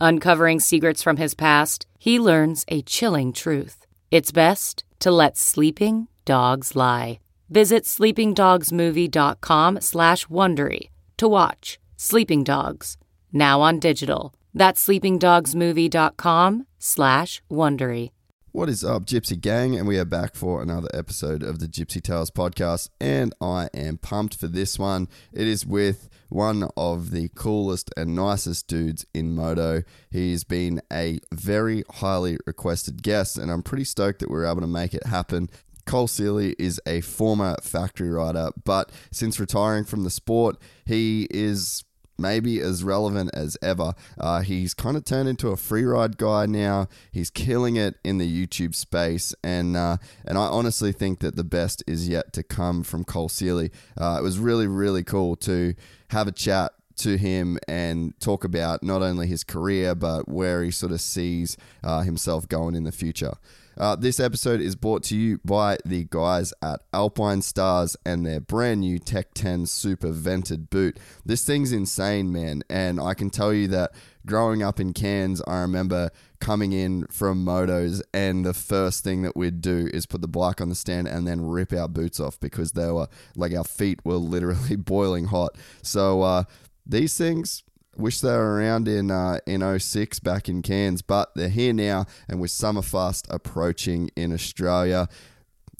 Uncovering 0.00 0.60
secrets 0.60 1.02
from 1.02 1.18
his 1.18 1.34
past, 1.34 1.86
he 1.98 2.18
learns 2.18 2.64
a 2.68 2.80
chilling 2.82 3.32
truth. 3.32 3.86
It's 4.10 4.32
best 4.32 4.82
to 5.00 5.10
let 5.10 5.36
sleeping 5.36 6.08
dogs 6.24 6.74
lie. 6.74 7.20
Visit 7.50 7.84
sleepingdogsmovie.com 7.84 9.80
slash 9.80 10.26
Wondery 10.26 10.88
to 11.18 11.28
watch 11.28 11.78
Sleeping 11.96 12.44
Dogs, 12.44 12.96
now 13.32 13.60
on 13.60 13.78
digital. 13.78 14.32
That's 14.54 14.86
sleepingdogsmovie.com 14.86 16.66
slash 16.78 17.42
Wondery. 17.50 18.10
What 18.52 18.68
is 18.68 18.82
up, 18.82 19.04
Gypsy 19.04 19.40
Gang? 19.40 19.78
And 19.78 19.86
we 19.86 19.96
are 19.96 20.04
back 20.04 20.34
for 20.34 20.60
another 20.60 20.88
episode 20.92 21.44
of 21.44 21.60
the 21.60 21.66
Gypsy 21.66 22.02
Tales 22.02 22.32
podcast. 22.32 22.90
And 23.00 23.32
I 23.40 23.68
am 23.74 23.98
pumped 23.98 24.34
for 24.34 24.48
this 24.48 24.76
one. 24.76 25.08
It 25.32 25.46
is 25.46 25.64
with 25.64 26.08
one 26.30 26.68
of 26.76 27.10
the 27.10 27.28
coolest 27.34 27.90
and 27.96 28.14
nicest 28.14 28.66
dudes 28.66 29.04
in 29.12 29.34
Moto. 29.34 29.82
He's 30.10 30.44
been 30.44 30.80
a 30.90 31.20
very 31.32 31.84
highly 31.90 32.38
requested 32.46 33.02
guest, 33.02 33.36
and 33.36 33.50
I'm 33.50 33.62
pretty 33.62 33.84
stoked 33.84 34.20
that 34.20 34.30
we 34.30 34.38
are 34.38 34.46
able 34.46 34.62
to 34.62 34.66
make 34.66 34.94
it 34.94 35.06
happen. 35.06 35.50
Cole 35.84 36.08
Seely 36.08 36.54
is 36.58 36.80
a 36.86 37.00
former 37.00 37.56
factory 37.62 38.10
rider, 38.10 38.50
but 38.64 38.90
since 39.10 39.40
retiring 39.40 39.84
from 39.84 40.04
the 40.04 40.10
sport, 40.10 40.56
he 40.84 41.26
is 41.30 41.84
maybe 42.20 42.60
as 42.60 42.84
relevant 42.84 43.30
as 43.34 43.56
ever. 43.62 43.94
Uh, 44.18 44.40
he's 44.42 44.74
kind 44.74 44.96
of 44.96 45.04
turned 45.04 45.28
into 45.28 45.48
a 45.48 45.56
free 45.56 45.84
ride 45.84 46.18
guy 46.18 46.46
now. 46.46 46.86
He's 47.10 47.30
killing 47.30 47.76
it 47.76 47.96
in 48.04 48.18
the 48.18 48.46
YouTube 48.46 48.74
space, 48.74 49.34
and 49.42 49.76
uh, 49.76 49.96
and 50.24 50.38
I 50.38 50.42
honestly 50.42 50.92
think 50.92 51.20
that 51.20 51.34
the 51.34 51.44
best 51.44 51.82
is 51.86 52.08
yet 52.08 52.32
to 52.34 52.42
come 52.42 52.84
from 52.84 53.04
Cole 53.04 53.28
Seely. 53.28 53.70
Uh, 53.98 54.16
it 54.20 54.22
was 54.22 54.38
really 54.38 54.66
really 54.66 55.02
cool 55.02 55.34
to 55.36 55.74
have 56.10 56.28
a 56.28 56.32
chat 56.32 56.72
to 56.96 57.16
him 57.16 57.58
and 57.66 58.18
talk 58.20 58.44
about 58.44 58.82
not 58.82 59.00
only 59.02 59.26
his 59.26 59.42
career 59.42 59.94
but 59.94 60.28
where 60.28 60.62
he 60.62 60.70
sort 60.70 60.92
of 60.92 61.00
sees 61.00 61.56
uh, 61.82 62.02
himself 62.02 62.46
going 62.46 62.74
in 62.74 62.84
the 62.84 62.92
future. 62.92 63.32
Uh, 63.78 63.96
this 63.96 64.20
episode 64.20 64.60
is 64.60 64.76
brought 64.76 65.02
to 65.02 65.16
you 65.16 65.40
by 65.42 65.78
the 65.86 66.06
guys 66.10 66.52
at 66.60 66.82
Alpinestars 66.92 67.96
and 68.04 68.26
their 68.26 68.40
brand 68.40 68.80
new 68.80 68.98
Tech 68.98 69.32
10 69.32 69.64
Supervented 69.64 70.68
boot. 70.68 70.98
This 71.24 71.44
thing's 71.44 71.72
insane, 71.72 72.30
man, 72.30 72.62
and 72.68 73.00
I 73.00 73.14
can 73.14 73.30
tell 73.30 73.54
you 73.54 73.68
that 73.68 73.92
growing 74.26 74.62
up 74.62 74.80
in 74.80 74.92
Cairns, 74.92 75.42
I 75.46 75.60
remember 75.60 76.10
coming 76.40 76.72
in 76.72 77.06
from 77.06 77.44
motos, 77.44 78.02
and 78.14 78.44
the 78.44 78.54
first 78.54 79.04
thing 79.04 79.22
that 79.22 79.36
we'd 79.36 79.60
do 79.60 79.88
is 79.92 80.06
put 80.06 80.20
the 80.20 80.28
bike 80.28 80.60
on 80.60 80.68
the 80.68 80.74
stand 80.74 81.08
and 81.08 81.26
then 81.26 81.46
rip 81.46 81.72
our 81.72 81.88
boots 81.88 82.20
off 82.20 82.38
because 82.40 82.72
they 82.72 82.90
were 82.90 83.08
like 83.36 83.54
our 83.54 83.64
feet 83.64 84.00
were 84.04 84.14
literally 84.14 84.76
boiling 84.76 85.26
hot. 85.26 85.56
So 85.82 86.22
uh, 86.22 86.44
these 86.86 87.16
things 87.16 87.62
Wish 87.96 88.20
they 88.20 88.30
were 88.30 88.54
around 88.54 88.88
in 88.88 89.10
uh, 89.10 89.40
in 89.46 89.78
06 89.78 90.20
back 90.20 90.48
in 90.48 90.62
Cairns, 90.62 91.02
but 91.02 91.34
they're 91.34 91.48
here 91.48 91.72
now, 91.72 92.06
and 92.28 92.40
with 92.40 92.50
Summerfast 92.50 93.26
approaching 93.28 94.10
in 94.16 94.32
Australia, 94.32 95.08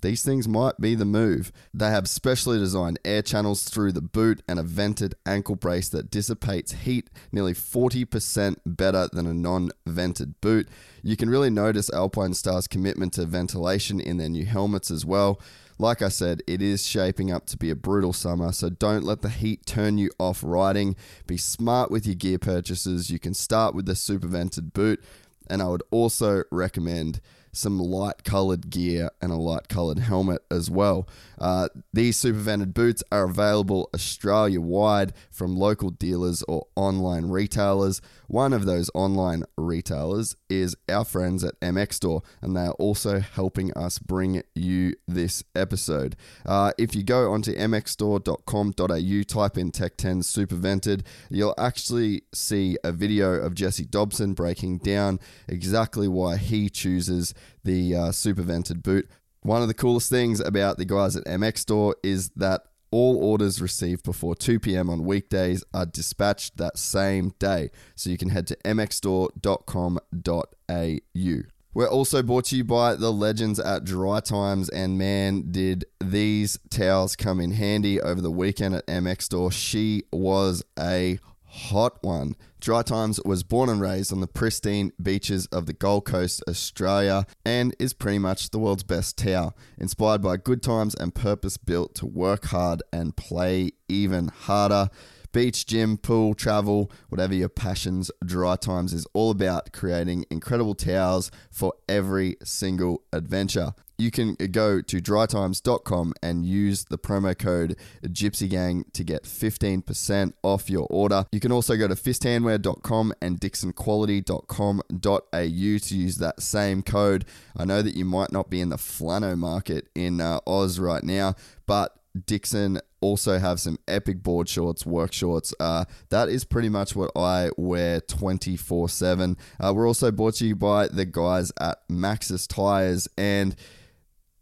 these 0.02 0.22
things 0.22 0.48
might 0.48 0.80
be 0.80 0.94
the 0.94 1.04
move. 1.04 1.52
They 1.72 1.90
have 1.90 2.08
specially 2.08 2.58
designed 2.58 2.98
air 3.04 3.22
channels 3.22 3.64
through 3.64 3.92
the 3.92 4.00
boot 4.00 4.42
and 4.48 4.58
a 4.58 4.62
vented 4.62 5.14
ankle 5.26 5.56
brace 5.56 5.88
that 5.90 6.10
dissipates 6.10 6.72
heat 6.72 7.10
nearly 7.32 7.54
40% 7.54 8.56
better 8.66 9.08
than 9.12 9.26
a 9.26 9.34
non 9.34 9.70
vented 9.86 10.40
boot. 10.40 10.68
You 11.02 11.16
can 11.16 11.30
really 11.30 11.50
notice 11.50 11.90
Alpinestars' 11.90 12.68
commitment 12.68 13.14
to 13.14 13.24
ventilation 13.24 14.00
in 14.00 14.16
their 14.18 14.28
new 14.28 14.44
helmets 14.44 14.90
as 14.90 15.04
well. 15.04 15.40
Like 15.78 16.02
I 16.02 16.10
said, 16.10 16.42
it 16.46 16.60
is 16.60 16.86
shaping 16.86 17.32
up 17.32 17.46
to 17.46 17.56
be 17.56 17.70
a 17.70 17.74
brutal 17.74 18.12
summer, 18.12 18.52
so 18.52 18.68
don't 18.68 19.02
let 19.02 19.22
the 19.22 19.30
heat 19.30 19.64
turn 19.64 19.96
you 19.96 20.10
off 20.18 20.42
riding. 20.44 20.94
Be 21.26 21.38
smart 21.38 21.90
with 21.90 22.04
your 22.04 22.16
gear 22.16 22.38
purchases. 22.38 23.10
You 23.10 23.18
can 23.18 23.32
start 23.32 23.74
with 23.74 23.86
the 23.86 23.96
super 23.96 24.26
vented 24.26 24.74
boot, 24.74 25.02
and 25.48 25.62
I 25.62 25.68
would 25.68 25.82
also 25.90 26.42
recommend 26.50 27.22
some 27.52 27.78
light 27.78 28.24
colored 28.24 28.70
gear 28.70 29.10
and 29.20 29.32
a 29.32 29.36
light 29.36 29.68
colored 29.68 29.98
helmet 29.98 30.42
as 30.50 30.70
well. 30.70 31.08
Uh, 31.38 31.68
these 31.92 32.16
super 32.16 32.38
vented 32.38 32.74
boots 32.74 33.02
are 33.10 33.24
available 33.24 33.90
Australia 33.94 34.60
wide 34.60 35.12
from 35.40 35.56
local 35.56 35.88
dealers 35.88 36.42
or 36.48 36.66
online 36.76 37.30
retailers. 37.30 38.02
One 38.26 38.52
of 38.52 38.66
those 38.66 38.90
online 38.92 39.44
retailers 39.56 40.36
is 40.50 40.76
our 40.86 41.02
friends 41.02 41.42
at 41.42 41.58
MX 41.60 41.94
Store, 41.94 42.22
and 42.42 42.54
they 42.54 42.66
are 42.66 42.72
also 42.72 43.20
helping 43.20 43.72
us 43.72 43.98
bring 43.98 44.42
you 44.54 44.92
this 45.08 45.42
episode. 45.54 46.14
Uh, 46.44 46.72
if 46.76 46.94
you 46.94 47.02
go 47.02 47.32
onto 47.32 47.54
mxstore.com.au, 47.54 49.22
type 49.22 49.56
in 49.56 49.70
Tech 49.70 49.96
10 49.96 50.20
Supervented, 50.20 51.06
you'll 51.30 51.54
actually 51.56 52.24
see 52.34 52.76
a 52.84 52.92
video 52.92 53.32
of 53.32 53.54
Jesse 53.54 53.86
Dobson 53.86 54.34
breaking 54.34 54.76
down 54.80 55.18
exactly 55.48 56.06
why 56.06 56.36
he 56.36 56.68
chooses 56.68 57.32
the 57.64 57.96
uh, 57.96 58.00
Supervented 58.10 58.82
boot. 58.82 59.08
One 59.42 59.62
of 59.62 59.68
the 59.68 59.74
coolest 59.74 60.10
things 60.10 60.38
about 60.38 60.76
the 60.76 60.84
guys 60.84 61.16
at 61.16 61.24
MX 61.24 61.58
Store 61.58 61.96
is 62.02 62.28
that 62.36 62.64
all 62.90 63.22
orders 63.22 63.62
received 63.62 64.04
before 64.04 64.34
2 64.34 64.60
p.m. 64.60 64.90
on 64.90 65.04
weekdays 65.04 65.62
are 65.72 65.86
dispatched 65.86 66.56
that 66.56 66.78
same 66.78 67.32
day. 67.38 67.70
So 67.94 68.10
you 68.10 68.18
can 68.18 68.30
head 68.30 68.48
to 68.48 68.56
mxstore.com.au. 68.64 71.42
We're 71.72 71.88
also 71.88 72.24
brought 72.24 72.46
to 72.46 72.56
you 72.56 72.64
by 72.64 72.96
the 72.96 73.12
legends 73.12 73.60
at 73.60 73.84
DriTimes, 73.84 74.70
and 74.72 74.98
man, 74.98 75.52
did 75.52 75.84
these 76.02 76.58
towels 76.68 77.14
come 77.14 77.40
in 77.40 77.52
handy 77.52 78.00
over 78.00 78.20
the 78.20 78.30
weekend 78.30 78.74
at 78.74 78.84
MX 78.88 79.22
Store. 79.22 79.52
She 79.52 80.02
was 80.12 80.64
a 80.76 81.20
hot 81.50 82.02
one. 82.02 82.36
DriTimes 82.60 83.24
was 83.26 83.42
born 83.42 83.68
and 83.68 83.80
raised 83.80 84.12
on 84.12 84.20
the 84.20 84.26
pristine 84.26 84.92
beaches 85.02 85.46
of 85.46 85.66
the 85.66 85.72
Gold 85.72 86.04
Coast, 86.04 86.42
Australia, 86.48 87.26
and 87.44 87.74
is 87.78 87.92
pretty 87.92 88.18
much 88.18 88.50
the 88.50 88.58
world's 88.58 88.82
best 88.82 89.18
tower, 89.18 89.52
Inspired 89.78 90.22
by 90.22 90.36
good 90.36 90.62
times 90.62 90.94
and 90.94 91.14
purpose 91.14 91.56
built 91.56 91.94
to 91.96 92.06
work 92.06 92.46
hard 92.46 92.82
and 92.92 93.16
play 93.16 93.72
even 93.88 94.28
harder. 94.28 94.90
Beach, 95.32 95.64
gym, 95.64 95.96
pool, 95.96 96.34
travel, 96.34 96.90
whatever 97.08 97.34
your 97.34 97.48
passions, 97.48 98.10
DriTimes 98.24 98.92
is 98.92 99.06
all 99.12 99.30
about 99.30 99.72
creating 99.72 100.26
incredible 100.30 100.74
towers 100.74 101.30
for 101.50 101.72
every 101.88 102.36
single 102.42 103.02
adventure 103.12 103.74
you 104.00 104.10
can 104.10 104.34
go 104.34 104.80
to 104.80 105.00
dritimes.com 105.00 106.14
and 106.22 106.46
use 106.46 106.86
the 106.86 106.98
promo 106.98 107.38
code 107.38 107.76
gypsygang 108.04 108.90
to 108.92 109.04
get 109.04 109.22
15% 109.24 110.32
off 110.42 110.70
your 110.70 110.86
order. 110.90 111.26
You 111.32 111.40
can 111.40 111.52
also 111.52 111.76
go 111.76 111.86
to 111.86 111.94
fisthandwear.com 111.94 113.12
and 113.20 113.38
dixxonquality.com.au 113.40 115.78
to 115.78 115.96
use 115.96 116.16
that 116.16 116.42
same 116.42 116.82
code. 116.82 117.24
I 117.56 117.64
know 117.64 117.82
that 117.82 117.94
you 117.94 118.04
might 118.04 118.32
not 118.32 118.50
be 118.50 118.60
in 118.60 118.70
the 118.70 118.78
flannel 118.78 119.36
market 119.36 119.86
in 119.94 120.20
uh, 120.20 120.40
Oz 120.46 120.80
right 120.80 121.04
now, 121.04 121.34
but 121.66 121.96
Dixxon 122.18 122.80
also 123.00 123.38
have 123.38 123.60
some 123.60 123.78
epic 123.86 124.22
board 124.22 124.48
shorts, 124.48 124.84
work 124.84 125.12
shorts. 125.12 125.54
Uh, 125.60 125.84
that 126.10 126.28
is 126.28 126.44
pretty 126.44 126.68
much 126.68 126.96
what 126.96 127.12
I 127.16 127.50
wear 127.56 128.00
24 128.00 128.84
uh, 128.84 128.88
7. 128.88 129.36
We're 129.60 129.86
also 129.86 130.10
brought 130.10 130.34
to 130.34 130.46
you 130.46 130.56
by 130.56 130.88
the 130.88 131.04
guys 131.04 131.52
at 131.60 131.86
Maxxis 131.88 132.48
Tires. 132.48 133.08
And 133.16 133.54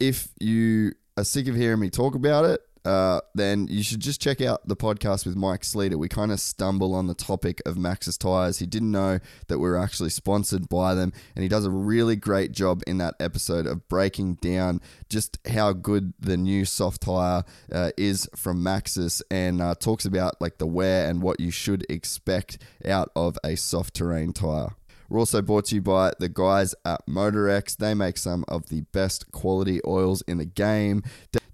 if 0.01 0.29
you 0.41 0.93
are 1.17 1.25
sick 1.25 1.49
of 1.49 1.57
hearing 1.57 1.81
me 1.81 1.91
talk 1.91 2.15
about 2.15 2.45
it, 2.45 2.63
uh, 2.85 3.21
then 3.35 3.67
you 3.69 3.83
should 3.83 4.01
just 4.01 4.19
check 4.19 4.41
out 4.41 4.67
the 4.67 4.77
podcast 4.77 5.27
with 5.27 5.37
Mike 5.37 5.63
Sleeter. 5.63 5.99
We 5.99 6.09
kind 6.09 6.33
of 6.33 6.41
stumble 6.41 6.95
on 6.95 7.07
the 7.07 7.15
topic 7.15 7.61
of 7.67 7.77
Maxxis 7.77 8.17
tires. 8.17 8.61
He 8.61 8.67
didn't 8.67 8.91
know 8.91 9.19
that 9.49 9.59
we 9.59 9.69
were 9.69 9.77
actually 9.77 10.09
sponsored 10.09 10.71
by 10.71 10.95
them, 10.95 11.13
and 11.35 11.43
he 11.43 11.49
does 11.49 11.67
a 11.67 11.71
really 11.71 12.17
great 12.17 12.53
job 12.53 12.83
in 12.87 12.97
that 12.99 13.15
episode 13.21 13.67
of 13.67 13.87
breaking 13.89 14.37
down 14.37 14.81
just 15.11 15.39
how 15.49 15.75
good 15.75 16.15
the 16.19 16.37
new 16.39 16.65
soft 16.65 17.03
tire 17.03 17.45
uh, 17.71 17.91
is 17.99 18.27
from 18.35 18.63
Maxxis, 18.63 19.21
and 19.31 19.61
uh, 19.61 19.75
talks 19.75 20.07
about 20.07 20.41
like 20.41 20.57
the 20.59 20.67
wear 20.67 21.11
and 21.11 21.21
what 21.21 21.41
you 21.41 21.51
should 21.51 21.85
expect 21.91 22.57
out 22.87 23.11
of 23.15 23.37
a 23.45 23.57
soft 23.57 23.95
terrain 23.95 24.33
tire. 24.33 24.78
We're 25.09 25.19
also 25.19 25.41
brought 25.41 25.67
to 25.67 25.77
you 25.77 25.83
by 25.83 26.13
the 26.19 26.29
guys 26.29 26.75
at 26.85 27.07
Motorex. 27.07 27.77
They 27.77 27.95
make 27.95 28.19
some 28.19 28.45
of 28.49 28.69
the 28.69 28.83
best 28.93 29.33
quality 29.33 29.81
oils 29.87 30.23
in 30.29 30.39
the 30.39 30.45
game. 30.45 31.03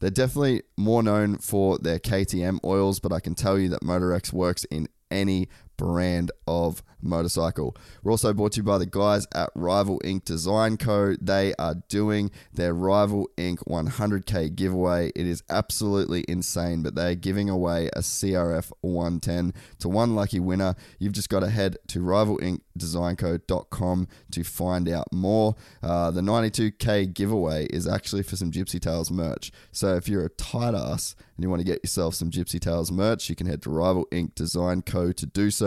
They're 0.00 0.10
definitely 0.10 0.62
more 0.76 1.02
known 1.02 1.38
for 1.38 1.78
their 1.78 1.98
KTM 1.98 2.58
oils, 2.64 3.00
but 3.00 3.12
I 3.12 3.20
can 3.20 3.34
tell 3.34 3.58
you 3.58 3.68
that 3.70 3.82
Motorex 3.82 4.32
works 4.32 4.64
in 4.64 4.88
any 5.10 5.48
brand 5.76 6.30
of 6.46 6.82
motorcycle. 7.04 7.76
We're 8.02 8.12
also 8.12 8.32
brought 8.32 8.52
to 8.52 8.58
you 8.58 8.62
by 8.62 8.78
the 8.78 8.86
guys 8.86 9.26
at 9.34 9.50
Rival 9.54 10.00
Ink 10.04 10.24
Design 10.24 10.76
Co. 10.76 11.16
They 11.20 11.52
are 11.58 11.74
doing 11.88 12.30
their 12.52 12.72
Rival 12.74 13.28
Ink 13.36 13.58
100k 13.60 14.54
giveaway. 14.54 15.10
It 15.14 15.26
is 15.26 15.42
absolutely 15.50 16.24
insane, 16.28 16.82
but 16.82 16.94
they're 16.94 17.14
giving 17.14 17.50
away 17.50 17.88
a 17.94 18.00
CRF 18.00 18.72
110 18.80 19.52
to 19.80 19.88
one 19.88 20.14
lucky 20.14 20.40
winner. 20.40 20.74
You've 20.98 21.12
just 21.12 21.28
got 21.28 21.40
to 21.40 21.50
head 21.50 21.76
to 21.88 21.98
rivalinkdesignco.com 22.00 24.08
to 24.32 24.44
find 24.44 24.88
out 24.88 25.12
more. 25.12 25.56
Uh, 25.82 26.10
the 26.10 26.22
92k 26.22 27.12
giveaway 27.12 27.66
is 27.66 27.86
actually 27.86 28.22
for 28.22 28.36
some 28.36 28.50
Gypsy 28.50 28.80
Tales 28.80 29.10
merch. 29.10 29.52
So 29.72 29.96
if 29.96 30.08
you're 30.08 30.24
a 30.24 30.30
tight 30.30 30.74
ass 30.74 31.14
and 31.36 31.42
you 31.42 31.50
want 31.50 31.60
to 31.60 31.66
get 31.66 31.80
yourself 31.82 32.14
some 32.14 32.30
Gypsy 32.30 32.58
Tales 32.60 32.90
merch, 32.90 33.28
you 33.28 33.36
can 33.36 33.46
head 33.46 33.60
to 33.62 33.70
Rival 33.70 34.06
Ink 34.10 34.34
Design 34.34 34.82
Co. 34.82 35.12
to 35.12 35.26
do 35.26 35.50
so. 35.50 35.63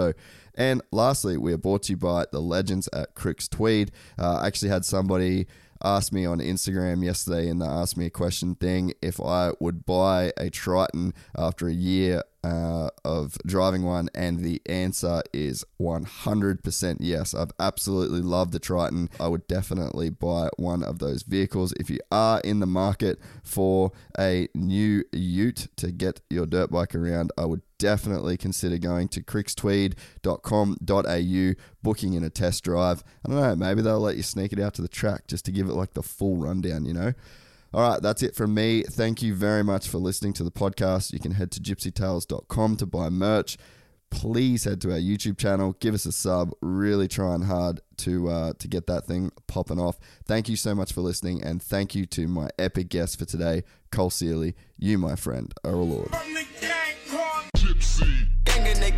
And 0.55 0.81
lastly, 0.91 1.37
we 1.37 1.53
are 1.53 1.57
brought 1.57 1.83
to 1.83 1.93
you 1.93 1.97
by 1.97 2.25
the 2.31 2.41
legends 2.41 2.89
at 2.91 3.13
Cricks 3.13 3.47
Tweed. 3.47 3.91
Uh, 4.17 4.39
I 4.41 4.47
actually 4.47 4.69
had 4.69 4.85
somebody 4.85 5.45
ask 5.83 6.11
me 6.11 6.25
on 6.25 6.39
Instagram 6.39 7.03
yesterday 7.03 7.47
in 7.47 7.59
the 7.59 7.65
Ask 7.65 7.97
Me 7.97 8.07
a 8.07 8.09
Question 8.09 8.55
thing 8.55 8.93
if 9.01 9.19
I 9.21 9.51
would 9.59 9.85
buy 9.85 10.31
a 10.37 10.49
Triton 10.49 11.13
after 11.37 11.67
a 11.67 11.73
year 11.73 12.23
uh, 12.43 12.89
of 13.03 13.37
driving 13.45 13.83
one, 13.83 14.09
and 14.15 14.39
the 14.39 14.61
answer 14.65 15.21
is 15.33 15.65
100% 15.81 16.97
yes. 16.99 17.33
I've 17.33 17.51
absolutely 17.59 18.21
loved 18.21 18.53
the 18.53 18.59
Triton. 18.59 19.09
I 19.19 19.27
would 19.27 19.47
definitely 19.47 20.09
buy 20.09 20.49
one 20.57 20.83
of 20.83 20.99
those 20.99 21.23
vehicles. 21.23 21.73
If 21.73 21.89
you 21.89 21.99
are 22.11 22.39
in 22.41 22.59
the 22.59 22.65
market 22.65 23.19
for 23.43 23.91
a 24.17 24.47
new 24.55 25.03
ute 25.11 25.67
to 25.77 25.91
get 25.91 26.21
your 26.29 26.45
dirt 26.45 26.71
bike 26.71 26.95
around, 26.95 27.31
I 27.37 27.45
would 27.45 27.61
definitely 27.77 28.37
consider 28.37 28.77
going 28.77 29.07
to 29.09 29.21
crickstweed.com.au, 29.21 31.61
booking 31.83 32.13
in 32.13 32.23
a 32.23 32.29
test 32.29 32.63
drive. 32.63 33.03
I 33.25 33.29
don't 33.29 33.41
know, 33.41 33.55
maybe 33.55 33.81
they'll 33.81 33.99
let 33.99 34.17
you 34.17 34.23
sneak 34.23 34.53
it 34.53 34.59
out 34.59 34.73
to 34.75 34.81
the 34.81 34.87
track 34.87 35.27
just 35.27 35.45
to 35.45 35.51
give 35.51 35.67
it 35.67 35.73
like 35.73 35.93
the 35.93 36.03
full 36.03 36.37
rundown, 36.37 36.85
you 36.85 36.93
know? 36.93 37.13
All 37.73 37.89
right, 37.89 38.01
that's 38.01 38.23
it 38.23 38.35
from 38.35 38.53
me. 38.53 38.83
Thank 38.83 39.21
you 39.21 39.35
very 39.35 39.63
much 39.63 39.87
for 39.87 39.97
listening 39.97 40.33
to 40.33 40.43
the 40.43 40.51
podcast. 40.51 41.11
You 41.11 41.19
can 41.19 41.33
head 41.33 41.51
to 41.51 41.59
gypsytales.com 41.59 42.77
to 42.77 42.85
buy 42.85 43.09
merch. 43.09 43.57
Please 44.09 44.63
head 44.63 44.79
to 44.81 44.93
our 44.93 44.97
YouTube 44.97 45.37
channel, 45.37 45.75
give 45.81 45.93
us 45.93 46.05
a 46.05 46.13
sub. 46.13 46.53
Really 46.61 47.09
trying 47.09 47.41
hard 47.41 47.81
to 47.97 48.29
uh, 48.29 48.53
to 48.57 48.67
get 48.69 48.87
that 48.87 49.05
thing 49.05 49.33
popping 49.47 49.81
off. 49.81 49.99
Thank 50.25 50.47
you 50.47 50.55
so 50.55 50.73
much 50.73 50.93
for 50.93 51.01
listening, 51.01 51.43
and 51.43 51.61
thank 51.61 51.93
you 51.93 52.05
to 52.05 52.29
my 52.29 52.47
epic 52.57 52.87
guest 52.87 53.19
for 53.19 53.25
today, 53.25 53.63
Cole 53.91 54.09
Seely. 54.09 54.55
You, 54.77 54.97
my 54.97 55.17
friend, 55.17 55.53
are 55.65 55.73
a 55.73 55.75
lord. 55.75 56.09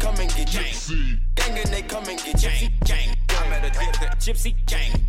Come 0.09 0.21
and 0.21 0.35
get 0.35 0.47
gypsy. 0.47 1.19
Gang 1.35 1.57
and 1.57 1.69
they 1.69 1.81
come 1.83 2.07
and 2.09 2.17
get 2.17 2.35
gypsy. 2.35 2.85
Gang. 2.85 3.15
I 3.29 3.49
met 3.49 3.65
a 3.65 3.69
gypsy. 4.17 4.55
Gang. 4.65 5.05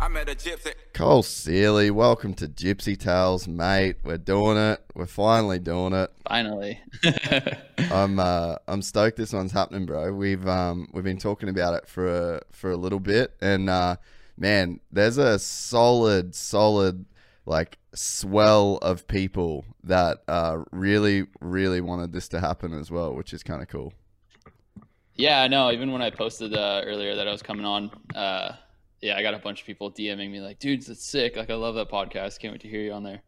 I 0.00 0.06
met 0.06 0.28
a 0.28 0.36
gypsy. 0.36 0.72
Cole 0.94 1.24
Seely, 1.24 1.90
welcome 1.90 2.32
to 2.34 2.46
Gypsy 2.46 2.96
Tales, 2.96 3.48
mate. 3.48 3.96
We're 4.04 4.18
doing 4.18 4.56
it. 4.56 4.80
We're 4.94 5.06
finally 5.06 5.58
doing 5.58 5.94
it. 5.94 6.12
Finally. 6.28 6.80
I'm 7.90 8.20
uh, 8.20 8.56
I'm 8.68 8.82
stoked 8.82 9.16
this 9.16 9.32
one's 9.32 9.50
happening, 9.50 9.84
bro. 9.84 10.12
We've 10.12 10.46
um 10.46 10.88
we've 10.92 11.02
been 11.02 11.18
talking 11.18 11.48
about 11.48 11.74
it 11.74 11.88
for 11.88 12.06
a, 12.06 12.40
for 12.52 12.70
a 12.70 12.76
little 12.76 13.00
bit, 13.00 13.34
and 13.40 13.68
uh, 13.68 13.96
man, 14.36 14.78
there's 14.92 15.18
a 15.18 15.40
solid, 15.40 16.36
solid 16.36 17.04
like 17.46 17.78
swell 17.98 18.78
of 18.80 19.06
people 19.08 19.64
that 19.82 20.18
uh, 20.28 20.62
really, 20.70 21.26
really 21.40 21.80
wanted 21.80 22.12
this 22.12 22.28
to 22.28 22.40
happen 22.40 22.72
as 22.72 22.90
well, 22.90 23.12
which 23.14 23.32
is 23.32 23.42
kind 23.42 23.60
of 23.60 23.68
cool. 23.68 23.92
Yeah, 25.14 25.42
I 25.42 25.48
know. 25.48 25.72
Even 25.72 25.90
when 25.90 26.00
I 26.00 26.10
posted 26.10 26.54
uh, 26.54 26.82
earlier 26.84 27.16
that 27.16 27.26
I 27.26 27.32
was 27.32 27.42
coming 27.42 27.66
on, 27.66 27.90
uh, 28.14 28.52
yeah, 29.00 29.16
I 29.16 29.22
got 29.22 29.34
a 29.34 29.38
bunch 29.38 29.60
of 29.60 29.66
people 29.66 29.90
DMing 29.90 30.30
me 30.30 30.40
like, 30.40 30.60
"Dudes, 30.60 30.86
that's 30.86 31.04
sick! 31.04 31.36
Like, 31.36 31.50
I 31.50 31.54
love 31.54 31.74
that 31.74 31.90
podcast. 31.90 32.38
Can't 32.38 32.52
wait 32.52 32.60
to 32.60 32.68
hear 32.68 32.82
you 32.82 32.92
on 32.92 33.02
there." 33.02 33.22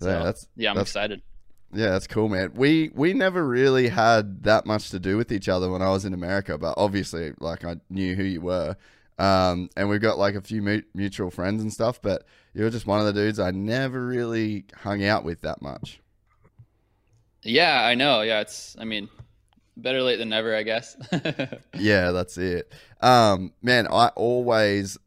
So, 0.00 0.08
yeah, 0.08 0.22
that's 0.22 0.48
yeah, 0.56 0.70
I'm 0.70 0.76
that's, 0.76 0.90
excited. 0.90 1.22
Yeah, 1.72 1.90
that's 1.90 2.06
cool, 2.06 2.28
man. 2.28 2.52
We 2.54 2.92
we 2.94 3.12
never 3.12 3.44
really 3.44 3.88
had 3.88 4.44
that 4.44 4.66
much 4.66 4.90
to 4.90 5.00
do 5.00 5.16
with 5.16 5.32
each 5.32 5.48
other 5.48 5.68
when 5.68 5.82
I 5.82 5.90
was 5.90 6.04
in 6.04 6.14
America, 6.14 6.58
but 6.58 6.74
obviously, 6.76 7.32
like, 7.40 7.64
I 7.64 7.76
knew 7.90 8.14
who 8.14 8.22
you 8.22 8.40
were, 8.40 8.76
um, 9.18 9.70
and 9.76 9.88
we've 9.88 10.00
got 10.00 10.18
like 10.18 10.34
a 10.34 10.40
few 10.40 10.82
mutual 10.94 11.30
friends 11.30 11.62
and 11.62 11.72
stuff. 11.72 12.00
But 12.02 12.24
you're 12.54 12.70
just 12.70 12.86
one 12.86 13.00
of 13.00 13.06
the 13.06 13.12
dudes 13.12 13.38
I 13.38 13.50
never 13.50 14.06
really 14.06 14.64
hung 14.74 15.04
out 15.04 15.24
with 15.24 15.42
that 15.42 15.62
much. 15.62 16.00
Yeah, 17.42 17.84
I 17.84 17.94
know. 17.94 18.22
Yeah, 18.22 18.40
it's. 18.40 18.76
I 18.78 18.84
mean, 18.84 19.08
better 19.76 20.02
late 20.02 20.16
than 20.16 20.30
never, 20.30 20.54
I 20.54 20.62
guess. 20.62 20.96
yeah, 21.74 22.10
that's 22.10 22.38
it. 22.38 22.72
Um, 23.00 23.52
man, 23.62 23.86
I 23.90 24.08
always, 24.16 24.98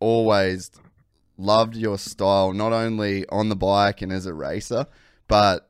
always 0.00 0.70
loved 1.36 1.76
your 1.76 1.98
style, 1.98 2.52
not 2.52 2.72
only 2.72 3.26
on 3.28 3.48
the 3.48 3.56
bike 3.56 4.02
and 4.02 4.12
as 4.12 4.26
a 4.26 4.34
racer, 4.34 4.86
but 5.26 5.68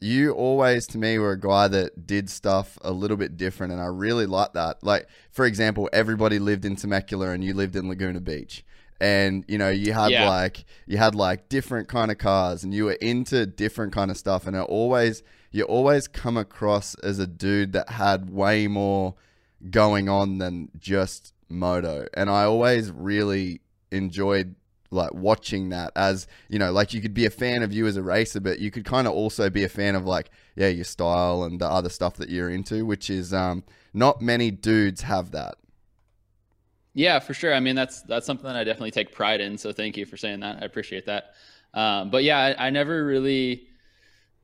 you 0.00 0.32
always 0.32 0.86
to 0.88 0.98
me 0.98 1.18
were 1.18 1.32
a 1.32 1.40
guy 1.40 1.68
that 1.68 2.06
did 2.06 2.30
stuff 2.30 2.78
a 2.82 2.90
little 2.90 3.16
bit 3.16 3.36
different 3.36 3.72
and 3.72 3.82
I 3.82 3.86
really 3.86 4.26
like 4.26 4.54
that. 4.54 4.82
Like 4.82 5.08
for 5.30 5.44
example, 5.44 5.88
everybody 5.92 6.38
lived 6.38 6.64
in 6.64 6.76
Temecula 6.76 7.30
and 7.30 7.44
you 7.44 7.52
lived 7.54 7.76
in 7.76 7.88
Laguna 7.88 8.20
Beach. 8.20 8.64
And 9.02 9.44
you 9.48 9.58
know, 9.58 9.70
you 9.70 9.92
had 9.92 10.10
yeah. 10.10 10.28
like 10.28 10.64
you 10.86 10.98
had 10.98 11.14
like 11.14 11.48
different 11.48 11.88
kind 11.88 12.10
of 12.10 12.18
cars 12.18 12.64
and 12.64 12.72
you 12.72 12.86
were 12.86 12.92
into 12.92 13.46
different 13.46 13.92
kind 13.92 14.10
of 14.10 14.16
stuff 14.16 14.46
and 14.46 14.56
it 14.56 14.60
always 14.60 15.22
you 15.50 15.64
always 15.64 16.06
come 16.06 16.36
across 16.36 16.94
as 16.96 17.18
a 17.18 17.26
dude 17.26 17.72
that 17.72 17.90
had 17.90 18.30
way 18.30 18.68
more 18.68 19.14
going 19.70 20.08
on 20.08 20.38
than 20.38 20.70
just 20.78 21.34
moto. 21.48 22.06
And 22.14 22.30
I 22.30 22.44
always 22.44 22.90
really 22.90 23.60
enjoyed 23.90 24.54
like 24.90 25.12
watching 25.14 25.68
that 25.68 25.92
as 25.94 26.26
you 26.48 26.58
know 26.58 26.72
like 26.72 26.92
you 26.92 27.00
could 27.00 27.14
be 27.14 27.26
a 27.26 27.30
fan 27.30 27.62
of 27.62 27.72
you 27.72 27.86
as 27.86 27.96
a 27.96 28.02
racer 28.02 28.40
but 28.40 28.58
you 28.58 28.70
could 28.70 28.84
kind 28.84 29.06
of 29.06 29.12
also 29.12 29.48
be 29.48 29.62
a 29.62 29.68
fan 29.68 29.94
of 29.94 30.04
like 30.04 30.30
yeah 30.56 30.68
your 30.68 30.84
style 30.84 31.44
and 31.44 31.60
the 31.60 31.66
other 31.66 31.88
stuff 31.88 32.14
that 32.14 32.28
you're 32.28 32.50
into 32.50 32.84
which 32.84 33.08
is 33.08 33.32
um 33.32 33.62
not 33.94 34.20
many 34.20 34.50
dudes 34.50 35.02
have 35.02 35.30
that 35.30 35.54
yeah 36.94 37.20
for 37.20 37.34
sure 37.34 37.54
i 37.54 37.60
mean 37.60 37.76
that's 37.76 38.02
that's 38.02 38.26
something 38.26 38.46
that 38.46 38.56
i 38.56 38.64
definitely 38.64 38.90
take 38.90 39.12
pride 39.12 39.40
in 39.40 39.56
so 39.56 39.72
thank 39.72 39.96
you 39.96 40.04
for 40.04 40.16
saying 40.16 40.40
that 40.40 40.60
i 40.60 40.64
appreciate 40.64 41.06
that 41.06 41.34
um, 41.72 42.10
but 42.10 42.24
yeah 42.24 42.38
I, 42.38 42.66
I 42.66 42.70
never 42.70 43.04
really 43.04 43.68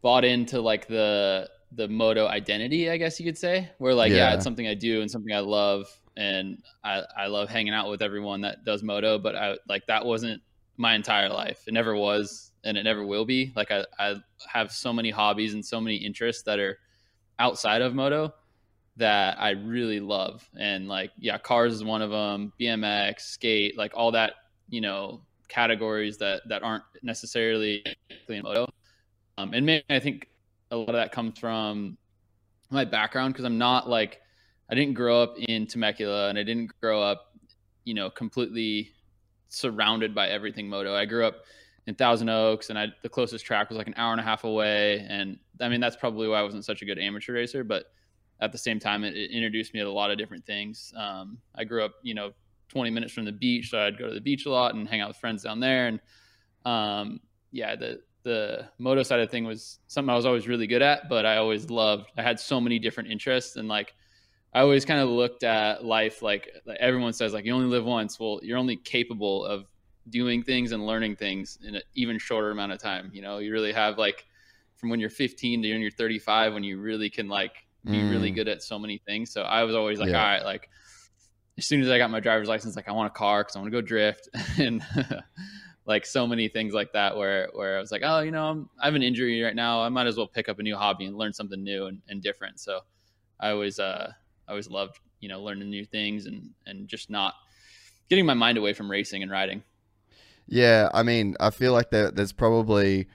bought 0.00 0.24
into 0.24 0.60
like 0.60 0.86
the 0.86 1.50
the 1.72 1.88
moto 1.88 2.26
identity, 2.26 2.90
I 2.90 2.96
guess 2.96 3.18
you 3.18 3.26
could 3.26 3.38
say, 3.38 3.70
where 3.78 3.94
like 3.94 4.10
yeah. 4.10 4.16
yeah. 4.16 4.34
it's 4.34 4.44
something 4.44 4.66
I 4.66 4.74
do 4.74 5.00
and 5.00 5.10
something 5.10 5.34
I 5.34 5.40
love, 5.40 5.86
and 6.16 6.62
I 6.84 7.02
I 7.16 7.26
love 7.26 7.48
hanging 7.48 7.74
out 7.74 7.90
with 7.90 8.02
everyone 8.02 8.40
that 8.42 8.64
does 8.64 8.82
moto, 8.82 9.18
but 9.18 9.36
I 9.36 9.58
like 9.68 9.86
that 9.86 10.04
wasn't 10.04 10.42
my 10.76 10.94
entire 10.94 11.28
life. 11.28 11.62
It 11.66 11.74
never 11.74 11.94
was, 11.94 12.52
and 12.64 12.76
it 12.76 12.82
never 12.82 13.04
will 13.04 13.24
be. 13.24 13.52
Like 13.56 13.70
I 13.70 13.84
I 13.98 14.16
have 14.48 14.72
so 14.72 14.92
many 14.92 15.10
hobbies 15.10 15.54
and 15.54 15.64
so 15.64 15.80
many 15.80 15.96
interests 15.96 16.42
that 16.44 16.58
are 16.58 16.78
outside 17.38 17.82
of 17.82 17.94
moto 17.94 18.32
that 18.96 19.40
I 19.40 19.50
really 19.50 20.00
love, 20.00 20.48
and 20.58 20.88
like 20.88 21.10
yeah, 21.18 21.38
cars 21.38 21.74
is 21.74 21.84
one 21.84 22.02
of 22.02 22.10
them, 22.10 22.52
BMX, 22.60 23.20
skate, 23.20 23.76
like 23.76 23.92
all 23.94 24.12
that 24.12 24.34
you 24.68 24.80
know 24.80 25.22
categories 25.48 26.18
that 26.18 26.42
that 26.48 26.62
aren't 26.62 26.82
necessarily 27.02 27.84
in 28.28 28.42
moto 28.42 28.66
um, 29.38 29.52
and 29.52 29.66
maybe 29.66 29.84
I 29.90 29.98
think 29.98 30.28
a 30.70 30.76
lot 30.76 30.88
of 30.88 30.94
that 30.94 31.12
comes 31.12 31.38
from 31.38 31.96
my 32.70 32.84
background 32.84 33.34
because 33.34 33.44
I'm 33.44 33.58
not 33.58 33.88
like 33.88 34.20
I 34.70 34.74
didn't 34.74 34.94
grow 34.94 35.22
up 35.22 35.36
in 35.38 35.66
Temecula 35.66 36.28
and 36.28 36.38
I 36.38 36.42
didn't 36.42 36.72
grow 36.80 37.02
up, 37.02 37.36
you 37.84 37.94
know, 37.94 38.10
completely 38.10 38.90
surrounded 39.48 40.14
by 40.14 40.28
everything 40.28 40.68
moto. 40.68 40.94
I 40.94 41.04
grew 41.04 41.24
up 41.24 41.44
in 41.86 41.94
Thousand 41.94 42.28
Oaks 42.28 42.70
and 42.70 42.78
I, 42.78 42.86
the 43.02 43.08
closest 43.08 43.44
track 43.44 43.68
was 43.68 43.78
like 43.78 43.86
an 43.86 43.94
hour 43.96 44.12
and 44.12 44.20
a 44.20 44.24
half 44.24 44.44
away. 44.44 45.06
And 45.08 45.38
I 45.60 45.68
mean, 45.68 45.80
that's 45.80 45.96
probably 45.96 46.28
why 46.28 46.40
I 46.40 46.42
wasn't 46.42 46.64
such 46.64 46.82
a 46.82 46.84
good 46.84 46.98
amateur 46.98 47.32
racer, 47.32 47.64
but 47.64 47.86
at 48.40 48.52
the 48.52 48.58
same 48.58 48.78
time, 48.78 49.04
it, 49.04 49.16
it 49.16 49.30
introduced 49.30 49.72
me 49.72 49.80
to 49.80 49.86
a 49.86 49.90
lot 49.90 50.10
of 50.10 50.18
different 50.18 50.44
things. 50.44 50.92
Um, 50.96 51.38
I 51.54 51.64
grew 51.64 51.84
up, 51.84 51.94
you 52.02 52.14
know, 52.14 52.32
20 52.68 52.90
minutes 52.90 53.12
from 53.12 53.24
the 53.24 53.32
beach. 53.32 53.70
So 53.70 53.78
I'd 53.78 53.98
go 53.98 54.08
to 54.08 54.14
the 54.14 54.20
beach 54.20 54.46
a 54.46 54.50
lot 54.50 54.74
and 54.74 54.88
hang 54.88 55.00
out 55.00 55.08
with 55.08 55.16
friends 55.16 55.42
down 55.44 55.60
there. 55.60 55.86
And 55.86 56.00
um, 56.64 57.20
yeah, 57.52 57.76
the, 57.76 58.00
the 58.26 58.68
moto 58.78 59.04
side 59.04 59.20
of 59.20 59.30
thing 59.30 59.44
was 59.44 59.78
something 59.86 60.10
I 60.10 60.16
was 60.16 60.26
always 60.26 60.48
really 60.48 60.66
good 60.66 60.82
at, 60.82 61.08
but 61.08 61.24
I 61.24 61.36
always 61.36 61.70
loved. 61.70 62.10
I 62.18 62.22
had 62.22 62.40
so 62.40 62.60
many 62.60 62.80
different 62.80 63.08
interests, 63.08 63.54
and 63.54 63.68
like 63.68 63.94
I 64.56 64.60
always 64.60 64.86
kind 64.86 65.00
of 65.00 65.10
looked 65.10 65.44
at 65.44 65.84
life 65.84 66.22
like, 66.22 66.48
like 66.64 66.78
everyone 66.80 67.12
says, 67.12 67.34
like 67.34 67.44
you 67.44 67.52
only 67.52 67.66
live 67.66 67.84
once. 67.84 68.18
Well, 68.18 68.40
you're 68.42 68.56
only 68.56 68.76
capable 68.76 69.44
of 69.44 69.66
doing 70.08 70.42
things 70.42 70.72
and 70.72 70.86
learning 70.86 71.16
things 71.16 71.58
in 71.62 71.74
an 71.74 71.82
even 71.94 72.18
shorter 72.18 72.52
amount 72.52 72.72
of 72.72 72.80
time. 72.80 73.10
You 73.12 73.20
know, 73.20 73.36
you 73.36 73.52
really 73.52 73.74
have 73.74 73.98
like 73.98 74.24
from 74.76 74.88
when 74.88 74.98
you're 74.98 75.10
15 75.10 75.60
to 75.62 75.72
when 75.72 75.82
you're 75.82 75.90
35 75.90 76.54
when 76.54 76.64
you 76.64 76.80
really 76.80 77.10
can 77.10 77.28
like 77.28 77.52
be 77.84 77.98
mm. 77.98 78.10
really 78.10 78.30
good 78.30 78.48
at 78.48 78.62
so 78.62 78.78
many 78.78 78.96
things. 78.96 79.30
So 79.30 79.42
I 79.42 79.62
was 79.64 79.74
always 79.74 80.00
like, 80.00 80.08
yeah. 80.08 80.22
all 80.22 80.26
right, 80.26 80.42
like 80.42 80.70
as 81.58 81.66
soon 81.66 81.82
as 81.82 81.90
I 81.90 81.98
got 81.98 82.10
my 82.10 82.20
driver's 82.20 82.48
license, 82.48 82.76
like 82.76 82.88
I 82.88 82.92
want 82.92 83.08
a 83.08 83.14
car 83.14 83.42
because 83.42 83.56
I 83.56 83.58
want 83.58 83.70
to 83.70 83.76
go 83.76 83.82
drift 83.82 84.30
and 84.58 84.82
like 85.84 86.06
so 86.06 86.26
many 86.26 86.48
things 86.48 86.72
like 86.72 86.94
that 86.94 87.14
where 87.14 87.50
where 87.52 87.76
I 87.76 87.80
was 87.80 87.92
like, 87.92 88.00
oh, 88.02 88.20
you 88.20 88.30
know, 88.30 88.46
I'm, 88.46 88.70
I 88.80 88.86
have 88.86 88.94
an 88.94 89.02
injury 89.02 89.42
right 89.42 89.54
now. 89.54 89.82
I 89.82 89.90
might 89.90 90.06
as 90.06 90.16
well 90.16 90.28
pick 90.28 90.48
up 90.48 90.58
a 90.58 90.62
new 90.62 90.76
hobby 90.76 91.04
and 91.04 91.14
learn 91.14 91.34
something 91.34 91.62
new 91.62 91.88
and, 91.88 92.00
and 92.08 92.22
different. 92.22 92.58
So 92.58 92.80
I 93.38 93.50
always 93.50 93.78
uh 93.78 94.12
I 94.46 94.52
always 94.52 94.68
loved, 94.68 94.98
you 95.20 95.28
know, 95.28 95.42
learning 95.42 95.70
new 95.70 95.84
things 95.84 96.26
and 96.26 96.50
and 96.66 96.88
just 96.88 97.10
not 97.10 97.34
getting 98.08 98.26
my 98.26 98.34
mind 98.34 98.58
away 98.58 98.72
from 98.72 98.90
racing 98.90 99.22
and 99.22 99.30
riding. 99.30 99.62
Yeah, 100.46 100.90
I 100.94 101.02
mean, 101.02 101.36
I 101.40 101.50
feel 101.50 101.72
like 101.72 101.90
there, 101.90 102.10
there's 102.10 102.32
probably 102.32 103.08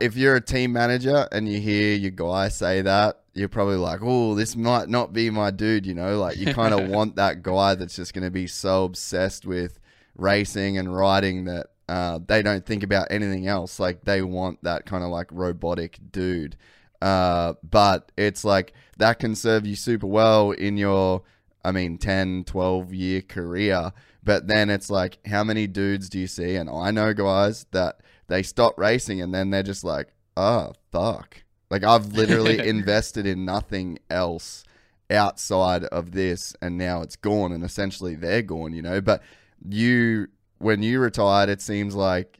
if 0.00 0.16
you're 0.16 0.36
a 0.36 0.40
team 0.40 0.72
manager 0.72 1.26
and 1.32 1.48
you 1.48 1.60
hear 1.60 1.94
your 1.96 2.10
guy 2.10 2.48
say 2.48 2.82
that, 2.82 3.20
you're 3.34 3.48
probably 3.48 3.76
like, 3.76 4.00
"Oh, 4.02 4.34
this 4.34 4.56
might 4.56 4.88
not 4.88 5.12
be 5.12 5.30
my 5.30 5.50
dude," 5.50 5.86
you 5.86 5.94
know? 5.94 6.18
Like 6.18 6.36
you 6.36 6.52
kind 6.52 6.74
of 6.74 6.88
want 6.90 7.16
that 7.16 7.42
guy 7.42 7.74
that's 7.74 7.96
just 7.96 8.12
going 8.12 8.24
to 8.24 8.30
be 8.30 8.46
so 8.46 8.84
obsessed 8.84 9.46
with 9.46 9.78
racing 10.16 10.78
and 10.78 10.94
riding 10.94 11.44
that 11.44 11.68
uh, 11.88 12.18
they 12.26 12.42
don't 12.42 12.66
think 12.66 12.82
about 12.82 13.08
anything 13.10 13.46
else. 13.46 13.78
Like 13.80 14.04
they 14.04 14.22
want 14.22 14.62
that 14.62 14.86
kind 14.86 15.04
of 15.04 15.10
like 15.10 15.28
robotic 15.30 15.98
dude. 16.12 16.56
Uh, 17.00 17.54
but 17.62 18.12
it's 18.16 18.44
like 18.44 18.74
that 18.98 19.18
can 19.18 19.34
serve 19.34 19.66
you 19.66 19.74
super 19.74 20.06
well 20.06 20.50
in 20.52 20.76
your, 20.76 21.22
I 21.64 21.72
mean, 21.72 21.98
10, 21.98 22.44
12 22.44 22.94
year 22.94 23.22
career. 23.22 23.92
But 24.22 24.46
then 24.46 24.68
it's 24.68 24.90
like, 24.90 25.18
how 25.26 25.44
many 25.44 25.66
dudes 25.66 26.08
do 26.08 26.18
you 26.18 26.26
see? 26.26 26.56
And 26.56 26.68
I 26.68 26.90
know 26.90 27.14
guys 27.14 27.66
that 27.70 28.00
they 28.28 28.42
stop 28.42 28.78
racing 28.78 29.20
and 29.20 29.34
then 29.34 29.50
they're 29.50 29.62
just 29.62 29.84
like, 29.84 30.08
oh, 30.36 30.74
fuck. 30.92 31.42
Like 31.70 31.84
I've 31.84 32.12
literally 32.12 32.58
invested 32.68 33.26
in 33.26 33.44
nothing 33.44 33.98
else 34.10 34.64
outside 35.10 35.84
of 35.84 36.12
this 36.12 36.54
and 36.60 36.78
now 36.78 37.02
it's 37.02 37.16
gone 37.16 37.52
and 37.52 37.64
essentially 37.64 38.14
they're 38.14 38.42
gone, 38.42 38.74
you 38.74 38.82
know. 38.82 39.00
But 39.00 39.22
you 39.66 40.28
when 40.58 40.82
you 40.82 41.00
retired, 41.00 41.48
it 41.48 41.62
seems 41.62 41.94
like 41.94 42.39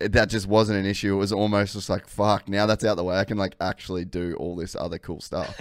that 0.00 0.28
just 0.28 0.46
wasn't 0.46 0.78
an 0.78 0.86
issue. 0.86 1.14
It 1.14 1.18
was 1.18 1.32
almost 1.32 1.72
just 1.74 1.88
like, 1.88 2.06
fuck, 2.06 2.48
now 2.48 2.66
that's 2.66 2.84
out 2.84 2.96
the 2.96 3.04
way. 3.04 3.16
I 3.16 3.24
can 3.24 3.38
like 3.38 3.54
actually 3.60 4.04
do 4.04 4.34
all 4.34 4.56
this 4.56 4.76
other 4.76 4.98
cool 4.98 5.20
stuff. 5.20 5.60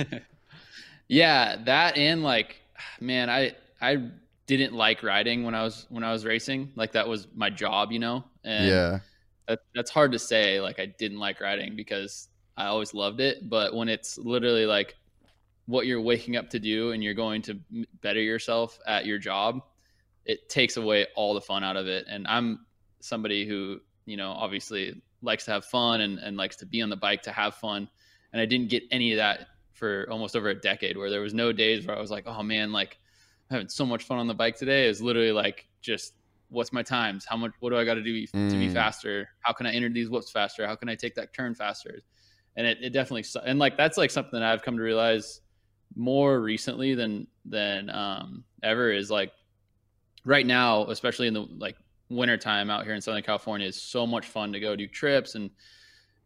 yeah, 1.07 1.57
that 1.65 1.97
and 1.97 2.23
like, 2.23 2.61
man, 2.99 3.29
I 3.29 3.55
I 3.81 4.09
didn't 4.45 4.73
like 4.73 5.03
riding 5.03 5.43
when 5.43 5.55
I 5.55 5.63
was 5.63 5.85
when 5.89 6.03
I 6.03 6.11
was 6.11 6.25
racing. 6.25 6.71
Like 6.75 6.93
that 6.93 7.07
was 7.07 7.27
my 7.35 7.49
job, 7.49 7.91
you 7.91 7.99
know. 7.99 8.23
And 8.43 8.67
yeah, 8.67 8.99
that, 9.47 9.59
that's 9.73 9.91
hard 9.91 10.11
to 10.13 10.19
say. 10.19 10.61
Like 10.61 10.79
I 10.79 10.85
didn't 10.85 11.19
like 11.19 11.41
riding 11.41 11.75
because 11.75 12.29
I 12.55 12.65
always 12.65 12.93
loved 12.93 13.19
it. 13.19 13.49
But 13.49 13.75
when 13.75 13.89
it's 13.89 14.17
literally 14.17 14.65
like 14.65 14.95
what 15.67 15.85
you're 15.85 16.01
waking 16.01 16.35
up 16.37 16.49
to 16.49 16.59
do 16.59 16.91
and 16.91 17.03
you're 17.03 17.13
going 17.13 17.41
to 17.43 17.59
better 18.01 18.21
yourself 18.21 18.79
at 18.87 19.05
your 19.05 19.19
job, 19.19 19.61
it 20.25 20.49
takes 20.49 20.77
away 20.77 21.07
all 21.15 21.33
the 21.33 21.41
fun 21.41 21.63
out 21.63 21.77
of 21.77 21.87
it. 21.87 22.05
And 22.09 22.25
I'm 22.27 22.65
somebody 22.99 23.47
who, 23.47 23.79
you 24.07 24.17
know, 24.17 24.31
obviously 24.31 24.99
likes 25.21 25.45
to 25.45 25.51
have 25.51 25.65
fun 25.65 26.01
and, 26.01 26.17
and 26.17 26.35
likes 26.35 26.55
to 26.55 26.65
be 26.65 26.81
on 26.81 26.89
the 26.89 26.95
bike 26.95 27.21
to 27.23 27.31
have 27.31 27.53
fun. 27.55 27.87
And 28.33 28.41
I 28.41 28.45
didn't 28.45 28.69
get 28.69 28.83
any 28.89 29.13
of 29.13 29.17
that 29.17 29.47
for 29.73 30.07
almost 30.09 30.35
over 30.35 30.49
a 30.49 30.55
decade 30.55 30.97
where 30.97 31.11
there 31.11 31.21
was 31.21 31.35
no 31.35 31.51
days 31.51 31.85
where 31.85 31.95
I 31.95 32.01
was 32.01 32.09
like, 32.09 32.25
oh 32.25 32.41
man, 32.41 32.71
like 32.71 32.97
I'm 33.49 33.55
having 33.55 33.69
so 33.69 33.85
much 33.85 34.03
fun 34.03 34.17
on 34.17 34.27
the 34.27 34.33
bike 34.33 34.57
today. 34.57 34.85
It 34.85 34.89
was 34.89 35.01
literally 35.01 35.31
like 35.31 35.67
just 35.81 36.13
what's 36.49 36.73
my 36.73 36.81
times? 36.81 37.25
How 37.25 37.37
much 37.37 37.51
what 37.59 37.69
do 37.69 37.77
I 37.77 37.85
got 37.85 37.95
to 37.95 38.03
do 38.03 38.13
mm. 38.13 38.49
to 38.49 38.57
be 38.57 38.69
mm. 38.69 38.73
faster? 38.73 39.29
How 39.41 39.53
can 39.53 39.67
I 39.67 39.73
enter 39.73 39.89
these 39.89 40.09
whoops 40.09 40.31
faster? 40.31 40.65
How 40.65 40.75
can 40.75 40.89
I 40.89 40.95
take 40.95 41.13
that 41.15 41.33
turn 41.33 41.53
faster? 41.53 42.01
and 42.57 42.65
it, 42.65 42.79
it 42.81 42.89
definitely 42.89 43.23
and 43.45 43.59
like 43.59 43.77
that's 43.77 43.97
like 43.97 44.11
something 44.11 44.39
that 44.39 44.51
I've 44.51 44.63
come 44.63 44.77
to 44.77 44.83
realize 44.83 45.41
more 45.95 46.41
recently 46.41 46.95
than 46.95 47.27
than 47.45 47.89
um, 47.91 48.43
ever 48.63 48.91
is 48.91 49.09
like 49.09 49.31
right 50.25 50.45
now, 50.45 50.85
especially 50.87 51.27
in 51.27 51.33
the 51.33 51.47
like 51.57 51.77
wintertime 52.09 52.69
out 52.69 52.85
here 52.85 52.93
in 52.93 53.01
Southern 53.01 53.23
California, 53.23 53.67
is 53.67 53.81
so 53.81 54.07
much 54.07 54.25
fun 54.25 54.53
to 54.53 54.59
go 54.59 54.75
do 54.75 54.87
trips 54.87 55.35
and 55.35 55.49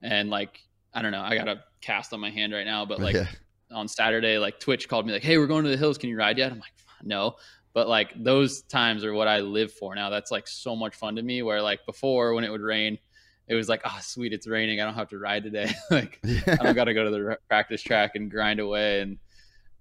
and 0.01 0.29
like 0.29 0.59
I 0.93 1.01
don't 1.01 1.11
know, 1.11 1.21
I 1.21 1.35
got 1.37 1.47
a 1.47 1.63
cast 1.79 2.13
on 2.13 2.19
my 2.19 2.29
hand 2.29 2.53
right 2.53 2.65
now, 2.65 2.85
but 2.85 2.99
like 2.99 3.15
yeah. 3.15 3.27
on 3.71 3.87
Saturday, 3.87 4.37
like 4.37 4.59
Twitch 4.59 4.89
called 4.89 5.05
me 5.05 5.13
like, 5.13 5.23
"Hey, 5.23 5.37
we're 5.37 5.47
going 5.47 5.63
to 5.63 5.69
the 5.69 5.77
hills. 5.77 5.97
Can 5.97 6.09
you 6.09 6.17
ride 6.17 6.37
yet?" 6.37 6.51
I'm 6.51 6.59
like, 6.59 6.73
"No." 7.03 7.35
But 7.73 7.87
like 7.87 8.11
those 8.21 8.63
times 8.63 9.05
are 9.05 9.13
what 9.13 9.27
I 9.29 9.39
live 9.39 9.71
for 9.71 9.95
now. 9.95 10.09
That's 10.09 10.31
like 10.31 10.47
so 10.47 10.75
much 10.75 10.95
fun 10.95 11.15
to 11.15 11.21
me. 11.21 11.41
Where 11.41 11.61
like 11.61 11.85
before, 11.85 12.33
when 12.33 12.43
it 12.43 12.51
would 12.51 12.61
rain, 12.61 12.97
it 13.47 13.55
was 13.55 13.69
like, 13.69 13.81
oh, 13.85 13.97
sweet, 14.01 14.33
it's 14.33 14.47
raining. 14.47 14.79
I 14.79 14.85
don't 14.85 14.93
have 14.93 15.09
to 15.09 15.17
ride 15.17 15.43
today. 15.43 15.71
like, 15.91 16.19
yeah. 16.23 16.57
I 16.59 16.63
don't 16.63 16.75
got 16.75 16.85
to 16.85 16.93
go 16.93 17.03
to 17.03 17.09
the 17.09 17.37
practice 17.47 17.81
track 17.81 18.15
and 18.15 18.29
grind 18.29 18.59
away. 18.59 19.01
And 19.01 19.17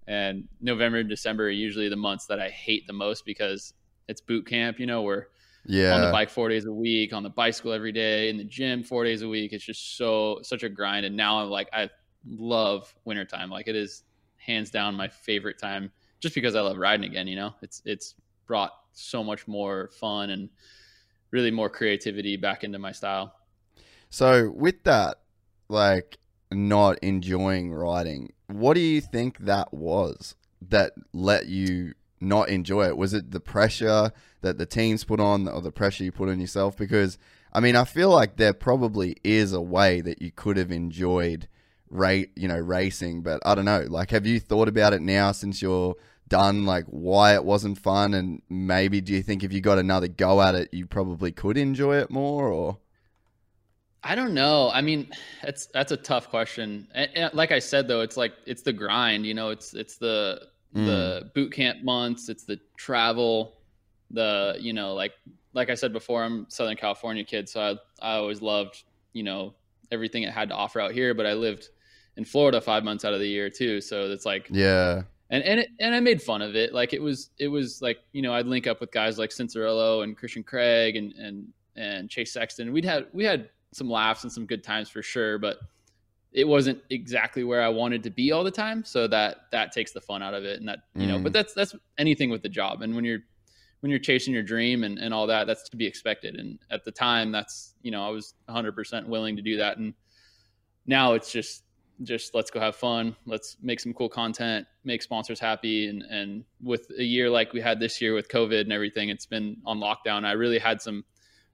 and 0.06 0.48
November 0.60 0.98
and 0.98 1.08
December 1.08 1.46
are 1.46 1.50
usually 1.50 1.88
the 1.88 1.96
months 1.96 2.26
that 2.26 2.40
I 2.40 2.48
hate 2.48 2.86
the 2.86 2.92
most 2.92 3.24
because 3.24 3.74
it's 4.08 4.20
boot 4.20 4.46
camp. 4.46 4.80
You 4.80 4.86
know, 4.86 5.02
we're 5.02 5.26
yeah 5.66 5.94
on 5.94 6.00
the 6.00 6.10
bike 6.10 6.30
four 6.30 6.48
days 6.48 6.64
a 6.64 6.72
week, 6.72 7.12
on 7.12 7.22
the 7.22 7.30
bicycle 7.30 7.72
every 7.72 7.92
day, 7.92 8.28
in 8.28 8.36
the 8.36 8.44
gym 8.44 8.82
four 8.82 9.04
days 9.04 9.22
a 9.22 9.28
week. 9.28 9.52
It's 9.52 9.64
just 9.64 9.96
so 9.96 10.40
such 10.42 10.62
a 10.62 10.68
grind. 10.68 11.06
And 11.06 11.16
now 11.16 11.40
I'm 11.40 11.50
like, 11.50 11.68
I 11.72 11.90
love 12.26 12.94
wintertime. 13.04 13.50
Like, 13.50 13.68
it 13.68 13.76
is 13.76 14.04
hands 14.36 14.70
down 14.70 14.94
my 14.94 15.08
favorite 15.08 15.58
time, 15.58 15.92
just 16.20 16.34
because 16.34 16.54
I 16.54 16.60
love 16.60 16.78
riding 16.78 17.08
again. 17.08 17.26
You 17.26 17.36
know, 17.36 17.54
it's 17.62 17.82
it's 17.84 18.14
brought 18.46 18.72
so 18.92 19.22
much 19.22 19.46
more 19.46 19.90
fun 20.00 20.30
and 20.30 20.48
really 21.30 21.50
more 21.50 21.70
creativity 21.70 22.36
back 22.36 22.64
into 22.64 22.78
my 22.78 22.92
style. 22.92 23.34
So 24.08 24.50
with 24.50 24.82
that, 24.84 25.20
like 25.68 26.18
not 26.50 26.98
enjoying 26.98 27.72
riding, 27.72 28.32
what 28.48 28.74
do 28.74 28.80
you 28.80 29.00
think 29.00 29.38
that 29.38 29.72
was 29.72 30.34
that 30.68 30.92
let 31.12 31.46
you 31.46 31.94
not 32.20 32.48
enjoy 32.48 32.86
it? 32.86 32.96
Was 32.96 33.14
it 33.14 33.30
the 33.30 33.40
pressure 33.40 34.12
that 34.42 34.58
the 34.58 34.66
teams 34.66 35.04
put 35.04 35.20
on 35.20 35.48
or 35.48 35.60
the 35.60 35.72
pressure 35.72 36.04
you 36.04 36.12
put 36.12 36.28
on 36.28 36.40
yourself? 36.40 36.76
Because 36.76 37.18
I 37.52 37.60
mean, 37.60 37.76
I 37.76 37.84
feel 37.84 38.10
like 38.10 38.36
there 38.36 38.52
probably 38.52 39.16
is 39.24 39.52
a 39.52 39.60
way 39.60 40.00
that 40.00 40.22
you 40.22 40.30
could 40.30 40.56
have 40.56 40.70
enjoyed 40.70 41.48
rate, 41.88 42.30
you 42.36 42.48
know, 42.48 42.58
racing, 42.58 43.22
but 43.22 43.42
I 43.44 43.54
don't 43.54 43.64
know. 43.64 43.84
Like, 43.88 44.10
have 44.10 44.26
you 44.26 44.38
thought 44.38 44.68
about 44.68 44.92
it 44.92 45.02
now 45.02 45.32
since 45.32 45.60
you're 45.60 45.96
done? 46.28 46.64
Like, 46.64 46.84
why 46.86 47.34
it 47.34 47.44
wasn't 47.44 47.78
fun, 47.78 48.14
and 48.14 48.42
maybe 48.48 49.00
do 49.00 49.12
you 49.12 49.22
think 49.22 49.42
if 49.42 49.52
you 49.52 49.60
got 49.60 49.78
another 49.78 50.08
go 50.08 50.40
at 50.40 50.54
it, 50.54 50.72
you 50.72 50.86
probably 50.86 51.32
could 51.32 51.56
enjoy 51.56 51.96
it 51.96 52.10
more, 52.10 52.48
or? 52.48 52.78
I 54.02 54.14
don't 54.14 54.32
know. 54.32 54.70
I 54.72 54.80
mean, 54.80 55.10
that's 55.42 55.66
that's 55.66 55.92
a 55.92 55.96
tough 55.96 56.30
question. 56.30 56.88
And, 56.94 57.34
like 57.34 57.52
I 57.52 57.58
said 57.58 57.86
though, 57.86 58.00
it's 58.00 58.16
like 58.16 58.32
it's 58.46 58.62
the 58.62 58.72
grind, 58.72 59.26
you 59.26 59.34
know, 59.34 59.50
it's 59.50 59.74
it's 59.74 59.98
the 59.98 60.48
mm. 60.74 60.86
the 60.86 61.30
boot 61.34 61.52
camp 61.52 61.82
months, 61.82 62.30
it's 62.30 62.44
the 62.44 62.58
travel, 62.78 63.59
the, 64.10 64.56
you 64.60 64.72
know, 64.72 64.94
like 64.94 65.12
like 65.52 65.70
I 65.70 65.74
said 65.74 65.92
before, 65.92 66.22
I'm 66.22 66.46
Southern 66.48 66.76
California 66.76 67.24
kid, 67.24 67.48
so 67.48 67.60
I 67.60 68.12
I 68.12 68.16
always 68.16 68.40
loved, 68.42 68.82
you 69.12 69.22
know, 69.22 69.54
everything 69.90 70.22
it 70.22 70.32
had 70.32 70.48
to 70.50 70.54
offer 70.54 70.80
out 70.80 70.92
here, 70.92 71.14
but 71.14 71.26
I 71.26 71.34
lived 71.34 71.68
in 72.16 72.24
Florida 72.24 72.60
5 72.60 72.84
months 72.84 73.04
out 73.04 73.14
of 73.14 73.20
the 73.20 73.28
year 73.28 73.50
too, 73.50 73.80
so 73.80 74.10
it's 74.10 74.26
like 74.26 74.48
Yeah. 74.50 75.02
And 75.30 75.44
and 75.44 75.60
it, 75.60 75.68
and 75.78 75.94
I 75.94 76.00
made 76.00 76.20
fun 76.20 76.42
of 76.42 76.56
it. 76.56 76.74
Like 76.74 76.92
it 76.92 77.00
was 77.00 77.30
it 77.38 77.48
was 77.48 77.80
like, 77.80 77.98
you 78.12 78.22
know, 78.22 78.34
I'd 78.34 78.46
link 78.46 78.66
up 78.66 78.80
with 78.80 78.90
guys 78.90 79.18
like 79.18 79.30
Cianciarulo 79.30 80.02
and 80.02 80.16
Christian 80.16 80.42
Craig 80.42 80.96
and 80.96 81.12
and 81.12 81.48
and 81.76 82.10
Chase 82.10 82.32
Sexton. 82.32 82.72
We'd 82.72 82.84
had 82.84 83.06
we 83.12 83.24
had 83.24 83.48
some 83.72 83.88
laughs 83.88 84.24
and 84.24 84.32
some 84.32 84.46
good 84.46 84.64
times 84.64 84.88
for 84.88 85.02
sure, 85.02 85.38
but 85.38 85.58
it 86.32 86.46
wasn't 86.46 86.80
exactly 86.90 87.44
where 87.44 87.62
I 87.62 87.68
wanted 87.68 88.02
to 88.04 88.10
be 88.10 88.32
all 88.32 88.44
the 88.44 88.50
time. 88.50 88.84
So 88.84 89.08
that 89.08 89.42
that 89.52 89.72
takes 89.72 89.92
the 89.92 90.00
fun 90.00 90.22
out 90.22 90.34
of 90.34 90.44
it. 90.44 90.58
And 90.60 90.68
that 90.68 90.80
you 90.94 91.06
mm. 91.06 91.08
know, 91.08 91.18
but 91.18 91.30
mm. 91.30 91.34
that's 91.34 91.54
that's 91.54 91.74
anything 91.98 92.30
with 92.30 92.42
the 92.42 92.48
job. 92.48 92.82
And 92.82 92.94
when 92.94 93.04
you're 93.04 93.20
when 93.80 93.90
you're 93.90 93.98
chasing 93.98 94.34
your 94.34 94.42
dream 94.42 94.84
and, 94.84 94.98
and 94.98 95.12
all 95.12 95.26
that, 95.26 95.46
that's 95.46 95.68
to 95.70 95.76
be 95.76 95.86
expected. 95.86 96.36
And 96.36 96.58
at 96.70 96.84
the 96.84 96.92
time, 96.92 97.32
that's 97.32 97.74
you 97.82 97.90
know, 97.90 98.04
I 98.04 98.10
was 98.10 98.34
100% 98.48 99.06
willing 99.06 99.36
to 99.36 99.42
do 99.42 99.56
that. 99.56 99.78
And 99.78 99.94
now 100.86 101.14
it's 101.14 101.32
just 101.32 101.64
just 102.02 102.34
let's 102.34 102.50
go 102.50 102.60
have 102.60 102.76
fun. 102.76 103.14
Let's 103.26 103.56
make 103.60 103.78
some 103.78 103.92
cool 103.92 104.08
content, 104.08 104.66
make 104.84 105.02
sponsors 105.02 105.40
happy. 105.40 105.88
And 105.88 106.02
and 106.02 106.44
with 106.62 106.90
a 106.98 107.04
year 107.04 107.28
like 107.28 107.52
we 107.52 107.60
had 107.60 107.78
this 107.80 108.00
year 108.00 108.14
with 108.14 108.28
COVID 108.28 108.62
and 108.62 108.72
everything, 108.72 109.08
it's 109.08 109.26
been 109.26 109.58
on 109.64 109.78
lockdown. 109.78 110.24
I 110.24 110.32
really 110.32 110.58
had 110.58 110.80
some 110.80 111.04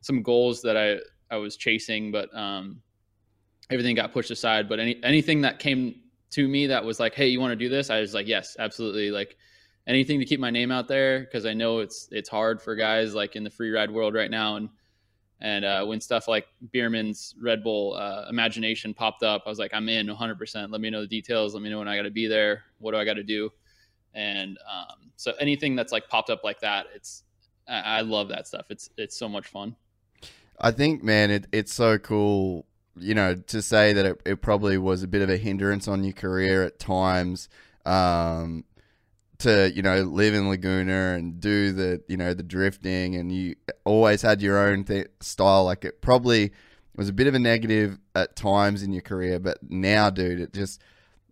some 0.01 0.23
goals 0.23 0.63
that 0.63 0.77
I 0.77 0.99
I 1.35 1.39
was 1.39 1.57
chasing, 1.57 2.13
but 2.13 2.35
um, 2.37 2.81
everything 3.71 3.97
got 3.97 4.13
pushed 4.13 4.31
aside. 4.31 4.69
But 4.69 4.79
any 4.79 5.01
anything 5.03 5.43
that 5.43 5.59
came 5.59 6.01
to 6.31 6.47
me 6.47 6.69
that 6.69 6.85
was 6.85 7.01
like, 7.01 7.15
hey, 7.15 7.27
you 7.27 7.41
want 7.41 7.53
to 7.53 7.57
do 7.57 7.69
this? 7.69 7.91
I 7.91 8.01
was 8.01 8.15
like, 8.15 8.27
yes, 8.27 8.57
absolutely. 8.59 9.11
Like 9.11 9.37
anything 9.87 10.19
to 10.19 10.25
keep 10.25 10.41
my 10.41 10.51
name 10.51 10.71
out 10.71 10.89
there 10.89 11.21
because 11.21 11.47
I 11.47 11.55
know 11.55 11.79
it's 11.79 12.09
it's 12.11 12.29
hard 12.29 12.61
for 12.61 12.75
guys 12.75 13.15
like 13.15 13.37
in 13.37 13.45
the 13.45 13.51
free 13.51 13.71
ride 13.71 13.91
world 13.91 14.15
right 14.15 14.31
now, 14.31 14.57
and 14.57 14.69
And 15.41 15.65
uh, 15.65 15.85
when 15.85 16.01
stuff 16.01 16.29
like 16.29 16.47
Bereman's 16.73 17.35
Red 17.41 17.63
Bull 17.63 17.95
uh, 17.95 18.27
Imagination 18.31 18.95
popped 18.95 19.23
up, 19.23 19.43
I 19.45 19.49
was 19.51 19.59
like, 19.59 19.75
I'm 19.75 19.89
in 19.89 20.07
100%. 20.07 20.71
Let 20.71 20.81
me 20.81 20.89
know 20.89 21.03
the 21.03 21.07
details. 21.07 21.53
Let 21.53 21.63
me 21.63 21.69
know 21.69 21.79
when 21.79 21.89
I 21.89 21.97
got 21.97 22.05
to 22.05 22.11
be 22.11 22.27
there. 22.27 22.63
What 22.79 22.93
do 22.93 22.99
I 22.99 23.05
got 23.05 23.15
to 23.15 23.23
do? 23.23 23.51
And 24.15 24.57
um, 24.71 25.11
so 25.17 25.35
anything 25.39 25.77
that's 25.77 25.93
like 25.93 26.09
popped 26.09 26.31
up 26.31 26.43
like 26.43 26.61
that, 26.61 26.87
it's 26.95 27.25
I, 27.69 27.99
I 27.99 28.01
love 28.01 28.29
that 28.29 28.47
stuff. 28.47 28.67
It's 28.71 28.89
it's 28.97 29.17
so 29.17 29.29
much 29.29 29.47
fun. 29.47 29.77
I 30.59 30.71
think, 30.71 31.03
man, 31.05 31.31
it, 31.31 31.47
it's 31.53 31.75
so 31.75 31.99
cool, 31.99 32.65
you 32.97 33.15
know, 33.15 33.35
to 33.35 33.61
say 33.61 33.93
that 33.93 34.07
it, 34.07 34.23
it 34.25 34.37
probably 34.41 34.79
was 34.79 35.03
a 35.03 35.07
bit 35.07 35.21
of 35.21 35.29
a 35.29 35.37
hindrance 35.37 35.87
on 35.87 36.03
your 36.03 36.15
career 36.15 36.63
at 36.63 36.79
times. 36.79 37.51
Um, 37.85 38.65
to 39.39 39.73
you 39.75 39.83
know 39.83 40.03
live 40.03 40.35
in 40.35 40.49
Laguna 40.49 41.15
and 41.15 41.41
do 41.41 41.73
the 41.73 42.03
you 42.09 42.17
know 42.17 42.35
the 42.35 42.43
drifting, 42.43 43.17
and 43.17 43.31
you 43.33 43.57
always 43.85 44.23
had 44.23 44.43
your 44.43 44.59
own 44.59 44.85
th- 44.85 45.09
style. 45.21 45.65
Like 45.65 45.85
it 45.85 46.01
probably 46.01 46.53
was 46.97 47.09
a 47.09 47.13
bit 47.13 47.27
of 47.27 47.35
a 47.35 47.39
negative 47.39 47.99
at 48.15 48.37
times 48.37 48.83
in 48.83 48.93
your 48.93 49.03
career, 49.03 49.39
but 49.39 49.59
now, 49.69 50.11
dude, 50.11 50.41
it 50.41 50.53
just 50.53 50.81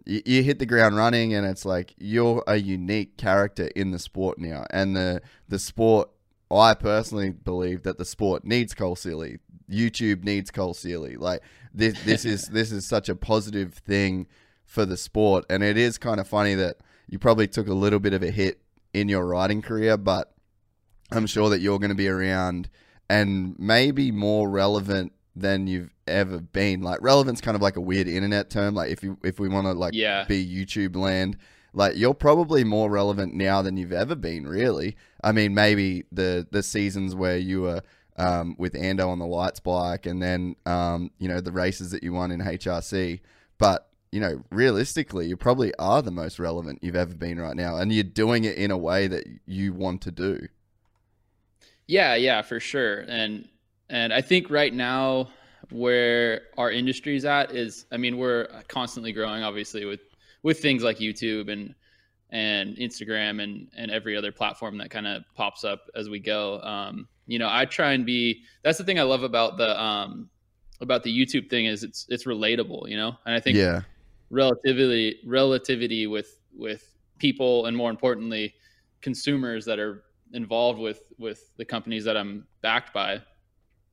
you, 0.04 0.22
you 0.26 0.42
hit 0.42 0.58
the 0.58 0.66
ground 0.66 0.96
running, 0.96 1.34
and 1.34 1.46
it's 1.46 1.64
like 1.64 1.94
you're 1.98 2.44
a 2.46 2.56
unique 2.56 3.16
character 3.16 3.68
in 3.74 3.90
the 3.90 3.98
sport 3.98 4.38
now, 4.38 4.64
and 4.70 4.96
the 4.96 5.22
the 5.48 5.58
sport. 5.58 6.10
I 6.50 6.74
personally 6.74 7.30
believe 7.30 7.82
that 7.82 7.98
the 7.98 8.04
sport 8.04 8.44
needs 8.44 8.74
Cole 8.74 8.94
Seely. 8.94 9.38
YouTube 9.68 10.24
needs 10.24 10.50
Cole 10.50 10.74
Seely. 10.74 11.16
Like 11.16 11.42
this, 11.72 12.00
this 12.04 12.24
is 12.24 12.42
this 12.52 12.70
is 12.70 12.86
such 12.86 13.08
a 13.08 13.16
positive 13.16 13.74
thing 13.74 14.26
for 14.66 14.84
the 14.84 14.96
sport, 14.96 15.46
and 15.48 15.62
it 15.62 15.76
is 15.78 15.98
kind 15.98 16.20
of 16.20 16.28
funny 16.28 16.54
that 16.54 16.76
you 17.08 17.18
probably 17.18 17.46
took 17.48 17.68
a 17.68 17.74
little 17.74 17.98
bit 18.00 18.12
of 18.12 18.22
a 18.22 18.30
hit 18.30 18.60
in 18.92 19.08
your 19.08 19.26
riding 19.26 19.62
career, 19.62 19.96
but 19.96 20.32
I'm 21.10 21.26
sure 21.26 21.50
that 21.50 21.60
you're 21.60 21.78
going 21.78 21.90
to 21.90 21.94
be 21.96 22.08
around 22.08 22.68
and 23.08 23.54
maybe 23.58 24.10
more 24.10 24.48
relevant 24.48 25.12
than 25.36 25.66
you've 25.66 25.90
ever 26.06 26.38
been. 26.38 26.80
Like 26.80 27.02
relevance 27.02 27.40
kind 27.40 27.54
of 27.56 27.62
like 27.62 27.76
a 27.76 27.80
weird 27.80 28.08
internet 28.08 28.50
term. 28.50 28.74
Like 28.74 28.90
if 28.90 29.02
you 29.02 29.18
if 29.24 29.38
we 29.40 29.48
want 29.48 29.66
to 29.66 29.72
like 29.72 29.94
Yeah. 29.94 30.24
be 30.24 30.46
YouTube 30.46 30.96
land, 30.96 31.36
like 31.72 31.96
you're 31.96 32.14
probably 32.14 32.62
more 32.64 32.88
relevant 32.90 33.34
now 33.34 33.60
than 33.62 33.76
you've 33.76 33.92
ever 33.92 34.14
been. 34.14 34.46
Really, 34.46 34.96
I 35.22 35.32
mean, 35.32 35.54
maybe 35.54 36.04
the 36.12 36.46
the 36.50 36.62
seasons 36.62 37.14
where 37.14 37.36
you 37.36 37.62
were 37.62 37.82
um, 38.16 38.54
with 38.58 38.74
Ando 38.74 39.08
on 39.08 39.18
the 39.18 39.26
lights 39.26 39.58
bike, 39.58 40.06
and 40.06 40.22
then 40.22 40.54
um, 40.66 41.10
you 41.18 41.28
know 41.28 41.40
the 41.40 41.50
races 41.52 41.90
that 41.90 42.04
you 42.04 42.12
won 42.12 42.30
in 42.30 42.40
HRC, 42.40 43.20
but 43.58 43.88
you 44.14 44.20
know, 44.20 44.40
realistically, 44.50 45.26
you 45.26 45.36
probably 45.36 45.74
are 45.74 46.00
the 46.00 46.12
most 46.12 46.38
relevant 46.38 46.78
you've 46.82 46.94
ever 46.94 47.12
been 47.12 47.40
right 47.40 47.56
now, 47.56 47.78
and 47.78 47.92
you're 47.92 48.04
doing 48.04 48.44
it 48.44 48.56
in 48.56 48.70
a 48.70 48.78
way 48.78 49.08
that 49.08 49.24
you 49.44 49.72
want 49.72 50.02
to 50.02 50.12
do. 50.12 50.46
Yeah, 51.88 52.14
yeah, 52.14 52.40
for 52.42 52.60
sure. 52.60 53.00
And 53.08 53.48
and 53.90 54.12
I 54.12 54.20
think 54.20 54.50
right 54.50 54.72
now 54.72 55.30
where 55.70 56.42
our 56.56 56.70
industry's 56.70 57.24
at 57.24 57.56
is 57.56 57.86
I 57.90 57.96
mean, 57.96 58.16
we're 58.16 58.46
constantly 58.68 59.10
growing 59.10 59.42
obviously 59.42 59.84
with 59.84 60.02
with 60.44 60.60
things 60.60 60.84
like 60.84 60.98
YouTube 60.98 61.52
and 61.52 61.74
and 62.30 62.76
Instagram 62.76 63.42
and 63.42 63.66
and 63.76 63.90
every 63.90 64.16
other 64.16 64.30
platform 64.30 64.78
that 64.78 64.90
kind 64.90 65.08
of 65.08 65.24
pops 65.34 65.64
up 65.64 65.90
as 65.96 66.08
we 66.08 66.20
go. 66.20 66.60
Um, 66.60 67.08
you 67.26 67.40
know, 67.40 67.48
I 67.50 67.64
try 67.64 67.94
and 67.94 68.06
be 68.06 68.44
that's 68.62 68.78
the 68.78 68.84
thing 68.84 69.00
I 69.00 69.02
love 69.02 69.24
about 69.24 69.56
the 69.56 69.82
um 69.82 70.30
about 70.80 71.02
the 71.02 71.10
YouTube 71.10 71.50
thing 71.50 71.66
is 71.66 71.82
it's 71.82 72.06
it's 72.08 72.26
relatable, 72.26 72.88
you 72.88 72.96
know? 72.96 73.16
And 73.26 73.34
I 73.34 73.40
think 73.40 73.56
Yeah, 73.56 73.82
relativity 74.30 75.20
relativity 75.26 76.06
with 76.06 76.38
with 76.56 76.94
people 77.18 77.66
and 77.66 77.76
more 77.76 77.90
importantly 77.90 78.54
consumers 79.00 79.64
that 79.64 79.78
are 79.78 80.04
involved 80.32 80.78
with 80.80 81.00
with 81.18 81.50
the 81.56 81.64
companies 81.64 82.04
that 82.04 82.16
I'm 82.16 82.46
backed 82.62 82.92
by. 82.92 83.20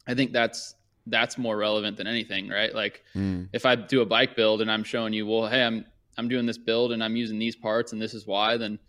I 0.08 0.14
think 0.16 0.32
that's 0.32 0.76
that's 1.08 1.38
more 1.38 1.58
relevant 1.58 1.98
than 1.98 2.08
anything 2.08 2.48
right? 2.50 2.74
Like 2.74 3.04
Mm. 3.16 3.50
if 3.54 3.66
I 3.66 3.76
do 3.76 4.02
a 4.02 4.06
bike 4.06 4.36
build 4.36 4.62
and 4.62 4.72
I'm 4.72 4.84
showing 4.84 5.14
you 5.14 5.26
well 5.28 5.48
hey 5.48 5.64
I'm 5.64 5.86
I'm 6.18 6.28
doing 6.28 6.46
this 6.46 6.58
build 6.58 6.92
and 6.92 7.04
I'm 7.04 7.16
using 7.16 7.40
these 7.40 7.56
parts 7.56 7.94
and 7.94 8.02
this 8.02 8.14
is 8.14 8.26
why 8.28 8.58
then 8.58 8.80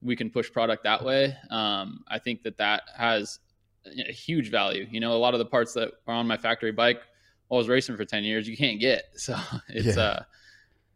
we 0.00 0.14
can 0.14 0.30
push 0.30 0.50
product 0.52 0.84
that 0.84 1.04
way. 1.04 1.34
Um, 1.50 2.04
I 2.06 2.20
think 2.20 2.44
that 2.44 2.56
that 2.58 2.82
has 2.96 3.40
a 3.84 4.12
huge 4.12 4.50
value. 4.50 4.86
You 4.90 5.00
know 5.00 5.12
a 5.12 5.18
lot 5.18 5.34
of 5.34 5.38
the 5.38 5.44
parts 5.46 5.72
that 5.74 5.92
are 6.06 6.14
on 6.14 6.26
my 6.26 6.36
factory 6.36 6.72
bike 6.72 7.00
I 7.50 7.54
was 7.54 7.68
racing 7.68 7.96
for 7.96 8.04
10 8.04 8.24
years 8.24 8.46
you 8.48 8.56
can't 8.56 8.80
get. 8.80 9.04
So 9.16 9.36
it's 9.68 9.96
Yeah. 9.96 10.02
uh 10.02 10.22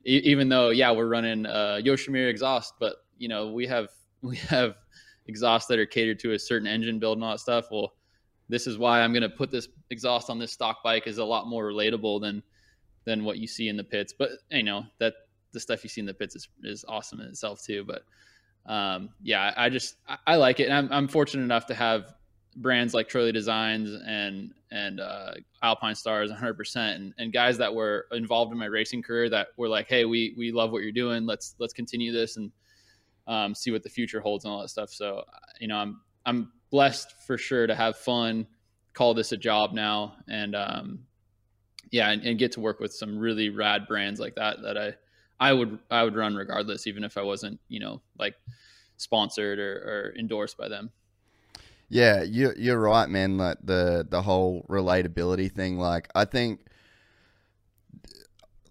even 0.04 0.48
though 0.48 0.70
yeah 0.70 0.90
we're 0.90 1.08
running 1.08 1.46
uh 1.46 1.78
Yoshimura 1.82 2.28
exhaust 2.28 2.74
but 2.80 2.96
you 3.18 3.28
know 3.28 3.52
we 3.52 3.66
have 3.66 3.88
we 4.22 4.36
have 4.36 4.76
exhausts 5.26 5.68
that 5.68 5.78
are 5.78 5.86
catered 5.86 6.18
to 6.20 6.32
a 6.32 6.38
certain 6.38 6.66
engine 6.66 6.98
build 6.98 7.18
and 7.18 7.24
all 7.24 7.32
that 7.32 7.38
stuff. 7.38 7.66
Well 7.70 7.92
this 8.48 8.66
is 8.66 8.76
why 8.76 9.00
I'm 9.00 9.12
going 9.12 9.22
to 9.22 9.30
put 9.30 9.50
this 9.50 9.68
exhaust 9.90 10.28
on 10.28 10.38
this 10.38 10.52
stock 10.52 10.82
bike 10.82 11.06
is 11.06 11.18
a 11.18 11.24
lot 11.24 11.46
more 11.46 11.64
relatable 11.64 12.20
than 12.20 12.42
than 13.04 13.24
what 13.24 13.38
you 13.38 13.46
see 13.46 13.68
in 13.68 13.76
the 13.76 13.84
pits. 13.84 14.12
But 14.16 14.30
you 14.50 14.62
know 14.62 14.84
that 14.98 15.14
the 15.52 15.60
stuff 15.60 15.82
you 15.84 15.90
see 15.90 16.00
in 16.00 16.06
the 16.06 16.14
pits 16.14 16.36
is, 16.36 16.48
is 16.62 16.84
awesome 16.88 17.20
in 17.20 17.28
itself 17.28 17.62
too. 17.62 17.84
But 17.84 18.02
um 18.66 19.10
yeah 19.22 19.52
I 19.56 19.68
just 19.68 19.96
I, 20.06 20.18
I 20.26 20.36
like 20.36 20.60
it. 20.60 20.64
And 20.64 20.74
I'm, 20.74 20.92
I'm 20.92 21.08
fortunate 21.08 21.44
enough 21.44 21.66
to 21.66 21.74
have 21.74 22.14
brands 22.56 22.94
like 22.94 23.08
Trolley 23.08 23.32
Designs 23.32 23.90
and 24.06 24.52
and 24.70 25.00
uh, 25.00 25.32
Alpinestars 25.62 26.34
100% 26.34 26.76
and, 26.96 27.12
and 27.18 27.32
guys 27.32 27.58
that 27.58 27.74
were 27.74 28.06
involved 28.12 28.52
in 28.52 28.58
my 28.58 28.66
racing 28.66 29.02
career 29.02 29.28
that 29.28 29.48
were 29.58 29.68
like 29.68 29.86
hey 29.86 30.04
we 30.04 30.34
we 30.36 30.52
love 30.52 30.70
what 30.70 30.82
you're 30.82 30.92
doing. 30.92 31.26
Let's 31.26 31.54
let's 31.58 31.72
continue 31.72 32.12
this 32.12 32.36
and 32.36 32.50
um, 33.26 33.54
see 33.54 33.70
what 33.70 33.82
the 33.82 33.88
future 33.88 34.20
holds 34.20 34.44
and 34.44 34.52
all 34.52 34.60
that 34.60 34.68
stuff. 34.68 34.90
So 34.90 35.24
you 35.60 35.68
know 35.68 35.76
I'm 35.76 36.00
I'm 36.26 36.52
blessed 36.70 37.14
for 37.26 37.36
sure 37.36 37.66
to 37.66 37.74
have 37.74 37.96
fun 37.96 38.46
call 38.94 39.14
this 39.14 39.32
a 39.32 39.36
job 39.36 39.72
now 39.72 40.16
and 40.28 40.54
um 40.54 41.00
yeah 41.90 42.10
and, 42.10 42.22
and 42.22 42.38
get 42.38 42.52
to 42.52 42.60
work 42.60 42.80
with 42.80 42.92
some 42.92 43.18
really 43.18 43.48
rad 43.50 43.86
brands 43.86 44.20
like 44.20 44.34
that 44.34 44.62
that 44.62 44.76
I 44.76 44.94
I 45.40 45.52
would 45.52 45.78
I 45.90 46.02
would 46.02 46.16
run 46.16 46.34
regardless 46.34 46.86
even 46.86 47.04
if 47.04 47.16
I 47.16 47.22
wasn't 47.22 47.60
you 47.68 47.80
know 47.80 48.02
like 48.18 48.34
sponsored 48.96 49.58
or, 49.58 49.72
or 49.72 50.14
endorsed 50.18 50.56
by 50.56 50.68
them 50.68 50.90
yeah, 51.92 52.22
you 52.22 52.54
you're 52.56 52.80
right, 52.80 53.06
man. 53.08 53.36
Like 53.36 53.58
the 53.62 54.06
the 54.08 54.22
whole 54.22 54.64
relatability 54.68 55.52
thing. 55.52 55.78
Like 55.78 56.08
I 56.14 56.24
think. 56.24 56.60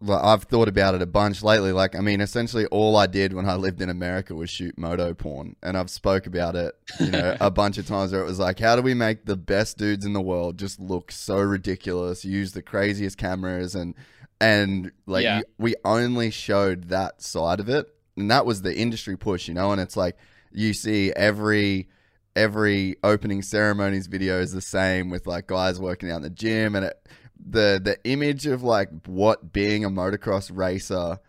Like, 0.03 0.23
I've 0.23 0.43
thought 0.45 0.67
about 0.67 0.95
it 0.95 1.03
a 1.03 1.05
bunch 1.05 1.43
lately. 1.43 1.71
Like, 1.71 1.95
I 1.95 1.99
mean, 1.99 2.21
essentially, 2.21 2.65
all 2.71 2.97
I 2.97 3.05
did 3.05 3.33
when 3.33 3.47
I 3.47 3.53
lived 3.53 3.83
in 3.83 3.89
America 3.91 4.33
was 4.33 4.49
shoot 4.49 4.75
moto 4.75 5.13
porn, 5.13 5.55
and 5.61 5.77
I've 5.77 5.91
spoke 5.91 6.25
about 6.25 6.55
it, 6.55 6.73
you 6.99 7.11
know, 7.11 7.37
a 7.39 7.51
bunch 7.51 7.77
of 7.77 7.85
times. 7.85 8.11
Where 8.11 8.21
it 8.21 8.25
was 8.25 8.39
like, 8.39 8.57
how 8.57 8.75
do 8.75 8.81
we 8.81 8.95
make 8.95 9.25
the 9.25 9.35
best 9.35 9.77
dudes 9.77 10.03
in 10.03 10.13
the 10.13 10.21
world 10.21 10.57
just 10.57 10.79
look 10.79 11.11
so 11.11 11.37
ridiculous? 11.37 12.25
Use 12.25 12.53
the 12.53 12.63
craziest 12.63 13.19
cameras, 13.19 13.75
and 13.75 13.93
and 14.39 14.91
like 15.05 15.23
Yeah. 15.23 15.41
we 15.59 15.75
only 15.85 16.31
showed 16.31 16.85
that 16.85 17.21
side 17.21 17.59
of 17.59 17.69
it, 17.69 17.85
and 18.17 18.31
that 18.31 18.43
was 18.47 18.63
the 18.63 18.75
industry 18.75 19.15
push, 19.15 19.47
you 19.47 19.53
know. 19.53 19.71
And 19.71 19.79
it's 19.79 19.95
like 19.95 20.17
you 20.51 20.73
see 20.73 21.11
every 21.15 21.89
every 22.35 22.95
opening 23.03 23.41
ceremonies 23.41 24.07
video 24.07 24.39
is 24.39 24.51
the 24.53 24.61
same 24.61 25.09
with 25.09 25.27
like 25.27 25.47
guys 25.47 25.79
working 25.79 26.09
out 26.09 26.17
in 26.17 26.21
the 26.23 26.29
gym 26.29 26.75
and 26.75 26.85
it, 26.85 27.07
the 27.49 27.79
the 27.83 27.97
image 28.03 28.45
of 28.45 28.63
like 28.63 28.89
what 29.05 29.51
being 29.51 29.83
a 29.83 29.89
motocross 29.89 30.55
racer 30.55 31.19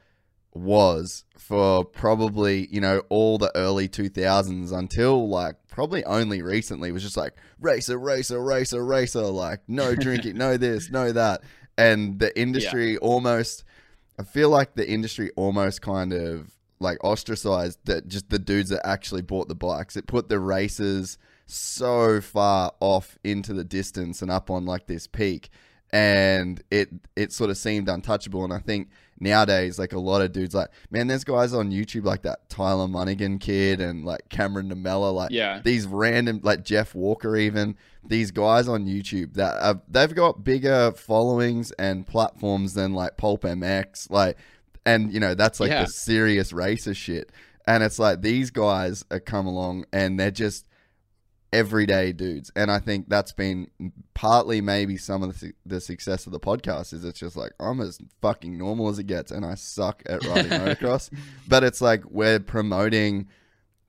was 0.54 1.24
for 1.38 1.84
probably 1.84 2.68
you 2.70 2.80
know 2.80 3.02
all 3.08 3.38
the 3.38 3.50
early 3.56 3.88
2000s 3.88 4.70
until 4.70 5.28
like 5.28 5.56
probably 5.68 6.04
only 6.04 6.42
recently 6.42 6.92
was 6.92 7.02
just 7.02 7.16
like 7.16 7.34
racer 7.58 7.98
racer 7.98 8.42
racer 8.42 8.84
racer 8.84 9.22
like 9.22 9.60
no 9.66 9.94
drinking 9.96 10.36
no 10.36 10.56
this 10.56 10.90
no 10.90 11.12
that. 11.12 11.42
And 11.78 12.18
the 12.18 12.38
industry 12.38 12.98
almost 12.98 13.64
i 14.18 14.22
feel 14.22 14.50
like 14.50 14.74
the 14.74 14.88
industry 14.88 15.30
almost 15.36 15.80
kind 15.80 16.12
of 16.12 16.51
like 16.82 17.02
ostracized 17.02 17.78
that 17.84 18.08
just 18.08 18.28
the 18.30 18.38
dudes 18.38 18.68
that 18.70 18.86
actually 18.86 19.22
bought 19.22 19.48
the 19.48 19.54
bikes. 19.54 19.96
It 19.96 20.06
put 20.06 20.28
the 20.28 20.38
races 20.40 21.16
so 21.46 22.20
far 22.20 22.72
off 22.80 23.18
into 23.24 23.52
the 23.52 23.64
distance 23.64 24.22
and 24.22 24.30
up 24.30 24.50
on 24.50 24.64
like 24.66 24.86
this 24.86 25.06
peak. 25.06 25.50
And 25.94 26.62
it 26.70 26.88
it 27.16 27.32
sort 27.32 27.50
of 27.50 27.56
seemed 27.56 27.88
untouchable. 27.88 28.44
And 28.44 28.52
i 28.52 28.58
think 28.58 28.88
nowadays 29.20 29.78
like 29.78 29.92
a 29.92 29.98
lot 30.00 30.20
of 30.20 30.32
dudes 30.32 30.52
like 30.52 30.68
man 30.90 31.06
there's 31.06 31.22
guys 31.22 31.52
on 31.52 31.70
youtube 31.70 32.04
like 32.04 32.22
that 32.22 32.48
tyler 32.48 32.88
Munnigan 32.88 33.38
kid 33.38 33.80
and 33.80 34.04
like 34.04 34.28
cameron 34.30 34.68
Nemella, 34.68 35.14
like 35.14 35.30
Yeah. 35.30 35.60
these 35.62 35.86
random 35.86 36.40
like 36.42 36.64
jeff 36.64 36.92
walker 36.92 37.36
even 37.36 37.76
these 38.04 38.32
guys 38.32 38.66
on 38.66 38.84
youtube 38.84 39.34
that 39.34 39.62
are, 39.62 39.80
they've 39.86 40.12
got 40.12 40.42
bigger 40.42 40.90
followings 40.90 41.70
and 41.72 42.04
platforms 42.04 42.74
than 42.74 42.94
like 42.94 43.16
pulp 43.16 43.42
mx 43.42 44.10
like 44.10 44.36
and 44.84 45.12
you 45.12 45.20
know 45.20 45.34
that's 45.34 45.60
like 45.60 45.70
Yeah. 45.70 45.82
the 45.84 45.90
serious 45.90 46.52
racer 46.52 46.94
shit 46.94 47.30
and 47.66 47.82
it's 47.82 47.98
like 47.98 48.20
these 48.22 48.50
guys 48.50 49.04
are 49.10 49.20
come 49.20 49.46
along 49.46 49.84
and 49.92 50.18
they're 50.18 50.30
just 50.30 50.66
everyday 51.52 52.12
dudes 52.12 52.50
and 52.56 52.70
i 52.70 52.78
think 52.78 53.08
that's 53.10 53.32
been 53.32 53.68
partly 54.14 54.62
maybe 54.62 54.96
some 54.96 55.22
of 55.22 55.38
the, 55.38 55.52
the 55.66 55.80
success 55.80 56.24
of 56.26 56.32
the 56.32 56.40
podcast 56.40 56.94
is 56.94 57.04
it's 57.04 57.20
just 57.20 57.36
like 57.36 57.52
i'm 57.60 57.80
as 57.80 57.98
fucking 58.22 58.56
normal 58.56 58.88
as 58.88 58.98
it 58.98 59.06
gets 59.06 59.30
and 59.30 59.44
i 59.44 59.54
suck 59.54 60.02
at 60.06 60.24
riding 60.26 60.50
motocross 60.50 61.10
but 61.46 61.62
it's 61.62 61.82
like 61.82 62.02
we're 62.08 62.40
promoting 62.40 63.28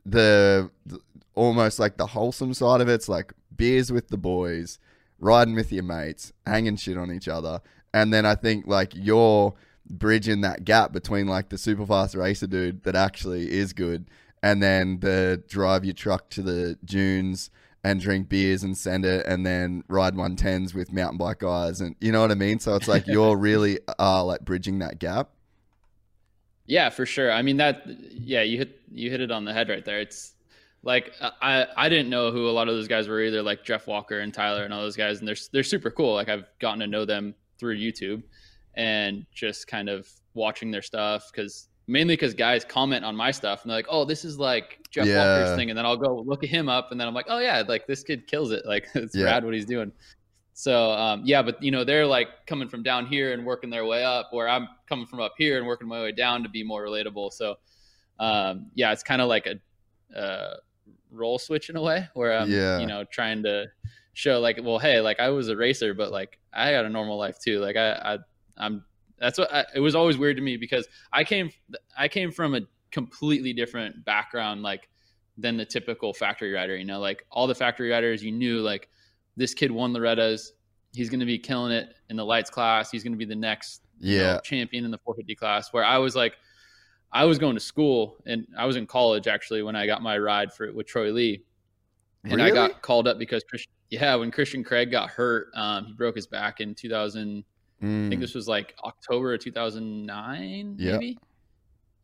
the, 0.05 0.69
the 0.85 0.99
almost 1.35 1.79
like 1.79 1.95
the 1.95 2.07
wholesome 2.07 2.53
side 2.53 2.81
of 2.81 2.89
it. 2.89 2.93
it's 2.93 3.07
like 3.07 3.31
beers 3.55 3.89
with 3.91 4.09
the 4.09 4.17
boys 4.17 4.77
riding 5.19 5.55
with 5.55 5.71
your 5.71 5.83
mates, 5.83 6.33
hanging 6.45 6.75
shit 6.75 6.97
on 6.97 7.09
each 7.09 7.29
other, 7.29 7.61
and 7.93 8.13
then 8.13 8.25
I 8.25 8.35
think 8.35 8.67
like 8.67 8.91
you're 8.93 9.53
bridging 9.89 10.41
that 10.41 10.65
gap 10.65 10.91
between 10.91 11.27
like 11.27 11.49
the 11.49 11.57
super 11.57 11.85
fast 11.85 12.15
racer 12.15 12.47
dude 12.47 12.83
that 12.83 12.95
actually 12.95 13.51
is 13.51 13.73
good, 13.73 14.09
and 14.41 14.61
then 14.61 14.99
the 14.99 15.43
drive 15.47 15.85
your 15.85 15.93
truck 15.93 16.29
to 16.31 16.41
the 16.41 16.77
dunes 16.83 17.49
and 17.83 17.99
drink 17.99 18.29
beers 18.29 18.63
and 18.63 18.77
send 18.77 19.03
it 19.05 19.25
and 19.25 19.45
then 19.45 19.83
ride 19.89 20.15
110s 20.15 20.73
with 20.73 20.93
mountain 20.93 21.17
bike 21.17 21.39
guys 21.39 21.81
and 21.81 21.95
you 21.99 22.11
know 22.11 22.21
what 22.21 22.31
I 22.31 22.35
mean? 22.35 22.59
So 22.59 22.75
it's 22.75 22.87
like 22.87 23.07
you're 23.07 23.35
really 23.37 23.79
uh 23.99 24.23
like 24.23 24.41
bridging 24.41 24.79
that 24.79 24.99
gap. 24.99 25.29
Yeah, 26.65 26.89
for 26.89 27.05
sure. 27.05 27.31
I 27.31 27.41
mean 27.41 27.57
that 27.57 27.83
yeah, 27.85 28.41
you 28.41 28.57
hit 28.57 28.79
you 28.89 29.09
hit 29.09 29.19
it 29.21 29.31
on 29.31 29.43
the 29.43 29.53
head 29.53 29.69
right 29.69 29.83
there. 29.83 29.99
It's 29.99 30.33
like 30.81 31.13
I 31.41 31.67
I 31.75 31.89
didn't 31.89 32.09
know 32.09 32.31
who 32.31 32.47
a 32.47 32.51
lot 32.51 32.69
of 32.69 32.75
those 32.75 32.87
guys 32.87 33.07
were 33.07 33.21
either, 33.21 33.41
like 33.41 33.63
Jeff 33.63 33.87
Walker 33.87 34.19
and 34.19 34.33
Tyler 34.33 34.63
and 34.63 34.73
all 34.73 34.81
those 34.81 34.95
guys, 34.97 35.19
and 35.19 35.27
they're 35.27 35.35
they're 35.51 35.63
super 35.63 35.91
cool. 35.91 36.13
Like 36.13 36.29
I've 36.29 36.45
gotten 36.59 36.79
to 36.79 36.87
know 36.87 37.05
them 37.05 37.35
through 37.59 37.77
YouTube 37.77 38.23
and 38.75 39.25
just 39.33 39.67
kind 39.67 39.89
of 39.89 40.07
watching 40.33 40.71
their 40.71 40.81
stuff 40.81 41.29
because 41.31 41.67
mainly 41.87 42.13
because 42.13 42.33
guys 42.33 42.63
comment 42.63 43.03
on 43.03 43.15
my 43.15 43.29
stuff 43.31 43.61
and 43.63 43.69
they're 43.69 43.77
like, 43.77 43.87
"Oh, 43.89 44.05
this 44.05 44.23
is 44.25 44.39
like 44.39 44.79
Jeff 44.89 45.05
Yeah. 45.07 45.17
Walker's 45.17 45.55
thing," 45.55 45.69
and 45.69 45.77
then 45.77 45.85
I'll 45.85 45.97
go 45.97 46.15
look 46.25 46.43
at 46.43 46.49
him 46.49 46.69
up, 46.69 46.91
and 46.91 46.99
then 46.99 47.07
I'm 47.07 47.13
like, 47.13 47.25
"Oh 47.29 47.39
yeah, 47.39 47.63
like 47.67 47.87
this 47.87 48.03
kid 48.03 48.25
kills 48.27 48.51
it. 48.51 48.65
Like 48.65 48.87
it's 48.95 49.15
Yeah. 49.15 49.25
rad 49.25 49.43
what 49.45 49.53
he's 49.53 49.65
doing." 49.65 49.91
So 50.55 50.91
um, 50.91 51.23
yeah, 51.25 51.41
but 51.41 51.61
you 51.63 51.71
know 51.71 51.83
they're 51.83 52.05
like 52.05 52.27
coming 52.47 52.69
from 52.69 52.83
down 52.83 53.05
here 53.07 53.33
and 53.33 53.45
working 53.45 53.69
their 53.69 53.85
way 53.85 54.03
up, 54.03 54.29
where 54.31 54.47
I'm 54.47 54.67
coming 54.87 55.05
from 55.07 55.19
up 55.19 55.33
here 55.37 55.57
and 55.57 55.65
working 55.67 55.87
my 55.87 56.01
way 56.01 56.11
down 56.11 56.43
to 56.43 56.49
be 56.49 56.63
more 56.63 56.83
relatable. 56.85 57.31
So 57.33 57.55
um, 58.19 58.67
yeah, 58.75 58.91
it's 58.91 59.03
kind 59.03 59.21
of 59.21 59.27
like 59.27 59.47
a 59.47 60.19
uh, 60.19 60.57
role 61.11 61.39
switch 61.39 61.69
in 61.69 61.75
a 61.75 61.81
way, 61.81 62.07
where 62.13 62.37
I'm 62.37 62.49
Yeah. 62.51 62.79
you 62.79 62.87
know 62.87 63.03
trying 63.03 63.43
to 63.43 63.65
show 64.13 64.39
like, 64.39 64.59
well, 64.61 64.77
hey, 64.77 65.01
like 65.01 65.19
I 65.19 65.29
was 65.29 65.49
a 65.49 65.55
racer, 65.57 65.93
but 65.95 66.11
like 66.11 66.39
I 66.53 66.71
got 66.71 66.85
a 66.85 66.89
normal 66.89 67.17
life 67.17 67.39
too. 67.39 67.59
Like 67.59 67.75
I, 67.75 67.91
I 67.93 68.17
I'm 68.57 68.83
that's 69.19 69.37
what 69.37 69.53
I, 69.53 69.65
it 69.75 69.79
was 69.79 69.95
always 69.95 70.17
weird 70.17 70.37
to 70.37 70.43
me 70.43 70.57
because 70.57 70.87
I 71.11 71.23
came 71.23 71.51
I 71.97 72.07
came 72.07 72.31
from 72.31 72.55
a 72.55 72.61
completely 72.91 73.53
different 73.53 74.03
background 74.05 74.61
like 74.61 74.89
than 75.37 75.57
the 75.57 75.65
typical 75.65 76.13
factory 76.13 76.51
rider. 76.51 76.75
You 76.75 76.85
know, 76.85 76.99
like 76.99 77.25
all 77.31 77.47
the 77.47 77.55
factory 77.55 77.89
riders, 77.89 78.23
you 78.23 78.31
knew 78.31 78.59
like 78.59 78.89
this 79.35 79.53
kid 79.53 79.71
won 79.71 79.93
Loretta's. 79.93 80.53
He's 80.93 81.09
going 81.09 81.21
to 81.21 81.25
be 81.25 81.39
killing 81.39 81.71
it 81.71 81.95
in 82.09 82.15
the 82.15 82.25
lights 82.25 82.51
class. 82.51 82.91
He's 82.91 83.03
going 83.03 83.13
to 83.13 83.17
be 83.17 83.25
the 83.25 83.35
next 83.35 83.81
you 83.99 84.19
know, 84.19 84.39
champion 84.43 84.85
in 84.85 84.91
the 84.91 84.99
450 84.99 85.35
class. 85.35 85.73
Where 85.73 85.83
I 85.83 85.97
was 85.97 86.15
like, 86.15 86.35
I 87.11 87.25
was 87.25 87.39
going 87.39 87.55
to 87.55 87.59
school 87.59 88.17
and 88.27 88.45
I 88.57 88.65
was 88.65 88.75
in 88.75 88.85
college 88.85 89.27
actually 89.27 89.63
when 89.63 89.75
I 89.75 89.87
got 89.87 90.03
my 90.03 90.17
ride 90.17 90.53
for 90.53 90.71
with 90.71 90.85
Troy 90.85 91.11
Lee, 91.11 91.43
and 92.23 92.41
I 92.41 92.51
got 92.51 92.81
called 92.81 93.07
up 93.07 93.17
because 93.17 93.43
Christian, 93.43 93.71
yeah, 93.89 94.15
when 94.15 94.31
Christian 94.31 94.63
Craig 94.63 94.91
got 94.91 95.09
hurt, 95.09 95.47
um, 95.55 95.85
he 95.85 95.93
broke 95.93 96.15
his 96.15 96.27
back 96.27 96.59
in 96.59 96.75
2000. 96.75 97.43
I 97.83 97.85
Mm. 97.85 98.07
think 98.09 98.21
this 98.21 98.33
was 98.33 98.47
like 98.47 98.75
October 98.85 99.33
of 99.33 99.41
2009, 99.41 100.77
Yeah. 100.79 100.93
maybe. 100.93 101.17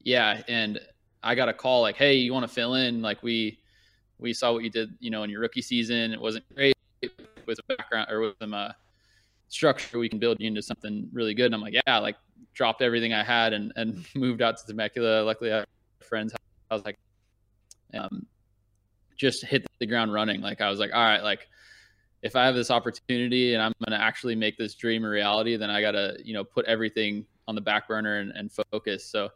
Yeah, 0.03 0.43
and 0.49 0.77
I 1.23 1.35
got 1.35 1.47
a 1.47 1.53
call 1.53 1.81
like, 1.81 1.95
"Hey, 1.95 2.15
you 2.15 2.33
want 2.33 2.43
to 2.43 2.53
fill 2.53 2.73
in? 2.75 3.01
Like 3.01 3.23
we 3.23 3.59
we 4.17 4.33
saw 4.33 4.51
what 4.51 4.63
you 4.65 4.69
did, 4.69 4.89
you 4.99 5.09
know, 5.09 5.23
in 5.23 5.29
your 5.29 5.39
rookie 5.39 5.61
season. 5.61 6.11
It 6.11 6.19
wasn't 6.19 6.43
great 6.53 6.75
with 7.45 7.59
a 7.59 7.63
background 7.77 8.11
or 8.11 8.19
with 8.19 8.35
some 8.41 8.53
uh, 8.53 8.73
structure. 9.47 9.97
We 9.99 10.09
can 10.09 10.19
build 10.19 10.41
you 10.41 10.47
into 10.47 10.61
something 10.61 11.07
really 11.13 11.33
good." 11.33 11.45
And 11.45 11.55
I'm 11.55 11.61
like, 11.61 11.75
"Yeah!" 11.87 11.99
Like 11.99 12.17
dropped 12.53 12.81
everything 12.81 13.13
I 13.13 13.23
had 13.23 13.53
and 13.53 13.71
and 13.77 14.05
moved 14.15 14.41
out 14.41 14.57
to 14.57 14.65
Temecula. 14.67 15.23
Luckily, 15.23 15.53
I 15.53 15.59
had 15.59 15.67
friends. 16.01 16.33
I 16.69 16.73
was 16.75 16.83
like, 16.83 16.97
um, 17.93 18.25
just 19.15 19.45
hit 19.45 19.65
the 19.79 19.85
ground 19.85 20.11
running. 20.11 20.41
Like 20.41 20.59
I 20.59 20.69
was 20.69 20.79
like, 20.79 20.91
"All 20.93 21.03
right, 21.03 21.23
like." 21.23 21.47
If 22.21 22.35
I 22.35 22.45
have 22.45 22.55
this 22.55 22.71
opportunity 22.71 23.53
and 23.53 23.63
I'm 23.63 23.73
going 23.85 23.97
to 23.97 24.03
actually 24.03 24.35
make 24.35 24.57
this 24.57 24.75
dream 24.75 25.05
a 25.05 25.09
reality, 25.09 25.55
then 25.55 25.69
I 25.69 25.81
got 25.81 25.91
to, 25.91 26.17
you 26.23 26.33
know, 26.33 26.43
put 26.43 26.65
everything 26.65 27.25
on 27.47 27.55
the 27.55 27.61
back 27.61 27.87
burner 27.87 28.17
and, 28.19 28.31
and 28.31 28.51
focus. 28.51 29.05
So 29.05 29.29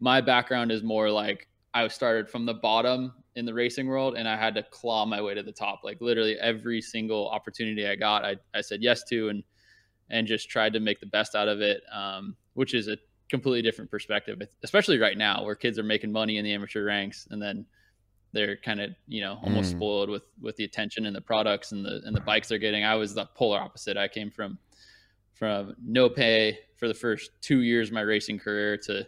my 0.00 0.20
background 0.20 0.72
is 0.72 0.82
more 0.82 1.10
like 1.10 1.48
I 1.74 1.86
started 1.88 2.28
from 2.28 2.46
the 2.46 2.54
bottom 2.54 3.12
in 3.36 3.44
the 3.44 3.54
racing 3.54 3.86
world 3.86 4.16
and 4.16 4.28
I 4.28 4.36
had 4.36 4.54
to 4.54 4.62
claw 4.62 5.04
my 5.06 5.20
way 5.20 5.34
to 5.34 5.42
the 5.42 5.52
top. 5.52 5.80
Like 5.84 6.00
literally 6.00 6.38
every 6.38 6.80
single 6.80 7.28
opportunity 7.28 7.86
I 7.86 7.96
got, 7.96 8.24
I, 8.24 8.36
I 8.54 8.60
said 8.60 8.82
yes 8.82 9.04
to 9.04 9.28
and, 9.28 9.42
and 10.10 10.26
just 10.26 10.48
tried 10.48 10.72
to 10.72 10.80
make 10.80 11.00
the 11.00 11.06
best 11.06 11.34
out 11.34 11.48
of 11.48 11.60
it. 11.60 11.82
Um, 11.92 12.36
which 12.54 12.74
is 12.74 12.88
a 12.88 12.98
completely 13.30 13.62
different 13.62 13.90
perspective, 13.90 14.40
especially 14.62 14.98
right 14.98 15.16
now 15.16 15.44
where 15.44 15.54
kids 15.54 15.78
are 15.78 15.82
making 15.82 16.12
money 16.12 16.36
in 16.36 16.44
the 16.44 16.52
amateur 16.52 16.84
ranks 16.84 17.26
and 17.30 17.40
then 17.40 17.64
they're 18.32 18.56
kind 18.56 18.80
of 18.80 18.90
you 19.06 19.20
know 19.20 19.38
almost 19.42 19.72
Mm. 19.74 19.76
spoiled 19.78 20.10
with 20.10 20.24
with 20.40 20.56
the 20.56 20.64
attention 20.64 21.06
and 21.06 21.14
the 21.14 21.20
products 21.20 21.72
and 21.72 21.84
the 21.84 22.00
and 22.04 22.16
the 22.16 22.20
bikes 22.20 22.48
they're 22.48 22.58
getting. 22.58 22.84
I 22.84 22.94
was 22.96 23.14
the 23.14 23.26
polar 23.34 23.60
opposite. 23.60 23.96
I 23.96 24.08
came 24.08 24.30
from 24.30 24.58
from 25.34 25.74
no 25.84 26.08
pay 26.08 26.58
for 26.76 26.88
the 26.88 26.94
first 26.94 27.30
two 27.40 27.60
years 27.62 27.88
of 27.88 27.94
my 27.94 28.00
racing 28.02 28.38
career 28.38 28.76
to 28.78 29.06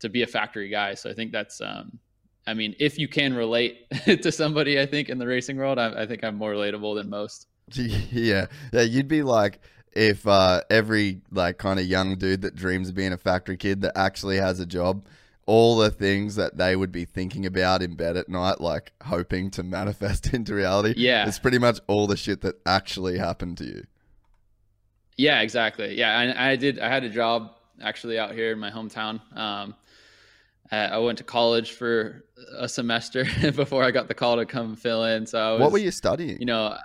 to 0.00 0.08
be 0.08 0.22
a 0.22 0.26
factory 0.26 0.68
guy. 0.68 0.94
So 0.94 1.10
I 1.10 1.14
think 1.14 1.32
that's 1.32 1.60
um 1.60 1.98
I 2.46 2.54
mean 2.54 2.74
if 2.78 2.98
you 2.98 3.08
can 3.08 3.34
relate 3.34 3.88
to 4.04 4.30
somebody 4.32 4.80
I 4.80 4.86
think 4.86 5.08
in 5.08 5.18
the 5.18 5.26
racing 5.26 5.56
world, 5.56 5.78
I, 5.78 6.02
I 6.02 6.06
think 6.06 6.22
I'm 6.24 6.36
more 6.36 6.52
relatable 6.52 6.96
than 6.96 7.08
most. 7.10 7.46
Yeah, 7.74 8.46
yeah. 8.72 8.82
You'd 8.82 9.08
be 9.08 9.22
like 9.24 9.60
if 9.92 10.26
uh, 10.28 10.60
every 10.70 11.22
like 11.32 11.58
kind 11.58 11.80
of 11.80 11.86
young 11.86 12.16
dude 12.16 12.42
that 12.42 12.54
dreams 12.54 12.90
of 12.90 12.94
being 12.94 13.12
a 13.12 13.16
factory 13.16 13.56
kid 13.56 13.80
that 13.80 13.96
actually 13.96 14.36
has 14.36 14.60
a 14.60 14.66
job, 14.66 15.06
all 15.46 15.76
the 15.76 15.90
things 15.90 16.34
that 16.34 16.58
they 16.58 16.74
would 16.74 16.92
be 16.92 17.04
thinking 17.04 17.46
about 17.46 17.80
in 17.80 17.94
bed 17.94 18.16
at 18.16 18.28
night, 18.28 18.60
like 18.60 18.92
hoping 19.04 19.50
to 19.52 19.62
manifest 19.62 20.26
into 20.34 20.54
reality. 20.54 20.94
Yeah. 20.96 21.26
it's 21.26 21.38
pretty 21.38 21.58
much 21.58 21.78
all 21.86 22.06
the 22.06 22.16
shit 22.16 22.40
that 22.42 22.56
actually 22.66 23.18
happened 23.18 23.58
to 23.58 23.64
you. 23.64 23.86
Yeah, 25.16 25.40
exactly. 25.40 25.96
Yeah, 25.96 26.16
I, 26.18 26.52
I 26.52 26.56
did. 26.56 26.78
I 26.78 26.88
had 26.88 27.04
a 27.04 27.08
job 27.08 27.52
actually 27.80 28.18
out 28.18 28.34
here 28.34 28.52
in 28.52 28.58
my 28.58 28.70
hometown. 28.70 29.20
Um, 29.36 29.74
I 30.70 30.86
I 30.86 30.98
went 30.98 31.18
to 31.18 31.24
college 31.24 31.72
for 31.72 32.24
a 32.58 32.68
semester 32.68 33.24
before 33.54 33.82
I 33.82 33.92
got 33.92 34.08
the 34.08 34.14
call 34.14 34.36
to 34.36 34.44
come 34.44 34.76
fill 34.76 35.04
in. 35.04 35.26
So 35.26 35.38
I 35.38 35.52
was, 35.52 35.60
what 35.60 35.72
were 35.72 35.78
you 35.78 35.90
studying? 35.90 36.38
You 36.38 36.46
know, 36.46 36.76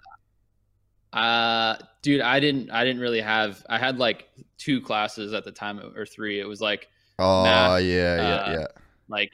uh, 1.12 1.76
dude, 2.02 2.21
I 2.21 2.39
didn't. 2.39 2.71
I 2.71 2.86
didn't 2.86 3.02
really 3.02 3.21
have. 3.21 3.65
I 3.69 3.78
had 3.78 3.97
like 3.97 4.30
two 4.58 4.80
classes 4.80 5.34
at 5.34 5.43
the 5.43 5.52
time, 5.52 5.80
or 5.95 6.06
three. 6.06 6.39
It 6.39 6.47
was 6.47 6.62
like 6.62 6.88
oh 7.21 7.43
math, 7.43 7.84
yeah, 7.84 8.15
yeah, 8.15 8.21
uh, 8.21 8.51
yeah. 8.51 8.67
like 9.07 9.31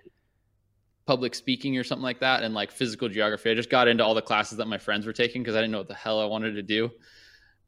public 1.06 1.34
speaking 1.34 1.78
or 1.78 1.84
something 1.84 2.04
like 2.04 2.19
that 2.19 2.43
and 2.43 2.54
like 2.54 2.71
physical 2.71 3.10
geography. 3.10 3.50
I 3.50 3.56
just 3.56 3.69
got 3.69 3.88
into 3.88 4.04
all 4.04 4.13
the 4.13 4.21
classes 4.21 4.58
that 4.58 4.67
my 4.67 4.78
friends 4.78 5.06
were 5.06 5.13
taking 5.13 5.41
because 5.41 5.56
I 5.56 5.60
didn't 5.60 5.71
know 5.71 5.80
what 5.80 5.88
the 5.88 5.95
hell 5.95 6.19
I 6.19 6.26
wanted 6.26 6.54
to 6.54 6.62
do. 6.62 6.91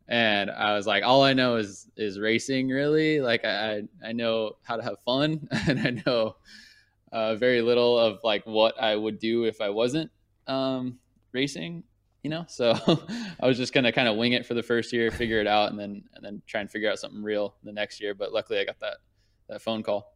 And 0.10 0.52
I 0.52 0.76
was 0.76 0.86
like, 0.86 1.04
all 1.04 1.24
I 1.24 1.34
know 1.34 1.56
is 1.56 1.88
is 1.96 2.20
racing 2.20 2.68
really. 2.68 3.22
Like 3.22 3.46
I 3.46 3.84
I 4.06 4.12
know 4.12 4.58
how 4.64 4.76
to 4.76 4.84
have 4.84 5.00
fun 5.06 5.48
and 5.68 5.80
I 5.80 6.04
know 6.06 6.36
uh, 7.12 7.36
very 7.36 7.62
little 7.62 7.98
of 7.98 8.20
like 8.24 8.46
what 8.46 8.80
I 8.80 8.96
would 8.96 9.20
do 9.20 9.46
if 9.46 9.62
I 9.62 9.70
wasn't 9.70 10.12
um, 10.48 11.00
racing, 11.32 11.84
you 12.24 12.30
know. 12.30 12.46
So 12.48 12.74
I 13.40 13.48
was 13.48 13.58
just 13.58 13.74
gonna 13.74 13.92
kind 13.92 14.08
of 14.08 14.18
wing 14.18 14.34
it 14.34 14.46
for 14.46 14.54
the 14.54 14.64
first 14.64 14.92
year, 14.92 15.12
figure 15.12 15.40
it 15.40 15.48
out, 15.48 15.72
and 15.72 15.80
then 15.80 16.04
and 16.16 16.26
then 16.26 16.42
try 16.46 16.62
and 16.62 16.70
figure 16.70 16.90
out 16.92 17.00
something 17.00 17.24
real 17.24 17.56
the 17.64 17.72
next 17.72 18.02
year. 18.02 18.14
But 18.14 18.34
luckily, 18.34 18.60
I 18.60 18.66
got 18.66 18.80
that 18.80 18.98
that 19.50 19.62
phone 19.62 19.84
call. 19.84 20.16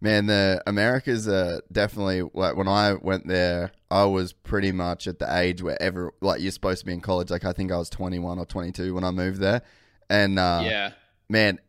Man, 0.00 0.26
the 0.26 0.62
Americas 0.66 1.28
are 1.28 1.62
definitely 1.70 2.22
like 2.34 2.56
when 2.56 2.68
I 2.68 2.94
went 2.94 3.26
there, 3.26 3.72
I 3.90 4.04
was 4.04 4.32
pretty 4.32 4.72
much 4.72 5.06
at 5.06 5.18
the 5.18 5.38
age 5.38 5.62
where 5.62 5.80
ever 5.80 6.12
like 6.20 6.40
you're 6.40 6.50
supposed 6.50 6.80
to 6.80 6.86
be 6.86 6.92
in 6.92 7.00
college. 7.00 7.30
Like 7.30 7.44
I 7.44 7.52
think 7.52 7.72
I 7.72 7.78
was 7.78 7.88
21 7.88 8.38
or 8.38 8.44
22 8.44 8.94
when 8.94 9.04
I 9.04 9.10
moved 9.12 9.40
there, 9.40 9.62
and 10.10 10.38
uh, 10.38 10.62
yeah. 10.64 10.90
man, 11.28 11.60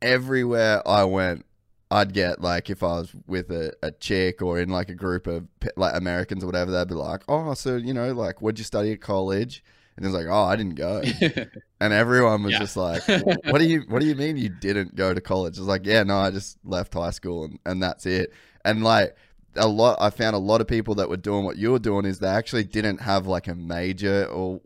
everywhere 0.00 0.86
I 0.88 1.04
went, 1.04 1.44
I'd 1.90 2.12
get 2.12 2.40
like 2.40 2.70
if 2.70 2.82
I 2.82 2.98
was 2.98 3.14
with 3.26 3.50
a, 3.50 3.72
a 3.82 3.92
chick 3.92 4.42
or 4.42 4.58
in 4.58 4.70
like 4.70 4.88
a 4.88 4.94
group 4.94 5.26
of 5.26 5.46
like 5.76 5.94
Americans 5.94 6.42
or 6.42 6.46
whatever, 6.46 6.70
they'd 6.70 6.88
be 6.88 6.94
like, 6.94 7.22
"Oh, 7.28 7.54
so 7.54 7.76
you 7.76 7.94
know, 7.94 8.12
like, 8.12 8.40
what'd 8.40 8.58
you 8.58 8.64
study 8.64 8.92
at 8.92 9.00
college?" 9.00 9.62
And 9.96 10.04
it's 10.04 10.14
like, 10.14 10.26
"Oh, 10.26 10.44
I 10.44 10.56
didn't 10.56 10.74
go." 10.76 11.02
And 11.84 11.92
everyone 11.92 12.42
was 12.44 12.52
Yeah. 12.52 12.58
just 12.60 12.76
like, 12.76 13.02
"What 13.44 13.58
do 13.58 13.64
you 13.66 13.82
What 13.88 14.00
do 14.00 14.06
you 14.06 14.14
mean 14.14 14.36
you 14.36 14.48
didn't 14.48 14.94
go 14.96 15.12
to 15.12 15.20
college?" 15.20 15.58
It's 15.58 15.66
like, 15.74 15.84
"Yeah, 15.86 16.02
no, 16.02 16.16
I 16.16 16.30
just 16.30 16.58
left 16.64 16.94
high 16.94 17.10
school 17.10 17.44
and, 17.44 17.58
and 17.66 17.82
that's 17.82 18.06
it." 18.06 18.32
And 18.64 18.82
like 18.82 19.16
a 19.56 19.68
lot, 19.68 19.98
I 20.00 20.10
found 20.10 20.34
a 20.34 20.38
lot 20.38 20.60
of 20.60 20.66
people 20.66 20.94
that 20.96 21.08
were 21.08 21.16
doing 21.16 21.44
what 21.44 21.56
you 21.58 21.72
were 21.72 21.78
doing 21.78 22.04
is 22.06 22.18
they 22.18 22.28
actually 22.28 22.64
didn't 22.64 23.00
have 23.02 23.26
like 23.26 23.46
a 23.48 23.54
major 23.54 24.24
or 24.26 24.60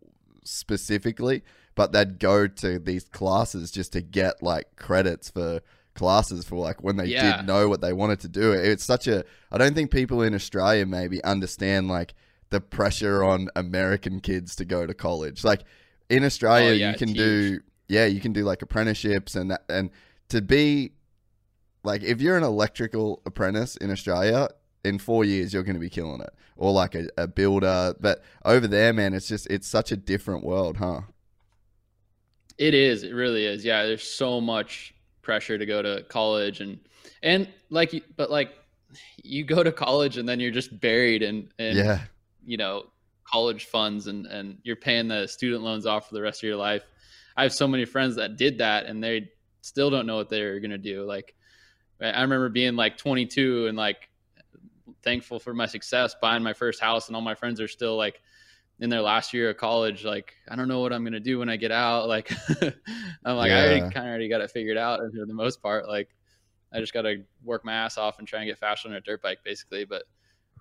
specifically, 0.45 1.43
but 1.75 1.93
they'd 1.93 2.19
go 2.19 2.47
to 2.47 2.79
these 2.79 3.05
classes 3.05 3.71
just 3.71 3.93
to 3.93 4.01
get 4.01 4.43
like 4.43 4.77
credits 4.77 5.31
for 5.31 5.61
classes 5.95 6.45
for 6.45 6.57
like 6.57 6.83
when 6.83 6.97
they 6.97 7.07
Yeah. 7.07 7.39
did 7.39 7.47
know 7.47 7.69
what 7.69 7.81
they 7.81 7.93
wanted 7.93 8.21
to 8.21 8.29
do. 8.29 8.53
It's 8.53 8.85
such 8.85 9.07
a 9.09 9.25
I 9.53 9.59
don't 9.59 9.75
think 9.75 9.91
people 9.91 10.23
in 10.23 10.35
Australia 10.35 10.87
maybe 10.87 11.23
understand 11.25 11.89
like 11.89 12.15
the 12.51 12.61
pressure 12.61 13.23
on 13.25 13.49
American 13.57 14.21
kids 14.21 14.57
to 14.57 14.65
go 14.65 14.87
to 14.87 14.95
college. 14.95 15.45
Like 15.45 15.65
in 16.11 16.25
Australia, 16.25 16.71
Oh, 16.71 16.73
yeah, 16.73 16.91
you 16.93 16.97
can 16.97 17.13
do 17.13 17.41
huge. 17.51 17.63
yeah, 17.89 18.07
you 18.07 18.21
can 18.21 18.33
do 18.33 18.45
like 18.45 18.63
apprenticeships 18.63 19.35
and 19.35 19.51
that, 19.51 19.65
and 19.69 19.91
to 20.31 20.41
be 20.43 20.93
like 21.85 22.03
if 22.03 22.21
you're 22.21 22.37
an 22.37 22.45
electrical 22.45 23.23
apprentice 23.27 23.77
in 23.77 23.91
Australia, 23.91 24.49
in 24.85 24.99
four 24.99 25.25
years 25.25 25.53
you're 25.53 25.63
going 25.63 25.75
to 25.77 25.81
be 25.81 25.91
killing 25.91 26.21
it, 26.21 26.31
or 26.57 26.73
like 26.73 26.95
a, 26.95 27.09
a 27.17 27.27
builder. 27.27 27.95
But 28.01 28.23
over 28.45 28.67
there, 28.67 28.93
man, 28.93 29.15
it's 29.15 29.29
just 29.29 29.47
it's 29.49 29.67
such 29.67 29.93
a 29.93 29.97
different 29.97 30.45
world, 30.45 30.79
huh? 30.79 31.03
It 32.59 32.75
is. 32.75 33.05
It 33.05 33.13
really 33.13 33.45
is. 33.45 33.65
Yeah. 33.65 33.85
There's 33.87 34.03
so 34.03 34.41
much 34.41 34.95
pressure 35.23 35.59
to 35.59 35.67
go 35.67 35.83
to 35.83 36.03
college 36.09 36.61
and 36.61 36.79
and 37.23 37.49
like 37.71 38.03
but 38.17 38.31
like 38.31 38.51
you 39.23 39.45
go 39.45 39.63
to 39.63 39.71
college 39.71 40.17
and 40.17 40.27
then 40.27 40.41
you're 40.41 40.51
just 40.51 40.81
buried 40.81 41.23
in, 41.23 41.51
in 41.59 41.77
yeah 41.77 42.01
you 42.47 42.57
know 42.57 42.87
college 43.31 43.67
funds 43.67 44.07
and 44.07 44.27
and 44.27 44.59
you're 44.63 44.77
paying 44.77 45.09
the 45.09 45.27
student 45.27 45.63
loans 45.63 45.87
off 45.87 46.09
for 46.09 46.15
the 46.15 46.23
rest 46.23 46.43
of 46.43 46.49
your 46.49 46.57
life. 46.57 46.85
I 47.37 47.43
have 47.43 47.53
so 47.53 47.69
many 47.69 47.85
friends 47.85 48.17
that 48.17 48.37
did 48.37 48.59
that 48.59 48.87
and 48.87 49.03
they 49.03 49.31
still 49.61 49.91
don't 49.91 50.07
know 50.07 50.17
what 50.17 50.29
they're 50.29 50.61
going 50.61 50.71
to 50.71 50.79
do. 50.79 51.05
Like 51.05 51.35
i 52.01 52.23
remember 52.23 52.49
being 52.49 52.77
like 52.77 52.97
22 52.97 53.67
and 53.67 53.77
like 53.77 54.09
thankful 55.03 55.39
for 55.39 55.55
my 55.55 55.67
success 55.67 56.15
buying 56.21 56.43
my 56.43 56.53
first 56.53 56.81
house 56.81 57.09
and 57.09 57.17
all 57.17 57.23
my 57.23 57.35
friends 57.35 57.61
are 57.61 57.69
still 57.69 57.97
like 57.97 58.21
in 58.81 58.89
their 58.89 59.01
last 59.01 59.35
year 59.35 59.51
of 59.51 59.57
college 59.57 60.05
like 60.05 60.35
i 60.49 60.57
don't 60.57 60.69
know 60.69 60.81
what 60.81 60.93
i'm 60.93 61.03
going 61.03 61.13
to 61.13 61.21
do 61.21 61.39
when 61.39 61.49
i 61.49 61.57
get 61.57 61.73
out. 61.73 62.09
Like 62.09 62.31
i'm 63.25 63.37
like 63.37 63.51
yeah. 63.51 63.59
i 63.59 63.65
already 63.65 63.81
kind 63.81 63.97
of 63.97 64.05
already 64.05 64.29
got 64.29 64.41
it 64.41 64.51
figured 64.51 64.77
out 64.77 65.01
for 65.01 65.27
the 65.27 65.35
most 65.35 65.61
part. 65.63 65.89
Like 65.89 66.09
i 66.73 66.81
just 66.81 66.93
got 66.93 67.03
to 67.03 67.25
work 67.45 67.65
my 67.65 67.73
ass 67.73 67.99
off 67.99 68.19
and 68.19 68.29
try 68.29 68.41
and 68.41 68.49
get 68.49 68.59
faster 68.59 68.89
on 68.89 68.95
a 68.95 69.01
dirt 69.01 69.23
bike 69.23 69.39
basically 69.45 69.85
but 69.85 70.05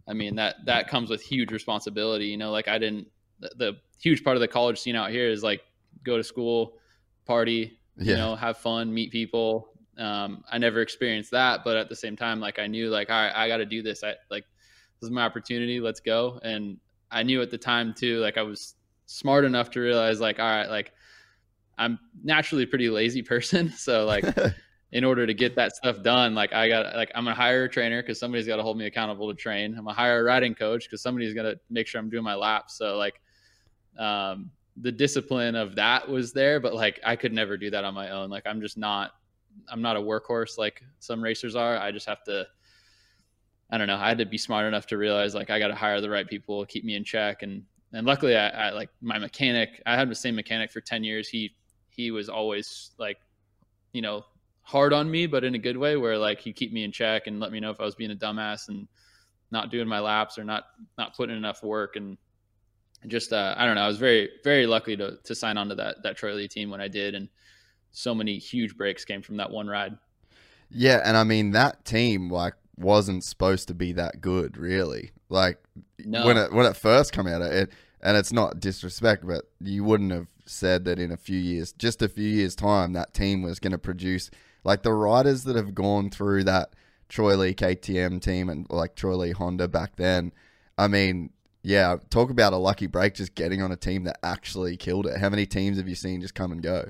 i 0.08 0.14
mean 0.14 0.36
that 0.36 0.56
that 0.66 0.88
comes 0.88 1.10
with 1.10 1.22
huge 1.22 1.52
responsibility 1.52 2.26
you 2.26 2.38
know 2.38 2.52
like 2.52 2.68
i 2.68 2.78
didn't 2.78 3.08
the, 3.40 3.52
the 3.58 3.78
huge 4.02 4.24
part 4.24 4.36
of 4.36 4.42
the 4.42 4.48
college 4.48 4.80
scene 4.80 4.96
out 4.96 5.10
here 5.10 5.30
is 5.30 5.44
like 5.44 5.62
go 6.04 6.18
to 6.18 6.24
school 6.24 6.78
party 7.26 7.80
yeah. 7.98 8.12
you 8.12 8.18
know 8.18 8.36
have 8.36 8.58
fun 8.58 8.94
meet 8.94 9.12
people 9.12 9.70
um, 9.98 10.44
i 10.52 10.58
never 10.58 10.82
experienced 10.82 11.32
that 11.32 11.64
but 11.64 11.76
at 11.76 11.90
the 11.90 11.96
same 11.96 12.16
time 12.16 12.40
like 12.40 12.60
i 12.60 12.68
knew 12.68 12.90
like 12.90 13.10
all 13.10 13.16
right 13.16 13.34
i 13.36 13.48
got 13.48 13.58
to 13.58 13.66
do 13.66 13.82
this 13.82 14.04
i 14.04 14.14
like 14.30 14.46
this 15.00 15.08
is 15.08 15.12
my 15.12 15.24
opportunity 15.24 15.80
let's 15.80 16.00
go 16.00 16.40
and 16.44 16.78
I 17.12 17.24
knew 17.24 17.42
at 17.42 17.52
the 17.52 17.58
time 17.58 17.94
too, 17.94 18.20
like 18.20 18.38
I 18.38 18.44
was 18.44 18.76
smart 19.06 19.46
enough 19.46 19.72
to 19.72 19.80
realize 19.80 20.20
like, 20.20 20.40
all 20.40 20.46
right, 20.46 20.70
like 20.70 20.92
I'm 21.78 22.00
naturally 22.24 22.64
a 22.64 22.68
pretty 22.68 22.90
lazy 22.90 23.22
person. 23.22 23.74
So 23.78 24.06
like 24.06 24.26
in 24.92 25.04
order 25.04 25.28
to 25.28 25.34
get 25.34 25.56
that 25.56 25.76
stuff 25.76 26.02
done, 26.02 26.34
like 26.34 26.54
I 26.54 26.70
got 26.70 26.96
like 26.96 27.12
I'm 27.14 27.24
gonna 27.26 27.36
hire 27.36 27.66
a 27.66 27.70
trainer 27.70 28.02
because 28.02 28.20
somebody's 28.20 28.48
got 28.48 28.58
to 28.58 28.64
hold 28.64 28.78
me 28.78 28.86
accountable 28.86 29.30
to 29.30 29.36
train. 29.36 29.76
I'm 29.78 29.84
gonna 29.84 29.94
hire 29.94 30.22
a 30.22 30.24
riding 30.24 30.56
coach 30.56 30.86
because 30.86 31.02
somebody's 31.02 31.34
gonna 31.34 31.56
make 31.70 31.88
sure 31.88 32.00
I'm 32.00 32.10
doing 32.10 32.24
my 32.24 32.36
laps. 32.36 32.78
So 32.78 32.98
like 32.98 33.20
um 33.98 34.52
the 34.80 34.92
discipline 34.92 35.56
of 35.56 35.76
that 35.76 36.08
was 36.08 36.34
there, 36.34 36.60
but 36.60 36.74
like 36.74 37.00
I 37.04 37.16
could 37.16 37.34
never 37.34 37.58
do 37.58 37.70
that 37.72 37.84
on 37.84 37.94
my 37.94 38.12
own. 38.12 38.30
Like 38.30 38.44
I'm 38.46 38.62
just 38.62 38.78
not 38.78 39.12
I'm 39.68 39.82
not 39.82 39.98
a 39.98 40.00
workhorse 40.00 40.58
like 40.58 40.84
some 41.00 41.22
racers 41.22 41.56
are. 41.56 41.78
I 41.78 41.92
just 41.92 42.08
have 42.08 42.24
to 42.26 42.48
I 43.70 43.78
don't 43.78 43.88
know. 43.88 43.98
I 43.98 44.08
had 44.08 44.20
to 44.20 44.26
be 44.26 44.38
smart 44.38 44.66
enough 44.66 44.88
to 44.88 44.98
realize 44.98 45.36
like 45.36 45.50
I 45.50 45.60
got 45.60 45.68
to 45.68 45.76
hire 45.76 46.00
the 46.00 46.10
right 46.10 46.28
people, 46.28 46.66
keep 46.66 46.86
me 46.86 46.96
in 46.96 47.04
check, 47.04 47.44
and 47.44 47.64
and 47.94 48.06
luckily 48.06 48.36
I, 48.36 48.48
I, 48.48 48.70
like 48.72 48.90
my 49.02 49.18
mechanic. 49.20 49.82
I 49.86 49.96
had 49.96 50.10
the 50.10 50.16
same 50.16 50.36
mechanic 50.36 50.72
for 50.72 50.80
ten 50.80 51.04
years. 51.04 51.28
He 51.28 51.54
he 51.90 52.12
was 52.12 52.30
always 52.30 52.92
like, 52.98 53.18
you 53.92 54.02
know, 54.02 54.24
hard 54.68 54.92
on 54.92 55.10
me, 55.10 55.28
but 55.28 55.46
in 55.46 55.56
a 55.56 55.58
good 55.58 55.78
way, 55.78 55.96
where 55.96 56.18
like 56.18 56.42
he 56.42 56.52
keep 56.52 56.74
me 56.74 56.84
in 56.84 56.92
check 56.92 57.28
and 57.28 57.40
let 57.40 57.54
me 57.54 57.62
know 57.62 57.72
if 57.72 57.80
I 57.80 57.86
was 57.86 57.96
being 57.96 58.12
a 58.12 58.16
dumbass 58.16 58.68
and 58.68 58.86
not 59.50 59.72
doing 59.72 59.88
my 59.88 60.02
laps 60.02 60.38
or 60.38 60.44
not 60.44 60.66
not 60.98 61.16
putting 61.16 61.38
enough 61.38 61.64
work 61.64 61.96
and 61.96 62.18
just 63.08 63.32
uh, 63.32 63.56
I 63.58 63.66
don't 63.66 63.76
know. 63.76 63.82
I 63.82 63.88
was 63.88 63.98
very 63.98 64.30
very 64.44 64.68
lucky 64.68 64.98
to 64.98 65.18
to 65.24 65.34
sign 65.34 65.58
on 65.58 65.70
to 65.70 65.76
that 65.76 66.04
that 66.04 66.18
Troy 66.18 66.34
Lee 66.34 66.50
team 66.50 66.70
when 66.70 66.82
I 66.82 66.90
did, 66.90 67.16
and 67.16 67.30
so 67.92 68.14
many 68.14 68.38
huge 68.38 68.76
breaks 68.76 69.06
came 69.06 69.22
from 69.22 69.38
that 69.38 69.50
one 69.50 69.68
ride. 69.68 69.98
Yeah, 70.70 71.02
and 71.06 71.16
I 71.16 71.24
mean 71.24 71.52
that 71.52 71.86
team 71.86 72.30
like 72.30 72.56
wasn't 72.78 73.24
supposed 73.24 73.70
to 73.70 73.74
be 73.74 73.94
that 73.94 74.20
good, 74.20 74.58
really. 74.58 75.12
Like 75.30 75.60
no. 76.04 76.26
when 76.26 76.36
it 76.36 76.52
when 76.52 76.66
it 76.66 76.76
first 76.76 77.14
came 77.14 77.28
out, 77.28 77.42
it 77.42 77.72
and 78.02 78.18
it's 78.18 78.34
not 78.34 78.60
disrespect, 78.60 79.26
but 79.26 79.46
you 79.62 79.86
wouldn't 79.86 80.12
have 80.12 80.28
said 80.46 80.84
that 80.86 81.00
in 81.00 81.12
a 81.12 81.18
few 81.18 81.40
years, 81.40 81.72
just 81.72 82.02
a 82.02 82.10
few 82.10 82.28
years 82.28 82.54
time, 82.54 82.94
that 82.94 83.14
team 83.14 83.42
was 83.42 83.60
going 83.60 83.72
to 83.72 83.78
produce 83.78 84.30
like 84.68 84.84
the 84.84 84.92
riders 84.92 85.46
that 85.46 85.56
have 85.56 85.74
gone 85.74 86.10
through 86.10 86.44
that 86.44 86.74
Troy 87.08 87.38
Lee 87.38 87.54
KTM 87.54 88.22
team 88.22 88.50
and 88.50 88.70
like 88.70 88.96
Troy 88.96 89.16
Lee 89.16 89.32
Honda 89.32 89.70
back 89.70 89.96
then. 89.96 90.34
I 90.78 90.90
mean, 90.90 91.30
yeah, 91.64 91.96
talk 92.10 92.30
about 92.30 92.52
a 92.52 92.58
lucky 92.58 92.86
break 92.86 93.16
just 93.16 93.34
getting 93.34 93.62
on 93.62 93.72
a 93.72 93.78
team 93.78 94.04
that 94.04 94.20
actually 94.24 94.76
killed 94.76 95.08
it. 95.08 95.18
How 95.20 95.30
many 95.30 95.46
teams 95.46 95.78
have 95.78 95.88
you 95.88 95.96
seen 95.96 96.20
just 96.20 96.36
come 96.36 96.52
and 96.52 96.62
go? 96.62 96.90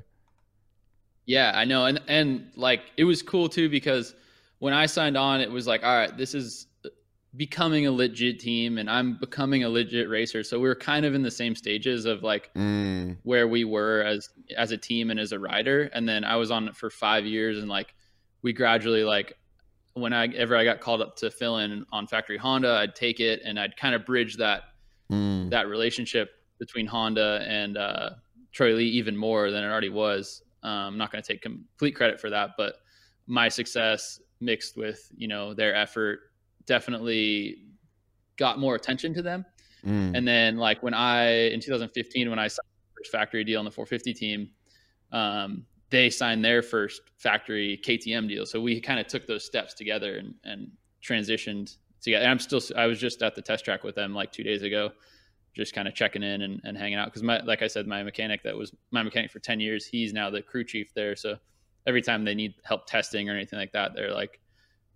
Yeah, 1.28 1.52
I 1.54 1.66
know, 1.66 1.86
and 1.86 2.02
and 2.08 2.50
like 2.56 2.82
it 2.98 3.04
was 3.04 3.22
cool 3.22 3.48
too 3.48 3.70
because 3.70 4.16
when 4.58 4.74
I 4.74 4.88
signed 4.88 5.16
on, 5.16 5.40
it 5.40 5.52
was 5.52 5.68
like, 5.68 5.84
all 5.84 5.96
right, 5.96 6.18
this 6.18 6.34
is 6.34 6.66
becoming 7.36 7.86
a 7.86 7.92
legit 7.92 8.40
team 8.40 8.78
and 8.78 8.90
I'm 8.90 9.18
becoming 9.20 9.64
a 9.64 9.70
legit 9.70 10.10
racer. 10.10 10.44
So 10.44 10.60
we 10.60 10.68
were 10.68 10.76
kind 10.76 11.06
of 11.06 11.14
in 11.14 11.22
the 11.22 11.32
same 11.32 11.56
stages 11.56 12.06
of 12.06 12.24
like 12.24 12.52
mm. 12.56 13.18
where 13.24 13.48
we 13.48 13.64
were 13.64 14.02
as 14.02 14.30
as 14.56 14.72
a 14.72 14.78
team 14.78 15.12
and 15.12 15.20
as 15.20 15.32
a 15.32 15.40
rider. 15.40 15.90
And 15.94 16.08
then 16.08 16.24
I 16.24 16.38
was 16.38 16.52
on 16.52 16.68
it 16.68 16.76
for 16.76 16.90
five 16.90 17.26
years 17.26 17.60
and 17.60 17.68
like 17.68 17.94
we 18.42 18.54
gradually 18.54 19.04
like 19.04 19.34
when 19.94 20.14
I 20.14 20.28
ever 20.28 20.56
I 20.56 20.64
got 20.64 20.80
called 20.80 21.02
up 21.02 21.16
to 21.18 21.30
fill 21.30 21.58
in 21.58 21.86
on 21.92 22.08
factory 22.08 22.38
Honda, 22.38 22.72
I'd 22.72 22.96
take 22.96 23.20
it 23.20 23.42
and 23.44 23.60
I'd 23.60 23.76
kind 23.76 23.94
of 23.94 24.06
bridge 24.06 24.38
that 24.38 24.64
mm. 25.12 25.50
that 25.50 25.68
relationship 25.68 26.32
between 26.60 26.88
Honda 26.88 27.46
and 27.48 27.78
uh, 27.78 28.12
Troy 28.52 28.74
Lee 28.74 28.88
even 28.90 29.16
more 29.16 29.52
than 29.52 29.64
it 29.64 29.68
already 29.68 29.90
was. 29.90 30.44
Um, 30.64 30.72
I'm 30.72 30.98
not 30.98 31.12
going 31.12 31.22
to 31.22 31.28
take 31.28 31.42
complete 31.42 31.96
credit 31.96 32.20
for 32.20 32.30
that, 32.30 32.52
but 32.58 32.76
my 33.28 33.50
success 33.50 34.20
mixed 34.40 34.78
with 34.78 35.12
you 35.16 35.28
know 35.28 35.54
their 35.54 35.76
effort 35.76 36.20
definitely 36.68 37.58
got 38.38 38.60
more 38.60 38.76
attention 38.76 39.14
to 39.16 39.22
them. 39.22 39.46
Mm. 39.86 40.16
And 40.16 40.28
then 40.28 40.58
like 40.58 40.84
when 40.84 40.94
I 40.94 41.50
in 41.50 41.60
2015 41.60 42.30
when 42.30 42.40
I 42.40 42.48
signed 42.48 42.68
the 42.68 43.02
first 43.02 43.12
factory 43.12 43.44
deal 43.44 43.60
on 43.60 43.66
the 43.66 43.72
450 43.72 44.14
team, 44.14 44.50
um, 45.12 45.66
they 45.90 46.10
signed 46.10 46.44
their 46.44 46.62
first 46.62 47.02
factory 47.18 47.80
KTM 47.84 48.28
deal. 48.28 48.46
So 48.46 48.60
we 48.62 48.80
kind 48.82 49.00
of 49.00 49.08
took 49.08 49.26
those 49.26 49.46
steps 49.46 49.74
together 49.74 50.18
and, 50.18 50.36
and 50.44 50.72
transitioned 51.04 51.78
together. 52.02 52.24
And 52.24 52.32
I'm 52.32 52.40
still 52.40 52.62
I 52.76 52.86
was 52.86 53.00
just 53.00 53.22
at 53.24 53.36
the 53.36 53.42
test 53.42 53.66
track 53.66 53.84
with 53.84 53.96
them 53.96 54.14
like 54.14 54.32
two 54.32 54.44
days 54.44 54.62
ago, 54.62 54.92
just 55.56 55.74
kind 55.74 55.88
of 55.88 55.96
checking 55.96 56.24
in 56.24 56.42
and, 56.42 56.62
and 56.64 56.78
hanging 56.78 56.98
out 56.98 57.08
because 57.08 57.24
my 57.24 57.42
like 57.44 57.62
I 57.62 57.68
said 57.68 57.88
my 57.88 58.04
mechanic 58.04 58.44
that 58.44 58.56
was 58.56 58.74
my 58.92 59.02
mechanic 59.02 59.32
for 59.32 59.40
10 59.40 59.60
years 59.60 59.86
he's 59.86 60.14
now 60.14 60.30
the 60.30 60.42
crew 60.42 60.64
chief 60.64 60.94
there 60.94 61.16
so 61.16 61.38
every 61.88 62.02
time 62.02 62.26
they 62.26 62.36
need 62.36 62.54
help 62.64 62.86
testing 62.86 63.30
or 63.30 63.34
anything 63.34 63.58
like 63.58 63.72
that, 63.72 63.96
they're 63.96 64.14
like 64.14 64.40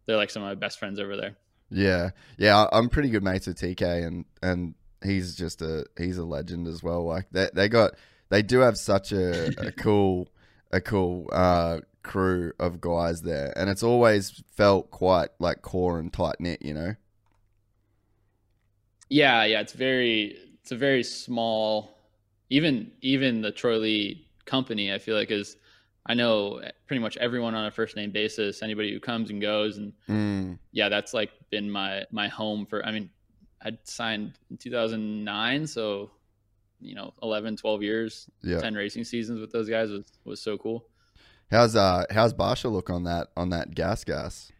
they're 0.05 0.17
like 0.17 0.29
some 0.29 0.43
of 0.43 0.49
my 0.49 0.55
best 0.55 0.77
friends 0.77 0.99
over 0.99 1.15
there. 1.15 1.37
Yeah, 1.71 2.09
yeah, 2.37 2.67
I'm 2.71 2.89
pretty 2.89 3.09
good 3.09 3.23
mates 3.23 3.47
with 3.47 3.57
TK, 3.57 4.05
and 4.05 4.25
and 4.43 4.75
he's 5.03 5.35
just 5.35 5.61
a 5.61 5.85
he's 5.97 6.17
a 6.17 6.25
legend 6.25 6.67
as 6.67 6.83
well. 6.83 7.05
Like 7.05 7.27
they 7.31 7.49
they 7.53 7.69
got 7.69 7.93
they 8.29 8.41
do 8.41 8.59
have 8.59 8.77
such 8.77 9.11
a, 9.11 9.47
a 9.65 9.71
cool 9.77 10.27
a 10.71 10.81
cool 10.81 11.29
uh, 11.31 11.79
crew 12.03 12.51
of 12.59 12.81
guys 12.81 13.21
there, 13.21 13.53
and 13.55 13.69
it's 13.69 13.83
always 13.83 14.43
felt 14.51 14.91
quite 14.91 15.29
like 15.39 15.61
core 15.61 15.97
and 15.97 16.11
tight 16.11 16.35
knit, 16.39 16.61
you 16.61 16.73
know. 16.73 16.95
Yeah, 19.09 19.45
yeah, 19.45 19.61
it's 19.61 19.73
very 19.73 20.37
it's 20.61 20.71
a 20.71 20.77
very 20.77 21.03
small. 21.03 21.97
Even 22.49 22.91
even 23.01 23.41
the 23.41 23.51
Troy 23.51 23.77
Lee 23.77 24.27
company, 24.45 24.93
I 24.93 24.97
feel 24.97 25.15
like 25.15 25.31
is 25.31 25.55
I 26.05 26.15
know 26.15 26.61
pretty 26.87 26.99
much 26.99 27.15
everyone 27.17 27.55
on 27.55 27.65
a 27.65 27.71
first 27.71 27.95
name 27.95 28.11
basis, 28.11 28.61
anybody 28.61 28.91
who 28.91 28.99
comes 28.99 29.29
and 29.29 29.41
goes. 29.41 29.77
And 29.77 29.93
mm. 30.09 30.59
yeah, 30.71 30.89
that's 30.89 31.13
like 31.13 31.31
been 31.51 31.69
my, 31.69 32.03
my 32.11 32.27
home 32.27 32.65
for, 32.65 32.83
I 32.85 32.91
mean, 32.91 33.09
I 33.63 33.77
signed 33.83 34.33
in 34.49 34.57
2009. 34.57 35.67
So, 35.67 36.11
you 36.79 36.95
know, 36.95 37.13
11, 37.21 37.57
12 37.57 37.83
years, 37.83 38.29
yeah. 38.41 38.59
10 38.59 38.73
racing 38.73 39.03
seasons 39.03 39.39
with 39.39 39.51
those 39.51 39.69
guys 39.69 39.91
was, 39.91 40.05
was 40.25 40.41
so 40.41 40.57
cool. 40.57 40.87
How's, 41.51 41.75
uh, 41.75 42.05
how's 42.09 42.33
Barcia 42.33 42.71
look 42.71 42.89
on 42.89 43.03
that, 43.03 43.27
on 43.37 43.49
that 43.49 43.75
gas 43.75 44.03
gas? 44.03 44.51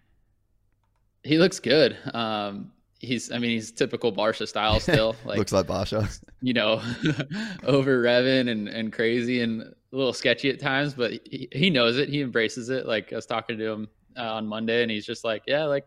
He 1.23 1.37
looks 1.37 1.59
good. 1.59 1.97
Um, 2.13 2.71
he's 3.01 3.31
I 3.31 3.39
mean 3.39 3.51
he's 3.51 3.71
typical 3.71 4.13
Barcia 4.13 4.47
style 4.47 4.79
still. 4.79 5.15
Like 5.25 5.37
looks 5.37 5.51
like 5.51 5.67
Barcia. 5.67 6.07
You 6.43 6.53
know, 6.53 6.81
over 7.65 8.01
revving 8.01 8.49
and, 8.49 8.67
and 8.67 8.91
crazy 8.91 9.41
and 9.41 9.61
a 9.61 9.75
little 9.91 10.11
sketchy 10.11 10.49
at 10.49 10.59
times, 10.59 10.95
but 10.95 11.11
he, 11.11 11.47
he 11.51 11.69
knows 11.69 11.99
it. 11.99 12.09
He 12.09 12.21
embraces 12.21 12.69
it. 12.69 12.87
Like 12.87 13.13
I 13.13 13.15
was 13.15 13.27
talking 13.27 13.59
to 13.59 13.69
him 13.69 13.87
uh, 14.17 14.33
on 14.33 14.47
Monday, 14.47 14.81
and 14.81 14.89
he's 14.89 15.05
just 15.05 15.23
like, 15.23 15.43
yeah, 15.45 15.65
like 15.65 15.85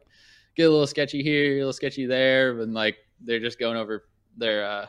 get 0.57 0.65
a 0.65 0.71
little 0.71 0.87
sketchy 0.87 1.23
here, 1.23 1.55
a 1.55 1.59
little 1.59 1.73
sketchy 1.73 2.07
there, 2.07 2.61
and 2.61 2.75
like 2.75 2.97
they're 3.21 3.41
just 3.41 3.59
going 3.59 3.77
over 3.77 4.05
their 4.37 4.65
uh, 4.65 4.87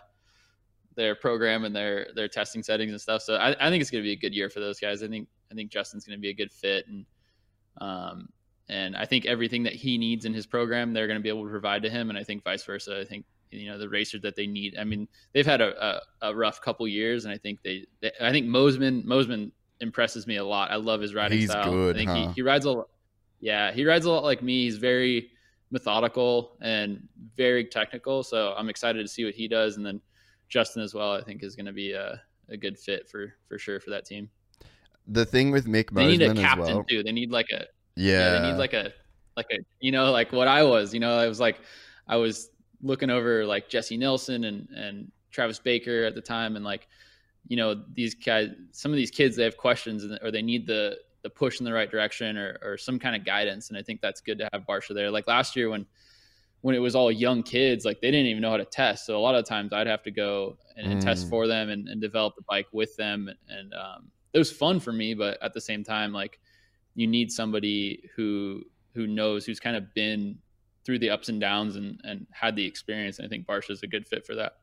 their 0.95 1.15
program 1.15 1.65
and 1.65 1.75
their 1.75 2.07
their 2.15 2.27
testing 2.27 2.63
settings 2.63 2.91
and 2.91 3.01
stuff. 3.01 3.21
So 3.21 3.35
I, 3.35 3.55
I 3.65 3.69
think 3.69 3.81
it's 3.81 3.91
going 3.91 4.03
to 4.03 4.07
be 4.07 4.13
a 4.13 4.17
good 4.17 4.33
year 4.33 4.49
for 4.49 4.59
those 4.59 4.79
guys. 4.79 5.03
I 5.03 5.07
think 5.07 5.27
I 5.51 5.55
think 5.55 5.71
Justin's 5.71 6.05
going 6.05 6.17
to 6.17 6.21
be 6.21 6.29
a 6.29 6.33
good 6.33 6.51
fit, 6.51 6.85
and 6.87 7.05
um, 7.79 8.29
and 8.69 8.95
I 8.95 9.05
think 9.05 9.25
everything 9.25 9.63
that 9.63 9.73
he 9.73 9.97
needs 9.97 10.25
in 10.25 10.33
his 10.33 10.45
program, 10.45 10.93
they're 10.93 11.07
going 11.07 11.19
to 11.19 11.23
be 11.23 11.29
able 11.29 11.43
to 11.43 11.49
provide 11.49 11.83
to 11.83 11.89
him. 11.89 12.09
And 12.09 12.17
I 12.17 12.23
think 12.23 12.43
vice 12.43 12.63
versa. 12.63 12.99
I 12.99 13.05
think 13.05 13.25
you 13.51 13.67
know 13.67 13.77
the 13.77 13.89
racers 13.89 14.21
that 14.21 14.35
they 14.35 14.47
need. 14.47 14.77
I 14.77 14.83
mean, 14.83 15.07
they've 15.33 15.45
had 15.45 15.61
a, 15.61 15.85
a, 15.85 16.01
a 16.29 16.35
rough 16.35 16.61
couple 16.61 16.87
years, 16.87 17.25
and 17.25 17.33
I 17.33 17.37
think 17.37 17.61
they, 17.63 17.85
they, 18.01 18.11
I 18.21 18.31
think 18.31 18.47
Mosiman 18.47 19.05
Mosiman 19.05 19.51
impresses 19.81 20.25
me 20.25 20.37
a 20.37 20.45
lot. 20.45 20.71
I 20.71 20.77
love 20.77 21.01
his 21.01 21.13
riding 21.13 21.39
He's 21.39 21.51
style. 21.51 21.71
Good, 21.71 21.95
I 21.95 21.99
think 21.99 22.09
huh? 22.09 22.15
he, 22.15 22.33
he 22.35 22.41
rides 22.41 22.65
a 22.65 22.71
lot. 22.71 22.89
yeah 23.41 23.71
he 23.71 23.85
rides 23.85 24.05
a 24.05 24.11
lot 24.11 24.23
like 24.23 24.41
me. 24.41 24.63
He's 24.63 24.77
very 24.77 25.31
methodical 25.75 26.55
and 26.61 27.05
very 27.35 27.65
technical. 27.65 28.23
So 28.23 28.55
I'm 28.57 28.69
excited 28.69 29.01
to 29.01 29.07
see 29.09 29.25
what 29.25 29.35
he 29.35 29.49
does, 29.49 29.75
and 29.75 29.85
then 29.85 29.99
Justin 30.47 30.81
as 30.81 30.93
well. 30.93 31.11
I 31.11 31.21
think 31.21 31.43
is 31.43 31.55
going 31.55 31.65
to 31.65 31.73
be 31.73 31.91
a, 31.91 32.21
a 32.49 32.55
good 32.55 32.79
fit 32.79 33.09
for 33.09 33.33
for 33.47 33.59
sure 33.59 33.81
for 33.81 33.89
that 33.89 34.05
team. 34.05 34.29
the 35.07 35.25
thing 35.25 35.51
with 35.51 35.67
Mick 35.67 35.91
they 35.91 36.07
need 36.07 36.21
a 36.21 36.29
Mosman 36.29 36.41
captain 36.41 36.75
well. 36.77 36.85
too. 36.85 37.03
They 37.03 37.11
need 37.11 37.29
like 37.29 37.49
a 37.51 37.65
Yeah, 37.95 38.11
yeah, 38.11 38.39
they 38.39 38.51
need 38.51 38.57
like 38.57 38.73
a 38.73 38.93
like 39.35 39.47
a 39.51 39.57
you 39.81 39.91
know 39.91 40.11
like 40.11 40.31
what 40.31 40.47
I 40.47 40.63
was. 40.63 40.93
You 40.93 41.01
know, 41.01 41.17
I 41.17 41.27
was 41.27 41.41
like 41.41 41.59
I 42.07 42.15
was 42.15 42.49
looking 42.81 43.09
over 43.09 43.45
like 43.45 43.67
Jessy 43.67 43.97
Nelson 43.97 44.45
and 44.45 44.69
and 44.69 45.11
Travis 45.31 45.59
Baker 45.59 46.05
at 46.05 46.15
the 46.15 46.21
time, 46.21 46.55
and 46.55 46.63
like 46.63 46.87
you 47.49 47.57
know 47.57 47.83
these 47.93 48.15
guys, 48.15 48.47
some 48.71 48.91
of 48.91 48.95
these 48.95 49.11
kids 49.11 49.35
they 49.35 49.43
have 49.43 49.57
questions 49.57 50.05
and, 50.05 50.17
or 50.23 50.31
they 50.31 50.41
need 50.41 50.65
the 50.65 50.97
the 51.25 51.29
push 51.31 51.59
in 51.59 51.65
the 51.65 51.73
right 51.73 51.89
direction 51.89 52.37
or 52.37 52.59
or 52.61 52.77
some 52.77 52.99
kind 52.99 53.15
of 53.15 53.25
guidance, 53.25 53.69
and 53.69 53.77
I 53.79 53.81
think 53.81 53.99
that's 53.99 54.21
good 54.21 54.37
to 54.37 54.49
have 54.53 54.61
Barcia 54.69 54.93
there. 54.93 55.09
Like 55.09 55.25
last 55.27 55.55
year 55.55 55.71
when 55.71 55.87
when 56.61 56.75
it 56.75 56.79
was 56.79 56.95
all 56.95 57.11
young 57.11 57.41
kids, 57.41 57.83
like 57.83 57.99
they 57.99 58.11
didn't 58.11 58.27
even 58.27 58.43
know 58.43 58.51
how 58.51 58.57
to 58.57 58.65
test. 58.65 59.07
So 59.07 59.17
a 59.17 59.23
lot 59.27 59.33
of 59.33 59.43
times 59.43 59.73
I'd 59.73 59.87
have 59.87 60.03
to 60.03 60.11
go 60.11 60.57
and, 60.77 60.91
and 60.91 61.01
test 61.01 61.25
Mm. 61.25 61.29
for 61.31 61.47
them 61.47 61.69
and, 61.69 61.87
and 61.87 61.99
develop 61.99 62.35
the 62.35 62.43
bike 62.47 62.67
with 62.71 62.95
them. 62.95 63.27
And 63.49 63.73
um, 63.73 64.11
it 64.33 64.37
was 64.37 64.51
fun 64.51 64.79
for 64.79 64.91
me, 64.91 65.15
but 65.15 65.41
at 65.41 65.53
the 65.53 65.61
same 65.61 65.83
time, 65.83 66.13
like 66.13 66.39
you 66.93 67.07
need 67.07 67.31
somebody 67.31 68.07
who 68.15 68.61
who 68.93 69.07
knows, 69.07 69.45
who's 69.47 69.59
kind 69.59 69.75
of 69.75 69.93
been 69.95 70.37
through 70.85 70.99
the 70.99 71.09
ups 71.09 71.27
and 71.29 71.41
downs 71.41 71.75
and, 71.75 71.99
and 72.03 72.27
had 72.29 72.55
the 72.55 72.65
experience. 72.65 73.17
And 73.17 73.25
I 73.25 73.29
think 73.29 73.47
Barcia 73.47 73.71
is 73.71 73.81
a 73.81 73.87
good 73.87 74.07
fit 74.07 74.25
for 74.27 74.35
that. 74.35 74.57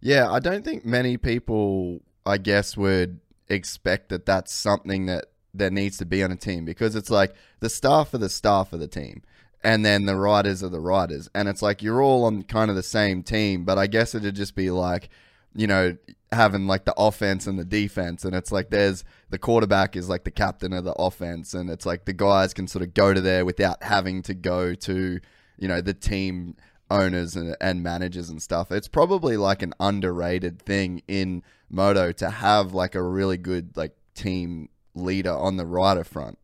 Yeah, 0.00 0.32
I 0.32 0.38
don't 0.38 0.64
think 0.64 0.86
many 0.86 1.18
people, 1.18 2.00
I 2.24 2.38
guess, 2.38 2.74
would 2.74 3.20
expect 3.48 4.08
that 4.08 4.24
that's 4.24 4.52
something 4.54 5.06
that 5.06 5.26
that 5.54 5.72
needs 5.72 5.96
to 5.98 6.04
be 6.04 6.22
on 6.22 6.32
a 6.32 6.36
team 6.36 6.64
because 6.64 6.96
it's 6.96 7.10
like 7.10 7.34
the 7.60 7.70
staff 7.70 8.12
are 8.12 8.18
the 8.18 8.28
staff 8.28 8.72
of 8.72 8.80
the 8.80 8.88
team, 8.88 9.22
and 9.62 9.84
then 9.84 10.04
the 10.04 10.16
riders 10.16 10.62
are 10.62 10.68
the 10.68 10.80
riders, 10.80 11.30
and 11.34 11.48
it's 11.48 11.62
like 11.62 11.82
you're 11.82 12.02
all 12.02 12.24
on 12.24 12.42
kind 12.42 12.70
of 12.70 12.76
the 12.76 12.82
same 12.82 13.22
team. 13.22 13.64
But 13.64 13.78
I 13.78 13.86
guess 13.86 14.14
it'd 14.14 14.34
just 14.34 14.54
be 14.54 14.70
like, 14.70 15.08
you 15.54 15.66
know, 15.66 15.96
having 16.32 16.66
like 16.66 16.84
the 16.84 16.94
offense 16.98 17.46
and 17.46 17.58
the 17.58 17.64
defense, 17.64 18.24
and 18.24 18.34
it's 18.34 18.52
like 18.52 18.70
there's 18.70 19.04
the 19.30 19.38
quarterback 19.38 19.96
is 19.96 20.08
like 20.08 20.24
the 20.24 20.30
captain 20.30 20.72
of 20.72 20.84
the 20.84 20.94
offense, 20.94 21.54
and 21.54 21.70
it's 21.70 21.86
like 21.86 22.04
the 22.04 22.12
guys 22.12 22.52
can 22.52 22.66
sort 22.66 22.82
of 22.82 22.92
go 22.94 23.14
to 23.14 23.20
there 23.20 23.44
without 23.44 23.82
having 23.82 24.22
to 24.22 24.34
go 24.34 24.74
to, 24.74 25.20
you 25.58 25.68
know, 25.68 25.80
the 25.80 25.94
team 25.94 26.56
owners 26.90 27.36
and, 27.36 27.56
and 27.60 27.82
managers 27.82 28.28
and 28.28 28.42
stuff. 28.42 28.70
It's 28.70 28.88
probably 28.88 29.36
like 29.36 29.62
an 29.62 29.74
underrated 29.80 30.60
thing 30.60 31.02
in 31.08 31.42
moto 31.70 32.12
to 32.12 32.30
have 32.30 32.72
like 32.72 32.94
a 32.94 33.02
really 33.02 33.36
good 33.36 33.76
like 33.76 33.96
team 34.14 34.68
leader 34.94 35.32
on 35.32 35.56
the 35.56 35.66
rider 35.66 36.04
front. 36.04 36.38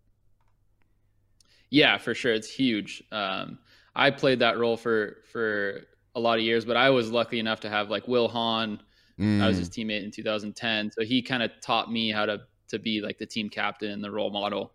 Yeah, 1.70 1.98
for 1.98 2.14
sure. 2.14 2.32
It's 2.32 2.50
huge. 2.52 3.02
Um, 3.12 3.58
I 3.94 4.10
played 4.10 4.40
that 4.40 4.58
role 4.58 4.76
for 4.76 5.18
for 5.30 5.82
a 6.14 6.20
lot 6.20 6.38
of 6.38 6.44
years, 6.44 6.64
but 6.64 6.76
I 6.76 6.90
was 6.90 7.10
lucky 7.10 7.38
enough 7.38 7.60
to 7.60 7.70
have 7.70 7.90
like 7.90 8.08
Will 8.08 8.28
Hahn. 8.28 8.80
I 9.20 9.46
was 9.46 9.56
Mm. 9.56 9.58
his 9.58 9.68
teammate 9.68 10.02
in 10.02 10.10
2010, 10.10 10.90
so 10.92 11.04
he 11.04 11.20
kind 11.20 11.42
of 11.42 11.50
taught 11.60 11.92
me 11.92 12.10
how 12.10 12.24
to 12.26 12.40
to 12.68 12.78
be 12.78 13.00
like 13.02 13.18
the 13.18 13.26
team 13.26 13.50
captain 13.50 13.90
and 13.90 14.02
the 14.02 14.10
role 14.10 14.30
model. 14.30 14.72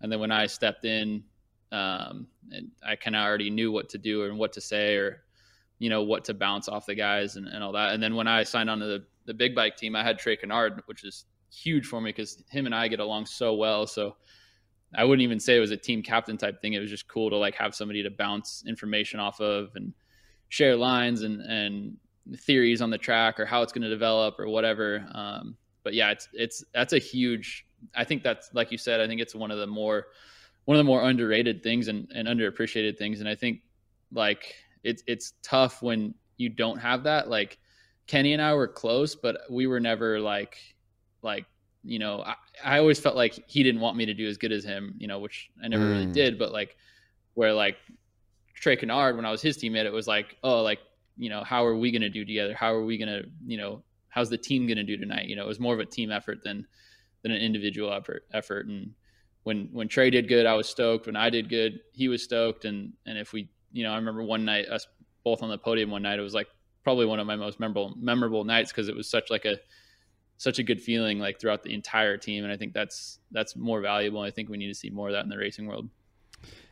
And 0.00 0.12
then 0.12 0.20
when 0.20 0.30
I 0.30 0.46
stepped 0.46 0.84
in, 0.84 1.24
um, 1.72 2.28
and 2.52 2.70
I 2.86 2.94
kind 2.94 3.16
of 3.16 3.22
already 3.22 3.50
knew 3.50 3.72
what 3.72 3.88
to 3.90 3.98
do 3.98 4.24
and 4.24 4.38
what 4.38 4.52
to 4.52 4.60
say, 4.60 4.94
or 4.96 5.24
you 5.80 5.90
know 5.90 6.02
what 6.04 6.24
to 6.26 6.34
bounce 6.34 6.68
off 6.68 6.86
the 6.86 6.94
guys 6.94 7.36
and, 7.36 7.48
and 7.48 7.62
all 7.64 7.72
that. 7.72 7.92
And 7.92 8.02
then 8.02 8.14
when 8.14 8.28
I 8.28 8.44
signed 8.44 8.70
on 8.70 8.78
to 8.78 8.86
the 8.86 9.04
the 9.26 9.34
big 9.34 9.54
bike 9.54 9.76
team, 9.76 9.96
I 9.96 10.02
had 10.04 10.18
Trey 10.18 10.36
Canard, 10.36 10.80
which 10.86 11.04
is 11.04 11.24
huge 11.50 11.86
for 11.86 12.00
me 12.00 12.10
because 12.10 12.42
him 12.50 12.66
and 12.66 12.74
I 12.74 12.88
get 12.88 13.00
along 13.00 13.26
so 13.26 13.54
well. 13.54 13.86
So 13.86 14.16
I 14.94 15.04
wouldn't 15.04 15.22
even 15.22 15.40
say 15.40 15.56
it 15.56 15.60
was 15.60 15.70
a 15.70 15.76
team 15.76 16.02
captain 16.02 16.36
type 16.36 16.60
thing. 16.60 16.72
It 16.72 16.80
was 16.80 16.90
just 16.90 17.08
cool 17.08 17.30
to 17.30 17.36
like 17.36 17.54
have 17.56 17.74
somebody 17.74 18.02
to 18.02 18.10
bounce 18.10 18.64
information 18.66 19.20
off 19.20 19.40
of 19.40 19.70
and 19.74 19.92
share 20.48 20.76
lines 20.76 21.22
and 21.22 21.40
and 21.42 21.96
theories 22.36 22.82
on 22.82 22.90
the 22.90 22.98
track 22.98 23.40
or 23.40 23.46
how 23.46 23.62
it's 23.62 23.72
going 23.72 23.82
to 23.82 23.88
develop 23.88 24.38
or 24.38 24.48
whatever. 24.48 25.06
Um, 25.12 25.56
but 25.82 25.94
yeah, 25.94 26.10
it's 26.10 26.28
it's 26.32 26.64
that's 26.74 26.92
a 26.92 26.98
huge. 26.98 27.66
I 27.94 28.04
think 28.04 28.22
that's 28.22 28.50
like 28.54 28.72
you 28.72 28.78
said. 28.78 29.00
I 29.00 29.06
think 29.06 29.20
it's 29.20 29.34
one 29.34 29.50
of 29.50 29.58
the 29.58 29.66
more 29.66 30.06
one 30.64 30.76
of 30.76 30.80
the 30.80 30.84
more 30.84 31.02
underrated 31.02 31.62
things 31.62 31.88
and, 31.88 32.10
and 32.14 32.28
underappreciated 32.28 32.98
things. 32.98 33.20
And 33.20 33.28
I 33.28 33.34
think 33.34 33.62
like 34.12 34.54
it's 34.84 35.02
it's 35.06 35.34
tough 35.42 35.82
when 35.82 36.14
you 36.36 36.48
don't 36.48 36.78
have 36.78 37.02
that. 37.04 37.28
Like 37.28 37.58
Kenny 38.06 38.32
and 38.32 38.42
I 38.42 38.54
were 38.54 38.68
close, 38.68 39.14
but 39.14 39.38
we 39.50 39.66
were 39.66 39.80
never 39.80 40.20
like 40.20 40.58
like 41.22 41.46
you 41.84 41.98
know 41.98 42.22
I, 42.22 42.34
I 42.64 42.78
always 42.78 42.98
felt 42.98 43.16
like 43.16 43.38
he 43.46 43.62
didn't 43.62 43.80
want 43.80 43.96
me 43.96 44.06
to 44.06 44.14
do 44.14 44.26
as 44.28 44.36
good 44.36 44.52
as 44.52 44.64
him. 44.64 44.94
You 44.98 45.08
know, 45.08 45.18
which 45.18 45.50
I 45.62 45.68
never 45.68 45.86
really 45.86 46.06
Mm. 46.06 46.12
did. 46.12 46.38
But 46.38 46.52
like 46.52 46.76
where 47.34 47.52
like 47.52 47.76
Trey 48.54 48.76
Canard, 48.76 49.16
when 49.16 49.24
I 49.24 49.30
was 49.30 49.40
his 49.40 49.56
teammate, 49.56 49.84
it 49.84 49.92
was 49.92 50.08
like, 50.08 50.36
oh, 50.42 50.62
like, 50.62 50.80
you 51.16 51.30
know, 51.30 51.44
how 51.44 51.64
are 51.64 51.76
we 51.76 51.92
going 51.92 52.02
to 52.02 52.08
do 52.08 52.24
together? 52.24 52.54
How 52.54 52.74
are 52.74 52.84
we 52.84 52.98
going 52.98 53.08
to, 53.08 53.28
you 53.46 53.56
know, 53.56 53.82
how's 54.08 54.30
the 54.30 54.38
team 54.38 54.66
going 54.66 54.78
to 54.78 54.82
do 54.82 54.96
tonight? 54.96 55.26
You 55.26 55.36
know, 55.36 55.44
it 55.44 55.48
was 55.48 55.60
more 55.60 55.74
of 55.74 55.80
a 55.80 55.86
team 55.86 56.10
effort 56.10 56.42
than, 56.42 56.66
than 57.22 57.30
an 57.30 57.40
individual 57.40 57.92
effort 57.92 58.24
effort. 58.32 58.66
And 58.66 58.92
when, 59.44 59.68
when 59.72 59.86
Trey 59.86 60.10
did 60.10 60.26
good, 60.28 60.44
I 60.46 60.54
was 60.54 60.68
stoked. 60.68 61.06
When 61.06 61.14
I 61.14 61.30
did 61.30 61.48
good, 61.48 61.80
he 61.92 62.08
was 62.08 62.22
stoked. 62.24 62.64
And, 62.64 62.92
and 63.06 63.16
if 63.16 63.32
we, 63.32 63.48
you 63.72 63.84
know, 63.84 63.92
I 63.92 63.96
remember 63.96 64.24
one 64.24 64.44
night, 64.44 64.66
us 64.68 64.86
both 65.22 65.42
on 65.42 65.50
the 65.50 65.58
podium 65.58 65.90
one 65.92 66.02
night, 66.02 66.18
it 66.18 66.22
was 66.22 66.34
like 66.34 66.48
probably 66.82 67.06
one 67.06 67.20
of 67.20 67.26
my 67.28 67.36
most 67.36 67.60
memorable, 67.60 67.94
memorable 67.96 68.42
nights. 68.42 68.72
Cause 68.72 68.88
it 68.88 68.96
was 68.96 69.08
such 69.08 69.30
like 69.30 69.44
a, 69.44 69.56
such 70.38 70.58
a 70.58 70.62
good 70.62 70.80
feeling 70.80 71.18
like 71.18 71.38
throughout 71.38 71.62
the 71.62 71.74
entire 71.74 72.16
team. 72.16 72.44
And 72.44 72.52
I 72.52 72.56
think 72.56 72.72
that's, 72.72 73.18
that's 73.30 73.54
more 73.54 73.80
valuable. 73.80 74.22
I 74.22 74.30
think 74.30 74.48
we 74.48 74.56
need 74.56 74.68
to 74.68 74.74
see 74.74 74.88
more 74.88 75.08
of 75.08 75.14
that 75.14 75.24
in 75.24 75.28
the 75.28 75.36
racing 75.36 75.66
world. 75.66 75.88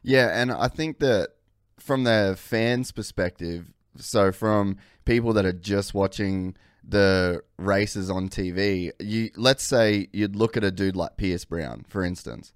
Yeah, 0.02 0.40
and 0.40 0.52
I 0.52 0.68
think 0.68 1.00
that 1.00 1.30
from 1.78 2.04
the 2.04 2.36
fans' 2.38 2.92
perspective, 2.92 3.72
so 3.96 4.32
from 4.32 4.78
people 5.04 5.32
that 5.34 5.44
are 5.44 5.52
just 5.52 5.94
watching 5.94 6.56
the 6.86 7.42
races 7.58 8.08
on 8.10 8.28
TV, 8.28 8.92
you 9.00 9.30
let's 9.36 9.64
say 9.64 10.08
you'd 10.12 10.36
look 10.36 10.56
at 10.56 10.64
a 10.64 10.70
dude 10.70 10.96
like 10.96 11.16
Pierce 11.16 11.44
Brown, 11.44 11.84
for 11.88 12.04
instance, 12.04 12.52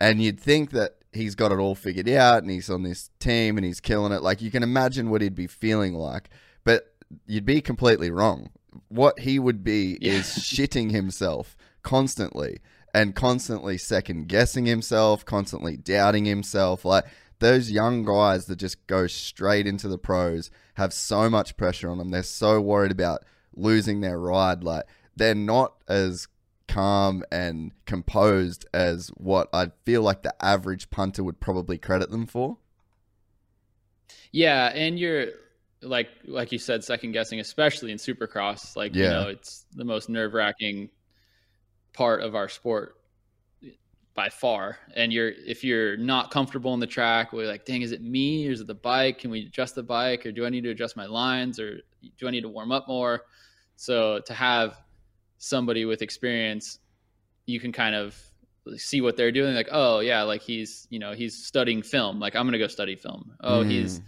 and 0.00 0.20
you'd 0.20 0.40
think 0.40 0.70
that 0.70 0.96
he's 1.12 1.34
got 1.34 1.52
it 1.52 1.58
all 1.58 1.74
figured 1.74 2.08
out 2.08 2.42
and 2.42 2.50
he's 2.50 2.68
on 2.68 2.82
this 2.82 3.10
team 3.18 3.56
and 3.56 3.64
he's 3.64 3.80
killing 3.80 4.12
it. 4.12 4.22
Like 4.22 4.42
you 4.42 4.50
can 4.50 4.62
imagine 4.62 5.10
what 5.10 5.22
he'd 5.22 5.34
be 5.34 5.46
feeling 5.46 5.94
like, 5.94 6.30
but 6.64 6.94
you'd 7.26 7.46
be 7.46 7.60
completely 7.60 8.10
wrong. 8.10 8.50
What 8.88 9.20
he 9.20 9.38
would 9.38 9.62
be 9.64 9.98
Yeah. 10.00 10.14
is 10.14 10.26
shitting 10.26 10.90
himself 10.90 11.56
constantly 11.82 12.60
and 12.94 13.14
constantly 13.14 13.78
second 13.78 14.28
guessing 14.28 14.66
himself, 14.66 15.24
constantly 15.24 15.76
doubting 15.76 16.24
himself. 16.24 16.84
Like 16.84 17.04
those 17.38 17.70
young 17.70 18.04
guys 18.04 18.46
that 18.46 18.56
just 18.56 18.86
go 18.86 19.06
straight 19.06 19.66
into 19.66 19.88
the 19.88 19.98
pros 19.98 20.50
have 20.74 20.92
so 20.92 21.28
much 21.30 21.56
pressure 21.56 21.90
on 21.90 21.98
them. 21.98 22.10
They're 22.10 22.22
so 22.22 22.60
worried 22.60 22.90
about 22.92 23.24
losing 23.54 24.00
their 24.00 24.18
ride. 24.18 24.64
Like 24.64 24.84
they're 25.16 25.34
not 25.34 25.74
as 25.88 26.28
calm 26.66 27.24
and 27.32 27.72
composed 27.86 28.66
as 28.74 29.08
what 29.16 29.48
I 29.52 29.72
feel 29.84 30.02
like 30.02 30.22
the 30.22 30.34
average 30.44 30.90
punter 30.90 31.24
would 31.24 31.40
probably 31.40 31.78
credit 31.78 32.10
them 32.10 32.26
for. 32.26 32.58
Yeah, 34.32 34.66
and 34.74 34.98
you're 34.98 35.28
like 35.82 36.08
like 36.26 36.52
you 36.52 36.58
said, 36.58 36.82
second 36.84 37.12
guessing, 37.12 37.40
especially 37.40 37.92
in 37.92 37.98
Supercross. 37.98 38.76
Like 38.76 38.94
you 38.94 39.02
know, 39.10 39.28
it's 39.28 39.64
the 39.74 39.84
most 39.84 40.08
nerve 40.08 40.34
wracking 40.34 40.90
part 41.92 42.22
of 42.22 42.34
our 42.34 42.48
sport 42.48 42.94
by 44.14 44.28
far. 44.28 44.78
And 44.96 45.12
you're 45.12 45.28
if 45.30 45.62
you're 45.62 45.96
not 45.96 46.30
comfortable 46.30 46.74
in 46.74 46.80
the 46.80 46.86
track, 46.86 47.32
we're 47.32 47.46
like, 47.46 47.64
dang, 47.64 47.82
is 47.82 47.92
it 47.92 48.02
me 48.02 48.48
or 48.48 48.52
is 48.52 48.60
it 48.60 48.66
the 48.66 48.74
bike? 48.74 49.18
Can 49.20 49.30
we 49.30 49.46
adjust 49.46 49.74
the 49.76 49.82
bike 49.82 50.26
or 50.26 50.32
do 50.32 50.44
I 50.44 50.48
need 50.48 50.64
to 50.64 50.70
adjust 50.70 50.96
my 50.96 51.06
lines 51.06 51.60
or 51.60 51.78
do 52.18 52.26
I 52.26 52.30
need 52.30 52.42
to 52.42 52.48
warm 52.48 52.72
up 52.72 52.88
more? 52.88 53.22
So 53.76 54.20
to 54.26 54.34
have 54.34 54.76
somebody 55.38 55.84
with 55.84 56.02
experience, 56.02 56.80
you 57.46 57.60
can 57.60 57.70
kind 57.70 57.94
of 57.94 58.20
see 58.76 59.00
what 59.00 59.16
they're 59.16 59.30
doing. 59.32 59.54
Like, 59.54 59.68
oh 59.70 60.00
yeah, 60.00 60.22
like 60.22 60.42
he's 60.42 60.88
you 60.90 60.98
know 60.98 61.12
he's 61.12 61.46
studying 61.46 61.82
film. 61.82 62.18
Like 62.18 62.34
I'm 62.34 62.44
gonna 62.46 62.58
go 62.58 62.66
study 62.66 62.96
film. 62.96 63.32
Oh, 63.40 63.62
Mm. 63.62 63.70
he's 63.70 64.00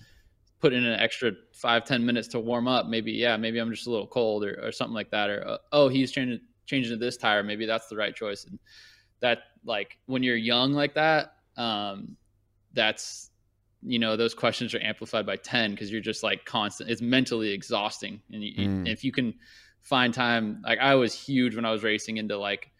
put 0.60 0.72
in 0.72 0.84
an 0.84 0.98
extra 1.00 1.32
five 1.52 1.84
ten 1.84 2.04
minutes 2.04 2.28
to 2.28 2.38
warm 2.40 2.68
up 2.68 2.86
maybe 2.86 3.12
yeah 3.12 3.36
maybe 3.36 3.58
i'm 3.58 3.70
just 3.70 3.86
a 3.86 3.90
little 3.90 4.06
cold 4.06 4.44
or, 4.44 4.60
or 4.62 4.70
something 4.72 4.94
like 4.94 5.10
that 5.10 5.30
or 5.30 5.46
uh, 5.48 5.56
oh 5.72 5.88
he's 5.88 6.12
changing 6.12 6.40
changing 6.66 6.92
to 6.92 6.96
this 6.96 7.16
tire 7.16 7.42
maybe 7.42 7.66
that's 7.66 7.88
the 7.88 7.96
right 7.96 8.14
choice 8.14 8.44
and 8.44 8.58
that 9.20 9.38
like 9.64 9.98
when 10.06 10.22
you're 10.22 10.36
young 10.36 10.72
like 10.72 10.94
that 10.94 11.34
um 11.56 12.16
that's 12.74 13.30
you 13.82 13.98
know 13.98 14.16
those 14.16 14.34
questions 14.34 14.74
are 14.74 14.80
amplified 14.82 15.24
by 15.26 15.36
10 15.36 15.70
because 15.72 15.90
you're 15.90 16.00
just 16.00 16.22
like 16.22 16.44
constant 16.44 16.90
it's 16.90 17.00
mentally 17.02 17.50
exhausting 17.50 18.20
and 18.32 18.44
you, 18.44 18.68
Mm. 18.68 18.88
if 18.88 19.02
you 19.02 19.10
can 19.12 19.34
find 19.80 20.12
time 20.12 20.60
like 20.64 20.78
i 20.78 20.94
was 20.94 21.14
huge 21.14 21.56
when 21.56 21.64
i 21.64 21.70
was 21.72 21.82
racing 21.82 22.18
into 22.18 22.36
like 22.36 22.70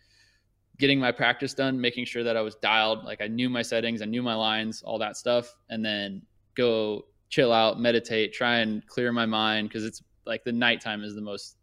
getting 0.78 1.00
my 1.00 1.10
practice 1.12 1.54
done 1.54 1.80
making 1.80 2.04
sure 2.04 2.22
that 2.22 2.36
i 2.36 2.42
was 2.42 2.54
dialed 2.56 3.04
like 3.04 3.20
i 3.22 3.26
knew 3.26 3.48
my 3.48 3.62
settings 3.62 4.02
i 4.02 4.04
knew 4.04 4.22
my 4.22 4.34
lines 4.34 4.82
all 4.82 4.98
that 4.98 5.16
stuff 5.16 5.56
and 5.70 5.82
then 5.84 6.22
go 6.54 7.04
chill 7.30 7.52
out 7.52 7.80
meditate 7.80 8.32
try 8.32 8.58
and 8.58 8.86
clear 8.86 9.12
my 9.12 9.24
mind 9.24 9.68
because 9.68 9.84
it's 9.84 10.02
like 10.26 10.44
the 10.44 10.52
nighttime 10.52 11.02
is 11.02 11.14
the 11.14 11.20
most 11.20 11.56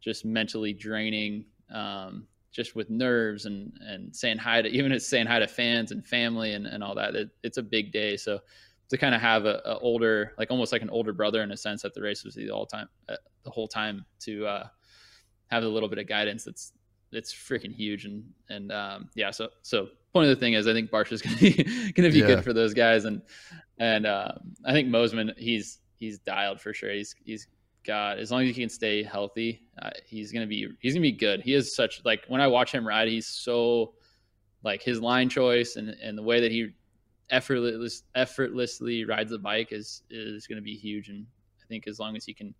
just 0.00 0.24
mentally 0.24 0.72
draining 0.72 1.44
um 1.74 2.26
just 2.52 2.76
with 2.76 2.88
nerves 2.88 3.46
and 3.46 3.72
and 3.80 4.14
saying 4.14 4.38
hi 4.38 4.62
to 4.62 4.68
even 4.76 4.92
it's 4.92 5.06
saying 5.06 5.26
hi 5.26 5.38
to 5.38 5.46
fans 5.46 5.90
and 5.90 6.06
family 6.06 6.52
and, 6.52 6.66
and 6.66 6.84
all 6.84 6.94
that 6.94 7.14
it, 7.14 7.30
it's 7.42 7.58
a 7.58 7.62
big 7.62 7.90
day 7.90 8.16
so 8.16 8.38
to 8.88 8.96
kind 8.96 9.14
of 9.14 9.20
have 9.20 9.44
a, 9.44 9.60
a 9.66 9.78
older 9.80 10.32
like 10.38 10.50
almost 10.50 10.72
like 10.72 10.82
an 10.82 10.90
older 10.90 11.12
brother 11.12 11.42
in 11.42 11.50
a 11.52 11.56
sense 11.56 11.84
at 11.84 11.92
the 11.94 12.00
race 12.00 12.24
was 12.24 12.34
the 12.34 12.50
all 12.50 12.66
time 12.66 12.88
uh, 13.08 13.16
the 13.44 13.50
whole 13.50 13.68
time 13.68 14.04
to 14.20 14.46
uh 14.46 14.66
have 15.50 15.62
a 15.62 15.68
little 15.68 15.88
bit 15.88 15.98
of 15.98 16.06
guidance 16.06 16.44
that's 16.44 16.72
it's 17.12 17.32
freaking 17.32 17.74
huge. 17.74 18.04
And 18.04 18.24
and 18.48 18.72
um, 18.72 19.08
yeah, 19.14 19.30
so 19.30 19.48
so 19.62 19.88
point 20.12 20.28
of 20.28 20.36
the 20.36 20.40
thing 20.40 20.54
is, 20.54 20.66
I 20.66 20.72
think 20.72 20.90
Barcia 20.90 21.12
is 21.12 21.22
going 21.22 21.36
to 21.36 21.40
be 21.40 21.92
to 21.92 22.10
be 22.10 22.18
yeah. 22.20 22.26
good 22.26 22.44
for 22.44 22.52
those 22.52 22.74
guys, 22.74 23.04
and 23.04 23.22
and 23.78 24.06
uh, 24.06 24.32
I 24.64 24.72
think 24.72 24.88
Mosiman, 24.88 25.36
he's 25.36 25.78
he's 25.98 26.18
dialed 26.18 26.60
for 26.60 26.72
sure. 26.72 26.92
He's 26.92 27.14
he's 27.24 27.46
got 27.86 28.18
as 28.18 28.30
long 28.30 28.42
as 28.42 28.48
he 28.48 28.62
can 28.62 28.68
stay 28.68 29.02
healthy, 29.02 29.62
uh, 29.80 29.90
he's 30.04 30.32
gonna 30.32 30.46
be 30.46 30.68
he's 30.80 30.94
gonna 30.94 31.02
be 31.02 31.12
good. 31.12 31.40
He 31.40 31.54
is 31.54 31.74
such 31.74 32.02
like 32.04 32.24
when 32.28 32.40
I 32.40 32.46
watch 32.46 32.72
him 32.72 32.86
ride, 32.86 33.08
he's 33.08 33.26
so 33.26 33.94
like 34.64 34.82
his 34.82 35.00
line 35.00 35.28
choice 35.28 35.76
and 35.76 35.90
and 36.02 36.16
the 36.16 36.22
way 36.22 36.40
that 36.40 36.50
he 36.50 36.70
effortless 37.30 38.04
effortlessly 38.14 39.04
rides 39.04 39.30
the 39.30 39.38
bike 39.38 39.68
is 39.72 40.02
is 40.10 40.46
gonna 40.46 40.60
be 40.62 40.74
huge. 40.74 41.08
And 41.08 41.26
I 41.62 41.66
think 41.68 41.86
as 41.86 41.98
long 41.98 42.16
as 42.16 42.24
he 42.24 42.34
can 42.34 42.54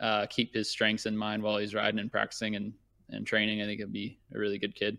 uh, 0.00 0.26
keep 0.26 0.54
his 0.54 0.70
strengths 0.70 1.06
in 1.06 1.16
mind 1.16 1.42
while 1.42 1.58
he's 1.58 1.74
riding 1.74 2.00
and 2.00 2.10
practicing 2.10 2.56
and 2.56 2.72
and 3.10 3.26
training, 3.26 3.60
I 3.60 3.66
think 3.66 3.78
he'll 3.78 3.88
be 3.88 4.18
a 4.34 4.38
really 4.38 4.58
good 4.58 4.74
kid. 4.74 4.98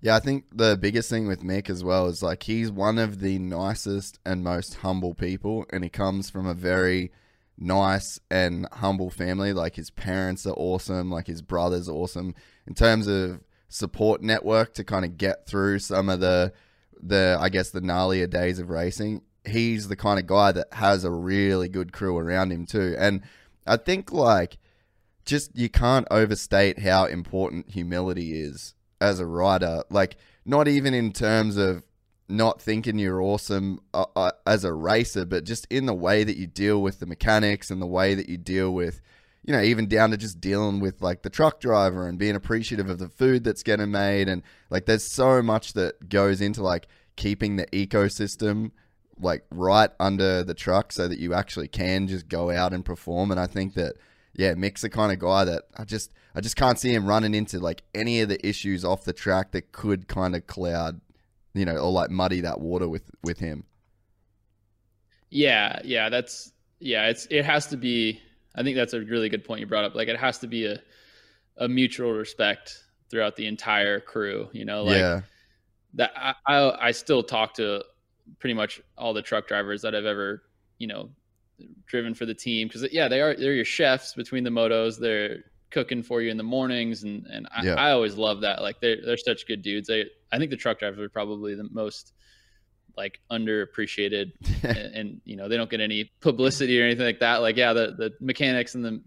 Yeah, 0.00 0.14
I 0.14 0.20
think 0.20 0.44
the 0.52 0.76
biggest 0.76 1.08
thing 1.08 1.26
with 1.26 1.42
Mick 1.42 1.70
as 1.70 1.82
well 1.82 2.06
is 2.06 2.22
like 2.22 2.42
he's 2.42 2.70
one 2.70 2.98
of 2.98 3.20
the 3.20 3.38
nicest 3.38 4.18
and 4.24 4.44
most 4.44 4.76
humble 4.76 5.14
people, 5.14 5.64
and 5.70 5.82
he 5.82 5.90
comes 5.90 6.28
from 6.30 6.46
a 6.46 6.54
very 6.54 7.10
nice 7.58 8.20
and 8.30 8.68
humble 8.72 9.10
family. 9.10 9.52
Like 9.52 9.76
his 9.76 9.90
parents 9.90 10.46
are 10.46 10.54
awesome, 10.54 11.10
like 11.10 11.26
his 11.26 11.42
brother's 11.42 11.88
awesome. 11.88 12.34
In 12.66 12.74
terms 12.74 13.06
of 13.06 13.40
support 13.68 14.22
network 14.22 14.74
to 14.74 14.84
kind 14.84 15.04
of 15.04 15.16
get 15.16 15.46
through 15.46 15.78
some 15.80 16.08
of 16.08 16.20
the 16.20 16.52
the 17.02 17.36
I 17.40 17.48
guess 17.48 17.70
the 17.70 17.80
gnarlier 17.80 18.28
days 18.28 18.58
of 18.58 18.70
racing, 18.70 19.22
he's 19.46 19.88
the 19.88 19.96
kind 19.96 20.18
of 20.18 20.26
guy 20.26 20.52
that 20.52 20.72
has 20.74 21.04
a 21.04 21.10
really 21.10 21.68
good 21.68 21.92
crew 21.92 22.18
around 22.18 22.52
him 22.52 22.66
too. 22.66 22.94
And 22.98 23.22
I 23.66 23.76
think 23.78 24.12
like 24.12 24.58
just 25.24 25.56
you 25.56 25.68
can't 25.68 26.06
overstate 26.10 26.80
how 26.80 27.06
important 27.06 27.70
humility 27.70 28.38
is 28.40 28.74
as 29.00 29.20
a 29.20 29.26
rider. 29.26 29.82
Like 29.90 30.16
not 30.44 30.68
even 30.68 30.94
in 30.94 31.12
terms 31.12 31.56
of 31.56 31.84
not 32.28 32.60
thinking 32.60 32.98
you're 32.98 33.22
awesome 33.22 33.80
uh, 33.94 34.06
uh, 34.16 34.32
as 34.46 34.64
a 34.64 34.72
racer, 34.72 35.24
but 35.24 35.44
just 35.44 35.66
in 35.70 35.86
the 35.86 35.94
way 35.94 36.24
that 36.24 36.36
you 36.36 36.46
deal 36.46 36.82
with 36.82 36.98
the 36.98 37.06
mechanics 37.06 37.70
and 37.70 37.80
the 37.80 37.86
way 37.86 38.14
that 38.14 38.28
you 38.28 38.36
deal 38.36 38.72
with, 38.72 39.00
you 39.44 39.52
know, 39.52 39.62
even 39.62 39.86
down 39.88 40.10
to 40.10 40.16
just 40.16 40.40
dealing 40.40 40.80
with 40.80 41.00
like 41.00 41.22
the 41.22 41.30
truck 41.30 41.60
driver 41.60 42.08
and 42.08 42.18
being 42.18 42.34
appreciative 42.34 42.90
of 42.90 42.98
the 42.98 43.08
food 43.08 43.44
that's 43.44 43.62
getting 43.62 43.92
made. 43.92 44.28
And 44.28 44.42
like, 44.70 44.86
there's 44.86 45.04
so 45.04 45.40
much 45.40 45.74
that 45.74 46.08
goes 46.08 46.40
into 46.40 46.62
like 46.62 46.88
keeping 47.14 47.56
the 47.56 47.66
ecosystem 47.66 48.72
like 49.18 49.44
right 49.50 49.90
under 50.00 50.42
the 50.42 50.52
truck 50.52 50.92
so 50.92 51.08
that 51.08 51.18
you 51.18 51.32
actually 51.32 51.68
can 51.68 52.08
just 52.08 52.28
go 52.28 52.50
out 52.50 52.72
and 52.72 52.84
perform. 52.84 53.30
And 53.30 53.38
I 53.38 53.46
think 53.46 53.74
that, 53.74 53.94
yeah, 54.36 54.54
Mick's 54.54 54.82
the 54.82 54.90
kind 54.90 55.12
of 55.12 55.18
guy 55.18 55.44
that 55.44 55.64
I 55.76 55.84
just, 55.84 56.12
I 56.34 56.40
just 56.40 56.56
can't 56.56 56.78
see 56.78 56.92
him 56.92 57.06
running 57.06 57.34
into 57.34 57.58
like 57.58 57.82
any 57.94 58.20
of 58.20 58.28
the 58.28 58.46
issues 58.46 58.84
off 58.84 59.04
the 59.04 59.12
track 59.12 59.52
that 59.52 59.72
could 59.72 60.08
kind 60.08 60.36
of 60.36 60.46
cloud 60.46 61.00
you 61.56 61.64
know, 61.64 61.76
or 61.76 61.90
like 61.90 62.10
muddy 62.10 62.42
that 62.42 62.60
water 62.60 62.88
with 62.88 63.10
with 63.22 63.38
him. 63.38 63.64
Yeah, 65.30 65.80
yeah, 65.84 66.08
that's 66.08 66.52
yeah, 66.78 67.08
it's 67.08 67.26
it 67.30 67.44
has 67.44 67.66
to 67.68 67.76
be 67.76 68.20
I 68.54 68.62
think 68.62 68.76
that's 68.76 68.92
a 68.92 69.00
really 69.00 69.28
good 69.28 69.44
point 69.44 69.60
you 69.60 69.66
brought 69.66 69.84
up. 69.84 69.94
Like 69.94 70.08
it 70.08 70.18
has 70.18 70.38
to 70.38 70.46
be 70.46 70.66
a 70.66 70.78
a 71.56 71.66
mutual 71.66 72.12
respect 72.12 72.84
throughout 73.10 73.36
the 73.36 73.46
entire 73.46 74.00
crew, 74.00 74.48
you 74.52 74.64
know, 74.64 74.84
like 74.84 74.98
yeah. 74.98 75.22
that 75.94 76.12
I, 76.14 76.34
I 76.46 76.88
I 76.88 76.90
still 76.90 77.22
talk 77.22 77.54
to 77.54 77.82
pretty 78.38 78.54
much 78.54 78.80
all 78.98 79.14
the 79.14 79.22
truck 79.22 79.48
drivers 79.48 79.82
that 79.82 79.94
I've 79.94 80.04
ever, 80.04 80.42
you 80.78 80.86
know, 80.86 81.08
driven 81.86 82.14
for 82.14 82.26
the 82.26 82.34
team 82.34 82.68
because 82.68 82.86
yeah, 82.92 83.08
they 83.08 83.20
are 83.20 83.34
they're 83.34 83.54
your 83.54 83.64
chefs 83.64 84.14
between 84.14 84.44
the 84.44 84.50
motos. 84.50 84.98
They're 84.98 85.44
cooking 85.70 86.02
for 86.02 86.22
you 86.22 86.30
in 86.30 86.36
the 86.36 86.42
mornings 86.42 87.02
and 87.02 87.26
and 87.26 87.48
I, 87.54 87.64
yeah. 87.64 87.74
I 87.74 87.90
always 87.90 88.16
love 88.16 88.40
that 88.42 88.62
like 88.62 88.80
they're 88.80 88.98
they're 89.04 89.16
such 89.16 89.46
good 89.46 89.62
dudes 89.62 89.88
they 89.88 90.06
I 90.32 90.38
think 90.38 90.50
the 90.50 90.56
truck 90.56 90.78
drivers 90.78 91.00
are 91.00 91.08
probably 91.08 91.54
the 91.54 91.68
most 91.70 92.12
like 92.96 93.20
underappreciated 93.30 94.32
and, 94.62 94.94
and, 94.94 95.20
you 95.24 95.36
know 95.36 95.48
they 95.48 95.56
don't 95.56 95.68
get 95.68 95.80
any 95.80 96.10
publicity 96.20 96.80
or 96.80 96.84
anything 96.84 97.04
like 97.04 97.20
that 97.20 97.42
like 97.42 97.56
yeah 97.56 97.72
the 97.72 97.94
the 97.98 98.12
mechanics 98.20 98.74
and 98.74 98.84
the 98.84 99.02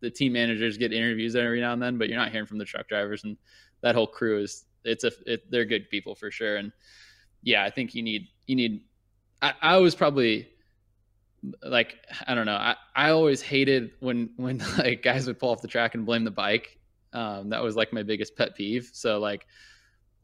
the 0.00 0.10
team 0.10 0.34
managers 0.34 0.76
get 0.76 0.92
interviews 0.92 1.34
every 1.34 1.60
now 1.60 1.72
and 1.72 1.82
then 1.82 1.96
but 1.96 2.08
you're 2.08 2.18
not 2.18 2.30
hearing 2.30 2.46
from 2.46 2.58
the 2.58 2.64
truck 2.64 2.86
drivers 2.86 3.24
and 3.24 3.36
that 3.80 3.94
whole 3.94 4.06
crew 4.06 4.40
is 4.40 4.66
it's 4.84 5.04
a 5.04 5.10
it, 5.26 5.50
they're 5.50 5.64
good 5.64 5.88
people 5.88 6.14
for 6.14 6.30
sure 6.30 6.56
and 6.56 6.70
yeah 7.42 7.64
I 7.64 7.70
think 7.70 7.94
you 7.94 8.02
need 8.02 8.28
you 8.46 8.56
need 8.56 8.82
I, 9.40 9.54
I 9.62 9.76
was 9.78 9.94
probably 9.94 10.48
like 11.62 11.96
I 12.26 12.34
don't 12.34 12.46
know. 12.46 12.56
I, 12.56 12.76
I 12.94 13.10
always 13.10 13.42
hated 13.42 13.92
when 14.00 14.30
when 14.36 14.58
like 14.78 15.02
guys 15.02 15.26
would 15.26 15.38
pull 15.38 15.50
off 15.50 15.62
the 15.62 15.68
track 15.68 15.94
and 15.94 16.06
blame 16.06 16.24
the 16.24 16.30
bike. 16.30 16.78
Um, 17.12 17.50
that 17.50 17.62
was 17.62 17.76
like 17.76 17.92
my 17.92 18.02
biggest 18.02 18.36
pet 18.36 18.54
peeve. 18.54 18.90
So 18.92 19.18
like 19.18 19.46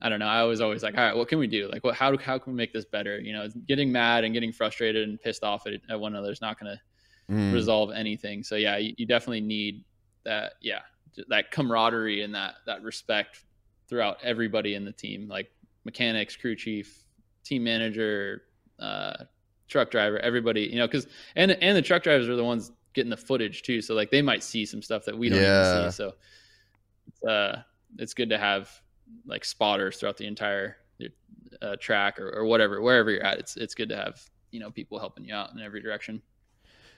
I 0.02 0.08
don't 0.08 0.18
know. 0.18 0.26
I 0.26 0.44
was 0.44 0.60
always 0.60 0.82
like, 0.82 0.96
all 0.96 1.04
right, 1.04 1.14
what 1.14 1.28
can 1.28 1.38
we 1.38 1.46
do? 1.46 1.68
Like, 1.70 1.84
what 1.84 1.94
how 1.94 2.16
how 2.16 2.38
can 2.38 2.52
we 2.52 2.56
make 2.56 2.72
this 2.72 2.84
better? 2.84 3.20
You 3.20 3.32
know, 3.32 3.48
getting 3.68 3.92
mad 3.92 4.24
and 4.24 4.32
getting 4.32 4.52
frustrated 4.52 5.08
and 5.08 5.20
pissed 5.20 5.44
off 5.44 5.66
at, 5.66 5.74
at 5.90 6.00
one 6.00 6.14
another 6.14 6.32
is 6.32 6.40
not 6.40 6.58
going 6.58 6.76
to 6.76 7.34
mm. 7.34 7.52
resolve 7.52 7.90
anything. 7.90 8.42
So 8.42 8.56
yeah, 8.56 8.78
you, 8.78 8.94
you 8.96 9.06
definitely 9.06 9.42
need 9.42 9.84
that. 10.24 10.54
Yeah, 10.62 10.80
that 11.28 11.50
camaraderie 11.50 12.22
and 12.22 12.34
that 12.34 12.54
that 12.66 12.82
respect 12.82 13.44
throughout 13.88 14.16
everybody 14.22 14.74
in 14.74 14.84
the 14.84 14.92
team, 14.92 15.28
like 15.28 15.50
mechanics, 15.84 16.36
crew 16.36 16.56
chief, 16.56 17.04
team 17.44 17.64
manager, 17.64 18.42
uh, 18.78 19.24
truck 19.70 19.90
driver, 19.90 20.18
everybody, 20.18 20.62
you 20.62 20.76
know, 20.76 20.86
because 20.86 21.06
and 21.36 21.52
and 21.52 21.76
the 21.76 21.82
truck 21.82 22.02
drivers 22.02 22.28
are 22.28 22.36
the 22.36 22.44
ones 22.44 22.72
getting 22.92 23.10
the 23.10 23.16
footage 23.16 23.62
too, 23.62 23.80
so 23.80 23.94
like 23.94 24.10
they 24.10 24.20
might 24.20 24.42
see 24.42 24.66
some 24.66 24.82
stuff 24.82 25.04
that 25.06 25.16
we 25.16 25.28
don't 25.28 25.40
yeah. 25.40 25.78
even 25.78 25.90
see. 25.90 25.96
So 25.96 26.12
it's 27.08 27.24
uh, 27.24 27.62
it's 27.98 28.14
good 28.14 28.28
to 28.30 28.38
have 28.38 28.70
like 29.26 29.44
spotters 29.44 29.98
throughout 29.98 30.16
the 30.16 30.26
entire 30.26 30.76
uh, 31.62 31.76
track 31.80 32.18
or, 32.18 32.30
or 32.30 32.44
whatever, 32.44 32.80
wherever 32.80 33.10
you're 33.10 33.24
at. 33.24 33.38
It's 33.38 33.56
it's 33.56 33.74
good 33.74 33.88
to 33.90 33.96
have 33.96 34.20
you 34.50 34.60
know 34.60 34.70
people 34.70 34.98
helping 34.98 35.24
you 35.24 35.34
out 35.34 35.52
in 35.52 35.60
every 35.60 35.80
direction. 35.80 36.22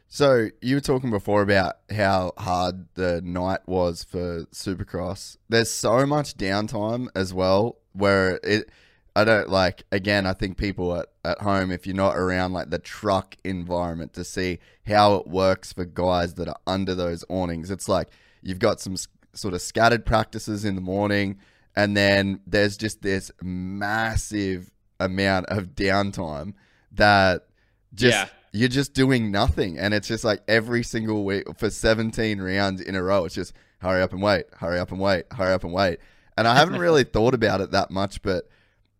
So 0.08 0.48
you 0.60 0.76
were 0.76 0.80
talking 0.80 1.10
before 1.10 1.40
about 1.40 1.76
how 1.90 2.32
hard 2.36 2.86
the 2.94 3.22
night 3.24 3.60
was 3.66 4.04
for 4.04 4.44
Supercross. 4.52 5.38
There's 5.48 5.70
so 5.70 6.04
much 6.04 6.36
downtime 6.36 7.08
as 7.14 7.32
well, 7.32 7.78
where 7.92 8.38
it 8.42 8.68
I 9.14 9.24
don't 9.24 9.50
like 9.50 9.84
again, 9.92 10.26
I 10.26 10.32
think 10.32 10.56
people 10.56 10.96
at, 10.96 11.06
at 11.24 11.40
home, 11.40 11.70
if 11.70 11.86
you're 11.86 11.96
not 11.96 12.16
around 12.16 12.52
like 12.52 12.70
the 12.70 12.78
truck 12.78 13.36
environment 13.44 14.14
to 14.14 14.24
see 14.24 14.58
how 14.86 15.16
it 15.16 15.26
works 15.26 15.72
for 15.72 15.84
guys 15.84 16.34
that 16.34 16.48
are 16.48 16.58
under 16.66 16.94
those 16.94 17.24
awnings, 17.28 17.70
it's 17.70 17.88
like 17.88 18.08
you've 18.42 18.58
got 18.58 18.80
some 18.80 18.96
sort 19.34 19.54
of 19.54 19.62
scattered 19.62 20.06
practices 20.06 20.64
in 20.64 20.74
the 20.74 20.80
morning, 20.80 21.38
and 21.76 21.96
then 21.96 22.40
there's 22.46 22.76
just 22.76 23.02
this 23.02 23.30
massive 23.42 24.70
amount 25.00 25.46
of 25.48 25.68
downtime 25.68 26.54
that 26.92 27.46
just 27.94 28.16
yeah. 28.16 28.28
you're 28.52 28.68
just 28.68 28.94
doing 28.94 29.30
nothing. 29.30 29.78
And 29.78 29.92
it's 29.92 30.08
just 30.08 30.24
like 30.24 30.42
every 30.48 30.82
single 30.82 31.24
week 31.24 31.44
for 31.58 31.70
17 31.70 32.40
rounds 32.40 32.80
in 32.80 32.94
a 32.94 33.02
row, 33.02 33.24
it's 33.24 33.34
just 33.34 33.52
hurry 33.78 34.02
up 34.02 34.12
and 34.12 34.22
wait, 34.22 34.46
hurry 34.58 34.78
up 34.78 34.90
and 34.90 35.00
wait, 35.00 35.24
hurry 35.32 35.52
up 35.52 35.64
and 35.64 35.72
wait. 35.72 35.98
And 36.36 36.48
I 36.48 36.56
haven't 36.56 36.80
really 36.80 37.04
thought 37.12 37.34
about 37.34 37.60
it 37.60 37.72
that 37.72 37.90
much, 37.90 38.22
but 38.22 38.48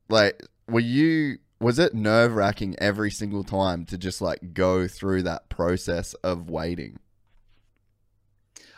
like, 0.09 0.43
were 0.69 0.81
you? 0.81 1.39
Was 1.61 1.79
it 1.79 1.95
nerve 1.95 2.35
wracking 2.35 2.75
every 2.81 3.11
single 3.11 3.45
time 3.45 3.85
to 3.87 3.97
just 3.97 4.21
like 4.21 4.53
go 4.53 4.89
through 4.89 5.23
that 5.23 5.49
process 5.49 6.15
of 6.15 6.51
waiting? 6.51 6.99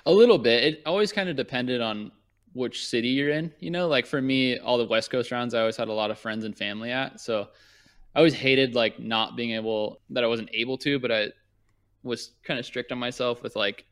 A 0.05 0.13
little 0.13 0.37
bit. 0.37 0.65
It 0.65 0.83
always 0.85 1.11
kind 1.11 1.31
of 1.31 1.37
depended 1.37 1.81
on 1.81 2.13
which 2.53 2.87
city 2.87 3.09
you're 3.09 3.31
in. 3.31 3.53
You 3.59 3.71
know, 3.71 3.89
like 3.89 4.05
for 4.05 4.21
me, 4.21 4.59
all 4.59 4.77
the 4.77 4.87
West 4.87 5.11
Coast 5.11 5.31
rounds, 5.31 5.55
I 5.55 5.61
always 5.61 5.77
had 5.77 5.89
a 5.89 5.93
lot 5.93 6.11
of 6.11 6.19
friends 6.19 6.45
and 6.45 6.57
family 6.57 6.91
at. 6.91 7.21
So 7.21 7.49
I 8.15 8.19
always 8.19 8.35
hated 8.35 8.75
like 8.75 8.99
not 9.01 9.37
being 9.37 9.53
able 9.53 10.01
that 10.11 10.25
I 10.25 10.27
wasn't 10.27 10.51
able 10.53 10.79
to, 10.79 10.99
but 10.99 11.11
I 11.11 11.29
was 12.03 12.33
kind 12.45 12.61
of 12.61 12.67
strict 12.67 12.93
on 12.93 12.99
myself 12.99 13.43
with 13.43 13.57
like 13.57 13.87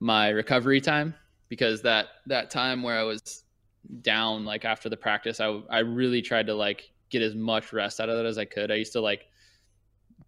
my 0.00 0.28
recovery 0.28 0.80
time 0.80 1.14
because 1.48 1.82
that 1.82 2.06
that 2.26 2.50
time 2.50 2.82
where 2.82 2.98
I 2.98 3.02
was 3.02 3.44
down 4.02 4.44
like 4.44 4.64
after 4.64 4.88
the 4.88 4.96
practice 4.96 5.40
i 5.40 5.60
i 5.70 5.78
really 5.78 6.20
tried 6.20 6.46
to 6.46 6.54
like 6.54 6.90
get 7.10 7.22
as 7.22 7.34
much 7.34 7.72
rest 7.72 8.00
out 8.00 8.08
of 8.08 8.18
it 8.18 8.26
as 8.26 8.36
i 8.36 8.44
could. 8.44 8.70
I 8.70 8.74
used 8.74 8.92
to 8.94 9.00
like 9.00 9.26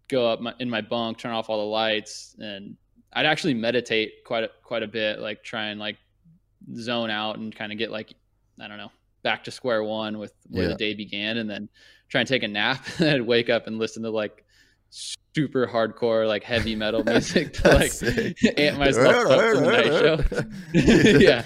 go 0.07 0.29
up 0.29 0.39
my, 0.39 0.53
in 0.59 0.69
my 0.69 0.81
bunk 0.81 1.17
turn 1.17 1.31
off 1.31 1.49
all 1.49 1.57
the 1.57 1.65
lights 1.65 2.35
and 2.39 2.75
i'd 3.13 3.25
actually 3.25 3.53
meditate 3.53 4.23
quite 4.25 4.43
a, 4.43 4.49
quite 4.63 4.83
a 4.83 4.87
bit 4.87 5.19
like 5.19 5.43
try 5.43 5.65
and 5.65 5.79
like 5.79 5.97
zone 6.75 7.09
out 7.09 7.37
and 7.37 7.55
kind 7.55 7.71
of 7.71 7.77
get 7.77 7.91
like 7.91 8.13
i 8.61 8.67
don't 8.67 8.77
know 8.77 8.91
back 9.23 9.43
to 9.43 9.51
square 9.51 9.83
one 9.83 10.17
with 10.17 10.33
where 10.49 10.63
yeah. 10.63 10.69
the 10.69 10.75
day 10.75 10.93
began 10.93 11.37
and 11.37 11.49
then 11.49 11.69
try 12.09 12.21
and 12.21 12.27
take 12.27 12.43
a 12.43 12.47
nap 12.47 12.83
and 12.99 13.09
I'd 13.09 13.21
wake 13.21 13.49
up 13.49 13.67
and 13.67 13.77
listen 13.77 14.03
to 14.03 14.09
like 14.09 14.45
super 14.89 15.67
hardcore 15.67 16.27
like 16.27 16.43
heavy 16.43 16.75
metal 16.75 17.03
music 17.05 17.53
to 17.53 17.69
like 17.69 17.91
amp 18.57 18.79
myself 18.79 19.27
up 19.27 19.39
for 19.39 19.55
the 19.55 19.71
night 19.71 19.85
show. 19.85 21.17
Yeah. 21.19 21.43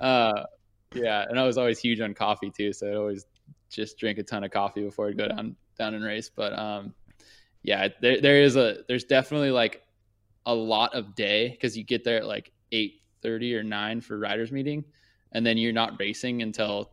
Uh, 0.00 0.44
yeah, 0.94 1.24
and 1.28 1.38
I 1.38 1.44
was 1.44 1.58
always 1.58 1.78
huge 1.78 2.00
on 2.00 2.14
coffee 2.14 2.50
too, 2.50 2.72
so 2.72 2.88
I'd 2.90 2.96
always 2.96 3.26
just 3.70 3.98
drink 3.98 4.18
a 4.18 4.22
ton 4.22 4.44
of 4.44 4.50
coffee 4.50 4.82
before 4.82 5.08
I'd 5.08 5.18
go 5.18 5.28
down 5.28 5.56
down 5.78 5.94
and 5.94 6.04
race. 6.04 6.30
But 6.34 6.58
um, 6.58 6.94
yeah, 7.62 7.88
there 8.00 8.20
there 8.20 8.42
is 8.42 8.56
a 8.56 8.78
there's 8.88 9.04
definitely 9.04 9.50
like 9.50 9.82
a 10.46 10.54
lot 10.54 10.94
of 10.94 11.14
day 11.14 11.50
because 11.50 11.76
you 11.76 11.84
get 11.84 12.04
there 12.04 12.18
at 12.18 12.26
like 12.26 12.52
eight 12.72 13.02
thirty 13.22 13.54
or 13.54 13.62
nine 13.62 14.00
for 14.00 14.18
riders 14.18 14.50
meeting, 14.50 14.84
and 15.32 15.44
then 15.46 15.56
you're 15.58 15.72
not 15.72 15.98
racing 16.00 16.42
until 16.42 16.90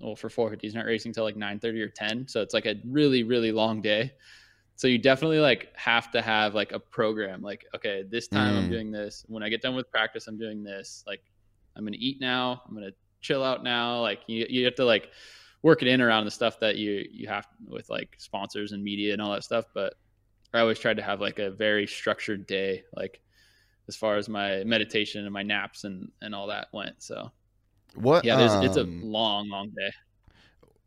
well 0.00 0.16
for 0.16 0.28
450 0.28 0.66
he's 0.66 0.74
not 0.74 0.86
racing 0.86 1.10
until 1.10 1.22
like 1.22 1.36
9:30 1.36 1.80
or 1.82 1.88
10 1.88 2.26
so 2.26 2.42
it's 2.42 2.52
like 2.52 2.66
a 2.66 2.74
really 2.84 3.22
really 3.22 3.52
long 3.52 3.80
day 3.80 4.10
so 4.74 4.88
you 4.88 4.98
definitely 4.98 5.38
like 5.38 5.68
have 5.76 6.10
to 6.10 6.20
have 6.20 6.52
like 6.52 6.72
a 6.72 6.80
program 6.80 7.42
like 7.42 7.64
okay 7.72 8.02
this 8.02 8.26
time 8.26 8.54
Mm. 8.54 8.58
i'm 8.58 8.70
doing 8.70 8.90
this 8.90 9.24
when 9.28 9.44
i 9.44 9.48
get 9.48 9.62
done 9.62 9.76
with 9.76 9.88
practice 9.88 10.26
i'm 10.26 10.36
doing 10.36 10.64
this 10.64 11.04
like 11.06 11.22
i'm 11.76 11.84
gonna 11.84 11.96
eat 12.00 12.20
now 12.20 12.60
i'm 12.66 12.74
gonna 12.74 12.90
chill 13.20 13.42
out 13.42 13.62
now 13.64 14.00
like 14.00 14.20
you, 14.26 14.46
you 14.48 14.64
have 14.64 14.74
to 14.74 14.84
like 14.84 15.10
work 15.62 15.82
it 15.82 15.88
in 15.88 16.00
around 16.00 16.24
the 16.24 16.30
stuff 16.30 16.60
that 16.60 16.76
you 16.76 17.04
you 17.10 17.26
have 17.28 17.46
with 17.66 17.88
like 17.90 18.14
sponsors 18.18 18.72
and 18.72 18.82
media 18.82 19.12
and 19.12 19.20
all 19.20 19.32
that 19.32 19.44
stuff 19.44 19.64
but 19.74 19.94
i 20.54 20.60
always 20.60 20.78
tried 20.78 20.96
to 20.96 21.02
have 21.02 21.20
like 21.20 21.38
a 21.38 21.50
very 21.50 21.86
structured 21.86 22.46
day 22.46 22.82
like 22.94 23.20
as 23.88 23.96
far 23.96 24.16
as 24.16 24.28
my 24.28 24.62
meditation 24.64 25.24
and 25.24 25.32
my 25.32 25.42
naps 25.42 25.84
and 25.84 26.10
and 26.22 26.34
all 26.34 26.46
that 26.46 26.68
went 26.72 27.02
so 27.02 27.30
What? 27.94 28.24
yeah 28.24 28.36
there's, 28.36 28.54
it's 28.54 28.76
a 28.76 28.82
um, 28.82 29.00
long 29.02 29.48
long 29.48 29.70
day 29.76 29.90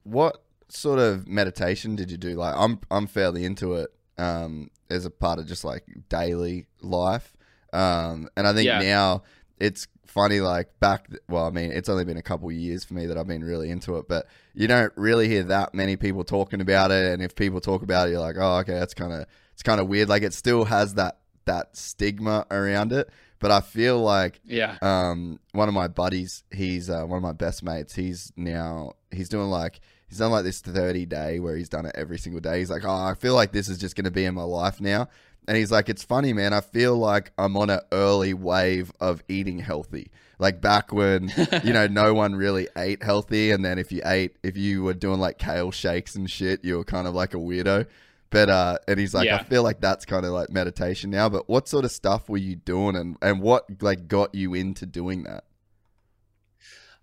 what 0.03 0.43
sort 0.69 0.99
of 0.99 1.27
meditation 1.27 1.95
did 1.95 2.11
you 2.11 2.17
do? 2.17 2.35
Like, 2.35 2.55
I'm 2.57 2.79
I'm 2.89 3.07
fairly 3.07 3.45
into 3.45 3.75
it 3.75 3.89
um, 4.17 4.69
as 4.89 5.05
a 5.05 5.09
part 5.09 5.39
of 5.39 5.47
just 5.47 5.63
like 5.63 5.83
daily 6.09 6.67
life, 6.81 7.33
um, 7.73 8.29
and 8.35 8.47
I 8.47 8.53
think 8.53 8.67
Yeah. 8.67 8.79
now 8.81 9.23
it's 9.59 9.87
funny. 10.05 10.39
Like 10.39 10.79
back, 10.79 11.07
well, 11.29 11.45
I 11.45 11.49
mean, 11.49 11.71
it's 11.71 11.89
only 11.89 12.05
been 12.05 12.17
a 12.17 12.21
couple 12.21 12.49
of 12.49 12.55
years 12.55 12.83
for 12.83 12.93
me 12.93 13.05
that 13.07 13.17
I've 13.17 13.27
been 13.27 13.43
really 13.43 13.69
into 13.69 13.97
it, 13.97 14.07
but 14.07 14.27
you 14.53 14.67
don't 14.67 14.93
really 14.95 15.27
hear 15.27 15.43
that 15.43 15.73
many 15.73 15.95
people 15.95 16.23
talking 16.23 16.61
about 16.61 16.91
it. 16.91 17.13
And 17.13 17.21
if 17.21 17.35
people 17.35 17.61
talk 17.61 17.81
about 17.81 18.07
it, 18.07 18.11
you're 18.11 18.19
like, 18.19 18.35
oh, 18.39 18.57
okay, 18.59 18.73
that's 18.73 18.93
kind 18.93 19.13
of 19.13 19.25
it's 19.53 19.63
kind 19.63 19.81
of 19.81 19.87
weird. 19.87 20.09
Like, 20.09 20.23
it 20.23 20.33
still 20.33 20.65
has 20.65 20.95
that 20.95 21.19
that 21.45 21.75
stigma 21.75 22.45
around 22.51 22.91
it. 22.93 23.09
But 23.39 23.49
I 23.49 23.61
feel 23.61 23.99
like 23.99 24.39
yeah 24.45 24.77
um, 24.83 25.39
one 25.51 25.67
of 25.67 25.73
my 25.73 25.87
buddies, 25.87 26.43
he's 26.51 26.89
uh, 26.89 27.03
one 27.05 27.17
of 27.17 27.23
my 27.23 27.33
best 27.33 27.63
mates. 27.63 27.95
He's 27.95 28.31
now 28.37 28.93
he's 29.09 29.29
doing 29.29 29.47
like 29.47 29.79
he's 30.07 30.19
done 30.19 30.29
like 30.31 30.43
this 30.43 30.61
thirty 30.61 31.07
day 31.07 31.39
where 31.39 31.55
he's 31.55 31.69
done 31.69 31.87
it 31.87 31.95
every 31.95 32.19
single 32.19 32.39
day. 32.39 32.59
He's 32.59 32.69
like, 32.69 32.85
oh, 32.85 32.91
I 32.91 33.15
feel 33.15 33.33
like 33.33 33.51
this 33.51 33.67
is 33.67 33.79
just 33.79 33.95
going 33.95 34.05
to 34.05 34.11
be 34.11 34.25
in 34.25 34.35
my 34.35 34.43
life 34.43 34.79
now. 34.79 35.09
And 35.47 35.57
he's 35.57 35.71
like, 35.71 35.89
it's 35.89 36.03
funny, 36.03 36.33
man. 36.33 36.53
I 36.53 36.61
feel 36.61 36.95
like 36.95 37.31
I'm 37.37 37.57
on 37.57 37.69
an 37.69 37.79
early 37.91 38.33
wave 38.33 38.91
of 38.99 39.23
eating 39.27 39.59
healthy. 39.59 40.11
Like 40.39 40.61
back 40.61 40.91
when 40.93 41.31
you 41.63 41.73
know 41.73 41.87
no 41.91 42.13
one 42.13 42.35
really 42.35 42.67
ate 42.77 43.03
healthy, 43.03 43.51
and 43.51 43.63
then 43.63 43.77
if 43.77 43.91
you 43.91 44.01
ate, 44.05 44.37
if 44.43 44.57
you 44.57 44.83
were 44.83 44.93
doing 44.93 45.19
like 45.19 45.37
kale 45.37 45.71
shakes 45.71 46.15
and 46.15 46.29
shit, 46.29 46.63
you 46.63 46.77
were 46.77 46.83
kind 46.83 47.07
of 47.07 47.13
like 47.13 47.33
a 47.33 47.37
weirdo. 47.37 47.85
But 48.31 48.49
uh, 48.49 48.77
and 48.87 48.99
he's 48.99 49.13
like, 49.13 49.27
I 49.29 49.43
feel 49.43 49.61
like 49.61 49.81
that's 49.81 50.05
kind 50.05 50.25
of 50.25 50.31
like 50.31 50.49
meditation 50.49 51.09
now. 51.11 51.27
But 51.29 51.49
what 51.49 51.67
sort 51.67 51.85
of 51.85 51.91
stuff 51.91 52.29
were 52.29 52.37
you 52.37 52.55
doing, 52.55 52.95
and 52.95 53.17
and 53.21 53.41
what 53.41 53.65
like 53.83 54.07
got 54.07 54.33
you 54.33 54.53
into 54.53 54.85
doing 54.85 55.23
that? 55.23 55.43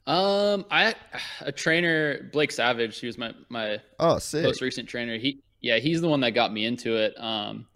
Um, 0.07 0.65
I 0.71 0.95
a 1.43 1.53
trainer 1.53 2.23
Blake 2.33 2.51
Savage. 2.51 2.99
He 2.99 3.07
was 3.07 3.19
my 3.19 3.35
my 3.51 3.79
Oh, 4.01 4.19
sick. 4.19 4.43
most 4.43 4.63
recent 4.63 4.89
trainer. 4.89 5.19
He 5.19 5.41
yeah, 5.61 5.79
he's 5.79 6.01
the 6.01 6.09
one 6.09 6.21
that 6.21 6.31
got 6.31 6.53
me 6.53 6.65
into 6.65 6.97
it. 6.97 7.15
Um, 7.21 7.67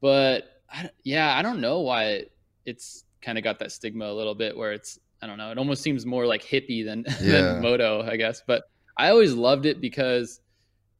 but 0.00 0.62
I, 0.72 0.90
yeah, 1.04 1.36
I 1.36 1.42
don't 1.42 1.60
know 1.60 1.80
why 1.80 2.04
it, 2.04 2.32
it's 2.64 3.04
kind 3.22 3.36
of 3.38 3.44
got 3.44 3.58
that 3.58 3.72
stigma 3.72 4.06
a 4.06 4.12
little 4.14 4.34
bit 4.34 4.56
where 4.56 4.72
it's 4.72 4.98
I 5.22 5.26
don't 5.26 5.36
know. 5.36 5.50
It 5.50 5.58
almost 5.58 5.82
seems 5.82 6.06
more 6.06 6.26
like 6.26 6.42
hippie 6.42 6.84
than 6.84 7.04
Yeah. 7.20 7.32
than 7.54 7.62
moto, 7.62 8.02
I 8.02 8.16
guess. 8.16 8.42
But 8.46 8.64
I 8.96 9.10
always 9.10 9.34
loved 9.34 9.66
it 9.66 9.80
because 9.80 10.40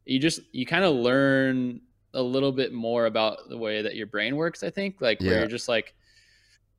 you 0.04 0.18
just 0.18 0.40
you 0.52 0.66
kind 0.66 0.84
of 0.84 0.94
learn 0.94 1.80
a 2.14 2.22
little 2.22 2.52
bit 2.52 2.72
more 2.72 3.06
about 3.06 3.48
the 3.48 3.56
way 3.56 3.82
that 3.82 3.94
your 3.96 4.06
brain 4.06 4.36
works. 4.36 4.62
I 4.62 4.70
think 4.70 5.00
like 5.00 5.20
where 5.20 5.32
Yeah. 5.32 5.38
you're 5.40 5.48
just 5.48 5.68
like 5.68 5.94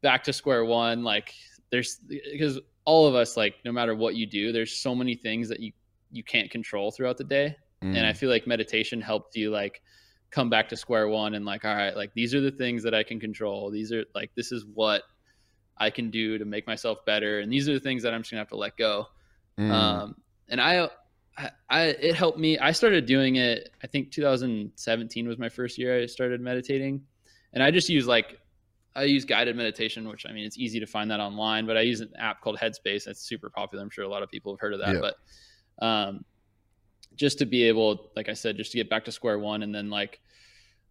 back 0.01 0.23
to 0.25 0.33
square 0.33 0.65
one. 0.65 1.03
Like 1.03 1.33
there's 1.71 1.97
because 2.07 2.59
all 2.85 3.07
of 3.07 3.15
us 3.15 3.37
like 3.37 3.55
no 3.65 3.71
matter 3.71 3.95
what 3.95 4.15
you 4.15 4.25
do, 4.25 4.51
there's 4.51 4.75
so 4.75 4.93
many 4.93 5.15
things 5.15 5.49
that 5.49 5.59
you 5.59 5.71
you 6.11 6.23
can't 6.23 6.51
control 6.51 6.91
throughout 6.91 7.17
the 7.17 7.23
day 7.23 7.55
Mm. 7.83 7.97
and 7.97 8.05
i 8.05 8.13
feel 8.13 8.29
like 8.29 8.45
meditation 8.45 9.01
helps 9.01 9.35
you 9.35 9.49
like 9.49 9.81
come 10.31 10.49
back 10.49 10.69
to 10.69 10.75
square 10.77 11.07
one 11.09 11.33
and 11.35 11.45
like 11.45 11.65
all 11.65 11.75
right 11.75 11.95
like 11.95 12.13
these 12.13 12.33
are 12.33 12.39
the 12.41 12.51
things 12.51 12.81
that 12.83 12.93
i 12.93 13.03
can 13.03 13.19
control 13.19 13.69
these 13.69 13.91
are 13.91 14.05
like 14.15 14.31
this 14.35 14.51
is 14.51 14.65
what 14.73 15.03
i 15.77 15.89
can 15.89 16.09
do 16.09 16.37
to 16.37 16.45
make 16.45 16.65
myself 16.65 16.99
better 17.05 17.39
and 17.39 17.51
these 17.51 17.67
are 17.67 17.73
the 17.73 17.79
things 17.79 18.01
that 18.03 18.13
i'm 18.13 18.21
just 18.21 18.31
gonna 18.31 18.39
have 18.41 18.47
to 18.49 18.55
let 18.57 18.75
go 18.77 19.07
Mm. 19.59 19.69
um 19.69 20.15
and 20.47 20.61
I, 20.61 20.89
I 21.37 21.49
i 21.69 21.81
it 21.87 22.15
helped 22.15 22.39
me 22.39 22.57
i 22.59 22.71
started 22.71 23.05
doing 23.05 23.35
it 23.35 23.69
i 23.83 23.87
think 23.87 24.11
2017 24.11 25.27
was 25.27 25.37
my 25.37 25.49
first 25.49 25.77
year 25.77 26.01
i 26.01 26.05
started 26.05 26.39
meditating 26.39 27.01
and 27.53 27.61
i 27.61 27.69
just 27.69 27.89
use 27.89 28.07
like 28.07 28.39
i 28.95 29.03
use 29.03 29.25
guided 29.25 29.57
meditation 29.57 30.07
which 30.07 30.25
i 30.25 30.31
mean 30.31 30.45
it's 30.45 30.57
easy 30.57 30.79
to 30.79 30.85
find 30.87 31.11
that 31.11 31.19
online 31.19 31.65
but 31.65 31.75
i 31.75 31.81
use 31.81 31.99
an 31.99 32.09
app 32.17 32.39
called 32.41 32.57
headspace 32.57 33.03
that's 33.03 33.19
super 33.21 33.49
popular 33.49 33.83
i'm 33.83 33.89
sure 33.89 34.05
a 34.05 34.09
lot 34.09 34.23
of 34.23 34.29
people 34.29 34.53
have 34.53 34.59
heard 34.61 34.73
of 34.73 34.79
that 34.79 34.95
Yeah. 34.95 35.01
but 35.01 35.85
um 35.85 36.23
just 37.15 37.39
to 37.39 37.45
be 37.45 37.63
able 37.63 38.11
like 38.15 38.29
i 38.29 38.33
said 38.33 38.57
just 38.57 38.71
to 38.71 38.77
get 38.77 38.89
back 38.89 39.05
to 39.05 39.11
square 39.11 39.39
one 39.39 39.63
and 39.63 39.73
then 39.73 39.89
like 39.89 40.19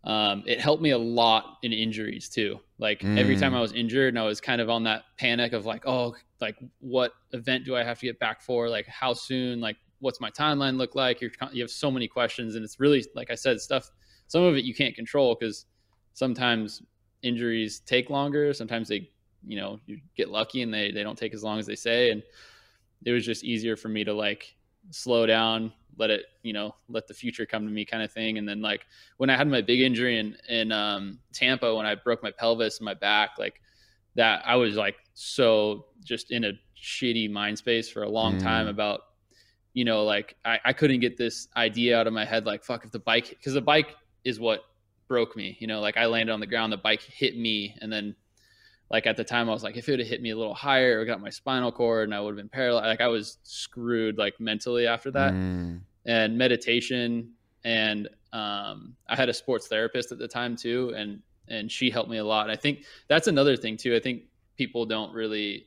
um, 0.04 0.44
it 0.46 0.60
helped 0.60 0.82
me 0.82 0.90
a 0.90 0.98
lot 0.98 1.58
in 1.62 1.72
injuries 1.72 2.28
too. 2.28 2.58
Like 2.78 3.06
every 3.16 3.36
Mm. 3.36 3.40
time 3.40 3.54
I 3.54 3.60
was 3.60 3.72
injured 3.72 4.08
and 4.14 4.18
I 4.18 4.24
was 4.24 4.40
kind 4.40 4.60
of 4.60 4.70
on 4.70 4.84
that 4.84 5.02
panic 5.18 5.52
of 5.52 5.66
like, 5.66 5.86
oh, 5.86 6.16
like 6.40 6.56
what 6.78 7.12
event 7.32 7.66
do 7.66 7.76
I 7.76 7.84
have 7.84 7.98
to 7.98 8.06
get 8.06 8.18
back 8.18 8.40
for? 8.40 8.68
Like 8.70 8.86
how 8.86 9.12
soon? 9.12 9.60
Like 9.60 9.76
what's 9.98 10.18
my 10.20 10.30
timeline 10.30 10.78
look 10.78 10.94
like? 10.94 11.20
You're 11.20 11.30
you 11.52 11.62
have 11.62 11.70
so 11.70 11.90
many 11.90 12.08
questions, 12.08 12.54
and 12.54 12.64
it's 12.64 12.80
really 12.80 13.04
like 13.14 13.30
I 13.30 13.34
said, 13.34 13.60
stuff. 13.60 13.90
Some 14.26 14.42
of 14.42 14.56
it 14.56 14.64
you 14.64 14.74
can't 14.74 14.94
control 14.94 15.36
because 15.38 15.66
sometimes 16.14 16.82
injuries 17.22 17.80
take 17.80 18.08
longer. 18.08 18.54
Sometimes 18.54 18.88
they, 18.88 19.10
you 19.46 19.56
know, 19.58 19.78
you 19.84 20.00
get 20.16 20.30
lucky 20.30 20.62
and 20.62 20.72
they 20.72 20.90
they 20.92 21.02
don't 21.02 21.18
take 21.18 21.34
as 21.34 21.42
long 21.44 21.58
as 21.58 21.66
they 21.66 21.76
say. 21.76 22.10
And 22.10 22.22
it 23.04 23.12
was 23.12 23.26
just 23.26 23.44
easier 23.44 23.76
for 23.76 23.88
me 23.88 24.04
to 24.04 24.14
like 24.14 24.56
slow 24.90 25.26
down, 25.26 25.72
let 26.00 26.10
it, 26.10 26.24
you 26.42 26.52
know, 26.52 26.74
let 26.88 27.06
the 27.06 27.14
future 27.14 27.46
come 27.46 27.64
to 27.66 27.70
me 27.72 27.84
kind 27.84 28.02
of 28.02 28.10
thing. 28.10 28.38
And 28.38 28.48
then 28.48 28.60
like 28.62 28.86
when 29.18 29.30
I 29.30 29.36
had 29.36 29.46
my 29.46 29.60
big 29.60 29.80
injury 29.80 30.18
in 30.18 30.36
in 30.48 30.72
um, 30.72 31.20
Tampa 31.32 31.76
when 31.76 31.86
I 31.86 31.94
broke 31.94 32.22
my 32.22 32.32
pelvis 32.32 32.78
and 32.78 32.86
my 32.86 32.94
back, 32.94 33.30
like 33.38 33.60
that, 34.16 34.42
I 34.44 34.56
was 34.56 34.74
like 34.74 34.96
so 35.14 35.86
just 36.02 36.32
in 36.32 36.44
a 36.44 36.52
shitty 36.76 37.30
mind 37.30 37.58
space 37.58 37.90
for 37.90 38.02
a 38.02 38.08
long 38.08 38.36
Mm. 38.38 38.42
time 38.42 38.66
about, 38.66 39.00
you 39.74 39.84
know, 39.84 40.04
like 40.04 40.34
I, 40.44 40.58
I 40.64 40.72
couldn't 40.72 41.00
get 41.00 41.16
this 41.18 41.46
idea 41.54 41.98
out 42.00 42.06
of 42.06 42.12
my 42.12 42.24
head, 42.24 42.46
like 42.46 42.64
fuck 42.64 42.84
if 42.84 42.90
the 42.90 42.98
bike, 42.98 43.28
because 43.28 43.52
the 43.52 43.60
bike 43.60 43.94
is 44.24 44.40
what 44.40 44.60
broke 45.06 45.36
me. 45.36 45.56
You 45.60 45.66
know, 45.66 45.80
like 45.80 45.96
I 45.98 46.06
landed 46.06 46.32
on 46.32 46.40
the 46.40 46.46
ground, 46.46 46.72
the 46.72 46.78
bike 46.78 47.02
hit 47.02 47.36
me, 47.36 47.76
and 47.80 47.92
then 47.92 48.16
like 48.90 49.06
at 49.06 49.16
the 49.16 49.24
time 49.24 49.48
I 49.48 49.52
was 49.52 49.62
like, 49.62 49.76
if 49.76 49.88
it 49.88 49.92
would 49.92 50.00
have 50.00 50.08
hit 50.08 50.22
me 50.22 50.30
a 50.30 50.36
little 50.36 50.54
higher, 50.54 51.00
it 51.00 51.06
got 51.06 51.20
my 51.20 51.30
spinal 51.30 51.70
cord, 51.70 52.08
and 52.08 52.14
I 52.14 52.20
would 52.20 52.30
have 52.30 52.36
been 52.36 52.48
paralyzed. 52.48 52.86
Like 52.86 53.00
I 53.00 53.08
was 53.08 53.38
screwed, 53.44 54.18
like 54.18 54.40
mentally 54.40 54.86
after 54.86 55.10
that 55.12 55.34
Mm. 55.34 55.80
And 56.06 56.36
meditation 56.36 57.32
and 57.64 58.08
um, 58.32 58.94
I 59.08 59.16
had 59.16 59.28
a 59.28 59.34
sports 59.34 59.66
therapist 59.66 60.12
at 60.12 60.18
the 60.18 60.28
time 60.28 60.56
too, 60.56 60.94
and 60.96 61.20
and 61.48 61.70
she 61.70 61.90
helped 61.90 62.08
me 62.08 62.18
a 62.18 62.24
lot. 62.24 62.44
And 62.44 62.52
I 62.52 62.56
think 62.56 62.84
that's 63.08 63.26
another 63.26 63.56
thing 63.56 63.76
too. 63.76 63.94
I 63.94 64.00
think 64.00 64.22
people 64.56 64.86
don't 64.86 65.12
really 65.12 65.66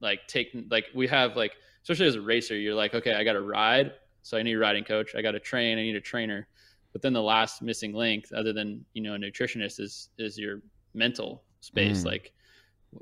like 0.00 0.26
take 0.26 0.54
like 0.70 0.86
we 0.94 1.06
have 1.08 1.36
like 1.36 1.52
especially 1.82 2.06
as 2.06 2.14
a 2.14 2.20
racer, 2.20 2.56
you're 2.56 2.74
like, 2.74 2.94
okay, 2.94 3.14
I 3.14 3.24
got 3.24 3.32
to 3.32 3.40
ride, 3.40 3.92
so 4.22 4.38
I 4.38 4.42
need 4.42 4.52
a 4.52 4.58
riding 4.58 4.84
coach. 4.84 5.16
I 5.16 5.22
got 5.22 5.32
to 5.32 5.40
train, 5.40 5.78
I 5.78 5.82
need 5.82 5.96
a 5.96 6.00
trainer. 6.00 6.46
But 6.92 7.02
then 7.02 7.12
the 7.12 7.22
last 7.22 7.62
missing 7.62 7.92
link, 7.92 8.26
other 8.36 8.52
than 8.52 8.84
you 8.92 9.02
know 9.02 9.14
a 9.14 9.18
nutritionist, 9.18 9.80
is 9.80 10.10
is 10.18 10.38
your 10.38 10.60
mental 10.94 11.42
space. 11.60 12.02
Mm. 12.02 12.06
Like 12.06 12.32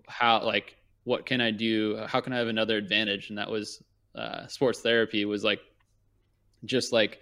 how 0.09 0.45
like 0.45 0.77
what 1.05 1.27
can 1.27 1.41
I 1.41 1.51
do? 1.51 1.99
How 2.07 2.21
can 2.21 2.33
I 2.33 2.39
have 2.39 2.49
another 2.49 2.77
advantage? 2.77 3.31
And 3.31 3.39
that 3.39 3.51
was 3.51 3.83
uh, 4.15 4.47
sports 4.47 4.81
therapy 4.81 5.25
was 5.25 5.43
like 5.43 5.61
just 6.65 6.93
like 6.93 7.21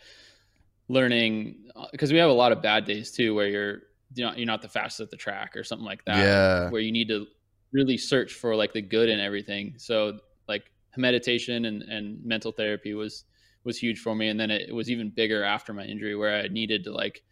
learning 0.89 1.71
uh, 1.77 1.87
because 1.93 2.13
we 2.13 2.19
have 2.19 2.31
a 2.31 2.33
lot 2.33 2.53
of 2.53 2.63
bad 2.63 2.85
days 2.85 3.11
too 3.11 3.35
where 3.35 3.47
you're 3.47 3.79
you 4.15 4.25
know 4.25 4.33
you're 4.35 4.47
not 4.47 4.63
the 4.63 4.69
fastest 4.69 5.01
at 5.01 5.11
the 5.11 5.17
track 5.17 5.57
or 5.57 5.65
something 5.65 5.87
like 5.87 6.05
that. 6.05 6.19
Yeah. 6.19 6.71
where 6.71 6.81
you 6.81 6.93
need 6.93 7.09
to 7.09 7.27
really 7.73 7.99
search 7.99 8.33
for 8.35 8.57
like 8.57 8.73
the 8.73 8.81
good 8.83 9.09
in 9.09 9.21
everything. 9.21 9.75
So 9.77 10.19
like 10.49 10.71
meditation 10.97 11.67
and 11.67 11.83
and 11.83 12.25
mental 12.25 12.53
therapy 12.53 12.95
was 12.95 13.25
was 13.65 13.79
huge 13.79 14.01
for 14.01 14.15
me. 14.15 14.29
And 14.29 14.41
then 14.41 14.51
it, 14.51 14.75
was 14.75 14.91
even 14.91 15.11
bigger 15.11 15.45
after 15.45 15.73
my 15.75 15.85
injury 15.85 16.17
where 16.17 16.41
i 16.41 16.49
needed 16.49 16.85
to 16.85 16.93
like 16.93 17.23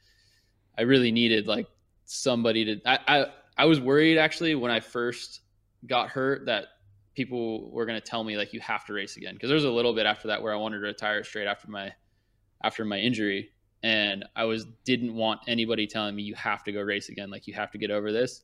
i 0.78 0.82
really 0.82 1.10
needed 1.10 1.46
like 1.46 1.66
somebody 2.04 2.64
to 2.64 2.80
i 2.86 2.98
i, 3.08 3.26
I 3.56 3.64
was 3.64 3.80
worried 3.80 4.18
actually 4.18 4.54
when 4.54 4.70
i 4.70 4.80
first 4.80 5.40
got 5.86 6.08
hurt 6.08 6.46
that 6.46 6.66
people 7.16 7.70
were 7.70 7.86
going 7.86 8.00
to 8.00 8.06
tell 8.06 8.22
me 8.22 8.36
like 8.36 8.52
you 8.52 8.60
have 8.60 8.84
to 8.84 8.92
race 8.92 9.16
again. 9.16 9.34
Because 9.34 9.48
there 9.48 9.54
was 9.56 9.64
a 9.64 9.70
little 9.70 9.94
bit 9.94 10.06
after 10.06 10.28
that 10.28 10.42
where 10.42 10.52
i 10.52 10.56
wanted 10.56 10.78
to 10.78 10.86
retire 10.86 11.24
straight 11.24 11.46
after 11.46 11.68
my 11.68 11.92
after 12.62 12.84
my 12.84 12.98
injury 12.98 13.50
and 13.82 14.24
i 14.34 14.44
was 14.44 14.66
didn't 14.84 15.14
want 15.14 15.40
anybody 15.48 15.86
telling 15.86 16.14
me 16.14 16.22
you 16.22 16.34
have 16.34 16.62
to 16.64 16.72
go 16.72 16.80
race 16.80 17.08
again. 17.08 17.30
Like 17.30 17.46
you 17.46 17.54
have 17.54 17.70
to 17.72 17.78
get 17.78 17.90
over 17.90 18.12
this. 18.12 18.42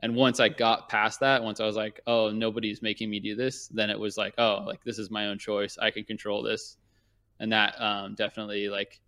And 0.00 0.14
once 0.14 0.40
i 0.40 0.48
got 0.48 0.88
past 0.88 1.20
that 1.20 1.42
once 1.42 1.60
i 1.60 1.66
was 1.66 1.76
like 1.76 2.00
oh 2.06 2.30
nobody's 2.30 2.82
making 2.82 3.08
me 3.08 3.20
do 3.20 3.34
this 3.34 3.68
then 3.68 3.88
it 3.88 3.98
was 3.98 4.16
like 4.16 4.34
oh 4.36 4.64
like 4.66 4.82
this 4.84 4.98
is 4.98 5.10
my 5.10 5.26
own 5.26 5.38
choice. 5.38 5.78
I 5.78 5.90
can 5.90 6.04
control 6.04 6.42
this. 6.42 6.76
And 7.40 7.50
that 7.52 7.74
um, 7.80 8.14
definitely 8.14 8.68
like 8.68 9.00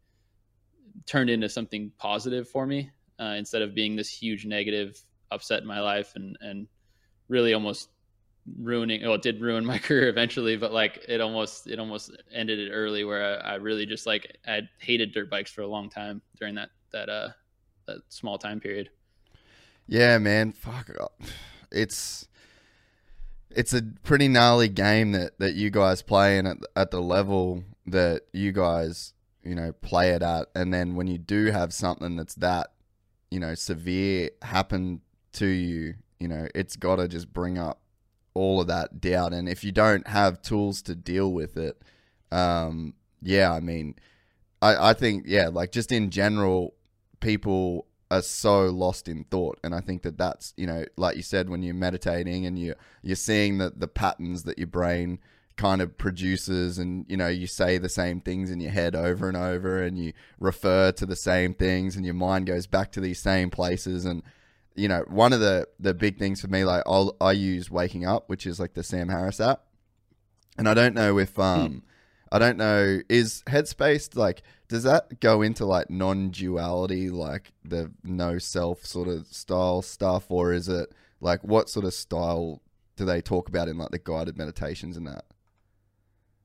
turned 1.07 1.31
into 1.31 1.49
something 1.49 1.93
positive 1.99 2.49
for 2.49 2.67
me 2.67 2.91
uh, 3.21 3.35
instead 3.37 3.63
of 3.63 3.75
being 3.75 3.95
this 3.95 4.09
huge 4.09 4.45
negative 4.45 5.01
upset 5.31 5.61
in 5.61 5.69
my 5.69 5.81
life 5.81 6.13
and 6.17 6.37
and 6.41 6.67
really 7.29 7.55
almost 7.55 7.89
ruining 8.59 9.03
well 9.03 9.15
it 9.15 9.23
did 9.23 9.41
ruin 9.41 9.65
my 9.75 9.79
career 9.79 10.09
eventually 10.09 10.57
but 10.57 10.73
like 10.73 11.05
it 11.09 11.21
almost 11.21 11.67
it 11.67 11.79
almost 11.79 12.11
ended 12.33 12.59
it 12.59 12.71
early 12.71 13.05
where 13.05 13.41
I, 13.43 13.53
I, 13.53 13.55
really 13.55 13.87
just 13.87 14.07
like 14.07 14.37
i 14.47 14.61
hated 14.79 15.13
dirt 15.13 15.31
bikes 15.31 15.51
for 15.51 15.63
a 15.63 15.67
long 15.67 15.89
time 15.89 16.21
during 16.39 16.55
that 16.57 16.69
that 16.93 17.09
uh 17.09 17.29
that 17.87 17.99
small 18.09 18.39
time 18.39 18.61
period. 18.61 18.91
Yeah 19.87 20.19
man. 20.19 20.53
Fuck. 20.53 20.91
It's 21.71 22.29
it's 23.51 23.73
a 23.73 23.83
pretty 24.03 24.29
gnarly 24.29 24.69
game 24.69 25.13
that 25.13 25.39
that 25.39 25.55
you 25.55 25.71
guys 25.71 26.03
play 26.03 26.39
and 26.39 26.49
at, 26.49 26.59
at 26.75 26.91
the 26.91 27.01
level 27.01 27.65
that 27.87 28.23
you 28.33 28.53
guys 28.53 29.13
you 29.43 29.55
know 29.55 29.73
play 29.73 30.11
it 30.11 30.23
at. 30.23 30.49
And 30.55 30.73
then 30.73 30.95
when 30.95 31.07
you 31.07 31.19
do 31.19 31.51
have 31.51 31.73
something 31.73 32.17
that's 32.17 32.35
that 32.37 32.73
you 33.31 33.41
know 33.41 33.55
severe 33.55 34.31
happen 34.43 35.01
to 35.33 35.47
you 35.47 35.95
you 36.21 36.29
know 36.29 36.47
it's 36.55 36.77
got 36.77 36.97
to 36.97 37.09
just 37.09 37.33
bring 37.33 37.59
up 37.59 37.81
all 38.35 38.61
of 38.61 38.67
that 38.67 39.01
doubt. 39.01 39.33
And 39.33 39.49
if 39.49 39.65
you 39.65 39.73
don't 39.73 40.07
have 40.09 40.43
tools 40.43 40.83
to 40.83 40.95
deal 40.95 41.33
with 41.33 41.57
it, 41.57 41.81
um, 42.31 42.95
yeah, 43.23 43.53
I 43.53 43.61
mean, 43.61 43.95
I, 44.61 44.91
I 44.91 44.93
think, 44.93 45.25
yeah, 45.27 45.49
like 45.49 45.73
just 45.73 45.93
in 45.93 46.11
general, 46.11 46.75
people 47.21 47.87
are 48.11 48.23
so 48.23 48.67
lost 48.67 49.09
in 49.09 49.25
thought. 49.25 49.59
And 49.65 49.75
I 49.75 49.81
think 49.81 50.03
that 50.03 50.19
that's, 50.19 50.53
you 50.57 50.67
know, 50.67 50.85
like 50.97 51.17
you 51.17 51.23
said, 51.23 51.49
when 51.49 51.63
you're 51.63 51.75
meditating 51.75 52.45
and 52.45 52.59
you, 52.59 52.75
you're 53.03 53.17
seeing 53.17 53.59
the, 53.59 53.73
the 53.75 53.89
patterns 53.89 54.43
that 54.45 54.59
your 54.59 54.67
brain 54.67 55.21
kind 55.57 55.81
of 55.81 55.97
produces 55.97 56.79
and 56.79 57.07
you 57.09 57.17
know 57.17 57.29
you 57.29 57.47
say 57.47 57.79
the 57.79 57.89
same 57.89 58.21
things 58.21 58.51
in 58.51 58.59
your 58.59 58.73
head 58.73 58.97
over 58.97 59.29
and 59.29 59.37
over 59.37 59.83
and 59.83 59.97
you 59.97 60.13
refer 60.41 60.91
to 60.91 61.07
the 61.07 61.15
same 61.15 61.55
things 61.55 61.95
and 61.95 62.05
your 62.05 62.15
mind 62.15 62.47
goes 62.47 62.67
back 62.67 62.91
to 62.91 63.01
these 63.01 63.21
same 63.21 63.51
places 63.51 64.05
and 64.05 64.23
you 64.75 64.89
know, 64.89 65.05
one 65.09 65.33
of 65.33 65.41
the 65.41 65.69
the 65.79 65.95
big 65.95 66.19
things 66.19 66.41
for 66.41 66.49
me, 66.49 66.65
like 66.65 66.83
I'll, 66.87 67.17
I 67.21 67.33
use 67.33 67.71
Waking 67.71 68.05
Up, 68.05 68.29
which 68.29 68.47
is 68.47 68.59
like 68.59 68.75
the 68.75 68.83
Sam 68.83 69.09
Harris 69.09 69.41
app, 69.41 69.63
and 70.59 70.69
I 70.69 70.75
don't 70.75 70.95
know 70.95 71.19
if 71.19 71.39
um, 71.39 71.71
hmm. 71.71 71.79
I 72.33 72.39
don't 72.39 72.57
know 72.57 73.01
is 73.09 73.43
Headspace 73.47 74.17
like 74.17 74.43
does 74.69 74.83
that 74.83 75.21
go 75.21 75.43
into 75.43 75.65
like 75.65 75.91
non-duality, 75.91 77.11
like 77.11 77.53
the 77.65 77.93
no 78.03 78.39
self 78.39 78.85
sort 78.85 79.09
of 79.09 79.27
style 79.29 79.83
stuff, 79.83 80.27
or 80.29 80.53
is 80.53 80.69
it 80.69 80.93
like 81.21 81.45
what 81.45 81.69
sort 81.69 81.85
of 81.85 81.95
style 81.95 82.61
do 82.97 83.05
they 83.05 83.21
talk 83.21 83.49
about 83.49 83.69
in 83.69 83.79
like 83.79 83.91
the 83.91 83.99
guided 83.99 84.37
meditations 84.37 84.97
and 84.97 85.07
that? 85.07 85.25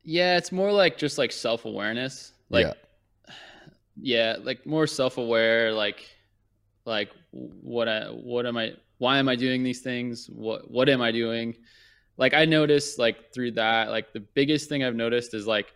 Yeah, 0.03 0.37
it's 0.37 0.51
more 0.51 0.71
like 0.71 0.97
just 0.97 1.17
like 1.17 1.31
self 1.31 1.65
awareness, 1.65 2.33
like 2.49 2.67
yeah. 2.67 3.33
yeah, 4.01 4.35
like 4.41 4.65
more 4.65 4.85
self 4.85 5.17
aware, 5.17 5.71
like 5.73 6.07
like 6.89 7.11
what 7.31 7.87
I 7.87 8.05
what 8.07 8.45
am 8.47 8.57
I 8.57 8.73
why 8.97 9.19
am 9.19 9.29
I 9.29 9.35
doing 9.35 9.63
these 9.63 9.81
things? 9.81 10.27
What 10.29 10.69
what 10.69 10.89
am 10.89 11.01
I 11.01 11.11
doing? 11.11 11.55
Like 12.17 12.33
I 12.33 12.45
noticed 12.45 12.99
like 12.99 13.31
through 13.33 13.51
that, 13.51 13.89
like 13.89 14.11
the 14.11 14.19
biggest 14.19 14.67
thing 14.67 14.83
I've 14.83 14.95
noticed 14.95 15.33
is 15.33 15.47
like 15.47 15.73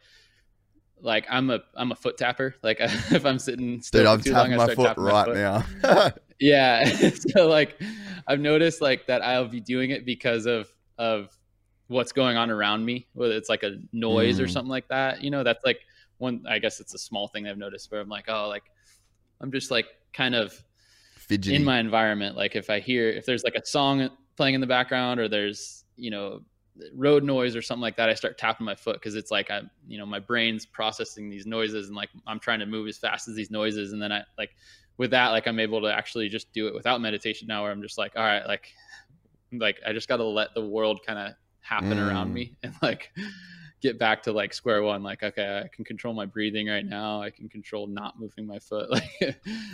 like 0.99 1.25
I'm 1.29 1.51
a 1.51 1.59
I'm 1.75 1.91
a 1.91 1.95
foot 1.95 2.17
tapper. 2.17 2.55
Like 2.63 2.77
if 2.81 3.25
I'm 3.25 3.37
sitting 3.37 3.79
still 3.81 4.01
Dude, 4.01 4.07
I'm 4.07 4.21
too 4.21 4.31
tapping 4.31 4.57
long, 4.57 4.67
my 4.67 4.75
foot 4.75 4.85
tapping 4.87 5.03
right 5.03 5.27
my 5.27 5.61
foot. 5.61 5.83
now. 5.83 6.11
yeah. 6.39 7.09
so 7.35 7.47
like 7.47 7.79
I've 8.27 8.39
noticed 8.39 8.81
like 8.81 9.05
that 9.07 9.21
I'll 9.21 9.47
be 9.47 9.61
doing 9.61 9.91
it 9.91 10.05
because 10.05 10.47
of 10.47 10.67
of 10.97 11.29
what's 11.87 12.11
going 12.11 12.37
on 12.37 12.49
around 12.49 12.83
me, 12.83 13.07
whether 13.13 13.35
it's 13.35 13.49
like 13.49 13.61
a 13.61 13.77
noise 13.91 14.39
mm. 14.39 14.43
or 14.43 14.47
something 14.47 14.71
like 14.71 14.87
that. 14.87 15.21
You 15.21 15.29
know, 15.29 15.43
that's 15.43 15.63
like 15.63 15.79
one 16.17 16.43
I 16.49 16.57
guess 16.57 16.79
it's 16.79 16.95
a 16.95 16.99
small 16.99 17.27
thing 17.27 17.47
I've 17.47 17.57
noticed 17.59 17.91
where 17.91 18.01
I'm 18.01 18.09
like, 18.09 18.25
oh 18.29 18.47
like 18.49 18.63
I'm 19.39 19.51
just 19.51 19.69
like 19.69 19.85
kind 20.11 20.35
of 20.35 20.53
Fidgety. 21.27 21.55
in 21.55 21.63
my 21.63 21.79
environment. 21.79 22.35
Like 22.35 22.55
if 22.55 22.69
I 22.69 22.79
hear 22.79 23.09
if 23.09 23.25
there's 23.25 23.43
like 23.43 23.55
a 23.55 23.65
song 23.65 24.09
playing 24.35 24.55
in 24.55 24.61
the 24.61 24.67
background 24.67 25.19
or 25.19 25.27
there's 25.27 25.85
you 25.95 26.11
know 26.11 26.41
road 26.95 27.23
noise 27.23 27.55
or 27.55 27.61
something 27.61 27.81
like 27.81 27.95
that, 27.97 28.09
I 28.09 28.13
start 28.13 28.37
tapping 28.37 28.65
my 28.65 28.75
foot 28.75 28.95
because 28.95 29.15
it's 29.15 29.31
like 29.31 29.49
I 29.49 29.61
you 29.87 29.97
know 29.97 30.05
my 30.05 30.19
brain's 30.19 30.65
processing 30.65 31.29
these 31.29 31.45
noises 31.45 31.87
and 31.87 31.95
like 31.95 32.09
I'm 32.27 32.39
trying 32.39 32.59
to 32.59 32.65
move 32.65 32.87
as 32.87 32.97
fast 32.97 33.27
as 33.27 33.35
these 33.35 33.51
noises, 33.51 33.93
and 33.93 34.01
then 34.01 34.11
I 34.11 34.23
like 34.37 34.51
with 34.97 35.11
that 35.11 35.29
like 35.29 35.47
I'm 35.47 35.59
able 35.59 35.81
to 35.81 35.93
actually 35.93 36.29
just 36.29 36.51
do 36.53 36.67
it 36.67 36.73
without 36.73 37.01
meditation 37.01 37.47
now, 37.47 37.63
where 37.63 37.71
I'm 37.71 37.81
just 37.81 37.97
like 37.97 38.13
all 38.15 38.23
right 38.23 38.45
like 38.47 38.71
like 39.51 39.79
I 39.85 39.93
just 39.93 40.07
got 40.07 40.17
to 40.17 40.23
let 40.23 40.53
the 40.53 40.65
world 40.65 41.01
kind 41.05 41.19
of 41.19 41.33
happen 41.61 41.97
mm. 41.97 42.07
around 42.07 42.33
me 42.33 42.55
and 42.63 42.73
like 42.81 43.11
get 43.83 43.99
back 43.99 44.23
to 44.23 44.31
like 44.31 44.53
square 44.53 44.81
one 44.81 45.03
like 45.03 45.21
okay 45.21 45.61
i 45.63 45.67
can 45.67 45.83
control 45.83 46.13
my 46.13 46.25
breathing 46.25 46.67
right 46.69 46.85
now. 46.85 47.21
I 47.21 47.29
can 47.29 47.49
control 47.49 47.85
not 47.85 48.17
moving 48.17 48.47
my 48.47 48.57
foot 48.57 48.89
like 48.97 49.11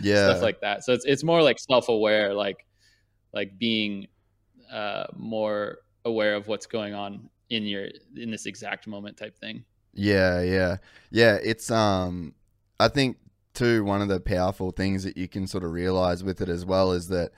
yeah. 0.01 0.25
stuff 0.25 0.41
like 0.41 0.59
that. 0.61 0.83
So 0.83 0.93
it's 0.93 1.05
it's 1.05 1.23
more 1.23 1.41
like 1.43 1.59
self-aware 1.59 2.33
like 2.33 2.65
like 3.33 3.57
being 3.59 4.07
uh 4.71 5.05
more 5.15 5.77
aware 6.05 6.35
of 6.35 6.47
what's 6.47 6.65
going 6.65 6.95
on 6.95 7.29
in 7.51 7.63
your 7.63 7.87
in 8.17 8.31
this 8.31 8.47
exact 8.47 8.87
moment 8.87 9.15
type 9.15 9.37
thing. 9.37 9.63
Yeah 9.93 10.41
yeah. 10.41 10.77
Yeah 11.11 11.37
it's 11.41 11.69
um 11.71 12.33
i 12.79 12.87
think 12.87 13.17
too 13.53 13.83
one 13.83 14.01
of 14.01 14.07
the 14.07 14.19
powerful 14.19 14.71
things 14.71 15.03
that 15.03 15.17
you 15.17 15.27
can 15.27 15.45
sort 15.45 15.63
of 15.63 15.71
realize 15.71 16.23
with 16.23 16.41
it 16.41 16.49
as 16.49 16.65
well 16.65 16.91
is 16.93 17.09
that 17.09 17.31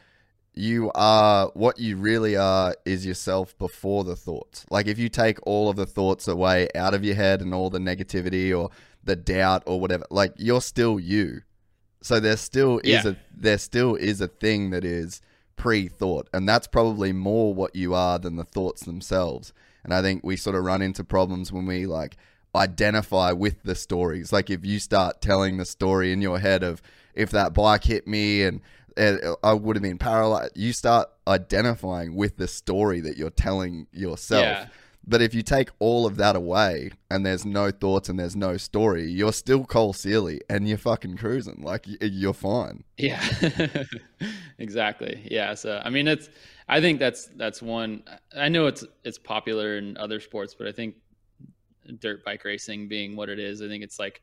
you 0.54 0.92
are 0.96 1.50
what 1.54 1.80
you 1.80 1.96
really 1.96 2.36
are 2.36 2.76
is 2.86 3.06
yourself 3.06 3.58
before 3.58 4.04
the 4.04 4.16
thoughts. 4.16 4.66
Like 4.70 4.88
if 4.88 5.00
you 5.00 5.08
take 5.08 5.40
all 5.44 5.70
of 5.70 5.78
the 5.78 5.86
thoughts 5.86 6.28
away 6.28 6.68
out 6.76 6.94
of 6.94 7.04
your 7.04 7.16
head 7.16 7.42
and 7.42 7.54
all 7.54 7.70
the 7.70 7.80
negativity 7.80 8.58
or 8.58 8.70
the 9.04 9.16
doubt 9.16 9.64
or 9.66 9.80
whatever, 9.80 10.06
like 10.10 10.34
you're 10.38 10.62
still 10.62 11.00
you. 11.00 11.42
So 12.02 12.20
there 12.20 12.38
still 12.38 12.80
is 12.80 13.06
yeah. 13.06 13.12
a 13.12 13.16
there 13.36 13.58
still 13.58 13.96
is 13.96 14.20
a 14.20 14.28
thing 14.28 14.72
that 14.72 14.84
is 14.84 15.22
pre-thought 15.56 16.28
and 16.34 16.50
that's 16.50 16.66
probably 16.66 17.14
more 17.14 17.54
what 17.54 17.76
you 17.76 17.94
are 17.94 18.18
than 18.18 18.36
the 18.36 18.44
thoughts 18.44 18.84
themselves. 18.84 19.54
And 19.84 19.94
I 19.94 20.02
think 20.02 20.24
we 20.24 20.36
sort 20.36 20.56
of 20.56 20.64
run 20.64 20.82
into 20.82 21.04
problems 21.04 21.52
when 21.52 21.66
we 21.66 21.86
like 21.86 22.18
identify 22.54 23.32
with 23.32 23.64
the 23.64 23.76
stories. 23.76 24.34
Like 24.34 24.50
if 24.50 24.66
you 24.66 24.80
start 24.80 25.22
telling 25.22 25.58
the 25.58 25.66
story 25.66 26.12
in 26.12 26.22
your 26.22 26.40
head 26.40 26.64
of 26.64 26.82
if 27.14 27.32
that 27.32 27.54
bike 27.54 27.86
hit 27.86 28.08
me 28.08 28.44
and 28.44 28.62
Uh, 28.98 29.36
I 29.44 29.54
would 29.54 29.76
have 29.76 29.84
been 29.84 29.98
paralyzed. 29.98 30.54
You 30.56 30.74
start 30.74 31.10
identifying 31.28 32.16
with 32.16 32.38
the 32.38 32.48
story 32.48 33.00
that 33.02 33.18
you're 33.18 33.30
telling 33.30 33.88
yourself. 33.92 34.44
Yeah. 34.44 34.68
But 35.06 35.22
if 35.22 35.34
you 35.34 35.42
take 35.42 35.70
all 35.80 36.06
of 36.06 36.18
that 36.18 36.36
away 36.36 36.92
and 37.10 37.26
there's 37.26 37.44
no 37.44 37.72
thoughts 37.72 38.08
and 38.08 38.20
there's 38.20 38.36
no 38.36 38.58
story, 38.58 39.10
you're 39.10 39.34
still 39.34 39.66
Cole 39.66 39.94
Seely 39.94 40.42
and 40.48 40.70
you're 40.70 40.78
fucking 40.78 41.18
cruising. 41.18 41.62
Like 41.64 41.88
you're 42.00 42.34
fine. 42.34 42.84
Yeah, 42.98 43.24
exactly. 44.60 45.28
Yeah. 45.30 45.56
So 45.56 45.82
I 45.84 45.90
mean, 45.90 46.08
it's. 46.08 46.30
I 46.70 46.80
think 46.80 47.00
that's 47.00 47.26
that's 47.36 47.62
one. 47.62 48.04
I 48.38 48.48
know 48.48 48.68
it's 48.68 48.86
it's 49.04 49.18
popular 49.18 49.78
in 49.78 49.98
other 49.98 50.20
sports, 50.20 50.56
but 50.56 50.68
I 50.68 50.72
think 50.72 50.96
dirt 52.00 52.24
bike 52.24 52.46
racing 52.46 52.88
being 52.88 53.16
what 53.16 53.30
it 53.30 53.40
is, 53.40 53.62
I 53.62 53.68
think 53.68 53.84
it's 53.84 54.00
like 54.00 54.22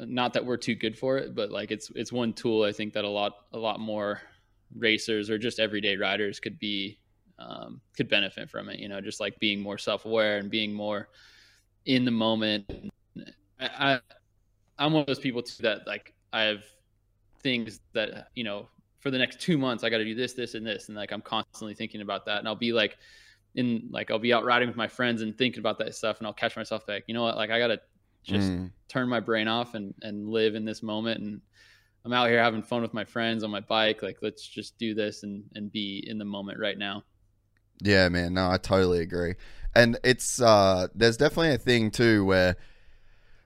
not 0.00 0.32
that 0.34 0.44
we're 0.44 0.56
too 0.56 0.74
good 0.74 0.98
for 0.98 1.18
it, 1.18 1.34
but 1.34 1.50
like 1.50 1.70
it's 1.70 1.90
it's 1.94 2.12
one 2.12 2.32
tool 2.32 2.64
I 2.64 2.72
think 2.72 2.92
that 2.94 3.04
a 3.04 3.08
lot 3.08 3.32
a 3.52 3.58
lot 3.58 3.80
more 3.80 4.20
racers 4.74 5.30
or 5.30 5.38
just 5.38 5.58
everyday 5.58 5.96
riders 5.96 6.40
could 6.40 6.58
be 6.58 6.98
um, 7.38 7.80
could 7.96 8.08
benefit 8.08 8.50
from 8.50 8.68
it. 8.68 8.78
You 8.78 8.88
know, 8.88 9.00
just 9.00 9.20
like 9.20 9.38
being 9.38 9.60
more 9.60 9.78
self 9.78 10.04
aware 10.04 10.38
and 10.38 10.50
being 10.50 10.72
more 10.72 11.08
in 11.86 12.04
the 12.04 12.10
moment. 12.10 12.70
I, 13.60 14.00
I 14.78 14.84
am 14.84 14.92
one 14.92 15.02
of 15.02 15.06
those 15.06 15.18
people 15.18 15.42
too 15.42 15.62
that 15.62 15.86
like 15.86 16.14
I 16.32 16.42
have 16.42 16.64
things 17.40 17.80
that 17.92 18.28
you 18.34 18.44
know 18.44 18.68
for 19.00 19.10
the 19.10 19.18
next 19.18 19.40
two 19.40 19.56
months 19.56 19.84
I 19.84 19.90
got 19.90 19.98
to 19.98 20.04
do 20.04 20.14
this, 20.14 20.32
this, 20.32 20.54
and 20.54 20.66
this, 20.66 20.88
and 20.88 20.96
like 20.96 21.12
I'm 21.12 21.22
constantly 21.22 21.74
thinking 21.74 22.00
about 22.00 22.26
that, 22.26 22.38
and 22.38 22.48
I'll 22.48 22.54
be 22.54 22.72
like 22.72 22.98
in 23.54 23.88
like 23.90 24.10
I'll 24.10 24.18
be 24.18 24.32
out 24.32 24.44
riding 24.44 24.68
with 24.68 24.76
my 24.76 24.88
friends 24.88 25.22
and 25.22 25.36
thinking 25.36 25.60
about 25.60 25.78
that 25.78 25.94
stuff, 25.94 26.18
and 26.18 26.26
I'll 26.26 26.32
catch 26.32 26.56
myself 26.56 26.84
like, 26.88 27.04
you 27.06 27.14
know 27.14 27.22
what, 27.22 27.36
like 27.36 27.50
I 27.50 27.58
gotta 27.58 27.80
just 28.26 28.50
mm. 28.50 28.70
turn 28.88 29.08
my 29.08 29.20
brain 29.20 29.48
off 29.48 29.74
and 29.74 29.94
and 30.02 30.28
live 30.28 30.54
in 30.54 30.64
this 30.64 30.82
moment 30.82 31.20
and 31.20 31.40
I'm 32.04 32.12
out 32.12 32.28
here 32.28 32.42
having 32.42 32.62
fun 32.62 32.82
with 32.82 32.94
my 32.94 33.04
friends 33.04 33.42
on 33.42 33.50
my 33.50 33.60
bike 33.60 34.02
like 34.02 34.18
let's 34.22 34.46
just 34.46 34.78
do 34.78 34.94
this 34.94 35.22
and 35.22 35.44
and 35.54 35.72
be 35.72 36.04
in 36.06 36.18
the 36.18 36.24
moment 36.24 36.58
right 36.58 36.78
now. 36.78 37.04
Yeah, 37.82 38.08
man. 38.08 38.32
No, 38.34 38.50
I 38.50 38.56
totally 38.56 39.00
agree. 39.00 39.34
And 39.74 39.98
it's 40.04 40.40
uh 40.40 40.88
there's 40.94 41.16
definitely 41.16 41.54
a 41.54 41.58
thing 41.58 41.90
too 41.90 42.24
where 42.24 42.56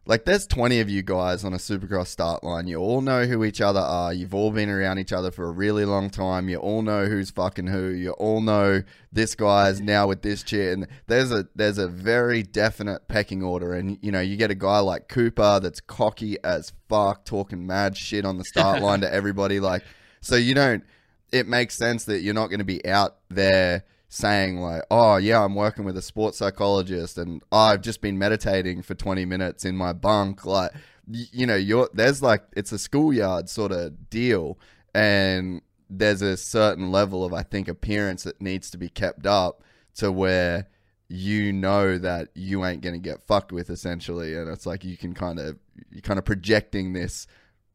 like 0.07 0.25
there's 0.25 0.47
20 0.47 0.81
of 0.81 0.89
you 0.89 1.03
guys 1.03 1.45
on 1.45 1.53
a 1.53 1.59
supercross 1.59 2.07
start 2.07 2.43
line. 2.43 2.67
You 2.67 2.79
all 2.79 3.01
know 3.01 3.27
who 3.27 3.45
each 3.45 3.61
other 3.61 3.81
are. 3.81 4.13
You've 4.13 4.35
all 4.35 4.51
been 4.51 4.71
around 4.71 4.99
each 4.99 5.13
other 5.13 5.31
for 5.31 5.47
a 5.47 5.51
really 5.51 5.85
long 5.85 6.09
time. 6.09 6.49
You 6.49 6.57
all 6.57 6.83
know 6.83 7.07
who's 7.07 7.31
fucking 7.31 7.67
who. 7.67 7.89
You 7.89 8.13
all 8.13 8.41
know 8.41 8.83
this 9.13 9.35
guy's 9.35 9.81
now 9.81 10.07
with 10.09 10.23
this 10.23 10.43
chick. 10.43 10.73
And 10.73 10.89
there's 11.07 11.31
a 11.31 11.47
there's 11.55 11.79
a 11.79 11.87
very 11.87 12.43
definite 12.43 13.09
pecking 13.09 13.43
order. 13.43 13.75
And 13.75 13.99
you 14.01 14.11
know, 14.11 14.21
you 14.21 14.37
get 14.37 14.51
a 14.51 14.55
guy 14.55 14.79
like 14.79 15.09
Cooper 15.09 15.61
that's 15.61 15.81
cocky 15.81 16.39
as 16.43 16.73
fuck, 16.89 17.25
talking 17.25 17.67
mad 17.67 17.97
shit 17.97 18.25
on 18.25 18.39
the 18.39 18.45
start 18.45 18.83
line 18.83 19.03
to 19.03 19.13
everybody. 19.15 19.61
Like, 19.61 19.85
so 20.21 20.37
you 20.37 20.55
don't. 20.55 20.83
It 21.31 21.47
makes 21.47 21.77
sense 21.77 22.07
that 22.07 22.23
you're 22.23 22.35
not 22.35 22.49
going 22.49 22.59
to 22.59 22.65
be 22.65 22.85
out 22.85 23.19
there 23.29 23.85
saying 24.11 24.59
like, 24.59 24.83
"Oh 24.91 25.17
yeah, 25.17 25.43
I'm 25.43 25.55
working 25.55 25.85
with 25.85 25.97
a 25.97 26.03
sports 26.03 26.37
psychologist, 26.39 27.17
and 27.17 27.43
I've 27.51 27.81
just 27.81 28.03
been 28.03 28.19
meditating 28.19 28.83
for 28.83 28.95
20 28.95 29.25
minutes 29.25 29.65
in 29.65 29.77
my 29.77 29.95
bunk." 29.95 30.45
Like, 30.45 30.73
you 31.09 31.47
know, 31.47 31.57
you're 31.57 31.89
there's 31.95 32.23
like 32.23 32.43
it's 32.53 32.73
a 32.73 32.79
schoolyard 32.79 33.49
sort 33.49 33.73
of 33.73 34.11
deal, 34.11 34.59
and 34.95 35.63
there's 35.89 36.21
a 36.23 36.37
certain 36.37 36.91
level 36.93 37.25
of 37.25 37.33
I 37.33 37.43
think 37.45 37.69
appearance 37.69 38.25
that 38.25 38.43
needs 38.43 38.69
to 38.73 38.79
be 38.79 38.89
kept 38.91 39.27
up 39.27 39.63
to 39.95 40.13
where 40.13 40.69
you 41.09 41.53
know 41.53 41.97
that 41.99 42.29
you 42.35 42.65
ain't 42.65 42.83
gonna 42.83 42.99
get 42.99 43.23
fucked 43.23 43.53
with 43.53 43.71
essentially, 43.71 44.35
and 44.35 44.51
it's 44.51 44.67
like 44.67 44.85
you 44.85 44.97
can 44.97 45.15
kind 45.15 45.39
of 45.39 45.57
you're 45.91 46.03
kind 46.03 46.19
of 46.19 46.25
projecting 46.25 46.93
this 46.93 47.29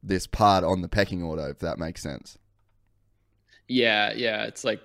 this 0.04 0.28
part 0.28 0.64
on 0.66 0.82
the 0.82 0.90
pecking 0.90 1.24
order 1.24 1.50
if 1.50 1.60
that 1.60 1.80
makes 1.80 2.02
sense. 2.02 2.38
Yeah, 3.70 4.12
yeah. 4.14 4.44
It's 4.44 4.66
like 4.66 4.82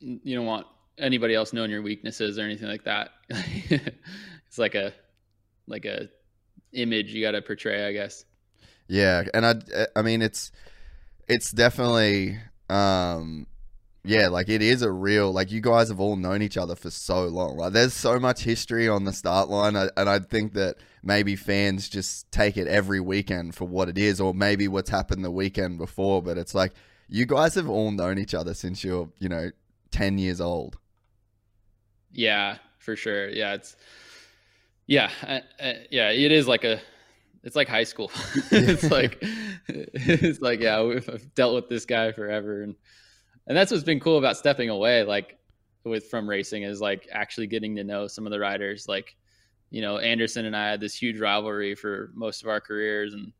you 0.00 0.36
don't 0.36 0.46
want 0.46 0.66
anybody 0.98 1.34
else 1.34 1.52
knowing 1.52 1.70
your 1.70 1.82
weaknesses 1.82 2.38
or 2.38 2.42
anything 2.42 2.68
like 2.68 2.84
that. 2.84 3.10
it's 3.30 4.58
like 4.58 4.74
a 4.74 4.92
like 5.66 5.84
a 5.84 6.08
image 6.72 7.12
you 7.12 7.22
got 7.22 7.32
to 7.32 7.42
portray, 7.42 7.86
I 7.86 7.92
guess. 7.92 8.24
Yeah, 8.88 9.24
and 9.34 9.46
I 9.46 9.86
I 9.94 10.02
mean 10.02 10.22
it's 10.22 10.50
it's 11.28 11.50
definitely 11.50 12.38
um 12.70 13.46
yeah, 14.04 14.28
like 14.28 14.48
it 14.48 14.62
is 14.62 14.80
a 14.82 14.90
real 14.90 15.32
like 15.32 15.50
you 15.50 15.60
guys 15.60 15.88
have 15.88 16.00
all 16.00 16.16
known 16.16 16.40
each 16.40 16.56
other 16.56 16.74
for 16.74 16.90
so 16.90 17.26
long. 17.26 17.58
Like 17.58 17.72
there's 17.72 17.92
so 17.92 18.18
much 18.18 18.42
history 18.42 18.88
on 18.88 19.04
the 19.04 19.12
start 19.12 19.50
line, 19.50 19.76
and 19.76 20.08
I 20.08 20.18
think 20.20 20.54
that 20.54 20.76
maybe 21.02 21.36
fans 21.36 21.88
just 21.88 22.30
take 22.32 22.56
it 22.56 22.66
every 22.66 23.00
weekend 23.00 23.54
for 23.54 23.66
what 23.66 23.88
it 23.88 23.98
is, 23.98 24.20
or 24.20 24.32
maybe 24.32 24.66
what's 24.66 24.88
happened 24.88 25.24
the 25.24 25.30
weekend 25.30 25.76
before. 25.76 26.22
But 26.22 26.38
it's 26.38 26.54
like 26.54 26.72
you 27.08 27.26
guys 27.26 27.54
have 27.56 27.68
all 27.68 27.90
known 27.90 28.18
each 28.18 28.34
other 28.34 28.54
since 28.54 28.82
you're 28.82 29.10
you 29.18 29.28
know 29.28 29.50
ten 29.90 30.16
years 30.16 30.40
old. 30.40 30.78
Yeah, 32.18 32.58
for 32.80 32.96
sure. 32.96 33.28
Yeah, 33.28 33.54
it's 33.54 33.76
yeah, 34.88 35.08
yeah. 35.88 36.10
It 36.10 36.32
is 36.32 36.48
like 36.48 36.64
a 36.64 36.80
it's 37.44 37.54
like 37.54 37.68
high 37.68 37.84
school. 37.84 38.10
it's 38.50 38.90
like 38.90 39.18
it's 39.68 40.40
like 40.40 40.58
yeah, 40.58 40.80
I've 40.80 41.32
dealt 41.36 41.54
with 41.54 41.68
this 41.68 41.86
guy 41.86 42.10
forever, 42.10 42.64
and 42.64 42.74
and 43.46 43.56
that's 43.56 43.70
what's 43.70 43.84
been 43.84 44.00
cool 44.00 44.18
about 44.18 44.36
stepping 44.36 44.68
away, 44.68 45.04
like 45.04 45.38
with 45.84 46.10
from 46.10 46.28
racing, 46.28 46.64
is 46.64 46.80
like 46.80 47.06
actually 47.12 47.46
getting 47.46 47.76
to 47.76 47.84
know 47.84 48.08
some 48.08 48.26
of 48.26 48.32
the 48.32 48.40
riders. 48.40 48.86
Like, 48.88 49.14
you 49.70 49.80
know, 49.80 49.98
Anderson 49.98 50.44
and 50.44 50.56
I 50.56 50.70
had 50.70 50.80
this 50.80 50.96
huge 50.96 51.20
rivalry 51.20 51.76
for 51.76 52.10
most 52.16 52.42
of 52.42 52.48
our 52.48 52.60
careers, 52.60 53.14
and 53.14 53.32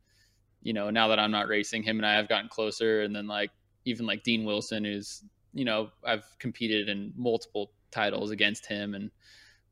you 0.63 0.71
know, 0.71 0.89
now 0.89 1.09
that 1.09 1.19
I'm 1.19 1.31
not 1.31 1.49
racing, 1.49 1.83
him 1.83 1.97
and 1.97 2.05
I 2.05 2.15
have 2.15 2.29
gotten 2.29 2.47
closer. 2.47 3.01
And 3.01 3.13
then 3.13 3.27
like 3.27 3.51
even 3.83 4.05
like 4.05 4.23
Dean 4.23 4.45
Wilson, 4.45 4.85
who's 4.85 5.25
you 5.53 5.65
know 5.65 5.89
I've 6.05 6.23
competed 6.39 6.87
in 6.87 7.11
multiple 7.17 7.73
titles 7.91 8.31
against 8.31 8.65
him 8.65 8.95
and 8.95 9.11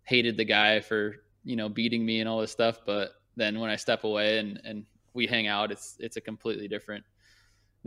hated 0.03 0.37
the 0.37 0.45
guy 0.45 0.79
for 0.79 1.17
you 1.43 1.55
know 1.55 1.69
beating 1.69 2.05
me 2.05 2.19
and 2.19 2.29
all 2.29 2.41
this 2.41 2.51
stuff, 2.51 2.79
but 2.85 3.11
then 3.35 3.59
when 3.59 3.69
I 3.69 3.75
step 3.75 4.03
away 4.03 4.39
and 4.39 4.59
and 4.63 4.85
we 5.13 5.27
hang 5.27 5.47
out, 5.47 5.71
it's 5.71 5.95
it's 5.99 6.17
a 6.17 6.21
completely 6.21 6.67
different 6.67 7.03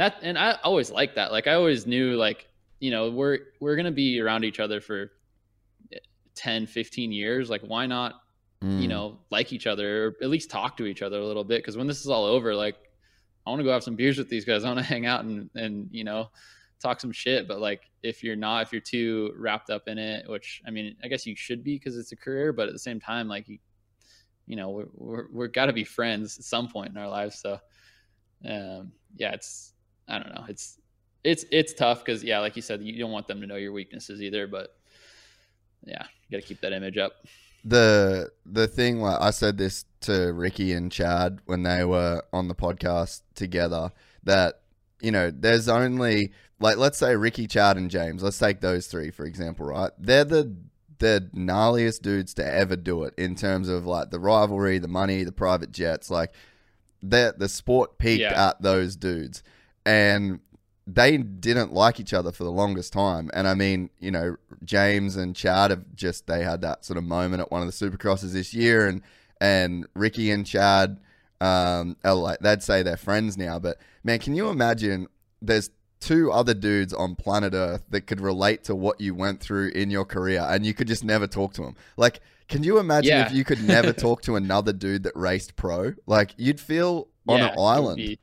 that 0.01 0.17
and 0.23 0.39
I 0.39 0.59
always 0.65 0.91
like 0.91 1.15
that. 1.17 1.31
Like 1.31 1.47
I 1.47 1.55
always 1.55 1.87
knew 1.87 2.17
like, 2.17 2.49
you 2.79 2.91
know, 2.91 3.11
we're 3.11 3.39
we're 3.61 3.77
going 3.77 3.87
to 3.87 3.93
be 3.93 4.21
around 4.21 4.45
each 4.45 4.59
other 4.59 4.81
for 4.81 5.13
10, 6.35 6.67
15 6.67 7.13
years. 7.13 7.51
Like 7.51 7.61
why 7.61 7.87
not, 7.87 8.15
mm. 8.63 8.81
you 8.81 8.89
know, 8.89 9.19
like 9.31 9.53
each 9.53 9.67
other 9.67 10.07
or 10.07 10.17
at 10.23 10.31
least 10.31 10.51
talk 10.51 10.79
to 10.79 10.87
each 10.87 11.03
other 11.03 11.19
a 11.19 11.27
little 11.27 11.45
bit 11.45 11.63
cuz 11.65 11.77
when 11.77 11.87
this 11.87 12.01
is 12.01 12.09
all 12.09 12.25
over 12.25 12.55
like 12.55 12.77
I 13.47 13.51
want 13.51 13.61
to 13.61 13.65
go 13.65 13.73
have 13.73 13.83
some 13.83 13.97
beers 13.97 14.17
with 14.17 14.29
these 14.29 14.45
guys. 14.45 14.65
I 14.65 14.69
want 14.69 14.79
to 14.79 14.85
hang 14.85 15.07
out 15.07 15.25
and 15.25 15.51
and 15.55 15.89
you 15.91 16.05
know, 16.05 16.31
talk 16.81 17.01
some 17.01 17.13
shit, 17.13 17.47
but 17.47 17.61
like 17.61 17.83
if 18.03 18.23
you're 18.25 18.37
not 18.37 18.63
if 18.63 18.73
you're 18.73 18.81
too 18.81 19.33
wrapped 19.37 19.71
up 19.71 19.89
in 19.89 19.99
it, 19.99 20.29
which 20.29 20.63
I 20.67 20.71
mean, 20.71 20.97
I 21.05 21.09
guess 21.09 21.27
you 21.27 21.37
should 21.37 21.63
be 21.63 21.79
cuz 21.79 21.97
it's 21.97 22.13
a 22.13 22.17
career, 22.17 22.53
but 22.53 22.67
at 22.67 22.73
the 22.73 22.79
same 22.79 23.01
time 23.01 23.29
like 23.29 23.49
you 23.49 23.59
you 24.47 24.57
know, 24.57 24.71
we're 24.71 24.89
we're, 24.95 25.27
we're 25.31 25.49
got 25.49 25.67
to 25.67 25.73
be 25.73 25.85
friends 25.85 26.37
at 26.39 26.45
some 26.45 26.69
point 26.69 26.91
in 26.91 26.97
our 26.97 27.09
lives, 27.09 27.41
so 27.41 27.61
um 28.45 28.93
yeah, 29.17 29.33
it's 29.33 29.75
I 30.09 30.19
don't 30.19 30.35
know. 30.35 30.45
It's 30.49 30.79
it's 31.25 31.45
it's 31.51 31.73
tough 31.75 32.05
because 32.05 32.25
yeah, 32.25 32.41
like 32.41 32.57
you 32.57 32.63
said, 32.63 32.83
you 32.83 32.99
don't 32.99 33.13
want 33.13 33.29
them 33.29 33.41
to 33.41 33.47
know 33.47 33.57
your 33.57 33.73
weaknesses 33.73 34.23
either. 34.23 34.47
But 34.47 34.75
yeah, 35.85 36.05
you 36.29 36.37
got 36.37 36.43
to 36.43 36.49
keep 36.49 36.61
that 36.63 36.73
image 36.73 36.99
up. 36.99 37.13
The 37.65 38.31
the 38.47 38.67
thing 38.67 39.01
like 39.01 39.21
I 39.21 39.31
said 39.31 39.59
this 39.59 39.85
to 40.03 40.33
Ricky 40.33 40.73
and 40.73 40.91
Chad 40.91 41.41
when 41.45 41.63
they 41.63 41.85
were 41.85 42.23
on 42.33 42.49
the 42.49 42.55
podcast 42.55 43.23
together 43.35 43.93
that 44.25 44.60
you 45.01 45.11
know 45.11 45.31
there's 45.31 45.69
only 45.69 46.33
like 46.59 46.77
let's 46.77 46.99
say 46.99 47.17
Ricky, 47.17 47.47
Chad, 47.47 47.77
and 47.77 47.91
James. 47.91 48.23
Let's 48.23 48.39
take 48.39 48.61
those 48.61 48.87
three 48.87 49.11
for 49.11 49.25
example, 49.25 49.67
right? 49.67 49.91
They're 49.99 50.25
the 50.25 50.57
the 50.99 51.31
gnarliest 51.35 52.03
dudes 52.03 52.35
to 52.35 52.47
ever 52.47 52.77
do 52.77 53.05
it 53.05 53.15
in 53.17 53.35
terms 53.35 53.69
of 53.69 53.87
like 53.87 54.11
the 54.11 54.21
rivalry, 54.21 54.79
the 54.79 54.89
money, 54.89 55.25
the 55.25 55.33
private 55.33 55.73
jets. 55.73 56.11
Like 56.11 56.33
the 57.03 57.35
the 57.37 57.49
sport 57.49 57.99
peaked 57.99 58.21
yeah. 58.21 58.49
at 58.49 58.61
those 58.61 58.97
dudes 58.97 59.43
and 59.87 60.41
they 60.87 61.17
didn't 61.17 61.73
like 61.73 62.01
each 62.01 62.13
other 62.13 62.33
for 62.33 62.45
the 62.45 62.51
longest 62.51 62.93
time. 62.93 63.31
And 63.33 63.47
I 63.47 63.55
mean, 63.55 63.91
you 64.01 64.11
know, 64.11 64.37
James 64.65 65.17
and 65.17 65.37
Chad 65.37 65.71
have 65.71 65.85
just 65.95 66.27
they 66.27 66.43
had 66.43 66.63
that 66.63 66.85
sort 66.85 66.97
of 66.97 67.05
moment 67.05 67.41
at 67.41 67.51
one 67.51 67.63
of 67.63 67.67
the 67.67 67.73
Supercrosses 67.73 68.33
this 68.33 68.53
year, 68.55 68.87
and 68.87 69.03
and 69.41 69.87
Ricky 69.95 70.31
and 70.31 70.47
Chad, 70.47 70.99
um, 71.41 71.97
like 72.05 72.41
they'd 72.41 72.63
say 72.63 72.83
they're 72.83 72.97
friends 72.97 73.37
now. 73.37 73.59
But 73.59 73.79
man, 74.05 74.19
can 74.19 74.35
you 74.35 74.49
imagine? 74.49 75.09
There's 75.43 75.71
two 76.01 76.33
other 76.33 76.55
dudes 76.55 76.93
on 76.93 77.15
planet 77.15 77.55
Earth 77.55 77.85
that 77.91 78.03
could 78.03 78.21
relate 78.21 78.65
to 78.65 78.75
what 78.75 79.01
you 79.01 79.15
went 79.15 79.41
through 79.41 79.69
in 79.69 79.91
your 79.91 80.05
career, 80.05 80.47
and 80.49 80.65
you 80.65 80.75
could 80.75 80.89
just 80.89 81.05
never 81.05 81.27
talk 81.27 81.55
to 81.55 81.63
them. 81.63 81.77
Like, 81.97 82.21
can 82.49 82.63
you 82.63 82.79
imagine 82.79 83.17
yeah. 83.17 83.27
if 83.27 83.33
you 83.33 83.45
could 83.45 83.63
never 83.63 83.93
talk 83.95 84.23
to 84.23 84.37
another 84.37 84.73
dude 84.73 85.05
that 85.05 85.17
raced 85.17 85.57
pro? 85.57 85.95
Like, 86.07 86.35
you'd 86.37 86.61
feel 86.61 87.09
on 87.29 87.39
yeah, 87.39 87.53
an 87.53 87.59
island. 87.59 88.19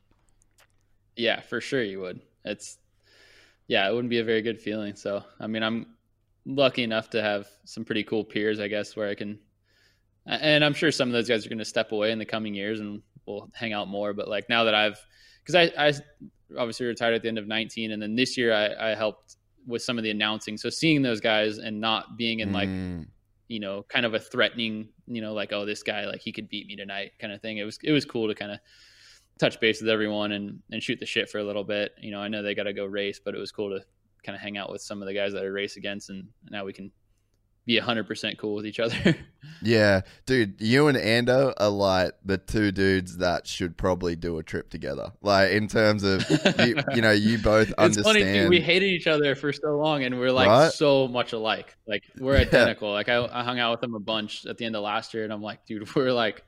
Yeah, 1.16 1.40
for 1.40 1.60
sure 1.60 1.82
you 1.82 2.00
would. 2.00 2.20
It's 2.44 2.78
yeah, 3.66 3.88
it 3.88 3.92
wouldn't 3.92 4.10
be 4.10 4.18
a 4.18 4.24
very 4.24 4.42
good 4.42 4.60
feeling. 4.60 4.94
So 4.94 5.22
I 5.40 5.46
mean, 5.46 5.62
I'm 5.62 5.86
lucky 6.46 6.82
enough 6.82 7.10
to 7.10 7.22
have 7.22 7.48
some 7.64 7.84
pretty 7.84 8.02
cool 8.02 8.24
peers, 8.24 8.60
I 8.60 8.68
guess, 8.68 8.96
where 8.96 9.08
I 9.08 9.14
can. 9.14 9.38
And 10.28 10.62
I'm 10.62 10.74
sure 10.74 10.92
some 10.92 11.08
of 11.08 11.14
those 11.14 11.28
guys 11.28 11.46
are 11.46 11.48
going 11.48 11.58
to 11.58 11.64
step 11.64 11.92
away 11.92 12.12
in 12.12 12.18
the 12.18 12.26
coming 12.26 12.54
years, 12.54 12.80
and 12.80 13.02
we'll 13.26 13.48
hang 13.54 13.72
out 13.72 13.88
more. 13.88 14.12
But 14.12 14.28
like 14.28 14.48
now 14.48 14.64
that 14.64 14.74
I've, 14.74 14.98
because 15.42 15.54
I, 15.54 15.88
I 15.88 15.92
obviously 16.56 16.86
retired 16.86 17.14
at 17.14 17.22
the 17.22 17.28
end 17.28 17.38
of 17.38 17.46
19, 17.46 17.92
and 17.92 18.02
then 18.02 18.14
this 18.14 18.36
year 18.36 18.52
I, 18.52 18.90
I 18.90 18.94
helped 18.94 19.36
with 19.66 19.82
some 19.82 19.96
of 19.96 20.04
the 20.04 20.10
announcing. 20.10 20.56
So 20.56 20.68
seeing 20.68 21.02
those 21.02 21.20
guys 21.20 21.58
and 21.58 21.80
not 21.80 22.16
being 22.16 22.40
in 22.40 22.52
like, 22.52 22.68
mm. 22.68 23.06
you 23.48 23.60
know, 23.60 23.84
kind 23.88 24.04
of 24.04 24.14
a 24.14 24.18
threatening, 24.18 24.88
you 25.06 25.20
know, 25.20 25.32
like 25.32 25.52
oh 25.52 25.64
this 25.64 25.82
guy 25.82 26.06
like 26.06 26.20
he 26.20 26.32
could 26.32 26.48
beat 26.48 26.66
me 26.66 26.76
tonight 26.76 27.12
kind 27.20 27.32
of 27.32 27.40
thing. 27.40 27.58
It 27.58 27.64
was 27.64 27.78
it 27.82 27.92
was 27.92 28.04
cool 28.04 28.28
to 28.28 28.34
kind 28.34 28.52
of 28.52 28.58
touch 29.38 29.60
base 29.60 29.80
with 29.80 29.88
everyone 29.88 30.32
and, 30.32 30.60
and 30.72 30.82
shoot 30.82 30.98
the 31.00 31.06
shit 31.06 31.30
for 31.30 31.38
a 31.38 31.44
little 31.44 31.64
bit. 31.64 31.92
You 32.00 32.10
know, 32.10 32.20
I 32.20 32.28
know 32.28 32.42
they 32.42 32.54
got 32.54 32.64
to 32.64 32.72
go 32.72 32.84
race, 32.84 33.20
but 33.22 33.34
it 33.34 33.38
was 33.38 33.52
cool 33.52 33.70
to 33.70 33.84
kind 34.24 34.34
of 34.34 34.42
hang 34.42 34.58
out 34.58 34.70
with 34.70 34.82
some 34.82 35.00
of 35.00 35.06
the 35.06 35.14
guys 35.14 35.32
that 35.32 35.42
I 35.42 35.46
race 35.46 35.76
against, 35.76 36.10
and 36.10 36.28
now 36.50 36.64
we 36.64 36.72
can 36.72 36.90
be 37.68 37.78
hundred 37.78 38.06
percent 38.06 38.38
cool 38.38 38.54
with 38.54 38.66
each 38.66 38.80
other. 38.80 38.96
yeah, 39.62 40.00
dude, 40.24 40.58
you 40.58 40.88
and 40.88 40.96
Ando 40.96 41.52
are 41.58 41.68
like 41.68 42.12
the 42.24 42.38
two 42.38 42.72
dudes 42.72 43.18
that 43.18 43.46
should 43.46 43.76
probably 43.76 44.16
do 44.16 44.38
a 44.38 44.42
trip 44.42 44.70
together. 44.70 45.12
Like 45.20 45.52
in 45.52 45.68
terms 45.68 46.02
of 46.02 46.28
you, 46.30 46.76
you 46.94 47.02
know, 47.02 47.10
you 47.10 47.36
both 47.36 47.68
it's 47.78 47.98
understand. 47.98 48.24
Funny, 48.24 48.48
we 48.48 48.60
hated 48.62 48.86
each 48.86 49.06
other 49.06 49.34
for 49.34 49.52
so 49.52 49.76
long, 49.76 50.02
and 50.02 50.18
we're 50.18 50.32
like 50.32 50.48
right? 50.48 50.72
so 50.72 51.08
much 51.08 51.34
alike. 51.34 51.76
Like 51.86 52.04
we're 52.18 52.36
identical. 52.38 52.88
Yeah. 52.88 52.94
Like 52.94 53.08
I, 53.10 53.28
I 53.30 53.44
hung 53.44 53.58
out 53.58 53.72
with 53.72 53.82
them 53.82 53.94
a 53.94 54.00
bunch 54.00 54.46
at 54.46 54.56
the 54.56 54.64
end 54.64 54.74
of 54.74 54.82
last 54.82 55.12
year, 55.12 55.24
and 55.24 55.32
I'm 55.32 55.42
like, 55.42 55.66
dude, 55.66 55.94
we're 55.94 56.12
like 56.12 56.42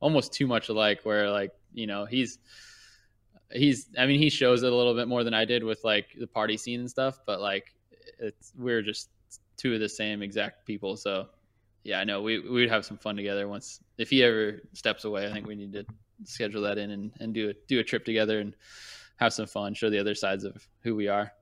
almost 0.00 0.32
too 0.32 0.48
much 0.48 0.70
alike. 0.70 1.00
Where 1.04 1.30
like 1.30 1.52
you 1.72 1.86
know 1.86 2.04
he's 2.04 2.40
he's 3.52 3.86
I 3.96 4.06
mean 4.06 4.18
he 4.18 4.28
shows 4.28 4.64
it 4.64 4.72
a 4.72 4.74
little 4.74 4.94
bit 4.94 5.06
more 5.06 5.22
than 5.22 5.34
I 5.34 5.44
did 5.44 5.62
with 5.62 5.84
like 5.84 6.06
the 6.18 6.26
party 6.26 6.56
scene 6.56 6.80
and 6.80 6.90
stuff, 6.90 7.20
but 7.24 7.40
like 7.40 7.72
it's 8.18 8.52
we're 8.58 8.82
just 8.82 9.08
two 9.56 9.74
of 9.74 9.80
the 9.80 9.88
same 9.88 10.22
exact 10.22 10.66
people. 10.66 10.96
So 10.96 11.28
yeah, 11.82 12.00
I 12.00 12.04
know 12.04 12.22
we 12.22 12.38
we 12.38 12.60
would 12.60 12.70
have 12.70 12.84
some 12.84 12.98
fun 12.98 13.16
together 13.16 13.48
once 13.48 13.80
if 13.98 14.10
he 14.10 14.22
ever 14.22 14.60
steps 14.72 15.04
away. 15.04 15.26
I 15.26 15.32
think 15.32 15.46
we 15.46 15.54
need 15.54 15.72
to 15.72 15.84
schedule 16.24 16.62
that 16.62 16.78
in 16.78 16.90
and, 16.90 17.12
and 17.20 17.34
do 17.34 17.50
a 17.50 17.54
do 17.68 17.80
a 17.80 17.84
trip 17.84 18.04
together 18.04 18.40
and 18.40 18.54
have 19.16 19.32
some 19.32 19.46
fun, 19.46 19.74
show 19.74 19.90
the 19.90 19.98
other 19.98 20.14
sides 20.14 20.44
of 20.44 20.66
who 20.82 20.94
we 20.94 21.08
are. 21.08 21.32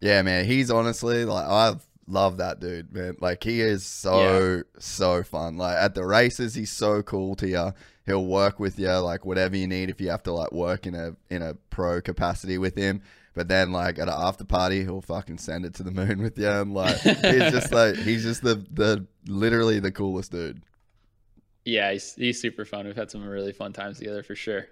Yeah, 0.00 0.22
man, 0.22 0.44
he's 0.44 0.70
honestly 0.70 1.24
like 1.24 1.46
I've 1.46 1.86
love 2.08 2.36
that 2.38 2.60
dude, 2.60 2.92
man. 2.92 3.16
Like 3.20 3.42
he 3.42 3.60
is 3.60 3.84
so 3.84 4.20
yeah. 4.20 4.62
so 4.78 5.22
fun. 5.22 5.56
Like 5.56 5.76
at 5.76 5.94
the 5.94 6.04
races, 6.04 6.54
he's 6.54 6.70
so 6.70 7.02
cool 7.02 7.34
to 7.36 7.48
you 7.48 7.72
he'll 8.06 8.24
work 8.24 8.58
with 8.58 8.78
you 8.78 8.90
like 8.98 9.26
whatever 9.26 9.56
you 9.56 9.66
need 9.66 9.90
if 9.90 10.00
you 10.00 10.08
have 10.08 10.22
to 10.22 10.32
like 10.32 10.52
work 10.52 10.86
in 10.86 10.94
a 10.94 11.14
in 11.28 11.42
a 11.42 11.54
pro 11.70 12.00
capacity 12.00 12.56
with 12.56 12.76
him. 12.76 13.02
But 13.36 13.48
then 13.48 13.70
like 13.70 13.98
at 13.98 14.08
an 14.08 14.14
after 14.16 14.44
party, 14.44 14.82
he'll 14.82 15.02
fucking 15.02 15.36
send 15.36 15.66
it 15.66 15.74
to 15.74 15.82
the 15.82 15.90
moon 15.90 16.22
with 16.22 16.38
you, 16.38 16.48
and 16.48 16.72
like 16.72 16.96
he's 17.00 17.52
just 17.52 17.70
like 17.70 17.94
he's 17.96 18.22
just 18.22 18.42
the 18.42 18.64
the 18.72 19.06
literally 19.26 19.78
the 19.78 19.92
coolest 19.92 20.32
dude. 20.32 20.62
Yeah, 21.64 21.92
he's 21.92 22.14
he's 22.14 22.40
super 22.40 22.64
fun. 22.64 22.86
We've 22.86 22.96
had 22.96 23.10
some 23.10 23.22
really 23.28 23.52
fun 23.52 23.74
times 23.74 23.98
together 23.98 24.22
for 24.22 24.34
sure. 24.34 24.66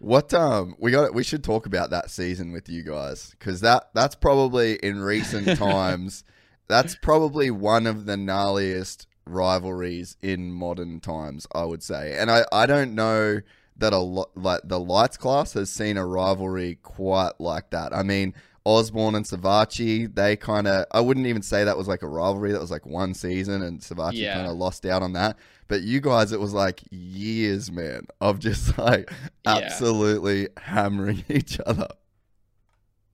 What 0.00 0.34
um 0.34 0.76
we 0.78 0.90
got 0.90 1.14
we 1.14 1.24
should 1.24 1.42
talk 1.42 1.64
about 1.64 1.88
that 1.90 2.10
season 2.10 2.52
with 2.52 2.68
you 2.68 2.82
guys 2.82 3.30
because 3.30 3.62
that 3.62 3.88
that's 3.94 4.14
probably 4.14 4.74
in 4.74 5.00
recent 5.00 5.58
times 5.58 6.22
that's 6.68 6.94
probably 6.94 7.50
one 7.50 7.86
of 7.86 8.04
the 8.04 8.16
gnarliest 8.16 9.06
rivalries 9.26 10.16
in 10.22 10.52
modern 10.52 11.00
times, 11.00 11.46
I 11.52 11.64
would 11.64 11.82
say. 11.82 12.16
And 12.16 12.30
I, 12.30 12.44
I 12.52 12.66
don't 12.66 12.94
know 12.94 13.40
that 13.80 13.92
a 13.92 13.98
lot 13.98 14.30
like 14.36 14.60
the 14.64 14.78
lights 14.78 15.16
class 15.16 15.52
has 15.54 15.70
seen 15.70 15.96
a 15.96 16.06
rivalry 16.06 16.78
quite 16.82 17.32
like 17.40 17.70
that. 17.70 17.94
I 17.94 18.02
mean, 18.02 18.34
Osborne 18.64 19.14
and 19.14 19.24
Savatgy, 19.24 20.14
they 20.14 20.36
kind 20.36 20.68
of, 20.68 20.84
I 20.92 21.00
wouldn't 21.00 21.26
even 21.26 21.42
say 21.42 21.64
that 21.64 21.76
was 21.78 21.88
like 21.88 22.02
a 22.02 22.06
rivalry. 22.08 22.52
That 22.52 22.60
was 22.60 22.70
like 22.70 22.84
one 22.86 23.14
season, 23.14 23.62
and 23.62 23.80
Savatgy 23.80 24.14
Yeah. 24.18 24.34
kind 24.34 24.46
of 24.46 24.56
lost 24.56 24.84
out 24.86 25.02
on 25.02 25.14
that. 25.14 25.36
But 25.66 25.82
you 25.82 26.00
guys, 26.00 26.32
it 26.32 26.40
was 26.40 26.52
like 26.52 26.80
years, 26.90 27.70
man, 27.72 28.06
of 28.20 28.38
just 28.38 28.76
like 28.78 29.10
Yeah. 29.46 29.56
absolutely 29.56 30.48
hammering 30.58 31.24
each 31.28 31.58
other. 31.66 31.88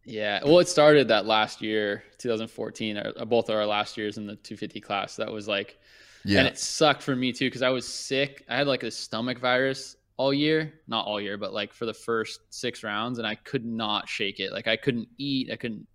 Yeah. 0.04 0.40
Well, 0.44 0.60
it 0.60 0.68
started 0.68 1.08
that 1.08 1.26
last 1.26 1.60
year, 1.62 2.02
2014. 2.18 2.96
uh, 2.96 3.24
Both 3.24 3.48
of 3.48 3.56
our 3.56 3.66
last 3.66 3.96
years 3.96 4.18
in 4.18 4.26
the 4.26 4.36
250 4.36 4.80
class. 4.80 5.16
That 5.16 5.30
was 5.32 5.48
like, 5.48 5.78
Yeah. 6.24 6.40
and 6.40 6.48
it 6.48 6.58
sucked 6.58 7.02
for 7.02 7.14
me 7.16 7.32
too 7.32 7.46
because 7.46 7.62
I 7.62 7.70
was 7.70 7.86
sick. 7.86 8.44
I 8.48 8.56
had 8.56 8.66
like 8.66 8.82
a 8.84 8.90
stomach 8.90 9.38
virus 9.38 9.96
all 10.16 10.32
year, 10.32 10.74
not 10.86 11.06
all 11.06 11.20
year, 11.20 11.36
but 11.36 11.52
like 11.52 11.72
for 11.72 11.86
the 11.86 11.94
first 11.94 12.40
six 12.50 12.82
rounds, 12.82 13.18
and 13.18 13.26
I 13.26 13.34
could 13.34 13.64
not 13.64 14.08
shake 14.08 14.40
it. 14.40 14.52
Like 14.52 14.66
I 14.66 14.76
couldn't 14.76 15.08
eat. 15.18 15.50
I 15.52 15.56
couldn't. 15.56 15.86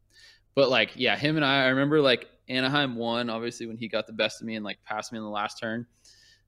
But 0.55 0.69
like, 0.69 0.91
yeah, 0.95 1.17
him 1.17 1.37
and 1.37 1.45
I. 1.45 1.65
I 1.65 1.67
remember 1.69 2.01
like 2.01 2.27
Anaheim 2.49 2.95
won 2.95 3.29
obviously 3.29 3.65
when 3.65 3.77
he 3.77 3.87
got 3.87 4.07
the 4.07 4.13
best 4.13 4.41
of 4.41 4.47
me 4.47 4.55
and 4.55 4.65
like 4.65 4.77
passed 4.83 5.11
me 5.11 5.17
in 5.17 5.23
the 5.23 5.29
last 5.29 5.59
turn. 5.59 5.85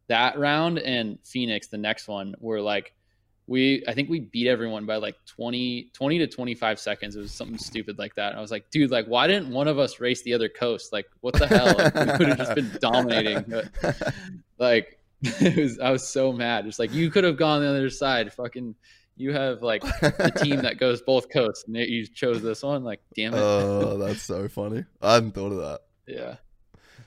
That 0.08 0.38
round 0.38 0.80
and 0.80 1.18
Phoenix, 1.24 1.68
the 1.68 1.78
next 1.78 2.08
one, 2.08 2.36
were 2.40 2.62
like 2.62 2.94
we 3.48 3.84
I 3.88 3.94
think 3.94 4.10
we 4.10 4.20
beat 4.20 4.48
everyone 4.48 4.86
by 4.86 4.98
like 4.98 5.16
20, 5.26 5.92
20 5.94 6.18
to 6.20 6.28
25 6.28 6.80
seconds. 6.80 7.16
It 7.16 7.20
was 7.20 7.32
something 7.32 7.58
stupid 7.58 7.98
like 7.98 8.16
that. 8.16 8.30
And 8.30 8.38
I 8.38 8.42
was 8.42 8.52
like, 8.52 8.70
dude, 8.70 8.92
like 8.92 9.06
why 9.08 9.28
didn't 9.28 9.52
one 9.52 9.68
of 9.68 9.80
us 9.80 10.00
race 10.00 10.22
the 10.22 10.34
other 10.34 10.50
coast? 10.50 10.94
Like 10.94 11.08
what 11.22 11.34
the 11.34 11.48
hell? 11.48 11.76
Like, 11.78 11.96
we 11.96 12.18
could 12.18 12.28
have 12.30 12.38
just 12.38 12.56
been 12.56 12.78
dominating. 12.80 13.46
But, 13.54 14.00
like 14.60 15.00
it 15.42 15.58
was 15.58 15.80
I 15.80 15.92
was 15.92 16.08
so 16.08 16.32
mad. 16.34 16.66
It's 16.68 16.80
like 16.80 16.94
you 16.94 17.10
could 17.10 17.24
have 17.24 17.38
gone 17.38 17.62
the 17.62 17.70
other 17.70 17.90
side. 17.90 18.32
Fucking 18.34 18.76
you 19.16 19.32
have 19.34 19.62
like 19.62 19.82
the 19.84 20.32
team 20.44 20.62
that 20.64 20.78
goes 20.80 21.02
both 21.02 21.30
coasts 21.30 21.66
and 21.68 21.76
you 21.78 22.06
chose 22.08 22.42
this 22.42 22.64
one. 22.64 22.84
Like 22.84 23.02
damn 23.16 23.34
it. 23.34 23.38
oh, 23.40 23.98
that's 23.98 24.22
so 24.24 24.48
funny. 24.48 24.86
I 25.02 25.16
hadn't 25.16 25.34
thought 25.34 25.52
of 25.52 25.58
that. 25.60 25.80
yeah. 26.08 26.36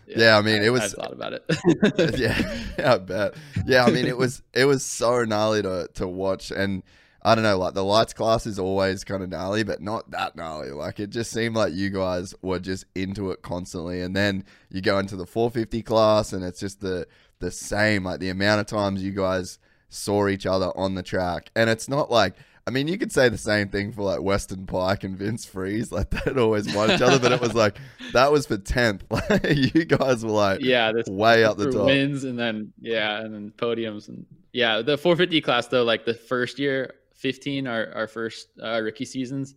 Yeah, 0.09 0.39
I 0.39 0.43
mean, 0.43 0.63
it 0.63 0.71
was- 0.71 0.95
I 0.95 1.03
thought 1.03 1.13
about 1.13 1.33
it. 1.33 1.45
yeah, 2.19 2.65
yeah, 2.79 2.95
I 2.95 2.99
bet. 2.99 3.35
Yeah, 3.67 3.85
I 3.85 3.91
mean, 3.91 4.07
it 4.07 4.17
was 4.17 4.41
it 4.55 4.65
was 4.65 4.85
so 4.85 5.25
gnarly 5.25 5.63
to 5.63 5.89
to 5.95 6.07
watch, 6.07 6.53
and 6.53 6.85
I 7.23 7.35
don't 7.35 7.43
know, 7.43 7.59
like 7.59 7.75
the 7.75 7.83
lights 7.83 8.13
class 8.13 8.47
is 8.47 8.61
always 8.61 9.03
kind 9.03 9.25
of 9.25 9.31
gnarly, 9.31 9.65
but 9.65 9.83
not 9.83 10.09
that 10.13 10.37
gnarly. 10.37 10.71
Like 10.71 11.01
it 11.01 11.11
just 11.11 11.33
seemed 11.33 11.57
like 11.57 11.73
you 11.75 11.91
guys 11.91 12.37
were 12.41 12.61
just 12.61 12.85
into 12.95 13.33
it 13.33 13.43
constantly, 13.43 14.01
and 14.01 14.15
then 14.15 14.45
you 14.71 14.81
go 14.81 15.01
into 15.01 15.17
the 15.17 15.27
450 15.27 15.83
class, 15.83 16.33
and 16.33 16.45
it's 16.45 16.61
just 16.61 16.81
the 16.81 17.09
the 17.39 17.51
same. 17.51 18.05
Like 18.05 18.21
the 18.21 18.31
amount 18.31 18.61
of 18.61 18.67
times 18.67 19.03
you 19.03 19.13
guys 19.13 19.59
saw 19.89 20.29
each 20.29 20.47
other 20.47 20.77
on 20.77 20.95
the 20.95 21.03
track, 21.03 21.51
and 21.55 21.71
it's 21.71 21.89
not 21.89 22.11
like. 22.11 22.35
I 22.69 22.73
mean, 22.73 22.89
you 22.89 22.99
could 22.99 23.13
say 23.13 23.29
the 23.29 23.39
same 23.39 23.69
thing 23.69 23.93
for 23.93 24.03
like 24.03 24.21
Weston 24.21 24.67
Peick 24.67 25.05
and 25.05 25.17
Vince 25.17 25.45
Friese, 25.45 25.93
like 25.93 26.11
they'd 26.25 26.37
always 26.37 26.75
want 26.75 26.91
each 26.91 27.01
other, 27.01 27.21
but 27.21 27.31
it 27.31 27.41
was 27.41 27.55
like 27.55 27.79
that 28.13 28.33
was 28.33 28.45
for 28.45 28.59
tenth. 28.59 29.05
Like 29.11 29.45
you 29.55 29.85
guys 29.85 30.25
were 30.25 30.33
like, 30.33 30.63
yeah, 30.63 30.91
this 30.91 31.07
way 31.07 31.45
up 31.45 31.59
the 31.59 31.71
top. 31.71 31.87
wins 31.87 32.25
and 32.25 32.37
then 32.37 32.73
yeah, 32.81 33.21
and 33.21 33.33
then 33.33 33.53
podiums 33.57 34.09
and 34.09 34.27
yeah, 34.53 34.83
the 34.83 34.99
450 34.99 35.41
class 35.43 35.69
though, 35.69 35.85
like 35.85 36.07
the 36.07 36.15
first 36.15 36.59
year, 36.59 36.95
15, 37.15 37.67
our 37.69 37.93
our 37.95 38.07
first 38.09 38.49
uh, 38.61 38.81
rookie 38.83 39.05
seasons, 39.05 39.55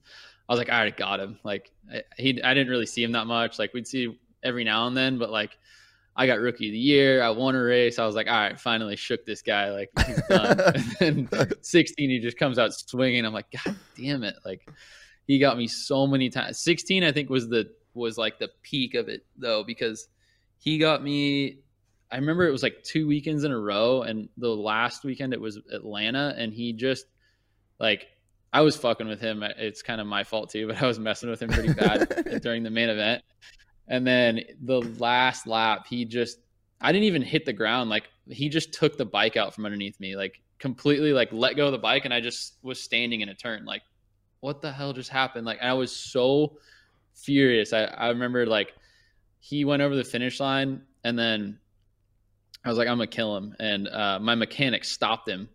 I 0.48 0.54
was 0.54 0.60
like, 0.60 0.70
I 0.70 0.76
already 0.76 0.92
got 0.92 1.20
him. 1.20 1.40
Like 1.44 1.72
I, 1.92 2.04
he, 2.18 2.44
I 2.44 2.54
didn't 2.54 2.70
really 2.70 2.86
see 2.86 3.04
him 3.04 3.14
that 3.14 3.26
much. 3.26 3.58
Like 3.58 3.74
we'd 3.74 3.88
see 3.88 4.20
every 4.44 4.64
now 4.64 4.88
and 4.88 4.98
then, 4.98 5.18
but 5.18 5.30
like 5.30 5.58
I 6.16 6.28
got 6.28 6.40
rookie 6.40 6.68
of 6.68 6.74
the 6.74 6.80
year. 6.80 7.22
I 7.22 7.30
won 7.30 7.56
a 7.56 7.64
race. 7.64 7.98
I 7.98 8.06
was 8.06 8.16
like, 8.16 8.28
all 8.28 8.34
right, 8.34 8.60
finally 8.60 8.96
shook 8.96 9.26
this 9.26 9.42
guy. 9.42 9.72
Like 9.72 9.90
he's 10.06 10.22
done. 10.30 10.60
and 11.00 11.28
then 11.30 11.52
16, 11.62 12.10
he 12.10 12.20
just 12.20 12.38
comes 12.38 12.60
out 12.60 12.74
swinging. 12.74 13.26
I'm 13.26 13.34
like, 13.34 13.48
God 13.64 13.76
damn 13.98 14.24
it! 14.24 14.36
Like 14.46 14.68
he 15.28 15.40
got 15.40 15.58
me 15.58 15.68
so 15.68 16.08
many 16.08 16.30
times. 16.30 16.60
16, 16.60 17.04
I 17.04 17.12
think 17.12 17.30
was 17.30 17.48
the 17.48 17.72
was 17.94 18.18
like 18.18 18.40
the 18.40 18.50
peak 18.62 18.96
of 18.96 19.10
it 19.10 19.26
though 19.38 19.64
because 19.64 20.08
he 20.58 20.78
got 20.78 21.04
me. 21.04 21.60
I 22.12 22.16
remember 22.16 22.48
it 22.48 22.52
was 22.52 22.64
like 22.64 22.84
two 22.84 23.08
weekends 23.08 23.44
in 23.44 23.52
a 23.52 23.60
row, 23.60 24.02
and 24.02 24.30
the 24.38 24.50
last 24.50 25.04
weekend 25.04 25.34
it 25.34 25.40
was 25.40 25.60
Atlanta, 25.72 26.34
and 26.38 26.54
he 26.54 26.74
just 26.74 27.06
like 27.80 28.08
I 28.52 28.62
was 28.62 28.76
fucking 28.76 29.08
with 29.08 29.22
him. 29.22 29.44
It's 29.44 29.82
kind 29.82 30.02
of 30.02 30.08
my 30.08 30.24
fault 30.24 30.50
too, 30.50 30.68
but 30.68 30.82
I 30.82 30.88
was 30.88 31.00
messing 31.00 31.30
with 31.30 31.42
him 31.42 31.50
pretty 31.50 31.74
bad 31.74 32.42
during 32.42 32.64
the 32.64 32.70
main 32.70 32.90
event. 32.90 33.24
And 33.90 34.06
then 34.06 34.42
the 34.62 34.82
last 35.00 35.48
lap, 35.48 35.88
he 35.90 36.06
just 36.06 36.40
I 36.80 36.92
didn't 36.92 37.06
even 37.06 37.22
hit 37.22 37.46
the 37.46 37.54
ground. 37.54 37.90
Like 37.90 38.10
he 38.30 38.48
just 38.48 38.72
took 38.72 38.98
the 38.98 39.06
bike 39.06 39.36
out 39.36 39.54
from 39.54 39.66
underneath 39.66 40.00
me, 40.00 40.16
like 40.16 40.42
completely 40.60 41.12
like 41.12 41.30
let 41.34 41.58
go 41.58 41.66
of 41.66 41.72
the 41.72 41.80
bike, 41.80 42.06
and 42.06 42.14
I 42.14 42.22
just 42.22 42.58
was 42.62 42.80
standing 42.80 43.22
in 43.22 43.30
a 43.30 43.36
turn. 43.36 43.66
Like, 43.66 43.82
what 44.40 44.62
the 44.62 44.72
hell 44.72 44.94
just 44.94 45.10
happened? 45.10 45.46
Like 45.46 45.60
I 45.62 45.74
was 45.74 45.94
so 45.94 46.58
furious. 47.16 47.74
I, 47.74 47.84
I 47.84 48.10
remember 48.10 48.46
like 48.46 48.74
he 49.40 49.66
went 49.66 49.82
over 49.82 49.96
the 49.96 50.04
finish 50.04 50.40
line 50.40 50.82
and 51.04 51.18
then 51.18 51.60
I 52.64 52.70
was 52.70 52.78
like, 52.78 52.88
I'm 52.88 52.98
gonna 52.98 53.08
kill 53.08 53.36
him. 53.36 53.56
And 53.60 53.88
uh, 53.88 54.20
my 54.20 54.36
mechanic 54.36 54.84
stopped 54.84 55.28
him. 55.28 55.50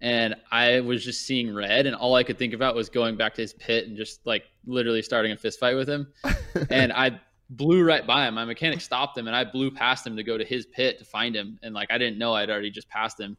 And 0.00 0.34
I 0.52 0.80
was 0.80 1.02
just 1.02 1.26
seeing 1.26 1.54
red, 1.54 1.86
and 1.86 1.96
all 1.96 2.14
I 2.14 2.22
could 2.22 2.38
think 2.38 2.52
about 2.52 2.74
was 2.74 2.90
going 2.90 3.16
back 3.16 3.34
to 3.36 3.40
his 3.40 3.54
pit 3.54 3.86
and 3.86 3.96
just 3.96 4.26
like 4.26 4.44
literally 4.66 5.00
starting 5.00 5.32
a 5.32 5.36
fist 5.38 5.58
fight 5.58 5.74
with 5.74 5.88
him. 5.88 6.12
and 6.70 6.92
I 6.92 7.18
blew 7.50 7.84
right 7.84 8.06
by 8.06 8.26
him. 8.26 8.34
My 8.34 8.44
mechanic 8.44 8.80
stopped 8.80 9.16
him, 9.16 9.26
and 9.26 9.36
I 9.36 9.44
blew 9.44 9.70
past 9.70 10.06
him 10.06 10.16
to 10.16 10.22
go 10.22 10.36
to 10.38 10.44
his 10.44 10.66
pit 10.66 10.98
to 10.98 11.04
find 11.04 11.34
him. 11.34 11.58
And 11.62 11.74
like 11.74 11.90
I 11.90 11.98
didn't 11.98 12.18
know 12.18 12.34
I'd 12.34 12.50
already 12.50 12.70
just 12.70 12.88
passed 12.88 13.18
him. 13.20 13.36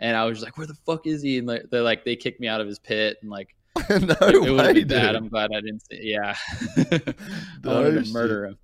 And 0.00 0.16
I 0.16 0.24
was 0.24 0.38
just 0.38 0.44
like, 0.44 0.58
"Where 0.58 0.66
the 0.66 0.74
fuck 0.86 1.06
is 1.06 1.22
he?" 1.22 1.38
And 1.38 1.46
like, 1.46 1.70
they're 1.70 1.82
like, 1.82 2.04
they 2.04 2.16
kicked 2.16 2.40
me 2.40 2.48
out 2.48 2.60
of 2.60 2.66
his 2.66 2.78
pit, 2.78 3.18
and 3.22 3.30
like 3.30 3.54
no 3.90 4.16
it, 4.20 4.52
way, 4.52 4.72
dude. 4.74 4.88
bad. 4.88 5.14
I'm 5.14 5.28
glad 5.28 5.50
I 5.54 5.60
didn't 5.60 5.82
see. 5.90 6.00
Yeah, 6.02 6.34
No 7.64 8.02
murder 8.12 8.46
him. 8.46 8.58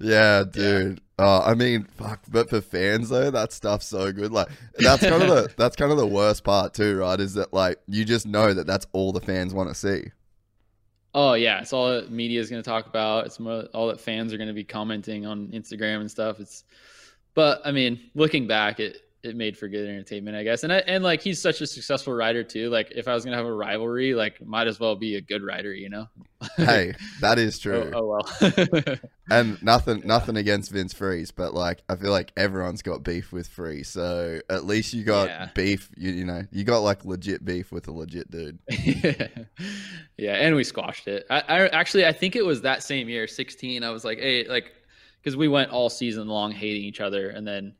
Yeah, 0.00 0.44
dude. 0.50 1.00
Oh, 1.18 1.40
I 1.42 1.54
mean, 1.54 1.84
fuck. 1.96 2.20
But 2.28 2.50
for 2.50 2.60
fans 2.60 3.08
though, 3.08 3.30
that 3.30 3.52
stuff's 3.52 3.86
so 3.86 4.12
good. 4.12 4.32
Like 4.32 4.48
that's 4.78 5.02
kind 5.02 5.22
of 5.22 5.28
the 5.28 5.52
that's 5.56 5.76
kind 5.76 5.90
of 5.92 5.98
the 5.98 6.06
worst 6.06 6.44
part 6.44 6.74
too, 6.74 6.98
right? 6.98 7.18
Is 7.18 7.34
that 7.34 7.52
like 7.52 7.78
you 7.86 8.04
just 8.04 8.26
know 8.26 8.52
that 8.52 8.66
that's 8.66 8.86
all 8.92 9.12
the 9.12 9.20
fans 9.20 9.54
want 9.54 9.68
to 9.70 9.74
see. 9.74 10.10
Oh 11.14 11.34
yeah, 11.34 11.60
it's 11.60 11.72
all 11.72 11.90
that 11.90 12.10
media 12.10 12.40
is 12.40 12.50
going 12.50 12.62
to 12.62 12.68
talk 12.68 12.86
about. 12.86 13.26
It's 13.26 13.38
all 13.40 13.86
that 13.86 14.00
fans 14.00 14.32
are 14.32 14.36
going 14.36 14.48
to 14.48 14.54
be 14.54 14.64
commenting 14.64 15.26
on 15.26 15.48
Instagram 15.48 16.00
and 16.00 16.10
stuff. 16.10 16.40
It's, 16.40 16.64
but 17.34 17.60
I 17.64 17.70
mean, 17.70 18.00
looking 18.14 18.46
back, 18.46 18.80
it 18.80 18.98
it 19.24 19.36
made 19.36 19.56
for 19.56 19.68
good 19.68 19.88
entertainment, 19.88 20.36
I 20.36 20.42
guess. 20.44 20.64
And 20.64 20.72
I, 20.72 20.78
and 20.78 21.02
like 21.04 21.22
he's 21.22 21.40
such 21.40 21.60
a 21.60 21.66
successful 21.66 22.12
rider 22.12 22.42
too. 22.44 22.70
Like 22.70 22.92
if 22.94 23.08
I 23.08 23.14
was 23.14 23.24
going 23.24 23.32
to 23.32 23.38
have 23.38 23.46
a 23.46 23.52
rivalry, 23.54 24.14
like 24.14 24.44
might 24.44 24.66
as 24.66 24.78
well 24.78 24.96
be 24.96 25.16
a 25.16 25.20
good 25.20 25.42
rider, 25.42 25.72
you 25.74 25.88
know? 25.88 26.06
Hey, 26.56 26.92
that 27.22 27.38
is 27.38 27.58
oh, 27.58 27.62
true. 27.62 27.90
oh, 27.94 28.20
oh 28.42 28.70
well. 28.84 28.96
And 29.30 29.62
nothing 29.62 30.02
nothing 30.04 30.36
against 30.36 30.70
Vince 30.70 30.92
Friese, 30.92 31.30
but 31.30 31.54
like 31.54 31.82
I 31.88 31.96
feel 31.96 32.10
like 32.10 32.30
everyone's 32.36 32.82
got 32.82 33.02
beef 33.02 33.32
with 33.32 33.48
Friese. 33.48 33.88
So 33.88 34.40
at 34.50 34.66
least 34.66 34.92
you 34.92 35.02
got 35.04 35.28
Yeah. 35.28 35.48
beef. 35.54 35.88
You, 35.96 36.12
you 36.12 36.24
know, 36.26 36.42
you 36.52 36.64
got 36.64 36.80
like 36.80 37.06
legit 37.06 37.42
beef 37.42 37.72
with 37.72 37.88
a 37.88 37.92
legit 37.92 38.30
dude. 38.30 38.58
yeah, 40.18 40.34
and 40.34 40.54
we 40.54 40.64
squashed 40.64 41.08
it. 41.08 41.24
I, 41.30 41.40
I 41.40 41.68
actually 41.68 42.04
I 42.06 42.12
think 42.12 42.36
it 42.36 42.44
was 42.44 42.60
that 42.62 42.82
same 42.82 43.08
year, 43.08 43.26
16. 43.26 43.82
I 43.82 43.88
was 43.90 44.04
like, 44.04 44.18
hey, 44.18 44.46
like, 44.46 44.72
because 45.22 45.36
we 45.36 45.48
went 45.48 45.70
all 45.70 45.88
season 45.88 46.28
long 46.28 46.52
hating 46.52 46.82
each 46.84 47.00
other, 47.00 47.30
and 47.30 47.46
then 47.46 47.74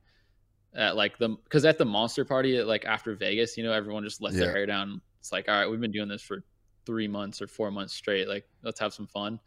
at 0.77 0.97
like 0.97 1.19
the 1.19 1.31
because 1.45 1.65
at 1.65 1.79
the 1.79 1.85
monster 1.85 2.25
party, 2.25 2.63
like 2.63 2.85
after 2.85 3.15
Vegas, 3.15 3.57
you 3.57 3.63
know, 3.65 3.73
everyone 3.73 4.03
just 4.05 4.21
lets 4.21 4.35
Yeah. 4.37 4.45
their 4.47 4.53
hair 4.53 4.67
down. 4.67 5.01
It's 5.21 5.33
like, 5.33 5.49
all 5.49 5.55
right, 5.59 5.69
we've 5.71 5.81
been 5.81 5.93
doing 5.93 6.09
this 6.09 6.23
for 6.23 6.43
three 6.87 7.09
months 7.09 7.41
or 7.41 7.47
four 7.47 7.71
months 7.71 7.95
straight. 7.95 8.29
Like, 8.29 8.45
let's 8.63 8.79
have 8.81 8.93
some 8.93 9.07
fun. 9.07 9.39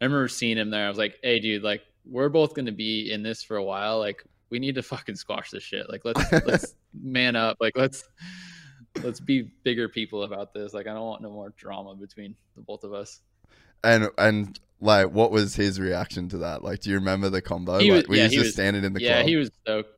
I 0.00 0.04
remember 0.04 0.28
seeing 0.28 0.56
him 0.56 0.70
there. 0.70 0.86
I 0.86 0.88
was 0.88 0.96
like, 0.98 1.18
hey, 1.22 1.38
dude, 1.40 1.62
like, 1.62 1.82
we're 2.06 2.28
both 2.30 2.54
going 2.54 2.66
to 2.66 2.72
be 2.72 3.12
in 3.12 3.22
this 3.22 3.42
for 3.42 3.56
a 3.56 3.64
while. 3.64 3.98
Like, 3.98 4.24
we 4.48 4.58
need 4.58 4.76
to 4.76 4.82
fucking 4.82 5.16
squash 5.16 5.50
this 5.50 5.62
shit. 5.62 5.90
Like, 5.90 6.04
let's 6.04 6.32
let's 6.46 6.74
man 6.94 7.36
up. 7.36 7.58
Like, 7.60 7.76
let's 7.76 8.04
let's 9.02 9.20
be 9.20 9.42
bigger 9.64 9.88
people 9.88 10.22
about 10.22 10.54
this. 10.54 10.72
Like, 10.72 10.86
I 10.86 10.94
don't 10.94 11.06
want 11.06 11.20
no 11.22 11.30
more 11.30 11.50
drama 11.56 11.94
between 11.96 12.34
the 12.54 12.62
both 12.62 12.84
of 12.84 12.94
us. 12.94 13.20
And 13.84 14.08
and 14.16 14.58
like, 14.80 15.10
what 15.10 15.30
was 15.30 15.54
his 15.54 15.78
reaction 15.78 16.28
to 16.30 16.38
that? 16.38 16.62
Like, 16.64 16.80
do 16.80 16.90
you 16.90 16.96
remember 16.96 17.28
the 17.28 17.42
combo? 17.42 17.78
He 17.78 17.90
was- 17.90 18.02
like, 18.02 18.08
were 18.08 18.16
yeah, 18.16 18.24
you 18.24 18.28
he 18.30 18.36
just 18.36 18.46
was- 18.46 18.54
standing 18.54 18.84
in 18.84 18.92
the 18.94 19.02
yeah, 19.02 19.16
club? 19.16 19.26
he 19.28 19.36
was 19.36 19.50
stoked. 19.62 19.95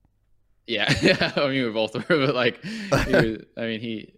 Yeah, 0.68 0.92
yeah. 1.02 1.32
I 1.36 1.48
mean, 1.48 1.64
we 1.64 1.70
both 1.70 1.94
were, 1.94 2.04
but 2.06 2.34
like, 2.34 2.62
he 2.64 2.70
was, 2.90 3.44
I 3.56 3.62
mean, 3.62 3.80
he 3.80 4.12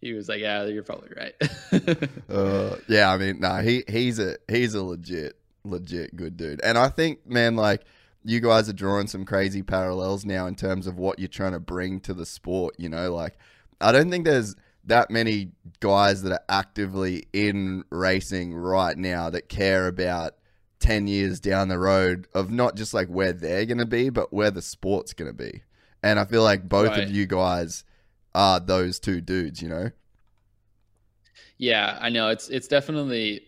he 0.00 0.14
was 0.14 0.28
like, 0.28 0.40
yeah, 0.40 0.64
you're 0.64 0.82
probably 0.82 1.10
right. 1.16 1.34
Uh, 2.30 2.76
yeah, 2.88 3.12
I 3.12 3.18
mean, 3.18 3.40
nah, 3.40 3.60
he 3.60 3.84
he's 3.86 4.18
a 4.18 4.36
he's 4.48 4.74
a 4.74 4.82
legit 4.82 5.36
legit 5.64 6.16
good 6.16 6.36
dude, 6.36 6.60
and 6.62 6.78
I 6.78 6.88
think, 6.88 7.26
man, 7.26 7.54
like 7.54 7.82
you 8.24 8.40
guys 8.40 8.68
are 8.68 8.72
drawing 8.72 9.08
some 9.08 9.24
crazy 9.24 9.62
parallels 9.62 10.24
now 10.24 10.46
in 10.46 10.54
terms 10.54 10.86
of 10.86 10.98
what 10.98 11.18
you're 11.18 11.28
trying 11.28 11.52
to 11.52 11.60
bring 11.60 12.00
to 12.00 12.14
the 12.14 12.24
sport. 12.26 12.74
You 12.78 12.88
know, 12.88 13.12
like 13.14 13.36
I 13.80 13.92
don't 13.92 14.10
think 14.10 14.24
there's 14.24 14.56
that 14.84 15.10
many 15.10 15.50
guys 15.80 16.22
that 16.22 16.32
are 16.32 16.44
actively 16.48 17.26
in 17.32 17.84
racing 17.90 18.54
right 18.54 18.96
now 18.96 19.28
that 19.30 19.48
care 19.48 19.86
about 19.86 20.36
10 20.80 21.06
years 21.06 21.40
down 21.40 21.68
the 21.68 21.78
road 21.78 22.26
of 22.34 22.50
not 22.50 22.74
just 22.74 22.94
like 22.94 23.08
where 23.08 23.32
they're 23.32 23.66
going 23.66 23.78
to 23.78 23.86
be, 23.86 24.08
but 24.08 24.32
where 24.32 24.50
the 24.50 24.62
sport's 24.62 25.12
going 25.12 25.30
to 25.30 25.36
be. 25.36 25.62
And 26.02 26.18
I 26.18 26.24
feel 26.24 26.42
like 26.42 26.68
both 26.68 26.88
Right. 26.88 27.04
of 27.04 27.10
you 27.10 27.26
guys 27.26 27.84
are 28.34 28.60
those 28.60 28.98
two 28.98 29.20
dudes, 29.20 29.60
you 29.60 29.68
know? 29.68 29.90
Yeah, 31.58 31.98
I 32.00 32.08
know 32.08 32.28
it's 32.28 32.48
it's 32.48 32.68
definitely 32.68 33.42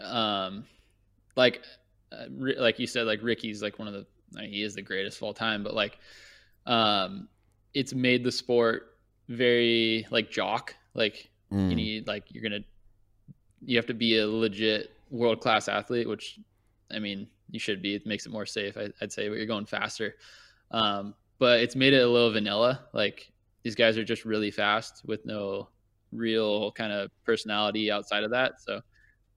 um, 0.00 0.64
like 1.36 1.62
uh, 2.10 2.24
like 2.30 2.78
you 2.78 2.86
said, 2.86 3.06
like 3.06 3.22
Ricky's 3.22 3.62
like 3.62 3.78
one 3.78 3.88
of 3.88 3.94
the 3.94 4.06
I 4.36 4.42
mean, 4.42 4.50
he 4.50 4.62
is 4.62 4.74
the 4.74 4.82
greatest 4.82 5.18
of 5.18 5.24
all 5.24 5.34
time, 5.34 5.62
but 5.62 5.74
like 5.74 5.98
um, 6.66 7.28
it's 7.74 7.92
made 7.92 8.24
the 8.24 8.32
sport 8.32 8.96
very 9.28 10.06
like 10.10 10.30
jock. 10.30 10.74
Like 10.94 11.30
mm. 11.52 11.68
you 11.68 11.76
need 11.76 12.06
like 12.06 12.24
you're 12.30 12.42
gonna 12.42 12.64
you 13.64 13.76
have 13.76 13.86
to 13.86 13.94
be 13.94 14.18
a 14.18 14.26
legit 14.26 14.92
world 15.10 15.40
class 15.40 15.68
athlete, 15.68 16.08
which 16.08 16.38
I 16.90 16.98
mean 16.98 17.28
you 17.50 17.60
should 17.60 17.82
be. 17.82 17.94
It 17.94 18.06
makes 18.06 18.26
it 18.26 18.32
more 18.32 18.46
safe, 18.46 18.76
I, 18.76 18.88
would 19.00 19.12
say, 19.12 19.28
but 19.28 19.36
you're 19.36 19.46
going 19.46 19.66
faster. 19.66 20.16
Um, 20.70 21.14
but 21.42 21.58
it's 21.58 21.74
made 21.74 21.92
it 21.92 22.04
a 22.04 22.08
little 22.08 22.30
vanilla. 22.30 22.84
Like 22.94 23.32
these 23.64 23.74
guys 23.74 23.98
are 23.98 24.04
just 24.04 24.24
really 24.24 24.52
fast 24.52 25.02
with 25.04 25.26
no 25.26 25.70
real 26.12 26.70
kind 26.70 26.92
of 26.92 27.10
personality 27.24 27.90
outside 27.90 28.22
of 28.22 28.30
that. 28.30 28.60
So 28.60 28.80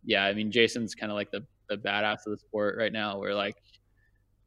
yeah, 0.04 0.24
I 0.24 0.36
mean 0.36 0.52
Jason's 0.52 0.94
kind 0.94 1.12
of 1.12 1.16
like 1.16 1.32
the 1.32 1.44
the 1.68 1.78
badass 1.78 2.28
of 2.28 2.34
the 2.34 2.38
sport 2.38 2.76
right 2.78 2.94
now, 2.94 3.18
where 3.18 3.34
like 3.34 3.56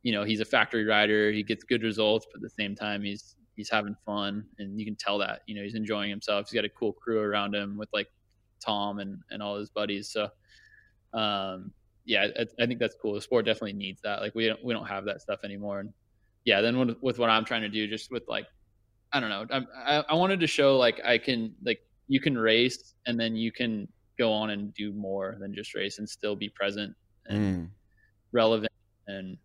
you 0.04 0.12
know 0.12 0.22
he's 0.22 0.38
a 0.38 0.44
factory 0.44 0.84
rider, 0.84 1.32
he 1.32 1.42
gets 1.42 1.64
good 1.64 1.82
results, 1.82 2.28
but 2.30 2.38
at 2.38 2.42
the 2.42 2.62
same 2.62 2.76
time 2.76 3.02
he's 3.02 3.34
he's 3.56 3.68
having 3.68 3.96
fun, 4.06 4.44
and 4.60 4.78
you 4.78 4.86
can 4.86 4.94
tell 4.94 5.18
that 5.18 5.40
you 5.48 5.56
know 5.56 5.62
he's 5.64 5.74
enjoying 5.74 6.10
himself. 6.10 6.48
He's 6.48 6.54
got 6.54 6.64
a 6.64 6.68
cool 6.68 6.92
crew 6.92 7.18
around 7.18 7.56
him 7.56 7.76
with 7.76 7.88
like 7.92 8.06
Tom 8.64 9.00
and 9.00 9.18
and 9.32 9.42
all 9.42 9.58
his 9.58 9.68
buddies. 9.68 10.12
So 10.12 10.28
um, 11.12 11.72
yeah, 12.04 12.28
I, 12.38 12.46
I, 12.62 12.66
think 12.66 12.78
that's 12.78 12.94
cool. 13.02 13.14
The 13.14 13.20
sport 13.20 13.46
definitely 13.46 13.72
needs 13.72 14.00
that. 14.02 14.20
Like 14.20 14.36
we 14.36 14.46
don't 14.46 14.64
we 14.64 14.72
don't 14.72 14.86
have 14.86 15.04
that 15.06 15.20
stuff 15.20 15.40
anymore. 15.42 15.80
And 15.80 15.92
yeah, 16.44 16.60
then 16.60 16.78
with, 16.78 16.96
with 17.00 17.18
what 17.18 17.30
I'm 17.30 17.44
trying 17.44 17.62
to 17.62 17.68
do, 17.68 17.86
just 17.86 18.10
with 18.10 18.24
like 18.28 18.46
I 19.12 19.20
don't 19.20 19.30
know, 19.30 19.46
I, 19.74 20.04
I 20.08 20.14
wanted 20.14 20.40
to 20.40 20.46
show 20.46 20.76
like 20.76 21.00
I 21.04 21.18
can 21.18 21.54
like 21.64 21.80
you 22.08 22.20
can 22.20 22.36
race 22.36 22.94
and 23.06 23.18
then 23.18 23.36
you 23.36 23.52
can 23.52 23.88
go 24.18 24.32
on 24.32 24.50
and 24.50 24.74
do 24.74 24.92
more 24.92 25.36
than 25.40 25.54
just 25.54 25.74
race 25.74 25.98
and 25.98 26.08
still 26.08 26.34
be 26.34 26.48
present 26.48 26.94
and 27.26 27.66
mm. 27.66 27.68
relevant 28.32 28.72
and 29.06 29.38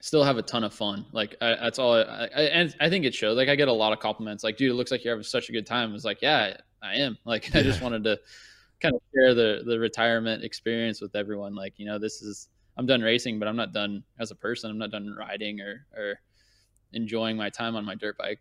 still 0.00 0.24
have 0.24 0.36
a 0.36 0.42
ton 0.42 0.64
of 0.64 0.74
fun. 0.74 1.06
Like 1.12 1.36
I, 1.40 1.56
that's 1.56 1.78
all. 1.78 1.94
I, 1.94 2.28
I, 2.34 2.42
and 2.42 2.74
I 2.80 2.88
think 2.88 3.04
it 3.04 3.14
shows. 3.14 3.36
Like 3.36 3.48
I 3.48 3.56
get 3.56 3.68
a 3.68 3.72
lot 3.72 3.92
of 3.92 4.00
compliments. 4.00 4.44
Like, 4.44 4.56
dude, 4.56 4.70
it 4.70 4.74
looks 4.74 4.90
like 4.90 5.04
you're 5.04 5.14
having 5.14 5.24
such 5.24 5.48
a 5.48 5.52
good 5.52 5.66
time. 5.66 5.94
It's 5.94 6.04
like, 6.04 6.22
yeah, 6.22 6.56
I 6.82 6.94
am. 6.96 7.16
Like 7.24 7.50
I 7.54 7.62
just 7.62 7.82
wanted 7.82 8.04
to 8.04 8.18
kind 8.80 8.94
of 8.94 9.00
share 9.14 9.34
the 9.34 9.62
the 9.66 9.78
retirement 9.78 10.44
experience 10.44 11.00
with 11.00 11.14
everyone. 11.14 11.54
Like, 11.54 11.74
you 11.76 11.86
know, 11.86 11.98
this 11.98 12.22
is 12.22 12.48
I'm 12.80 12.86
done 12.86 13.02
racing, 13.02 13.38
but 13.38 13.46
I'm 13.46 13.56
not 13.56 13.74
done 13.74 14.04
as 14.18 14.30
a 14.30 14.34
person. 14.34 14.70
I'm 14.70 14.78
not 14.78 14.90
done 14.90 15.14
riding 15.14 15.60
or 15.60 15.84
or 15.94 16.18
enjoying 16.94 17.36
my 17.36 17.50
time 17.50 17.76
on 17.76 17.84
my 17.84 17.94
dirt 17.94 18.16
bike. 18.16 18.40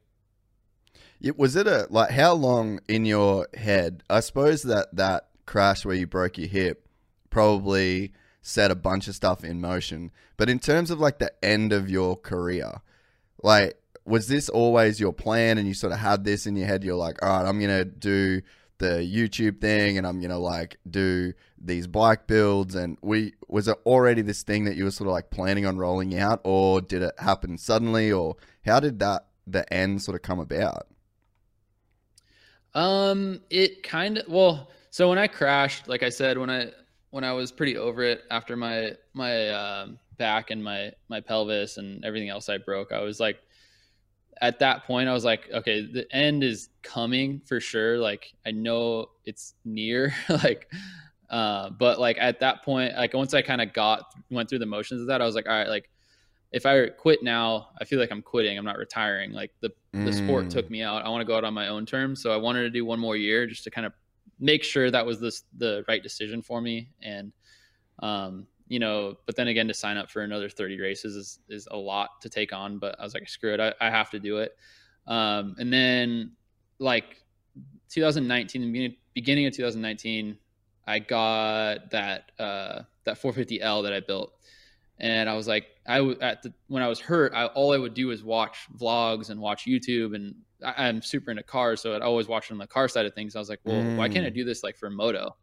It, 1.20 1.38
was 1.38 1.58
it 1.58 1.68
a 1.68 1.88
like 1.90 2.12
how 2.12 2.36
long 2.36 2.80
in 2.88 3.04
your 3.04 3.50
head? 3.54 4.02
I 4.10 4.22
suppose 4.22 4.64
that 4.64 4.96
that 4.96 5.28
crash 5.46 5.84
where 5.84 5.94
you 5.94 6.08
broke 6.08 6.38
your 6.38 6.48
hip 6.48 6.88
probably 7.30 8.14
set 8.42 8.72
a 8.72 8.76
bunch 8.76 9.10
of 9.10 9.16
stuff 9.16 9.44
in 9.44 9.60
motion. 9.60 10.10
But 10.38 10.50
in 10.50 10.60
terms 10.60 10.90
of 10.90 11.02
like 11.02 11.20
the 11.20 11.34
end 11.44 11.74
of 11.74 11.90
your 11.90 12.16
career, 12.16 12.80
like 13.44 13.76
was 14.06 14.30
this 14.30 14.48
always 14.48 15.02
your 15.02 15.12
plan 15.12 15.58
and 15.58 15.68
you 15.68 15.74
sort 15.74 15.92
of 15.92 16.00
had 16.00 16.24
this 16.24 16.48
in 16.48 16.56
your 16.56 16.66
head 16.66 16.84
you're 16.84 16.96
like 16.96 17.22
all 17.22 17.30
right 17.30 17.48
i'm 17.48 17.60
gonna 17.60 17.86
do 17.86 18.42
the 18.80 18.98
youtube 19.00 19.62
thing 19.62 19.98
and 19.98 20.08
i'm 20.08 20.20
gonna 20.22 20.40
like 20.40 20.78
do 20.90 21.34
these 21.62 21.86
bike 21.86 22.28
builds 22.28 22.76
and 22.76 22.98
we 23.02 23.34
was 23.48 23.68
it 23.68 23.78
already 23.86 24.22
this 24.22 24.44
thing 24.44 24.66
that 24.66 24.76
you 24.76 24.86
were 24.86 24.92
sort 24.92 25.08
of 25.08 25.14
like 25.14 25.30
planning 25.30 25.66
on 25.66 25.78
rolling 25.78 26.18
out 26.18 26.40
or 26.44 26.82
did 26.82 27.02
it 27.02 27.14
happen 27.20 27.58
suddenly 27.58 28.12
or 28.12 28.36
how 28.66 28.80
did 28.80 29.00
that 29.00 29.28
the 29.46 29.72
end 29.74 30.02
sort 30.02 30.16
of 30.16 30.22
come 30.22 30.40
about? 30.40 30.88
Um 32.74 33.42
it 33.50 33.84
kind 33.84 34.20
of 34.20 34.28
well 34.28 34.70
so 34.92 35.10
when 35.10 35.18
i 35.18 35.28
crashed 35.28 35.88
like 35.88 36.04
i 36.04 36.10
said 36.10 36.38
when 36.38 36.50
i 36.50 36.72
when 37.10 37.24
i 37.24 37.34
was 37.34 37.52
pretty 37.52 37.78
over 37.78 38.04
it 38.04 38.24
after 38.30 38.56
my 38.56 38.96
my 39.14 39.50
um, 39.50 40.00
back 40.18 40.52
and 40.52 40.64
my 40.64 40.92
my 41.08 41.20
pelvis 41.20 41.78
and 41.78 42.06
everything 42.06 42.30
else 42.30 42.48
i 42.48 42.58
broke 42.58 42.92
i 42.92 43.02
was 43.02 43.20
like 43.20 43.40
at 44.42 44.60
that 44.60 44.86
point 44.86 45.10
I 45.10 45.14
was 45.14 45.26
like, 45.26 45.50
okay, 45.52 45.86
the 45.86 46.06
end 46.16 46.44
is 46.44 46.70
coming 46.82 47.42
for 47.46 47.60
sure. 47.60 47.98
Like 47.98 48.34
I 48.46 48.52
know 48.52 49.08
it's 49.26 49.56
near. 49.66 50.14
like 50.30 50.72
uh, 51.30 51.70
but 51.70 52.00
like 52.00 52.18
at 52.20 52.40
that 52.40 52.64
point, 52.64 52.96
like 52.96 53.14
once 53.14 53.34
I 53.34 53.42
kind 53.42 53.62
of 53.62 53.74
got 53.74 54.14
went 54.32 54.50
through 54.50 54.60
the 54.60 54.66
motions 54.66 55.02
of 55.02 55.08
that, 55.08 55.22
I 55.22 55.26
was 55.26 55.36
like, 55.36 55.48
all 55.48 55.54
right, 55.54 55.68
like 55.68 55.90
if 56.52 56.66
I 56.66 56.88
quit 56.88 57.22
now, 57.22 57.70
I 57.80 57.86
feel 57.86 58.00
like 58.00 58.12
I'm 58.12 58.24
quitting. 58.24 58.58
I'm 58.58 58.66
not 58.66 58.78
retiring. 58.78 59.32
Like 59.32 59.52
the 59.62 59.70
mm. 59.94 60.06
the 60.06 60.14
sport 60.14 60.46
mm. 60.46 60.50
took 60.50 60.70
me 60.70 60.82
out. 60.82 61.06
I 61.06 61.10
want 61.10 61.22
to 61.22 61.26
go 61.26 61.36
out 61.36 61.44
on 61.44 61.54
my 61.54 61.68
own 61.68 61.86
terms. 61.86 62.22
So 62.22 62.32
I 62.32 62.38
wanted 62.38 62.62
to 62.62 62.70
do 62.70 62.86
one 62.86 63.00
more 63.00 63.16
year 63.16 63.46
just 63.46 63.64
to 63.66 63.72
kind 63.72 63.86
of 63.86 63.94
make 64.40 64.64
sure 64.64 64.90
that 64.90 65.06
was 65.06 65.20
this 65.20 65.44
the 65.58 65.84
right 65.88 66.02
decision 66.02 66.42
for 66.42 66.62
me. 66.62 66.90
And 67.02 67.32
um, 68.02 68.48
you 68.70 68.80
know, 68.80 69.16
but 69.26 69.36
then 69.36 69.48
again, 69.48 69.68
to 69.68 69.74
sign 69.74 69.98
up 69.98 70.10
for 70.10 70.22
another 70.22 70.48
30 70.48 70.80
races 70.80 71.16
is, 71.16 71.40
is 71.50 71.68
a 71.72 71.78
lot 71.78 72.22
to 72.22 72.30
take 72.30 72.54
on. 72.54 72.78
But 72.78 72.96
I 73.00 73.04
was 73.04 73.14
like, 73.14 73.28
screw 73.28 73.54
it, 73.54 73.60
I, 73.60 73.74
I 73.82 73.90
have 73.90 74.12
to 74.12 74.20
do 74.20 74.38
it. 74.38 74.56
Um, 75.08 75.56
and 75.60 75.74
then 75.74 76.34
like 76.78 77.24
2019, 77.90 78.62
the 78.62 78.68
beginning, 78.68 78.96
beginning 79.14 79.48
of 79.48 79.56
2019, 79.56 80.38
I 80.88 81.00
got 81.00 81.92
that 81.92 82.32
uh, 82.40 82.84
that 83.04 83.22
450L 83.22 83.84
that 83.84 83.94
I 83.94 84.00
built, 84.00 84.34
and 84.98 85.30
I 85.30 85.36
was 85.36 85.48
like, 85.48 85.68
I 85.88 86.02
at 86.22 86.42
the 86.42 86.54
when 86.68 86.82
I 86.82 86.88
was 86.88 87.00
hurt, 87.00 87.34
I, 87.36 87.46
all 87.48 87.74
I 87.74 87.78
would 87.78 87.94
do 87.94 88.10
is 88.10 88.24
watch 88.24 88.68
vlogs 88.76 89.30
and 89.30 89.40
watch 89.40 89.66
YouTube, 89.66 90.16
and 90.16 90.34
I, 90.66 90.90
am 90.90 91.04
super 91.04 91.30
into 91.30 91.44
cars, 91.44 91.82
so 91.82 91.96
I'd 91.96 92.02
always 92.02 92.28
watch 92.28 92.52
on 92.52 92.58
the 92.58 92.66
car 92.66 92.88
side 92.88 93.06
of 93.06 93.14
things. 93.14 93.36
I 93.36 93.40
was 93.40 93.50
like, 93.50 93.60
well, 93.66 93.82
mm. 93.82 93.98
why 93.98 94.10
can't 94.10 94.26
I 94.26 94.30
mm. 94.30 94.36
do 94.36 94.44
this 94.44 94.64
like 94.64 94.78
for 94.78 94.90
moto? 94.90 95.36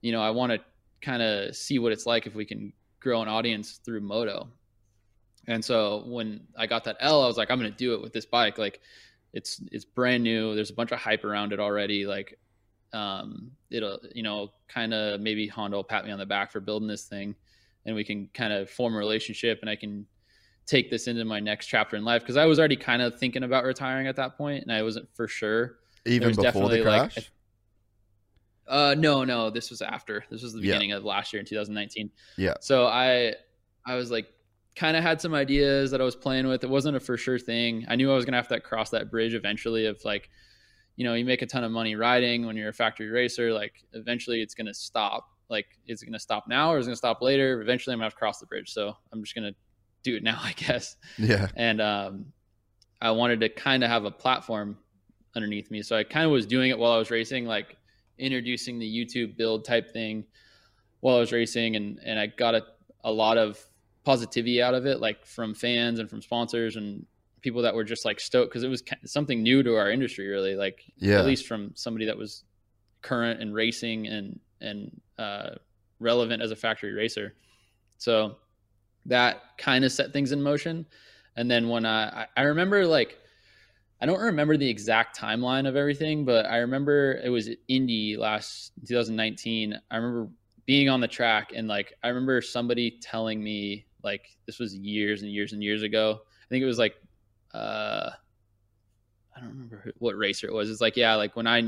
You 0.00 0.10
know, 0.10 0.20
I 0.20 0.30
want 0.30 0.50
to 0.52 0.60
kind 1.04 1.22
of 1.22 1.54
see 1.54 1.78
what 1.78 1.92
it's 1.92 2.06
like 2.06 2.26
if 2.26 2.34
we 2.34 2.44
can 2.44 2.72
grow 3.00 3.20
an 3.22 3.28
audience 3.28 3.80
through 3.84 4.00
moto. 4.00 4.48
And 5.46 5.62
so 5.62 6.04
when 6.06 6.40
I 6.56 6.66
got 6.66 6.84
that 6.84 6.96
L, 7.00 7.22
I 7.22 7.26
was 7.26 7.36
like, 7.36 7.50
I'm 7.50 7.58
going 7.58 7.70
to 7.70 7.76
do 7.76 7.94
it 7.94 8.00
with 8.00 8.12
this 8.12 8.24
bike. 8.24 8.56
Like 8.56 8.80
it's, 9.34 9.60
it's 9.70 9.84
brand 9.84 10.24
new. 10.24 10.54
There's 10.54 10.70
a 10.70 10.74
bunch 10.74 10.90
of 10.90 10.98
hype 10.98 11.24
around 11.24 11.52
it 11.52 11.60
already. 11.60 12.06
Like, 12.06 12.38
um, 12.94 13.50
it'll, 13.70 13.98
you 14.14 14.22
know, 14.22 14.50
kind 14.68 14.94
of 14.94 15.20
maybe 15.20 15.46
Honda 15.46 15.76
will 15.76 15.84
pat 15.84 16.06
me 16.06 16.12
on 16.12 16.18
the 16.18 16.26
back 16.26 16.50
for 16.50 16.60
building 16.60 16.88
this 16.88 17.04
thing 17.04 17.34
and 17.84 17.94
we 17.94 18.04
can 18.04 18.30
kind 18.32 18.52
of 18.52 18.70
form 18.70 18.94
a 18.94 18.98
relationship 18.98 19.58
and 19.60 19.68
I 19.68 19.76
can 19.76 20.06
take 20.64 20.90
this 20.90 21.08
into 21.08 21.24
my 21.26 21.40
next 21.40 21.66
chapter 21.66 21.96
in 21.96 22.04
life. 22.04 22.24
Cause 22.24 22.38
I 22.38 22.46
was 22.46 22.58
already 22.58 22.76
kind 22.76 23.02
of 23.02 23.18
thinking 23.18 23.42
about 23.42 23.64
retiring 23.64 24.06
at 24.06 24.16
that 24.16 24.38
point 24.38 24.62
and 24.62 24.72
I 24.72 24.82
wasn't 24.82 25.08
for 25.14 25.28
sure. 25.28 25.76
Even 26.06 26.34
before 26.34 26.70
the 26.70 26.82
crash? 26.82 27.16
Like, 27.16 27.30
uh, 28.66 28.94
no, 28.98 29.24
no, 29.24 29.50
this 29.50 29.70
was 29.70 29.82
after. 29.82 30.24
This 30.30 30.42
was 30.42 30.52
the 30.52 30.60
beginning 30.60 30.90
yeah. 30.90 30.96
of 30.96 31.04
last 31.04 31.32
year 31.32 31.40
in 31.40 31.46
2019. 31.46 32.10
Yeah. 32.36 32.54
So 32.60 32.86
I, 32.86 33.34
I 33.86 33.94
was 33.94 34.10
like, 34.10 34.26
kind 34.74 34.96
of 34.96 35.02
had 35.02 35.20
some 35.20 35.34
ideas 35.34 35.90
that 35.90 36.00
I 36.00 36.04
was 36.04 36.16
playing 36.16 36.46
with. 36.46 36.64
It 36.64 36.70
wasn't 36.70 36.96
a 36.96 37.00
for 37.00 37.16
sure 37.16 37.38
thing. 37.38 37.84
I 37.88 37.96
knew 37.96 38.10
I 38.10 38.14
was 38.14 38.24
gonna 38.24 38.36
have 38.36 38.48
to 38.48 38.60
cross 38.60 38.90
that 38.90 39.10
bridge 39.10 39.34
eventually. 39.34 39.86
Of 39.86 40.00
like, 40.04 40.30
you 40.96 41.04
know, 41.04 41.14
you 41.14 41.24
make 41.24 41.42
a 41.42 41.46
ton 41.46 41.64
of 41.64 41.70
money 41.70 41.94
riding 41.94 42.46
when 42.46 42.56
you're 42.56 42.70
a 42.70 42.74
factory 42.74 43.08
racer. 43.08 43.52
Like, 43.52 43.74
eventually, 43.92 44.40
it's 44.40 44.54
gonna 44.54 44.74
stop. 44.74 45.28
Like, 45.48 45.66
is 45.86 46.02
it 46.02 46.06
gonna 46.06 46.18
stop 46.18 46.48
now 46.48 46.72
or 46.72 46.78
is 46.78 46.86
it 46.86 46.90
gonna 46.90 46.96
stop 46.96 47.22
later? 47.22 47.60
Eventually, 47.60 47.92
I'm 47.92 47.98
gonna 47.98 48.06
have 48.06 48.14
to 48.14 48.18
cross 48.18 48.40
the 48.40 48.46
bridge. 48.46 48.72
So 48.72 48.96
I'm 49.12 49.22
just 49.22 49.34
gonna 49.34 49.52
do 50.02 50.16
it 50.16 50.22
now, 50.22 50.40
I 50.42 50.52
guess. 50.52 50.96
Yeah. 51.18 51.48
And 51.56 51.80
um, 51.80 52.26
I 53.00 53.10
wanted 53.12 53.40
to 53.40 53.48
kind 53.48 53.84
of 53.84 53.90
have 53.90 54.04
a 54.04 54.10
platform 54.10 54.78
underneath 55.36 55.70
me. 55.70 55.82
So 55.82 55.96
I 55.96 56.04
kind 56.04 56.24
of 56.24 56.30
was 56.32 56.46
doing 56.46 56.70
it 56.70 56.78
while 56.78 56.92
I 56.92 56.98
was 56.98 57.10
racing, 57.10 57.44
like 57.46 57.76
introducing 58.18 58.78
the 58.78 58.86
YouTube 58.86 59.36
build 59.36 59.64
type 59.64 59.92
thing 59.92 60.24
while 61.00 61.16
I 61.16 61.20
was 61.20 61.32
racing, 61.32 61.76
and 61.76 61.98
and 62.04 62.18
I 62.18 62.26
got 62.26 62.54
a, 62.54 62.62
a 63.04 63.12
lot 63.12 63.38
of 63.38 63.58
positivity 64.04 64.62
out 64.62 64.74
of 64.74 64.86
it, 64.86 65.00
like 65.00 65.24
from 65.24 65.54
fans 65.54 65.98
and 65.98 66.08
from 66.08 66.22
sponsors 66.22 66.76
and 66.76 67.06
people 67.40 67.62
that 67.62 67.74
were 67.74 67.84
just 67.84 68.04
like 68.04 68.18
stoked 68.18 68.50
because 68.50 68.62
it 68.62 68.68
was 68.68 68.82
something 69.04 69.42
new 69.42 69.62
to 69.62 69.76
our 69.76 69.90
industry, 69.90 70.28
really. 70.28 70.54
Like 70.54 70.84
yeah. 70.96 71.18
at 71.18 71.26
least 71.26 71.46
from 71.46 71.72
somebody 71.74 72.06
that 72.06 72.16
was 72.16 72.44
current 73.02 73.40
and 73.40 73.54
racing 73.54 74.06
and 74.06 74.40
and 74.60 75.00
uh, 75.18 75.50
relevant 76.00 76.42
as 76.42 76.50
a 76.50 76.56
factory 76.56 76.92
racer. 76.92 77.34
So 77.98 78.36
that 79.06 79.42
kind 79.58 79.84
of 79.84 79.92
set 79.92 80.12
things 80.12 80.32
in 80.32 80.42
motion. 80.42 80.86
And 81.36 81.50
then 81.50 81.68
when 81.68 81.84
I 81.84 82.26
I 82.36 82.42
remember 82.42 82.86
like 82.86 83.18
I 84.04 84.06
don't 84.06 84.20
remember 84.20 84.58
the 84.58 84.68
exact 84.68 85.18
timeline 85.18 85.66
of 85.66 85.76
everything, 85.76 86.26
but 86.26 86.44
I 86.44 86.58
remember 86.58 87.22
it 87.24 87.30
was 87.30 87.48
Indy 87.68 88.18
last 88.18 88.72
2019. 88.86 89.80
I 89.90 89.96
remember 89.96 90.28
being 90.66 90.90
on 90.90 91.00
the 91.00 91.08
track 91.08 91.52
and 91.56 91.68
like 91.68 91.94
I 92.02 92.08
remember 92.08 92.42
somebody 92.42 92.98
telling 93.00 93.42
me 93.42 93.86
like 94.02 94.26
this 94.44 94.58
was 94.58 94.76
years 94.76 95.22
and 95.22 95.32
years 95.32 95.54
and 95.54 95.62
years 95.62 95.82
ago. 95.82 96.18
I 96.20 96.46
think 96.50 96.62
it 96.62 96.66
was 96.66 96.76
like 96.76 96.96
uh 97.54 98.10
I 99.34 99.40
don't 99.40 99.48
remember 99.48 99.94
what 100.00 100.18
racer 100.18 100.48
it 100.48 100.52
was. 100.52 100.68
It's 100.68 100.82
like 100.82 100.98
yeah, 100.98 101.14
like 101.14 101.34
when 101.34 101.46
I 101.46 101.62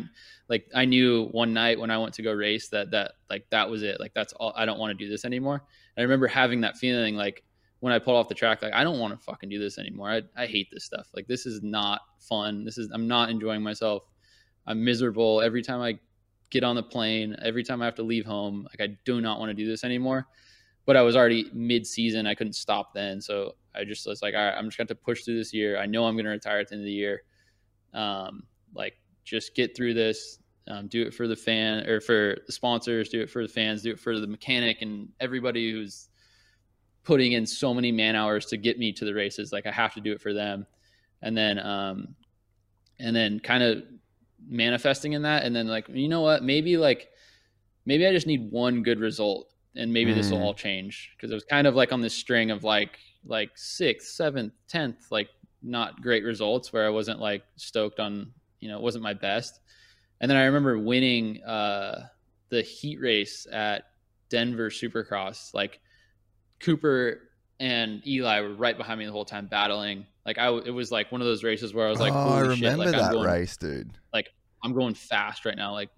like 0.50 0.68
I 0.74 0.84
knew 0.84 1.28
one 1.28 1.54
night 1.54 1.80
when 1.80 1.90
I 1.90 1.96
went 1.96 2.12
to 2.16 2.22
go 2.22 2.34
race 2.34 2.68
that 2.68 2.90
that 2.90 3.12
like 3.30 3.46
that 3.48 3.70
was 3.70 3.82
it. 3.82 3.98
Like 3.98 4.12
that's 4.12 4.34
all 4.34 4.52
I 4.54 4.66
don't 4.66 4.78
want 4.78 4.90
to 4.90 5.02
do 5.02 5.10
this 5.10 5.24
anymore. 5.24 5.62
And 5.96 6.02
I 6.02 6.02
remember 6.02 6.26
having 6.26 6.60
that 6.60 6.76
feeling 6.76 7.16
like 7.16 7.44
when 7.80 7.92
I 7.92 7.98
pulled 7.98 8.16
off 8.16 8.28
the 8.28 8.34
track, 8.34 8.62
like 8.62 8.72
I 8.72 8.84
don't 8.84 8.98
want 8.98 9.18
to 9.18 9.24
fucking 9.24 9.48
do 9.48 9.58
this 9.58 9.78
anymore. 9.78 10.10
I, 10.10 10.22
I 10.36 10.46
hate 10.46 10.68
this 10.72 10.84
stuff. 10.84 11.08
Like 11.14 11.26
this 11.26 11.46
is 11.46 11.62
not 11.62 12.00
fun. 12.18 12.64
This 12.64 12.78
is 12.78 12.90
I'm 12.92 13.06
not 13.06 13.30
enjoying 13.30 13.62
myself. 13.62 14.04
I'm 14.66 14.84
miserable 14.84 15.40
every 15.40 15.62
time 15.62 15.80
I 15.80 15.98
get 16.50 16.64
on 16.64 16.76
the 16.76 16.82
plane. 16.82 17.36
Every 17.42 17.62
time 17.62 17.82
I 17.82 17.84
have 17.84 17.94
to 17.96 18.02
leave 18.02 18.26
home, 18.26 18.66
like 18.70 18.80
I 18.80 18.96
do 19.04 19.20
not 19.20 19.38
want 19.38 19.50
to 19.50 19.54
do 19.54 19.66
this 19.66 19.84
anymore. 19.84 20.26
But 20.84 20.96
I 20.96 21.02
was 21.02 21.16
already 21.16 21.50
mid 21.52 21.86
season. 21.86 22.26
I 22.26 22.34
couldn't 22.34 22.54
stop 22.54 22.94
then. 22.94 23.20
So 23.20 23.56
I 23.74 23.84
just 23.84 24.06
was 24.06 24.22
like, 24.22 24.34
all 24.34 24.44
right, 24.44 24.56
I'm 24.56 24.66
just 24.66 24.78
going 24.78 24.86
to 24.86 24.94
push 24.94 25.24
through 25.24 25.36
this 25.36 25.52
year. 25.52 25.78
I 25.78 25.86
know 25.86 26.06
I'm 26.06 26.14
going 26.14 26.24
to 26.24 26.30
retire 26.30 26.60
at 26.60 26.68
the 26.68 26.74
end 26.74 26.82
of 26.82 26.86
the 26.86 26.92
year. 26.92 27.22
Um, 27.92 28.44
like 28.74 28.94
just 29.24 29.54
get 29.54 29.76
through 29.76 29.94
this, 29.94 30.38
um, 30.68 30.86
do 30.86 31.02
it 31.02 31.12
for 31.12 31.26
the 31.26 31.36
fan 31.36 31.86
or 31.88 32.00
for 32.00 32.36
the 32.46 32.52
sponsors, 32.52 33.08
do 33.08 33.20
it 33.20 33.30
for 33.30 33.42
the 33.42 33.52
fans, 33.52 33.82
do 33.82 33.90
it 33.90 33.98
for 33.98 34.20
the 34.20 34.26
mechanic 34.26 34.82
and 34.82 35.08
everybody 35.20 35.72
who's 35.72 36.08
putting 37.06 37.32
in 37.32 37.46
so 37.46 37.72
many 37.72 37.92
man 37.92 38.16
hours 38.16 38.46
to 38.46 38.56
get 38.56 38.78
me 38.78 38.92
to 38.92 39.04
the 39.04 39.14
races. 39.14 39.52
Like 39.52 39.64
I 39.64 39.70
have 39.70 39.94
to 39.94 40.00
do 40.00 40.12
it 40.12 40.20
for 40.20 40.34
them. 40.34 40.66
And 41.22 41.36
then, 41.36 41.58
um, 41.60 42.14
and 42.98 43.14
then 43.14 43.38
kind 43.40 43.62
of 43.62 43.84
manifesting 44.48 45.12
in 45.12 45.22
that. 45.22 45.44
And 45.44 45.54
then 45.54 45.68
like, 45.68 45.88
you 45.88 46.08
know 46.08 46.20
what, 46.20 46.42
maybe 46.42 46.76
like, 46.76 47.08
maybe 47.86 48.06
I 48.06 48.12
just 48.12 48.26
need 48.26 48.50
one 48.50 48.82
good 48.82 48.98
result 48.98 49.48
and 49.76 49.92
maybe 49.92 50.12
mm. 50.12 50.16
this 50.16 50.30
will 50.32 50.42
all 50.42 50.52
change. 50.52 51.12
Cause 51.20 51.30
it 51.30 51.34
was 51.34 51.44
kind 51.44 51.68
of 51.68 51.76
like 51.76 51.92
on 51.92 52.00
this 52.00 52.12
string 52.12 52.50
of 52.50 52.64
like, 52.64 52.98
like 53.24 53.50
sixth, 53.54 54.08
seventh, 54.08 54.52
tenth, 54.68 55.06
like 55.10 55.28
not 55.62 56.02
great 56.02 56.24
results 56.24 56.72
where 56.72 56.86
I 56.86 56.90
wasn't 56.90 57.20
like 57.20 57.44
stoked 57.54 58.00
on, 58.00 58.32
you 58.58 58.68
know, 58.68 58.76
it 58.76 58.82
wasn't 58.82 59.04
my 59.04 59.14
best. 59.14 59.60
And 60.20 60.28
then 60.28 60.36
I 60.36 60.44
remember 60.44 60.76
winning 60.78 61.42
uh, 61.44 62.06
the 62.48 62.62
heat 62.62 63.00
race 63.00 63.46
at 63.52 63.84
Denver 64.28 64.70
Supercross. 64.70 65.54
Like 65.54 65.80
Cooper 66.60 67.20
and 67.58 68.06
Eli 68.06 68.40
were 68.40 68.54
right 68.54 68.76
behind 68.76 68.98
me 68.98 69.06
the 69.06 69.12
whole 69.12 69.24
time 69.24 69.46
battling. 69.46 70.06
Like 70.24 70.38
I, 70.38 70.48
it 70.48 70.70
was 70.70 70.90
like 70.90 71.12
one 71.12 71.20
of 71.20 71.26
those 71.26 71.44
races 71.44 71.72
where 71.72 71.86
I 71.86 71.90
was 71.90 72.00
like, 72.00 72.12
"Oh, 72.12 72.34
I 72.34 72.40
remember 72.40 72.56
shit. 72.56 72.78
Like, 72.78 72.90
that 72.90 73.12
going, 73.12 73.26
race, 73.26 73.56
dude." 73.56 73.90
Like 74.12 74.30
I'm 74.62 74.72
going 74.72 74.94
fast 74.94 75.44
right 75.44 75.56
now. 75.56 75.72
Like 75.72 75.90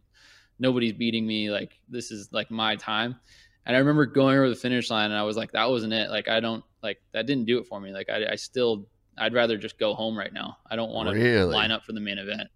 nobody's 0.58 0.92
beating 0.92 1.26
me. 1.26 1.50
Like 1.50 1.78
this 1.88 2.10
is 2.10 2.28
like 2.32 2.50
my 2.50 2.76
time. 2.76 3.16
And 3.64 3.76
I 3.76 3.80
remember 3.80 4.06
going 4.06 4.36
over 4.36 4.48
the 4.48 4.56
finish 4.56 4.90
line, 4.90 5.10
and 5.10 5.18
I 5.18 5.22
was 5.22 5.36
like, 5.36 5.52
"That 5.52 5.68
wasn't 5.70 5.92
it. 5.92 6.10
Like 6.10 6.28
I 6.28 6.40
don't 6.40 6.64
like 6.82 6.98
that. 7.12 7.26
Didn't 7.26 7.46
do 7.46 7.58
it 7.58 7.66
for 7.66 7.80
me. 7.80 7.92
Like 7.92 8.08
I, 8.08 8.32
I 8.32 8.34
still, 8.36 8.86
I'd 9.16 9.34
rather 9.34 9.58
just 9.58 9.78
go 9.78 9.94
home 9.94 10.16
right 10.16 10.32
now. 10.32 10.58
I 10.70 10.76
don't 10.76 10.90
want 10.90 11.08
to 11.08 11.14
really? 11.14 11.54
line 11.54 11.70
up 11.70 11.84
for 11.84 11.92
the 11.92 12.00
main 12.00 12.18
event." 12.18 12.48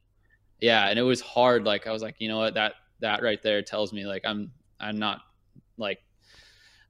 Yeah, 0.60 0.88
and 0.88 0.98
it 0.98 1.02
was 1.02 1.20
hard. 1.20 1.64
Like 1.64 1.86
I 1.86 1.92
was 1.92 2.02
like, 2.02 2.16
you 2.18 2.28
know 2.28 2.38
what, 2.38 2.54
that 2.54 2.74
that 3.00 3.22
right 3.22 3.42
there 3.42 3.62
tells 3.62 3.92
me 3.92 4.06
like 4.06 4.22
I'm 4.24 4.52
I'm 4.80 4.98
not 4.98 5.20
like 5.76 5.98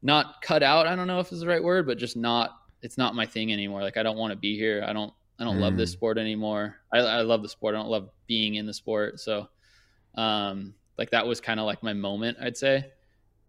not 0.02 0.42
cut 0.42 0.62
out. 0.62 0.86
I 0.86 0.96
don't 0.96 1.06
know 1.06 1.20
if 1.20 1.30
it's 1.30 1.40
the 1.40 1.46
right 1.46 1.62
word, 1.62 1.86
but 1.86 1.98
just 1.98 2.16
not. 2.16 2.58
It's 2.82 2.98
not 2.98 3.14
my 3.14 3.26
thing 3.26 3.52
anymore. 3.52 3.82
Like 3.82 3.96
I 3.96 4.02
don't 4.02 4.16
want 4.16 4.32
to 4.32 4.36
be 4.36 4.56
here. 4.56 4.84
I 4.86 4.92
don't. 4.92 5.12
I 5.38 5.44
don't 5.44 5.56
mm. 5.56 5.60
love 5.60 5.76
this 5.76 5.90
mm. 5.90 5.94
sport 5.94 6.18
anymore. 6.18 6.76
I, 6.92 6.98
I 6.98 7.20
love 7.22 7.42
the 7.42 7.48
sport. 7.48 7.74
I 7.74 7.78
don't 7.78 7.88
love 7.88 8.10
being 8.26 8.56
in 8.56 8.66
the 8.66 8.74
sport. 8.74 9.18
So, 9.18 9.48
um, 10.14 10.74
like 10.98 11.10
that 11.10 11.26
was 11.26 11.40
kind 11.40 11.58
of 11.58 11.66
like 11.66 11.82
my 11.82 11.92
moment, 11.92 12.38
I'd 12.40 12.56
say. 12.56 12.90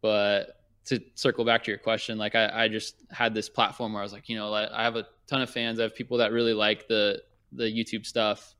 But 0.02 0.60
to 0.86 1.00
circle 1.16 1.46
back 1.46 1.64
to 1.64 1.72
your 1.72 1.78
question, 1.78 2.18
like 2.18 2.36
I, 2.36 2.66
I 2.66 2.68
just 2.68 2.96
had 3.12 3.34
this 3.34 3.50
platform 3.50 3.94
where 3.94 4.02
I 4.02 4.04
was 4.04 4.14
like, 4.14 4.28
you 4.28 4.36
know, 4.36 4.50
like, 4.50 4.70
I 4.72 4.84
have 4.84 4.96
a 4.96 5.06
ton 5.28 5.42
of 5.42 5.50
fans. 5.50 5.80
I 5.80 5.84
have 5.84 5.96
people 5.96 6.18
that 6.18 6.32
really 6.32 6.54
like 6.54 6.88
the 6.88 7.22
the 7.52 7.66
YouTube 7.66 8.06
stuff. 8.06 8.56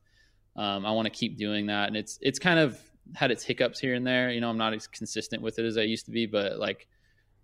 Um, 0.56 0.86
I 0.86 0.92
want 0.92 1.06
to 1.06 1.10
keep 1.10 1.36
doing 1.36 1.66
that, 1.66 1.88
and 1.88 1.96
it's 1.96 2.18
it's 2.20 2.38
kind 2.38 2.58
of 2.58 2.78
had 3.14 3.30
its 3.30 3.42
hiccups 3.42 3.80
here 3.80 3.94
and 3.94 4.06
there. 4.06 4.30
You 4.30 4.40
know, 4.40 4.48
I'm 4.48 4.58
not 4.58 4.72
as 4.74 4.86
consistent 4.86 5.42
with 5.42 5.58
it 5.58 5.64
as 5.64 5.76
I 5.76 5.82
used 5.82 6.06
to 6.06 6.12
be, 6.12 6.26
but 6.26 6.58
like 6.58 6.86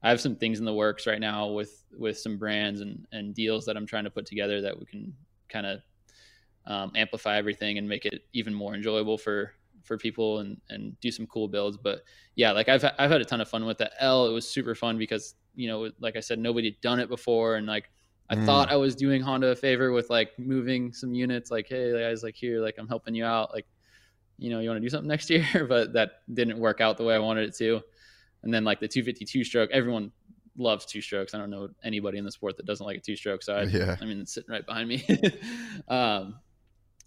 I 0.02 0.10
have 0.10 0.20
some 0.20 0.36
things 0.36 0.58
in 0.58 0.64
the 0.64 0.74
works 0.74 1.06
right 1.06 1.20
now 1.20 1.48
with 1.48 1.84
with 1.96 2.18
some 2.18 2.38
brands 2.38 2.80
and 2.80 3.06
and 3.12 3.34
deals 3.34 3.66
that 3.66 3.76
I'm 3.76 3.86
trying 3.86 4.04
to 4.04 4.10
put 4.10 4.26
together 4.26 4.60
that 4.62 4.78
we 4.78 4.86
can 4.86 5.14
kind 5.48 5.66
of 5.66 5.80
um, 6.66 6.92
amplify 6.94 7.36
everything 7.36 7.78
and 7.78 7.88
make 7.88 8.06
it 8.06 8.24
even 8.32 8.54
more 8.54 8.74
enjoyable 8.74 9.18
for 9.18 9.54
for 9.82 9.98
people 9.98 10.38
and 10.38 10.60
and 10.70 10.98
do 11.00 11.10
some 11.10 11.26
cool 11.26 11.48
builds. 11.48 11.76
But 11.76 12.02
yeah, 12.36 12.52
like 12.52 12.68
I've 12.68 12.84
I've 12.98 13.10
had 13.10 13.20
a 13.20 13.24
ton 13.24 13.40
of 13.40 13.48
fun 13.48 13.66
with 13.66 13.78
the 13.78 13.90
L. 14.02 14.26
It 14.26 14.32
was 14.32 14.48
super 14.48 14.74
fun 14.74 14.98
because 14.98 15.34
you 15.54 15.68
know, 15.68 15.90
like 16.00 16.16
I 16.16 16.20
said, 16.20 16.38
nobody 16.38 16.68
had 16.68 16.80
done 16.80 17.00
it 17.00 17.08
before, 17.08 17.56
and 17.56 17.66
like 17.66 17.90
I 18.30 18.36
mm. 18.36 18.46
thought 18.46 18.70
I 18.70 18.76
was 18.76 18.94
doing 18.94 19.20
Honda 19.20 19.48
a 19.48 19.56
favor 19.56 19.90
with 19.90 20.08
like 20.08 20.38
moving 20.38 20.92
some 20.92 21.12
units. 21.12 21.50
Like, 21.50 21.66
hey, 21.68 21.92
guys, 21.92 22.22
like 22.22 22.36
here, 22.36 22.60
like 22.60 22.76
I'm 22.78 22.88
helping 22.88 23.14
you 23.14 23.24
out. 23.24 23.52
Like, 23.52 23.66
you 24.38 24.50
know, 24.50 24.60
you 24.60 24.68
want 24.68 24.78
to 24.78 24.86
do 24.86 24.88
something 24.88 25.08
next 25.08 25.28
year, 25.28 25.44
but 25.68 25.92
that 25.94 26.22
didn't 26.32 26.58
work 26.58 26.80
out 26.80 26.96
the 26.96 27.04
way 27.04 27.14
I 27.14 27.18
wanted 27.18 27.48
it 27.48 27.56
to. 27.56 27.82
And 28.42 28.52
then 28.52 28.64
like 28.64 28.80
the 28.80 28.88
252 28.88 29.44
stroke, 29.44 29.70
everyone 29.72 30.12
loves 30.56 30.84
two 30.86 31.00
strokes. 31.00 31.34
I 31.34 31.38
don't 31.38 31.50
know 31.50 31.68
anybody 31.82 32.18
in 32.18 32.24
the 32.24 32.32
sport 32.32 32.56
that 32.56 32.66
doesn't 32.66 32.84
like 32.84 32.98
a 32.98 33.00
two 33.00 33.16
stroke. 33.16 33.42
So 33.42 33.54
I, 33.54 33.62
yeah. 33.64 33.96
I 34.00 34.04
mean, 34.04 34.20
it's 34.20 34.34
sitting 34.34 34.50
right 34.50 34.64
behind 34.64 34.88
me. 34.88 35.04
um, 35.88 36.36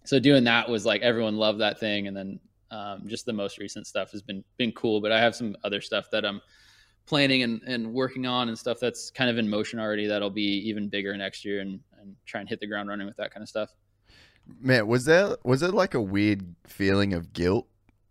so 0.04 0.18
doing 0.18 0.44
that 0.44 0.68
was 0.68 0.84
like 0.84 1.02
everyone 1.02 1.36
loved 1.36 1.60
that 1.60 1.80
thing, 1.80 2.06
and 2.08 2.16
then 2.16 2.40
um, 2.70 3.04
just 3.06 3.24
the 3.26 3.32
most 3.32 3.58
recent 3.58 3.86
stuff 3.86 4.10
has 4.12 4.22
been 4.22 4.44
been 4.58 4.72
cool. 4.72 5.00
But 5.00 5.12
I 5.12 5.20
have 5.20 5.34
some 5.34 5.56
other 5.64 5.80
stuff 5.80 6.10
that 6.12 6.24
I'm 6.24 6.40
planning 7.06 7.42
and, 7.42 7.62
and 7.66 7.92
working 7.92 8.26
on 8.26 8.48
and 8.48 8.58
stuff 8.58 8.78
that's 8.80 9.10
kind 9.10 9.30
of 9.30 9.38
in 9.38 9.48
motion 9.48 9.78
already. 9.78 10.06
That'll 10.06 10.30
be 10.30 10.68
even 10.68 10.88
bigger 10.88 11.16
next 11.16 11.44
year, 11.44 11.60
and 11.60 11.80
and 12.00 12.14
try 12.26 12.40
and 12.40 12.48
hit 12.48 12.60
the 12.60 12.66
ground 12.66 12.88
running 12.88 13.06
with 13.06 13.16
that 13.16 13.32
kind 13.32 13.42
of 13.42 13.48
stuff. 13.48 13.70
Man, 14.60 14.86
was 14.86 15.06
there 15.06 15.36
was 15.42 15.62
it 15.62 15.72
like 15.72 15.94
a 15.94 16.00
weird 16.00 16.54
feeling 16.66 17.14
of 17.14 17.32
guilt 17.32 17.66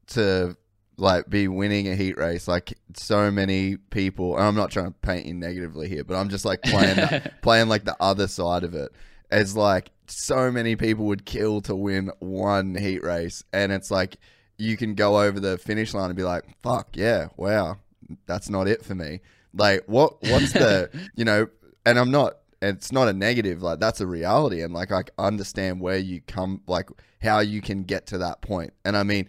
to 0.07 0.57
like 0.97 1.29
be 1.29 1.47
winning 1.47 1.87
a 1.87 1.95
heat 1.95 2.17
race? 2.17 2.47
Like 2.47 2.77
so 2.95 3.31
many 3.31 3.77
people, 3.77 4.35
and 4.37 4.45
I'm 4.45 4.55
not 4.55 4.71
trying 4.71 4.87
to 4.87 4.99
paint 5.01 5.25
you 5.25 5.33
negatively 5.33 5.89
here, 5.89 6.03
but 6.03 6.15
I'm 6.15 6.29
just 6.29 6.45
like 6.45 6.61
playing 6.61 6.95
the, 6.95 7.31
playing 7.41 7.69
like 7.69 7.85
the 7.85 7.95
other 7.99 8.27
side 8.27 8.63
of 8.63 8.73
it. 8.73 8.91
It's 9.31 9.55
like 9.55 9.91
so 10.07 10.51
many 10.51 10.75
people 10.75 11.05
would 11.05 11.25
kill 11.25 11.61
to 11.61 11.75
win 11.75 12.11
one 12.19 12.75
heat 12.75 13.03
race, 13.03 13.43
and 13.53 13.71
it's 13.71 13.91
like 13.91 14.17
you 14.57 14.77
can 14.77 14.95
go 14.95 15.21
over 15.21 15.39
the 15.39 15.57
finish 15.57 15.93
line 15.93 16.09
and 16.09 16.15
be 16.15 16.23
like, 16.23 16.45
"Fuck 16.61 16.95
yeah, 16.95 17.27
wow, 17.37 17.77
that's 18.25 18.49
not 18.49 18.67
it 18.67 18.83
for 18.83 18.95
me." 18.95 19.21
Like, 19.53 19.83
what? 19.87 20.21
What's 20.23 20.53
the 20.53 20.89
you 21.15 21.25
know? 21.25 21.47
And 21.85 21.99
I'm 21.99 22.11
not. 22.11 22.37
It's 22.61 22.93
not 22.93 23.09
a 23.09 23.13
negative. 23.13 23.61
Like 23.61 23.79
that's 23.79 24.01
a 24.01 24.07
reality, 24.07 24.61
and 24.61 24.73
like 24.73 24.91
I 24.91 25.03
understand 25.17 25.81
where 25.81 25.97
you 25.97 26.21
come, 26.21 26.61
like 26.67 26.89
how 27.21 27.39
you 27.39 27.61
can 27.61 27.83
get 27.83 28.07
to 28.07 28.17
that. 28.19 28.45
And 28.85 28.95
I 28.95 29.03
mean, 29.03 29.27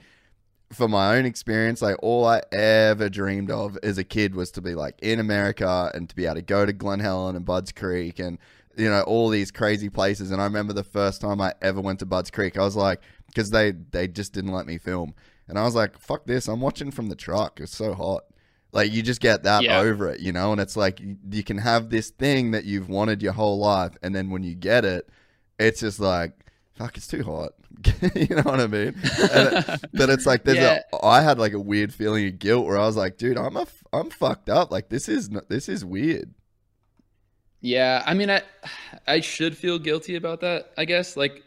for 0.74 0.88
my 0.88 1.16
own 1.16 1.24
experience, 1.24 1.80
like 1.82 1.96
all 2.02 2.26
I 2.26 2.42
ever 2.52 3.08
dreamed 3.08 3.50
of 3.50 3.78
as 3.82 3.98
a 3.98 4.04
kid 4.04 4.34
was 4.34 4.50
to 4.52 4.60
be 4.60 4.74
like 4.74 4.98
in 5.00 5.20
America 5.20 5.90
and 5.94 6.08
to 6.08 6.16
be 6.16 6.26
able 6.26 6.36
to 6.36 6.42
go 6.42 6.66
to 6.66 6.72
Glen 6.72 7.00
Helen 7.00 7.36
and 7.36 7.44
Budds 7.44 7.72
Creek 7.72 8.18
and 8.18 8.38
you 8.76 8.88
know 8.88 9.02
all 9.02 9.28
these 9.28 9.50
crazy 9.50 9.88
places. 9.88 10.30
And 10.30 10.40
I 10.40 10.44
remember 10.44 10.72
the 10.72 10.84
first 10.84 11.20
time 11.20 11.40
I 11.40 11.54
ever 11.62 11.80
went 11.80 12.00
to 12.00 12.06
Budds 12.06 12.30
Creek, 12.30 12.58
I 12.58 12.62
was 12.62 12.76
like, 12.76 13.00
because 13.28 13.50
they 13.50 13.72
they 13.72 14.08
just 14.08 14.32
didn't 14.32 14.52
let 14.52 14.66
me 14.66 14.78
film, 14.78 15.14
and 15.48 15.58
I 15.58 15.64
was 15.64 15.74
like, 15.74 15.98
"Fuck 15.98 16.26
this! 16.26 16.48
I'm 16.48 16.60
watching 16.60 16.90
from 16.90 17.08
the 17.08 17.16
truck. 17.16 17.60
It's 17.60 17.76
so 17.76 17.94
hot." 17.94 18.24
Like 18.72 18.92
you 18.92 19.02
just 19.02 19.20
get 19.20 19.44
that 19.44 19.62
yeah. 19.62 19.78
over 19.78 20.08
it, 20.08 20.18
you 20.20 20.32
know, 20.32 20.50
and 20.50 20.60
it's 20.60 20.76
like 20.76 20.98
you, 20.98 21.16
you 21.30 21.44
can 21.44 21.58
have 21.58 21.90
this 21.90 22.10
thing 22.10 22.50
that 22.50 22.64
you've 22.64 22.88
wanted 22.88 23.22
your 23.22 23.32
whole 23.32 23.58
life, 23.58 23.92
and 24.02 24.14
then 24.14 24.30
when 24.30 24.42
you 24.42 24.54
get 24.56 24.84
it, 24.84 25.08
it's 25.60 25.80
just 25.80 26.00
like, 26.00 26.43
fuck, 26.74 26.96
it's 26.96 27.06
too 27.06 27.22
hot. 27.22 27.52
you 28.14 28.36
know 28.36 28.42
what 28.42 28.60
I 28.60 28.66
mean? 28.66 28.94
It, 29.02 29.80
but 29.92 30.10
it's 30.10 30.26
like 30.26 30.44
there's 30.44 30.58
yeah. 30.58 30.80
a. 30.92 31.04
I 31.04 31.22
had 31.22 31.38
like 31.38 31.52
a 31.52 31.60
weird 31.60 31.92
feeling 31.92 32.26
of 32.26 32.38
guilt 32.38 32.66
where 32.66 32.78
I 32.78 32.86
was 32.86 32.96
like, 32.96 33.16
dude, 33.16 33.38
I'm 33.38 33.56
a, 33.56 33.66
I'm 33.92 34.10
fucked 34.10 34.48
up. 34.48 34.70
Like 34.70 34.88
this 34.88 35.08
is 35.08 35.30
this 35.48 35.68
is 35.68 35.84
weird. 35.84 36.34
Yeah, 37.60 38.02
I 38.04 38.14
mean, 38.14 38.30
I 38.30 38.42
I 39.06 39.20
should 39.20 39.56
feel 39.56 39.78
guilty 39.78 40.16
about 40.16 40.40
that. 40.40 40.72
I 40.76 40.84
guess 40.84 41.16
like 41.16 41.42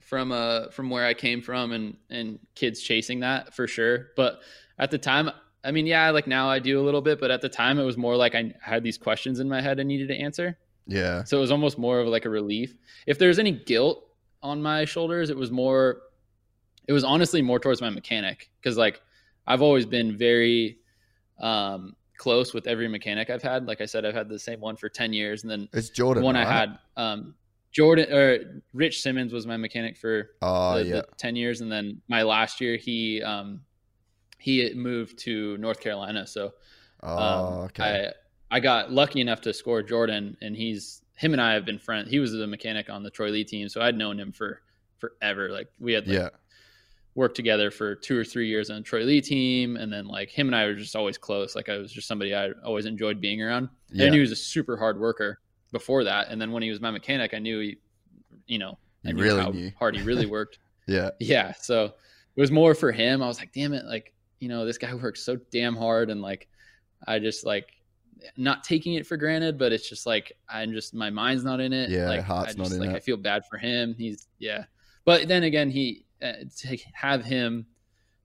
from 0.00 0.32
uh 0.32 0.68
from 0.70 0.90
where 0.90 1.06
I 1.06 1.14
came 1.14 1.42
from 1.42 1.72
and 1.72 1.96
and 2.10 2.38
kids 2.54 2.80
chasing 2.80 3.20
that 3.20 3.54
for 3.54 3.66
sure. 3.66 4.08
But 4.16 4.40
at 4.78 4.90
the 4.90 4.98
time, 4.98 5.30
I 5.64 5.70
mean, 5.70 5.86
yeah, 5.86 6.10
like 6.10 6.26
now 6.26 6.48
I 6.48 6.58
do 6.58 6.80
a 6.80 6.84
little 6.84 7.02
bit, 7.02 7.20
but 7.20 7.30
at 7.30 7.40
the 7.40 7.48
time 7.48 7.78
it 7.78 7.84
was 7.84 7.96
more 7.96 8.16
like 8.16 8.34
I 8.34 8.54
had 8.60 8.82
these 8.82 8.98
questions 8.98 9.40
in 9.40 9.48
my 9.48 9.60
head 9.60 9.78
I 9.78 9.84
needed 9.84 10.08
to 10.08 10.16
answer. 10.16 10.58
Yeah. 10.86 11.24
So 11.24 11.38
it 11.38 11.40
was 11.40 11.50
almost 11.50 11.78
more 11.78 12.00
of 12.00 12.08
like 12.08 12.24
a 12.24 12.30
relief. 12.30 12.76
If 13.06 13.18
there's 13.18 13.38
any 13.38 13.52
guilt 13.52 14.04
on 14.42 14.62
my 14.62 14.84
shoulders, 14.84 15.30
it 15.30 15.36
was 15.36 15.50
more 15.50 16.02
it 16.88 16.92
was 16.92 17.04
honestly 17.04 17.42
more 17.42 17.58
towards 17.58 17.80
my 17.80 17.90
mechanic 17.90 18.50
because 18.60 18.76
like 18.76 19.00
I've 19.46 19.62
always 19.62 19.86
been 19.86 20.16
very 20.16 20.78
um 21.40 21.94
close 22.18 22.54
with 22.54 22.66
every 22.66 22.88
mechanic 22.88 23.30
I've 23.30 23.42
had. 23.42 23.66
Like 23.66 23.80
I 23.80 23.86
said, 23.86 24.04
I've 24.04 24.14
had 24.14 24.28
the 24.28 24.38
same 24.38 24.60
one 24.60 24.76
for 24.76 24.88
10 24.88 25.12
years 25.12 25.42
and 25.42 25.50
then 25.50 25.68
it's 25.72 25.90
Jordan. 25.90 26.22
one 26.22 26.34
right? 26.34 26.46
I 26.46 26.52
had 26.52 26.78
um 26.96 27.34
Jordan 27.72 28.12
or 28.12 28.62
Rich 28.74 29.00
Simmons 29.00 29.32
was 29.32 29.46
my 29.46 29.56
mechanic 29.56 29.96
for 29.96 30.30
uh, 30.42 30.78
the, 30.78 30.84
yeah. 30.84 30.94
the 30.96 31.06
ten 31.16 31.34
years, 31.34 31.62
and 31.62 31.72
then 31.72 32.02
my 32.06 32.22
last 32.22 32.60
year 32.60 32.76
he 32.76 33.22
um, 33.22 33.62
he 34.38 34.72
moved 34.74 35.18
to 35.20 35.56
North 35.56 35.80
Carolina. 35.80 36.26
So 36.26 36.52
um, 37.02 37.18
okay. 37.64 38.10
I 38.50 38.56
I 38.56 38.60
got 38.60 38.92
lucky 38.92 39.22
enough 39.22 39.40
to 39.42 39.54
score 39.54 39.82
Jordan, 39.82 40.36
and 40.42 40.54
he's 40.54 41.01
him 41.22 41.32
and 41.32 41.40
I 41.40 41.54
have 41.54 41.64
been 41.64 41.78
friends. 41.78 42.10
He 42.10 42.18
was 42.18 42.32
the 42.32 42.46
mechanic 42.46 42.90
on 42.90 43.02
the 43.02 43.10
Troy 43.10 43.30
Lee 43.30 43.44
team, 43.44 43.68
so 43.68 43.80
I'd 43.80 43.96
known 43.96 44.18
him 44.18 44.32
for 44.32 44.60
forever. 44.98 45.50
Like 45.50 45.68
we 45.78 45.92
had 45.92 46.08
like, 46.08 46.18
yeah. 46.18 46.28
worked 47.14 47.36
together 47.36 47.70
for 47.70 47.94
two 47.94 48.18
or 48.18 48.24
three 48.24 48.48
years 48.48 48.70
on 48.70 48.76
the 48.76 48.82
Troy 48.82 49.04
Lee 49.04 49.20
team, 49.20 49.76
and 49.76 49.92
then 49.92 50.06
like 50.06 50.30
him 50.30 50.48
and 50.48 50.56
I 50.56 50.66
were 50.66 50.74
just 50.74 50.96
always 50.96 51.16
close. 51.16 51.54
Like 51.54 51.68
I 51.68 51.78
was 51.78 51.92
just 51.92 52.08
somebody 52.08 52.34
I 52.34 52.50
always 52.64 52.86
enjoyed 52.86 53.20
being 53.20 53.40
around. 53.40 53.68
Yeah. 53.92 54.06
And 54.06 54.14
he 54.14 54.20
was 54.20 54.32
a 54.32 54.36
super 54.36 54.76
hard 54.76 54.98
worker 54.98 55.38
before 55.70 56.02
that. 56.04 56.28
And 56.28 56.40
then 56.40 56.50
when 56.50 56.62
he 56.62 56.70
was 56.70 56.80
my 56.80 56.90
mechanic, 56.90 57.34
I 57.34 57.38
knew 57.38 57.60
he, 57.60 57.76
you 58.48 58.58
know, 58.58 58.76
I 59.06 59.12
knew 59.12 59.22
really 59.22 59.40
how 59.40 59.50
knew. 59.50 59.70
hard 59.78 59.96
he 59.96 60.02
really 60.02 60.26
worked. 60.38 60.58
yeah. 60.88 61.10
Yeah. 61.20 61.52
So 61.52 61.84
it 61.84 62.40
was 62.40 62.50
more 62.50 62.74
for 62.74 62.90
him. 62.90 63.22
I 63.22 63.28
was 63.28 63.38
like, 63.38 63.52
damn 63.52 63.72
it. 63.72 63.84
Like, 63.84 64.12
you 64.40 64.48
know, 64.48 64.64
this 64.64 64.78
guy 64.78 64.92
works 65.02 65.22
so 65.22 65.36
damn 65.52 65.76
hard 65.76 66.10
and 66.10 66.20
like 66.20 66.48
I 67.06 67.20
just 67.20 67.46
like 67.46 67.68
not 68.36 68.64
taking 68.64 68.94
it 68.94 69.06
for 69.06 69.16
granted, 69.16 69.58
but 69.58 69.72
it's 69.72 69.88
just 69.88 70.06
like 70.06 70.32
I'm 70.48 70.72
just 70.72 70.94
my 70.94 71.10
mind's 71.10 71.44
not 71.44 71.60
in 71.60 71.72
it. 71.72 71.90
Yeah, 71.90 72.08
like, 72.08 72.22
heart's 72.22 72.54
I 72.54 72.56
just, 72.56 72.70
not 72.70 72.76
in 72.76 72.80
like, 72.80 72.90
it. 72.90 72.96
I 72.96 73.00
feel 73.00 73.16
bad 73.16 73.44
for 73.46 73.58
him. 73.58 73.94
He's 73.96 74.28
yeah, 74.38 74.64
but 75.04 75.28
then 75.28 75.44
again, 75.44 75.70
he 75.70 76.04
uh, 76.22 76.32
to 76.58 76.78
have 76.94 77.24
him 77.24 77.66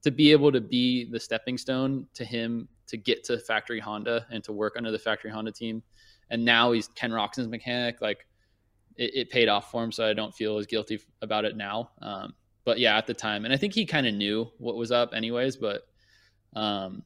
to 0.03 0.11
be 0.11 0.31
able 0.31 0.51
to 0.51 0.61
be 0.61 1.09
the 1.09 1.19
stepping 1.19 1.57
stone 1.57 2.07
to 2.13 2.23
him 2.23 2.67
to 2.87 2.97
get 2.97 3.23
to 3.25 3.37
factory 3.39 3.79
Honda 3.79 4.25
and 4.31 4.43
to 4.43 4.53
work 4.53 4.75
under 4.77 4.91
the 4.91 4.99
factory 4.99 5.31
Honda 5.31 5.51
team, 5.51 5.83
and 6.29 6.43
now 6.43 6.71
he's 6.71 6.87
Ken 6.89 7.11
Roczen's 7.11 7.47
mechanic. 7.47 8.01
Like 8.01 8.25
it, 8.95 9.11
it 9.13 9.29
paid 9.29 9.49
off 9.49 9.71
for 9.71 9.83
him, 9.83 9.91
so 9.91 10.07
I 10.07 10.13
don't 10.13 10.33
feel 10.33 10.57
as 10.57 10.65
guilty 10.65 10.99
about 11.21 11.45
it 11.45 11.57
now. 11.57 11.91
Um, 12.01 12.33
but 12.65 12.79
yeah, 12.79 12.97
at 12.97 13.07
the 13.07 13.13
time, 13.13 13.45
and 13.45 13.53
I 13.53 13.57
think 13.57 13.73
he 13.73 13.85
kind 13.85 14.07
of 14.07 14.13
knew 14.13 14.49
what 14.57 14.75
was 14.75 14.91
up, 14.91 15.13
anyways. 15.13 15.55
But 15.57 15.83
um, 16.53 17.03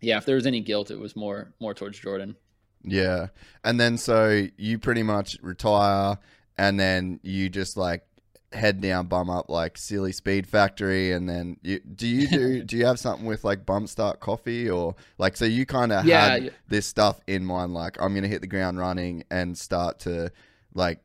yeah, 0.00 0.18
if 0.18 0.24
there 0.26 0.34
was 0.36 0.46
any 0.46 0.60
guilt, 0.60 0.90
it 0.90 0.98
was 0.98 1.14
more 1.16 1.52
more 1.60 1.74
towards 1.74 1.98
Jordan. 1.98 2.36
Yeah. 2.82 3.28
And 3.62 3.78
then 3.78 3.98
so 3.98 4.46
you 4.56 4.78
pretty 4.78 5.02
much 5.02 5.36
retire 5.42 6.18
and 6.56 6.80
then 6.80 7.20
you 7.22 7.48
just 7.50 7.76
like 7.76 8.04
head 8.52 8.80
down 8.80 9.06
bum 9.06 9.30
up 9.30 9.48
like 9.48 9.78
silly 9.78 10.10
speed 10.10 10.44
factory 10.44 11.12
and 11.12 11.28
then 11.28 11.56
you 11.62 11.78
do 11.80 12.08
you 12.08 12.26
do 12.26 12.62
do 12.64 12.76
you 12.76 12.84
have 12.84 12.98
something 12.98 13.24
with 13.26 13.44
like 13.44 13.64
bump 13.64 13.88
start 13.88 14.18
coffee 14.18 14.68
or 14.68 14.94
like 15.18 15.36
so 15.36 15.44
you 15.44 15.64
kind 15.64 15.92
of 15.92 16.04
Yeah, 16.04 16.28
had 16.30 16.44
yeah. 16.44 16.50
this 16.68 16.84
stuff 16.86 17.20
in 17.28 17.44
mind 17.44 17.74
like 17.74 17.96
I'm 18.00 18.12
going 18.12 18.24
to 18.24 18.28
hit 18.28 18.40
the 18.40 18.48
ground 18.48 18.78
running 18.78 19.22
and 19.30 19.56
start 19.56 20.00
to 20.00 20.32
like 20.74 20.98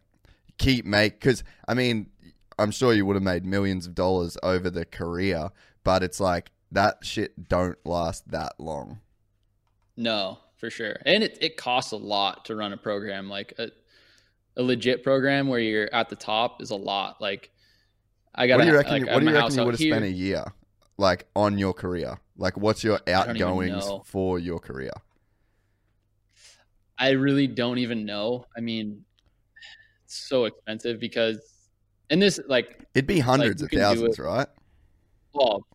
keep 0.58 0.86
make 0.86 1.20
cuz 1.20 1.44
I 1.68 1.74
mean 1.76 2.08
I'm 2.58 2.72
sure 2.72 2.94
you 2.94 3.06
would 3.06 3.16
have 3.16 3.22
made 3.24 3.46
millions 3.46 3.86
of 3.86 3.94
dollars 3.94 4.38
over 4.42 4.70
the 4.72 4.86
career 4.86 5.50
but 5.84 6.02
it's 6.02 6.20
like 6.20 6.50
that 6.72 7.00
shit 7.04 7.48
don't 7.48 7.78
last 7.86 8.30
that 8.32 8.54
long. 8.60 9.00
No, 9.98 10.40
for 10.58 10.70
sure. 10.70 10.98
And 11.06 11.24
it, 11.24 11.38
it 11.42 11.58
costs 11.58 11.92
a 11.92 11.98
lot 11.98 12.46
to 12.46 12.56
run 12.56 12.74
a 12.74 12.78
program. 12.78 13.30
Like 13.30 13.54
a, 13.58 13.70
a 14.58 14.64
legit 14.64 15.04
program 15.04 15.48
where 15.48 15.60
you're 15.60 15.94
at 15.94 16.10
the 16.10 16.16
top 16.16 16.62
is 16.62 16.72
a 16.72 16.76
lot. 16.76 17.22
Like 17.22 17.52
I 18.34 18.48
got 18.48 18.58
What 18.58 18.64
do 18.66 18.70
you 18.70 18.76
reckon? 18.76 18.92
like, 18.92 19.02
you, 19.02 19.08
what 19.08 19.20
do 19.20 19.26
you 19.26 19.34
reckon 19.34 19.58
you 19.58 19.66
would 19.66 19.74
have 19.74 19.80
spent 19.80 20.06
a 20.06 20.12
year, 20.12 20.44
like 20.98 21.26
on 21.36 21.58
your 21.58 21.74
career? 21.74 22.20
Like, 22.38 22.58
what's 22.58 22.84
your 22.84 23.00
outgoings 23.08 23.86
for 24.04 24.40
your 24.40 24.60
career? 24.60 24.92
I 26.98 27.12
really 27.12 27.48
don't 27.48 27.78
even 27.78 28.06
know. 28.06 28.46
I 28.56 28.62
mean, 28.62 29.04
it's 30.04 30.16
so 30.16 30.46
expensive 30.46 31.00
because, 31.00 31.40
and 32.10 32.22
this 32.22 32.40
like, 32.48 32.86
It'd 32.94 33.08
be 33.08 33.20
hundreds 33.20 33.62
you 33.62 33.66
of 33.66 33.72
thousands, 33.72 34.20
right? 34.20 34.48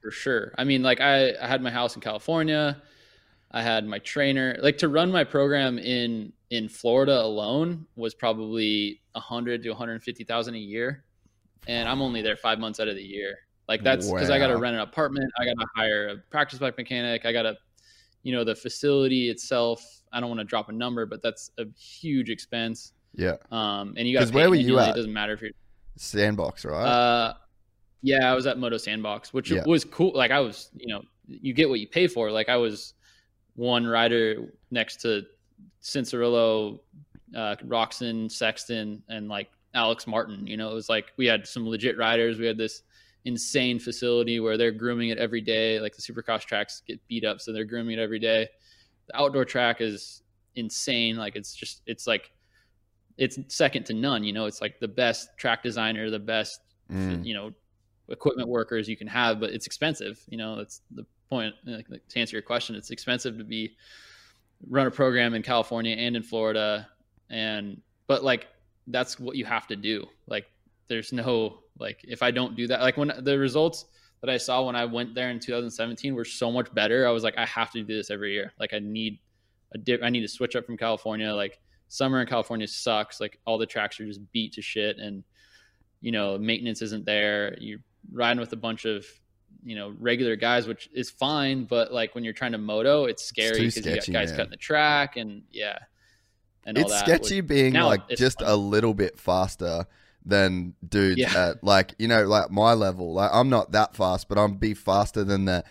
For 0.02 0.10
sure. 0.10 0.54
I 0.58 0.64
mean, 0.64 0.82
like 0.82 1.00
I, 1.00 1.34
I 1.40 1.46
had 1.46 1.62
my 1.62 1.70
house 1.70 1.94
in 1.94 2.00
California. 2.00 2.80
I 3.50 3.62
had 3.62 3.86
my 3.86 3.98
trainer. 3.98 4.56
Like 4.62 4.78
to 4.78 4.88
run 4.88 5.10
my 5.10 5.24
program 5.24 5.78
in 5.78 6.32
in 6.50 6.68
Florida 6.68 7.20
alone 7.20 7.86
was 7.96 8.14
probably 8.14 9.00
a 9.14 9.20
hundred 9.20 9.62
to 9.64 9.70
one 9.70 9.78
hundred 9.78 10.02
fifty 10.02 10.24
thousand 10.24 10.54
a 10.54 10.58
year, 10.58 11.04
and 11.66 11.88
I'm 11.88 12.00
only 12.02 12.22
there 12.22 12.36
five 12.36 12.58
months 12.58 12.80
out 12.80 12.88
of 12.88 12.96
the 12.96 13.02
year. 13.02 13.38
Like 13.68 13.82
that's 13.84 14.10
because 14.10 14.30
I 14.30 14.38
got 14.38 14.48
to 14.48 14.56
rent 14.56 14.74
an 14.74 14.82
apartment. 14.82 15.30
I 15.38 15.44
got 15.44 15.58
to 15.58 15.66
hire 15.76 16.08
a 16.08 16.16
practice 16.30 16.58
bike 16.58 16.76
mechanic. 16.76 17.24
I 17.24 17.32
got 17.32 17.42
to, 17.42 17.56
you 18.24 18.32
know, 18.32 18.42
the 18.42 18.54
facility 18.54 19.30
itself. 19.30 19.84
I 20.12 20.18
don't 20.18 20.28
want 20.28 20.40
to 20.40 20.44
drop 20.44 20.68
a 20.70 20.72
number, 20.72 21.06
but 21.06 21.22
that's 21.22 21.52
a 21.58 21.64
huge 21.78 22.30
expense. 22.30 22.92
Yeah, 23.14 23.36
Um, 23.52 23.94
and 23.96 24.08
you 24.08 24.18
got 24.18 24.28
where 24.32 24.48
were 24.48 24.56
you 24.56 24.78
It 24.78 24.88
at? 24.88 24.96
doesn't 24.96 25.12
matter 25.12 25.32
if 25.32 25.42
you're 25.42 25.50
sandbox, 25.96 26.64
right? 26.64 26.84
uh, 26.84 27.34
yeah, 28.02 28.30
I 28.30 28.34
was 28.34 28.46
at 28.46 28.58
Moto 28.58 28.76
Sandbox, 28.76 29.32
which 29.32 29.50
Yeah. 29.50 29.64
was 29.66 29.84
cool. 29.84 30.12
Like 30.14 30.30
I 30.30 30.40
was, 30.40 30.70
you 30.76 30.88
know, 30.88 31.02
you 31.26 31.52
get 31.52 31.68
what 31.68 31.80
you 31.80 31.86
pay 31.88 32.06
for. 32.06 32.30
Like 32.30 32.48
I 32.48 32.56
was 32.56 32.94
one 33.56 33.86
rider 33.86 34.52
next 34.70 35.00
to 35.02 35.26
Cianciarulo, 35.82 36.80
uh, 37.34 37.56
Roczen, 37.66 38.30
Sexton, 38.30 39.02
and 39.08 39.28
like 39.28 39.50
Alex 39.74 40.06
Martin. 40.06 40.46
You 40.46 40.56
know, 40.56 40.70
it 40.70 40.74
was 40.74 40.88
like 40.88 41.12
we 41.16 41.26
had 41.26 41.46
some 41.46 41.66
legit 41.68 41.96
riders. 41.98 42.38
We 42.38 42.46
had 42.46 42.58
this 42.58 42.82
insane 43.24 43.78
facility 43.78 44.40
where 44.40 44.56
they're 44.56 44.72
grooming 44.72 45.10
it 45.10 45.18
every 45.18 45.40
day. 45.40 45.78
Like 45.80 45.94
the 45.94 46.02
supercross 46.02 46.40
tracks 46.44 46.82
get 46.86 47.06
beat 47.08 47.24
up, 47.24 47.40
so 47.40 47.52
they're 47.52 47.64
grooming 47.64 47.98
it 47.98 48.02
every 48.02 48.18
day. 48.18 48.48
The 49.08 49.16
outdoor 49.20 49.44
track 49.44 49.80
is 49.80 50.22
insane. 50.54 51.16
Like 51.16 51.36
it's 51.36 51.54
just, 51.54 51.82
it's 51.86 52.06
like, 52.06 52.30
it's 53.18 53.38
second 53.48 53.84
to 53.86 53.94
none. 53.94 54.24
You 54.24 54.32
know, 54.32 54.46
it's 54.46 54.60
like 54.62 54.80
the 54.80 54.88
best 54.88 55.28
track 55.36 55.62
designer, 55.62 56.10
the 56.10 56.18
best 56.18 56.60
Mm. 56.90 57.24
you 57.24 57.34
know 57.34 57.52
equipment 58.10 58.48
workers 58.48 58.88
you 58.88 58.96
can 58.96 59.06
have 59.06 59.40
but 59.40 59.50
it's 59.50 59.66
expensive 59.66 60.20
you 60.28 60.36
know 60.36 60.56
that's 60.56 60.82
the 60.92 61.04
point 61.28 61.54
Like, 61.64 61.86
to 62.08 62.20
answer 62.20 62.36
your 62.36 62.42
question 62.42 62.74
it's 62.74 62.90
expensive 62.90 63.38
to 63.38 63.44
be 63.44 63.76
run 64.68 64.86
a 64.86 64.90
program 64.90 65.34
in 65.34 65.42
california 65.42 65.94
and 65.96 66.16
in 66.16 66.22
florida 66.22 66.88
and 67.30 67.80
but 68.06 68.24
like 68.24 68.48
that's 68.88 69.18
what 69.18 69.36
you 69.36 69.44
have 69.44 69.66
to 69.68 69.76
do. 69.76 70.06
Like 70.26 70.46
there's 70.88 71.12
no 71.12 71.60
like 71.78 72.00
if 72.02 72.22
i 72.22 72.30
don't 72.30 72.56
do 72.56 72.66
that 72.66 72.80
like 72.80 72.96
when 72.96 73.12
the 73.20 73.38
results 73.38 73.86
that 74.20 74.28
i 74.28 74.36
saw 74.36 74.66
when 74.66 74.74
i 74.74 74.84
went 74.84 75.14
there 75.14 75.30
in 75.30 75.38
2017 75.38 76.14
were 76.14 76.24
so 76.24 76.50
much 76.50 76.74
better 76.74 77.06
i 77.06 77.10
was 77.10 77.22
like 77.22 77.38
i 77.38 77.46
have 77.46 77.70
to 77.70 77.82
do 77.82 77.96
this 77.96 78.10
every 78.10 78.32
year. 78.32 78.52
Like 78.58 78.74
i 78.74 78.80
need 78.80 79.18
a 79.72 79.78
dip 79.78 80.02
i 80.02 80.10
need 80.10 80.22
to 80.22 80.28
switch 80.28 80.56
up 80.56 80.66
from 80.66 80.76
california. 80.76 81.32
Like 81.32 81.60
summer 81.88 82.20
in 82.20 82.26
california 82.26 82.66
sucks. 82.66 83.20
Like 83.20 83.38
all 83.46 83.56
the 83.56 83.66
tracks 83.66 84.00
are 84.00 84.06
just 84.06 84.20
beat 84.32 84.52
to 84.54 84.62
shit 84.62 84.98
and 84.98 85.22
you 86.00 86.12
know 86.12 86.36
maintenance 86.36 86.82
isn't 86.82 87.06
there. 87.06 87.56
You're 87.60 87.78
riding 88.12 88.40
with 88.40 88.52
a 88.52 88.56
bunch 88.56 88.84
of 88.84 89.04
you 89.62 89.76
know 89.76 89.92
regular 89.98 90.36
guys 90.36 90.66
which 90.66 90.88
is 90.94 91.10
fine 91.10 91.64
but 91.64 91.92
like 91.92 92.14
when 92.14 92.24
you're 92.24 92.32
trying 92.32 92.52
to 92.52 92.58
moto 92.58 93.04
it's 93.04 93.22
scary 93.24 93.66
because 93.66 93.76
you 93.76 93.82
got 93.82 94.20
guys 94.20 94.28
man. 94.30 94.36
cutting 94.36 94.50
the 94.50 94.56
track 94.56 95.16
and 95.16 95.42
yeah 95.50 95.78
and 96.64 96.78
all 96.78 96.84
it's 96.84 96.98
sketchy 96.98 97.40
being 97.40 97.74
like 97.74 98.08
just 98.10 98.40
fun. 98.40 98.48
a 98.48 98.56
little 98.56 98.94
bit 98.94 99.18
faster 99.18 99.86
than 100.24 100.74
dudes 100.86 101.18
Yeah. 101.18 101.48
at 101.48 101.64
like 101.64 101.94
you 101.98 102.06
know 102.08 102.24
like 102.24 102.50
my 102.50 102.74
level. 102.74 103.14
Like 103.14 103.30
I'm 103.32 103.48
not 103.48 103.72
that 103.72 103.96
fast, 103.96 104.28
but 104.28 104.38
I'm 104.38 104.54
be 104.56 104.74
faster 104.74 105.24
than 105.24 105.46
the 105.46 105.64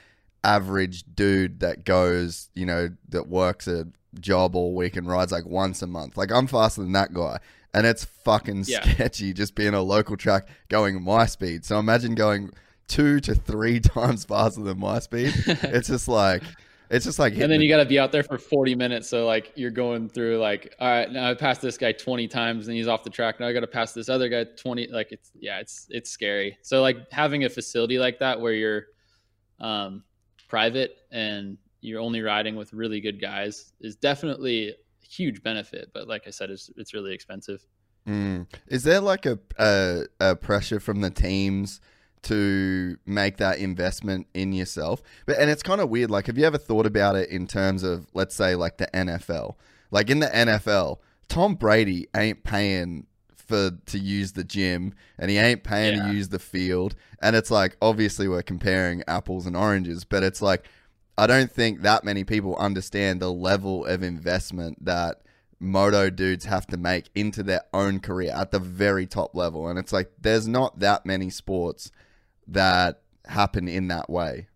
average 0.44 1.04
dude 1.14 1.60
that 1.60 1.84
goes 1.84 2.50
you 2.56 2.66
know 2.66 2.90
that 3.10 3.28
works 3.28 3.68
a 3.68 3.88
job 4.20 4.56
all 4.56 4.74
week 4.74 4.96
and 4.96 5.08
rides 5.08 5.32
like 5.32 5.46
once 5.46 5.82
a 5.82 5.88
month. 5.88 6.18
Like 6.18 6.32
I'm 6.32 6.48
faster 6.48 6.82
than 6.82 6.94
that 6.94 7.14
guy. 7.14 7.40
And 7.74 7.86
it's 7.86 8.04
fucking 8.04 8.64
Yeah. 8.68 8.82
sketchy 8.82 9.34
just 9.34 9.56
being 9.56 9.74
a 9.74 9.82
local 9.82 10.18
track 10.18 10.48
going 10.70 11.02
my 11.04 11.26
speed. 11.26 11.66
So 11.66 11.78
imagine 11.80 12.16
going 12.16 12.52
two 12.88 13.20
to 13.22 13.36
three 13.36 13.80
times 13.80 14.26
faster 14.26 14.62
than 14.62 14.80
my 14.80 15.00
speed. 15.00 15.34
it's 15.48 15.88
just 15.88 16.08
like 16.08 16.42
it's 16.90 17.06
just 17.06 17.20
like 17.20 17.34
and 17.38 17.52
then 17.52 17.62
you 17.62 17.70
got 17.70 17.78
to 17.78 17.86
be 17.86 18.00
out 18.00 18.12
there 18.12 18.24
for 18.24 18.40
40 18.40 18.74
minutes 18.74 19.08
so 19.08 19.28
like 19.28 19.52
you're 19.56 19.70
going 19.70 20.10
through 20.10 20.40
like 20.40 20.74
all 20.80 20.88
right 20.90 21.12
now 21.12 21.30
i 21.30 21.36
passed 21.36 21.62
this 21.62 21.78
guy 21.78 21.92
20 21.92 22.28
times 22.28 22.68
and 22.68 22.76
he's 22.76 22.88
off 22.88 23.04
the 23.04 23.12
track 23.12 23.40
now 23.40 23.48
i 23.48 23.54
got 23.54 23.60
to 23.60 23.68
pass 23.68 23.94
this 23.94 24.10
other 24.10 24.28
guy 24.28 24.44
20 24.44 24.88
like 24.88 25.12
it's 25.12 25.30
yeah 25.40 25.60
it's 25.60 25.86
it's 25.92 26.10
scary 26.10 26.58
so 26.64 26.82
like 26.82 26.98
having 27.12 27.44
a 27.44 27.50
facility 27.50 28.00
like 28.00 28.18
that 28.18 28.42
where 28.42 28.54
you're 28.54 28.86
um 29.60 30.04
private 30.48 30.96
and 31.12 31.60
you're 31.82 32.02
only 32.02 32.22
riding 32.22 32.56
with 32.56 32.74
really 32.74 33.00
good 33.00 33.22
guys 33.22 33.72
is 33.82 33.96
definitely 33.96 34.74
huge 35.10 35.42
benefit 35.44 35.90
but 35.94 36.08
like 36.08 36.28
i 36.28 36.30
said 36.30 36.50
it's 36.52 36.70
it's 36.78 36.94
really 36.94 37.14
expensive 37.14 37.66
Mm. 38.08 38.48
Is 38.68 38.84
there 38.84 39.02
like 39.02 39.26
a, 39.26 39.38
a 39.60 40.06
a 40.22 40.36
pressure 40.36 40.80
from 40.80 41.02
the 41.02 41.10
teams 41.12 41.82
to 42.24 42.98
make 43.06 43.38
that 43.38 43.60
investment 43.60 44.26
in 44.34 44.54
yourself? 44.54 45.04
But 45.26 45.38
and 45.38 45.50
it's 45.50 45.62
kind 45.62 45.82
of 45.82 45.90
weird. 45.90 46.10
Like, 46.10 46.28
have 46.28 46.38
you 46.38 46.46
ever 46.46 46.58
thought 46.58 46.86
about 46.86 47.16
it 47.18 47.30
in 47.30 47.46
terms 47.46 47.84
of 47.84 48.08
let's 48.14 48.34
say 48.36 48.56
like 48.56 48.78
the 48.78 48.88
NFL? 48.88 49.56
Like 49.92 50.10
in 50.10 50.20
the 50.20 50.28
NFL, 50.28 51.00
Tom 51.28 51.56
Brady 51.56 52.08
ain't 52.16 52.44
paying 52.44 53.06
for 53.36 53.72
to 53.88 54.00
use 54.00 54.32
the 54.32 54.44
gym, 54.46 54.94
and 55.20 55.30
he 55.30 55.38
ain't 55.38 55.64
paying 55.64 55.98
Yeah. 55.98 56.08
to 56.08 56.14
use 56.14 56.30
the 56.30 56.40
field. 56.40 56.96
And 57.22 57.36
it's 57.36 57.52
like 57.52 57.76
obviously 57.82 58.28
we're 58.28 58.42
comparing 58.44 59.04
apples 59.08 59.46
and 59.46 59.58
oranges, 59.58 60.04
but 60.06 60.24
it's 60.24 60.42
like 60.42 60.66
I 61.20 61.28
don't 61.28 61.52
think 61.52 61.82
that 61.82 62.06
many 62.06 62.24
people 62.24 62.56
understand 62.56 63.22
the 63.22 63.32
level 63.32 63.86
of 63.86 64.04
investment 64.04 64.86
that 64.86 65.22
moto 65.60 66.10
dudes 66.10 66.46
have 66.46 66.66
to 66.68 66.78
make 66.78 67.10
into 67.14 67.44
their 67.44 67.64
own 67.74 68.00
career 68.00 68.32
at 68.34 68.52
the 68.52 68.60
very 68.60 69.06
top 69.06 69.36
level. 69.36 69.68
And 69.68 69.78
it's 69.78 69.92
like 69.92 70.12
there's 70.22 70.48
not 70.48 70.80
that 70.80 71.06
many 71.06 71.30
sports 71.30 71.92
that 72.48 73.02
happen 73.26 73.68
in 73.68 73.90
that 73.90 74.10
way. 74.10 74.48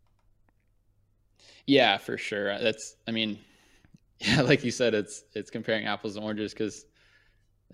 Yeah, 1.68 1.98
for 1.98 2.18
sure. 2.18 2.58
That's 2.58 2.96
I 3.08 3.12
mean, 3.12 3.40
yeah, 4.20 4.42
like 4.42 4.64
you 4.64 4.72
said, 4.72 4.94
it's 4.94 5.24
it's 5.34 5.52
comparing 5.52 5.86
apples 5.86 6.16
and 6.16 6.24
oranges 6.24 6.54
because 6.54 6.86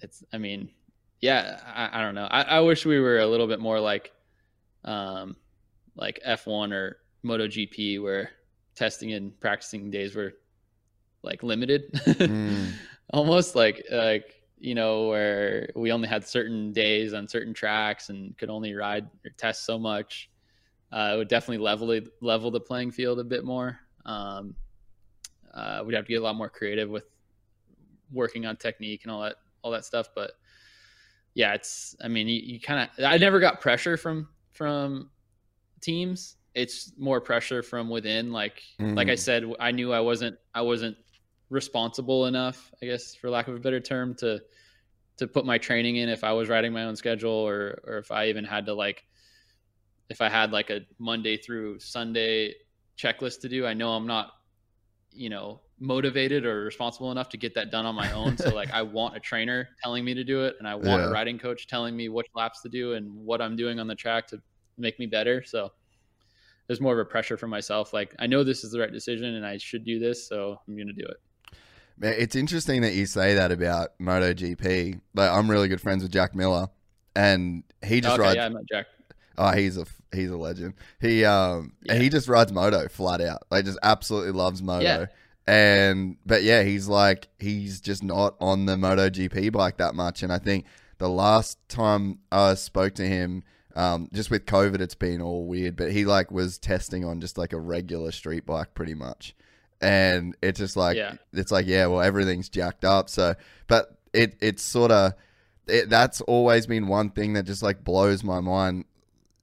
it's 0.02 0.24
I 0.34 0.40
mean, 0.40 0.70
yeah, 1.22 1.60
I, 1.64 2.00
I 2.00 2.02
don't 2.02 2.16
know. 2.16 2.28
I, 2.30 2.42
I 2.42 2.60
wish 2.62 2.88
we 2.88 3.00
were 3.00 3.20
a 3.20 3.28
little 3.28 3.48
bit 3.48 3.60
more 3.60 3.80
like 3.80 4.12
um 4.84 5.36
like 5.96 6.20
F 6.24 6.48
one 6.48 6.74
or 6.74 6.98
MotoGP 7.24 8.02
where 8.02 8.32
testing 8.80 9.14
and 9.14 9.38
practicing 9.40 9.92
days 9.92 10.16
were 10.16 10.34
like 11.22 11.44
limited. 11.44 11.92
Mm. 11.94 12.72
Almost 13.14 13.56
like 13.56 13.84
like 13.92 14.36
you 14.60 14.76
know, 14.76 15.08
where 15.08 15.70
we 15.76 15.92
only 15.92 16.08
had 16.08 16.28
certain 16.28 16.74
days 16.74 17.14
on 17.14 17.28
certain 17.28 17.54
tracks 17.54 18.10
and 18.10 18.38
could 18.38 18.50
only 18.50 18.74
ride 18.74 19.08
or 19.26 19.32
test 19.38 19.66
so 19.66 19.80
much. 19.80 20.30
Uh, 20.92 21.12
it 21.14 21.18
would 21.18 21.28
definitely 21.28 21.64
level 21.64 22.00
level 22.22 22.52
the 22.52 22.60
playing 22.60 22.92
field 22.92 23.20
a 23.20 23.24
bit 23.24 23.46
more. 23.46 23.80
Um, 24.06 24.56
uh, 25.54 25.84
we'd 25.86 25.96
have 25.96 26.06
to 26.06 26.10
get 26.10 26.22
a 26.22 26.24
lot 26.24 26.36
more 26.36 26.50
creative 26.50 26.90
with 26.90 27.06
working 28.12 28.46
on 28.46 28.58
technique 28.58 29.04
and 29.04 29.12
all 29.12 29.22
that 29.22 29.36
all 29.62 29.72
that 29.72 29.86
stuff. 29.86 30.10
But 30.16 30.32
yeah, 31.36 31.54
it's 31.54 31.96
I 32.04 32.08
mean 32.08 32.28
you, 32.28 32.42
you 32.42 32.60
kind 32.60 32.90
of 32.98 33.06
I 33.06 33.18
never 33.18 33.40
got 33.40 33.62
pressure 33.62 33.98
from 33.98 34.28
from 34.52 35.10
teams. 35.82 36.36
It's 36.56 36.94
more 36.98 37.22
pressure 37.22 37.62
from 37.62 37.90
within. 37.90 38.32
Like 38.32 38.64
mm. 38.80 38.96
like 38.96 39.08
I 39.08 39.14
mm. 39.14 39.20
said, 39.20 39.46
I 39.60 39.72
knew 39.72 39.94
I 39.94 40.00
wasn't 40.00 40.38
I 40.54 40.62
wasn't 40.62 40.98
responsible 41.50 42.26
enough, 42.26 42.72
I 42.82 42.86
guess 42.86 43.16
for 43.16 43.30
lack 43.30 43.48
of 43.48 43.56
a 43.56 43.60
better 43.60 43.80
term, 43.80 44.16
to 44.16 44.42
to 45.18 45.28
put 45.28 45.46
my 45.46 45.58
training 45.58 45.98
in 45.98 46.10
if 46.10 46.24
I 46.24 46.32
was 46.32 46.50
writing 46.50 46.72
my 46.74 46.86
own 46.86 46.96
schedule 46.96 47.32
or 47.32 47.82
or 47.86 47.98
if 47.98 48.12
I 48.12 48.28
even 48.28 48.44
had 48.44 48.66
to 48.68 48.74
like 48.74 49.06
if 50.10 50.22
I 50.22 50.30
had 50.30 50.52
like 50.52 50.70
a 50.70 50.82
Monday 50.98 51.38
through 51.38 51.80
Sunday 51.80 52.56
checklist 52.98 53.42
to 53.42 53.50
do. 53.50 53.66
I 53.66 53.74
know 53.74 53.92
I'm 53.92 54.08
not 54.08 54.32
you 55.12 55.30
know 55.30 55.62
motivated 55.80 56.46
or 56.46 56.64
responsible 56.64 57.12
enough 57.12 57.30
to 57.30 57.38
get 57.38 57.56
that 57.56 57.72
done 57.72 57.86
on 57.86 57.96
my 57.96 58.12
own 58.12 58.38
so 58.38 58.54
like 58.54 58.72
i 58.72 58.82
want 58.98 59.16
a 59.16 59.20
trainer 59.20 59.70
telling 59.82 60.04
me 60.04 60.14
to 60.14 60.24
do 60.24 60.44
it 60.44 60.56
and 60.60 60.68
i 60.68 60.76
want 60.76 61.02
yeah. 61.02 61.08
a 61.08 61.12
riding 61.12 61.40
coach 61.40 61.68
telling 61.68 61.96
me 61.96 62.10
which 62.10 62.28
laps 62.36 62.62
to 62.62 62.70
do 62.70 62.94
and 62.94 63.10
what 63.16 63.42
i'm 63.42 63.56
doing 63.56 63.80
on 63.80 63.88
the 63.88 63.96
track 63.96 64.28
to 64.28 64.42
make 64.78 65.00
me 65.00 65.06
better 65.06 65.44
so 65.44 65.72
there's 66.70 66.80
more 66.80 66.94
of 66.94 67.00
a 67.00 67.06
pressure 67.06 67.36
for 67.36 67.48
myself 67.48 67.92
like 67.92 68.16
i 68.20 68.28
know 68.28 68.46
this 68.46 68.64
is 68.64 68.72
the 68.72 68.80
right 68.80 68.94
decision 68.94 69.36
and 69.36 69.46
i 69.46 69.58
should 69.58 69.84
do 69.84 70.00
this 70.00 70.26
so 70.26 70.58
i'm 70.68 70.76
going 70.76 70.88
to 70.88 70.94
do 70.94 71.04
it 71.04 71.18
Man, 72.00 72.16
it's 72.18 72.36
interesting 72.36 72.82
that 72.84 72.94
you 72.94 73.06
say 73.06 73.34
that 73.36 73.52
about 73.52 73.90
MotoGP. 74.00 75.02
Like, 75.14 75.32
I'm 75.32 75.52
really 75.52 75.68
good 75.68 75.82
friends 75.82 76.02
with 76.02 76.14
Jack 76.14 76.34
Miller, 76.34 76.68
and 77.14 77.64
he 77.86 78.00
just 78.00 78.14
okay, 78.14 78.22
rides. 78.22 78.36
Yeah, 78.38 78.46
I 78.46 78.50
met 78.50 78.64
Jack. 78.72 78.86
Oh, 79.38 79.52
he's 79.52 79.78
a 79.78 79.86
he's 80.14 80.30
a 80.30 80.38
legend. 80.38 80.74
He 81.00 81.24
um 81.26 81.74
yeah. 81.84 81.96
he 81.96 82.10
just 82.10 82.28
rides 82.28 82.52
moto 82.52 82.88
flat 82.88 83.22
out. 83.22 83.44
Like 83.52 83.66
just 83.66 83.80
absolutely 83.84 84.32
loves 84.32 84.62
moto. 84.62 84.84
Yeah. 84.84 85.06
And 85.48 86.18
but 86.26 86.44
yeah, 86.44 86.64
he's 86.64 86.88
like 86.88 87.28
he's 87.40 87.82
just 87.82 88.04
not 88.04 88.36
on 88.40 88.66
the 88.66 88.78
Moto 88.78 89.10
GP 89.10 89.52
bike 89.52 89.78
that 89.78 89.96
much. 89.96 90.24
And 90.24 90.32
I 90.32 90.40
think 90.40 90.66
the 91.00 91.10
last 91.10 91.58
time 91.70 92.20
I 92.32 92.54
spoke 92.56 92.96
to 92.96 93.08
him, 93.08 93.44
um, 93.80 94.10
just 94.14 94.32
with 94.32 94.46
COVID, 94.46 94.82
it's 94.82 94.96
been 94.96 95.22
all 95.22 95.46
weird. 95.46 95.76
But 95.76 95.92
he 95.92 96.06
like 96.06 96.32
was 96.32 96.58
testing 96.58 97.06
on 97.06 97.22
just 97.22 97.38
like 97.38 97.54
a 97.54 97.60
regular 97.60 98.12
street 98.12 98.46
bike, 98.46 98.74
pretty 98.74 98.94
much. 98.94 99.36
And 99.82 100.36
it's 100.42 100.60
just 100.60 100.76
like 100.76 100.98
yeah. 100.98 101.16
it's 101.34 101.52
like 101.52 101.66
yeah, 101.68 101.86
well 101.86 102.02
everything's 102.02 102.50
jacked 102.50 102.84
up. 102.86 103.10
So, 103.10 103.36
but 103.68 103.98
it 104.14 104.36
it's 104.42 104.64
sort 104.64 104.92
of 104.92 105.14
it, 105.68 105.90
that's 105.90 106.22
always 106.22 106.68
been 106.68 106.88
one 106.88 107.12
thing 107.12 107.34
that 107.34 107.44
just 107.44 107.64
like 107.64 107.84
blows 107.84 108.24
my 108.24 108.40
mind 108.40 108.86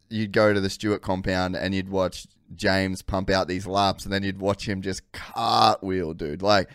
you'd 0.09 0.33
go 0.33 0.53
to 0.53 0.61
the 0.61 0.71
Stewart 0.71 1.03
compound 1.03 1.57
and 1.57 1.75
you'd 1.75 1.89
watch 1.89 2.27
James 2.55 3.03
pump 3.03 3.31
out 3.31 3.49
these 3.49 3.67
laps, 3.67 4.05
and 4.05 4.13
then 4.13 4.23
you'd 4.23 4.39
watch 4.39 4.69
him 4.69 4.83
just 4.83 5.11
cartwheel, 5.13 6.15
dude. 6.15 6.43
Like, 6.43 6.71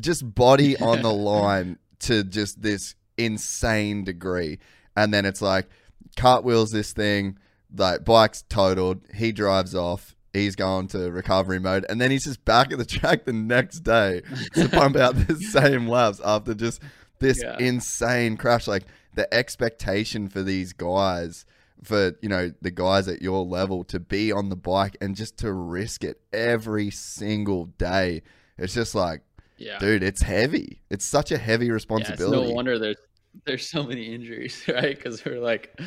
just 0.00 0.34
body 0.34 0.76
on 0.80 1.02
the 1.02 1.12
line 1.12 1.78
to 2.00 2.24
just 2.24 2.62
this 2.62 2.94
insane 3.18 4.04
degree. 4.04 4.58
And 4.96 5.12
then 5.12 5.26
it's 5.26 5.42
like, 5.42 5.68
cartwheels 6.16 6.70
this 6.70 6.92
thing, 6.92 7.38
like, 7.74 8.04
bike's 8.04 8.42
totaled. 8.48 9.02
He 9.14 9.32
drives 9.32 9.74
off. 9.74 10.16
He's 10.32 10.54
going 10.54 10.88
to 10.88 11.10
recovery 11.10 11.58
mode. 11.58 11.84
And 11.88 12.00
then 12.00 12.10
he's 12.10 12.24
just 12.24 12.44
back 12.44 12.72
at 12.72 12.78
the 12.78 12.84
track 12.84 13.24
the 13.24 13.32
next 13.32 13.80
day 13.80 14.22
to 14.54 14.68
pump 14.68 14.96
out 14.96 15.14
the 15.16 15.34
same 15.52 15.88
laps 15.88 16.20
after 16.24 16.54
just 16.54 16.80
this 17.18 17.42
yeah. 17.42 17.56
insane 17.58 18.36
crash. 18.36 18.66
Like, 18.68 18.84
the 19.14 19.32
expectation 19.34 20.28
for 20.28 20.42
these 20.42 20.72
guys 20.72 21.44
for 21.82 22.12
you 22.20 22.28
know 22.28 22.52
the 22.60 22.70
guys 22.70 23.08
at 23.08 23.22
your 23.22 23.44
level 23.44 23.84
to 23.84 23.98
be 23.98 24.32
on 24.32 24.50
the 24.50 24.56
bike 24.56 24.96
and 25.00 25.16
just 25.16 25.38
to 25.38 25.52
risk 25.52 26.04
it 26.04 26.20
every 26.32 26.90
single 26.90 27.66
day. 27.66 28.22
It's 28.58 28.74
just 28.74 28.94
like, 28.94 29.22
yeah. 29.56 29.78
dude, 29.78 30.02
it's 30.02 30.22
heavy. 30.22 30.82
It's 30.90 31.04
such 31.04 31.32
a 31.32 31.38
heavy 31.38 31.70
responsibility. 31.70 32.36
Yeah, 32.36 32.42
it's 32.42 32.50
no 32.50 32.54
wonder 32.54 32.78
there's 32.78 32.96
there's 33.44 33.68
so 33.68 33.82
many 33.82 34.12
injuries, 34.14 34.64
right? 34.68 34.96
Because 34.96 35.24
we're 35.24 35.40
like 35.40 35.78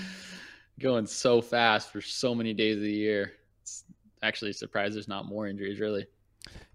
going 0.79 1.05
so 1.05 1.41
fast 1.41 1.91
for 1.91 2.01
so 2.01 2.33
many 2.33 2.53
days 2.53 2.77
of 2.77 2.83
the 2.83 2.91
year. 2.91 3.33
It's 3.61 3.83
actually 4.21 4.53
surprised 4.53 4.95
there's 4.95 5.07
not 5.07 5.25
more 5.25 5.47
injuries, 5.47 5.79
really. 5.79 6.07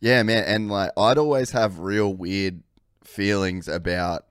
Yeah, 0.01 0.23
man, 0.23 0.45
and 0.45 0.71
like 0.71 0.93
I'd 0.97 1.19
always 1.19 1.51
have 1.51 1.81
real 1.81 2.13
weird 2.13 2.63
feelings 3.05 3.69
about 3.69 4.27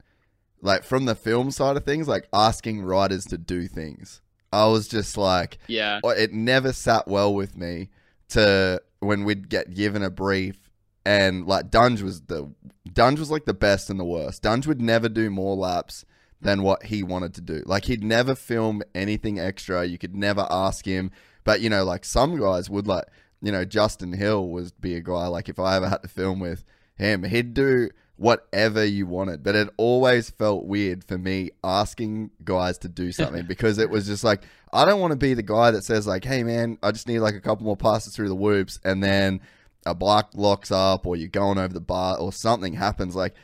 like 0.62 0.84
from 0.84 1.06
the 1.06 1.16
film 1.16 1.52
side 1.52 1.78
of 1.78 1.86
things, 1.86 2.08
like 2.08 2.28
asking 2.34 2.82
writers 2.82 3.26
to 3.26 3.38
do 3.38 3.68
things. 3.68 4.22
I 4.52 4.66
was 4.68 4.88
just 4.88 5.18
like, 5.18 5.60
yeah, 5.68 6.00
oh, 6.04 6.10
it 6.10 6.34
never 6.34 6.74
sat 6.74 7.08
well 7.08 7.34
with 7.34 7.58
me 7.58 7.90
to 8.30 8.82
when 9.00 9.26
we'd 9.26 9.50
get 9.50 9.74
given 9.76 10.02
a 10.02 10.10
brief 10.10 10.68
and 11.06 11.46
like 11.46 11.70
Dunge 11.70 12.02
was 12.02 12.22
the 12.22 12.52
Dunge 12.92 13.20
was 13.20 13.30
like 13.30 13.46
the 13.46 13.54
best 13.54 13.90
and 13.90 14.00
the 14.00 14.06
worst. 14.06 14.42
Dunge 14.42 14.66
would 14.68 14.82
never 14.82 15.08
do 15.08 15.30
more 15.30 15.56
laps 15.56 16.04
than 16.42 16.62
what 16.62 16.84
he 16.84 17.04
wanted 17.04 17.34
to 17.36 17.42
do. 17.42 17.64
Like 17.66 17.86
he'd 17.86 18.04
never 18.04 18.36
film 18.36 18.84
anything 18.94 19.40
extra. 19.40 19.86
You 19.86 19.98
could 19.98 20.16
never 20.16 20.48
ask 20.50 20.86
him. 20.86 21.12
But 21.44 21.62
you 21.62 21.70
know, 21.70 21.84
like 21.84 22.06
some 22.06 22.40
guys 22.40 22.70
would 22.70 22.88
like, 22.88 23.06
you 23.42 23.52
know, 23.52 23.66
Justin 23.66 24.14
Hill 24.14 24.50
was 24.50 24.72
be 24.72 24.96
a 24.96 25.02
guy 25.02 25.28
like 25.28 25.50
if 25.50 25.60
I 25.60 25.76
ever 25.76 25.90
had 25.90 26.04
to 26.04 26.10
film 26.10 26.40
with 26.40 26.64
him, 26.96 27.24
he'd 27.24 27.54
do 27.54 27.90
whatever 28.18 28.84
you 28.84 29.08
wanted. 29.08 29.44
But 29.44 29.56
it 29.56 29.70
always 29.78 30.30
felt 30.30 30.66
weird 30.66 31.04
for 31.04 31.18
me 31.18 31.52
asking 31.64 32.32
guys 32.44 32.78
to 32.80 32.90
do 32.90 33.12
something 33.14 33.46
because 33.46 33.78
it 33.78 33.90
was 33.90 34.06
just 34.06 34.24
like, 34.24 34.44
I 34.74 34.86
don't 34.86 35.00
want 35.00 35.12
to 35.12 35.18
be 35.18 35.34
the 35.34 35.44
guy 35.44 35.72
that 35.72 35.84
says, 35.84 36.06
like, 36.06 36.26
hey, 36.26 36.44
man, 36.44 36.78
I 36.84 36.92
just 36.92 37.08
need 37.08 37.20
like 37.20 37.36
a 37.36 37.42
couple 37.42 37.66
more 37.66 37.78
passes 37.78 38.16
through 38.16 38.30
the 38.30 38.36
whoops 38.36 38.80
and 38.84 39.02
then 39.02 39.40
a 39.86 39.96
block 39.96 40.32
locks 40.36 40.72
up 40.72 41.06
or 41.08 41.16
you're 41.16 41.30
going 41.30 41.58
over 41.58 41.74
the 41.74 41.80
bar 41.80 42.18
or 42.18 42.34
something 42.34 42.74
happens. 42.74 43.16
Like, 43.16 43.36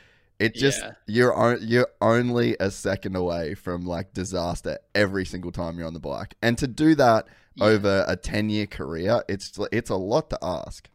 it 0.44 0.54
just 0.54 0.80
yeah. 0.80 0.92
you're 1.06 1.56
you're 1.58 1.88
only 2.00 2.56
a 2.60 2.70
second 2.70 3.16
away 3.16 3.54
from 3.54 3.86
like 3.86 4.12
disaster 4.12 4.78
every 4.94 5.24
single 5.24 5.52
time 5.52 5.78
you're 5.78 5.86
on 5.86 5.94
the 5.94 6.00
bike, 6.00 6.34
and 6.42 6.58
to 6.58 6.66
do 6.66 6.94
that 6.96 7.26
yeah. 7.54 7.64
over 7.64 8.04
a 8.06 8.16
ten 8.16 8.50
year 8.50 8.66
career, 8.66 9.22
it's 9.28 9.58
it's 9.72 9.90
a 9.90 9.96
lot 9.96 10.30
to 10.30 10.38
ask. 10.42 10.88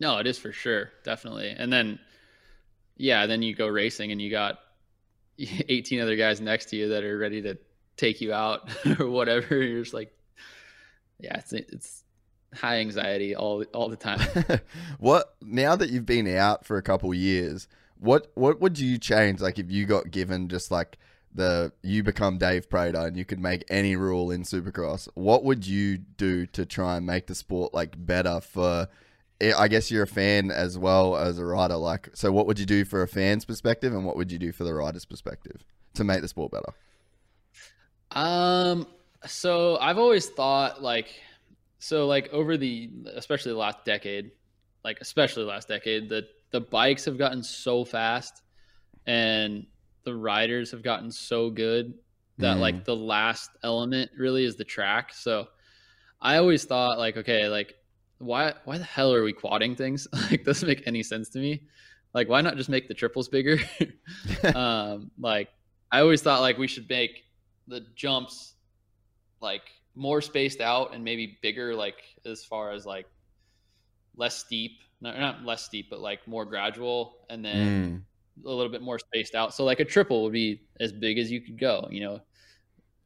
No, 0.00 0.18
it 0.18 0.26
is 0.26 0.38
for 0.38 0.52
sure, 0.52 0.90
definitely. 1.04 1.50
And 1.50 1.72
then 1.72 1.98
yeah, 2.96 3.26
then 3.26 3.42
you 3.42 3.54
go 3.54 3.66
racing 3.66 4.12
and 4.12 4.20
you 4.20 4.30
got 4.30 4.58
18 5.38 6.00
other 6.00 6.16
guys 6.16 6.40
next 6.40 6.66
to 6.66 6.76
you 6.76 6.88
that 6.88 7.04
are 7.04 7.16
ready 7.16 7.42
to 7.42 7.58
take 7.96 8.20
you 8.20 8.32
out 8.32 8.70
or 8.98 9.08
whatever. 9.08 9.62
You're 9.62 9.82
just 9.82 9.94
like, 9.94 10.12
yeah, 11.20 11.38
it's 11.38 11.52
it's 11.52 12.04
high 12.54 12.78
anxiety 12.78 13.34
all 13.34 13.62
all 13.74 13.88
the 13.88 13.96
time. 13.96 14.20
what 14.98 15.34
now 15.42 15.76
that 15.76 15.90
you've 15.90 16.06
been 16.06 16.28
out 16.36 16.64
for 16.64 16.76
a 16.76 16.82
couple 16.82 17.12
years, 17.12 17.68
what 18.00 18.30
what 18.34 18.60
would 18.60 18.78
you 18.78 18.98
change? 18.98 19.40
Like 19.40 19.58
if 19.58 19.70
you 19.70 19.86
got 19.86 20.10
given 20.10 20.48
just 20.48 20.70
like 20.70 20.98
the 21.34 21.72
you 21.82 22.02
become 22.02 22.38
Dave 22.38 22.68
Prater 22.68 23.06
and 23.06 23.16
you 23.16 23.24
could 23.24 23.40
make 23.40 23.64
any 23.68 23.96
rule 23.96 24.30
in 24.30 24.42
Supercross, 24.42 25.08
what 25.14 25.44
would 25.44 25.66
you 25.66 25.98
do 25.98 26.46
to 26.46 26.64
try 26.64 26.96
and 26.96 27.06
make 27.06 27.26
the 27.26 27.34
sport 27.34 27.74
like 27.74 27.94
better 27.96 28.40
for 28.40 28.88
I 29.40 29.68
guess 29.68 29.90
you're 29.90 30.02
a 30.02 30.06
fan 30.06 30.50
as 30.50 30.76
well 30.76 31.16
as 31.16 31.38
a 31.38 31.44
rider. 31.44 31.76
Like, 31.76 32.08
so 32.14 32.32
what 32.32 32.46
would 32.46 32.58
you 32.58 32.66
do 32.66 32.84
for 32.84 33.02
a 33.02 33.08
fan's 33.08 33.44
perspective, 33.44 33.94
and 33.94 34.04
what 34.04 34.16
would 34.16 34.32
you 34.32 34.38
do 34.38 34.50
for 34.50 34.64
the 34.64 34.74
rider's 34.74 35.04
perspective 35.04 35.64
to 35.94 36.02
make 36.02 36.22
the 36.22 36.28
sport 36.28 36.50
better? 36.50 36.72
Um, 38.10 38.86
so 39.26 39.78
I've 39.78 39.98
always 39.98 40.28
thought 40.28 40.82
like, 40.82 41.06
so 41.78 42.06
like 42.06 42.32
over 42.32 42.56
the 42.56 42.90
especially 43.14 43.52
the 43.52 43.58
last 43.58 43.84
decade, 43.84 44.32
like 44.84 44.98
especially 45.00 45.44
last 45.44 45.68
decade, 45.68 46.08
the 46.08 46.26
the 46.50 46.60
bikes 46.60 47.04
have 47.04 47.18
gotten 47.18 47.42
so 47.42 47.84
fast, 47.84 48.42
and 49.06 49.66
the 50.04 50.14
riders 50.14 50.70
have 50.70 50.82
gotten 50.82 51.10
so 51.10 51.50
good 51.50 51.94
that 52.38 52.56
mm. 52.56 52.60
like 52.60 52.84
the 52.84 52.96
last 52.96 53.50
element 53.62 54.10
really 54.16 54.44
is 54.44 54.56
the 54.56 54.64
track. 54.64 55.12
So 55.12 55.48
I 56.20 56.36
always 56.36 56.64
thought 56.64 56.98
like, 56.98 57.16
okay, 57.16 57.48
like 57.48 57.74
why 58.18 58.54
why 58.64 58.78
the 58.78 58.84
hell 58.84 59.12
are 59.12 59.22
we 59.22 59.32
quadding 59.32 59.76
things? 59.76 60.08
like 60.30 60.44
doesn't 60.44 60.66
make 60.66 60.86
any 60.86 61.02
sense 61.02 61.28
to 61.30 61.38
me. 61.38 61.62
Like 62.14 62.28
why 62.28 62.40
not 62.40 62.56
just 62.56 62.68
make 62.68 62.88
the 62.88 62.94
triples 62.94 63.28
bigger? 63.28 63.58
um, 64.54 65.10
like 65.18 65.48
I 65.90 66.00
always 66.00 66.22
thought 66.22 66.40
like 66.40 66.58
we 66.58 66.68
should 66.68 66.88
make 66.88 67.24
the 67.66 67.84
jumps 67.94 68.54
like 69.40 69.62
more 69.94 70.20
spaced 70.20 70.60
out 70.60 70.94
and 70.94 71.04
maybe 71.04 71.38
bigger 71.42 71.74
like 71.74 71.96
as 72.24 72.44
far 72.44 72.72
as 72.72 72.86
like 72.86 73.06
less 74.18 74.36
steep 74.36 74.72
not, 75.00 75.18
not 75.18 75.44
less 75.44 75.64
steep 75.64 75.88
but 75.88 76.00
like 76.00 76.26
more 76.26 76.44
gradual 76.44 77.18
and 77.30 77.44
then 77.44 78.04
mm. 78.42 78.46
a 78.46 78.52
little 78.52 78.70
bit 78.70 78.82
more 78.82 78.98
spaced 78.98 79.34
out 79.34 79.54
so 79.54 79.64
like 79.64 79.80
a 79.80 79.84
triple 79.84 80.22
would 80.22 80.32
be 80.32 80.60
as 80.80 80.92
big 80.92 81.18
as 81.18 81.30
you 81.30 81.40
could 81.40 81.58
go 81.58 81.88
you 81.90 82.00
know 82.00 82.20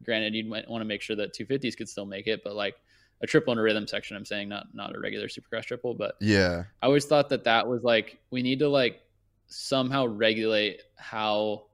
granted 0.05 0.35
you'd 0.35 0.51
want 0.51 0.67
to 0.67 0.85
make 0.85 1.01
sure 1.01 1.15
that 1.15 1.35
250s 1.35 1.77
could 1.77 1.89
still 1.89 2.07
make 2.07 2.27
it 2.27 2.43
but 2.43 2.55
like 2.55 2.75
a 3.23 3.27
triple 3.27 3.53
in 3.53 3.59
a 3.59 3.63
rhythm 3.63 3.87
section. 3.87 4.17
I'm 4.17 4.25
saying 4.25 4.49
not 4.49 4.67
not 4.75 4.95
a 4.95 4.99
regular 4.99 5.29
supercross 5.29 5.65
triple, 5.65 5.95
but 5.95 6.17
yeah, 6.21 6.65
I 6.83 6.87
always 6.87 7.05
thought 7.05 7.29
that 7.29 7.45
that 7.45 7.67
was 7.67 7.85
like 7.85 8.19
we 8.31 8.43
need 8.43 8.59
to 8.59 8.69
like 8.69 9.01
somehow 9.47 10.07
regulate 10.07 10.83
how 10.97 11.67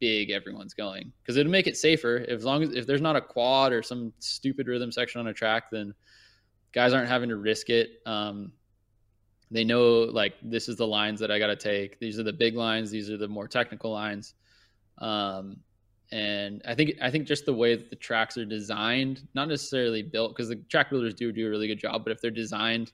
big 0.00 0.30
everyone's 0.30 0.74
going 0.74 1.12
because 1.20 1.36
it'll 1.36 1.50
make 1.50 1.66
it 1.66 1.76
safer 1.76 2.24
as 2.28 2.44
long 2.44 2.62
as 2.62 2.70
if 2.70 2.86
there's 2.86 3.00
not 3.00 3.16
a 3.16 3.20
quad 3.20 3.72
or 3.72 3.82
some 3.82 4.12
stupid 4.20 4.68
rhythm 4.68 4.92
section 4.92 5.20
on 5.20 5.26
a 5.26 5.32
track 5.32 5.64
then 5.72 5.92
guys 6.70 6.92
aren't 6.92 7.08
having 7.08 7.28
to 7.28 7.36
risk 7.36 7.68
it 7.68 8.00
um, 8.06 8.52
they 9.50 9.64
know 9.64 10.00
like 10.00 10.34
this 10.42 10.68
is 10.68 10.76
the 10.76 10.86
lines 10.86 11.20
that 11.20 11.30
i 11.30 11.38
got 11.38 11.48
to 11.48 11.56
take. 11.56 11.98
These 12.00 12.18
are 12.18 12.22
the 12.22 12.32
big 12.32 12.54
lines. 12.54 12.90
These 12.90 13.10
are 13.10 13.16
the 13.16 13.28
more 13.28 13.48
technical 13.48 13.92
lines. 13.92 14.34
Um, 14.98 15.58
and 16.10 16.62
i 16.66 16.74
think 16.74 16.92
i 17.02 17.10
think 17.10 17.26
just 17.26 17.44
the 17.44 17.52
way 17.52 17.76
that 17.76 17.90
the 17.90 17.96
tracks 17.96 18.38
are 18.38 18.46
designed 18.46 19.28
not 19.34 19.46
necessarily 19.46 20.02
built 20.02 20.34
because 20.34 20.48
the 20.48 20.56
track 20.70 20.88
builders 20.88 21.12
do 21.12 21.30
do 21.32 21.46
a 21.46 21.50
really 21.50 21.68
good 21.68 21.78
job 21.78 22.02
but 22.02 22.10
if 22.10 22.20
they're 22.20 22.30
designed 22.30 22.92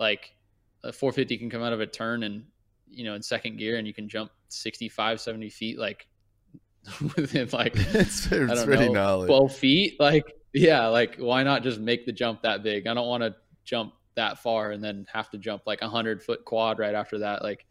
like 0.00 0.34
a 0.82 0.92
450 0.92 1.38
can 1.38 1.48
come 1.48 1.62
out 1.62 1.72
of 1.72 1.80
a 1.80 1.86
turn 1.86 2.24
and 2.24 2.44
you 2.88 3.04
know 3.04 3.14
in 3.14 3.22
second 3.22 3.56
gear 3.56 3.76
and 3.76 3.86
you 3.86 3.94
can 3.94 4.08
jump 4.08 4.30
65 4.48 5.20
70 5.20 5.48
feet 5.50 5.78
like 5.78 6.08
within 7.16 7.48
like 7.52 7.72
it's, 7.76 8.32
I 8.32 8.46
don't 8.46 8.64
pretty 8.64 8.86
know, 8.86 8.92
gnarly. 8.92 9.26
12 9.26 9.54
feet 9.54 10.00
like 10.00 10.24
yeah 10.52 10.86
like 10.86 11.16
why 11.18 11.42
not 11.42 11.62
just 11.62 11.78
make 11.78 12.06
the 12.06 12.12
jump 12.12 12.42
that 12.42 12.62
big? 12.62 12.86
I 12.86 12.94
don't 12.94 13.06
want 13.06 13.22
to 13.22 13.34
jump 13.64 13.92
that 14.18 14.38
far 14.42 14.72
and 14.72 14.82
then 14.82 15.06
have 15.12 15.30
to 15.30 15.38
jump 15.38 15.62
like 15.66 15.80
a 15.80 15.86
100 15.86 16.22
foot 16.22 16.44
quad 16.44 16.78
right 16.78 16.94
after 16.94 17.18
that 17.18 17.42
like 17.42 17.66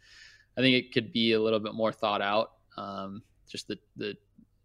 i 0.57 0.61
think 0.61 0.75
it 0.75 0.93
could 0.93 1.11
be 1.11 1.33
a 1.33 1.39
little 1.41 1.59
bit 1.59 1.73
more 1.75 1.91
thought 1.91 2.21
out 2.21 2.53
um, 2.77 3.21
just 3.49 3.67
the 3.67 3.77
the 3.97 4.15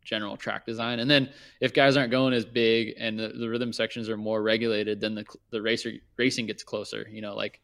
general 0.05 0.37
track 0.37 0.67
design 0.67 0.99
and 0.99 1.09
then 1.11 1.29
if 1.61 1.73
guys 1.73 1.97
aren't 1.97 2.11
going 2.11 2.33
as 2.35 2.45
big 2.45 2.95
and 2.99 3.19
the, 3.19 3.29
the 3.29 3.49
rhythm 3.49 3.73
sections 3.73 4.09
are 4.09 4.17
more 4.17 4.43
regulated 4.43 5.01
then 5.01 5.15
the 5.15 5.25
the 5.51 5.63
racer 5.63 5.93
racing 6.17 6.47
gets 6.47 6.65
closer 6.65 7.07
you 7.11 7.21
know 7.23 7.37
like 7.37 7.61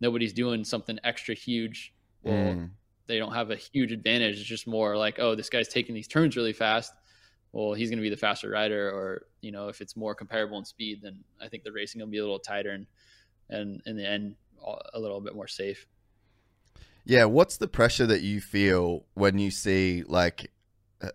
nobody's 0.00 0.32
doing 0.32 0.64
something 0.64 0.98
extra 1.04 1.34
huge 1.34 1.92
well 2.22 2.34
Mm. 2.54 2.70
they 3.06 3.18
don't 3.18 3.32
have 3.32 3.50
a 3.50 3.56
huge 3.56 3.92
advantage. 3.92 4.38
It's 4.40 4.48
just 4.56 4.66
more 4.66 4.96
like, 4.96 5.18
oh, 5.18 5.34
this 5.34 5.48
guy's 5.48 5.68
taking 5.68 5.94
these 5.94 6.08
turns 6.08 6.36
really 6.36 6.52
fast. 6.52 6.92
Well, 7.52 7.72
he's 7.72 7.88
going 7.90 7.98
to 7.98 8.02
be 8.02 8.10
the 8.10 8.16
faster 8.16 8.50
rider, 8.50 8.90
or 8.90 9.22
you 9.40 9.50
know, 9.52 9.68
if 9.68 9.80
it's 9.80 9.96
more 9.96 10.14
comparable 10.14 10.58
in 10.58 10.64
speed, 10.64 11.00
then 11.02 11.24
I 11.40 11.48
think 11.48 11.62
the 11.62 11.72
racing 11.72 12.00
will 12.00 12.08
be 12.08 12.18
a 12.18 12.22
little 12.22 12.38
tighter 12.40 12.70
and 12.70 12.86
and 13.48 13.82
in 13.86 13.96
the 13.96 14.08
end 14.08 14.36
a 14.92 14.98
little 14.98 15.20
bit 15.20 15.34
more 15.34 15.48
safe. 15.48 15.86
Yeah, 17.04 17.24
what's 17.24 17.56
the 17.56 17.68
pressure 17.68 18.06
that 18.06 18.20
you 18.20 18.40
feel 18.40 19.04
when 19.14 19.38
you 19.38 19.50
see 19.50 20.04
like 20.06 20.50
uh, 21.00 21.10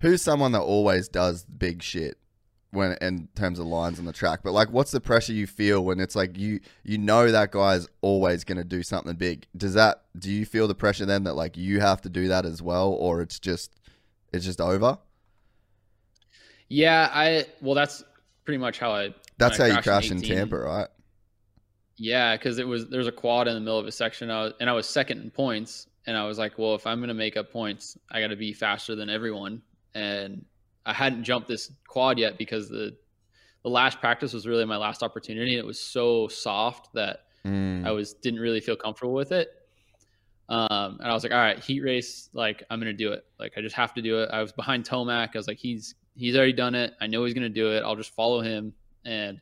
who's 0.00 0.22
someone 0.22 0.52
that 0.52 0.62
always 0.62 1.08
does 1.08 1.44
big 1.44 1.82
shit 1.82 2.16
when 2.70 2.96
in 3.00 3.28
terms 3.34 3.58
of 3.58 3.66
lines 3.66 3.98
on 3.98 4.06
the 4.06 4.12
track, 4.12 4.40
but 4.42 4.52
like 4.52 4.70
what's 4.70 4.92
the 4.92 5.00
pressure 5.00 5.32
you 5.32 5.46
feel 5.46 5.84
when 5.84 6.00
it's 6.00 6.16
like 6.16 6.38
you 6.38 6.60
you 6.84 6.96
know 6.96 7.30
that 7.30 7.50
guy's 7.50 7.86
always 8.00 8.44
going 8.44 8.58
to 8.58 8.64
do 8.64 8.82
something 8.82 9.14
big. 9.16 9.46
Does 9.56 9.74
that 9.74 10.04
do 10.18 10.30
you 10.32 10.46
feel 10.46 10.68
the 10.68 10.74
pressure 10.74 11.04
then 11.04 11.24
that 11.24 11.34
like 11.34 11.56
you 11.56 11.80
have 11.80 12.00
to 12.02 12.08
do 12.08 12.28
that 12.28 12.46
as 12.46 12.62
well 12.62 12.90
or 12.90 13.20
it's 13.20 13.38
just 13.38 13.78
it's 14.32 14.44
just 14.44 14.60
over? 14.60 14.98
Yeah, 16.68 17.10
I 17.12 17.46
well, 17.60 17.74
that's 17.74 18.02
pretty 18.44 18.58
much 18.58 18.78
how 18.78 18.92
I. 18.92 19.14
That's 19.38 19.58
how 19.58 19.66
you 19.66 19.80
crash 19.82 20.10
in 20.10 20.18
18. 20.18 20.36
Tampa, 20.36 20.58
right? 20.58 20.88
Yeah, 21.96 22.36
because 22.36 22.58
it 22.58 22.66
was 22.66 22.88
there's 22.88 23.06
a 23.06 23.12
quad 23.12 23.48
in 23.48 23.54
the 23.54 23.60
middle 23.60 23.78
of 23.78 23.86
a 23.86 23.92
section, 23.92 24.30
I 24.30 24.44
was, 24.44 24.52
and 24.60 24.68
I 24.68 24.72
was 24.72 24.86
second 24.86 25.22
in 25.22 25.30
points, 25.30 25.86
and 26.06 26.16
I 26.16 26.26
was 26.26 26.38
like, 26.38 26.58
well, 26.58 26.74
if 26.74 26.86
I'm 26.86 27.00
gonna 27.00 27.14
make 27.14 27.36
up 27.36 27.50
points, 27.50 27.96
I 28.10 28.20
got 28.20 28.28
to 28.28 28.36
be 28.36 28.52
faster 28.52 28.94
than 28.94 29.08
everyone, 29.08 29.62
and 29.94 30.44
I 30.84 30.92
hadn't 30.92 31.24
jumped 31.24 31.48
this 31.48 31.72
quad 31.88 32.18
yet 32.18 32.38
because 32.38 32.68
the 32.68 32.96
the 33.62 33.70
last 33.70 34.00
practice 34.00 34.32
was 34.32 34.46
really 34.46 34.64
my 34.64 34.76
last 34.76 35.02
opportunity, 35.02 35.52
and 35.52 35.58
it 35.58 35.66
was 35.66 35.80
so 35.80 36.28
soft 36.28 36.92
that 36.94 37.20
Mm. 37.46 37.86
I 37.86 37.92
was 37.92 38.14
didn't 38.14 38.40
really 38.40 38.60
feel 38.60 38.76
comfortable 38.76 39.14
with 39.14 39.32
it. 39.32 39.48
Um, 40.48 40.98
and 41.00 41.10
I 41.10 41.12
was 41.12 41.22
like, 41.22 41.32
all 41.32 41.38
right, 41.38 41.58
heat 41.58 41.80
race, 41.80 42.28
like 42.32 42.62
I'm 42.70 42.78
gonna 42.78 42.92
do 42.92 43.12
it. 43.12 43.24
Like 43.38 43.52
I 43.56 43.60
just 43.60 43.76
have 43.76 43.94
to 43.94 44.02
do 44.02 44.22
it. 44.22 44.30
I 44.32 44.42
was 44.42 44.52
behind 44.52 44.84
Tomac. 44.84 45.30
I 45.34 45.38
was 45.38 45.48
like, 45.48 45.58
he's 45.58 45.94
he's 46.14 46.36
already 46.36 46.52
done 46.52 46.74
it. 46.74 46.94
I 47.00 47.06
know 47.06 47.24
he's 47.24 47.34
gonna 47.34 47.48
do 47.48 47.72
it. 47.72 47.82
I'll 47.84 47.96
just 47.96 48.14
follow 48.14 48.40
him 48.40 48.72
and 49.04 49.40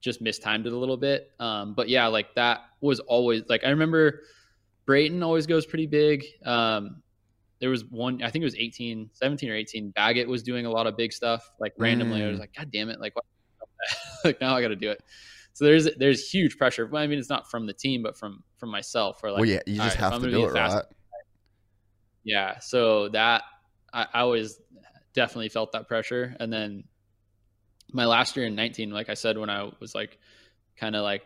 just 0.00 0.20
mistimed 0.20 0.66
it 0.66 0.72
a 0.72 0.76
little 0.76 0.96
bit. 0.96 1.30
Um, 1.40 1.74
but 1.74 1.88
yeah, 1.88 2.06
like 2.06 2.34
that 2.34 2.60
was 2.80 3.00
always 3.00 3.42
like 3.48 3.64
I 3.64 3.70
remember 3.70 4.20
Brayton 4.86 5.22
always 5.22 5.46
goes 5.46 5.66
pretty 5.66 5.86
big. 5.86 6.24
Um, 6.44 7.02
there 7.60 7.70
was 7.70 7.84
one, 7.84 8.22
I 8.22 8.30
think 8.30 8.42
it 8.42 8.46
was 8.46 8.54
18, 8.54 9.10
17 9.12 9.50
or 9.50 9.54
18. 9.54 9.90
Baggett 9.90 10.28
was 10.28 10.42
doing 10.44 10.64
a 10.64 10.70
lot 10.70 10.86
of 10.86 10.96
big 10.96 11.12
stuff 11.12 11.50
like 11.58 11.72
randomly. 11.76 12.22
I 12.22 12.28
was 12.28 12.36
Mm. 12.36 12.40
like, 12.40 12.54
God 12.56 12.70
damn 12.72 12.88
it. 12.88 13.00
Like, 13.00 13.16
what? 13.16 13.24
like 14.24 14.40
now 14.40 14.56
I 14.56 14.62
got 14.62 14.68
to 14.68 14.76
do 14.76 14.90
it. 14.90 15.00
So 15.54 15.64
there's, 15.64 15.88
there's 15.96 16.30
huge 16.30 16.56
pressure. 16.56 16.88
I 16.96 17.06
mean, 17.08 17.18
it's 17.18 17.28
not 17.28 17.50
from 17.50 17.66
the 17.66 17.72
team, 17.74 18.02
but 18.02 18.16
from, 18.16 18.44
from 18.58 18.70
myself 18.70 19.20
or 19.24 19.32
like, 19.32 19.40
well, 19.40 19.48
yeah, 19.48 19.60
you 19.66 19.74
just 19.74 19.98
right, 19.98 20.12
have 20.12 20.22
to 20.22 20.30
do 20.30 20.44
it, 20.46 20.52
the 20.52 20.54
right? 20.54 20.84
yeah. 22.24 22.58
So 22.60 23.08
that 23.10 23.42
I, 23.92 24.06
I 24.14 24.20
always 24.20 24.60
definitely 25.14 25.48
felt 25.48 25.72
that 25.72 25.88
pressure. 25.88 26.36
And 26.38 26.52
then 26.52 26.84
my 27.92 28.04
last 28.04 28.36
year 28.36 28.46
in 28.46 28.54
19, 28.54 28.90
like 28.90 29.08
I 29.08 29.14
said, 29.14 29.38
when 29.38 29.50
I 29.50 29.70
was 29.80 29.94
like 29.94 30.18
kind 30.76 30.94
of 30.94 31.02
like 31.02 31.22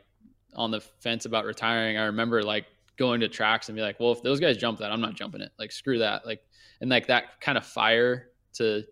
on 0.54 0.70
the 0.70 0.80
fence 0.80 1.24
about 1.24 1.44
retiring, 1.44 1.96
I 1.96 2.04
remember 2.04 2.42
like 2.42 2.66
going 2.96 3.20
to 3.20 3.28
tracks 3.28 3.68
and 3.68 3.76
be 3.76 3.82
like, 3.82 3.98
well, 3.98 4.12
if 4.12 4.22
those 4.22 4.40
guys 4.40 4.56
jump 4.56 4.78
that, 4.78 4.92
I'm 4.92 5.00
not 5.00 5.14
jumping 5.14 5.40
it. 5.40 5.50
Like, 5.58 5.72
screw 5.72 5.98
that. 5.98 6.26
Like, 6.26 6.42
and 6.80 6.90
like 6.90 7.06
that 7.08 7.40
kind 7.40 7.56
of 7.58 7.64
fire 7.64 8.28
to 8.54 8.84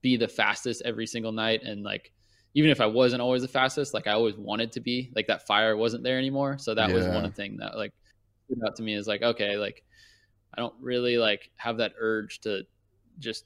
be 0.00 0.16
the 0.16 0.28
fastest 0.28 0.82
every 0.84 1.06
single 1.06 1.32
night. 1.32 1.62
And 1.64 1.82
like, 1.82 2.12
even 2.54 2.70
if 2.70 2.80
I 2.80 2.86
wasn't 2.86 3.20
always 3.20 3.42
the 3.42 3.48
fastest, 3.48 3.94
like 3.94 4.06
I 4.06 4.12
always 4.12 4.36
wanted 4.36 4.72
to 4.72 4.80
be, 4.80 5.12
like 5.14 5.26
that 5.26 5.46
fire 5.46 5.76
wasn't 5.76 6.04
there 6.04 6.18
anymore. 6.18 6.56
So 6.58 6.74
that 6.74 6.92
was 6.92 7.06
one 7.06 7.30
thing 7.32 7.56
that 7.58 7.76
like 7.76 7.92
stood 8.46 8.60
out 8.66 8.76
to 8.76 8.82
me 8.82 8.94
is 8.94 9.06
like, 9.06 9.22
okay, 9.22 9.56
like 9.56 9.84
I 10.54 10.60
don't 10.60 10.74
really 10.80 11.18
like 11.18 11.50
have 11.56 11.76
that 11.78 11.92
urge 11.98 12.40
to 12.40 12.62
just 13.18 13.44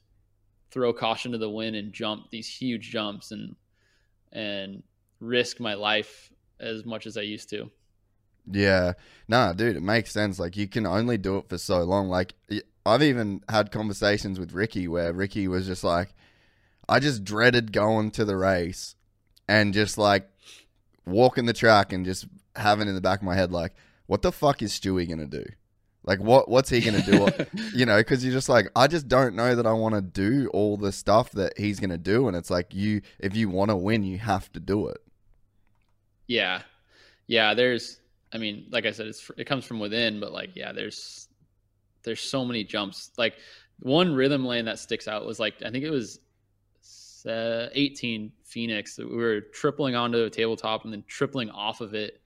throw 0.71 0.93
caution 0.93 1.33
to 1.33 1.39
the 1.39 1.51
wind 1.51 1.75
and 1.75 1.93
jump 1.93 2.31
these 2.31 2.49
huge 2.49 2.91
jumps 2.91 3.33
and 3.33 3.57
and 4.33 4.83
risk 5.21 5.61
my 5.61 5.75
life 5.75 6.33
as 6.59 6.85
much 6.85 7.07
as 7.07 7.17
I 7.17 7.23
used 7.23 7.51
to. 7.51 7.71
Yeah. 8.51 8.95
Nah, 9.29 9.53
dude, 9.53 9.77
it 9.77 9.83
makes 9.83 10.13
sense. 10.13 10.39
Like 10.39 10.57
you 10.57 10.67
can 10.69 10.87
only 10.87 11.19
do 11.19 11.39
it 11.39 11.49
for 11.49 11.59
so 11.59 11.83
long. 11.83 12.09
Like 12.09 12.35
I've 12.85 13.03
even 13.03 13.43
had 13.49 13.71
conversations 13.71 14.39
with 14.39 14.53
Ricky 14.53 14.89
where 14.89 15.13
Ricky 15.13 15.47
was 15.49 15.67
just 15.67 15.85
like, 15.85 16.15
I 16.89 16.99
just 16.99 17.25
dreaded 17.25 17.73
going 17.73 18.11
to 18.13 18.25
the 18.25 18.37
race 18.37 18.97
and 19.49 19.73
just 19.73 19.99
like 19.99 20.29
walking 21.07 21.47
the 21.47 21.53
track 21.53 21.93
and 21.93 22.05
just 22.05 22.27
having 22.57 22.89
in 22.89 22.95
the 22.95 23.01
back 23.01 23.21
of 23.21 23.25
my 23.25 23.35
head 23.35 23.53
like, 23.53 23.75
what 24.07 24.23
the 24.23 24.33
fuck 24.33 24.63
is 24.63 24.73
Stewie 24.73 25.09
gonna 25.09 25.27
do? 25.27 25.45
Like 26.05 26.21
what 26.21 26.49
what's 26.49 26.69
he 26.69 26.81
gonna 26.81 27.03
do? 27.03 27.29
you 27.75 27.87
know, 27.87 27.99
because 27.99 28.25
you're 28.25 28.33
just 28.33 28.49
like, 28.49 28.71
I 28.75 28.87
just 28.87 29.09
don't 29.09 29.35
know 29.37 29.55
that 29.55 29.67
I 29.67 29.73
want 29.73 29.95
to 29.95 30.03
do 30.03 30.49
all 30.53 30.77
the 30.77 30.93
stuff 30.93 31.31
that 31.33 31.57
he's 31.57 31.79
gonna 31.79 31.99
do, 31.99 32.29
and 32.29 32.37
it's 32.37 32.51
like 32.51 32.75
you, 32.75 33.03
if 33.19 33.37
you 33.37 33.49
want 33.49 33.71
to 33.71 33.77
win, 33.77 34.03
you 34.03 34.19
have 34.19 34.51
to 34.53 34.61
do 34.61 34.89
it. 34.89 34.99
Yeah. 36.27 36.63
Yeah, 37.27 37.55
there's 37.55 38.01
I 38.33 38.39
mean, 38.39 38.67
like 38.71 38.87
I 38.87 38.91
said 38.93 39.07
it's 39.07 39.31
it 39.37 39.47
comes 39.47 39.65
from 39.65 39.79
within, 39.79 40.19
but 40.19 40.33
like 40.33 40.51
yeah, 40.55 40.73
there's 40.73 41.29
there's 42.03 42.21
so 42.21 42.45
many 42.45 42.65
jumps. 42.65 43.11
Like 43.17 43.35
one 43.81 44.15
rhythm 44.15 44.45
lane 44.45 44.65
that 44.65 44.79
sticks 44.79 45.07
out 45.07 45.27
was 45.27 45.39
like 45.39 45.55
I 45.65 45.71
think 45.71 45.85
it 45.85 45.91
was 45.91 46.19
uh, 47.27 47.67
18 47.73 48.33
Phoenix. 48.45 48.99
We 48.99 49.17
were 49.17 49.41
tripling 49.41 49.95
onto 49.95 50.19
a 50.19 50.31
tabletop 50.31 50.85
and 50.85 50.93
then 50.93 51.05
tripling 51.07 51.51
off 51.51 51.81
of 51.81 51.95
it. 51.95 52.21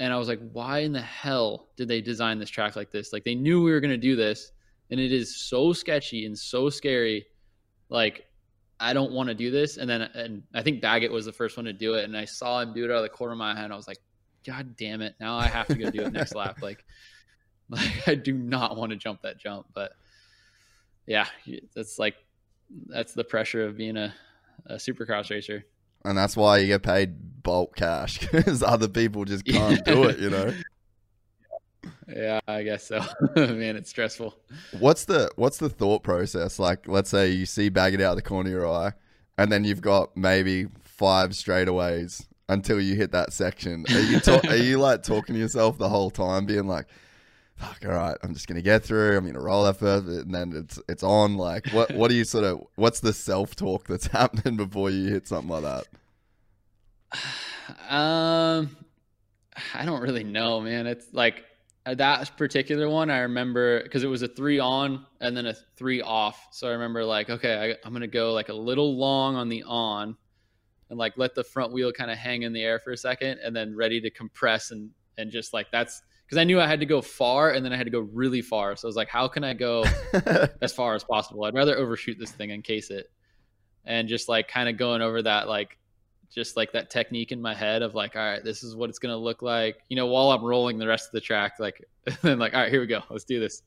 And 0.00 0.14
I 0.14 0.16
was 0.16 0.28
like, 0.28 0.40
why 0.52 0.78
in 0.78 0.92
the 0.92 1.02
hell 1.02 1.68
did 1.76 1.86
they 1.86 2.00
design 2.00 2.38
this 2.38 2.48
track 2.48 2.74
like 2.74 2.90
this? 2.90 3.12
Like 3.12 3.22
they 3.22 3.34
knew 3.34 3.62
we 3.62 3.70
were 3.70 3.80
going 3.80 3.90
to 3.90 3.98
do 3.98 4.16
this 4.16 4.50
and 4.90 4.98
it 4.98 5.12
is 5.12 5.36
so 5.36 5.74
sketchy 5.74 6.24
and 6.24 6.36
so 6.36 6.70
scary. 6.70 7.26
Like 7.90 8.24
I 8.80 8.94
don't 8.94 9.12
want 9.12 9.28
to 9.28 9.34
do 9.34 9.50
this. 9.50 9.76
And 9.76 9.88
then, 9.88 10.00
and 10.00 10.42
I 10.54 10.62
think 10.62 10.80
Baggett 10.80 11.12
was 11.12 11.26
the 11.26 11.34
first 11.34 11.58
one 11.58 11.66
to 11.66 11.74
do 11.74 11.94
it. 11.94 12.04
And 12.04 12.16
I 12.16 12.24
saw 12.24 12.60
him 12.60 12.72
do 12.72 12.82
it 12.84 12.90
out 12.90 12.96
of 12.96 13.02
the 13.02 13.10
corner 13.10 13.32
of 13.32 13.38
my 13.38 13.54
hand. 13.54 13.74
I 13.74 13.76
was 13.76 13.86
like, 13.86 13.98
God 14.46 14.74
damn 14.74 15.02
it. 15.02 15.16
Now 15.20 15.36
I 15.36 15.46
have 15.46 15.66
to 15.66 15.74
go 15.74 15.90
do 15.90 16.02
it 16.02 16.12
next 16.14 16.34
lap. 16.34 16.58
Like, 16.62 16.82
like 17.68 18.08
I 18.08 18.14
do 18.16 18.32
not 18.32 18.76
want 18.76 18.90
to 18.90 18.96
jump 18.96 19.22
that 19.22 19.38
jump, 19.38 19.66
but 19.74 19.92
yeah, 21.06 21.26
that's 21.76 21.98
like, 21.98 22.16
that's 22.86 23.12
the 23.12 23.22
pressure 23.22 23.64
of 23.64 23.76
being 23.76 23.96
a, 23.96 24.12
a 24.66 24.74
supercross 24.74 25.30
racer. 25.30 25.64
And 26.04 26.16
that's 26.16 26.36
why 26.36 26.58
you 26.58 26.66
get 26.66 26.82
paid 26.82 27.42
bulk 27.42 27.76
cash 27.76 28.18
because 28.32 28.62
other 28.62 28.88
people 28.88 29.24
just 29.24 29.44
can't 29.46 29.84
do 29.84 30.04
it, 30.04 30.18
you 30.18 30.30
know. 30.30 30.52
Yeah, 32.08 32.40
I 32.48 32.62
guess 32.62 32.86
so. 32.88 33.04
Man, 33.36 33.76
it's 33.76 33.90
stressful. 33.90 34.36
What's 34.78 35.04
the 35.04 35.30
what's 35.36 35.58
the 35.58 35.68
thought 35.68 36.02
process? 36.02 36.58
Like, 36.58 36.88
let's 36.88 37.10
say 37.10 37.30
you 37.30 37.46
see 37.46 37.68
Baggett 37.68 38.00
out 38.00 38.10
of 38.10 38.16
the 38.16 38.22
corner 38.22 38.50
of 38.50 38.54
your 38.54 38.68
eye, 38.68 38.92
and 39.38 39.50
then 39.50 39.64
you've 39.64 39.80
got 39.80 40.16
maybe 40.16 40.66
five 40.82 41.30
straightaways 41.30 42.26
until 42.48 42.80
you 42.80 42.96
hit 42.96 43.12
that 43.12 43.32
section. 43.32 43.84
Are 43.88 44.00
you 44.00 44.20
ta- 44.20 44.40
are 44.48 44.56
you 44.56 44.78
like 44.78 45.02
talking 45.04 45.34
to 45.34 45.40
yourself 45.40 45.78
the 45.78 45.88
whole 45.88 46.10
time, 46.10 46.46
being 46.46 46.66
like, 46.66 46.86
"Fuck, 47.60 47.84
all 47.84 47.92
right, 47.92 48.16
I'm 48.22 48.32
just 48.32 48.48
gonna 48.48 48.62
get 48.62 48.82
through. 48.84 49.18
I'm 49.18 49.26
gonna 49.26 49.38
roll 49.38 49.64
that 49.64 49.76
first, 49.76 50.06
and 50.06 50.34
then 50.34 50.54
it's 50.54 50.80
it's 50.88 51.02
on." 51.02 51.36
Like, 51.36 51.68
what 51.72 51.94
what 51.94 52.08
do 52.08 52.16
you 52.16 52.24
sort 52.24 52.44
of 52.44 52.66
what's 52.76 53.00
the 53.00 53.12
self 53.12 53.54
talk 53.54 53.86
that's 53.86 54.06
happening 54.08 54.56
before 54.56 54.88
you 54.88 55.08
hit 55.08 55.28
something 55.28 55.50
like 55.50 55.62
that? 55.62 55.86
Um, 57.94 58.76
I 59.74 59.84
don't 59.84 60.00
really 60.00 60.24
know, 60.24 60.62
man. 60.62 60.86
It's 60.86 61.06
like 61.12 61.44
uh, 61.84 61.94
that 61.96 62.34
particular 62.38 62.88
one, 62.88 63.10
I 63.10 63.18
remember 63.18 63.82
because 63.82 64.04
it 64.04 64.08
was 64.08 64.22
a 64.22 64.28
three 64.28 64.58
on 64.58 65.04
and 65.20 65.36
then 65.36 65.44
a 65.44 65.54
three 65.76 66.00
off. 66.00 66.48
So 66.52 66.66
I 66.66 66.72
remember 66.72 67.04
like, 67.04 67.28
okay, 67.28 67.72
I, 67.72 67.86
I'm 67.86 67.92
gonna 67.92 68.06
go 68.06 68.32
like 68.32 68.48
a 68.48 68.54
little 68.54 68.96
long 68.96 69.36
on 69.36 69.50
the 69.50 69.64
on, 69.64 70.16
and 70.88 70.98
like 70.98 71.12
let 71.18 71.34
the 71.34 71.44
front 71.44 71.72
wheel 71.74 71.92
kind 71.92 72.10
of 72.10 72.16
hang 72.16 72.42
in 72.42 72.54
the 72.54 72.62
air 72.62 72.78
for 72.78 72.92
a 72.92 72.96
second, 72.96 73.40
and 73.44 73.54
then 73.54 73.76
ready 73.76 74.00
to 74.00 74.10
compress 74.10 74.70
and 74.70 74.90
and 75.18 75.30
just 75.30 75.52
like 75.52 75.66
that's 75.70 76.00
because 76.30 76.40
I 76.40 76.44
knew 76.44 76.60
I 76.60 76.66
had 76.68 76.78
to 76.78 76.86
go 76.86 77.02
far 77.02 77.50
and 77.50 77.64
then 77.64 77.72
I 77.72 77.76
had 77.76 77.86
to 77.86 77.90
go 77.90 77.98
really 77.98 78.40
far. 78.40 78.76
So 78.76 78.86
I 78.86 78.88
was 78.88 78.94
like, 78.94 79.08
how 79.08 79.26
can 79.26 79.42
I 79.42 79.52
go 79.52 79.84
as 80.62 80.72
far 80.72 80.94
as 80.94 81.02
possible? 81.02 81.42
I'd 81.42 81.54
rather 81.54 81.76
overshoot 81.76 82.20
this 82.20 82.30
thing 82.30 82.52
and 82.52 82.62
case 82.62 82.90
it, 82.90 83.10
and 83.84 84.06
just 84.06 84.28
like 84.28 84.46
kind 84.46 84.68
of 84.68 84.76
going 84.76 85.02
over 85.02 85.22
that 85.22 85.48
like 85.48 85.76
just 86.32 86.56
like 86.56 86.70
that 86.70 86.88
technique 86.88 87.32
in 87.32 87.42
my 87.42 87.52
head 87.52 87.82
of 87.82 87.96
like, 87.96 88.14
all 88.14 88.22
right, 88.22 88.44
this 88.44 88.62
is 88.62 88.76
what 88.76 88.88
it's 88.88 89.00
gonna 89.00 89.16
look 89.16 89.42
like, 89.42 89.78
you 89.88 89.96
know, 89.96 90.06
while 90.06 90.30
I'm 90.30 90.44
rolling 90.44 90.78
the 90.78 90.86
rest 90.86 91.06
of 91.06 91.12
the 91.12 91.20
track, 91.20 91.54
like, 91.58 91.84
and 92.22 92.38
like, 92.38 92.54
all 92.54 92.60
right, 92.60 92.70
here 92.70 92.80
we 92.80 92.86
go, 92.86 93.00
let's 93.10 93.24
do 93.24 93.40
this. 93.40 93.62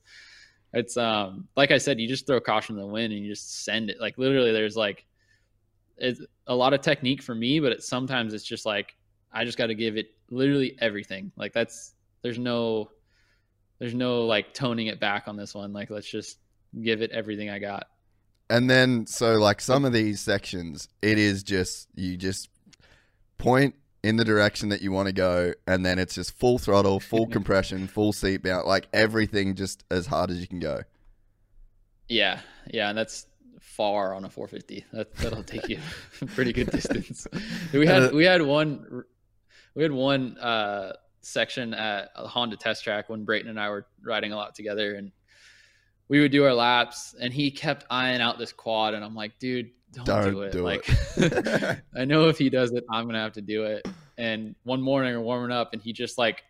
It's 0.72 0.96
um, 0.96 1.46
like 1.58 1.70
I 1.70 1.76
said, 1.76 2.00
you 2.00 2.08
just 2.08 2.26
throw 2.26 2.40
caution 2.40 2.76
to 2.76 2.80
the 2.80 2.86
wind 2.86 3.12
and 3.12 3.22
you 3.22 3.28
just 3.28 3.62
send 3.62 3.90
it. 3.90 4.00
Like 4.00 4.16
literally, 4.16 4.52
there's 4.52 4.74
like, 4.74 5.04
it's 5.98 6.22
a 6.46 6.54
lot 6.54 6.72
of 6.72 6.80
technique 6.80 7.22
for 7.22 7.34
me, 7.34 7.60
but 7.60 7.72
it's 7.72 7.86
sometimes 7.86 8.32
it's 8.32 8.42
just 8.42 8.64
like 8.64 8.96
I 9.32 9.44
just 9.44 9.58
got 9.58 9.66
to 9.66 9.74
give 9.74 9.98
it 9.98 10.14
literally 10.30 10.78
everything. 10.80 11.30
Like 11.36 11.52
that's 11.52 11.94
there's 12.24 12.38
no 12.38 12.90
there's 13.78 13.94
no 13.94 14.22
like 14.22 14.54
toning 14.54 14.88
it 14.88 14.98
back 14.98 15.28
on 15.28 15.36
this 15.36 15.54
one. 15.54 15.72
Like 15.72 15.90
let's 15.90 16.10
just 16.10 16.38
give 16.82 17.02
it 17.02 17.12
everything 17.12 17.50
I 17.50 17.60
got. 17.60 17.86
And 18.50 18.68
then 18.68 19.06
so 19.06 19.34
like 19.34 19.60
some 19.60 19.84
of 19.84 19.92
these 19.92 20.20
sections, 20.20 20.88
it 21.02 21.18
is 21.18 21.44
just 21.44 21.88
you 21.94 22.16
just 22.16 22.48
point 23.38 23.74
in 24.02 24.16
the 24.16 24.24
direction 24.24 24.70
that 24.70 24.82
you 24.82 24.90
want 24.90 25.06
to 25.06 25.12
go, 25.12 25.52
and 25.66 25.84
then 25.84 25.98
it's 25.98 26.14
just 26.14 26.36
full 26.38 26.58
throttle, 26.58 26.98
full 26.98 27.26
compression, 27.36 27.86
full 27.86 28.12
seatbelt, 28.12 28.66
like 28.66 28.88
everything 28.92 29.54
just 29.54 29.84
as 29.90 30.06
hard 30.06 30.30
as 30.30 30.40
you 30.40 30.48
can 30.48 30.60
go. 30.60 30.82
Yeah, 32.08 32.40
yeah, 32.70 32.88
and 32.88 32.98
that's 32.98 33.26
far 33.60 34.14
on 34.14 34.24
a 34.24 34.30
450. 34.30 34.84
That 34.92 35.14
that'll 35.16 35.42
take 35.42 35.68
you 35.68 35.78
a 36.22 36.26
pretty 36.34 36.54
good 36.54 36.70
distance. 36.70 37.26
We 37.72 37.86
had 37.86 38.12
we 38.12 38.24
had 38.24 38.40
one 38.40 39.04
we 39.74 39.82
had 39.82 39.92
one 39.92 40.38
uh, 40.38 40.92
section 41.24 41.74
at 41.74 42.10
a 42.14 42.26
Honda 42.26 42.56
test 42.56 42.84
track 42.84 43.08
when 43.08 43.24
Brayton 43.24 43.48
and 43.48 43.58
I 43.58 43.70
were 43.70 43.86
riding 44.02 44.32
a 44.32 44.36
lot 44.36 44.54
together, 44.54 44.94
and 44.94 45.12
we 46.08 46.20
would 46.20 46.32
do 46.32 46.44
our 46.44 46.54
laps, 46.54 47.14
and 47.20 47.32
he 47.32 47.50
kept 47.50 47.84
eyeing 47.90 48.20
out 48.20 48.38
this 48.38 48.52
quad, 48.52 48.94
and 48.94 49.04
I'm 49.04 49.14
like, 49.14 49.38
dude, 49.38 49.70
don't, 49.94 50.04
Don't 50.06 50.32
do 50.32 50.42
it. 50.42 50.52
do 50.52 50.62
like, 50.62 50.84
it. 51.16 51.80
I 51.96 52.04
know 52.04 52.28
if 52.28 52.36
he 52.36 52.50
does 52.50 52.72
it, 52.72 52.84
I'm 52.90 53.06
gonna 53.06 53.20
have 53.22 53.32
to 53.34 53.42
do 53.42 53.64
it. 53.64 53.86
And 54.18 54.54
one 54.64 54.80
morning 54.80 55.14
we're 55.14 55.20
warming 55.20 55.52
up, 55.52 55.72
and 55.72 55.80
he 55.80 55.92
just 55.92 56.18
like, 56.18 56.42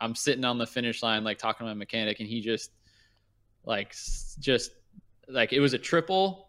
I'm 0.00 0.14
sitting 0.14 0.44
on 0.44 0.58
the 0.58 0.66
finish 0.66 1.02
line, 1.02 1.24
like 1.24 1.38
talking 1.38 1.66
to 1.66 1.70
my 1.70 1.74
mechanic, 1.74 2.20
and 2.20 2.28
he 2.28 2.40
just, 2.40 2.72
like, 3.64 3.94
just 4.40 4.72
like 5.28 5.52
it 5.52 5.60
was 5.60 5.72
a 5.72 5.78
triple. 5.78 6.48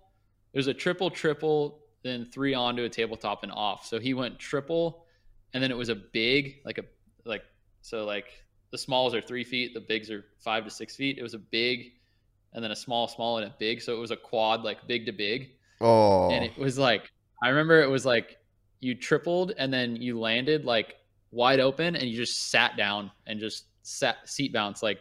It 0.53 0.57
was 0.57 0.67
a 0.67 0.73
triple, 0.73 1.09
triple, 1.09 1.79
then 2.03 2.25
three 2.25 2.53
onto 2.53 2.83
a 2.83 2.89
tabletop 2.89 3.43
and 3.43 3.51
off. 3.51 3.85
So 3.85 3.99
he 3.99 4.13
went 4.13 4.39
triple, 4.39 5.05
and 5.53 5.63
then 5.63 5.71
it 5.71 5.77
was 5.77 5.89
a 5.89 5.95
big, 5.95 6.57
like 6.65 6.77
a 6.77 6.83
like 7.25 7.43
so 7.81 8.05
like 8.05 8.25
the 8.71 8.77
smalls 8.77 9.13
are 9.13 9.21
three 9.21 9.43
feet, 9.43 9.73
the 9.73 9.81
bigs 9.81 10.09
are 10.09 10.25
five 10.39 10.63
to 10.65 10.69
six 10.69 10.95
feet. 10.95 11.17
It 11.17 11.23
was 11.23 11.33
a 11.33 11.39
big, 11.39 11.91
and 12.53 12.63
then 12.63 12.71
a 12.71 12.75
small, 12.75 13.07
small, 13.07 13.37
and 13.37 13.47
a 13.47 13.55
big. 13.59 13.81
So 13.81 13.95
it 13.95 13.99
was 13.99 14.11
a 14.11 14.17
quad, 14.17 14.63
like 14.63 14.87
big 14.87 15.05
to 15.07 15.11
big 15.11 15.51
Oh, 15.81 16.29
and 16.29 16.45
it 16.45 16.55
was 16.57 16.77
like 16.77 17.11
I 17.41 17.49
remember 17.49 17.81
it 17.81 17.89
was 17.89 18.05
like 18.05 18.37
you 18.81 18.93
tripled 18.93 19.53
and 19.57 19.73
then 19.73 19.95
you 19.95 20.19
landed 20.19 20.63
like 20.63 20.95
wide 21.31 21.59
open 21.59 21.95
and 21.95 22.07
you 22.07 22.15
just 22.15 22.51
sat 22.51 22.77
down 22.77 23.11
and 23.25 23.39
just 23.39 23.65
sat 23.81 24.29
seat 24.29 24.53
bounce 24.53 24.83
like 24.83 24.99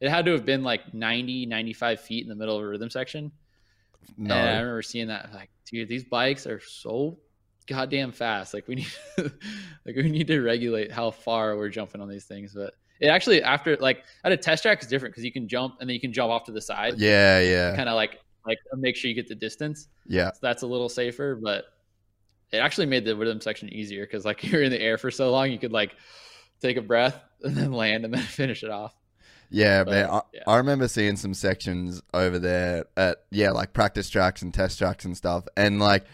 it 0.00 0.08
had 0.08 0.24
to 0.24 0.32
have 0.32 0.46
been 0.46 0.62
like 0.62 0.94
90 0.94 1.46
95 1.46 2.00
feet 2.00 2.22
in 2.22 2.28
the 2.28 2.34
middle 2.34 2.56
of 2.56 2.62
a 2.62 2.66
rhythm 2.66 2.88
section 2.88 3.30
no. 4.16 4.34
and 4.34 4.48
i 4.48 4.60
remember 4.60 4.80
seeing 4.80 5.08
that 5.08 5.30
like 5.34 5.50
dude 5.66 5.88
these 5.88 6.04
bikes 6.04 6.46
are 6.46 6.60
so 6.60 7.18
goddamn 7.66 8.12
fast 8.12 8.54
like 8.54 8.66
we 8.68 8.74
need 8.76 8.92
like 9.18 9.96
we 9.96 10.10
need 10.10 10.26
to 10.26 10.40
regulate 10.40 10.90
how 10.90 11.10
far 11.10 11.56
we're 11.56 11.68
jumping 11.68 12.00
on 12.00 12.08
these 12.08 12.24
things 12.24 12.52
but 12.54 12.74
it 13.00 13.06
actually 13.06 13.42
after 13.42 13.76
like 13.76 14.04
at 14.24 14.32
a 14.32 14.36
test 14.36 14.62
track 14.62 14.82
is 14.82 14.88
different 14.88 15.12
because 15.12 15.24
you 15.24 15.32
can 15.32 15.48
jump 15.48 15.76
and 15.80 15.88
then 15.88 15.94
you 15.94 16.00
can 16.00 16.12
jump 16.12 16.30
off 16.30 16.44
to 16.44 16.52
the 16.52 16.60
side 16.60 16.94
yeah, 16.98 17.40
yeah, 17.40 17.76
kind 17.76 17.88
of 17.88 17.94
like 17.94 18.18
like 18.46 18.58
make 18.76 18.96
sure 18.96 19.08
you 19.08 19.14
get 19.14 19.28
the 19.28 19.34
distance 19.34 19.88
yeah. 20.06 20.32
so 20.32 20.38
that's 20.42 20.62
a 20.62 20.66
little 20.66 20.88
safer, 20.88 21.34
but 21.34 21.64
it 22.50 22.58
actually 22.58 22.86
made 22.86 23.04
the 23.04 23.16
rhythm 23.16 23.40
section 23.40 23.72
easier 23.72 24.04
because 24.04 24.24
like 24.24 24.42
you're 24.50 24.62
in 24.62 24.70
the 24.70 24.80
air 24.80 24.98
for 24.98 25.10
so 25.10 25.30
long, 25.30 25.50
you 25.50 25.58
could 25.58 25.72
like 25.72 25.94
take 26.60 26.76
a 26.76 26.82
breath 26.82 27.20
and 27.42 27.56
then 27.56 27.72
land 27.72 28.04
and 28.04 28.14
then 28.14 28.22
finish 28.22 28.62
it 28.62 28.70
off. 28.70 28.94
Yeah, 29.50 29.84
But, 29.84 29.90
man. 29.90 30.10
I, 30.10 30.20
yeah. 30.32 30.42
I 30.46 30.56
remember 30.56 30.88
seeing 30.88 31.16
some 31.16 31.34
sections 31.34 32.02
over 32.14 32.38
there 32.38 32.86
at 32.96 33.18
yeah, 33.30 33.50
like 33.50 33.74
practice 33.74 34.08
tracks 34.08 34.40
and 34.40 34.52
test 34.52 34.78
tracks 34.78 35.04
and 35.04 35.14
stuff, 35.16 35.44
and 35.56 35.78
like 35.78 36.06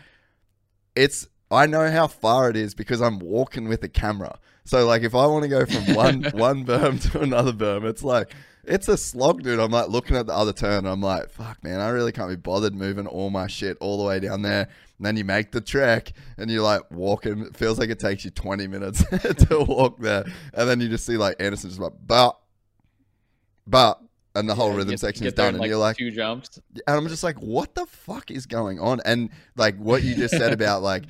it's 0.97 1.29
I 1.51 1.67
know 1.67 1.91
how 1.91 2.07
far 2.07 2.51
it 2.51 2.57
is 2.57 2.75
because 2.75 3.01
I'm 3.01 3.19
walking 3.19 3.69
with 3.69 3.83
a 3.83 3.89
camera. 3.89 4.39
So 4.65 4.87
like 4.87 5.03
if 5.03 5.15
I 5.15 5.27
want 5.27 5.45
to 5.45 5.49
go 5.49 5.65
from 5.65 5.95
one 5.95 6.25
one 6.33 6.65
berm 6.65 7.01
to 7.13 7.21
another 7.21 7.53
berm, 7.53 7.85
it's 7.89 8.03
like 8.05 8.33
it's 8.65 8.87
a 8.89 8.99
slog, 8.99 9.43
dude. 9.43 9.59
I'm 9.59 9.71
like 9.71 9.89
looking 9.89 10.15
at 10.17 10.27
the 10.27 10.35
other 10.35 10.53
turn, 10.53 10.79
and 10.81 10.89
I'm 10.89 11.01
like, 11.01 11.31
fuck, 11.31 11.65
man, 11.65 11.81
I 11.81 11.89
really 11.89 12.13
can't 12.13 12.29
be 12.29 12.37
bothered 12.37 12.75
moving 12.75 13.07
all 13.07 13.31
my 13.31 13.47
shit 13.47 13.79
all 13.81 13.97
the 13.97 14.05
way 14.05 14.21
down 14.21 14.43
there. 14.43 14.69
And 14.99 15.07
then 15.07 15.17
you 15.17 15.25
make 15.25 15.53
the 15.53 15.63
trek, 15.63 16.13
and 16.37 16.51
you're 16.51 16.63
like 16.63 16.83
walking. 16.91 17.47
It 17.47 17.57
feels 17.57 17.79
like 17.79 17.89
it 17.89 17.99
takes 17.99 18.27
you 18.27 18.31
20 18.31 18.67
minutes 18.67 19.03
to 19.49 19.65
walk 19.67 19.99
there, 20.01 20.25
and 20.53 20.69
then 20.69 20.81
you 20.83 20.89
just 20.91 21.07
see 21.07 21.17
like 21.17 21.37
Anderson 21.41 21.71
just 21.71 21.81
like, 21.81 21.93
but, 22.07 22.39
but, 23.67 24.01
and 24.35 24.49
the 24.49 24.55
whole 24.55 24.71
Yeah, 24.73 24.77
rhythm 24.77 24.91
get- 24.91 25.01
section 25.01 25.23
get 25.25 25.29
is 25.29 25.35
done, 25.35 25.55
and 25.55 25.65
you're 25.65 25.79
like, 25.79 25.97
two 25.97 26.11
jumps. 26.11 26.61
and 26.87 26.97
I'm 26.97 27.09
just 27.09 27.23
like, 27.25 27.37
what 27.41 27.75
the 27.75 27.87
fuck 27.87 28.31
is 28.31 28.45
going 28.47 28.81
on? 28.81 29.01
And 29.05 29.31
like 29.57 29.77
what 29.79 30.03
you 30.03 30.15
just 30.15 30.37
said 30.37 30.53
about 30.53 30.83
like 30.83 31.05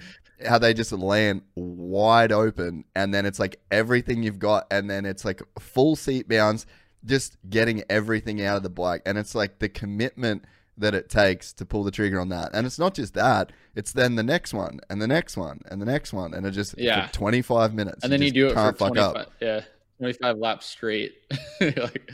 how 0.47 0.59
they 0.59 0.75
just 0.75 0.93
land 0.93 1.43
wide 1.55 2.33
open, 2.33 2.85
and 2.95 3.13
then 3.15 3.27
it's 3.27 3.39
like 3.39 3.61
everything 3.71 4.23
you've 4.23 4.39
got, 4.39 4.67
and 4.71 4.89
then 4.91 5.05
it's 5.07 5.25
like 5.25 5.43
full 5.59 5.97
seat 5.97 6.29
bounds, 6.29 6.67
just 7.05 7.37
getting 7.49 7.83
everything 7.89 8.43
out 8.45 8.57
of 8.57 8.63
the 8.63 8.71
bike, 8.71 9.03
and 9.07 9.19
it's 9.19 9.35
like 9.35 9.59
the 9.59 9.69
commitment 9.69 10.45
that 10.77 10.95
it 10.95 11.09
takes 11.09 11.53
to 11.55 11.65
pull 11.65 11.83
the 11.83 11.91
trigger 11.91 12.21
on 12.21 12.29
that, 12.29 12.51
and 12.55 12.67
it's 12.67 12.79
not 12.79 12.95
just 12.95 13.15
that; 13.15 13.51
it's 13.75 13.93
then 13.93 14.15
the 14.15 14.23
next 14.23 14.55
one, 14.55 14.81
and 14.89 15.03
the 15.03 15.09
next 15.09 15.37
one, 15.37 15.61
and 15.71 15.81
the 15.83 15.87
next 15.87 16.13
one, 16.13 16.35
and 16.35 16.47
it 16.47 16.53
just 16.53 16.77
Yeah. 16.79 17.07
for 17.09 17.13
25 17.15 17.75
minutes, 17.75 18.05
And 18.05 18.13
then 18.13 18.21
you 18.23 18.29
just 18.29 18.35
do 18.35 18.47
it 18.47 18.51
for 18.51 18.55
can't 18.57 18.79
fuck 18.79 18.89
25, 18.95 19.17
up. 19.17 19.33
yeah, 19.41 19.61
25 19.99 20.39
laps 20.39 20.67
straight. 20.67 21.15
Like, 21.61 22.11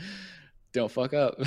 don't 0.74 0.90
fuck 0.90 1.14
up. 1.14 1.40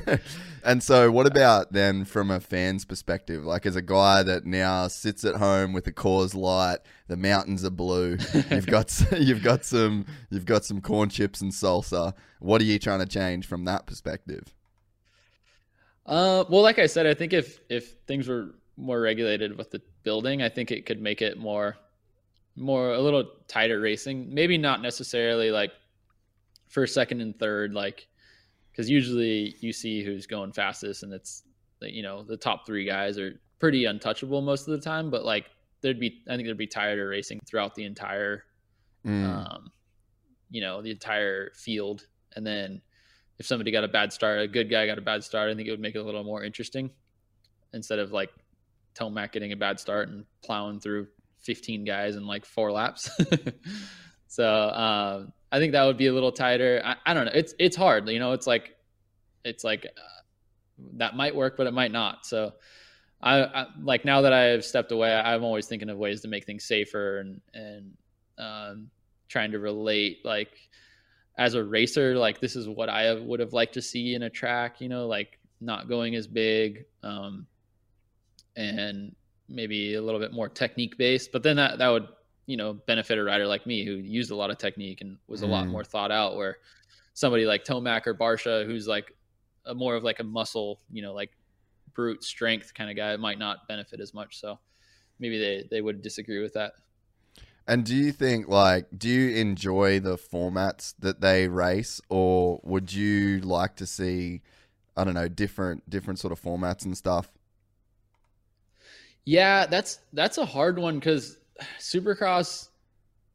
and 0.64 0.82
so, 0.82 1.10
what 1.10 1.26
about 1.26 1.72
then 1.72 2.04
from 2.04 2.30
a 2.30 2.40
fan's 2.40 2.84
perspective? 2.84 3.44
Like, 3.44 3.66
as 3.66 3.76
a 3.76 3.82
guy 3.82 4.22
that 4.22 4.46
now 4.46 4.86
sits 4.86 5.24
at 5.24 5.34
home 5.34 5.72
with 5.72 5.86
a 5.88 5.92
Coors 5.92 6.34
Light, 6.34 6.78
the 7.08 7.16
mountains 7.16 7.64
are 7.64 7.70
blue. 7.70 8.16
You've 8.50 8.66
got 8.66 9.04
you've 9.18 9.42
got 9.42 9.64
some 9.64 10.06
you've 10.30 10.46
got 10.46 10.64
some 10.64 10.80
corn 10.80 11.10
chips 11.10 11.40
and 11.40 11.52
salsa. 11.52 12.14
What 12.38 12.60
are 12.60 12.64
you 12.64 12.78
trying 12.78 13.00
to 13.00 13.06
change 13.06 13.46
from 13.46 13.64
that 13.66 13.84
perspective? 13.84 14.54
Uh, 16.06 16.44
well, 16.48 16.62
like 16.62 16.78
I 16.78 16.86
said, 16.86 17.06
I 17.06 17.14
think 17.14 17.32
if 17.32 17.60
if 17.68 17.96
things 18.06 18.28
were 18.28 18.54
more 18.76 19.00
regulated 19.00 19.58
with 19.58 19.72
the 19.72 19.82
building, 20.04 20.40
I 20.40 20.48
think 20.48 20.70
it 20.70 20.86
could 20.86 21.02
make 21.02 21.20
it 21.20 21.36
more 21.36 21.76
more 22.54 22.92
a 22.92 23.00
little 23.00 23.28
tighter 23.48 23.80
racing. 23.80 24.32
Maybe 24.32 24.56
not 24.56 24.80
necessarily 24.82 25.50
like 25.50 25.72
first, 26.68 26.94
second, 26.94 27.20
and 27.20 27.36
third, 27.36 27.74
like 27.74 28.06
because 28.72 28.90
usually 28.90 29.54
you 29.60 29.72
see 29.72 30.02
who's 30.02 30.26
going 30.26 30.52
fastest, 30.52 31.04
and 31.04 31.12
it's 31.12 31.44
you 31.80 32.02
know 32.02 32.24
the 32.24 32.36
top 32.36 32.66
three 32.66 32.84
guys 32.84 33.18
are 33.18 33.38
pretty 33.58 33.84
untouchable 33.84 34.40
most 34.40 34.66
of 34.66 34.72
the 34.72 34.80
time. 34.80 35.10
But 35.10 35.24
like 35.24 35.46
there'd 35.82 36.00
be, 36.00 36.22
I 36.28 36.36
think 36.36 36.46
there'd 36.46 36.58
be 36.58 36.66
tighter 36.66 37.08
racing 37.08 37.40
throughout 37.48 37.74
the 37.74 37.84
entire 37.84 38.44
Mm. 39.04 39.24
um, 39.24 39.72
you 40.50 40.60
know, 40.60 40.80
the 40.82 40.90
entire 40.90 41.50
field. 41.56 42.06
And 42.36 42.46
then 42.46 42.80
if 43.38 43.46
somebody 43.46 43.72
got 43.72 43.84
a 43.84 43.88
bad 43.88 44.12
start, 44.12 44.40
a 44.40 44.46
good 44.46 44.70
guy 44.70 44.86
got 44.86 44.98
a 44.98 45.02
bad 45.02 45.24
start, 45.24 45.50
I 45.50 45.54
think 45.54 45.66
it 45.66 45.72
would 45.72 45.80
make 45.80 45.96
it 45.96 45.98
a 45.98 46.04
little 46.04 46.24
more 46.24 46.44
interesting 46.44 46.90
instead 47.72 47.98
of 47.98 48.12
like 48.12 48.30
Tomac 48.94 49.32
getting 49.32 49.52
a 49.52 49.56
bad 49.56 49.80
start 49.80 50.08
and 50.08 50.24
plowing 50.44 50.78
through 50.78 51.08
15 51.40 51.84
guys 51.84 52.14
in 52.14 52.26
like 52.26 52.44
four 52.44 52.70
laps. 52.70 53.10
so 54.28 54.46
um, 54.46 55.32
I 55.52 55.58
think 55.58 55.72
that 55.72 55.84
would 55.84 55.98
be 55.98 56.08
a 56.08 56.12
little 56.12 56.32
tighter. 56.32 56.82
I, 56.84 56.96
I 57.06 57.14
don't 57.14 57.26
know. 57.26 57.32
It's 57.34 57.54
it's 57.58 57.76
hard. 57.76 58.08
You 58.08 58.18
know, 58.18 58.32
it's 58.32 58.46
like 58.46 58.74
it's 59.44 59.62
like 59.62 59.86
uh, 59.86 60.22
that 60.94 61.14
might 61.14 61.36
work, 61.36 61.56
but 61.56 61.66
it 61.66 61.72
might 61.72 61.92
not. 61.92 62.26
So. 62.26 62.54
I, 63.24 63.44
I 63.44 63.66
like 63.80 64.04
now 64.04 64.22
that 64.22 64.32
I 64.32 64.46
have 64.46 64.64
stepped 64.64 64.90
away. 64.90 65.14
I'm 65.14 65.44
always 65.44 65.68
thinking 65.68 65.88
of 65.90 65.96
ways 65.96 66.22
to 66.22 66.28
make 66.28 66.44
things 66.44 66.64
safer 66.64 67.20
and 67.20 67.40
and 67.54 67.92
um, 68.36 68.90
trying 69.32 69.52
to 69.52 69.58
relate 69.58 70.18
like 70.24 70.50
as 71.38 71.54
a 71.54 71.64
racer 71.64 72.16
like 72.16 72.40
this 72.40 72.54
is 72.54 72.68
what 72.68 72.90
i 72.90 73.14
would 73.14 73.40
have 73.40 73.54
liked 73.54 73.74
to 73.74 73.82
see 73.82 74.14
in 74.14 74.22
a 74.22 74.30
track 74.30 74.80
you 74.80 74.88
know 74.88 75.06
like 75.06 75.38
not 75.60 75.88
going 75.88 76.14
as 76.14 76.26
big 76.26 76.84
um, 77.02 77.46
and 78.56 79.14
maybe 79.48 79.94
a 79.94 80.02
little 80.02 80.20
bit 80.20 80.32
more 80.32 80.48
technique 80.48 80.98
based 80.98 81.32
but 81.32 81.42
then 81.42 81.56
that 81.56 81.78
that 81.78 81.88
would 81.88 82.06
you 82.46 82.56
know 82.56 82.74
benefit 82.86 83.18
a 83.18 83.24
rider 83.24 83.46
like 83.46 83.66
me 83.66 83.84
who 83.84 83.92
used 83.94 84.30
a 84.30 84.36
lot 84.36 84.50
of 84.50 84.58
technique 84.58 85.00
and 85.00 85.18
was 85.28 85.42
a 85.42 85.46
lot 85.46 85.68
Mm. 85.68 85.72
more 85.72 85.84
thought 85.84 86.10
out 86.10 86.36
where 86.36 86.58
somebody 87.14 87.46
like 87.46 87.64
Tomac 87.64 88.06
or 88.06 88.14
Barcia, 88.14 88.66
who's 88.66 88.88
like 88.88 89.12
a 89.66 89.74
more 89.74 89.96
of 89.96 90.04
like 90.04 90.20
a 90.20 90.24
muscle, 90.24 90.80
you 90.90 91.02
know, 91.02 91.14
like 91.14 91.30
brute 91.94 92.24
strength 92.24 92.74
kind 92.74 92.90
of 92.90 92.96
guy, 92.96 93.16
might 93.16 93.38
not 93.38 93.68
benefit 93.68 94.00
as 94.00 94.14
much. 94.14 94.38
So 94.40 94.58
maybe 95.20 95.38
they 95.38 95.68
they 95.70 95.80
would 95.82 96.02
disagree 96.02 96.42
with 96.42 96.54
that. 96.54 96.72
And 97.66 97.84
do 97.84 97.94
you 97.94 98.12
think 98.12 98.48
like 98.48 98.86
do 98.96 99.08
you 99.08 99.36
enjoy 99.36 100.00
the 100.00 100.16
formats 100.16 100.94
that 100.98 101.20
they 101.20 101.48
race 101.48 102.00
or 102.08 102.60
would 102.64 102.92
you 102.92 103.40
like 103.40 103.76
to 103.76 103.86
see 103.86 104.42
I 104.96 105.04
don't 105.04 105.14
know 105.14 105.28
different 105.28 105.88
different 105.90 106.18
sort 106.20 106.32
of 106.32 106.40
formats 106.42 106.84
and 106.84 106.96
stuff? 106.96 107.32
Yeah, 109.24 109.66
that's 109.66 109.98
that's 110.12 110.38
a 110.38 110.44
hard 110.46 110.78
one 110.78 111.00
cuz 111.00 111.38
Supercross 111.78 112.68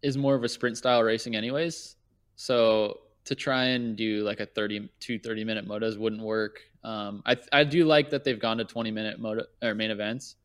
is 0.01 0.17
more 0.17 0.35
of 0.35 0.43
a 0.43 0.49
sprint 0.49 0.77
style 0.77 1.03
racing 1.03 1.35
anyways. 1.35 1.95
So 2.35 2.99
to 3.25 3.35
try 3.35 3.65
and 3.65 3.95
do 3.95 4.23
like 4.23 4.39
a 4.39 4.45
30 4.45 4.89
two 4.99 5.19
30 5.19 5.43
minute 5.43 5.67
motos 5.67 5.97
wouldn't 5.97 6.21
work. 6.21 6.61
Um, 6.83 7.21
I 7.25 7.37
I 7.51 7.63
do 7.63 7.85
like 7.85 8.09
that 8.11 8.23
they've 8.23 8.39
gone 8.39 8.57
to 8.57 8.65
20 8.65 8.91
minute 8.91 9.19
moto 9.19 9.43
or 9.61 9.75
main 9.75 9.91
events 9.91 10.35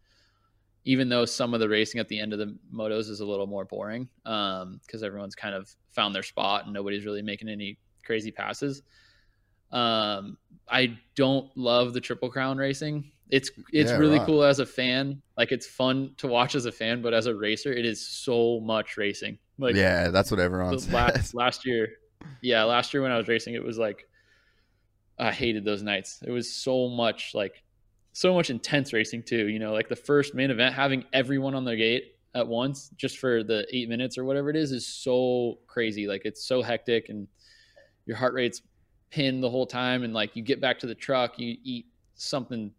even 0.85 1.09
though 1.09 1.25
some 1.25 1.55
of 1.55 1.61
the 1.61 1.69
racing 1.69 2.01
at 2.01 2.09
the 2.09 2.19
end 2.19 2.33
of 2.33 2.39
the 2.39 2.57
motos 2.75 3.09
is 3.09 3.21
a 3.21 3.27
little 3.27 3.47
more 3.47 3.65
boring 3.65 4.09
because 4.25 4.63
um, 4.63 5.05
everyone's 5.05 5.35
kind 5.35 5.55
of 5.55 5.75
found 5.91 6.15
their 6.15 6.23
spot 6.23 6.65
and 6.65 6.73
nobody's 6.73 7.05
really 7.05 7.23
making 7.23 7.49
any 7.49 7.79
crazy 8.05 8.33
passes. 8.33 8.83
Um, 9.71 10.37
I 10.69 10.99
don't 11.15 11.57
love 11.57 11.93
the 11.93 12.01
triple 12.01 12.31
crown 12.31 12.59
racing. 12.59 13.11
It's 13.33 13.51
it's 13.73 13.91
yeah, 13.91 13.97
really 13.97 14.19
right. 14.19 14.27
cool 14.27 14.45
as 14.45 14.59
a 14.59 14.67
fan. 14.67 15.23
Like 15.39 15.53
it's 15.53 15.67
fun 15.67 16.13
to 16.19 16.29
watch 16.29 16.55
as 16.55 16.67
a 16.67 16.73
fan, 16.73 17.01
but 17.01 17.15
as 17.15 17.25
a 17.25 17.35
racer, 17.35 17.73
it 17.73 17.87
is 17.87 18.07
so 18.07 18.61
much 18.61 18.99
racing. 18.99 19.39
Like 19.59 19.75
yeah, 19.75 20.09
that's 20.09 20.31
what 20.31 20.39
everyone 20.39 20.79
says. 20.79 20.93
Last, 20.93 21.35
last 21.43 21.67
year, 21.67 21.89
yeah, 22.43 22.63
last 22.65 22.93
year 22.93 23.03
when 23.03 23.11
I 23.11 23.17
was 23.17 23.29
racing, 23.29 23.55
it 23.55 23.65
was 23.65 23.79
like 23.79 24.07
I 25.19 25.33
hated 25.33 25.65
those 25.65 25.83
nights. 25.83 26.23
It 26.27 26.31
was 26.31 26.55
so 26.55 26.89
much 26.91 27.31
like 27.33 27.65
so 28.13 28.35
much 28.35 28.51
intense 28.51 28.93
racing 28.93 29.23
too. 29.23 29.49
You 29.49 29.59
know, 29.59 29.73
like 29.73 29.89
the 29.89 29.97
first 29.97 30.35
main 30.35 30.51
event, 30.51 30.75
having 30.75 31.07
everyone 31.15 31.55
on 31.55 31.65
the 31.65 31.75
gate 31.75 32.17
at 32.35 32.47
once 32.47 32.91
just 32.97 33.17
for 33.17 33.43
the 33.43 33.67
eight 33.73 33.89
minutes 33.89 34.19
or 34.19 34.27
whatever 34.27 34.51
it 34.51 34.57
is 34.57 34.73
is 34.73 34.87
so 34.87 35.59
crazy. 35.67 36.07
Like 36.07 36.27
it's 36.27 36.45
so 36.45 36.61
hectic 36.61 37.09
and 37.09 37.27
your 38.05 38.19
heart 38.19 38.35
rate's 38.35 38.61
pinned 39.11 39.43
the 39.43 39.49
whole 39.49 39.67
time. 39.67 40.03
And 40.03 40.13
like 40.13 40.37
you 40.37 40.43
get 40.43 40.61
back 40.61 40.79
to 40.81 40.87
the 40.87 40.95
truck, 40.95 41.39
you 41.39 41.57
eat 41.65 41.87
something 42.15 42.73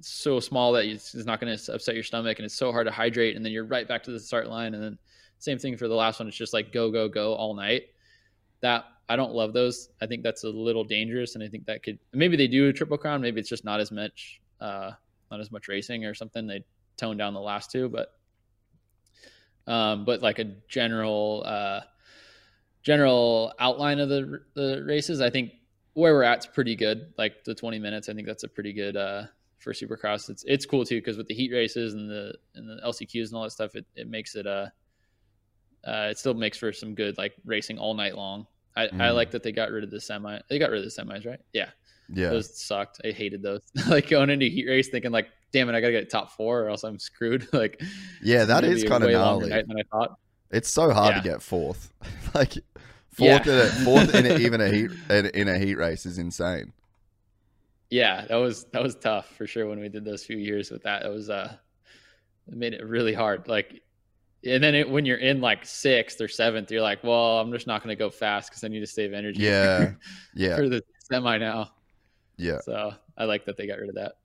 so 0.00 0.40
small 0.40 0.72
that 0.72 0.84
it's 0.84 1.14
not 1.14 1.40
going 1.40 1.56
to 1.56 1.72
upset 1.72 1.94
your 1.94 2.04
stomach 2.04 2.38
and 2.38 2.46
it's 2.46 2.54
so 2.54 2.72
hard 2.72 2.86
to 2.86 2.92
hydrate. 2.92 3.36
And 3.36 3.44
then 3.44 3.52
you're 3.52 3.64
right 3.64 3.86
back 3.86 4.02
to 4.04 4.10
the 4.10 4.20
start 4.20 4.48
line. 4.48 4.74
And 4.74 4.82
then 4.82 4.98
same 5.38 5.58
thing 5.58 5.76
for 5.76 5.88
the 5.88 5.94
last 5.94 6.18
one. 6.18 6.28
It's 6.28 6.36
just 6.36 6.52
like 6.52 6.72
go, 6.72 6.90
go, 6.90 7.08
go 7.08 7.34
all 7.34 7.54
night. 7.54 7.84
That 8.60 8.84
I 9.08 9.16
don't 9.16 9.32
love 9.32 9.52
those. 9.52 9.90
I 10.00 10.06
think 10.06 10.22
that's 10.22 10.44
a 10.44 10.48
little 10.48 10.84
dangerous. 10.84 11.34
And 11.34 11.44
I 11.44 11.48
think 11.48 11.66
that 11.66 11.82
could, 11.82 11.98
maybe 12.12 12.36
they 12.36 12.48
do 12.48 12.68
a 12.68 12.72
triple 12.72 12.96
crown. 12.96 13.20
Maybe 13.20 13.40
it's 13.40 13.48
just 13.48 13.64
not 13.64 13.80
as 13.80 13.92
much 13.92 14.40
uh, 14.60 14.92
not 15.30 15.40
as 15.40 15.50
much 15.50 15.68
racing 15.68 16.04
or 16.04 16.14
something. 16.14 16.46
They 16.46 16.64
tone 16.96 17.16
down 17.16 17.34
the 17.34 17.40
last 17.40 17.70
two, 17.70 17.88
but 17.88 18.12
um, 19.66 20.04
but 20.04 20.22
like 20.22 20.38
a 20.38 20.44
general 20.68 21.42
uh, 21.46 21.80
general 22.82 23.52
outline 23.58 23.98
of 23.98 24.08
the 24.08 24.42
the 24.54 24.82
races, 24.86 25.20
I 25.20 25.30
think 25.30 25.52
where 25.94 26.14
we're 26.14 26.22
at's 26.22 26.46
pretty 26.46 26.76
good. 26.76 27.12
Like 27.18 27.44
the 27.44 27.54
20 27.54 27.78
minutes, 27.78 28.08
I 28.08 28.14
think 28.14 28.26
that's 28.26 28.44
a 28.44 28.48
pretty 28.48 28.72
good 28.72 28.96
uh, 28.96 29.24
for 29.64 29.72
Supercross. 29.72 30.28
It's 30.30 30.44
it's 30.46 30.66
cool 30.66 30.84
too 30.84 30.98
because 30.98 31.16
with 31.16 31.26
the 31.26 31.34
heat 31.34 31.50
races 31.52 31.94
and 31.94 32.08
the 32.08 32.34
and 32.54 32.68
the 32.68 32.80
LCQs 32.86 33.28
and 33.28 33.34
all 33.34 33.42
that 33.42 33.50
stuff, 33.50 33.74
it, 33.74 33.86
it 33.96 34.08
makes 34.08 34.36
it 34.36 34.46
uh, 34.46 34.66
uh 35.84 36.08
it 36.10 36.18
still 36.18 36.34
makes 36.34 36.58
for 36.58 36.72
some 36.72 36.94
good 36.94 37.18
like 37.18 37.32
racing 37.44 37.78
all 37.78 37.94
night 37.94 38.16
long. 38.16 38.46
I, 38.76 38.86
mm. 38.86 39.00
I 39.00 39.10
like 39.10 39.30
that 39.30 39.42
they 39.42 39.52
got 39.52 39.70
rid 39.70 39.84
of 39.84 39.90
the 39.90 40.00
semi. 40.00 40.38
They 40.48 40.58
got 40.58 40.70
rid 40.70 40.84
of 40.84 40.94
the 40.94 41.02
semis, 41.02 41.26
right? 41.26 41.40
Yeah. 41.52 41.70
Yeah, 42.12 42.28
those 42.30 42.60
sucked. 42.60 43.00
I 43.02 43.12
hated 43.12 43.42
those. 43.42 43.60
like 43.88 44.10
going 44.10 44.28
into 44.28 44.44
heat 44.46 44.66
race, 44.68 44.88
thinking 44.88 45.10
like, 45.10 45.28
"Damn 45.52 45.70
it, 45.70 45.74
I 45.74 45.80
gotta 45.80 45.92
get 45.92 46.10
top 46.10 46.32
four, 46.32 46.60
or 46.62 46.68
else 46.68 46.84
I'm 46.84 46.98
screwed." 46.98 47.48
like, 47.54 47.80
yeah, 48.22 48.44
that 48.44 48.62
is 48.62 48.84
kind 48.84 49.02
of 49.02 49.10
gnarly. 49.10 49.48
Than 49.48 49.64
I 49.70 49.82
thought. 49.90 50.18
It's 50.50 50.70
so 50.70 50.92
hard 50.92 51.14
yeah. 51.14 51.22
to 51.22 51.28
get 51.28 51.42
fourth. 51.42 51.90
like 52.34 52.52
fourth, 53.10 53.46
yeah. 53.46 53.52
in 53.52 53.58
a, 53.58 53.66
fourth 53.84 54.14
in 54.14 54.26
a, 54.26 54.36
even 54.36 54.60
a 54.60 54.68
heat 54.68 54.90
in 55.08 55.48
a 55.48 55.58
heat 55.58 55.76
race 55.76 56.04
is 56.04 56.18
insane. 56.18 56.74
Yeah, 57.94 58.24
that 58.26 58.34
was 58.34 58.64
that 58.72 58.82
was 58.82 58.96
tough 58.96 59.28
for 59.36 59.46
sure 59.46 59.68
when 59.68 59.78
we 59.78 59.88
did 59.88 60.04
those 60.04 60.24
few 60.24 60.36
years 60.36 60.68
with 60.68 60.82
that. 60.82 61.04
It 61.04 61.10
was 61.10 61.30
uh, 61.30 61.54
it 62.48 62.56
made 62.56 62.74
it 62.74 62.84
really 62.84 63.14
hard. 63.14 63.46
Like, 63.46 63.84
and 64.44 64.60
then 64.60 64.74
it, 64.74 64.90
when 64.90 65.04
you're 65.04 65.18
in 65.18 65.40
like 65.40 65.64
sixth 65.64 66.20
or 66.20 66.26
seventh, 66.26 66.72
you're 66.72 66.82
like, 66.82 67.04
well, 67.04 67.38
I'm 67.38 67.52
just 67.52 67.68
not 67.68 67.84
going 67.84 67.96
to 67.96 67.98
go 67.98 68.10
fast 68.10 68.50
because 68.50 68.64
I 68.64 68.66
need 68.66 68.80
to 68.80 68.86
save 68.88 69.12
energy. 69.12 69.42
Yeah, 69.42 69.92
yeah. 70.34 70.56
for 70.56 70.68
the 70.68 70.82
semi 71.08 71.38
now. 71.38 71.70
Yeah. 72.36 72.58
So 72.62 72.94
I 73.16 73.26
like 73.26 73.44
that 73.44 73.56
they 73.56 73.68
got 73.68 73.78
rid 73.78 73.90
of 73.90 73.94
that. 73.94 74.16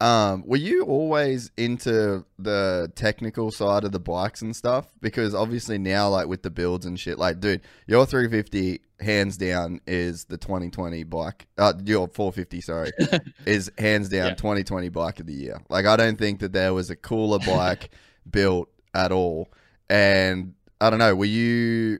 Um, 0.00 0.44
were 0.46 0.56
you 0.56 0.84
always 0.84 1.50
into 1.58 2.24
the 2.38 2.90
technical 2.94 3.50
side 3.50 3.84
of 3.84 3.92
the 3.92 4.00
bikes 4.00 4.40
and 4.40 4.56
stuff? 4.56 4.86
Because 5.02 5.34
obviously 5.34 5.76
now, 5.76 6.08
like 6.08 6.26
with 6.26 6.42
the 6.42 6.50
builds 6.50 6.86
and 6.86 6.98
shit, 6.98 7.18
like, 7.18 7.40
dude, 7.40 7.60
your 7.86 8.06
350 8.06 8.80
hands 9.00 9.36
down 9.36 9.80
is 9.86 10.24
the 10.24 10.38
2020 10.38 11.04
bike. 11.04 11.46
Uh, 11.58 11.74
your 11.84 12.08
450, 12.08 12.60
sorry, 12.62 12.90
is 13.46 13.70
hands 13.76 14.08
down 14.08 14.28
yeah. 14.28 14.34
2020 14.34 14.88
bike 14.88 15.20
of 15.20 15.26
the 15.26 15.34
year. 15.34 15.60
Like, 15.68 15.84
I 15.84 15.96
don't 15.96 16.18
think 16.18 16.40
that 16.40 16.54
there 16.54 16.72
was 16.72 16.88
a 16.88 16.96
cooler 16.96 17.38
bike 17.46 17.90
built 18.28 18.70
at 18.94 19.12
all. 19.12 19.50
And 19.90 20.54
I 20.80 20.88
don't 20.88 20.98
know, 20.98 21.14
were 21.14 21.26
you 21.26 21.98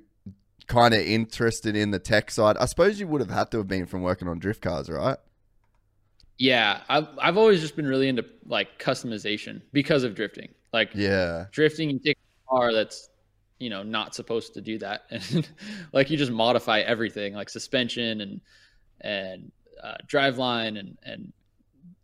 kind 0.68 0.94
of 0.94 1.00
interested 1.00 1.76
in 1.76 1.90
the 1.90 1.98
tech 1.98 2.30
side? 2.30 2.56
I 2.56 2.64
suppose 2.64 2.98
you 2.98 3.06
would 3.08 3.20
have 3.20 3.30
had 3.30 3.50
to 3.50 3.58
have 3.58 3.68
been 3.68 3.84
from 3.84 4.00
working 4.00 4.26
on 4.26 4.38
drift 4.38 4.62
cars, 4.62 4.88
right? 4.88 5.18
Yeah, 6.40 6.80
I've 6.88 7.06
I've 7.20 7.36
always 7.36 7.60
just 7.60 7.76
been 7.76 7.86
really 7.86 8.08
into 8.08 8.24
like 8.46 8.78
customization 8.78 9.60
because 9.74 10.04
of 10.04 10.14
drifting. 10.14 10.48
Like 10.72 10.90
yeah, 10.94 11.44
drifting, 11.52 11.90
you 11.90 11.98
take 11.98 12.16
a 12.16 12.48
car 12.48 12.72
that's 12.72 13.10
you 13.58 13.68
know 13.68 13.82
not 13.82 14.14
supposed 14.14 14.54
to 14.54 14.62
do 14.62 14.78
that, 14.78 15.02
and 15.10 15.46
like 15.92 16.08
you 16.08 16.16
just 16.16 16.32
modify 16.32 16.80
everything, 16.80 17.34
like 17.34 17.50
suspension 17.50 18.22
and 18.22 18.40
and 19.02 19.52
uh, 19.84 19.96
driveline 20.06 20.78
and 20.78 20.96
and 21.02 21.30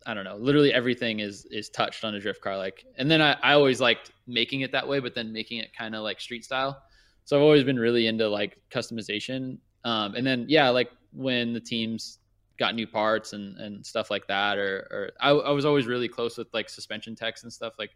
I 0.05 0.13
don't 0.13 0.23
know, 0.23 0.37
literally 0.37 0.71
everything 0.71 1.19
is 1.19 1.45
is 1.49 1.69
touched 1.69 2.05
on 2.05 2.13
a 2.13 2.19
drift 2.19 2.39
car. 2.41 2.57
Like, 2.57 2.85
and 2.99 3.09
then 3.09 3.23
I 3.23 3.37
I 3.41 3.53
always 3.53 3.81
liked 3.81 4.11
making 4.27 4.61
it 4.61 4.71
that 4.71 4.87
way, 4.87 4.99
but 4.99 5.15
then 5.15 5.33
making 5.33 5.57
it 5.61 5.75
kind 5.75 5.95
of 5.95 6.03
like 6.03 6.21
street 6.21 6.45
style. 6.45 6.79
So 7.25 7.37
I've 7.37 7.43
always 7.43 7.63
been 7.63 7.79
really 7.79 8.05
into 8.05 8.29
like 8.29 8.59
customization. 8.69 9.57
Um, 9.83 10.13
and 10.13 10.27
then 10.27 10.45
yeah, 10.47 10.69
like 10.69 10.91
when 11.11 11.53
the 11.53 11.59
teams 11.59 12.19
got 12.57 12.75
new 12.75 12.87
parts 12.87 13.33
and 13.33 13.57
and 13.57 13.85
stuff 13.85 14.09
like 14.09 14.27
that 14.27 14.57
or 14.57 14.87
or 14.91 15.11
I, 15.19 15.29
I 15.29 15.51
was 15.51 15.65
always 15.65 15.85
really 15.85 16.07
close 16.07 16.37
with 16.37 16.47
like 16.53 16.69
suspension 16.69 17.15
techs 17.15 17.43
and 17.43 17.53
stuff 17.53 17.73
like 17.77 17.91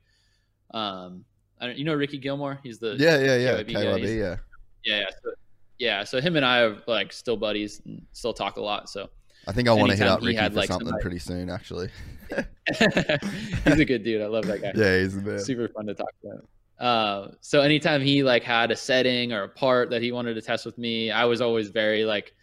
um 0.74 1.26
I 1.60 1.68
don't, 1.68 1.78
you 1.78 1.86
know 1.86 1.94
Ricky 1.94 2.18
Gilmore? 2.18 2.60
He's 2.64 2.80
the 2.80 2.96
yeah 2.98 3.20
yeah 3.20 3.36
yeah. 3.36 3.64
KYB, 3.64 3.72
KYB 3.72 4.18
yeah. 4.20 4.36
Yeah 4.84 5.00
yeah 5.00 5.06
so, 5.10 5.32
yeah 5.78 6.04
so 6.04 6.22
him 6.22 6.36
and 6.36 6.46
I 6.46 6.62
are 6.62 6.78
like 6.88 7.12
still 7.12 7.38
buddies 7.38 7.82
and 7.86 8.06
still 8.14 8.34
talk 8.34 8.58
a 8.58 8.62
lot 8.62 8.90
so 8.90 9.10
I 9.48 9.52
think 9.52 9.68
I 9.68 9.74
want 9.74 9.92
to 9.92 9.98
hit 9.98 10.08
up 10.08 10.22
Ricky 10.22 10.38
had, 10.38 10.54
for 10.54 10.60
like, 10.60 10.68
something 10.68 10.88
somebody... 10.88 11.02
pretty 11.02 11.20
soon 11.20 11.50
actually. 11.50 11.90
He's 12.68 13.80
a 13.80 13.86
good 13.86 14.04
dude 14.04 14.22
I 14.22 14.28
love 14.28 14.46
that 14.46 14.62
guy. 14.62 14.74
Yeah 14.76 15.00
he's 15.00 15.22
the 15.22 15.40
super 15.40 15.68
fun 15.70 15.88
to 15.88 15.96
talk 15.96 16.12
to 16.22 16.30
him. 16.30 16.42
Uh, 16.80 17.28
so 17.42 17.62
anytime 17.62 18.02
he 18.02 18.24
like 18.24 18.44
had 18.44 18.72
a 18.72 18.76
setting 18.76 19.34
or 19.34 19.44
a 19.44 19.50
part 19.50 19.92
that 19.92 20.02
he 20.02 20.12
wanted 20.12 20.34
to 20.34 20.42
test 20.42 20.66
with 20.66 20.80
me, 20.80 21.12
I 21.12 21.26
was 21.26 21.40
always 21.40 21.70
very 21.70 22.06
like 22.06 22.34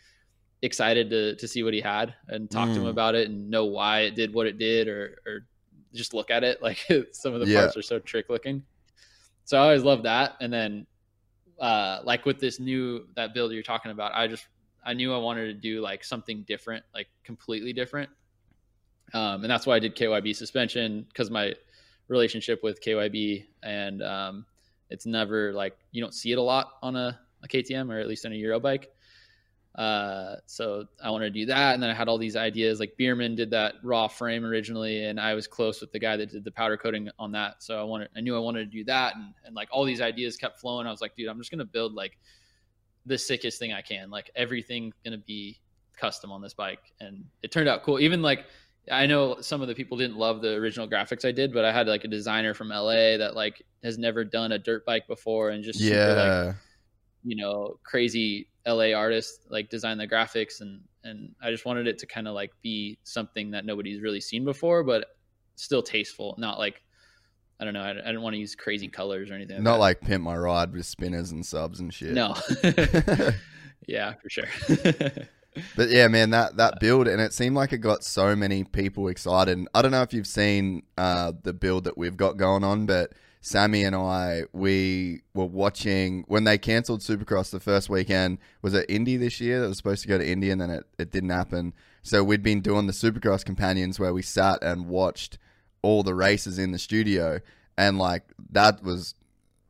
excited 0.62 1.10
to 1.10 1.36
to 1.36 1.46
see 1.46 1.62
what 1.62 1.72
he 1.72 1.80
had 1.80 2.14
and 2.28 2.50
talk 2.50 2.68
mm. 2.68 2.74
to 2.74 2.80
him 2.80 2.86
mm. 2.86 2.90
about 2.90 3.14
it 3.14 3.28
and 3.28 3.48
know 3.48 3.64
why 3.66 4.00
it 4.00 4.14
did 4.14 4.32
what 4.32 4.46
it 4.46 4.58
did 4.58 4.88
or 4.88 5.20
or 5.26 5.46
just 5.94 6.14
look 6.14 6.30
at 6.30 6.42
it 6.42 6.60
like 6.62 6.78
some 7.12 7.34
of 7.34 7.40
the 7.40 7.46
yeah. 7.46 7.60
parts 7.60 7.76
are 7.76 7.82
so 7.82 7.98
trick 7.98 8.26
looking 8.28 8.62
so 9.44 9.56
i 9.56 9.62
always 9.62 9.82
love 9.82 10.02
that 10.02 10.34
and 10.40 10.52
then 10.52 10.86
uh 11.60 12.00
like 12.04 12.24
with 12.26 12.38
this 12.38 12.58
new 12.58 13.06
that 13.14 13.34
build 13.34 13.52
you're 13.52 13.62
talking 13.62 13.92
about 13.92 14.12
i 14.14 14.26
just 14.26 14.48
i 14.84 14.92
knew 14.92 15.14
i 15.14 15.18
wanted 15.18 15.46
to 15.46 15.54
do 15.54 15.80
like 15.80 16.04
something 16.04 16.44
different 16.46 16.84
like 16.92 17.08
completely 17.24 17.72
different 17.72 18.10
um 19.14 19.42
and 19.42 19.50
that's 19.50 19.66
why 19.66 19.76
i 19.76 19.78
did 19.78 19.94
kyb 19.94 20.34
suspension 20.34 21.06
because 21.08 21.30
my 21.30 21.54
relationship 22.08 22.62
with 22.62 22.82
kyb 22.82 23.44
and 23.62 24.02
um 24.02 24.44
it's 24.90 25.06
never 25.06 25.52
like 25.52 25.76
you 25.92 26.00
don't 26.00 26.14
see 26.14 26.32
it 26.32 26.38
a 26.38 26.42
lot 26.42 26.74
on 26.82 26.96
a, 26.96 27.18
a 27.44 27.48
ktm 27.48 27.92
or 27.92 27.98
at 27.98 28.08
least 28.08 28.26
on 28.26 28.32
a 28.32 28.36
euro 28.36 28.58
bike 28.58 28.90
uh, 29.78 30.34
so 30.46 30.84
I 31.02 31.08
wanted 31.08 31.32
to 31.32 31.40
do 31.40 31.46
that. 31.46 31.74
And 31.74 31.82
then 31.82 31.88
I 31.88 31.94
had 31.94 32.08
all 32.08 32.18
these 32.18 32.34
ideas 32.34 32.80
like 32.80 32.96
Bereman 32.98 33.36
did 33.36 33.48
that 33.52 33.74
raw 33.84 34.08
frame 34.08 34.44
originally. 34.44 35.04
And 35.04 35.20
I 35.20 35.34
was 35.34 35.46
close 35.46 35.80
with 35.80 35.92
the 35.92 36.00
guy 36.00 36.16
that 36.16 36.30
did 36.30 36.42
the 36.42 36.50
powder 36.50 36.76
coating 36.76 37.08
on 37.16 37.30
that. 37.32 37.62
So 37.62 37.78
I 37.78 37.84
wanted, 37.84 38.08
I 38.16 38.20
knew 38.20 38.34
I 38.34 38.40
wanted 38.40 38.70
to 38.70 38.76
do 38.76 38.82
that. 38.84 39.14
And, 39.14 39.32
and 39.44 39.54
like 39.54 39.68
all 39.70 39.84
these 39.84 40.00
ideas 40.00 40.36
kept 40.36 40.58
flowing. 40.58 40.88
I 40.88 40.90
was 40.90 41.00
like, 41.00 41.14
dude, 41.14 41.28
I'm 41.28 41.38
just 41.38 41.52
going 41.52 41.60
to 41.60 41.64
build 41.64 41.94
like 41.94 42.18
the 43.06 43.16
sickest 43.16 43.60
thing 43.60 43.72
I 43.72 43.80
can. 43.80 44.10
Like 44.10 44.32
everything 44.34 44.92
going 45.04 45.16
to 45.16 45.24
be 45.24 45.60
custom 45.96 46.32
on 46.32 46.42
this 46.42 46.54
bike. 46.54 46.92
And 46.98 47.24
it 47.44 47.52
turned 47.52 47.68
out 47.68 47.84
cool. 47.84 48.00
Even 48.00 48.20
like, 48.20 48.46
I 48.90 49.06
know 49.06 49.40
some 49.40 49.62
of 49.62 49.68
the 49.68 49.76
people 49.76 49.96
didn't 49.96 50.16
love 50.16 50.42
the 50.42 50.54
original 50.54 50.88
graphics 50.88 51.24
I 51.24 51.30
did, 51.30 51.52
but 51.52 51.64
I 51.64 51.70
had 51.70 51.86
like 51.86 52.02
a 52.02 52.08
designer 52.08 52.52
from 52.52 52.70
LA 52.70 53.16
that 53.16 53.36
like 53.36 53.62
has 53.84 53.96
never 53.96 54.24
done 54.24 54.50
a 54.50 54.58
dirt 54.58 54.84
bike 54.84 55.06
before 55.06 55.50
and 55.50 55.62
just 55.62 55.78
yeah. 55.78 55.90
super 55.90 56.46
like, 56.46 56.56
you 57.22 57.36
know, 57.36 57.78
crazy 57.84 58.48
LA 58.68 58.92
artist 58.92 59.46
like 59.48 59.70
design 59.70 59.98
the 59.98 60.06
graphics 60.06 60.60
and 60.60 60.80
and 61.04 61.34
I 61.42 61.50
just 61.50 61.64
wanted 61.64 61.86
it 61.86 61.98
to 61.98 62.06
kind 62.06 62.28
of 62.28 62.34
like 62.34 62.52
be 62.62 62.98
something 63.02 63.52
that 63.52 63.64
nobody's 63.64 64.02
really 64.02 64.20
seen 64.20 64.44
before, 64.44 64.84
but 64.84 65.06
still 65.56 65.82
tasteful, 65.82 66.34
not 66.38 66.58
like 66.58 66.82
I 67.60 67.64
don't 67.64 67.74
know. 67.74 67.82
I, 67.82 67.90
I 67.90 67.94
didn't 67.94 68.22
want 68.22 68.34
to 68.34 68.38
use 68.38 68.54
crazy 68.54 68.86
colors 68.86 69.30
or 69.30 69.34
anything. 69.34 69.56
Like 69.56 69.64
Not 69.64 69.72
that. 69.74 69.78
like 69.80 70.00
pimp 70.00 70.22
my 70.22 70.36
ride 70.36 70.72
with 70.72 70.86
spinners 70.86 71.32
and 71.32 71.44
subs 71.44 71.80
and 71.80 71.92
shit. 71.92 72.12
no. 72.12 72.36
yeah, 73.86 74.14
for 74.22 74.30
sure. 74.30 74.46
But 75.76 75.90
yeah, 75.90 76.06
man, 76.08 76.30
that 76.30 76.56
that 76.58 76.78
build 76.78 77.08
and 77.08 77.20
it 77.20 77.32
seemed 77.32 77.56
like 77.56 77.72
it 77.72 77.78
got 77.78 78.04
so 78.04 78.36
many 78.36 78.64
people 78.64 79.08
excited. 79.08 79.56
And 79.56 79.68
I 79.74 79.82
don't 79.82 79.90
know 79.90 80.02
if 80.02 80.12
you've 80.12 80.26
seen 80.26 80.82
uh, 80.96 81.32
the 81.42 81.52
build 81.52 81.84
that 81.84 81.98
we've 81.98 82.16
got 82.16 82.36
going 82.36 82.62
on, 82.62 82.86
but 82.86 83.12
Sammy 83.40 83.84
and 83.84 83.94
I 83.94 84.44
we 84.52 85.22
were 85.34 85.46
watching 85.46 86.24
when 86.28 86.44
they 86.44 86.58
cancelled 86.58 87.00
Supercross 87.00 87.50
the 87.50 87.60
first 87.60 87.88
weekend. 87.88 88.38
Was 88.62 88.74
it 88.74 88.86
Indy 88.88 89.16
this 89.16 89.40
year? 89.40 89.60
That 89.60 89.68
was 89.68 89.76
supposed 89.76 90.02
to 90.02 90.08
go 90.08 90.18
to 90.18 90.28
Indy 90.28 90.50
and 90.50 90.60
then 90.60 90.70
it, 90.70 90.84
it 90.98 91.10
didn't 91.10 91.30
happen. 91.30 91.72
So 92.02 92.24
we'd 92.24 92.42
been 92.42 92.60
doing 92.60 92.86
the 92.86 92.92
Supercross 92.92 93.44
companions 93.44 94.00
where 94.00 94.12
we 94.12 94.22
sat 94.22 94.62
and 94.62 94.88
watched 94.88 95.38
all 95.82 96.02
the 96.02 96.14
races 96.14 96.58
in 96.58 96.72
the 96.72 96.78
studio, 96.78 97.40
and 97.76 97.98
like 97.98 98.24
that 98.50 98.82
was 98.82 99.14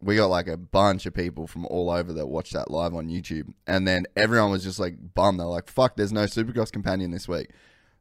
we 0.00 0.16
got 0.16 0.26
like 0.26 0.46
a 0.46 0.56
bunch 0.56 1.06
of 1.06 1.14
people 1.14 1.46
from 1.46 1.66
all 1.66 1.90
over 1.90 2.12
that 2.12 2.26
watched 2.26 2.52
that 2.52 2.70
live 2.70 2.94
on 2.94 3.08
YouTube. 3.08 3.52
And 3.66 3.86
then 3.86 4.06
everyone 4.16 4.50
was 4.50 4.62
just 4.62 4.78
like 4.78 5.14
bummed. 5.14 5.40
They're 5.40 5.46
like, 5.46 5.68
fuck, 5.68 5.96
there's 5.96 6.12
no 6.12 6.24
Supercross 6.24 6.70
companion 6.70 7.10
this 7.10 7.26
week. 7.26 7.50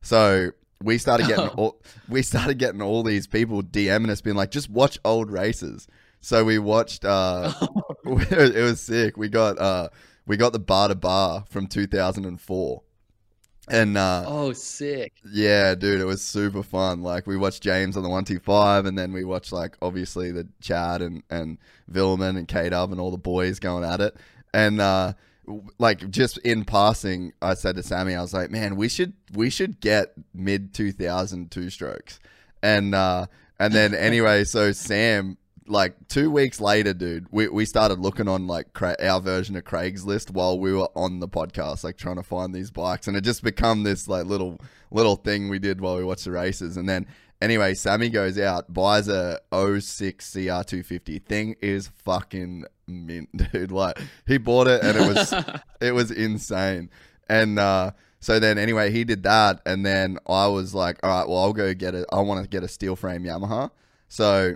So 0.02 0.52
we 0.82 0.98
started 0.98 1.28
getting 1.28 1.48
all 1.50 1.82
we 2.10 2.22
started 2.22 2.58
getting 2.58 2.82
all 2.82 3.04
these 3.04 3.28
people 3.28 3.62
DMing 3.62 4.10
us 4.10 4.22
being 4.22 4.36
like, 4.36 4.52
just 4.52 4.70
watch 4.70 5.00
old 5.04 5.32
races. 5.32 5.88
So 6.22 6.44
we 6.44 6.60
watched 6.60 7.06
uh 7.06 7.54
it 8.06 8.64
was 8.64 8.82
sick. 8.82 9.18
We 9.18 9.30
got 9.30 9.58
uh 9.60 9.90
we 10.26 10.38
got 10.38 10.54
the 10.54 10.60
bar 10.60 10.90
to 10.90 10.96
bar 10.96 11.46
from 11.50 11.68
two 11.68 11.88
thousand 11.88 12.26
and 12.26 12.40
four. 12.40 12.84
And 13.70 13.98
uh 13.98 14.24
oh, 14.26 14.54
sick. 14.54 15.14
yeah, 15.30 15.76
dude, 15.76 16.00
it 16.00 16.06
was 16.06 16.22
super 16.22 16.64
fun. 16.64 17.02
Like 17.02 17.28
we 17.28 17.36
watched 17.36 17.62
James 17.62 17.98
on 17.98 18.04
the 18.04 18.10
one 18.10 18.24
two 18.24 18.40
five, 18.40 18.86
and 18.86 18.98
then 18.98 19.12
we 19.12 19.26
watched 19.26 19.52
like 19.52 19.78
obviously 19.82 20.32
the 20.32 20.48
Chad 20.62 21.02
and 21.02 21.22
and 21.30 21.58
Vuillemin 21.92 22.38
and 22.38 22.48
K 22.48 22.70
Dub 22.70 22.92
and 22.92 23.02
all 23.02 23.12
the 23.12 23.18
boys 23.18 23.60
going 23.60 23.84
at 23.84 24.00
it. 24.00 24.16
And 24.54 24.80
uh, 24.80 25.14
like 25.78 26.10
just 26.10 26.38
in 26.40 26.66
passing, 26.66 27.34
I 27.42 27.54
said 27.54 27.76
to 27.76 27.84
Sammy, 27.84 28.16
I 28.16 28.22
was 28.22 28.34
like, 28.34 28.52
man, 28.52 28.76
we 28.76 28.90
should 28.90 29.14
we 29.34 29.50
should 29.50 29.80
get 29.80 30.14
mid 30.34 30.74
two 30.74 30.92
thousand 30.92 31.52
two 31.52 31.70
strokes. 31.70 32.20
And 32.62 32.94
uh, 32.94 33.28
and 33.60 33.74
then 33.74 33.94
anyway, 33.94 34.44
so 34.44 34.72
Sam. 34.72 35.38
Like 35.70 36.08
two 36.08 36.32
weeks 36.32 36.62
later, 36.62 36.94
dude, 36.94 37.28
we, 37.30 37.50
we 37.50 37.66
started 37.66 38.00
looking 38.00 38.30
on 38.30 38.48
like 38.48 38.72
Cra- 38.72 38.96
our 39.04 39.20
version 39.20 39.58
of 39.58 39.66
Craigslist 39.66 40.32
while 40.32 40.58
we 40.58 40.72
were 40.72 40.88
on 40.96 41.20
the 41.20 41.28
podcast, 41.28 41.84
like 41.84 41.98
trying 41.98 42.16
to 42.16 42.24
find 42.24 42.56
these 42.56 42.72
bikes, 42.72 43.10
and 43.10 43.18
it 43.18 43.26
just 43.26 43.44
become 43.44 43.84
this 43.84 44.08
like 44.08 44.26
little 44.26 44.62
little 44.92 45.18
thing 45.18 45.50
we 45.50 45.60
did 45.60 45.82
while 45.82 45.98
we 45.98 46.06
watched 46.06 46.24
the 46.24 46.32
races. 46.32 46.78
And 46.78 46.88
then 46.88 47.06
anyway, 47.42 47.74
Sammy 47.74 48.10
goes 48.10 48.38
out, 48.40 48.74
buys 48.74 49.08
a 49.08 49.40
06 49.52 49.84
CR250. 50.32 51.24
Thing 51.24 51.56
is 51.62 51.88
fucking 51.88 52.66
mint, 52.88 53.30
dude. 53.52 53.72
Like 53.72 54.00
he 54.26 54.38
bought 54.38 54.68
it 54.68 54.84
and 54.84 54.98
it 54.98 55.08
was 55.08 55.34
it 55.82 55.92
was 55.94 56.12
insane. 56.12 56.90
And 57.30 57.60
uh 57.60 57.92
so 58.20 58.40
then 58.40 58.58
anyway, 58.58 58.92
he 58.92 59.04
did 59.04 59.24
that 59.24 59.62
and 59.66 59.86
then 59.86 60.18
I 60.28 60.48
was 60.48 60.74
like, 60.74 61.00
all 61.04 61.10
right, 61.10 61.28
well 61.28 61.40
I'll 61.40 61.54
go 61.54 61.74
get 61.74 61.96
it. 61.96 62.06
I 62.12 62.22
want 62.22 62.44
to 62.44 62.50
get 62.50 62.64
a 62.64 62.68
steel 62.68 62.96
frame 62.96 63.24
Yamaha. 63.24 63.72
So 64.08 64.56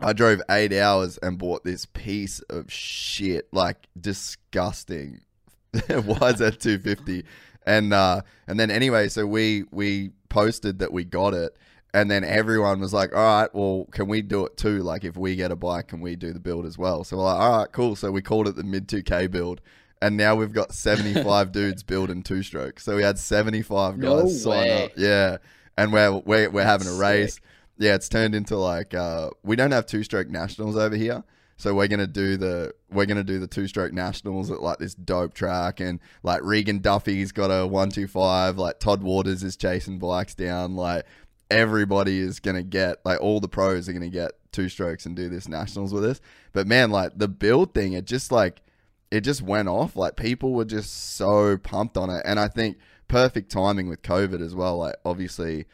I 0.00 0.12
drove 0.12 0.40
eight 0.50 0.72
hours 0.72 1.18
and 1.18 1.38
bought 1.38 1.64
this 1.64 1.86
piece 1.86 2.40
of 2.50 2.70
shit, 2.72 3.48
like 3.52 3.88
disgusting 4.00 5.22
YZ250. 5.74 7.24
And 7.66 7.92
uh, 7.92 8.22
and 8.46 8.58
then 8.58 8.70
anyway, 8.70 9.08
so 9.08 9.26
we 9.26 9.64
we 9.70 10.10
posted 10.28 10.78
that 10.78 10.92
we 10.92 11.04
got 11.04 11.34
it, 11.34 11.56
and 11.94 12.10
then 12.10 12.24
everyone 12.24 12.80
was 12.80 12.92
like, 12.92 13.14
"All 13.14 13.40
right, 13.40 13.54
well, 13.54 13.86
can 13.90 14.08
we 14.08 14.22
do 14.22 14.44
it 14.46 14.56
too? 14.56 14.82
Like, 14.82 15.04
if 15.04 15.16
we 15.16 15.36
get 15.36 15.50
a 15.50 15.56
bike, 15.56 15.88
can 15.88 16.00
we 16.00 16.16
do 16.16 16.32
the 16.32 16.40
build 16.40 16.66
as 16.66 16.76
well?" 16.78 17.04
So 17.04 17.16
we're 17.16 17.24
like, 17.24 17.40
"All 17.40 17.58
right, 17.58 17.72
cool." 17.72 17.96
So 17.96 18.10
we 18.10 18.22
called 18.22 18.48
it 18.48 18.56
the 18.56 18.64
mid 18.64 18.88
two 18.88 19.02
K 19.02 19.26
build, 19.26 19.60
and 20.02 20.16
now 20.16 20.34
we've 20.34 20.52
got 20.52 20.72
seventy 20.74 21.14
five 21.22 21.52
dudes 21.52 21.82
building 21.82 22.22
two 22.22 22.42
strokes. 22.42 22.84
So 22.84 22.96
we 22.96 23.02
had 23.02 23.18
seventy 23.18 23.62
five 23.62 23.98
guys 23.98 24.24
No 24.24 24.28
sign 24.28 24.70
up, 24.70 24.90
yeah, 24.96 25.38
and 25.76 25.92
we're 25.92 26.12
we're, 26.18 26.50
we're 26.50 26.64
having 26.64 26.88
a 26.88 26.94
race. 26.94 27.34
sick. 27.34 27.42
Yeah, 27.78 27.94
it's 27.94 28.08
turned 28.08 28.34
into 28.34 28.56
like 28.56 28.92
uh, 28.92 29.30
we 29.42 29.56
don't 29.56 29.70
have 29.70 29.86
two 29.86 30.02
stroke 30.02 30.28
nationals 30.28 30.76
over 30.76 30.96
here. 30.96 31.22
So 31.60 31.74
we're 31.74 31.88
gonna 31.88 32.06
do 32.06 32.36
the 32.36 32.72
we're 32.90 33.06
gonna 33.06 33.24
do 33.24 33.40
the 33.40 33.46
two 33.48 33.66
stroke 33.66 33.92
nationals 33.92 34.50
at 34.50 34.62
like 34.62 34.78
this 34.78 34.94
dope 34.94 35.34
track 35.34 35.80
and 35.80 35.98
like 36.22 36.40
Regan 36.44 36.78
Duffy's 36.80 37.32
got 37.32 37.48
a 37.48 37.66
one 37.66 37.90
two 37.90 38.06
five, 38.06 38.58
like 38.58 38.78
Todd 38.78 39.02
Waters 39.02 39.42
is 39.42 39.56
chasing 39.56 39.98
bikes 39.98 40.34
down, 40.36 40.76
like 40.76 41.04
everybody 41.50 42.18
is 42.18 42.40
gonna 42.40 42.62
get 42.62 42.98
like 43.04 43.20
all 43.20 43.40
the 43.40 43.48
pros 43.48 43.88
are 43.88 43.92
gonna 43.92 44.08
get 44.08 44.32
two 44.52 44.68
strokes 44.68 45.06
and 45.06 45.16
do 45.16 45.28
this 45.28 45.48
nationals 45.48 45.92
with 45.92 46.02
this. 46.02 46.20
But 46.52 46.66
man, 46.66 46.90
like 46.90 47.18
the 47.18 47.28
build 47.28 47.74
thing, 47.74 47.92
it 47.92 48.04
just 48.04 48.32
like 48.32 48.62
it 49.10 49.22
just 49.22 49.42
went 49.42 49.68
off. 49.68 49.96
Like 49.96 50.16
people 50.16 50.52
were 50.52 50.64
just 50.64 51.14
so 51.16 51.56
pumped 51.56 51.96
on 51.96 52.10
it. 52.10 52.22
And 52.24 52.38
I 52.38 52.48
think 52.48 52.78
perfect 53.08 53.50
timing 53.50 53.88
with 53.88 54.02
COVID 54.02 54.40
as 54.40 54.54
well. 54.54 54.78
Like 54.78 54.96
obviously 55.04 55.66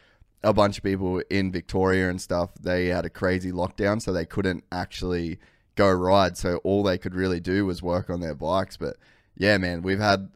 a 0.42 0.52
bunch 0.52 0.78
of 0.78 0.84
people 0.84 1.22
in 1.30 1.50
Victoria 1.50 2.10
and 2.10 2.20
stuff, 2.20 2.50
they 2.60 2.86
had 2.86 3.04
a 3.04 3.10
crazy 3.10 3.50
lockdown, 3.50 4.00
so 4.00 4.12
they 4.12 4.26
couldn't 4.26 4.62
actually 4.70 5.38
go 5.74 5.90
ride. 5.90 6.36
So 6.36 6.58
all 6.58 6.82
they 6.82 6.98
could 6.98 7.14
really 7.14 7.40
do 7.40 7.66
was 7.66 7.82
work 7.82 8.10
on 8.10 8.20
their 8.20 8.34
bikes. 8.34 8.76
But 8.76 8.96
yeah, 9.36 9.58
man, 9.58 9.82
we've 9.82 9.98
had 9.98 10.30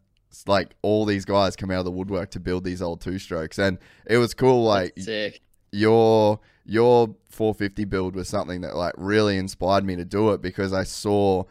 like 0.47 0.74
all 0.82 1.05
these 1.05 1.24
guys 1.24 1.56
come 1.56 1.70
out 1.70 1.81
of 1.81 1.85
the 1.85 1.90
woodwork 1.90 2.31
to 2.32 2.40
build 2.40 2.65
these 2.65 2.82
old 2.82 3.01
two 3.01 3.19
strokes, 3.19 3.59
and 3.59 3.78
it 4.06 4.19
was 4.19 4.35
cool. 4.35 4.65
Like 4.65 4.98
your 5.73 6.40
your 6.65 7.15
450 7.31 7.85
build 7.85 8.15
was 8.15 8.28
something 8.28 8.60
that 8.60 8.77
like 8.77 8.94
really 8.97 9.36
inspired 9.36 9.85
me 9.85 9.97
to 9.97 10.05
do 10.05 10.31
it 10.32 10.43
because 10.43 10.73
I 10.73 10.85
saw 10.85 11.44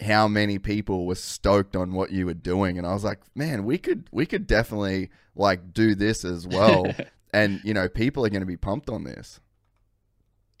how 0.00 0.28
many 0.28 0.58
people 0.58 1.06
were 1.06 1.14
stoked 1.14 1.74
on 1.74 1.94
what 1.94 2.10
you 2.10 2.26
were 2.26 2.34
doing 2.34 2.76
and 2.76 2.86
I 2.86 2.92
was 2.92 3.02
like 3.02 3.20
man 3.34 3.64
we 3.64 3.78
could 3.78 4.08
we 4.12 4.26
could 4.26 4.46
definitely 4.46 5.08
like 5.34 5.72
do 5.72 5.94
this 5.94 6.22
as 6.22 6.46
well 6.46 6.84
and 7.32 7.60
you 7.64 7.72
know 7.72 7.88
people 7.88 8.26
are 8.26 8.28
going 8.28 8.40
to 8.40 8.46
be 8.46 8.58
pumped 8.58 8.90
on 8.90 9.04
this 9.04 9.40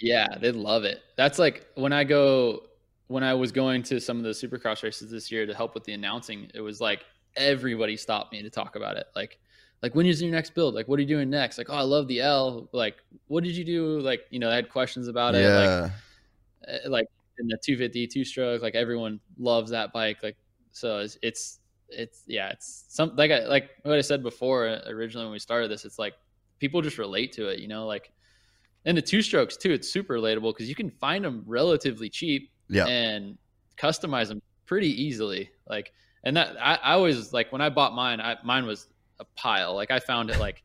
Yeah, 0.00 0.26
they 0.40 0.52
love 0.52 0.84
it. 0.84 1.02
That's 1.16 1.38
like 1.38 1.66
when 1.74 1.92
I 1.92 2.04
go 2.04 2.64
when 3.08 3.22
I 3.22 3.34
was 3.34 3.52
going 3.52 3.82
to 3.84 4.00
some 4.00 4.18
of 4.18 4.24
the 4.24 4.30
supercross 4.30 4.82
races 4.82 5.10
this 5.10 5.30
year 5.30 5.46
to 5.46 5.54
help 5.54 5.74
with 5.74 5.84
the 5.84 5.92
announcing, 5.92 6.50
it 6.54 6.60
was 6.60 6.80
like 6.80 7.04
everybody 7.36 7.96
stopped 7.96 8.32
me 8.32 8.42
to 8.42 8.50
talk 8.50 8.76
about 8.76 8.96
it. 8.96 9.06
Like 9.14 9.38
like 9.82 9.94
when 9.94 10.06
is 10.06 10.22
your 10.22 10.32
next 10.32 10.54
build? 10.54 10.74
Like 10.74 10.88
what 10.88 10.98
are 10.98 11.02
you 11.02 11.08
doing 11.08 11.30
next? 11.30 11.58
Like, 11.58 11.68
oh 11.70 11.74
I 11.74 11.82
love 11.82 12.08
the 12.08 12.20
L. 12.20 12.68
Like, 12.72 12.96
what 13.28 13.44
did 13.44 13.56
you 13.56 13.64
do? 13.64 14.00
Like, 14.00 14.22
you 14.30 14.38
know, 14.38 14.50
I 14.50 14.54
had 14.54 14.70
questions 14.70 15.08
about 15.08 15.34
it. 15.34 15.48
Like 15.48 15.68
yeah 15.68 15.90
uh, 16.68 16.88
like 16.88 17.06
in 17.38 17.46
the 17.46 17.58
250 17.62 18.06
two 18.06 18.24
stroke 18.24 18.62
like 18.62 18.74
everyone 18.74 19.20
loves 19.38 19.70
that 19.70 19.92
bike 19.92 20.22
like 20.22 20.36
so 20.72 20.98
it's 20.98 21.18
it's, 21.22 21.60
it's 21.88 22.22
yeah 22.26 22.48
it's 22.48 22.84
some 22.88 23.14
like 23.16 23.30
I, 23.30 23.46
like 23.46 23.70
what 23.82 23.98
i 23.98 24.00
said 24.00 24.22
before 24.22 24.68
uh, 24.68 24.80
originally 24.88 25.26
when 25.26 25.32
we 25.32 25.38
started 25.38 25.70
this 25.70 25.84
it's 25.84 25.98
like 25.98 26.14
people 26.58 26.80
just 26.82 26.98
relate 26.98 27.32
to 27.32 27.48
it 27.48 27.58
you 27.60 27.68
know 27.68 27.86
like 27.86 28.10
and 28.84 28.96
the 28.96 29.02
two 29.02 29.22
strokes 29.22 29.56
too 29.56 29.70
it's 29.70 29.88
super 29.88 30.14
relatable 30.14 30.54
because 30.54 30.68
you 30.68 30.74
can 30.74 30.90
find 30.90 31.24
them 31.24 31.44
relatively 31.46 32.08
cheap 32.08 32.50
yeah 32.68 32.86
and 32.86 33.36
customize 33.76 34.28
them 34.28 34.40
pretty 34.64 34.90
easily 35.00 35.50
like 35.68 35.92
and 36.26 36.36
that 36.36 36.56
I, 36.60 36.74
I 36.74 36.92
always 36.94 37.32
like 37.32 37.52
when 37.52 37.60
i 37.62 37.70
bought 37.70 37.94
mine 37.94 38.20
I, 38.20 38.36
mine 38.44 38.66
was 38.66 38.88
a 39.20 39.24
pile. 39.36 39.74
Like 39.74 39.90
i 39.90 39.98
found 39.98 40.28
it 40.28 40.38
like 40.38 40.62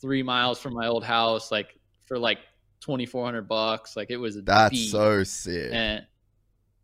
three 0.00 0.22
miles 0.22 0.58
from 0.58 0.72
my 0.74 0.88
old 0.88 1.04
house 1.04 1.52
like 1.52 1.78
for 2.06 2.18
like 2.18 2.38
2400 2.80 3.48
bucks. 3.48 3.96
Like 3.96 4.10
it 4.10 4.16
was 4.16 4.36
a 4.36 4.42
that's 4.42 4.70
beat 4.70 4.90
so 4.90 5.22
sick. 5.22 5.70
And 5.72 6.04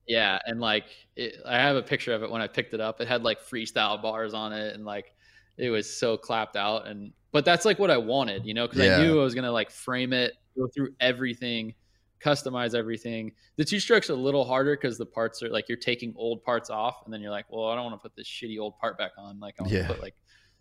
yeah 0.06 0.38
and 0.46 0.60
like 0.60 0.84
it, 1.16 1.36
i 1.46 1.56
have 1.56 1.76
a 1.76 1.82
picture 1.82 2.14
of 2.14 2.22
it 2.22 2.30
when 2.30 2.42
i 2.42 2.46
picked 2.46 2.74
it 2.74 2.80
up. 2.80 3.00
It 3.00 3.08
had 3.08 3.22
like 3.22 3.40
freestyle 3.40 4.00
bars 4.00 4.34
on 4.34 4.52
it 4.52 4.74
and 4.74 4.84
like 4.84 5.14
it 5.56 5.70
was 5.70 5.92
so 5.98 6.16
clapped 6.16 6.56
out. 6.56 6.86
And 6.86 7.12
but 7.32 7.44
that's 7.44 7.64
like 7.64 7.78
what 7.78 7.90
i 7.90 7.96
wanted 7.96 8.44
you 8.44 8.54
know 8.54 8.66
because 8.68 8.84
Yeah. 8.84 8.98
i 8.98 9.02
knew 9.02 9.20
i 9.20 9.24
was 9.24 9.34
gonna 9.34 9.52
like 9.52 9.70
frame 9.70 10.12
it 10.12 10.34
go 10.58 10.68
through 10.68 10.90
everything 11.00 11.74
customize 12.22 12.74
everything 12.74 13.32
the 13.56 13.64
two 13.64 13.80
strokes 13.80 14.10
are 14.10 14.14
a 14.14 14.16
little 14.16 14.44
harder 14.44 14.76
because 14.76 14.98
the 14.98 15.06
parts 15.06 15.42
are 15.42 15.48
like 15.48 15.68
you're 15.68 15.78
taking 15.78 16.12
old 16.16 16.42
parts 16.44 16.68
off 16.70 17.02
and 17.04 17.12
then 17.14 17.20
you're 17.20 17.30
like 17.30 17.46
well 17.50 17.66
i 17.68 17.74
don't 17.74 17.84
want 17.84 17.94
to 17.94 18.02
put 18.02 18.14
this 18.14 18.26
shitty 18.28 18.58
old 18.60 18.78
part 18.78 18.98
back 18.98 19.12
on 19.16 19.40
like 19.40 19.54
i 19.58 19.62
want 19.62 19.72
to 19.72 19.78
Yeah. 19.78 19.86
put 19.86 20.00
like 20.02 20.14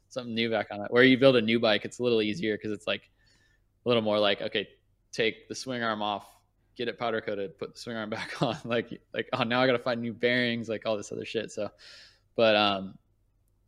something 0.07 0.33
new 0.33 0.49
back 0.49 0.67
on 0.71 0.81
it 0.81 0.89
where 0.89 1.03
you 1.03 1.17
build 1.17 1.35
a 1.35 1.41
new 1.41 1.59
bike 1.59 1.83
it's 1.85 1.99
a 1.99 2.03
little 2.03 2.21
easier 2.21 2.55
because 2.57 2.71
it's 2.71 2.87
like 2.87 3.09
a 3.85 3.89
little 3.89 4.01
more 4.01 4.19
like 4.19 4.41
okay 4.41 4.67
take 5.11 5.47
the 5.49 5.55
swing 5.55 5.83
arm 5.83 6.01
off 6.01 6.25
get 6.77 6.87
it 6.87 6.97
powder 6.97 7.19
coated, 7.19 7.57
put 7.57 7.73
the 7.73 7.79
swing 7.79 7.97
arm 7.97 8.09
back 8.17 8.41
on. 8.41 8.55
Like 8.63 9.01
like 9.13 9.27
oh 9.33 9.43
now 9.43 9.61
I 9.61 9.65
gotta 9.65 9.79
find 9.79 9.99
new 9.99 10.13
bearings, 10.13 10.69
like 10.69 10.85
all 10.85 10.95
this 10.95 11.11
other 11.11 11.25
shit. 11.25 11.51
So 11.51 11.69
but 12.37 12.55
um 12.55 12.97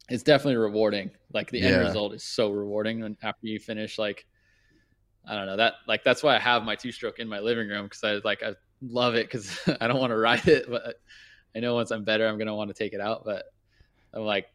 it's 0.09 0.23
definitely 0.23 0.55
rewarding. 0.55 1.11
Like 1.33 1.51
the 1.51 1.61
end 1.61 1.75
result 1.87 2.13
is 2.13 2.23
so 2.23 2.51
rewarding 2.51 3.01
when 3.01 3.17
after 3.21 3.47
you 3.47 3.59
finish 3.59 3.97
like 3.99 4.25
I 5.27 5.35
don't 5.35 5.45
know 5.45 5.57
that 5.57 5.73
like 5.87 6.03
that's 6.03 6.23
why 6.23 6.35
I 6.35 6.39
have 6.39 6.63
my 6.63 6.75
two 6.75 6.91
stroke 6.91 7.19
in 7.19 7.27
my 7.27 7.39
living 7.39 7.67
room 7.67 7.85
because 7.85 8.03
I 8.03 8.19
like 8.27 8.41
I 8.43 8.53
love 8.81 9.15
it 9.15 9.27
because 9.27 9.57
I 9.81 9.87
don't 9.87 9.99
want 9.99 10.11
to 10.11 10.17
ride 10.17 10.47
it, 10.47 10.69
but 10.69 10.95
I 11.55 11.59
know 11.59 11.75
once 11.75 11.91
I'm 11.91 12.03
better 12.03 12.27
I'm 12.27 12.37
gonna 12.37 12.55
want 12.55 12.69
to 12.69 12.73
take 12.73 12.93
it 12.93 13.01
out. 13.01 13.23
But 13.23 13.45
I'm 14.13 14.23
like, 14.23 14.47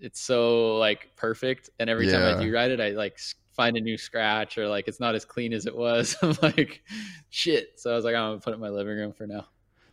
it's 0.00 0.20
so 0.20 0.76
like 0.76 1.16
perfect, 1.16 1.70
and 1.78 1.90
every 1.90 2.10
time 2.10 2.36
I 2.36 2.40
do 2.40 2.52
ride 2.52 2.70
it, 2.70 2.80
I 2.80 2.90
like 2.90 3.18
find 3.58 3.76
a 3.76 3.80
new 3.80 3.98
scratch 3.98 4.56
or 4.56 4.68
like 4.68 4.86
it's 4.86 5.00
not 5.00 5.16
as 5.16 5.24
clean 5.24 5.52
as 5.52 5.66
it 5.66 5.76
was. 5.76 6.16
I'm 6.22 6.36
like, 6.40 6.80
shit. 7.28 7.72
So 7.76 7.90
I 7.90 7.96
was 7.96 8.04
like, 8.04 8.14
I'm 8.14 8.30
gonna 8.30 8.40
put 8.40 8.52
it 8.52 8.54
in 8.54 8.60
my 8.60 8.70
living 8.70 8.96
room 8.96 9.12
for 9.12 9.26
now. 9.26 9.46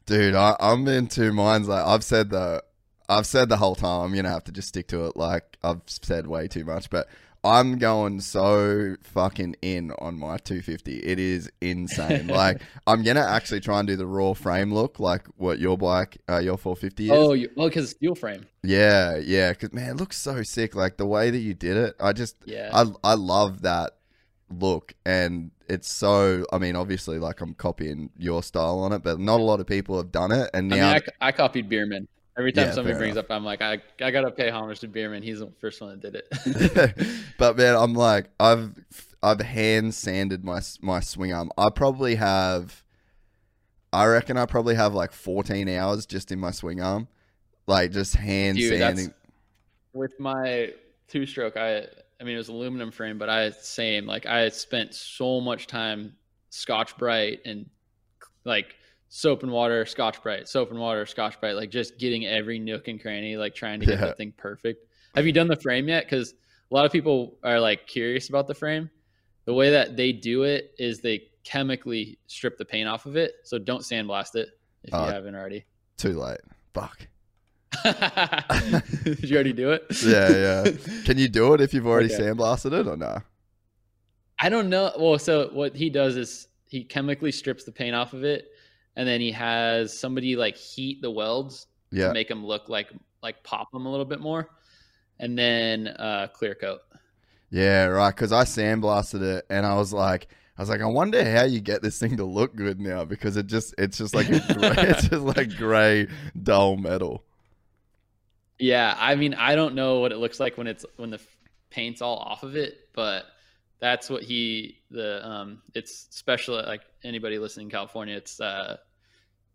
Dude, 0.06 0.36
I, 0.36 0.56
I'm 0.60 0.88
in 0.88 1.08
two 1.08 1.34
minds. 1.34 1.68
Like 1.68 1.84
I've 1.84 2.04
said 2.04 2.30
the, 2.30 2.64
I've 3.10 3.26
said 3.26 3.50
the 3.50 3.58
whole 3.58 3.76
time. 3.76 4.02
I'm 4.06 4.16
gonna 4.16 4.30
have 4.30 4.44
to 4.46 4.52
just 4.52 4.68
stick 4.68 4.88
to 4.90 5.08
it. 5.08 5.18
Like 5.18 5.58
I've 5.64 5.82
said 5.88 6.28
way 6.28 6.48
too 6.48 6.64
much, 6.64 6.92
but 6.92 7.08
I'm 7.46 7.78
going 7.78 8.22
so 8.22 8.96
fucking 9.04 9.58
in 9.62 9.92
on 10.00 10.18
my 10.18 10.38
250. 10.38 10.98
It 10.98 11.20
is 11.20 11.52
insane. 11.62 12.28
like 12.44 12.60
I'm 12.88 13.04
gonna 13.04 13.26
actually 13.26 13.60
try 13.60 13.78
and 13.80 13.88
do 13.88 13.96
the 13.96 14.08
raw 14.08 14.34
frame 14.34 14.74
look, 14.74 15.00
like 15.00 15.28
what 15.38 15.60
your 15.60 15.78
bike, 15.78 16.18
uh, 16.28 16.40
your 16.40 16.58
450 16.58 17.06
is. 17.06 17.12
Oh, 17.12 17.34
you, 17.34 17.52
oh, 17.56 17.68
because 17.68 17.84
it's 17.86 17.94
steel 17.94 18.16
frame. 18.16 18.48
Yeah, 18.64 19.18
yeah. 19.18 19.52
Because 19.52 19.74
man, 19.74 19.92
it 19.92 19.98
looks 19.98 20.18
so 20.18 20.42
sick. 20.42 20.76
Like 20.76 20.98
the 20.98 21.06
way 21.06 21.30
that 21.30 21.38
you 21.38 21.54
did 21.54 21.78
it, 21.78 21.96
I 22.00 22.14
just, 22.14 22.36
Yeah. 22.46 22.72
I, 22.74 22.86
I 23.04 23.14
love 23.14 23.62
that 23.62 23.92
look, 24.50 24.96
and 25.06 25.52
it's 25.70 25.92
so. 25.92 26.46
I 26.52 26.58
mean, 26.58 26.76
obviously, 26.76 27.20
like 27.20 27.42
I'm 27.42 27.54
copying 27.54 28.10
your 28.18 28.42
style 28.42 28.80
on 28.80 28.92
it, 28.92 29.04
but 29.04 29.20
not 29.20 29.40
a 29.40 29.44
lot 29.44 29.60
of 29.60 29.68
people 29.68 29.98
have 29.98 30.12
done 30.12 30.32
it, 30.32 30.50
and 30.54 30.74
I 30.74 30.78
now 30.78 30.94
mean, 30.94 31.02
I, 31.22 31.28
I 31.28 31.32
copied 31.32 31.70
Bereman. 31.70 32.08
Every 32.38 32.52
time 32.52 32.68
Yeah, 32.68 32.72
somebody 32.72 32.98
brings 32.98 33.16
enough. 33.16 33.26
up, 33.26 33.32
I'm 33.32 33.46
like, 33.46 33.62
I, 33.62 33.82
I 34.02 34.12
gotta 34.12 34.32
pay 34.32 34.50
homage 34.50 34.80
to 34.82 34.88
Bereman. 34.88 35.24
He's 35.24 35.40
the 35.40 35.52
first 35.60 35.82
one 35.82 36.00
that 36.00 36.02
did 36.12 36.16
it. 36.16 37.08
but 37.38 37.58
man, 37.58 37.76
I'm 37.76 37.94
like, 37.94 38.30
I've 38.40 38.74
I've 39.24 39.42
hand 39.42 39.94
sanded 39.94 40.44
my 40.44 40.62
my 40.82 41.00
swing 41.00 41.34
arm. 41.34 41.52
I 41.58 41.70
probably 41.74 42.16
have, 42.16 42.84
I 43.94 44.06
reckon 44.06 44.38
I 44.38 44.46
probably 44.46 44.76
have 44.76 44.94
like 44.94 45.12
14 45.14 45.70
hours 45.70 46.06
just 46.06 46.32
in 46.32 46.40
my 46.40 46.52
swing 46.52 46.82
arm, 46.82 47.08
like 47.68 47.92
just 47.92 48.16
hand 48.16 48.58
Dude, 48.58 48.78
sanding. 48.80 49.14
with 49.94 50.20
my 50.20 50.74
two 51.08 51.26
stroke 51.28 51.56
i 51.56 51.86
i 52.20 52.24
mean 52.24 52.34
it 52.34 52.38
was 52.38 52.48
aluminum 52.50 52.90
frame 52.90 53.20
but 53.20 53.30
i 53.30 53.52
same 53.52 54.08
like 54.08 54.26
i 54.26 54.50
spent 54.50 54.92
so 54.96 55.40
much 55.40 55.68
time 55.68 56.16
Scotch 56.50 56.98
Brite 56.98 57.42
and 57.46 57.70
like 58.46 58.76
soap 59.10 59.44
and 59.44 59.52
water 59.52 59.86
Scotch 59.86 60.22
Brite 60.24 60.48
soap 60.48 60.72
and 60.72 60.80
water 60.80 61.06
Scotch 61.06 61.40
Brite 61.40 61.56
like 61.56 61.70
just 61.70 61.98
getting 62.00 62.26
every 62.26 62.60
nook 62.60 62.88
and 62.88 63.00
cranny 63.02 63.38
like 63.38 63.54
trying 63.56 63.80
to 63.80 63.86
get 63.86 64.00
Yeah. 64.00 64.06
that 64.08 64.18
thing 64.18 64.34
perfect 64.36 64.86
have 65.16 65.26
you 65.26 65.32
done 65.32 65.48
the 65.48 65.56
frame 65.56 65.88
yet 65.88 66.06
because 66.06 66.34
a 66.72 66.74
lot 66.74 66.86
of 66.86 66.92
people 66.92 67.38
are 67.44 67.60
like 67.60 67.88
curious 67.88 68.30
about 68.30 68.48
the 68.48 68.54
frame 68.56 68.90
the 69.46 69.54
way 69.54 69.70
that 69.72 69.96
they 69.96 70.12
do 70.12 70.44
it 70.44 70.74
is 70.80 71.00
they 71.02 71.24
chemically 71.44 72.18
strip 72.28 72.58
the 72.58 72.66
paint 72.66 72.90
off 72.90 73.06
of 73.06 73.16
it 73.16 73.34
so 73.44 73.58
don't 73.60 73.82
sandblast 73.82 74.36
it 74.36 74.50
if 74.84 74.94
Oh. 74.94 75.04
you 75.04 75.10
uh, 75.10 75.12
haven't 75.14 75.36
already 75.36 75.66
Too 75.98 76.14
late. 76.20 76.40
Fuck. 76.74 77.08
did 77.84 79.30
you 79.30 79.36
already 79.36 79.54
do 79.54 79.72
it 79.72 79.84
Yeah, 80.04 80.30
yeah. 80.66 80.72
Can 81.06 81.18
you 81.18 81.28
do 81.28 81.54
it 81.54 81.62
if 81.62 81.74
you've 81.74 81.88
already 81.88 82.14
Okay. 82.14 82.24
sandblasted 82.24 82.74
it 82.80 82.88
or 82.88 82.98
no? 82.98 83.20
I 84.40 84.50
don't 84.50 84.70
know. 84.70 84.92
Well, 85.00 85.18
so 85.18 85.50
what 85.54 85.76
he 85.76 85.90
does 85.90 86.18
is 86.18 86.48
he 86.68 86.84
chemically 86.84 87.32
strips 87.32 87.64
the 87.64 87.72
paint 87.72 87.96
off 87.96 88.12
of 88.14 88.24
it, 88.26 88.48
and 88.96 89.08
then 89.08 89.22
he 89.22 89.32
has 89.32 89.98
somebody 89.98 90.36
like 90.36 90.56
heat 90.58 91.02
the 91.02 91.12
welds 91.12 91.68
Yeah. 91.92 92.08
to 92.08 92.14
make 92.14 92.28
them 92.28 92.46
look 92.46 92.70
like 92.70 92.90
like 93.24 93.44
pop 93.44 93.72
them 93.72 93.86
a 93.86 93.90
little 93.90 94.06
bit 94.06 94.20
more, 94.20 94.50
and 95.20 95.38
then 95.38 95.88
uh, 95.88 96.28
clear 96.34 96.56
coat. 96.56 96.82
Yeah, 97.50 97.86
right. 97.86 98.14
Because 98.14 98.32
I 98.32 98.44
sandblasted 98.44 99.22
it, 99.22 99.46
and 99.50 99.66
I 99.66 99.76
was 99.76 99.94
like, 99.94 100.28
I 100.58 100.62
was 100.62 100.70
like, 100.70 100.82
I 100.82 100.86
wonder 100.86 101.24
how 101.24 101.44
you 101.44 101.60
get 101.62 101.82
this 101.82 102.00
thing 102.00 102.18
to 102.18 102.26
look 102.26 102.56
good 102.56 102.80
now 102.80 103.04
because 103.06 103.36
it 103.38 103.48
just, 103.48 103.76
it's 103.78 103.98
just 103.98 104.14
like, 104.16 104.28
gray, 104.30 104.74
it's 104.78 105.10
just 105.10 105.22
like 105.24 105.56
gray, 105.58 106.08
dull 106.42 106.78
metal. 106.78 107.24
Yeah, 108.58 108.96
I 108.98 109.16
mean, 109.16 109.34
I 109.34 109.56
don't 109.56 109.76
know 109.76 110.00
what 110.00 110.12
it 110.12 110.18
looks 110.18 110.40
like 110.40 110.58
when 110.58 110.68
it's 110.68 110.86
when 110.96 111.10
the 111.10 111.20
paint's 111.72 112.02
all 112.02 112.18
off 112.18 112.44
of 112.44 112.56
it, 112.56 112.88
but 112.94 113.26
that's 113.80 114.10
what 114.10 114.24
he 114.24 114.80
the 114.90 115.26
um 115.28 115.62
it's 115.74 116.08
special 116.12 116.56
like 116.56 116.82
anybody 117.04 117.38
listening 117.40 117.68
in 117.68 117.72
California, 117.72 118.16
it's 118.16 118.40
uh 118.40 118.78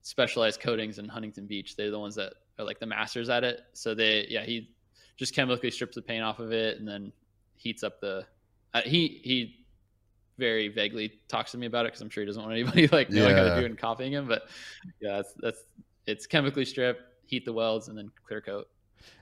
specialized 0.03 0.61
coatings 0.61 0.99
in 0.99 1.09
Huntington 1.09 1.47
Beach. 1.47 1.77
They're 1.77 1.91
the 1.91 1.99
ones 1.99 2.15
that 2.17 2.33
are 2.59 2.65
like 2.65 2.79
the 2.81 2.87
masters 2.87 3.29
at 3.29 3.45
it. 3.45 3.61
So 3.73 3.95
they 3.95 4.27
yeah, 4.29 4.45
he 4.45 4.71
just 5.17 5.35
chemically 5.35 5.71
strips 5.71 5.95
the 5.95 6.03
paint 6.03 6.23
off 6.23 6.39
of 6.39 6.53
it 6.53 6.79
and 6.79 6.87
then 6.89 7.13
heats 7.57 7.83
up 7.83 8.01
the 8.01 8.27
uh, 8.75 8.83
he 8.85 9.21
he 9.25 9.57
very 10.39 10.69
vaguely 10.69 11.21
talks 11.29 11.51
to 11.53 11.59
me 11.59 11.67
about 11.67 11.85
it 11.85 11.89
because 11.89 12.01
I'm 12.01 12.09
sure 12.09 12.23
he 12.23 12.27
doesn't 12.27 12.43
want 12.43 12.55
anybody 12.55 12.87
like 12.93 13.11
knowing 13.11 13.37
how 13.37 13.43
Yeah. 13.45 13.49
to 13.51 13.61
do 13.61 13.63
it 13.67 13.71
and 13.71 13.79
copying 13.79 14.13
him. 14.13 14.27
But 14.27 14.49
yeah, 15.01 15.17
that's 15.17 15.35
that's 15.39 15.63
it's 16.07 16.27
chemically 16.27 16.65
strip, 16.65 17.01
heat 17.27 17.45
the 17.45 17.53
welds, 17.53 17.89
and 17.89 17.97
then 17.99 18.11
clear 18.27 18.41
coat. 18.41 18.69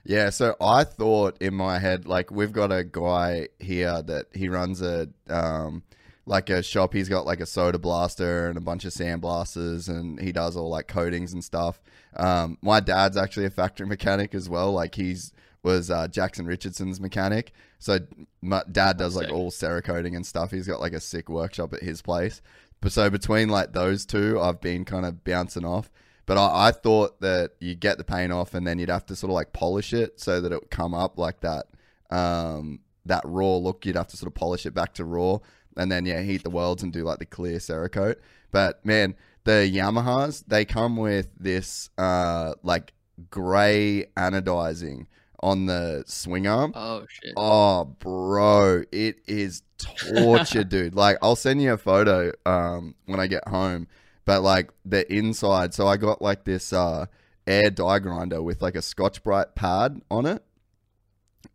Yeah, 0.03 0.29
so 0.29 0.55
I 0.61 0.83
thought 0.83 1.41
in 1.41 1.53
my 1.53 1.79
head, 1.79 2.07
like 2.07 2.31
we've 2.31 2.51
got 2.51 2.71
a 2.71 2.83
guy 2.83 3.49
here 3.59 4.01
that 4.01 4.27
he 4.33 4.49
runs 4.49 4.81
a 4.81 5.09
um 5.29 5.83
like 6.25 6.49
a 6.49 6.61
shop. 6.61 6.93
He's 6.93 7.09
got 7.09 7.25
like 7.25 7.39
a 7.39 7.45
soda 7.45 7.79
blaster 7.79 8.47
and 8.47 8.57
a 8.57 8.61
bunch 8.61 8.85
of 8.85 8.93
sandblasters, 8.93 9.89
and 9.89 10.19
he 10.19 10.31
does 10.31 10.55
all 10.55 10.69
like 10.69 10.87
coatings 10.87 11.33
and 11.33 11.43
stuff. 11.43 11.79
Um, 12.15 12.57
my 12.61 12.79
dad's 12.79 13.17
actually 13.17 13.45
a 13.45 13.49
factory 13.49 13.87
mechanic 13.95 14.33
as 14.33 14.49
well. 14.49 14.71
Like 14.71 14.95
he's 14.95 15.33
was 15.63 15.91
uh, 15.91 16.07
Jackson 16.07 16.45
Richardson's 16.45 17.01
mechanic. 17.01 17.51
So 17.79 17.99
my 18.41 18.63
dad 18.71 18.97
does 18.97 19.15
like 19.15 19.29
all 19.29 19.51
cerakoting 19.51 20.15
and 20.15 20.25
stuff. 20.25 20.51
He's 20.51 20.67
got 20.67 20.79
like 20.79 20.93
a 20.93 20.99
sick 20.99 21.29
workshop 21.29 21.73
at 21.73 21.83
his 21.83 22.01
place. 22.01 22.41
But 22.81 22.91
so 22.91 23.09
between 23.09 23.49
like 23.49 23.73
those 23.73 24.05
two, 24.05 24.39
I've 24.39 24.61
been 24.61 24.85
kind 24.85 25.05
of 25.05 25.23
bouncing 25.23 25.65
off. 25.65 25.89
But 26.29 26.37
I, 26.37 26.67
I 26.67 26.71
thought 26.71 27.21
that 27.21 27.53
you 27.59 27.73
get 27.73 27.97
the 27.97 28.03
paint 28.03 28.31
off 28.31 28.53
and 28.53 28.67
then 28.67 28.77
you'd 28.77 28.89
have 28.89 29.07
to 29.07 29.15
sort 29.15 29.31
of 29.31 29.33
like 29.33 29.51
polish 29.51 29.93
it 29.93 30.19
so 30.19 30.39
that 30.39 30.51
it 30.51 30.61
would 30.61 30.69
come 30.69 30.93
up 30.93 31.17
like 31.17 31.39
that. 31.39 31.65
Um, 32.11 32.81
that 33.07 33.23
raw 33.25 33.55
look, 33.55 33.83
you'd 33.83 33.95
have 33.95 34.09
to 34.09 34.17
sort 34.17 34.27
of 34.27 34.35
polish 34.35 34.67
it 34.67 34.75
back 34.75 34.93
to 34.93 35.05
raw 35.05 35.39
and 35.75 35.91
then 35.91 36.05
yeah, 36.05 36.21
heat 36.21 36.43
the 36.43 36.51
welds 36.51 36.83
and 36.83 36.93
do 36.93 37.03
like 37.03 37.17
the 37.17 37.25
clear 37.25 37.57
Cerakote. 37.57 38.17
But 38.51 38.85
man, 38.85 39.15
the 39.43 39.67
Yamahas 39.73 40.43
they 40.47 40.65
come 40.65 40.97
with 40.97 41.29
this 41.39 41.89
uh 41.97 42.53
like 42.61 42.93
gray 43.31 44.05
anodizing 44.15 45.07
on 45.41 45.65
the 45.65 46.03
swing 46.05 46.45
arm. 46.45 46.73
Oh 46.75 47.07
shit. 47.09 47.33
Oh, 47.37 47.85
bro, 47.85 48.83
it 48.91 49.17
is 49.25 49.63
torture, 49.79 50.63
dude. 50.75 50.93
Like, 50.93 51.17
I'll 51.23 51.35
send 51.35 51.59
you 51.59 51.73
a 51.73 51.77
photo 51.77 52.33
um 52.45 52.93
when 53.07 53.19
I 53.19 53.25
get 53.25 53.47
home. 53.47 53.87
But 54.29 54.43
like 54.43 54.69
the 54.85 55.11
inside, 55.11 55.73
so 55.73 55.87
I 55.87 55.97
got 55.97 56.21
like 56.21 56.43
this 56.43 56.71
uh 56.71 57.07
air 57.47 57.71
die 57.71 57.97
grinder 57.97 58.43
with 58.43 58.61
like 58.61 58.75
a 58.75 58.81
Scotch 58.83 59.23
Brite 59.23 59.55
pad 59.55 60.01
on 60.11 60.27
it, 60.27 60.43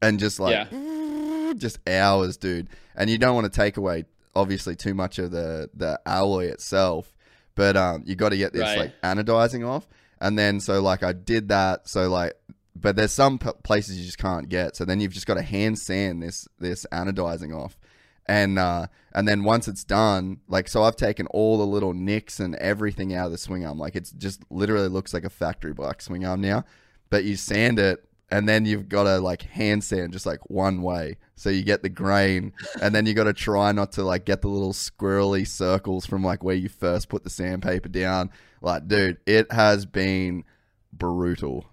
and 0.02 0.18
just 0.18 0.40
like 0.40 0.68
just 1.56 1.78
hours, 1.88 2.36
dude. 2.36 2.68
And 2.96 3.09
you 3.09 3.16
don't 3.16 3.36
want 3.36 3.44
to 3.44 3.56
take 3.56 3.76
away 3.76 4.06
obviously 4.34 4.74
too 4.74 4.92
much 4.92 5.20
of 5.20 5.30
the 5.30 5.70
the 5.72 6.01
alloy 6.05 6.46
itself, 6.46 7.14
but 7.55 7.76
um 7.76 8.02
you 8.06 8.16
got 8.16 8.30
to 8.30 8.36
get 8.36 8.52
this 8.52 8.62
Right. 8.62 8.78
like 8.78 9.02
anodizing 9.02 9.64
off, 9.64 9.88
and 10.20 10.36
then 10.36 10.59
so 10.59 10.82
like 10.82 11.05
I 11.05 11.12
did 11.12 11.51
that, 11.51 11.88
so 11.88 12.09
like. 12.09 12.32
But 12.74 12.96
there's 12.96 13.12
some 13.12 13.38
p- 13.38 13.51
places 13.62 13.96
you 14.01 14.05
just 14.05 14.18
can't 14.18 14.48
get, 14.48 14.74
so 14.74 14.84
then 14.84 14.98
you've 14.98 15.12
just 15.12 15.28
got 15.28 15.34
to 15.34 15.42
hand 15.42 15.78
sand 15.78 16.24
this 16.24 16.48
this 16.59 16.84
anodizing 16.90 17.56
off, 17.56 17.78
and 18.26 18.59
uh, 18.59 18.86
and 19.14 19.28
then 19.28 19.44
once 19.44 19.68
it's 19.68 19.84
done, 19.84 20.40
like 20.48 20.68
so, 20.68 20.82
I've 20.82 20.96
taken 20.96 21.26
all 21.28 21.59
the 21.59 21.66
little 21.66 21.94
nicks 21.94 22.40
and 22.40 22.55
everything 22.56 23.14
out 23.14 23.26
of 23.26 23.32
the 23.32 23.38
swing 23.38 23.64
arm. 23.64 23.78
Like 23.78 23.96
it's 23.96 24.10
just 24.12 24.42
literally 24.51 24.88
looks 24.88 25.14
like 25.14 25.24
a 25.24 25.30
factory 25.30 25.72
bike 25.72 26.02
swing 26.02 26.24
arm 26.24 26.40
now. 26.40 26.64
But 27.10 27.24
you 27.24 27.36
sand 27.36 27.78
it, 27.78 28.05
and 28.30 28.48
then 28.48 28.64
you've 28.64 28.88
got 28.88 29.05
to 29.05 29.18
like 29.18 29.42
hand 29.42 29.84
sand 29.84 30.12
just 30.12 30.26
like 30.26 30.51
one 30.51 30.82
way, 30.82 31.18
so 31.36 31.51
you 31.51 31.62
get 31.62 31.82
the 31.82 31.88
grain, 31.88 32.52
and 32.82 32.94
then 32.94 33.06
you 33.06 33.14
got 33.14 33.24
to 33.24 33.32
try 33.32 33.72
not 33.72 33.92
to 33.92 34.02
like 34.02 34.24
get 34.24 34.42
the 34.42 34.48
little 34.48 34.72
squirrely 34.72 35.46
circles 35.46 36.06
from 36.06 36.24
like 36.24 36.42
where 36.42 36.56
you 36.56 36.68
first 36.68 37.09
put 37.09 37.24
the 37.24 37.30
sandpaper 37.30 37.88
down. 37.88 38.30
Like, 38.60 38.88
dude, 38.88 39.18
it 39.26 39.52
has 39.52 39.86
been 39.86 40.44
brutal. 40.92 41.66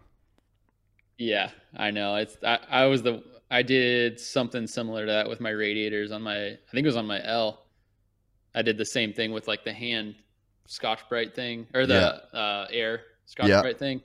Yeah, 1.17 1.51
I 1.75 1.91
know. 1.91 2.15
It's 2.15 2.35
I, 2.43 2.59
I 2.69 2.85
was 2.85 3.03
the 3.03 3.23
I 3.51 3.61
did 3.61 4.17
something 4.17 4.65
similar 4.65 5.05
to 5.05 5.11
that 5.11 5.27
with 5.29 5.41
my 5.41 5.49
radiators 5.49 6.11
on 6.11 6.21
my 6.21 6.37
I 6.37 6.71
think 6.71 6.85
it 6.85 6.87
was 6.87 6.95
on 6.95 7.05
my 7.05 7.23
L. 7.23 7.65
I 8.55 8.61
did 8.61 8.77
the 8.77 8.85
same 8.85 9.11
thing 9.13 9.33
with 9.33 9.47
like 9.47 9.65
the 9.65 9.73
hand 9.73 10.15
Scotch 10.67 11.07
Brite 11.09 11.35
thing 11.35 11.67
or 11.73 11.85
the 11.85 12.23
uh, 12.33 12.67
air 12.71 13.01
Scotch 13.25 13.49
Yeah. 13.49 13.61
Brite 13.61 13.77
thing. 13.77 14.01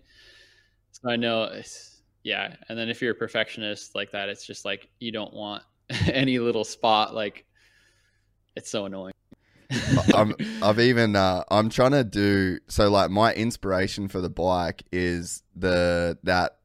So 0.91 1.11
I 1.11 1.17
know 1.17 1.45
it's 1.45 2.03
yeah. 2.25 2.57
And 2.69 2.77
then 2.77 2.89
if 2.89 3.01
you're 3.01 3.13
a 3.13 3.15
perfectionist 3.15 3.95
like 3.95 4.11
that, 4.11 4.29
it's 4.29 4.45
just 4.45 4.65
like 4.65 4.89
you 4.99 5.13
don't 5.13 5.33
want 5.33 5.63
any 6.13 6.41
little 6.41 6.65
spot 6.65 7.15
like 7.15 7.47
it's 8.57 8.69
so 8.69 8.87
annoying. 8.87 9.13
I'm, 10.15 10.35
I've 10.63 10.81
even 10.81 11.15
uh, 11.15 11.45
I'm 11.51 11.71
trying 11.71 11.93
to 11.93 12.03
do 12.03 12.59
so. 12.69 12.91
Like 12.91 13.11
my 13.11 13.33
inspiration 13.33 14.09
for 14.09 14.21
the 14.21 14.31
bike 14.31 14.83
is 14.91 15.45
the 15.55 16.19
that 16.25 16.56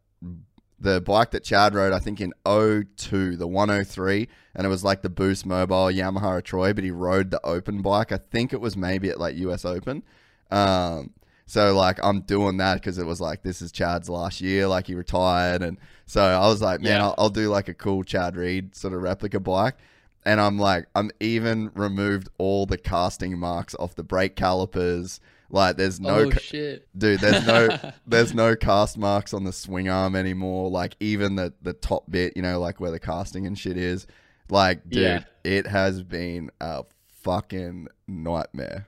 the 0.81 0.99
bike 0.99 1.31
that 1.31 1.43
Chad 1.43 1.75
rode. 1.75 1.93
I 1.93 1.99
think 1.99 2.19
in 2.19 2.33
02, 2.45 3.37
the 3.37 3.47
103, 3.47 4.27
and 4.55 4.65
it 4.65 4.69
was 4.69 4.83
like 4.83 5.01
the 5.01 5.09
Boost 5.09 5.45
Mobile 5.45 5.85
Yamaha 5.87 6.43
Troy, 6.43 6.73
but 6.73 6.83
he 6.83 6.91
rode 6.91 7.31
the 7.31 7.43
open 7.45 7.81
bike. 7.81 8.11
I 8.11 8.17
think 8.17 8.51
it 8.51 8.59
was 8.59 8.75
maybe 8.75 9.09
at 9.09 9.19
like 9.19 9.35
US 9.37 9.63
Open. 9.63 10.03
Um, 10.49 11.11
So 11.45 11.75
like 11.75 11.99
I'm 12.03 12.21
doing 12.21 12.57
that 12.57 12.75
because 12.75 12.97
it 12.97 13.05
was 13.05 13.21
like 13.21 13.43
this 13.43 13.61
is 13.61 13.71
Chad's 13.71 14.09
last 14.09 14.41
year, 14.41 14.67
like 14.67 14.87
he 14.87 14.95
retired, 14.95 15.61
and 15.61 15.77
so 16.05 16.21
I 16.21 16.47
was 16.47 16.61
like, 16.61 16.81
man, 16.81 16.97
Yeah. 16.97 17.05
I'll, 17.07 17.15
I'll 17.17 17.29
do 17.29 17.49
like 17.49 17.67
a 17.69 17.73
cool 17.73 18.03
Chad 18.03 18.35
Reed 18.35 18.75
sort 18.75 18.93
of 18.93 19.01
replica 19.01 19.39
bike. 19.39 19.75
And 20.23 20.39
I'm 20.39 20.59
like, 20.59 20.85
I'm 20.93 21.09
even 21.19 21.71
removed 21.73 22.29
all 22.37 22.67
the 22.67 22.77
casting 22.77 23.39
marks 23.39 23.73
off 23.79 23.95
the 23.95 24.03
brake 24.03 24.35
calipers. 24.35 25.19
Like, 25.51 25.77
there's 25.77 25.99
no 25.99 26.15
oh 26.15 26.29
ca- 26.31 26.79
dude 26.97 27.19
there's 27.19 27.45
no 27.45 27.77
there's 28.07 28.33
no 28.33 28.55
cast 28.55 28.97
marks 28.97 29.33
on 29.33 29.43
the 29.43 29.51
swing 29.53 29.89
arm 29.89 30.15
anymore 30.15 30.69
like 30.69 30.95
even 30.99 31.35
the 31.35 31.53
the 31.61 31.73
top 31.73 32.09
bit 32.09 32.33
you 32.35 32.41
know 32.41 32.59
like 32.59 32.79
where 32.79 32.91
the 32.91 32.99
casting 32.99 33.45
and 33.45 33.59
shit 33.59 33.75
is 33.77 34.07
like 34.49 34.87
dude 34.89 35.01
Yeah. 35.03 35.23
it 35.43 35.67
has 35.67 36.03
been 36.03 36.51
a 36.61 36.83
fucking 37.23 37.87
nightmare 38.07 38.87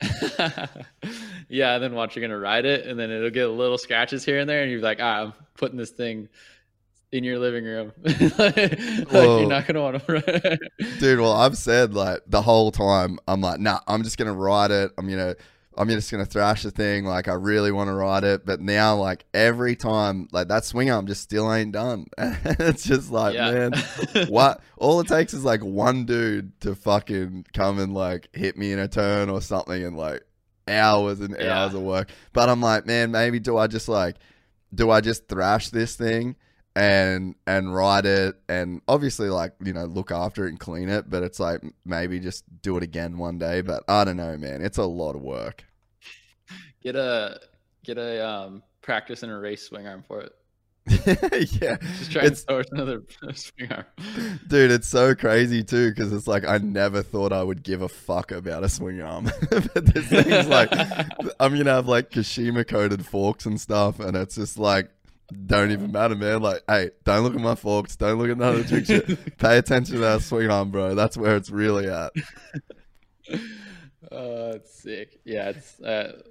yeah. 1.48 1.74
And 1.74 1.82
then 1.82 1.94
watch 1.94 2.16
you're 2.16 2.20
gonna 2.26 2.38
ride 2.38 2.64
it, 2.66 2.86
and 2.86 2.98
then 2.98 3.10
it'll 3.10 3.30
get 3.30 3.46
little 3.46 3.78
scratches 3.78 4.24
here 4.24 4.38
and 4.38 4.48
there, 4.48 4.62
and 4.62 4.70
you're 4.70 4.80
like, 4.80 4.98
ah, 5.00 5.22
I'm 5.22 5.32
putting 5.56 5.78
this 5.78 5.90
thing 5.90 6.28
in 7.12 7.24
your 7.24 7.38
living 7.38 7.64
room. 7.64 7.92
like, 8.02 8.78
Whoa. 9.10 9.38
you're 9.40 9.48
not 9.48 9.66
gonna 9.66 9.80
want 9.80 10.04
to. 10.06 10.12
Ride. 10.12 10.58
dude 10.98 11.20
well 11.20 11.32
i've 11.32 11.56
said 11.56 11.94
like 11.94 12.20
the 12.26 12.42
whole 12.42 12.72
time 12.72 13.18
i'm 13.28 13.40
like 13.40 13.60
nah 13.60 13.78
i'm 13.86 14.02
just 14.02 14.18
gonna 14.18 14.32
ride 14.32 14.72
it 14.72 14.90
i'm 14.98 15.08
gonna 15.08 15.36
i'm 15.76 15.88
just 15.88 16.10
gonna 16.10 16.24
thrash 16.24 16.62
the 16.62 16.70
thing 16.70 17.04
like 17.04 17.28
i 17.28 17.32
really 17.32 17.72
want 17.72 17.88
to 17.88 17.94
ride 17.94 18.24
it 18.24 18.44
but 18.46 18.60
now 18.60 18.96
like 18.96 19.24
every 19.34 19.74
time 19.76 20.28
like 20.32 20.48
that 20.48 20.64
swing 20.64 20.90
arm 20.90 21.06
just 21.06 21.22
still 21.22 21.52
ain't 21.52 21.72
done 21.72 22.06
it's 22.18 22.84
just 22.84 23.10
like 23.10 23.34
yeah. 23.34 23.50
man 23.50 23.72
what 24.28 24.60
all 24.76 25.00
it 25.00 25.08
takes 25.08 25.34
is 25.34 25.44
like 25.44 25.62
one 25.64 26.04
dude 26.04 26.58
to 26.60 26.74
fucking 26.74 27.44
come 27.52 27.78
and 27.78 27.92
like 27.94 28.28
hit 28.34 28.56
me 28.56 28.72
in 28.72 28.78
a 28.78 28.88
turn 28.88 29.28
or 29.28 29.40
something 29.40 29.84
and 29.84 29.96
like 29.96 30.22
hours 30.68 31.20
and 31.20 31.36
Yeah. 31.38 31.62
hours 31.64 31.74
of 31.74 31.82
work 31.82 32.08
but 32.32 32.48
i'm 32.48 32.60
like 32.60 32.86
man 32.86 33.10
maybe 33.10 33.38
do 33.40 33.56
i 33.58 33.66
just 33.66 33.88
like 33.88 34.16
do 34.74 34.90
i 34.90 35.00
just 35.00 35.28
thrash 35.28 35.68
this 35.70 35.94
thing 35.96 36.36
and 36.76 37.34
and 37.46 37.72
ride 37.74 38.04
it 38.04 38.34
and 38.48 38.80
obviously 38.88 39.28
like 39.28 39.52
you 39.64 39.72
know 39.72 39.84
look 39.84 40.10
after 40.10 40.44
it 40.46 40.50
and 40.50 40.58
clean 40.58 40.88
it 40.88 41.08
but 41.08 41.22
it's 41.22 41.38
like 41.38 41.60
maybe 41.84 42.18
just 42.18 42.42
do 42.62 42.76
it 42.76 42.82
again 42.82 43.16
one 43.16 43.38
day 43.38 43.60
but 43.60 43.84
i 43.86 44.02
don't 44.04 44.16
know 44.16 44.36
man 44.36 44.60
it's 44.60 44.78
a 44.78 44.84
lot 44.84 45.14
of 45.14 45.22
work 45.22 45.64
get 46.82 46.96
a 46.96 47.38
get 47.84 47.96
a 47.98 48.26
um 48.26 48.62
practice 48.82 49.22
and 49.22 49.30
a 49.30 49.36
race 49.38 49.62
swing 49.68 49.86
arm 49.86 50.02
for 50.06 50.20
it. 50.20 50.32
yeah 51.62 51.76
Just 51.96 52.12
try 52.12 52.22
and 52.24 52.32
It's- 52.32 52.42
throw 52.44 52.60
another 52.72 53.02
swing 53.34 53.72
arm. 53.72 53.86
Dude, 54.48 54.70
it's 54.70 54.86
so 54.86 55.14
crazy 55.14 55.64
too 55.64 55.88
because 55.88 56.12
it's 56.12 56.26
like 56.26 56.44
I 56.46 56.58
never 56.58 57.02
thought 57.02 57.32
I 57.32 57.42
would 57.42 57.62
give 57.62 57.80
a 57.80 57.88
fuck 57.88 58.32
about 58.32 58.64
a 58.64 58.68
swing 58.68 59.00
arm, 59.00 59.30
but 59.50 59.86
this 59.86 60.06
thing's 60.08 60.46
like 60.48 60.68
I'm 61.40 61.56
gonna 61.56 61.70
have 61.72 61.88
like 61.88 62.10
Kashima 62.10 62.68
coated 62.68 63.06
forks 63.06 63.46
and 63.46 63.58
stuff, 63.58 63.98
and 63.98 64.14
it's 64.14 64.34
just 64.34 64.58
like 64.58 64.90
don't 65.46 65.70
even 65.70 65.92
matter, 65.92 66.14
man. 66.14 66.42
Like, 66.42 66.62
hey, 66.68 66.90
don't 67.04 67.22
look 67.22 67.34
at 67.34 67.40
my 67.40 67.54
forks, 67.54 67.96
don't 67.96 68.18
look 68.18 68.30
at 68.30 68.38
none 68.38 68.56
of 68.56 68.68
the 68.68 68.82
trick 68.82 68.86
shit. 68.86 69.36
Pay 69.38 69.58
attention 69.58 69.94
to 69.96 70.00
that 70.02 70.22
swing 70.22 70.50
arm, 70.50 70.70
bro. 70.70 70.94
That's 70.94 71.16
where 71.16 71.36
it's 71.36 71.50
really 71.50 71.88
at. 71.88 72.12
Oh, 74.12 74.52
it's 74.52 74.82
sick. 74.82 75.18
Yeah, 75.24 75.48
it's. 75.48 75.80
Uh, 75.80 76.22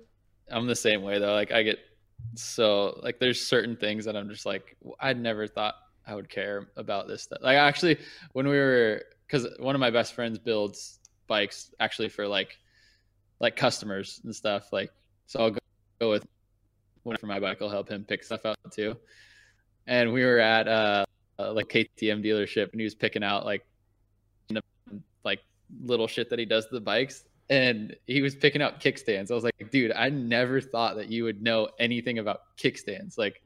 I'm 0.50 0.68
the 0.68 0.76
same 0.76 1.02
way 1.02 1.20
though. 1.20 1.34
Like 1.34 1.52
I 1.52 1.64
get 1.64 1.80
so 2.36 3.00
like 3.04 3.20
there's 3.20 3.42
certain 3.42 3.76
things 3.76 4.06
that 4.06 4.16
I'm 4.16 4.30
just 4.30 4.46
like 4.46 4.78
I'd 5.00 5.20
never 5.20 5.48
thought 5.48 5.76
I 6.06 6.16
would 6.16 6.30
care 6.30 6.70
about 6.78 7.08
this 7.08 7.24
stuff. 7.24 7.40
Like 7.42 7.58
actually, 7.58 8.00
when 8.34 8.48
we 8.48 8.58
were 8.58 9.04
because 9.28 9.48
one 9.60 9.76
of 9.76 9.80
my 9.80 9.90
best 9.90 10.14
friends 10.14 10.38
builds 10.38 11.00
bikes 11.28 11.74
actually 11.80 12.10
for 12.10 12.28
like 12.28 12.58
like 13.40 13.56
customers 13.56 14.22
and 14.24 14.36
stuff. 14.36 14.72
Like 14.72 14.92
so 15.26 15.40
I'll 15.40 15.52
go, 15.52 15.60
go 16.00 16.10
with 16.12 16.26
one 17.04 17.18
for 17.18 17.28
my 17.28 17.40
bike. 17.40 17.62
I'll 17.62 17.70
help 17.70 17.90
him 17.90 18.04
pick 18.04 18.24
stuff 18.24 18.46
out 18.46 18.58
too. 18.72 18.98
And 19.88 20.14
we 20.14 20.24
were 20.24 20.40
at 20.40 20.68
uh, 20.68 21.06
uh 21.40 21.54
like 21.54 21.68
KTM 21.68 22.24
dealership 22.24 22.72
and 22.72 22.80
he 22.80 22.86
was 22.86 22.96
picking 22.96 23.24
out 23.24 23.46
like 23.46 23.66
like 25.24 25.40
little 25.84 26.08
shit 26.08 26.30
that 26.30 26.40
he 26.40 26.46
does 26.46 26.66
to 26.68 26.76
the 26.76 26.82
bikes 26.82 27.24
and 27.50 27.96
he 28.08 28.22
was 28.22 28.36
picking 28.36 28.62
out 28.62 28.80
kickstands. 28.80 29.32
I 29.32 29.36
was 29.36 29.44
like, 29.44 29.72
dude, 29.72 29.92
I 29.92 30.10
never 30.10 30.62
thought 30.62 30.96
that 30.96 31.10
you 31.10 31.24
would 31.24 31.42
know 31.42 31.70
anything 31.80 32.20
about 32.20 32.42
kickstands. 32.58 33.18
Like 33.18 33.42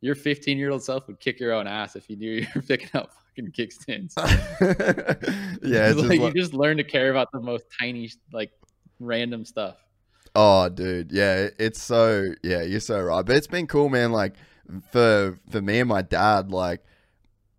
your 0.00 0.14
15 0.14 0.58
year 0.58 0.70
old 0.70 0.82
self 0.82 1.06
would 1.06 1.20
kick 1.20 1.38
your 1.38 1.52
own 1.52 1.66
ass 1.66 1.96
if 1.96 2.08
you 2.08 2.16
knew 2.16 2.30
you 2.40 2.46
were 2.54 2.62
picking 2.62 2.90
out 2.94 3.10
fucking 3.12 3.52
kickstands. 3.52 4.14
yeah, 5.62 5.88
it's 5.88 5.96
just 5.96 6.08
like 6.08 6.20
like, 6.20 6.34
you 6.34 6.40
just 6.40 6.54
learn 6.54 6.76
to 6.76 6.84
care 6.84 7.10
about 7.10 7.30
the 7.32 7.40
most 7.40 7.64
tiny, 7.78 8.10
like 8.32 8.50
random 8.98 9.44
stuff. 9.44 9.76
Oh, 10.40 10.68
dude, 10.68 11.10
yeah, 11.10 11.48
it's 11.58 11.82
so 11.82 12.32
yeah, 12.44 12.62
you're 12.62 12.78
so 12.78 13.02
right. 13.02 13.26
But 13.26 13.34
it's 13.34 13.48
been 13.48 13.66
cool, 13.66 13.88
man. 13.88 14.12
Like 14.12 14.34
for 14.92 15.36
for 15.50 15.60
me 15.60 15.80
and 15.80 15.88
my 15.88 16.00
dad, 16.02 16.52
like 16.52 16.84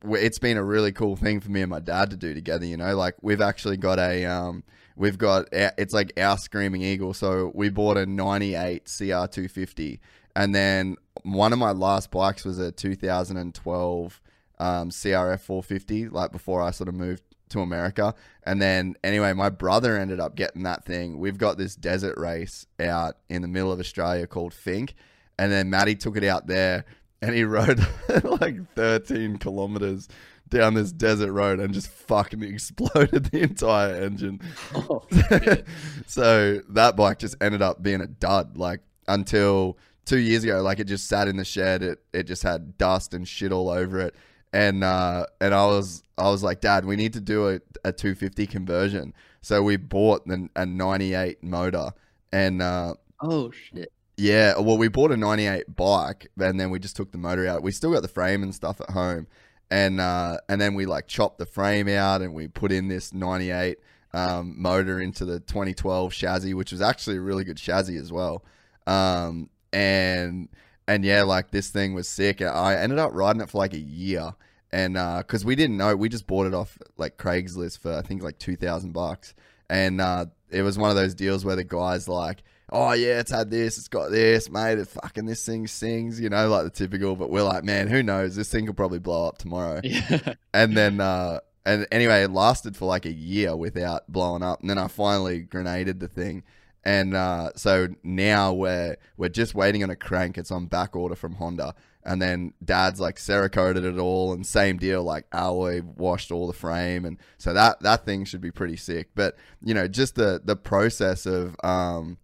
it's 0.10 0.40
been 0.40 0.56
a 0.56 0.64
really 0.64 0.94
cool 0.94 1.18
thing 1.18 1.42
for 1.42 1.52
me 1.52 1.62
and 1.62 1.70
my 1.70 1.82
dad 1.82 2.10
to 2.12 2.16
do 2.16 2.34
together. 2.34 2.66
You 2.66 2.78
know, 2.78 2.96
like 2.96 3.16
we've 3.22 3.42
actually 3.42 3.76
got 3.76 4.00
a 4.00 4.24
um, 4.24 4.64
we've 4.96 5.18
got 5.18 5.50
it's 5.52 5.94
like 5.94 6.18
our 6.18 6.38
screaming 6.38 6.82
eagle. 6.82 7.14
So 7.14 7.52
we 7.54 7.68
bought 7.68 7.98
a 7.98 8.06
'98 8.06 8.86
CR250, 8.86 10.00
and 10.38 10.56
then 10.56 10.96
one 11.24 11.52
of 11.52 11.60
my 11.60 11.72
last 11.72 12.12
bikes 12.12 12.46
was 12.46 12.60
a 12.60 12.72
2012 12.72 14.22
um, 14.58 14.90
CRF 14.90 15.42
450. 15.42 16.08
Like 16.08 16.32
before 16.32 16.62
I 16.62 16.72
sort 16.72 16.88
of 16.88 16.96
moved 16.96 17.24
to 17.50 17.62
America. 17.62 18.16
And 18.44 18.62
then, 18.62 18.96
anyway, 19.04 19.34
my 19.34 19.50
brother 19.50 19.98
ended 19.98 20.20
up 20.20 20.36
getting 20.36 20.64
that 20.64 20.86
thing. 20.86 21.20
We've 21.20 21.38
got 21.38 21.58
this 21.58 21.76
desert 21.76 22.18
race 22.18 22.66
out 22.80 23.18
in 23.30 23.42
the 23.42 23.48
middle 23.48 23.72
of 23.72 23.80
Australia 23.80 24.28
called 24.28 24.54
Finke. 24.54 24.94
And 25.38 25.52
then 25.52 25.70
Matty 25.70 25.96
took 25.96 26.18
it 26.18 26.24
out 26.24 26.48
there 26.48 26.86
and 27.22 27.36
he 27.36 27.44
rode 27.46 27.86
like 28.24 28.74
13 28.76 29.38
kilometers 29.38 30.08
down 30.50 30.74
this 30.74 30.92
desert 30.92 31.32
road 31.32 31.60
and 31.60 31.74
just 31.74 31.90
fucking 31.90 32.42
exploded 32.44 33.26
the 33.26 33.42
entire 33.42 33.96
engine. 33.96 34.42
Oh, 34.74 35.04
so 36.08 36.62
that 36.70 36.96
bike 36.96 37.20
just 37.20 37.36
ended 37.42 37.62
up 37.62 37.82
being 37.82 38.02
a 38.02 38.08
dud. 38.08 38.58
Like 38.58 38.82
until 39.08 39.78
two 40.06 40.18
years 40.18 40.44
ago, 40.44 40.62
like 40.62 40.80
it 40.80 40.86
just 40.86 41.08
sat 41.08 41.28
in 41.28 41.38
the 41.38 41.46
shed. 41.46 41.84
It 41.84 42.00
it 42.14 42.24
just 42.24 42.44
had 42.44 42.78
dust 42.78 43.14
and 43.14 43.28
shit 43.28 43.52
all 43.52 43.70
over 43.70 44.00
it. 44.00 44.16
And 44.52 44.84
uh, 44.84 45.26
and 45.40 45.54
I 45.54 45.66
was 45.66 46.04
I 46.18 46.30
was 46.30 46.44
like, 46.44 46.62
Dad, 46.62 46.86
we 46.86 46.96
need 46.96 47.14
to 47.14 47.22
do 47.22 47.50
a, 47.50 47.56
a 47.84 47.92
250 47.92 48.48
conversion. 48.48 49.14
So 49.42 49.62
we 49.64 49.78
bought 49.78 50.28
the, 50.28 50.50
a 50.56 50.66
98 50.66 51.44
motor, 51.44 51.92
and 52.32 52.62
uh, 52.62 52.96
oh 53.22 53.52
shit. 53.52 53.92
yeah, 54.18 54.58
well, 54.58 54.78
we 54.78 54.88
bought 54.88 55.12
a 55.12 55.18
98 55.18 55.76
bike 55.76 56.28
and 56.38 56.60
then 56.60 56.70
we 56.70 56.80
just 56.80 56.96
took 56.96 57.12
the 57.12 57.18
motor 57.18 57.48
out. 57.48 57.64
We 57.64 57.72
still 57.72 57.94
got 57.94 58.02
the 58.02 58.10
frame 58.10 58.44
and 58.44 58.54
stuff 58.54 58.82
at 58.82 58.90
home. 58.90 59.28
And 59.72 60.02
uh, 60.02 60.38
and 60.50 60.60
then 60.60 60.74
we 60.74 60.88
like 60.88 61.08
chopped 61.08 61.38
the 61.38 61.46
frame 61.46 61.88
out 61.88 62.22
and 62.22 62.34
we 62.34 62.48
put 62.48 62.72
in 62.72 62.88
this 62.88 63.14
98 63.14 63.78
um, 64.14 64.56
motor 64.58 65.00
into 65.00 65.26
the 65.26 65.40
2012 65.40 66.12
chassis, 66.14 66.54
which 66.54 66.72
was 66.72 66.82
actually 66.82 67.18
a 67.18 67.22
really 67.22 67.44
good 67.44 67.58
chassis 67.58 67.98
as 67.98 68.12
well. 68.12 68.44
Um, 68.88 69.50
and 69.72 70.50
and 70.90 71.06
yeah, 71.06 71.22
like 71.22 71.52
this 71.52 71.70
thing 71.70 71.94
was 71.94 72.10
sick. 72.10 72.42
I 72.42 72.76
ended 72.76 72.98
up 72.98 73.12
riding 73.14 73.44
it 73.44 73.50
for 73.50 73.60
like 73.60 73.74
a 73.74 73.80
year. 73.80 74.34
And 74.72 74.94
because 74.94 75.46
we 75.46 75.56
didn't 75.56 75.78
know, 75.78 75.96
we 75.96 76.10
just 76.10 76.28
bought 76.28 76.48
it 76.48 76.54
off 76.54 76.78
like 76.98 77.18
Craigslist 77.18 77.80
for 77.80 77.94
I 77.94 78.02
think 78.02 78.24
like 78.24 78.38
two 78.40 78.56
thousand 78.56 78.92
bucks, 78.92 79.34
and 79.70 80.02
uh, 80.02 80.26
it 80.50 80.62
was 80.62 80.78
one 80.78 80.90
of 80.90 80.96
those 80.96 81.16
deals 81.16 81.46
where 81.46 81.56
the 81.56 81.64
guys 81.64 82.08
like, 82.08 82.44
oh 82.72 82.94
yeah, 82.94 83.20
it's 83.20 83.32
had 83.32 83.50
this, 83.50 83.78
it's 83.78 83.88
got 83.88 84.12
this, 84.12 84.50
mate. 84.50 84.78
It 84.78 84.88
fucking 84.88 85.26
this 85.26 85.46
thing 85.46 85.68
sings, 85.68 86.20
you 86.20 86.30
know, 86.30 86.50
like 86.50 86.66
the 86.66 86.70
typical. 86.70 87.16
But 87.16 87.30
we're 87.30 87.44
like, 87.44 87.64
man, 87.64 87.88
who 87.88 88.04
knows? 88.04 88.36
This 88.36 88.52
thing 88.52 88.66
could 88.68 88.78
probably 88.78 89.00
blow 89.00 89.28
up 89.28 89.38
tomorrow. 89.38 89.82
Yeah. 89.90 90.34
And 90.54 90.78
then, 90.78 91.02
uh, 91.02 91.40
and 91.66 91.88
anyway, 91.92 92.24
it 92.24 92.32
lasted 92.32 92.76
for 92.76 92.86
like 92.86 93.06
a 93.06 93.12
year 93.12 93.56
without 93.56 94.12
blowing 94.12 94.44
up. 94.44 94.62
And 94.62 94.70
then 94.70 94.78
I 94.78 94.88
finally 94.88 95.40
grenaded 95.40 96.00
the 96.00 96.08
thing. 96.08 96.44
And 96.84 97.14
uh, 97.16 97.52
so 97.56 97.90
now 98.04 98.54
we're 98.54 98.96
we're 99.18 99.30
just 99.30 99.54
waiting 99.54 99.84
on 99.84 99.90
a 99.90 99.96
crank. 99.96 100.38
It's 100.38 100.52
on 100.52 100.68
back 100.68 100.96
order 100.96 101.16
from 101.16 101.36
Honda. 101.36 101.76
And 102.04 102.22
then 102.22 102.54
Dad's 102.64 103.00
like 103.00 103.18
Cerakoted 103.18 103.84
it 103.84 104.00
all, 104.00 104.32
and 104.32 104.46
same 104.46 104.78
deal, 104.78 105.04
like 105.04 105.26
alloy 105.34 105.82
washed 105.82 106.32
all 106.32 106.48
the 106.48 106.54
frame, 106.54 107.04
and 107.04 107.18
so 107.38 107.54
that 107.54 107.82
that 107.82 108.06
thing 108.06 108.24
should 108.24 108.40
be 108.40 108.52
pretty 108.52 108.78
sick. 108.78 109.10
But 109.16 109.36
you 109.62 109.74
know, 109.74 109.88
just 109.88 110.16
the 110.16 110.42
the 110.44 110.56
process 110.56 111.26
of 111.26 111.58
um, 111.62 112.18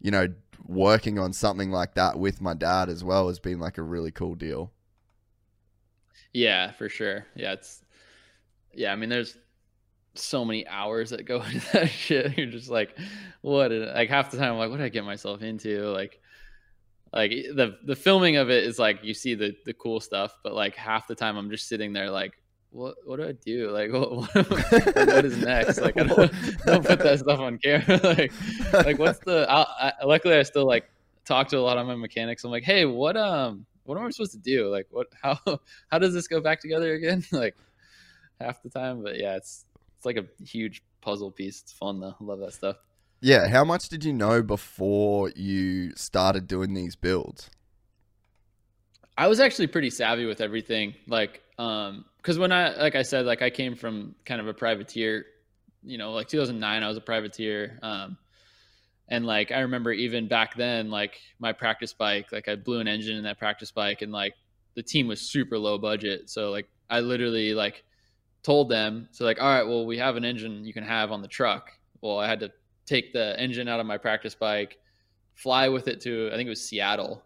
you 0.00 0.10
know, 0.10 0.28
working 0.66 1.18
on 1.18 1.32
something 1.32 1.70
like 1.70 1.94
that 1.94 2.18
with 2.18 2.42
my 2.42 2.54
dad 2.54 2.90
as 2.90 3.02
well 3.02 3.28
has 3.28 3.38
been 3.38 3.58
like 3.58 3.78
a 3.78 3.82
really 3.82 4.10
cool 4.10 4.34
deal. 4.34 4.70
Yeah, 6.32 6.72
for 6.72 6.88
sure. 6.88 7.26
Yeah, 7.34 7.52
it's 7.52 7.82
yeah, 8.74 8.92
I 8.92 8.96
mean 8.96 9.08
there's 9.08 9.36
so 10.14 10.44
many 10.44 10.66
hours 10.66 11.10
that 11.10 11.24
go 11.24 11.42
into 11.52 11.72
that 11.72 11.90
shit. 11.90 12.36
You're 12.36 12.46
just 12.46 12.70
like, 12.70 12.96
what 13.40 13.70
like 13.70 14.08
half 14.08 14.30
the 14.30 14.38
time 14.38 14.52
I'm 14.52 14.58
like, 14.58 14.70
what 14.70 14.78
did 14.78 14.86
I 14.86 14.90
get 14.90 15.04
myself 15.04 15.42
into? 15.42 15.82
Like 15.88 16.20
like 17.12 17.30
the 17.30 17.78
the 17.84 17.96
filming 17.96 18.36
of 18.36 18.50
it 18.50 18.64
is 18.64 18.78
like 18.78 19.04
you 19.04 19.14
see 19.14 19.34
the 19.34 19.54
the 19.64 19.74
cool 19.74 20.00
stuff, 20.00 20.36
but 20.42 20.54
like 20.54 20.74
half 20.74 21.06
the 21.06 21.14
time 21.14 21.36
I'm 21.36 21.50
just 21.50 21.68
sitting 21.68 21.92
there 21.92 22.10
like 22.10 22.32
what 22.72 22.94
what 23.04 23.16
do 23.16 23.28
I 23.28 23.32
do? 23.32 23.70
Like 23.70 23.92
what 23.92 24.34
what, 24.34 24.96
what 24.96 25.24
is 25.24 25.36
next? 25.38 25.80
Like 25.80 25.98
I 25.98 26.04
don't, 26.04 26.32
don't 26.66 26.84
put 26.84 26.98
that 27.00 27.18
stuff 27.20 27.38
on 27.38 27.58
camera. 27.58 28.00
like 28.02 28.32
like 28.72 28.98
what's 28.98 29.18
the? 29.20 29.46
I, 29.48 29.88
I, 29.88 30.04
luckily, 30.04 30.36
I 30.36 30.42
still 30.42 30.66
like 30.66 30.90
talk 31.24 31.48
to 31.48 31.58
a 31.58 31.60
lot 31.60 31.78
of 31.78 31.86
my 31.86 31.94
mechanics. 31.94 32.44
I'm 32.44 32.50
like, 32.50 32.64
hey, 32.64 32.84
what 32.84 33.16
um, 33.16 33.66
what 33.84 33.98
am 33.98 34.06
I 34.06 34.10
supposed 34.10 34.32
to 34.32 34.38
do? 34.38 34.68
Like, 34.68 34.86
what 34.90 35.08
how 35.22 35.38
how 35.90 35.98
does 35.98 36.14
this 36.14 36.26
go 36.26 36.40
back 36.40 36.60
together 36.60 36.94
again? 36.94 37.24
like 37.30 37.56
half 38.40 38.62
the 38.62 38.70
time, 38.70 39.02
but 39.02 39.18
yeah, 39.18 39.36
it's 39.36 39.66
it's 40.02 40.06
like 40.06 40.16
a 40.16 40.44
huge 40.44 40.82
puzzle 41.00 41.30
piece. 41.30 41.60
It's 41.62 41.72
fun 41.72 42.00
though. 42.00 42.16
I 42.20 42.24
love 42.24 42.40
that 42.40 42.52
stuff. 42.52 42.76
Yeah, 43.20 43.46
how 43.46 43.64
much 43.64 43.88
did 43.88 44.04
you 44.04 44.12
know 44.12 44.42
before 44.42 45.30
you 45.36 45.94
started 45.94 46.48
doing 46.48 46.74
these 46.74 46.96
builds? 46.96 47.50
I 49.16 49.28
was 49.28 49.38
actually 49.38 49.68
pretty 49.68 49.90
savvy 49.90 50.24
with 50.24 50.40
everything. 50.40 50.94
Like, 51.06 51.40
um, 51.56 52.04
because 52.16 52.36
when 52.36 52.50
I, 52.50 52.74
like 52.76 52.96
I 52.96 53.02
said, 53.02 53.26
like 53.26 53.42
I 53.42 53.50
came 53.50 53.76
from 53.76 54.16
kind 54.24 54.40
of 54.40 54.48
a 54.48 54.54
privateer, 54.54 55.24
you 55.84 55.98
know, 55.98 56.12
like 56.14 56.26
2009, 56.26 56.82
I 56.82 56.88
was 56.88 56.96
a 56.96 57.00
privateer. 57.00 57.78
Um, 57.80 58.18
and 59.06 59.24
like 59.24 59.52
I 59.52 59.60
remember 59.60 59.92
even 59.92 60.26
back 60.26 60.56
then, 60.56 60.90
like 60.90 61.20
my 61.38 61.52
practice 61.52 61.92
bike, 61.92 62.32
like 62.32 62.48
I 62.48 62.56
blew 62.56 62.80
an 62.80 62.88
engine 62.88 63.16
in 63.16 63.22
that 63.22 63.38
practice 63.38 63.70
bike, 63.70 64.02
and 64.02 64.10
like 64.10 64.34
the 64.74 64.82
team 64.82 65.06
was 65.06 65.20
super 65.30 65.58
low 65.58 65.78
budget. 65.78 66.28
So 66.28 66.50
like 66.50 66.68
I 66.90 67.00
literally 67.00 67.54
like 67.54 67.84
told 68.42 68.68
them, 68.68 69.08
so 69.12 69.24
like, 69.24 69.40
all 69.40 69.48
right, 69.48 69.66
well, 69.66 69.86
we 69.86 69.98
have 69.98 70.16
an 70.16 70.24
engine 70.24 70.64
you 70.64 70.72
can 70.72 70.84
have 70.84 71.12
on 71.12 71.22
the 71.22 71.28
truck. 71.28 71.70
Well, 72.00 72.18
I 72.18 72.26
had 72.26 72.40
to 72.40 72.50
take 72.86 73.12
the 73.12 73.38
engine 73.38 73.68
out 73.68 73.80
of 73.80 73.86
my 73.86 73.98
practice 73.98 74.34
bike, 74.34 74.78
fly 75.34 75.68
with 75.68 75.88
it 75.88 76.00
to 76.02 76.28
I 76.32 76.36
think 76.36 76.46
it 76.46 76.50
was 76.50 76.66
Seattle, 76.66 77.22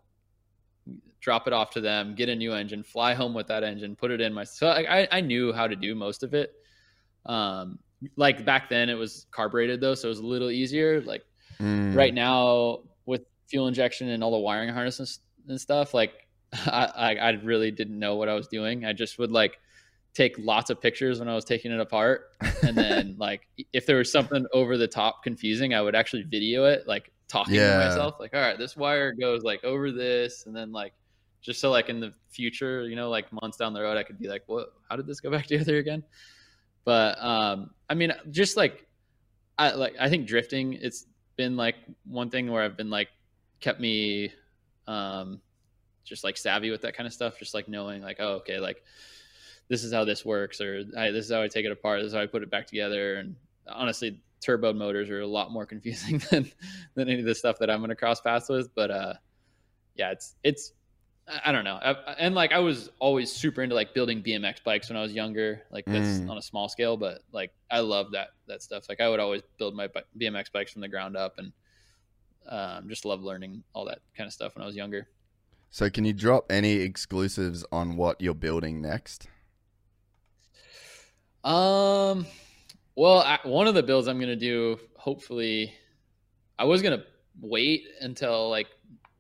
drop 1.20 1.46
it 1.46 1.52
off 1.52 1.70
to 1.70 1.80
them, 1.80 2.14
get 2.14 2.28
a 2.28 2.36
new 2.36 2.52
engine, 2.52 2.82
fly 2.82 3.14
home 3.14 3.34
with 3.34 3.46
that 3.48 3.64
engine, 3.64 3.96
put 3.96 4.10
it 4.10 4.20
in 4.20 4.32
my. 4.32 4.44
So 4.44 4.68
I, 4.68 5.08
I 5.10 5.20
knew 5.20 5.52
how 5.52 5.66
to 5.66 5.74
do 5.74 5.94
most 5.94 6.22
of 6.22 6.34
it. 6.34 6.52
Um, 7.24 7.78
like 8.16 8.44
back 8.44 8.68
then 8.68 8.88
it 8.88 8.94
was 8.94 9.26
carbureted 9.30 9.80
though, 9.80 9.94
so 9.94 10.08
it 10.08 10.10
was 10.10 10.18
a 10.18 10.26
little 10.26 10.50
easier. 10.50 11.00
Like 11.00 11.24
mm. 11.58 11.96
right 11.96 12.12
now 12.14 12.80
with 13.06 13.22
fuel 13.48 13.68
injection 13.68 14.08
and 14.10 14.22
all 14.22 14.30
the 14.30 14.38
wiring 14.38 14.68
harnesses 14.68 15.20
and 15.48 15.60
stuff, 15.60 15.94
like 15.94 16.12
I, 16.52 16.90
I, 16.94 17.14
I 17.14 17.30
really 17.42 17.70
didn't 17.70 17.98
know 17.98 18.16
what 18.16 18.28
I 18.28 18.34
was 18.34 18.48
doing. 18.48 18.84
I 18.84 18.92
just 18.92 19.18
would 19.18 19.32
like 19.32 19.58
take 20.16 20.34
lots 20.38 20.70
of 20.70 20.80
pictures 20.80 21.18
when 21.18 21.28
I 21.28 21.34
was 21.34 21.44
taking 21.44 21.70
it 21.70 21.78
apart, 21.78 22.32
and 22.62 22.76
then 22.76 23.16
like 23.18 23.46
if 23.72 23.84
there 23.84 23.98
was 23.98 24.10
something 24.10 24.46
over 24.54 24.78
the 24.78 24.88
top 24.88 25.22
confusing, 25.22 25.74
I 25.74 25.82
would 25.82 25.94
actually 25.94 26.22
video 26.22 26.64
it, 26.64 26.86
like 26.86 27.12
talking 27.28 27.54
yeah. 27.54 27.78
to 27.78 27.88
myself, 27.88 28.14
like, 28.18 28.32
all 28.32 28.40
right, 28.40 28.58
this 28.58 28.76
wire 28.76 29.12
goes 29.12 29.42
like 29.42 29.62
over 29.62 29.92
this, 29.92 30.46
and 30.46 30.56
then 30.56 30.72
like 30.72 30.94
just 31.42 31.60
so 31.60 31.70
like 31.70 31.90
in 31.90 32.00
the 32.00 32.14
future, 32.30 32.88
you 32.88 32.96
know, 32.96 33.10
like 33.10 33.30
months 33.30 33.58
down 33.58 33.74
the 33.74 33.82
road, 33.82 33.98
I 33.98 34.02
could 34.04 34.18
be 34.18 34.26
like, 34.26 34.42
what? 34.46 34.72
How 34.88 34.96
did 34.96 35.06
this 35.06 35.20
go 35.20 35.30
back 35.30 35.46
together 35.48 35.76
again? 35.76 36.02
But 36.84 37.22
um, 37.22 37.70
I 37.90 37.94
mean, 37.94 38.12
just 38.30 38.56
like 38.56 38.86
I 39.58 39.72
like 39.72 39.94
I 40.00 40.08
think 40.08 40.26
drifting, 40.26 40.74
it's 40.74 41.06
been 41.36 41.56
like 41.56 41.76
one 42.06 42.30
thing 42.30 42.50
where 42.50 42.62
I've 42.62 42.76
been 42.76 42.90
like 42.90 43.08
kept 43.60 43.80
me 43.80 44.32
um 44.86 45.40
just 46.04 46.22
like 46.24 46.36
savvy 46.36 46.70
with 46.70 46.80
that 46.82 46.96
kind 46.96 47.06
of 47.06 47.12
stuff, 47.12 47.38
just 47.38 47.52
like 47.52 47.68
knowing 47.68 48.00
like, 48.00 48.16
oh, 48.18 48.36
okay, 48.36 48.58
like 48.58 48.82
this 49.68 49.84
is 49.84 49.92
how 49.92 50.04
this 50.04 50.24
works, 50.24 50.60
or 50.60 50.84
this 50.84 51.24
is 51.24 51.30
how 51.30 51.42
I 51.42 51.48
take 51.48 51.66
it 51.66 51.72
apart, 51.72 52.00
this 52.00 52.08
is 52.08 52.14
how 52.14 52.20
I 52.20 52.26
put 52.26 52.42
it 52.42 52.50
back 52.50 52.66
together. 52.66 53.16
And 53.16 53.36
honestly, 53.68 54.20
turbo 54.40 54.72
motors 54.72 55.10
are 55.10 55.20
a 55.20 55.26
lot 55.26 55.50
more 55.50 55.66
confusing 55.74 56.22
than 56.30 56.50
than 56.94 57.08
any 57.08 57.20
of 57.20 57.26
the 57.26 57.34
stuff 57.34 57.58
that 57.58 57.70
I'm 57.70 57.78
going 57.78 57.90
to 57.90 57.96
cross 57.96 58.20
paths 58.20 58.48
with. 58.48 58.74
But 58.74 58.90
uh, 58.90 59.14
yeah, 59.94 60.12
it's 60.12 60.34
it's 60.42 60.72
I 61.44 61.50
don't 61.50 61.64
know. 61.64 61.74
I, 61.74 61.92
and 62.18 62.34
like 62.34 62.52
I 62.52 62.60
was 62.60 62.90
always 63.00 63.32
super 63.32 63.62
into 63.62 63.74
like 63.74 63.94
building 63.94 64.22
BMX 64.22 64.62
bikes 64.62 64.88
when 64.88 64.96
I 64.96 65.02
was 65.02 65.12
younger. 65.12 65.62
Like 65.70 65.84
that's 65.86 66.20
mm. 66.20 66.30
on 66.30 66.38
a 66.38 66.42
small 66.42 66.68
scale, 66.68 66.96
but 66.96 67.22
like 67.32 67.52
I 67.70 67.80
love 67.80 68.12
that 68.12 68.28
that 68.46 68.62
stuff. 68.62 68.84
Like 68.88 69.00
I 69.00 69.08
would 69.08 69.18
always 69.18 69.42
build 69.58 69.74
my 69.74 69.88
BMX 70.18 70.52
bikes 70.52 70.72
from 70.72 70.82
the 70.82 70.88
ground 70.88 71.16
up, 71.16 71.38
and 71.38 71.52
um, 72.48 72.88
just 72.88 73.04
love 73.04 73.22
learning 73.22 73.64
all 73.74 73.86
that 73.86 73.98
kind 74.16 74.28
of 74.28 74.32
stuff 74.32 74.54
when 74.54 74.62
I 74.62 74.66
was 74.66 74.76
younger. 74.76 75.08
So, 75.70 75.90
can 75.90 76.04
you 76.04 76.12
drop 76.12 76.46
any 76.50 76.74
exclusives 76.74 77.64
on 77.72 77.96
what 77.96 78.20
you're 78.20 78.34
building 78.34 78.80
next? 78.80 79.28
Um, 81.46 82.26
well, 82.96 83.20
I, 83.20 83.38
one 83.44 83.68
of 83.68 83.74
the 83.74 83.82
builds 83.82 84.08
I'm 84.08 84.18
gonna 84.18 84.34
do, 84.34 84.80
hopefully, 84.96 85.72
I 86.58 86.64
was 86.64 86.82
gonna 86.82 87.04
wait 87.40 87.84
until 88.00 88.50
like 88.50 88.66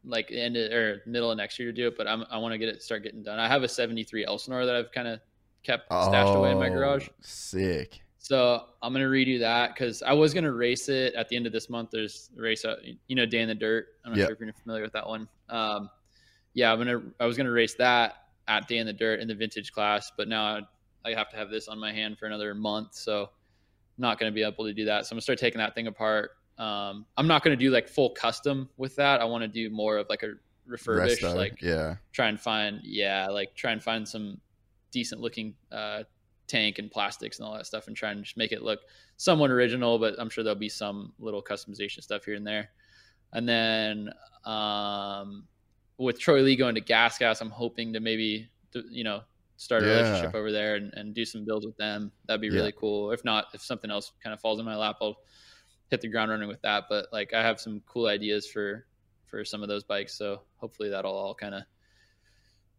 like 0.04 0.30
end 0.32 0.56
of, 0.56 0.72
or 0.72 1.02
middle 1.06 1.30
of 1.30 1.36
next 1.36 1.58
year 1.58 1.68
to 1.68 1.72
do 1.72 1.86
it, 1.86 1.96
but 1.96 2.08
I'm, 2.08 2.24
I 2.30 2.38
want 2.38 2.52
to 2.52 2.58
get 2.58 2.68
it 2.68 2.82
start 2.82 3.04
getting 3.04 3.22
done. 3.22 3.38
I 3.38 3.46
have 3.46 3.62
a 3.62 3.68
73 3.68 4.24
Elsinore 4.24 4.66
that 4.66 4.74
I've 4.74 4.90
kind 4.92 5.06
of 5.06 5.20
kept 5.62 5.86
stashed 5.86 6.28
oh, 6.28 6.38
away 6.38 6.50
in 6.50 6.58
my 6.58 6.68
garage. 6.68 7.08
Sick. 7.20 8.00
So 8.18 8.64
I'm 8.82 8.92
gonna 8.92 9.04
redo 9.04 9.38
that 9.38 9.74
because 9.74 10.02
I 10.02 10.12
was 10.12 10.34
gonna 10.34 10.52
race 10.52 10.88
it 10.88 11.14
at 11.14 11.28
the 11.28 11.36
end 11.36 11.46
of 11.46 11.52
this 11.52 11.70
month. 11.70 11.90
There's 11.92 12.30
a 12.36 12.42
race, 12.42 12.64
out, 12.64 12.78
you 13.06 13.14
know, 13.14 13.24
Day 13.24 13.40
in 13.40 13.46
the 13.46 13.54
Dirt. 13.54 13.86
I'm 14.04 14.10
not 14.10 14.18
yep. 14.18 14.26
sure 14.26 14.34
if 14.34 14.40
you're 14.40 14.52
familiar 14.52 14.82
with 14.82 14.94
that 14.94 15.06
one. 15.06 15.28
Um, 15.48 15.90
yeah, 16.54 16.72
I'm 16.72 16.78
gonna. 16.78 17.02
I 17.20 17.26
was 17.26 17.36
gonna 17.36 17.52
race 17.52 17.74
that 17.74 18.14
at 18.48 18.66
Day 18.66 18.78
in 18.78 18.86
the 18.86 18.92
Dirt 18.92 19.20
in 19.20 19.28
the 19.28 19.34
vintage 19.36 19.70
class, 19.70 20.10
but 20.16 20.26
now 20.26 20.66
I, 21.06 21.14
have 21.14 21.30
to 21.30 21.36
have 21.36 21.50
this 21.50 21.68
on 21.68 21.78
my 21.78 21.92
hand 21.92 22.18
for 22.18 22.26
another 22.26 22.54
month, 22.54 22.94
so 22.94 23.22
I'm 23.22 23.28
not 23.98 24.18
gonna 24.18 24.32
be 24.32 24.42
able 24.42 24.64
to 24.64 24.74
do 24.74 24.84
that. 24.86 25.06
So 25.06 25.12
I'm 25.12 25.16
gonna 25.16 25.22
start 25.22 25.38
taking 25.38 25.58
that 25.58 25.74
thing 25.74 25.86
apart, 25.86 26.32
um, 26.58 27.04
I'm 27.16 27.26
not 27.26 27.42
going 27.42 27.56
to 27.56 27.62
do 27.62 27.70
like 27.70 27.88
full 27.88 28.10
custom 28.10 28.68
with 28.76 28.96
that. 28.96 29.20
I 29.20 29.24
want 29.24 29.42
to 29.42 29.48
do 29.48 29.68
more 29.70 29.98
of 29.98 30.08
like 30.08 30.22
a 30.22 30.34
refurbished, 30.66 31.22
Resto, 31.22 31.34
like 31.34 31.60
yeah, 31.60 31.96
try 32.12 32.28
and 32.28 32.40
find 32.40 32.80
yeah, 32.82 33.28
like 33.28 33.54
try 33.54 33.72
and 33.72 33.82
find 33.82 34.08
some 34.08 34.40
decent 34.90 35.20
looking 35.20 35.54
uh, 35.70 36.04
tank 36.46 36.78
and 36.78 36.90
plastics 36.90 37.38
and 37.38 37.46
all 37.46 37.54
that 37.54 37.66
stuff, 37.66 37.88
and 37.88 37.96
try 37.96 38.10
and 38.10 38.24
just 38.24 38.38
make 38.38 38.52
it 38.52 38.62
look 38.62 38.80
somewhat 39.18 39.50
original. 39.50 39.98
But 39.98 40.14
I'm 40.18 40.30
sure 40.30 40.42
there'll 40.42 40.58
be 40.58 40.70
some 40.70 41.12
little 41.18 41.42
customization 41.42 42.02
stuff 42.02 42.24
here 42.24 42.36
and 42.36 42.46
there. 42.46 42.70
And 43.34 43.46
then 43.46 44.10
um, 44.46 45.44
with 45.98 46.18
Troy 46.18 46.40
Lee 46.40 46.56
going 46.56 46.74
to 46.76 46.80
Gas 46.80 47.18
Gas, 47.18 47.42
I'm 47.42 47.50
hoping 47.50 47.92
to 47.92 48.00
maybe 48.00 48.48
you 48.88 49.04
know 49.04 49.20
start 49.56 49.82
a 49.82 49.86
yeah. 49.86 49.92
relationship 49.92 50.34
over 50.34 50.52
there 50.52 50.76
and, 50.76 50.92
and 50.94 51.14
do 51.14 51.24
some 51.24 51.44
builds 51.44 51.66
with 51.66 51.76
them. 51.76 52.12
That'd 52.26 52.40
be 52.40 52.50
really 52.50 52.66
yeah. 52.66 52.80
cool. 52.80 53.12
If 53.12 53.24
not, 53.24 53.46
if 53.54 53.62
something 53.62 53.90
else 53.90 54.12
kind 54.22 54.34
of 54.34 54.40
falls 54.40 54.58
in 54.58 54.66
my 54.66 54.76
lap, 54.76 54.96
I'll 55.00 55.16
hit 55.90 56.00
the 56.00 56.08
ground 56.08 56.30
running 56.30 56.48
with 56.48 56.62
that. 56.62 56.84
But 56.88 57.06
like 57.12 57.34
I 57.34 57.42
have 57.42 57.60
some 57.60 57.82
cool 57.86 58.06
ideas 58.06 58.46
for 58.46 58.86
for 59.26 59.44
some 59.44 59.62
of 59.62 59.68
those 59.68 59.84
bikes, 59.84 60.16
so 60.16 60.42
hopefully 60.56 60.90
that'll 60.90 61.14
all 61.14 61.34
kind 61.34 61.54
of 61.54 61.62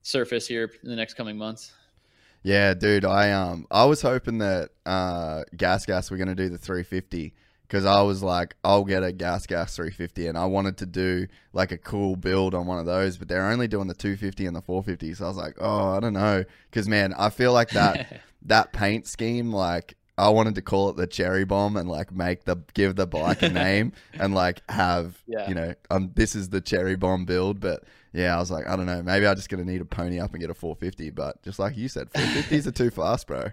surface 0.01 0.47
here 0.47 0.71
in 0.83 0.89
the 0.89 0.95
next 0.95 1.15
coming 1.15 1.37
months. 1.37 1.73
Yeah, 2.43 2.73
dude, 2.73 3.05
I 3.05 3.31
um 3.31 3.67
I 3.71 3.85
was 3.85 4.01
hoping 4.01 4.37
that 4.39 4.69
uh 4.85 5.43
Gas 5.55 5.85
Gas 5.85 6.11
were 6.11 6.17
gonna 6.17 6.35
do 6.35 6.49
the 6.49 6.57
350 6.57 7.33
because 7.67 7.85
I 7.85 8.01
was 8.01 8.23
like, 8.23 8.55
I'll 8.63 8.85
get 8.85 9.03
a 9.03 9.11
Gas 9.11 9.45
Gas 9.45 9.75
350, 9.75 10.27
and 10.27 10.37
I 10.37 10.45
wanted 10.45 10.77
to 10.77 10.85
do 10.85 11.27
like 11.53 11.71
a 11.71 11.77
cool 11.77 12.15
build 12.15 12.53
on 12.55 12.65
one 12.65 12.79
of 12.79 12.85
those, 12.85 13.17
but 13.17 13.27
they're 13.27 13.49
only 13.49 13.67
doing 13.67 13.87
the 13.87 13.93
250 13.93 14.45
and 14.45 14.55
the 14.55 14.61
450, 14.61 15.13
so 15.15 15.25
I 15.25 15.27
was 15.27 15.37
like, 15.37 15.55
oh, 15.59 15.89
I 15.89 15.99
don't 15.99 16.13
know, 16.13 16.43
because 16.69 16.87
man, 16.87 17.13
I 17.17 17.29
feel 17.29 17.53
like 17.53 17.69
that 17.71 18.21
that 18.43 18.73
paint 18.73 19.07
scheme, 19.07 19.51
like 19.51 19.95
I 20.17 20.29
wanted 20.29 20.55
to 20.55 20.61
call 20.61 20.89
it 20.89 20.95
the 20.95 21.05
cherry 21.05 21.45
bomb 21.45 21.77
and 21.77 21.87
like 21.87 22.11
make 22.11 22.45
the 22.45 22.57
give 22.73 22.95
the 22.95 23.05
bike 23.05 23.43
a 23.43 23.49
name 23.49 23.93
and 24.13 24.33
like 24.33 24.61
have 24.69 25.21
yeah. 25.27 25.47
you 25.47 25.53
know 25.53 25.75
um 25.91 26.11
this 26.15 26.35
is 26.35 26.49
the 26.49 26.59
cherry 26.59 26.95
bomb 26.95 27.25
build 27.25 27.59
but 27.59 27.83
yeah 28.13 28.35
I 28.35 28.39
was 28.39 28.49
like 28.49 28.67
I 28.67 28.75
don't 28.75 28.87
know 28.87 29.03
maybe 29.03 29.27
I'm 29.27 29.35
just 29.35 29.49
gonna 29.49 29.63
need 29.63 29.81
a 29.81 29.85
pony 29.85 30.19
up 30.19 30.31
and 30.31 30.41
get 30.41 30.49
a 30.49 30.55
450 30.55 31.11
but 31.11 31.43
just 31.43 31.59
like 31.59 31.77
you 31.77 31.87
said 31.87 32.09
450s 32.13 32.65
are 32.65 32.71
too 32.71 32.89
fast 32.89 33.27
bro 33.27 33.51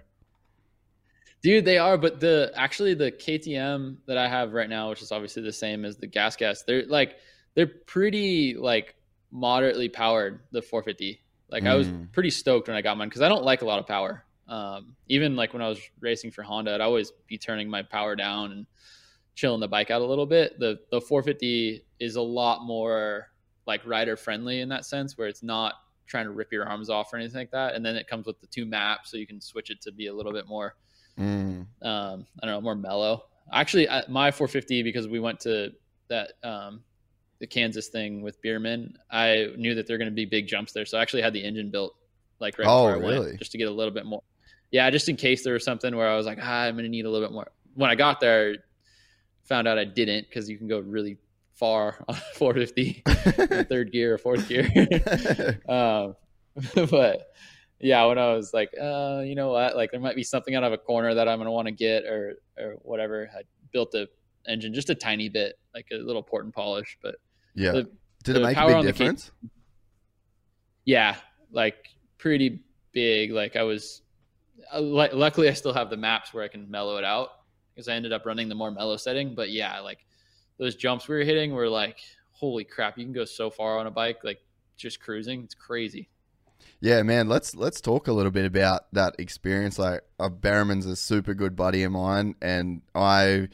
dude 1.45 1.65
they 1.65 1.77
are 1.77 1.97
but 1.97 2.19
the 2.19 2.51
actually 2.55 2.93
the 2.93 3.11
KTM 3.11 3.97
that 4.07 4.17
I 4.17 4.27
have 4.27 4.53
right 4.53 4.69
now 4.69 4.89
which 4.89 5.01
is 5.01 5.11
obviously 5.11 5.43
the 5.43 5.53
same 5.53 5.85
as 5.85 5.97
the 5.97 6.07
gas 6.07 6.35
gas 6.35 6.63
they're 6.63 6.85
like 6.87 7.17
they're 7.53 7.67
pretty 7.67 8.55
like 8.55 8.95
moderately 9.31 9.89
powered 9.89 10.39
the 10.51 10.61
450 10.61 11.21
like 11.49 11.63
mm. 11.63 11.67
I 11.67 11.75
was 11.75 11.87
mm. 11.87 12.11
pretty 12.11 12.29
stoked 12.31 12.67
when 12.67 12.75
I 12.75 12.81
got 12.81 12.97
mine 12.97 13.09
because 13.09 13.21
I 13.21 13.29
don't 13.29 13.43
like 13.43 13.61
a 13.61 13.65
lot 13.65 13.79
of 13.79 13.85
power 13.85 14.25
um, 14.47 14.95
even 15.07 15.35
like 15.35 15.53
when 15.53 15.61
I 15.61 15.69
was 15.69 15.79
racing 15.99 16.31
for 16.31 16.43
Honda, 16.43 16.73
I'd 16.73 16.81
always 16.81 17.11
be 17.27 17.37
turning 17.37 17.69
my 17.69 17.81
power 17.81 18.15
down 18.15 18.51
and 18.51 18.65
chilling 19.33 19.59
the 19.59 19.67
bike 19.67 19.91
out 19.91 20.01
a 20.01 20.05
little 20.05 20.25
bit. 20.25 20.59
The 20.59 20.79
the 20.91 21.01
450 21.01 21.85
is 21.99 22.15
a 22.15 22.21
lot 22.21 22.63
more 22.63 23.31
like 23.65 23.85
rider 23.85 24.15
friendly 24.15 24.61
in 24.61 24.69
that 24.69 24.85
sense, 24.85 25.17
where 25.17 25.27
it's 25.27 25.43
not 25.43 25.75
trying 26.05 26.25
to 26.25 26.31
rip 26.31 26.51
your 26.51 26.67
arms 26.67 26.89
off 26.89 27.11
or 27.11 27.17
anything 27.17 27.39
like 27.39 27.51
that. 27.51 27.73
And 27.73 27.83
then 27.83 27.95
it 27.95 28.07
comes 28.07 28.27
with 28.27 28.39
the 28.39 28.47
two 28.47 28.65
maps, 28.65 29.09
so 29.09 29.17
you 29.17 29.25
can 29.25 29.41
switch 29.41 29.71
it 29.71 29.81
to 29.81 29.91
be 29.91 30.07
a 30.07 30.13
little 30.13 30.31
bit 30.31 30.47
more, 30.47 30.75
mm. 31.19 31.65
um, 31.81 32.25
I 32.41 32.45
don't 32.45 32.55
know, 32.55 32.61
more 32.61 32.75
mellow. 32.75 33.25
Actually, 33.53 33.87
my 34.09 34.31
450 34.31 34.83
because 34.83 35.07
we 35.07 35.19
went 35.19 35.39
to 35.41 35.71
that 36.07 36.33
um, 36.43 36.81
the 37.39 37.47
Kansas 37.47 37.87
thing 37.87 38.21
with 38.21 38.41
Bereman, 38.41 38.95
I 39.11 39.49
knew 39.57 39.75
that 39.75 39.87
they're 39.87 39.97
going 39.97 40.09
to 40.09 40.15
be 40.15 40.25
big 40.25 40.47
jumps 40.47 40.73
there, 40.73 40.85
so 40.85 40.97
I 40.97 41.01
actually 41.01 41.21
had 41.21 41.33
the 41.33 41.43
engine 41.43 41.69
built 41.69 41.95
like 42.39 42.57
right 42.57 42.67
oh, 42.67 42.87
before 42.87 43.03
I 43.03 43.07
really? 43.07 43.27
went, 43.27 43.39
just 43.39 43.51
to 43.51 43.57
get 43.57 43.67
a 43.67 43.71
little 43.71 43.93
bit 43.93 44.05
more 44.05 44.21
yeah, 44.75 44.89
just 44.89 45.07
in 45.07 45.15
case 45.15 45.41
there 45.41 45.53
was 45.53 45.63
something 45.63 45.95
where 45.95 46.09
I 46.09 46.17
was 46.17 46.25
like, 46.25 46.37
ah, 46.41 46.63
I'm 46.63 46.75
gonna 46.75 46.89
need 46.89 47.05
a 47.05 47.09
little 47.09 47.25
bit 47.25 47.33
more. 47.33 47.47
When 47.75 47.89
I 47.89 47.95
got 47.95 48.19
there, 48.19 48.57
found 49.43 49.69
out 49.69 49.77
I 49.77 49.85
didn't 49.85 50.27
because 50.27 50.49
you 50.49 50.57
can 50.57 50.67
go 50.67 50.79
really 50.79 51.17
far 51.53 52.03
on 52.09 52.15
450 52.33 53.03
third 53.69 53.91
gear 53.93 54.15
or 54.15 54.17
fourth 54.17 54.49
gear. 54.49 54.67
um, 55.69 56.15
but 56.89 57.33
yeah, 57.79 58.05
when 58.05 58.17
I 58.17 58.33
was 58.33 58.53
like, 58.53 58.71
uh, 58.79 59.21
you 59.25 59.35
know 59.35 59.51
what, 59.51 59.75
like 59.75 59.91
there 59.91 59.99
might 59.99 60.15
be 60.15 60.23
something 60.23 60.55
out 60.55 60.63
of 60.63 60.73
a 60.73 60.77
corner 60.77 61.13
that 61.13 61.27
I'm 61.27 61.39
gonna 61.39 61.51
want 61.51 61.67
to 61.67 61.73
get 61.73 62.05
or 62.05 62.35
or 62.57 62.75
whatever. 62.81 63.29
I 63.35 63.41
built 63.71 63.91
the 63.91 64.07
engine 64.47 64.73
just 64.73 64.89
a 64.89 64.95
tiny 64.95 65.29
bit, 65.29 65.59
like 65.73 65.87
a 65.91 65.95
little 65.95 66.23
port 66.23 66.45
and 66.45 66.53
polish, 66.53 66.97
but 67.01 67.15
yeah. 67.53 67.71
The, 67.71 67.89
Did 68.23 68.37
it 68.37 68.43
make 68.43 68.57
a 68.57 68.67
big 68.67 68.81
difference? 68.83 69.31
Yeah, 70.85 71.15
like 71.51 71.75
pretty 72.17 72.61
big. 72.91 73.31
Like 73.31 73.55
I 73.55 73.63
was, 73.63 74.01
uh, 74.73 74.79
lu- 74.79 75.13
luckily 75.13 75.49
I 75.49 75.53
still 75.53 75.73
have 75.73 75.89
the 75.89 75.97
maps 75.97 76.33
where 76.33 76.43
I 76.43 76.47
can 76.47 76.69
mellow 76.69 76.97
it 76.97 77.03
out 77.03 77.29
because 77.73 77.87
I 77.87 77.93
ended 77.93 78.13
up 78.13 78.25
running 78.25 78.49
the 78.49 78.55
more 78.55 78.71
mellow 78.71 78.97
setting. 78.97 79.35
But 79.35 79.51
yeah, 79.51 79.79
like 79.79 80.05
those 80.57 80.75
jumps 80.75 81.07
we 81.07 81.15
were 81.15 81.23
hitting 81.23 81.53
were 81.53 81.69
like, 81.69 81.97
holy 82.31 82.63
crap! 82.63 82.97
You 82.97 83.03
can 83.03 83.13
go 83.13 83.25
so 83.25 83.49
far 83.49 83.79
on 83.79 83.87
a 83.87 83.91
bike, 83.91 84.19
like 84.23 84.39
just 84.77 84.99
cruising. 84.99 85.43
It's 85.43 85.55
crazy. 85.55 86.09
Yeah, 86.81 87.01
man. 87.03 87.27
Let's 87.27 87.55
let's 87.55 87.81
talk 87.81 88.07
a 88.07 88.13
little 88.13 88.31
bit 88.31 88.45
about 88.45 88.91
that 88.93 89.15
experience. 89.17 89.79
Like, 89.79 90.01
uh, 90.19 90.29
Bereman's 90.29 90.85
a 90.85 90.95
super 90.95 91.33
good 91.33 91.55
buddy 91.55 91.83
of 91.83 91.91
mine, 91.91 92.35
and 92.41 92.81
I 92.93 93.47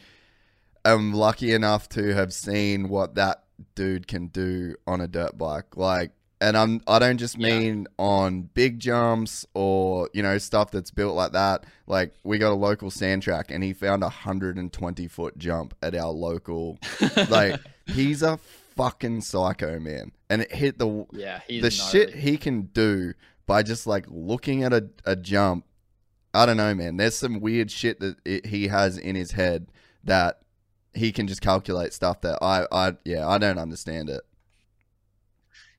am 0.84 1.14
lucky 1.14 1.54
enough 1.54 1.88
to 1.90 2.14
have 2.14 2.34
seen 2.34 2.90
what 2.90 3.16
that 3.16 3.44
dude 3.76 4.08
can 4.08 4.28
do 4.28 4.76
on 4.88 5.00
a 5.02 5.08
dirt 5.08 5.38
bike. 5.38 5.78
Like, 5.78 6.12
and 6.42 6.58
I'm 6.58 6.82
I 6.88 6.98
don't 7.00 7.18
just 7.18 7.38
Yeah. 7.38 7.60
mean 7.60 7.88
on 8.00 8.50
big 8.54 8.80
jumps 8.80 9.46
or 9.54 10.10
you 10.14 10.24
know 10.24 10.38
stuff 10.40 10.72
that's 10.72 10.92
built 10.92 11.16
like 11.16 11.32
that. 11.34 11.66
Like, 11.88 12.16
we 12.24 12.38
got 12.38 12.52
a 12.52 12.56
local 12.56 12.90
sand 12.92 13.22
track, 13.22 13.52
and 13.52 13.64
he 13.64 13.72
found 13.74 14.04
a 14.04 14.10
hundred 14.10 14.58
and 14.58 14.74
twenty 14.74 15.08
foot 15.08 15.38
jump 15.38 15.74
at 15.82 15.96
our 15.96 16.10
local. 16.12 16.80
like, 17.30 17.62
he's 17.86 18.24
a 18.24 18.40
fucking 18.76 19.22
psycho, 19.22 19.80
man, 19.80 20.12
and 20.30 20.42
it 20.44 20.52
hit 20.54 20.78
the 20.80 21.06
Yeah, 21.12 21.40
the 21.48 21.60
gnarly. 21.62 21.72
shit 21.72 22.16
he 22.16 22.38
can 22.38 22.64
do 22.74 23.14
by 23.46 23.64
just 23.64 23.88
like 23.88 24.06
looking 24.10 24.64
at 24.64 24.74
a, 24.74 24.90
a 25.06 25.16
jump. 25.16 25.66
I 26.34 26.46
don't 26.46 26.58
know 26.58 26.74
man. 26.74 26.98
There's 26.98 27.16
some 27.16 27.40
weird 27.42 27.70
shit 27.72 28.00
that 28.00 28.16
it, 28.26 28.46
he 28.46 28.68
has 28.70 28.98
in 28.98 29.16
his 29.16 29.32
head 29.32 29.68
that 30.04 30.40
he 30.94 31.12
can 31.12 31.28
just 31.28 31.42
calculate 31.42 31.94
stuff 31.94 32.20
that 32.20 32.38
i 32.42 32.66
i 32.72 32.94
yeah 33.06 33.26
i 33.28 33.38
don't 33.38 33.58
understand 33.58 34.10
it. 34.10 34.22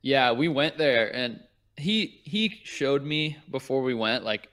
Yeah, 0.01 0.33
we 0.33 0.49
went 0.49 0.79
there 0.79 1.15
and 1.15 1.41
he 1.77 2.21
he 2.25 2.61
showed 2.65 3.03
me 3.03 3.39
before 3.51 3.83
we 3.83 3.95
went 3.95 4.25
like 4.25 4.49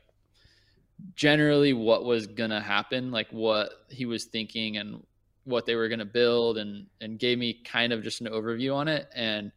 generally 1.15 1.73
what 1.73 2.03
was 2.03 2.27
to 2.49 2.59
happen, 2.59 3.11
like 3.11 3.29
what 3.31 3.71
he 3.89 4.05
was 4.05 4.25
thinking 4.25 4.77
and 4.77 5.03
what 5.45 5.65
they 5.65 5.75
were 5.75 5.87
going 5.87 5.99
to 5.99 6.05
build 6.05 6.57
and 6.57 6.85
and 7.01 7.19
gave 7.19 7.37
me 7.37 7.61
kind 7.65 7.93
of 7.93 8.03
just 8.03 8.21
an 8.21 8.27
overview 8.27 8.75
on 8.75 8.87
it 8.87 9.07
and 9.15 9.51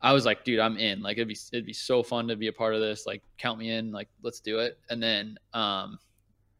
I 0.00 0.12
was 0.12 0.24
like, 0.24 0.44
dude, 0.44 0.60
I'm 0.60 0.76
in. 0.76 1.02
Like 1.02 1.16
it'd 1.16 1.28
be 1.28 1.36
it'd 1.52 1.66
be 1.66 1.72
so 1.72 2.02
fun 2.02 2.28
to 2.28 2.36
be 2.36 2.46
a 2.46 2.52
part 2.52 2.74
of 2.74 2.80
this. 2.80 3.06
Like 3.06 3.22
count 3.36 3.58
me 3.58 3.70
in. 3.70 3.90
Like 3.90 4.08
let's 4.22 4.40
do 4.40 4.58
it. 4.60 4.78
And 4.90 5.02
then 5.02 5.38
um 5.54 5.98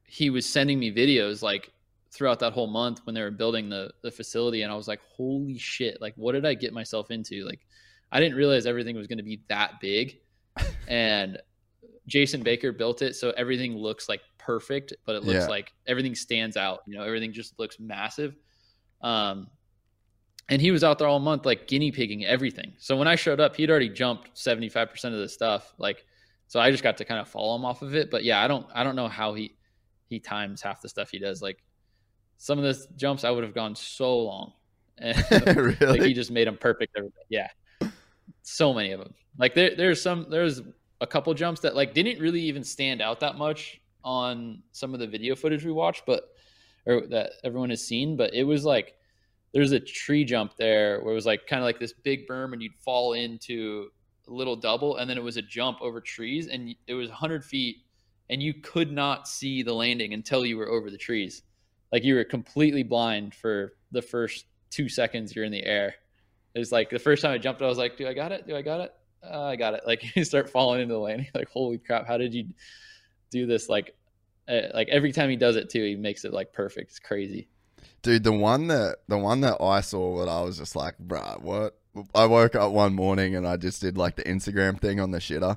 he 0.05 0.31
was 0.31 0.47
sending 0.47 0.79
me 0.79 0.93
videos 0.93 1.43
like 1.43 1.71
throughout 2.11 2.41
that 2.41 2.53
whole 2.53 2.67
month 2.67 3.01
when 3.05 3.15
they 3.15 3.21
were 3.21 3.31
building 3.31 3.69
the 3.69 3.93
the 4.03 4.11
facility 4.11 4.63
and 4.63 4.73
I 4.73 4.77
was 4.77 4.89
like, 4.89 5.01
holy 5.17 5.59
shit, 5.59 6.01
like 6.01 6.15
what 6.17 6.33
did 6.33 6.47
I 6.47 6.55
get 6.55 6.73
myself 6.73 7.11
into? 7.11 7.45
Like 7.45 7.61
I 8.11 8.19
didn't 8.19 8.37
realize 8.37 8.67
everything 8.67 8.97
was 8.97 9.07
going 9.07 9.19
to 9.19 9.25
be 9.25 9.43
that 9.49 9.81
big. 9.81 10.19
and 10.89 11.39
Jason 12.07 12.43
Baker 12.43 12.73
built 12.73 13.03
it 13.03 13.15
so 13.15 13.31
everything 13.37 13.77
looks 13.77 14.09
like 14.09 14.23
perfect, 14.49 14.95
but 15.05 15.15
it 15.15 15.25
looks 15.25 15.41
Yeah. 15.45 15.47
like 15.47 15.75
everything 15.87 16.15
stands 16.15 16.57
out. 16.57 16.81
You 16.87 16.97
know, 16.97 17.03
everything 17.05 17.33
just 17.33 17.59
looks 17.59 17.79
massive. 17.79 18.35
Um, 19.03 19.49
and 20.49 20.63
he 20.63 20.71
was 20.71 20.83
out 20.83 20.99
there 20.99 21.07
all 21.07 21.19
month, 21.21 21.45
like 21.45 21.67
guinea 21.69 21.93
pigging 21.93 22.25
everything. 22.25 22.73
So 22.79 22.97
when 22.97 23.07
I 23.07 23.15
showed 23.17 23.41
up, 23.41 23.55
he'd 23.57 23.69
already 23.71 23.91
jumped 23.91 24.31
seventy 24.33 24.71
five 24.71 24.89
percent 24.91 25.15
of 25.15 25.21
the 25.21 25.29
stuff. 25.29 25.75
Like, 25.79 26.07
so 26.47 26.59
I 26.59 26.71
just 26.71 26.83
got 26.83 26.97
to 26.97 27.05
kind 27.05 27.21
of 27.21 27.29
follow 27.29 27.55
him 27.57 27.65
off 27.67 27.83
of 27.83 27.95
it. 27.95 28.11
But 28.11 28.25
yeah, 28.25 28.43
I 28.43 28.49
don't, 28.49 28.67
I 28.75 28.83
don't 28.85 28.97
know 28.97 29.09
how 29.09 29.35
he 29.35 29.55
he 30.09 30.19
times 30.19 30.63
half 30.63 30.81
the 30.81 30.89
stuff 30.89 31.11
he 31.11 31.19
does. 31.19 31.43
Like 31.43 31.63
some 32.39 32.59
of 32.59 32.65
the 32.65 32.87
jumps, 32.97 33.25
I 33.25 33.31
would 33.31 33.45
have 33.45 33.55
gone 33.55 33.75
so 33.77 34.19
long. 34.21 34.53
And 35.01 35.17
really 35.57 35.77
like 35.87 36.03
he 36.03 36.13
just 36.15 36.31
made 36.33 36.49
them 36.49 36.57
perfect. 36.57 36.97
every- 36.97 37.11
Yeah, 37.29 37.49
so 38.43 38.73
many 38.75 38.91
of 38.93 39.01
them. 39.01 39.15
Like 39.39 39.55
there, 39.55 39.77
there's 39.77 40.03
some, 40.03 40.27
there's 40.29 40.61
a 41.01 41.07
couple 41.07 41.33
jumps 41.35 41.61
that 41.61 41.77
like 41.77 41.95
didn't 41.95 42.19
really 42.21 42.41
even 42.43 42.65
stand 42.65 43.01
out 43.01 43.21
that 43.21 43.37
much 43.37 43.81
on 44.05 44.63
some 44.73 44.95
of 44.95 45.01
the 45.01 45.07
video 45.07 45.35
footage 45.35 45.65
we 45.65 45.73
watched, 45.73 46.05
but 46.07 46.31
or 46.87 47.07
that 47.09 47.33
everyone 47.45 47.71
has 47.71 47.87
seen. 47.87 48.17
But 48.17 48.35
it 48.35 48.45
was 48.45 48.65
like 48.65 48.95
there's 49.53 49.73
a 49.73 49.81
tree 49.81 50.25
jump 50.25 50.57
there 50.57 51.01
where 51.01 51.13
it 51.13 51.15
was 51.15 51.27
like 51.27 51.47
kind 51.47 51.61
of 51.61 51.65
like 51.65 51.79
this 51.79 51.93
big 51.93 52.27
berm, 52.27 52.53
and 52.53 52.63
you'd 52.63 52.77
fall 52.85 53.15
into 53.15 53.89
a 54.29 54.33
little 54.33 54.57
double, 54.57 54.97
and 54.97 55.09
then 55.09 55.17
it 55.17 55.23
was 55.23 55.37
a 55.37 55.43
jump 55.43 55.79
over 55.81 56.01
trees, 56.01 56.49
and 56.49 56.75
it 56.87 56.95
was 56.95 57.09
100 57.09 57.45
feet, 57.45 57.79
and 58.31 58.43
you 58.43 58.55
could 58.55 58.93
not 58.93 59.27
see 59.27 59.63
the 59.63 59.73
landing 59.73 60.13
until 60.13 60.45
you 60.45 60.57
were 60.57 60.69
over 60.69 60.91
the 60.91 60.99
trees. 60.99 61.43
Like 61.93 62.05
you 62.05 62.15
were 62.15 62.25
completely 62.25 62.83
blind 62.83 63.35
for 63.35 63.73
the 63.91 64.03
first 64.03 64.45
two 64.71 64.89
seconds 64.89 65.35
you're 65.35 65.47
in 65.47 65.53
the 65.53 65.65
air. 65.65 65.95
It's 66.55 66.73
like 66.73 66.91
the 66.91 66.99
first 66.99 67.23
time 67.23 67.33
I 67.33 67.39
jumped, 67.39 67.63
I 67.63 67.67
was 67.67 67.79
like, 67.79 67.97
"Do 67.97 68.07
I 68.07 68.13
got 68.13 68.33
it? 68.33 68.47
Do 68.47 68.57
I 68.57 68.63
got 68.63 68.81
it? 68.81 68.95
Uh, 69.25 69.45
I 69.45 69.57
got 69.57 69.75
it!" 69.75 69.83
Like 69.87 70.15
you 70.17 70.25
start 70.25 70.51
falling 70.51 70.83
into 70.83 70.95
the 70.95 71.01
landing, 71.01 71.29
like, 71.35 71.49
"Holy 71.49 71.79
crap! 71.79 72.07
How 72.07 72.19
did 72.19 72.35
you 72.35 72.47
do 73.31 73.47
this?" 73.47 73.69
Like, 73.69 73.95
uh, 74.49 74.63
like 74.75 74.89
every 74.89 75.13
time 75.13 75.31
he 75.31 75.37
does 75.37 75.57
it 75.57 75.71
too, 75.71 75.85
he 75.85 75.97
makes 75.97 76.25
it 76.25 76.33
like 76.33 76.53
perfect. 76.53 76.91
It's 76.91 76.99
crazy. 76.99 77.49
dude 78.03 78.23
the 78.25 78.33
one 78.33 78.69
that 78.69 78.97
the 79.09 79.19
one 79.19 79.41
that 79.41 79.61
i 79.61 79.81
saw 79.81 80.19
that 80.21 80.29
i 80.29 80.41
was 80.43 80.57
just 80.59 80.77
like 80.77 80.95
bruh 80.99 81.41
what 81.43 81.77
i 82.15 82.25
woke 82.27 82.55
up 82.55 82.71
one 82.73 82.95
morning 82.95 83.35
and 83.35 83.47
i 83.47 83.57
just 83.57 83.81
did 83.81 83.99
like 83.99 84.15
the 84.17 84.23
instagram 84.25 84.79
thing 84.81 85.01
on 85.01 85.11
the 85.11 85.19
shitter 85.19 85.57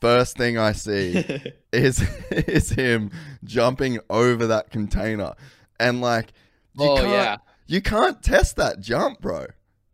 first 0.00 0.36
thing 0.36 0.56
i 0.58 0.70
see 0.72 1.24
is 1.72 2.00
is 2.30 2.70
him 2.70 3.10
jumping 3.44 3.98
over 4.10 4.46
that 4.48 4.70
container 4.70 5.34
and 5.80 6.00
like 6.00 6.32
you 6.78 6.88
oh 6.88 6.96
can't, 6.96 7.08
yeah, 7.08 7.36
you 7.66 7.80
can't 7.82 8.22
test 8.22 8.56
that 8.56 8.78
jump 8.80 9.20
bro 9.20 9.46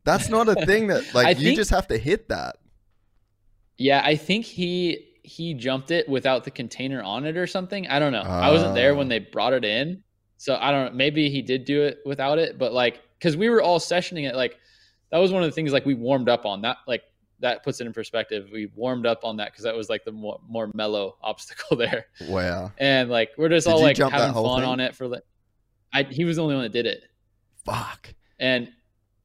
that's 0.05 0.29
not 0.29 0.47
a 0.49 0.67
thing 0.67 0.89
that 0.89 1.03
like 1.15 1.39
you 1.39 1.45
think- 1.45 1.57
just 1.57 1.71
have 1.71 1.87
to 1.87 1.97
hit 1.99 2.29
that 2.29 2.57
yeah. 3.81 4.03
I 4.05 4.17
think 4.17 4.45
he 4.45 5.08
he 5.29 5.55
jumped 5.55 5.91
it 5.91 6.09
without 6.09 6.45
the 6.45 6.51
container 6.51 7.03
on 7.03 7.27
it 7.27 7.37
or 7.37 7.47
something. 7.47 7.87
I 7.89 7.99
don't 7.99 8.13
know. 8.13 8.23
I 8.23 8.51
wasn't 8.51 8.75
there 8.75 8.95
when 8.95 9.07
Ah. 9.07 9.11
they 9.11 9.19
brought 9.21 9.53
it 9.53 9.65
in, 9.65 10.03
so 10.39 10.57
I 10.61 10.71
don't. 10.73 10.93
know. 10.93 10.97
Maybe 10.97 11.29
he 11.31 11.43
did 11.43 11.65
do 11.65 11.83
it 11.83 11.99
without 12.07 12.39
it, 12.39 12.59
but 12.59 12.73
like 12.73 13.01
because 13.19 13.37
we 13.37 13.49
were 13.51 13.61
all 13.63 13.79
sessioning 13.79 14.29
it, 14.29 14.35
like 14.35 14.57
that 15.11 15.19
was 15.19 15.31
one 15.33 15.43
of 15.43 15.49
the 15.49 15.55
things 15.55 15.73
like 15.73 15.85
we 15.87 15.95
warmed 15.95 16.29
up 16.29 16.47
on 16.47 16.63
that. 16.63 16.79
Like 16.87 17.03
that 17.41 17.63
puts 17.63 17.81
it 17.81 17.87
in 17.87 17.93
perspective. 17.93 18.49
We 18.53 18.71
warmed 18.75 19.07
up 19.07 19.25
on 19.25 19.37
that 19.37 19.53
because 19.53 19.65
that 19.65 19.77
was 19.77 19.89
like 19.89 20.05
the 20.05 20.13
more, 20.13 20.41
more 20.49 20.71
mellow 20.75 21.17
obstacle 21.23 21.77
there. 21.77 22.07
wow 22.29 22.73
and 22.79 23.09
like 23.11 23.31
we're 23.39 23.49
just 23.49 23.67
Did 23.67 23.73
all 23.75 23.81
like 23.83 23.97
having 23.97 24.33
fun 24.35 24.61
thing? 24.61 24.69
on 24.69 24.81
it 24.81 24.97
for 24.97 25.07
like 25.09 25.23
I 25.93 26.03
he 26.05 26.25
was 26.25 26.37
the 26.37 26.43
only 26.43 26.55
one 26.57 26.65
that 26.65 26.73
did 26.73 26.87
it. 26.87 27.03
fuck 27.65 28.13
And 28.41 28.71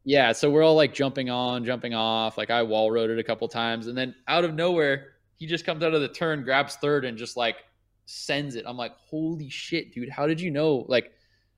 yeah, 0.06 0.34
so 0.34 0.50
we're 0.50 0.64
all 0.64 0.76
like 0.76 0.94
jumping 0.94 1.30
on, 1.30 1.64
jumping 1.64 1.94
off. 1.94 2.38
Like 2.38 2.50
I 2.50 2.62
wall 2.64 2.92
rode 2.92 3.10
it 3.10 3.20
a 3.20 3.24
couple 3.24 3.48
times, 3.48 3.88
and 3.88 3.98
then 3.98 4.14
out 4.28 4.44
of 4.44 4.54
nowhere, 4.54 5.13
he 5.44 5.48
just 5.50 5.66
comes 5.66 5.84
out 5.84 5.94
of 5.94 6.00
the 6.00 6.08
turn, 6.08 6.42
grabs 6.44 6.78
third, 6.78 7.04
and 7.04 7.18
just 7.18 7.36
like 7.36 7.58
sends 8.06 8.56
it. 8.56 8.64
I'm 8.66 8.78
like, 8.78 8.94
holy 9.10 9.50
shit, 9.50 9.94
dude! 9.94 10.08
How 10.10 10.26
did 10.26 10.40
you 10.40 10.50
know? 10.52 10.86
Like, 10.88 11.12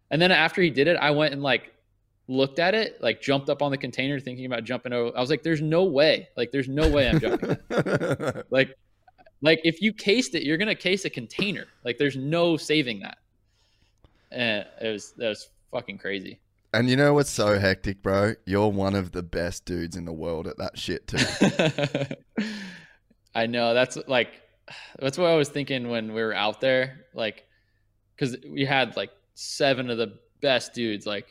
and 0.10 0.20
then 0.20 0.32
after 0.32 0.60
he 0.60 0.72
did 0.72 0.88
it, 0.88 0.98
I 0.98 1.12
went 1.12 1.34
and 1.34 1.44
like 1.44 1.72
looked 2.28 2.57
at 2.57 2.74
it, 2.74 2.99
like 2.99 3.22
jumped 3.22 3.48
up 3.48 3.62
on 3.62 3.70
the 3.70 3.78
container, 3.78 4.20
thinking 4.20 4.48
about 4.48 4.64
jumping 4.64 4.91
over. 4.91 5.16
I 5.16 5.22
was 5.22 5.30
like, 5.30 5.44
there's 5.44 5.62
no 5.62 5.84
way. 5.84 6.28
Like, 6.36 6.52
there's 6.52 6.68
no 6.68 6.90
way 6.90 7.07
I'm 7.07 7.20
jumping. 7.20 7.57
Like, 8.49 8.76
like 9.44 9.62
if 9.64 9.84
you 9.84 9.94
cased 9.94 10.34
it, 10.34 10.41
you're 10.41 10.57
gonna 10.57 10.74
case 10.74 11.06
a 11.06 11.12
container. 11.12 11.66
Like, 11.84 11.99
there's 11.99 12.16
no 12.18 12.57
saving 12.57 13.02
that. 13.02 13.20
And 14.32 14.66
it 14.82 14.90
was 14.91 15.12
that 15.18 15.30
was 15.30 15.49
fucking 15.72 15.99
crazy. 15.99 16.40
and 16.74 16.90
you 16.90 16.95
know 16.95 17.14
what's 17.14 17.30
so 17.30 17.60
hectic 17.60 18.02
bro 18.02 18.34
you're 18.45 18.68
one 18.70 18.95
of 18.95 19.12
the 19.12 19.22
best 19.24 19.64
dudes 19.66 19.95
in 19.95 20.06
the 20.06 20.12
world 20.12 20.48
at 20.48 20.57
that 20.57 20.78
shit 20.78 21.07
too 21.07 21.18
I 23.36 23.48
know 23.48 23.74
that's 23.74 23.98
like 24.07 24.41
that's 24.99 25.18
what 25.18 25.30
I 25.30 25.36
was 25.36 25.49
thinking 25.49 25.90
when 25.90 26.14
we 26.14 26.24
were 26.24 26.34
out 26.34 26.62
there, 26.62 27.06
like 27.14 27.45
because 28.16 28.38
we 28.49 28.66
had 28.66 28.95
like 28.95 29.12
seven 29.34 29.90
of 29.90 29.98
the 29.98 30.18
best 30.41 30.74
dudes 30.74 31.06
like 31.06 31.28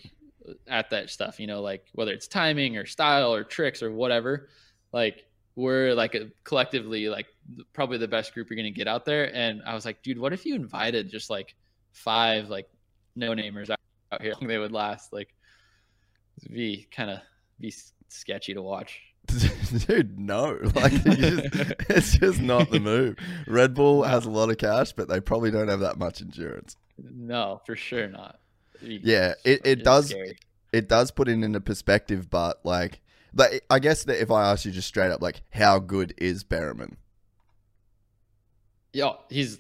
at 0.69 0.91
that 0.91 1.09
stuff, 1.09 1.41
you 1.41 1.47
know, 1.47 1.63
like 1.63 1.87
whether 1.95 2.13
it's 2.13 2.29
timing 2.29 2.77
or 2.77 2.85
style 2.85 3.35
or 3.35 3.43
tricks 3.43 3.83
or 3.83 3.91
whatever, 3.91 4.51
like 4.93 5.25
we're 5.57 5.95
like 5.95 6.15
a, 6.15 6.31
collectively 6.45 7.09
like 7.09 7.27
probably 7.73 7.97
the 7.97 8.09
best 8.09 8.35
group 8.35 8.51
you're 8.51 8.57
gonna 8.57 8.71
get 8.71 8.87
out 8.89 9.07
there. 9.07 9.35
And 9.35 9.63
I 9.65 9.75
was 9.75 9.87
like, 9.87 10.03
dude, 10.03 10.19
what 10.19 10.35
if 10.35 10.45
you 10.45 10.55
invited 10.55 11.09
just 11.09 11.31
like 11.31 11.55
five 11.93 12.51
like 12.51 12.69
no 13.17 13.31
namers 13.31 13.71
out, 13.71 13.81
out 14.13 14.21
here? 14.21 14.35
They 14.43 14.59
would 14.59 14.73
last? 14.73 15.13
Like, 15.13 15.35
be 16.51 16.87
kind 16.91 17.11
of 17.11 17.21
be 17.59 17.73
sketchy 18.09 18.53
to 18.53 18.63
watch. 18.63 19.01
Dude, 19.87 20.19
no. 20.19 20.59
Like 20.75 20.93
just, 20.93 21.55
it's 21.89 22.19
just 22.19 22.41
not 22.41 22.71
the 22.71 22.81
move. 22.81 23.17
Red 23.47 23.75
Bull 23.75 24.03
has 24.03 24.27
a 24.27 24.31
lot 24.31 24.51
of 24.51 24.59
cash, 24.59 24.93
but 24.93 25.09
they 25.09 25.21
probably 25.21 25.51
don't 25.51 25.69
have 25.69 25.81
that 25.81 25.99
much 25.99 26.21
endurance. 26.21 26.77
No, 26.99 27.61
for 27.67 27.77
sure 27.77 28.09
not. 28.09 28.39
Yeah, 28.81 29.35
it, 29.45 29.63
it 29.65 29.85
does 29.85 30.11
scary. 30.11 30.37
it 30.73 30.89
does 30.89 31.11
put 31.11 31.29
it 31.29 31.33
into 31.33 31.61
perspective, 31.61 32.29
but 32.29 32.61
like 32.65 33.01
but 33.35 33.53
I 33.69 33.81
guess 33.81 34.05
that 34.05 34.21
if 34.21 34.31
I 34.31 34.51
ask 34.51 34.65
you 34.65 34.71
just 34.71 34.89
straight 34.89 35.11
up 35.11 35.21
like 35.21 35.43
how 35.51 35.79
good 35.79 36.15
is 36.17 36.45
Bereman? 36.45 36.97
Yo, 38.93 39.17
he's. 39.29 39.59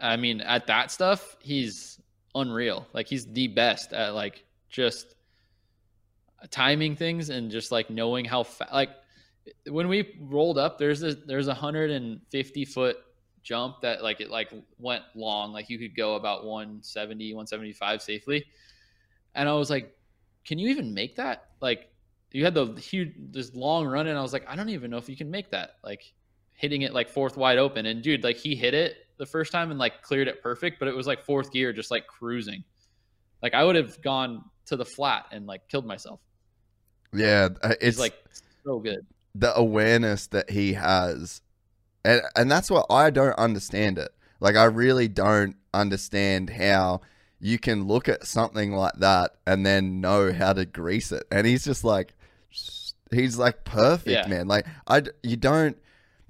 I 0.00 0.16
mean, 0.16 0.40
at 0.40 0.66
that 0.66 0.90
stuff, 0.90 1.36
he's 1.40 2.00
unreal. 2.34 2.86
Like 2.92 3.06
he's 3.06 3.26
the 3.26 3.48
best 3.48 3.92
at 3.92 4.14
like 4.14 4.44
just. 4.70 5.14
Timing 6.50 6.96
things 6.96 7.30
and 7.30 7.50
just 7.50 7.72
like 7.72 7.90
knowing 7.90 8.24
how 8.24 8.42
fa- 8.42 8.68
like 8.72 8.90
when 9.68 9.88
we 9.88 10.16
rolled 10.20 10.58
up, 10.58 10.78
there's 10.78 11.02
a 11.02 11.14
there's 11.14 11.48
a 11.48 11.54
hundred 11.54 11.90
and 11.90 12.20
fifty 12.30 12.64
foot 12.64 12.96
jump 13.42 13.80
that 13.82 14.02
like 14.02 14.20
it 14.20 14.30
like 14.30 14.52
went 14.78 15.02
long, 15.14 15.52
like 15.52 15.68
you 15.68 15.78
could 15.78 15.96
go 15.96 16.14
about 16.14 16.44
170, 16.44 17.34
175 17.34 18.02
safely. 18.02 18.44
And 19.34 19.48
I 19.48 19.54
was 19.54 19.70
like, 19.70 19.96
can 20.44 20.58
you 20.58 20.68
even 20.68 20.94
make 20.94 21.16
that? 21.16 21.50
Like 21.60 21.90
you 22.30 22.44
had 22.44 22.54
the 22.54 22.66
huge 22.74 23.14
this 23.30 23.54
long 23.54 23.86
run 23.86 24.06
and 24.06 24.18
I 24.18 24.22
was 24.22 24.32
like, 24.32 24.48
I 24.48 24.56
don't 24.56 24.68
even 24.68 24.90
know 24.90 24.96
if 24.96 25.08
you 25.08 25.16
can 25.16 25.30
make 25.30 25.50
that. 25.50 25.76
Like 25.82 26.12
hitting 26.54 26.82
it 26.82 26.92
like 26.92 27.08
fourth 27.08 27.36
wide 27.36 27.58
open. 27.58 27.86
And 27.86 28.02
dude, 28.02 28.24
like 28.24 28.36
he 28.36 28.54
hit 28.54 28.74
it 28.74 28.96
the 29.18 29.26
first 29.26 29.52
time 29.52 29.70
and 29.70 29.78
like 29.78 30.02
cleared 30.02 30.28
it 30.28 30.42
perfect, 30.42 30.78
but 30.78 30.88
it 30.88 30.94
was 30.96 31.06
like 31.06 31.24
fourth 31.24 31.52
gear, 31.52 31.72
just 31.72 31.90
like 31.90 32.06
cruising. 32.06 32.64
Like 33.42 33.54
I 33.54 33.64
would 33.64 33.76
have 33.76 34.00
gone 34.02 34.44
to 34.66 34.76
the 34.76 34.84
flat 34.84 35.26
and 35.32 35.46
like 35.46 35.68
killed 35.68 35.86
myself. 35.86 36.20
Yeah, 37.12 37.48
uh, 37.62 37.70
it's 37.80 37.84
He's 37.84 37.98
like 37.98 38.24
so 38.64 38.78
good. 38.78 39.06
the 39.34 39.54
awareness 39.56 40.26
that 40.28 40.50
he 40.50 40.72
has 40.74 41.40
and 42.04 42.22
and 42.36 42.50
that's 42.50 42.70
what 42.70 42.86
I 42.90 43.10
don't 43.10 43.38
understand 43.38 43.98
it. 43.98 44.10
Like 44.40 44.56
I 44.56 44.64
really 44.64 45.08
don't 45.08 45.56
understand 45.74 46.50
how 46.50 47.00
you 47.40 47.58
can 47.58 47.86
look 47.86 48.08
at 48.08 48.26
something 48.26 48.72
like 48.72 48.94
that 48.98 49.32
and 49.46 49.64
then 49.66 50.00
know 50.00 50.32
how 50.32 50.52
to 50.52 50.64
grease 50.64 51.12
it. 51.12 51.24
And 51.30 51.46
he's 51.46 51.64
just 51.64 51.84
like 51.84 52.14
he's 53.10 53.36
like 53.38 53.64
perfect, 53.64 54.08
Yeah. 54.08 54.26
man. 54.28 54.48
Like 54.48 54.66
I, 54.86 55.02
you 55.22 55.36
don't 55.36 55.76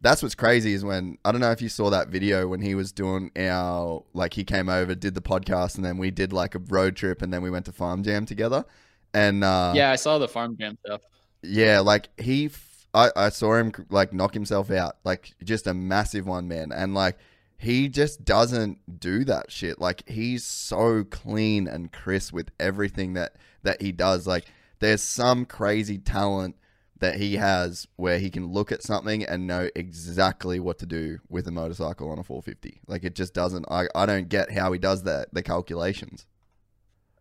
that's 0.00 0.20
what's 0.20 0.34
crazy 0.34 0.72
is 0.72 0.84
when 0.84 1.16
I 1.24 1.30
don't 1.30 1.40
know 1.40 1.52
if 1.52 1.62
you 1.62 1.68
saw 1.68 1.88
that 1.90 2.08
video 2.08 2.48
when 2.48 2.60
he 2.60 2.74
was 2.74 2.90
doing 2.92 3.30
our 3.36 4.02
like 4.14 4.34
he 4.34 4.42
came 4.44 4.68
over, 4.68 4.94
did 4.96 5.14
the 5.14 5.22
podcast 5.22 5.76
and 5.76 5.84
then 5.84 5.96
we 5.96 6.10
did 6.10 6.32
like 6.32 6.54
a 6.54 6.58
road 6.58 6.96
trip 6.96 7.22
and 7.22 7.32
then 7.32 7.40
we 7.40 7.50
went 7.50 7.66
to 7.66 7.72
Farm 7.72 8.02
Jam 8.02 8.26
together. 8.26 8.64
And 9.14 9.44
uh 9.44 9.72
yeah, 9.74 9.90
I 9.90 9.96
saw 9.96 10.18
the 10.18 10.28
farm 10.28 10.56
jam 10.58 10.76
stuff. 10.84 11.02
yeah, 11.42 11.80
like 11.80 12.08
he, 12.18 12.46
f- 12.46 12.86
I, 12.94 13.10
I 13.16 13.28
saw 13.30 13.54
him 13.56 13.72
like 13.90 14.12
knock 14.12 14.34
himself 14.34 14.70
out, 14.70 14.96
like 15.04 15.34
just 15.42 15.66
a 15.66 15.74
massive 15.74 16.26
one, 16.26 16.48
man. 16.48 16.72
And 16.72 16.94
like 16.94 17.18
he 17.58 17.88
just 17.88 18.24
doesn't 18.24 18.98
do 19.00 19.24
that 19.24 19.50
shit. 19.52 19.80
Like 19.80 20.08
he's 20.08 20.44
so 20.44 21.04
clean 21.04 21.68
and 21.68 21.92
crisp 21.92 22.32
with 22.32 22.50
everything 22.58 23.12
that 23.14 23.36
that 23.62 23.80
he 23.82 23.92
does. 23.92 24.26
Like 24.26 24.46
there's 24.80 25.02
some 25.02 25.44
crazy 25.44 25.98
talent 25.98 26.56
that 26.98 27.16
he 27.16 27.36
has 27.36 27.86
where 27.96 28.18
he 28.18 28.30
can 28.30 28.46
look 28.46 28.70
at 28.72 28.82
something 28.82 29.24
and 29.24 29.46
know 29.46 29.68
exactly 29.74 30.60
what 30.60 30.78
to 30.78 30.86
do 30.86 31.18
with 31.28 31.48
a 31.48 31.50
motorcycle 31.50 32.10
on 32.10 32.18
a 32.18 32.22
450. 32.22 32.80
Like 32.86 33.04
it 33.04 33.14
just 33.14 33.34
doesn't. 33.34 33.66
I, 33.70 33.86
I 33.94 34.06
don't 34.06 34.28
get 34.28 34.52
how 34.52 34.72
he 34.72 34.78
does 34.78 35.02
that. 35.02 35.32
The 35.32 35.42
calculations. 35.42 36.26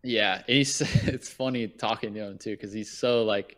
Yeah, 0.02 0.42
he's 0.46 0.80
it's 1.06 1.30
funny 1.30 1.68
talking 1.68 2.14
to 2.14 2.20
him 2.20 2.38
too 2.38 2.50
because 2.50 2.72
he's 2.72 2.96
so 2.96 3.24
like 3.24 3.56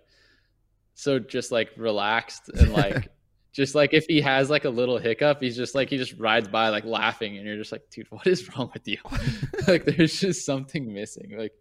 so 0.95 1.19
just 1.19 1.51
like 1.51 1.71
relaxed 1.77 2.49
and 2.49 2.73
like 2.73 3.09
just 3.53 3.75
like 3.75 3.95
if 3.95 4.07
he 4.07 4.21
has 4.21 4.51
like 4.51 4.65
a 4.65 4.71
little 4.71 4.99
hiccup, 4.99 5.41
he's 5.41 5.57
just 5.57 5.75
like 5.75 5.89
he 5.89 5.97
just 5.97 6.19
rides 6.19 6.49
by 6.49 6.69
like 6.69 6.85
laughing 6.85 7.37
and 7.37 7.47
you're 7.47 7.57
just 7.57 7.73
like, 7.73 7.89
dude, 7.91 8.07
what 8.11 8.27
is 8.27 8.49
wrong 8.57 8.71
with 8.73 8.87
you? 8.87 8.99
like 9.69 9.85
there's 9.85 10.21
just 10.21 10.45
something 10.45 10.93
missing. 10.93 11.35
Like 11.37 11.53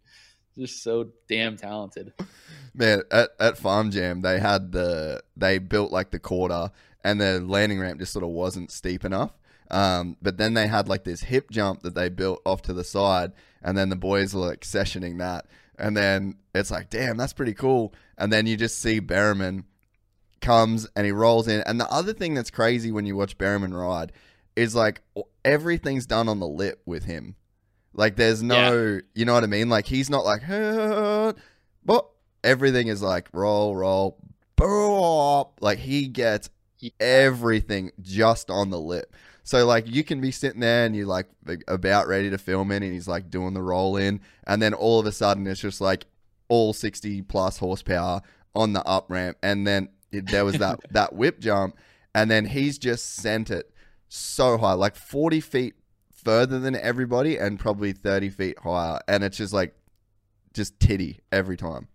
just 0.57 0.84
so 0.84 1.10
damn 1.30 1.57
talented. 1.57 2.14
Man, 2.73 3.03
at, 3.11 3.30
at 3.39 3.57
Farm 3.57 3.91
Jam, 3.91 4.22
they 4.22 4.39
had 4.39 4.72
the 4.72 5.23
they 5.38 5.60
built 5.60 5.91
like 5.91 6.11
the 6.11 6.19
quarter, 6.19 6.72
and 7.03 7.22
the 7.22 7.39
landing 7.39 7.80
ramp 7.80 7.99
just 7.99 8.14
sort 8.14 8.23
of 8.23 8.30
wasn't 8.31 8.72
steep 8.72 9.05
enough. 9.05 9.31
Um, 9.73 10.17
but 10.21 10.37
then 10.37 10.53
they 10.53 10.67
had 10.67 10.87
like 10.87 11.03
this 11.03 11.21
hip 11.21 11.49
jump 11.49 11.81
that 11.81 11.95
they 11.95 12.07
built 12.07 12.43
off 12.45 12.61
to 12.63 12.73
the 12.73 12.83
side, 12.83 13.31
and 13.63 13.75
then 13.75 13.89
the 13.89 13.95
boys 13.95 14.35
were 14.35 14.45
like 14.47 14.61
sessioning 14.61 15.17
that, 15.17 15.47
and 15.79 15.97
then 15.97 16.35
it's 16.53 16.69
like, 16.69 16.91
damn, 16.91 17.17
that's 17.17 17.33
pretty 17.33 17.55
cool. 17.55 17.91
And 18.15 18.31
then 18.31 18.45
you 18.45 18.55
just 18.55 18.79
see 18.79 19.01
Bereman 19.01 19.63
comes 20.41 20.87
and 20.95 21.07
he 21.07 21.11
rolls 21.11 21.47
in, 21.47 21.61
and 21.61 21.79
the 21.79 21.89
other 21.89 22.13
thing 22.13 22.35
that's 22.35 22.51
crazy 22.51 22.91
when 22.91 23.07
you 23.07 23.15
watch 23.15 23.35
Bereman 23.39 23.73
ride 23.73 24.11
is 24.55 24.75
like 24.75 25.01
everything's 25.43 26.05
done 26.05 26.29
on 26.29 26.39
the 26.39 26.47
lip 26.47 26.83
with 26.85 27.05
him. 27.05 27.35
Like 27.95 28.15
there's 28.15 28.43
no, 28.43 28.99
you 29.15 29.25
know 29.25 29.33
what 29.33 29.43
I 29.43 29.47
mean? 29.47 29.69
Like 29.69 29.87
he's 29.87 30.09
not 30.09 30.23
like, 30.23 30.43
but 31.83 32.07
everything 32.43 32.89
is 32.89 33.01
like 33.01 33.27
roll, 33.33 33.75
roll, 33.75 34.19
bop. 34.55 35.59
Like 35.61 35.79
he 35.79 36.07
gets 36.07 36.51
everything 36.99 37.91
just 38.01 38.51
on 38.51 38.69
the 38.69 38.79
lip. 38.79 39.15
So 39.44 39.65
like 39.65 39.94
you 39.94 40.03
can 40.03 40.22
be 40.22 40.32
sitting 40.32 40.61
there 40.61 40.86
and 40.86 40.95
you're 40.95 41.06
like 41.06 41.28
about 41.68 42.07
ready 42.07 42.30
to 42.30 42.38
film 42.38 42.72
it, 42.72 42.84
and 42.84 42.94
he's 42.94 43.07
like 43.07 43.30
doing 43.30 43.53
the 43.53 43.61
roll 43.61 43.98
in, 43.98 44.22
and 44.48 44.61
then 44.61 44.74
all 44.74 44.99
of 44.99 45.06
a 45.06 45.11
sudden 45.11 45.45
it's 45.48 45.61
just 45.61 45.82
like 45.82 46.06
all 46.48 46.74
60 46.74 47.22
plus 47.24 47.57
horsepower 47.57 48.22
on 48.56 48.74
the 48.74 48.84
up 48.84 49.06
ramp, 49.10 49.38
and 49.44 49.68
then 49.68 49.90
it, 50.11 50.28
there 50.28 50.45
was 50.45 50.57
that 50.60 50.80
that 50.91 51.14
whip 51.14 51.40
jump, 51.40 51.78
and 52.15 52.32
then 52.32 52.45
he's 52.45 52.78
just 52.78 53.15
sent 53.15 53.52
it 53.52 53.70
so 54.07 54.57
high, 54.57 54.74
like 54.74 54.95
40 54.95 55.40
feet 55.41 55.76
further 56.11 56.60
than 56.60 56.76
everybody, 56.76 57.38
and 57.38 57.60
probably 57.60 57.91
30 57.91 58.30
feet 58.30 58.60
higher, 58.60 58.99
and 59.07 59.24
it's 59.24 59.38
just 59.38 59.53
like 59.53 59.76
just 60.53 60.80
titty 60.80 61.20
every 61.32 61.57
time. 61.57 61.88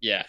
Yeah. 0.00 0.24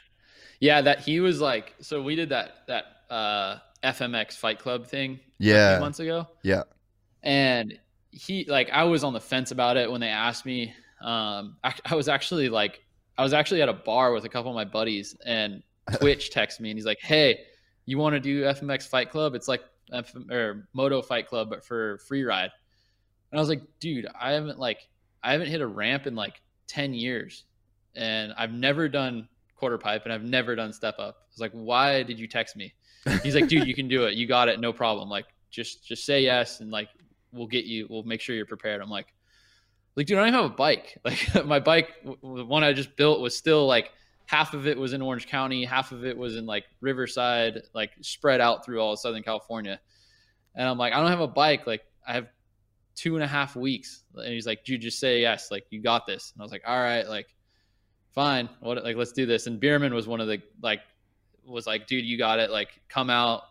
Yeah, 0.60 0.82
that 0.82 1.00
he 1.02 1.20
was 1.20 1.40
like 1.42 1.74
so 1.80 2.02
we 2.02 2.16
did 2.16 2.30
that 2.30 2.68
that 2.68 2.86
uh 3.10 3.58
FMX 3.84 4.34
Fight 4.34 4.60
Club 4.60 4.88
thing 4.88 5.20
Yeah. 5.40 5.80
months 5.80 6.00
ago. 6.00 6.28
Yeah. 6.44 6.64
and 7.24 7.78
he 8.12 8.46
like 8.46 8.70
i 8.72 8.84
was 8.84 9.04
on 9.04 9.14
the 9.14 9.20
fence 9.20 9.52
about 9.52 9.78
it 9.78 9.92
when 9.92 10.02
they 10.02 10.08
asked 10.08 10.46
me 10.46 10.74
um 11.02 11.58
I, 11.64 11.74
I 11.86 11.96
was 11.96 12.08
actually 12.08 12.50
like 12.50 12.84
i 13.18 13.22
was 13.22 13.34
actually 13.34 13.62
at 13.62 13.70
a 13.70 13.74
bar 13.74 14.12
with 14.14 14.24
a 14.26 14.30
couple 14.30 14.50
of 14.50 14.56
my 14.56 14.66
buddies 14.66 15.16
and 15.26 15.62
twitch 16.00 16.32
texted 16.32 16.62
me 16.62 16.72
and 16.72 16.78
he's 16.78 16.86
like 16.86 17.00
hey 17.02 17.42
you 17.86 17.98
want 18.00 18.14
to 18.14 18.20
do 18.20 18.44
fmx 18.44 18.88
fight 18.88 19.12
club 19.12 19.36
it's 19.36 19.48
like 19.48 19.62
F- 19.94 20.16
or 20.32 20.68
moto 20.74 21.02
fight 21.02 21.28
club 21.28 21.50
but 21.50 21.64
for 21.64 21.98
free 22.00 22.24
ride 22.24 22.50
and 23.32 23.40
i 23.40 23.42
was 23.42 23.50
like 23.50 23.62
dude 23.80 24.08
i 24.20 24.32
haven't 24.32 24.58
like 24.58 24.88
i 25.24 25.32
haven't 25.34 25.48
hit 25.48 25.62
a 25.62 25.68
ramp 25.68 26.08
in 26.08 26.16
like 26.16 26.42
10 26.68 26.94
years 26.94 27.44
and 27.96 28.34
i've 28.38 28.52
never 28.52 28.88
done 28.90 29.28
quarter 29.56 29.78
pipe 29.78 30.04
and 30.06 30.14
i've 30.14 30.24
never 30.24 30.56
done 30.56 30.74
step 30.74 30.96
up 30.98 31.16
i 31.20 31.26
was 31.32 31.40
like 31.40 31.52
why 31.52 32.04
did 32.04 32.18
you 32.20 32.28
text 32.28 32.56
me 32.56 32.74
he's 33.24 33.36
like 33.36 33.48
dude 33.48 33.68
you 33.68 33.74
can 33.74 33.88
do 33.88 34.06
it. 34.06 34.16
You 34.16 34.28
got 34.28 34.50
it. 34.50 34.60
No 34.60 34.74
problem. 34.74 35.10
Like 35.10 35.26
just 35.50 35.86
just 35.86 36.06
say 36.06 36.22
yes 36.22 36.60
and 36.60 36.72
like 36.72 36.90
we'll 37.32 37.48
get 37.48 37.66
you 37.66 37.88
we'll 37.90 38.04
make 38.04 38.22
sure 38.22 38.36
you're 38.36 38.46
prepared. 38.46 38.82
I'm 38.82 38.90
like 38.90 39.14
like 39.96 40.06
dude 40.06 40.18
i 40.18 40.22
don't 40.22 40.30
even 40.30 40.42
have 40.42 40.52
a 40.52 40.56
bike. 40.56 40.98
Like 41.06 41.46
my 41.46 41.60
bike 41.60 41.96
the 42.04 42.46
one 42.46 42.64
i 42.64 42.72
just 42.72 42.96
built 42.96 43.20
was 43.20 43.36
still 43.36 43.66
like 43.66 43.92
half 44.26 44.54
of 44.54 44.68
it 44.68 44.78
was 44.78 44.94
in 44.94 45.02
orange 45.02 45.28
county 45.28 45.66
half 45.66 45.92
of 45.92 46.06
it 46.06 46.16
was 46.16 46.36
in 46.36 46.46
like 46.46 46.66
riverside 46.82 47.62
like 47.74 47.92
spread 48.02 48.42
out 48.42 48.66
through 48.66 48.80
all 48.80 48.94
of 48.94 49.00
southern 49.00 49.24
california. 49.24 49.80
And 50.56 50.68
i'm 50.68 50.78
like 50.78 50.94
i 50.94 51.00
don't 51.00 51.10
have 51.10 51.20
a 51.20 51.28
bike. 51.28 51.68
Like 51.68 51.82
i 52.08 52.14
have 52.14 52.28
two 52.96 53.16
and 53.16 53.24
a 53.24 53.28
half 53.28 53.56
weeks. 53.56 54.04
And 54.16 54.34
he's 54.34 54.48
like 54.48 54.64
dude 54.64 54.82
just 54.82 55.00
say 55.00 55.22
yes. 55.22 55.52
Like 55.52 55.66
you 55.70 55.82
got 55.82 56.06
this. 56.06 56.32
And 56.34 56.42
i 56.42 56.44
was 56.44 56.52
like 56.52 56.64
all 56.66 56.80
right. 56.80 57.08
Like 57.08 57.28
fine. 58.14 58.50
What 58.60 58.84
like 58.84 58.96
let's 58.96 59.12
do 59.12 59.26
this. 59.26 59.48
And 59.48 59.60
Bereman 59.60 59.94
was 59.94 60.08
one 60.08 60.22
of 60.22 60.28
the 60.28 60.42
like 60.62 60.82
was 61.48 61.68
like 61.68 61.88
dude 61.88 62.06
you 62.06 62.18
got 62.18 62.40
it. 62.40 62.52
Like 62.52 62.70
come 62.90 63.10
out 63.10 63.44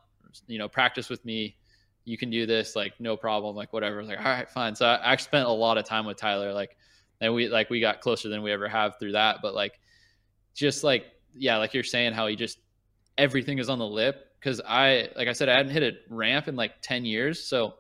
you 0.46 0.58
know 0.58 0.68
practice 0.68 1.08
with 1.08 1.24
me. 1.24 1.56
You 2.04 2.16
can 2.16 2.30
do 2.30 2.46
this. 2.46 2.76
Like 2.76 2.94
no 3.00 3.16
problem. 3.16 3.56
Like 3.56 3.72
whatever. 3.72 4.02
Like 4.02 4.18
all 4.18 4.24
right 4.24 4.48
fine. 4.48 4.74
So 4.74 4.86
I, 4.86 5.12
I 5.12 5.16
spent 5.16 5.46
a 5.46 5.52
lot 5.52 5.78
of 5.78 5.84
time 5.84 6.06
with 6.06 6.16
tyler 6.16 6.52
like 6.52 6.76
and 7.20 7.34
we 7.34 7.48
like 7.48 7.70
we 7.70 7.80
got 7.80 8.00
closer 8.00 8.28
than 8.28 8.42
we 8.42 8.52
ever 8.52 8.68
have 8.68 8.98
through 8.98 9.12
that. 9.12 9.38
But 9.42 9.54
like 9.54 9.80
just 10.54 10.84
like 10.84 11.06
yeah 11.34 11.56
like 11.58 11.74
you're 11.74 11.84
saying 11.84 12.12
how 12.12 12.26
he 12.26 12.36
just 12.36 12.58
everything 13.18 13.58
is 13.58 13.68
on 13.68 13.78
the 13.78 13.86
lip. 13.86 14.22
Because 14.38 14.60
i 14.66 15.08
like 15.16 15.28
i 15.28 15.32
said 15.32 15.48
i 15.48 15.56
hadn't 15.56 15.72
hit 15.72 15.82
a 15.82 16.14
ramp 16.14 16.48
in 16.48 16.56
like 16.56 16.80
10 16.82 17.04
years. 17.04 17.42
So 17.42 17.74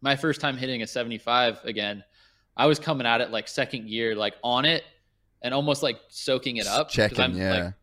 my 0.00 0.16
first 0.16 0.40
time 0.40 0.56
hitting 0.56 0.82
a 0.82 0.86
75 0.86 1.60
again 1.64 2.04
i 2.58 2.66
was 2.66 2.78
coming 2.78 3.06
at 3.06 3.22
it 3.22 3.30
like 3.30 3.48
second 3.48 3.86
gear 3.88 4.14
like 4.14 4.34
on 4.42 4.66
it 4.66 4.84
and 5.44 5.52
almost 5.52 5.82
like 5.82 6.00
soaking 6.08 6.56
it 6.56 6.66
up. 6.66 6.88
Checking, 6.88 7.20
I'm, 7.20 7.36
yeah. 7.36 7.50
like, 7.50 7.74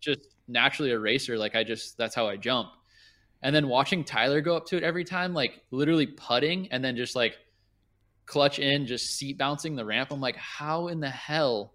just 0.00 0.20
naturally 0.48 0.92
a 0.92 0.98
racer 0.98 1.36
like 1.36 1.54
i 1.54 1.64
just 1.64 1.96
that's 1.98 2.14
how 2.14 2.26
i 2.26 2.36
jump 2.36 2.70
and 3.42 3.54
then 3.54 3.68
watching 3.68 4.04
Tyler 4.04 4.40
go 4.40 4.56
up 4.56 4.66
to 4.66 4.76
it 4.76 4.82
every 4.82 5.04
time, 5.04 5.34
like 5.34 5.62
literally 5.70 6.06
putting 6.06 6.66
and 6.72 6.84
then 6.84 6.96
just 6.96 7.14
like 7.14 7.36
clutch 8.24 8.58
in, 8.58 8.86
just 8.86 9.16
seat 9.16 9.38
bouncing 9.38 9.76
the 9.76 9.84
ramp. 9.84 10.10
I'm 10.10 10.20
like, 10.20 10.36
how 10.36 10.88
in 10.88 11.00
the 11.00 11.10
hell, 11.10 11.74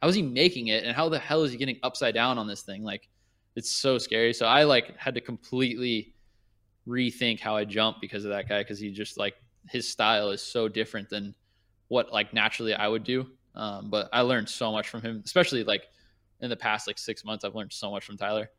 how 0.00 0.08
is 0.08 0.14
he 0.14 0.22
making 0.22 0.68
it? 0.68 0.84
And 0.84 0.96
how 0.96 1.08
the 1.08 1.18
hell 1.18 1.44
is 1.44 1.52
he 1.52 1.58
getting 1.58 1.78
upside 1.82 2.14
down 2.14 2.38
on 2.38 2.46
this 2.46 2.62
thing? 2.62 2.82
Like, 2.82 3.08
it's 3.54 3.70
so 3.70 3.98
scary. 3.98 4.32
So 4.32 4.46
I 4.46 4.64
like 4.64 4.98
had 4.98 5.14
to 5.14 5.20
completely 5.20 6.14
rethink 6.88 7.38
how 7.38 7.54
I 7.54 7.64
jump 7.64 7.98
because 8.00 8.24
of 8.24 8.30
that 8.30 8.48
guy. 8.48 8.64
Cause 8.64 8.80
he 8.80 8.90
just 8.90 9.16
like, 9.18 9.34
his 9.68 9.88
style 9.88 10.30
is 10.30 10.42
so 10.42 10.68
different 10.68 11.08
than 11.08 11.34
what 11.88 12.12
like 12.12 12.34
naturally 12.34 12.74
I 12.74 12.88
would 12.88 13.04
do. 13.04 13.26
Um, 13.54 13.88
but 13.88 14.08
I 14.12 14.22
learned 14.22 14.48
so 14.48 14.72
much 14.72 14.88
from 14.88 15.00
him, 15.00 15.22
especially 15.24 15.62
like 15.62 15.84
in 16.40 16.50
the 16.50 16.56
past 16.56 16.86
like 16.86 16.98
six 16.98 17.24
months. 17.24 17.44
I've 17.44 17.54
learned 17.54 17.72
so 17.72 17.90
much 17.90 18.04
from 18.04 18.16
Tyler. 18.16 18.50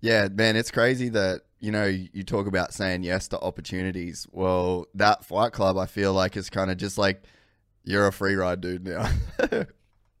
Yeah, 0.00 0.28
man, 0.28 0.56
it's 0.56 0.70
crazy 0.70 1.10
that 1.10 1.42
you 1.58 1.70
know 1.70 1.84
you 1.84 2.22
talk 2.22 2.46
about 2.46 2.72
saying 2.72 3.02
yes 3.02 3.28
to 3.28 3.38
opportunities. 3.38 4.26
Well, 4.32 4.86
that 4.94 5.24
Fight 5.24 5.52
Club, 5.52 5.76
I 5.76 5.86
feel 5.86 6.12
like 6.12 6.36
is 6.36 6.48
kind 6.50 6.70
of 6.70 6.78
just 6.78 6.96
like 6.96 7.22
you're 7.84 8.06
a 8.06 8.12
free 8.12 8.34
ride 8.34 8.60
dude 8.60 8.86
now. 8.86 9.10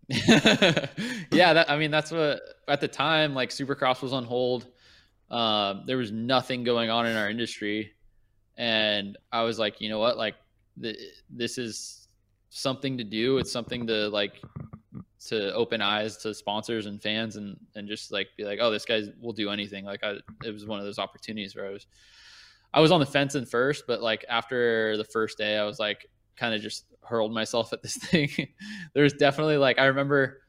yeah, 0.08 1.54
that, 1.54 1.66
I 1.70 1.78
mean 1.78 1.90
that's 1.90 2.10
what 2.10 2.40
at 2.68 2.80
the 2.80 2.88
time 2.88 3.34
like 3.34 3.50
Supercross 3.50 4.02
was 4.02 4.12
on 4.12 4.24
hold. 4.24 4.66
Um, 5.30 5.84
there 5.86 5.96
was 5.96 6.10
nothing 6.10 6.64
going 6.64 6.90
on 6.90 7.06
in 7.06 7.16
our 7.16 7.30
industry, 7.30 7.92
and 8.58 9.16
I 9.32 9.42
was 9.42 9.58
like, 9.58 9.80
you 9.80 9.88
know 9.88 9.98
what, 9.98 10.18
like 10.18 10.34
the, 10.76 10.96
this 11.30 11.56
is 11.56 12.08
something 12.50 12.98
to 12.98 13.04
do. 13.04 13.38
It's 13.38 13.52
something 13.52 13.86
to 13.86 14.08
like 14.08 14.42
to 15.26 15.52
open 15.54 15.80
eyes 15.80 16.16
to 16.18 16.32
sponsors 16.34 16.86
and 16.86 17.02
fans, 17.02 17.36
and 17.36 17.56
and 17.74 17.88
just 17.88 18.12
like 18.12 18.28
be 18.36 18.44
like, 18.44 18.58
oh, 18.60 18.70
this 18.70 18.84
guy 18.84 19.02
will 19.20 19.32
do 19.32 19.50
anything. 19.50 19.84
Like 19.84 20.02
I, 20.02 20.16
it 20.44 20.52
was 20.52 20.66
one 20.66 20.78
of 20.78 20.84
those 20.84 20.98
opportunities 20.98 21.54
where 21.54 21.66
I 21.66 21.70
was, 21.70 21.86
I 22.72 22.80
was 22.80 22.90
on 22.90 23.00
the 23.00 23.06
fence 23.06 23.34
in 23.34 23.46
first, 23.46 23.84
but 23.86 24.00
like 24.02 24.24
after 24.28 24.96
the 24.96 25.04
first 25.04 25.38
day, 25.38 25.58
I 25.58 25.64
was 25.64 25.78
like, 25.78 26.06
kind 26.36 26.54
of 26.54 26.62
just 26.62 26.86
hurled 27.04 27.32
myself 27.32 27.72
at 27.72 27.82
this 27.82 27.96
thing. 27.96 28.30
There's 28.94 29.12
definitely 29.12 29.58
like 29.58 29.78
I 29.78 29.86
remember 29.86 30.42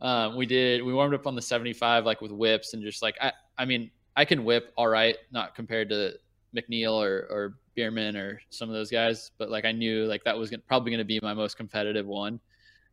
um, 0.00 0.36
we 0.36 0.46
did 0.46 0.82
we 0.82 0.92
warmed 0.92 1.14
up 1.14 1.26
on 1.26 1.34
the 1.34 1.42
75 1.42 2.04
like 2.04 2.20
with 2.20 2.32
whips 2.32 2.74
and 2.74 2.82
just 2.82 3.02
like 3.02 3.16
I 3.20 3.32
I 3.56 3.64
mean 3.64 3.90
I 4.16 4.24
can 4.24 4.44
whip 4.44 4.72
all 4.76 4.88
right, 4.88 5.16
not 5.30 5.54
compared 5.54 5.88
to 5.88 6.14
McNeil 6.54 6.92
or 6.92 7.26
or 7.30 7.54
Bereman 7.76 8.16
or 8.16 8.40
some 8.50 8.68
of 8.68 8.74
those 8.74 8.90
guys, 8.90 9.30
but 9.38 9.50
like 9.50 9.64
I 9.64 9.72
knew 9.72 10.04
like 10.04 10.22
that 10.24 10.36
was 10.36 10.50
gonna, 10.50 10.62
probably 10.66 10.90
going 10.90 10.98
to 10.98 11.04
be 11.04 11.18
my 11.22 11.32
most 11.32 11.56
competitive 11.56 12.06
one. 12.06 12.38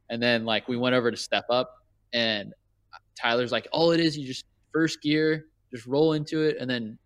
And 0.10 0.22
then 0.22 0.45
like 0.45 0.68
we 0.68 0.77
went 0.77 0.95
over 0.95 1.11
to 1.11 1.18
step 1.18 1.45
up 1.49 1.86
and 2.14 2.53
Tyler's 3.19 3.52
like 3.52 3.68
all 3.72 3.91
it 3.91 3.99
is 3.99 4.18
you 4.18 4.26
just 4.26 4.45
first 4.73 5.02
gear, 5.02 5.45
just 5.72 5.86
roll 5.86 6.14
into 6.14 6.41
it 6.41 6.57
and 6.60 6.69
then 6.69 6.98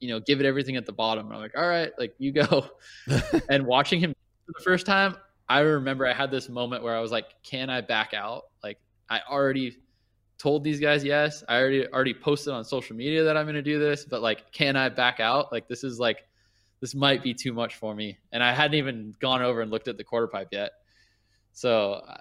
you 0.00 0.08
know, 0.08 0.18
give 0.20 0.40
it 0.40 0.46
everything 0.46 0.76
at 0.76 0.86
the 0.86 0.92
bottom. 0.92 1.26
And 1.26 1.34
I'm 1.34 1.40
like, 1.40 1.56
all 1.56 1.68
right, 1.68 1.92
like 1.98 2.14
you 2.18 2.32
go. 2.32 2.66
and 3.50 3.66
watching 3.66 4.00
him 4.00 4.14
for 4.46 4.52
the 4.56 4.64
first 4.64 4.86
time, 4.86 5.16
I 5.48 5.60
remember 5.60 6.06
I 6.06 6.14
had 6.14 6.30
this 6.30 6.48
moment 6.48 6.82
where 6.82 6.96
I 6.96 7.00
was 7.00 7.12
like, 7.12 7.26
can 7.42 7.70
I 7.70 7.82
back 7.82 8.14
out? 8.14 8.44
Like 8.64 8.78
I 9.08 9.20
already 9.30 9.76
told 10.38 10.64
these 10.64 10.80
guys 10.80 11.04
yes. 11.04 11.44
I 11.48 11.58
already 11.58 11.86
already 11.86 12.14
posted 12.14 12.54
on 12.54 12.64
social 12.64 12.96
media 12.96 13.24
that 13.24 13.36
I'm 13.36 13.44
going 13.44 13.56
to 13.56 13.62
do 13.62 13.78
this, 13.78 14.04
but 14.04 14.22
like 14.22 14.50
can 14.52 14.74
I 14.74 14.88
back 14.88 15.20
out? 15.20 15.52
Like 15.52 15.68
this 15.68 15.84
is 15.84 15.98
like 16.00 16.24
this 16.80 16.94
might 16.94 17.22
be 17.22 17.34
too 17.34 17.52
much 17.52 17.76
for 17.76 17.94
me. 17.94 18.18
And 18.32 18.42
I 18.42 18.54
hadn't 18.54 18.76
even 18.76 19.14
gone 19.20 19.42
over 19.42 19.60
and 19.60 19.70
looked 19.70 19.88
at 19.88 19.98
the 19.98 20.04
quarter 20.04 20.28
pipe 20.28 20.48
yet. 20.50 20.72
So 21.52 21.92
uh, 22.06 22.16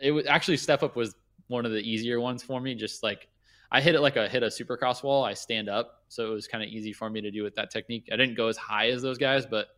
it 0.00 0.10
was 0.10 0.26
actually 0.26 0.56
step 0.56 0.82
up 0.82 0.96
was 0.96 1.14
one 1.48 1.64
of 1.64 1.72
the 1.72 1.80
easier 1.80 2.20
ones 2.20 2.42
for 2.42 2.60
me. 2.60 2.74
Just 2.74 3.02
like 3.02 3.28
I 3.70 3.80
hit 3.80 3.94
it 3.94 4.00
like 4.00 4.16
I 4.16 4.28
hit 4.28 4.42
a 4.42 4.46
supercross 4.46 5.02
wall. 5.02 5.24
I 5.24 5.34
stand 5.34 5.68
up, 5.68 6.04
so 6.08 6.30
it 6.30 6.34
was 6.34 6.46
kind 6.46 6.62
of 6.62 6.70
easy 6.70 6.92
for 6.92 7.10
me 7.10 7.20
to 7.20 7.30
do 7.30 7.42
with 7.42 7.54
that 7.56 7.70
technique. 7.70 8.08
I 8.12 8.16
didn't 8.16 8.36
go 8.36 8.48
as 8.48 8.56
high 8.56 8.88
as 8.88 9.02
those 9.02 9.18
guys, 9.18 9.46
but 9.46 9.68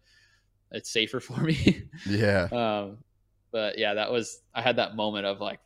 it's 0.73 0.91
safer 0.91 1.21
for 1.21 1.41
me. 1.41 1.85
Yeah. 2.07 2.49
um, 2.53 2.99
but 3.51 3.79
yeah, 3.79 3.95
that 3.95 4.11
was 4.11 4.43
I 4.55 4.63
had 4.63 4.77
that 4.77 4.97
moment 4.97 5.27
of 5.27 5.41
like, 5.41 5.61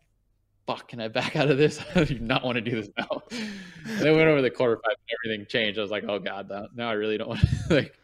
fuck, 0.66 0.88
can 0.88 1.00
I 1.00 1.08
back 1.08 1.36
out 1.36 1.50
of 1.50 1.58
this? 1.58 1.80
I 1.94 2.04
do 2.04 2.18
not 2.18 2.44
want 2.44 2.56
to 2.56 2.60
do 2.60 2.80
this 2.80 2.90
now. 2.96 3.22
and 3.30 3.98
then 4.00 4.16
went 4.16 4.28
over 4.28 4.42
the 4.42 4.50
quarter 4.50 4.76
pipe 4.76 4.96
and 4.96 5.18
everything 5.24 5.46
changed. 5.46 5.78
I 5.78 5.82
was 5.82 5.90
like, 5.90 6.04
oh 6.08 6.18
god, 6.18 6.48
that, 6.48 6.68
now 6.74 6.88
I 6.88 6.92
really 6.92 7.18
don't 7.18 7.28
want 7.28 7.40
to, 7.40 7.48
like 7.74 7.98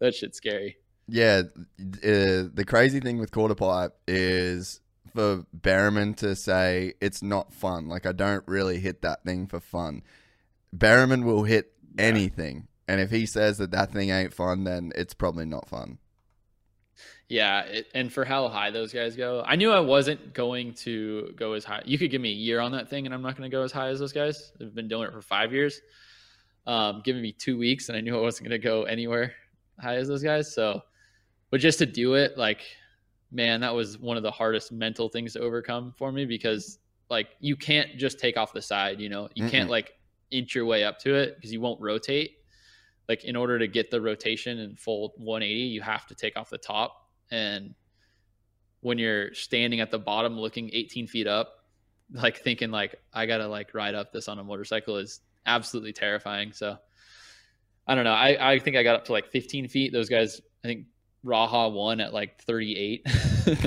that 0.00 0.14
shit's 0.14 0.36
scary. 0.36 0.76
Yeah, 1.08 1.42
uh, 1.78 2.46
the 2.54 2.64
crazy 2.66 3.00
thing 3.00 3.18
with 3.18 3.32
quarter 3.32 3.54
pipe 3.54 3.92
is 4.06 4.80
for 5.12 5.44
Bereman 5.52 6.14
to 6.18 6.36
say 6.36 6.94
it's 7.00 7.22
not 7.22 7.52
fun. 7.52 7.88
Like 7.88 8.06
I 8.06 8.12
don't 8.12 8.46
really 8.46 8.78
hit 8.78 9.02
that 9.02 9.24
thing 9.24 9.46
for 9.46 9.60
fun. 9.60 10.02
Bereman 10.72 11.24
will 11.24 11.42
hit 11.42 11.72
yeah. 11.96 12.04
anything, 12.04 12.68
and 12.86 13.00
if 13.00 13.10
he 13.10 13.26
says 13.26 13.58
that 13.58 13.72
that 13.72 13.92
thing 13.92 14.10
ain't 14.10 14.32
fun, 14.32 14.64
then 14.64 14.92
it's 14.94 15.14
probably 15.14 15.46
not 15.46 15.68
fun. 15.68 15.98
Yeah, 17.30 17.60
it, 17.60 17.86
and 17.94 18.12
for 18.12 18.24
how 18.24 18.48
high 18.48 18.72
those 18.72 18.92
guys 18.92 19.14
go, 19.14 19.44
I 19.46 19.54
knew 19.54 19.70
I 19.70 19.78
wasn't 19.78 20.34
going 20.34 20.74
to 20.74 21.32
go 21.36 21.52
as 21.52 21.64
high. 21.64 21.82
You 21.84 21.96
could 21.96 22.10
give 22.10 22.20
me 22.20 22.30
a 22.30 22.34
year 22.34 22.58
on 22.58 22.72
that 22.72 22.90
thing, 22.90 23.06
and 23.06 23.14
I'm 23.14 23.22
not 23.22 23.36
going 23.36 23.48
to 23.48 23.56
go 23.56 23.62
as 23.62 23.70
high 23.70 23.86
as 23.86 24.00
those 24.00 24.12
guys. 24.12 24.52
They've 24.58 24.74
been 24.74 24.88
doing 24.88 25.06
it 25.06 25.12
for 25.12 25.22
five 25.22 25.52
years. 25.52 25.80
Um, 26.66 27.02
giving 27.04 27.22
me 27.22 27.30
two 27.30 27.56
weeks, 27.56 27.88
and 27.88 27.96
I 27.96 28.00
knew 28.00 28.18
I 28.18 28.20
wasn't 28.20 28.48
going 28.48 28.60
to 28.60 28.64
go 28.64 28.82
anywhere 28.82 29.32
high 29.80 29.94
as 29.94 30.08
those 30.08 30.24
guys. 30.24 30.52
So, 30.52 30.82
but 31.50 31.60
just 31.60 31.78
to 31.80 31.86
do 31.86 32.14
it, 32.14 32.36
like, 32.36 32.62
man, 33.30 33.60
that 33.60 33.74
was 33.74 33.98
one 33.98 34.16
of 34.16 34.22
the 34.22 34.30
hardest 34.30 34.72
mental 34.72 35.08
things 35.08 35.34
to 35.34 35.40
overcome 35.40 35.92
for 35.96 36.10
me 36.12 36.24
because, 36.24 36.78
like, 37.08 37.28
you 37.40 37.56
can't 37.56 37.96
just 37.96 38.18
take 38.18 38.36
off 38.36 38.52
the 38.52 38.62
side. 38.62 39.00
You 39.00 39.08
know, 39.08 39.28
you 39.34 39.44
Mm-mm. 39.44 39.50
can't 39.50 39.70
like 39.70 39.92
inch 40.30 40.54
your 40.54 40.64
way 40.64 40.84
up 40.84 40.98
to 41.00 41.14
it 41.14 41.36
because 41.36 41.52
you 41.52 41.60
won't 41.60 41.80
rotate. 41.80 42.32
Like, 43.08 43.24
in 43.24 43.36
order 43.36 43.58
to 43.58 43.66
get 43.66 43.90
the 43.90 44.00
rotation 44.00 44.60
and 44.60 44.78
full 44.78 45.12
180, 45.16 45.60
you 45.60 45.82
have 45.82 46.06
to 46.06 46.14
take 46.14 46.36
off 46.36 46.50
the 46.50 46.58
top 46.58 47.10
and 47.30 47.74
when 48.80 48.98
you're 48.98 49.32
standing 49.34 49.80
at 49.80 49.90
the 49.90 49.98
bottom 49.98 50.38
looking 50.38 50.70
18 50.72 51.06
feet 51.06 51.26
up 51.26 51.52
like 52.12 52.38
thinking 52.38 52.70
like 52.70 52.96
i 53.12 53.26
gotta 53.26 53.46
like 53.46 53.72
ride 53.74 53.94
up 53.94 54.12
this 54.12 54.28
on 54.28 54.38
a 54.38 54.44
motorcycle 54.44 54.96
is 54.96 55.20
absolutely 55.46 55.92
terrifying 55.92 56.52
so 56.52 56.76
i 57.86 57.94
don't 57.94 58.04
know 58.04 58.12
i, 58.12 58.52
I 58.52 58.58
think 58.58 58.76
i 58.76 58.82
got 58.82 58.96
up 58.96 59.04
to 59.06 59.12
like 59.12 59.28
15 59.30 59.68
feet 59.68 59.92
those 59.92 60.08
guys 60.08 60.40
i 60.64 60.68
think 60.68 60.86
raha 61.24 61.70
won 61.72 62.00
at 62.00 62.12
like 62.12 62.40
38 62.42 63.06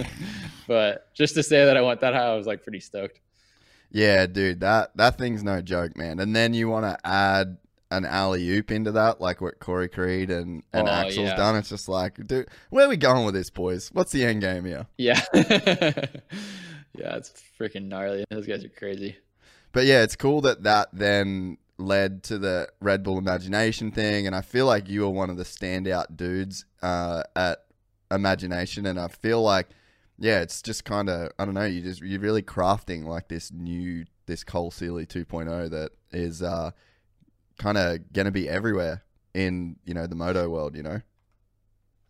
but 0.68 1.14
just 1.14 1.36
to 1.36 1.44
say 1.44 1.66
that 1.66 1.78
i 1.78 1.82
went 1.82 2.02
that 2.02 2.14
high 2.14 2.32
i 2.32 2.36
was 2.36 2.48
like 2.48 2.64
pretty 2.64 2.80
stoked 2.80 3.20
yeah 3.92 4.26
dude 4.26 4.60
that 4.62 4.96
that 4.96 5.18
thing's 5.18 5.44
no 5.44 5.62
joke 5.62 5.96
man 5.96 6.20
and 6.20 6.36
then 6.36 6.54
you 6.54 6.68
want 6.68 6.86
to 6.86 7.08
add 7.08 7.58
an 7.94 8.06
alley 8.06 8.50
oop 8.50 8.72
into 8.72 8.92
that, 8.92 9.22
like 9.22 9.40
what 9.40 9.60
Corey 9.60 9.88
Creed 9.88 10.32
and, 10.32 10.64
and 10.74 10.88
oh, 10.88 10.92
Axell's 10.92 11.30
yeah. 11.30 11.36
done. 11.36 11.56
It's 11.56 11.70
just 11.70 11.88
like, 11.88 12.16
dude, 12.26 12.48
where 12.72 12.86
are 12.86 12.90
we 12.90 12.98
going 12.98 13.24
with 13.24 13.36
this, 13.36 13.52
boys? 13.52 13.90
What's 13.94 14.12
the 14.12 14.26
end 14.26 14.42
game 14.42 14.66
here? 14.66 14.88
Yeah. 14.98 15.22
yeah, 15.34 17.16
it's 17.16 17.44
freaking 17.60 17.88
gnarly. 17.88 18.26
Those 18.32 18.48
guys 18.48 18.66
are 18.66 18.70
crazy. 18.70 19.18
But 19.74 19.86
yeah, 19.86 20.02
it's 20.02 20.16
cool 20.16 20.42
that 20.42 20.64
that 20.64 20.90
then 20.92 21.58
led 21.78 22.24
to 22.24 22.38
the 22.38 22.70
Red 22.80 23.04
Bull 23.04 23.18
Imagination 23.18 23.92
thing. 23.92 24.28
And 24.28 24.36
I 24.36 24.42
feel 24.42 24.66
like 24.66 24.90
you 24.90 25.02
were 25.02 25.10
one 25.10 25.30
of 25.30 25.38
the 25.38 25.44
standout 25.44 26.16
dudes 26.16 26.66
uh, 26.82 27.24
at 27.36 27.66
Imagination. 28.12 28.86
And 28.86 29.00
I 29.00 29.08
feel 29.08 29.42
like, 29.42 29.70
yeah, 30.20 30.42
it's 30.42 30.62
just 30.62 30.86
kind 30.86 31.10
of, 31.10 31.32
I 31.40 31.46
don't 31.46 31.56
know, 31.56 31.66
you 31.66 31.82
just, 31.82 32.02
you're 32.02 32.20
really 32.20 32.44
crafting 32.44 33.06
like 33.06 33.28
this 33.28 33.52
new, 33.52 34.06
this 34.26 34.44
Cole 34.44 34.72
Seely 34.72 35.06
2.0 35.06 35.70
that 35.72 35.92
is, 36.12 36.42
uh, 36.42 36.72
kind 37.58 37.78
of 37.78 38.00
to 38.14 38.32
be 38.32 38.50
everywhere 38.50 39.04
in 39.34 39.76
you 39.86 39.94
know 39.94 40.08
the 40.08 40.16
moto 40.16 40.50
world 40.50 40.76
you 40.76 40.84
know 40.84 41.02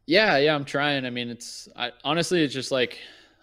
yeah 0.06 0.38
yeah 0.38 0.54
i'm 0.54 0.66
trying 0.66 1.06
i 1.06 1.10
mean 1.10 1.30
it's 1.30 1.70
I, 1.76 1.92
honestly 2.04 2.44
it's 2.44 2.54
just 2.54 2.72
like 2.72 2.98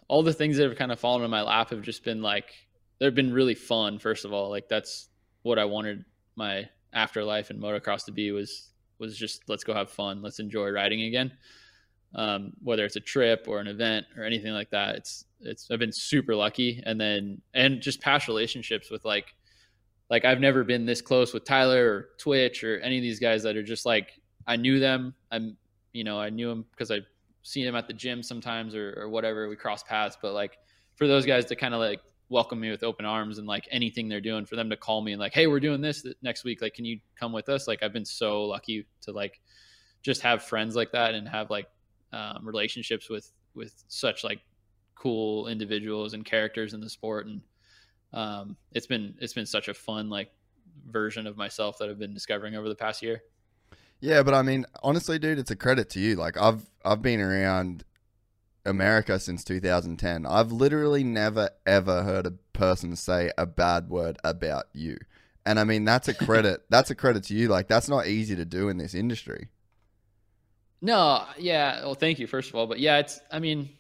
all 0.09 0.23
the 0.23 0.33
things 0.33 0.57
that 0.57 0.69
have 0.69 0.77
kind 0.77 0.93
of 0.93 0.99
fallen 1.01 1.25
in 1.25 1.31
my 1.31 1.43
lap 1.43 1.71
have 1.71 1.83
just 1.83 2.05
been 2.05 2.21
like 2.21 2.53
they've 2.99 3.15
been 3.15 3.33
really 3.33 3.55
fun 3.55 3.99
first 3.99 4.25
of 4.25 4.33
all 4.33 4.51
like 4.51 4.69
that's 4.69 5.09
what 5.43 5.59
i 5.59 5.65
wanted 5.65 6.05
my 6.37 6.69
afterlife 6.93 7.51
and 7.51 7.61
motocross 7.61 8.05
to 8.05 8.13
be 8.13 8.33
was 8.33 8.71
was 8.99 9.17
just 9.17 9.43
let's 9.49 9.65
go 9.65 9.75
have 9.75 9.91
fun 9.91 10.23
let's 10.23 10.41
enjoy 10.41 10.71
riding 10.71 11.03
again 11.03 11.33
um, 12.15 12.53
whether 12.63 12.85
it's 12.85 12.97
a 12.97 13.01
trip 13.01 13.45
or 13.47 13.61
an 13.61 13.69
event 13.69 14.05
or 14.17 14.25
anything 14.25 14.53
like 14.53 14.71
that 14.71 14.97
it's 14.97 15.25
it's 15.41 15.71
i've 15.71 15.79
been 15.79 15.93
super 15.93 16.35
lucky 16.35 16.83
and 16.85 17.01
then 17.01 17.41
and 17.55 17.81
just 17.81 18.01
past 18.01 18.27
relationships 18.29 18.91
with 18.91 19.05
like 19.05 19.35
like 20.11 20.25
I've 20.25 20.41
never 20.41 20.65
been 20.65 20.85
this 20.85 21.01
close 21.01 21.33
with 21.33 21.45
Tyler 21.45 21.89
or 21.89 22.09
Twitch 22.19 22.65
or 22.65 22.79
any 22.81 22.99
of 22.99 23.03
these 23.03 23.21
guys 23.21 23.45
that 23.45 23.57
are 23.57 23.63
just 23.63 23.87
like 23.87 24.21
I 24.47 24.57
knew 24.57 24.81
them. 24.81 25.15
I'm 25.31 25.57
you 25.93 26.05
know 26.05 26.21
I 26.21 26.29
knew 26.29 26.49
them 26.49 26.67
because 26.73 26.91
I've 26.91 27.07
seen 27.43 27.65
them 27.65 27.77
at 27.77 27.87
the 27.87 27.95
gym 27.95 28.23
sometimes 28.23 28.75
or, 28.75 28.95
or 29.01 29.09
whatever. 29.09 29.49
We 29.49 29.57
cross 29.57 29.83
paths, 29.85 30.19
but 30.21 30.35
like 30.35 30.59
for 30.97 31.07
those 31.07 31.25
guys 31.25 31.45
to 31.47 31.57
kind 31.57 31.73
of 31.73 31.81
like 31.81 32.01
welcome 32.31 32.61
me 32.61 32.71
with 32.71 32.83
open 32.83 33.05
arms 33.05 33.39
and 33.39 33.47
like 33.47 33.69
anything 33.71 34.09
they're 34.09 34.21
doing 34.21 34.47
for 34.47 34.57
them 34.57 34.71
to 34.71 34.77
call 34.77 35.03
me 35.03 35.13
and 35.13 35.21
like 35.21 35.35
hey 35.35 35.47
we're 35.47 35.61
doing 35.61 35.81
this 35.81 36.07
next 36.23 36.45
week 36.45 36.63
like 36.63 36.73
can 36.73 36.85
you 36.85 36.99
come 37.19 37.33
with 37.33 37.49
us 37.49 37.69
like 37.69 37.83
I've 37.83 37.93
been 37.93 38.05
so 38.05 38.45
lucky 38.45 38.87
to 39.03 39.13
like 39.13 39.41
just 40.03 40.23
have 40.23 40.43
friends 40.43 40.75
like 40.75 40.93
that 40.93 41.15
and 41.15 41.29
have 41.29 41.51
like 41.51 41.67
um, 42.13 42.39
relationships 42.43 43.11
with 43.11 43.31
with 43.55 43.85
such 43.89 44.25
like 44.25 44.41
cool 44.95 45.49
individuals 45.49 46.15
and 46.15 46.25
characters 46.25 46.73
in 46.73 46.81
the 46.81 46.89
sport 46.89 47.27
and 47.27 47.41
um, 48.13 48.57
it's 48.73 48.87
been 48.87 49.15
it's 49.21 49.33
been 49.33 49.47
such 49.47 49.69
a 49.69 49.75
fun 49.75 50.09
like 50.09 50.31
version 50.89 51.27
of 51.27 51.37
myself 51.37 51.79
that 51.79 51.89
I've 51.89 51.99
been 51.99 52.15
discovering 52.15 52.57
over 52.57 52.69
the 52.69 52.75
past 52.75 53.03
year. 53.03 53.23
Yeah, 54.01 54.23
but 54.23 54.35
I 54.35 54.43
mean, 54.43 54.67
honestly, 54.83 55.19
dude, 55.19 55.39
it's 55.39 55.51
a 55.51 55.57
credit 55.57 55.91
to 55.91 56.01
you. 56.01 56.17
Like 56.17 56.37
I've 56.37 56.65
I've 56.85 57.03
been 57.03 57.21
around 57.21 57.85
America 58.65 59.19
since 59.19 59.45
2010. 59.45 60.27
I've 60.27 60.53
literally 60.53 61.05
never 61.05 61.51
ever 61.67 62.03
heard 62.03 62.27
a 62.27 62.33
person 62.53 62.97
say 62.97 63.31
a 63.39 63.47
bad 63.47 63.89
word 63.89 64.19
about 64.23 64.67
you. 64.73 64.99
And 65.47 65.59
I 65.59 65.65
mean, 65.65 65.85
that's 65.85 66.09
a 66.09 66.15
credit. 66.15 66.63
that's 66.71 66.91
a 66.91 66.95
credit 66.95 67.25
to 67.25 67.35
you. 67.35 67.49
Like 67.49 67.69
that's 67.69 67.89
not 67.89 68.07
easy 68.07 68.37
to 68.37 68.45
do 68.45 68.69
in 68.69 68.79
this 68.79 68.95
industry. 68.95 69.49
No, 70.83 71.25
yeah. 71.39 71.83
Well, 71.83 71.95
thank 71.95 72.19
you 72.19 72.27
first 72.27 72.51
of 72.51 72.57
all, 72.57 72.67
but 72.67 72.79
yeah, 72.79 72.99
it's. 72.99 73.21
I 73.31 73.39
mean, 73.39 73.71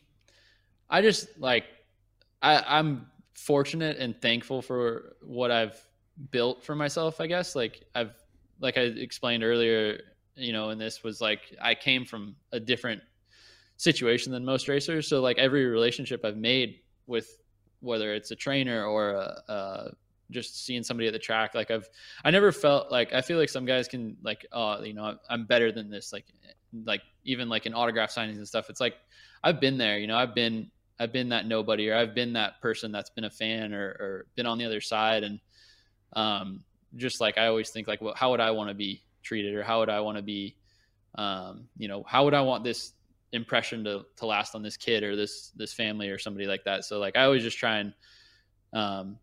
I 0.88 1.02
just 1.02 1.38
like 1.38 1.64
I, 2.42 2.62
I'm 2.66 3.06
fortunate 3.34 3.96
and 3.98 4.20
thankful 4.20 4.62
for 4.62 5.16
what 5.22 5.50
I've 5.50 5.80
built 6.30 6.62
for 6.62 6.74
myself, 6.74 7.20
I 7.20 7.26
guess. 7.26 7.54
Like 7.54 7.82
I've 7.94 8.14
like 8.60 8.76
I 8.76 8.82
explained 8.82 9.44
earlier, 9.44 10.00
you 10.36 10.52
know, 10.52 10.70
and 10.70 10.80
this 10.80 11.02
was 11.02 11.20
like 11.20 11.40
I 11.60 11.74
came 11.74 12.04
from 12.04 12.36
a 12.52 12.60
different 12.60 13.02
situation 13.80 14.30
than 14.30 14.44
most 14.44 14.68
racers. 14.68 15.08
So 15.08 15.22
like 15.22 15.38
every 15.38 15.64
relationship 15.64 16.22
I've 16.22 16.36
made 16.36 16.80
with 17.06 17.38
whether 17.80 18.12
it's 18.12 18.30
a 18.30 18.36
trainer 18.36 18.84
or 18.84 19.12
a, 19.12 19.42
a 19.48 19.90
just 20.30 20.64
seeing 20.64 20.82
somebody 20.82 21.08
at 21.08 21.12
the 21.12 21.18
track 21.18 21.56
like 21.56 21.72
i've 21.72 21.88
i 22.24 22.30
never 22.30 22.52
felt 22.52 22.92
like 22.92 23.12
i 23.12 23.20
feel 23.20 23.36
like 23.36 23.48
some 23.48 23.64
guys 23.64 23.88
can 23.88 24.16
like 24.22 24.46
oh 24.52 24.80
you 24.80 24.94
know 24.94 25.16
i'm 25.28 25.44
better 25.44 25.72
than 25.72 25.90
this 25.90 26.12
like 26.12 26.24
like 26.84 27.00
even 27.24 27.48
like 27.48 27.66
in 27.66 27.74
autograph 27.74 28.14
signings 28.14 28.36
and 28.36 28.46
stuff 28.46 28.70
it's 28.70 28.80
like 28.80 28.94
i've 29.42 29.60
been 29.60 29.76
there 29.76 29.98
you 29.98 30.06
know 30.06 30.16
i've 30.16 30.32
been 30.32 30.70
i've 31.00 31.12
been 31.12 31.28
that 31.28 31.46
nobody 31.46 31.90
or 31.90 31.96
i've 31.96 32.14
been 32.14 32.32
that 32.32 32.60
person 32.60 32.92
that's 32.92 33.10
been 33.10 33.24
a 33.24 33.30
fan 33.30 33.74
or, 33.74 33.88
or 33.98 34.26
been 34.36 34.46
on 34.46 34.56
the 34.56 34.64
other 34.64 34.80
side 34.80 35.24
and 35.24 35.40
um 36.12 36.62
just 36.94 37.20
like 37.20 37.36
i 37.36 37.46
always 37.46 37.70
think 37.70 37.88
like 37.88 38.00
well 38.00 38.14
how 38.14 38.30
would 38.30 38.40
i 38.40 38.52
want 38.52 38.68
to 38.68 38.74
be 38.74 39.02
treated 39.24 39.52
or 39.56 39.64
how 39.64 39.80
would 39.80 39.90
i 39.90 39.98
want 39.98 40.16
to 40.16 40.22
be 40.22 40.54
um 41.16 41.64
you 41.76 41.88
know 41.88 42.04
how 42.06 42.24
would 42.24 42.34
i 42.34 42.40
want 42.40 42.62
this 42.62 42.92
impression 43.32 43.84
to 43.84 44.04
to 44.16 44.26
last 44.26 44.54
on 44.54 44.62
this 44.62 44.76
kid 44.76 45.02
or 45.02 45.14
this 45.14 45.50
this 45.56 45.72
family 45.72 46.08
or 46.08 46.18
somebody 46.18 46.46
like 46.46 46.64
that 46.64 46.84
so 46.84 46.98
like 46.98 47.16
i 47.16 47.22
always 47.22 47.42
just 47.42 47.58
try 47.58 47.78
and 47.78 47.94
um 48.72 49.18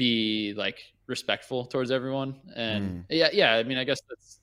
be 0.00 0.54
like 0.56 0.78
respectful 1.10 1.66
towards 1.66 1.90
everyone. 1.90 2.34
And 2.56 3.00
mm. 3.00 3.04
yeah, 3.10 3.28
yeah. 3.34 3.52
I 3.52 3.62
mean, 3.64 3.76
I 3.76 3.84
guess 3.84 4.00
that's. 4.08 4.40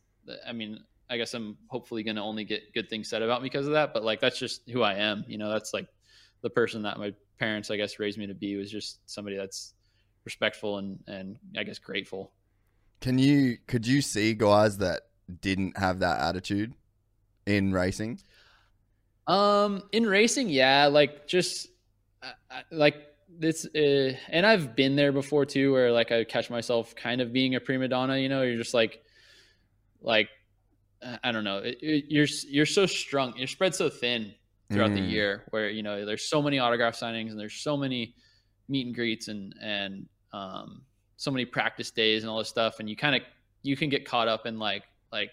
I 0.47 0.53
mean, 0.53 0.83
I 1.09 1.17
guess 1.17 1.33
I'm 1.33 1.57
hopefully 1.67 2.03
going 2.03 2.17
to 2.17 2.21
only 2.21 2.43
get 2.43 2.73
good 2.75 2.89
things 2.91 3.09
said 3.09 3.23
about 3.23 3.41
me 3.41 3.47
because 3.47 3.65
of 3.65 3.73
that. 3.73 3.91
But 3.91 4.03
like, 4.03 4.21
that's 4.21 4.37
just 4.37 4.69
who 4.69 4.83
I 4.83 4.93
am. 4.93 5.25
You 5.27 5.39
know, 5.39 5.49
that's 5.49 5.73
like 5.73 5.87
the 6.41 6.49
person 6.51 6.83
that 6.83 6.99
my 6.99 7.11
parents, 7.39 7.71
I 7.71 7.77
guess, 7.77 7.97
raised 7.97 8.19
me 8.19 8.27
to 8.27 8.35
be 8.35 8.55
was 8.55 8.69
just 8.69 8.99
somebody 9.09 9.35
that's 9.35 9.73
respectful 10.25 10.77
and 10.77 10.99
and 11.07 11.39
I 11.57 11.63
guess 11.63 11.79
grateful. 11.79 12.31
Can 13.01 13.17
you 13.17 13.57
could 13.65 13.87
you 13.87 14.03
see 14.03 14.35
guys 14.35 14.77
that 14.77 15.01
didn't 15.41 15.75
have 15.75 15.99
that 15.99 16.19
attitude 16.19 16.75
in 17.47 17.71
racing? 17.71 18.19
Um, 19.27 19.83
in 19.91 20.05
racing, 20.05 20.49
yeah, 20.49 20.87
like 20.87 21.27
just 21.27 21.67
like 22.71 22.95
this 23.29 23.65
uh, 23.75 24.13
and 24.29 24.45
I've 24.45 24.75
been 24.75 24.95
there 24.95 25.11
before 25.11 25.45
too, 25.45 25.71
where 25.73 25.91
like 25.91 26.11
I 26.11 26.23
catch 26.23 26.49
myself 26.49 26.95
kind 26.95 27.21
of 27.21 27.33
being 27.33 27.55
a 27.55 27.59
prima 27.59 27.87
donna. 27.87 28.17
You 28.17 28.29
know, 28.29 28.41
you're 28.41 28.57
just 28.57 28.73
like, 28.73 29.01
like 30.01 30.29
I 31.23 31.31
don't 31.31 31.43
know, 31.43 31.57
it, 31.59 31.77
it, 31.81 32.05
you're 32.07 32.27
you're 32.47 32.65
so 32.65 32.85
strung, 32.85 33.33
you're 33.37 33.47
spread 33.47 33.75
so 33.75 33.89
thin 33.89 34.33
throughout 34.71 34.91
mm. 34.91 34.95
the 34.95 35.01
year, 35.01 35.43
where 35.51 35.69
you 35.69 35.83
know 35.83 36.05
there's 36.05 36.23
so 36.23 36.41
many 36.41 36.59
autograph 36.59 36.97
signings 36.97 37.31
and 37.31 37.39
there's 37.39 37.55
so 37.55 37.77
many 37.77 38.15
meet 38.69 38.85
and 38.85 38.95
greets 38.95 39.27
and 39.27 39.53
and 39.61 40.07
um, 40.33 40.81
so 41.17 41.31
many 41.31 41.45
practice 41.45 41.91
days 41.91 42.23
and 42.23 42.29
all 42.29 42.39
this 42.39 42.49
stuff, 42.49 42.79
and 42.79 42.89
you 42.89 42.95
kind 42.95 43.15
of 43.15 43.21
you 43.61 43.75
can 43.75 43.89
get 43.89 44.05
caught 44.05 44.27
up 44.27 44.45
in 44.45 44.57
like 44.57 44.83
like 45.11 45.31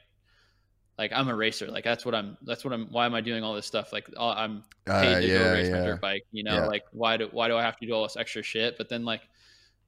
like 0.99 1.13
I'm 1.13 1.29
a 1.29 1.35
racer. 1.35 1.67
Like 1.67 1.85
that's 1.85 2.05
what 2.05 2.15
I'm. 2.15 2.37
That's 2.43 2.65
what 2.65 2.73
I'm. 2.73 2.87
Why 2.91 3.07
am 3.07 3.15
I 3.15 3.21
doing 3.21 3.43
all 3.43 3.55
this 3.55 3.67
stuff? 3.67 3.93
Like 3.93 4.09
I'm 4.19 4.63
uh, 4.87 5.01
paid 5.01 5.15
uh, 5.15 5.21
to 5.21 5.27
yeah, 5.27 5.39
go 5.39 5.53
race 5.53 5.69
yeah. 5.69 5.79
my 5.79 5.87
dirt 5.87 6.01
bike. 6.01 6.25
You 6.31 6.45
know, 6.45 6.55
yeah. 6.55 6.67
like 6.67 6.85
why 6.93 7.17
do 7.17 7.29
why 7.33 7.49
do 7.49 7.57
I 7.57 7.63
have 7.63 7.77
to 7.79 7.87
do 7.87 7.93
all 7.93 8.05
this 8.05 8.17
extra 8.17 8.43
shit? 8.43 8.79
But 8.79 8.89
then 8.89 9.05
like, 9.05 9.23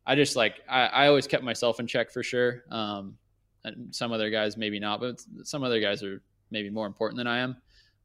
I 0.04 0.16
just 0.16 0.34
like 0.34 0.60
I, 0.68 0.86
I 0.86 1.06
always 1.06 1.26
kept 1.26 1.44
myself 1.44 1.78
in 1.78 1.86
check 1.86 2.10
for 2.10 2.22
sure. 2.22 2.64
Um, 2.70 3.16
and 3.64 3.94
some 3.94 4.12
other 4.12 4.30
guys 4.30 4.56
maybe 4.56 4.80
not, 4.80 5.00
but 5.00 5.22
some 5.44 5.62
other 5.62 5.80
guys 5.80 6.02
are 6.02 6.22
maybe 6.50 6.70
more 6.70 6.86
important 6.86 7.18
than 7.18 7.26
I 7.26 7.38
am. 7.38 7.56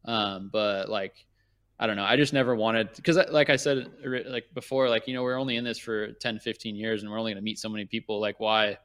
Um, 0.06 0.50
but 0.52 0.90
like, 0.90 1.14
I 1.80 1.88
don't 1.88 1.96
know. 1.96 2.04
I 2.04 2.18
just 2.18 2.34
never 2.34 2.56
wanted 2.56 2.94
because 2.96 3.18
like 3.32 3.50
I 3.50 3.56
said 3.56 3.90
like 4.28 4.46
before, 4.54 4.90
like 4.90 5.08
you 5.08 5.16
know 5.16 5.24
we're 5.24 5.40
only 5.40 5.56
in 5.56 5.64
this 5.64 5.80
for 5.80 6.12
10, 6.12 6.40
15 6.40 6.76
years, 6.76 7.02
and 7.02 7.12
we're 7.12 7.18
only 7.20 7.32
going 7.32 7.42
to 7.42 7.46
meet 7.46 7.58
so 7.58 7.70
many 7.70 7.86
people. 7.86 8.22
Like 8.22 8.40
why 8.40 8.78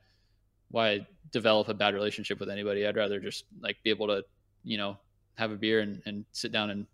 why 0.71 1.07
develop 1.33 1.69
a 1.69 1.75
bad 1.75 1.95
relationship 1.95 2.41
with 2.41 2.49
anybody. 2.49 2.87
I'd 2.87 2.97
rather 2.97 3.21
just 3.21 3.45
like 3.61 3.77
be 3.83 3.91
able 3.91 4.09
to, 4.09 4.25
you 4.65 4.79
know, 4.79 4.99
have 5.37 5.53
a 5.53 5.57
beer 5.57 5.81
and, 5.81 6.03
and 6.07 6.25
sit 6.33 6.53
down 6.53 6.71
and 6.71 6.87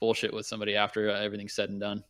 bullshit 0.00 0.32
with 0.32 0.46
somebody 0.46 0.76
after 0.76 1.08
everything's 1.10 1.54
said 1.54 1.70
and 1.70 1.80
done. 1.80 2.04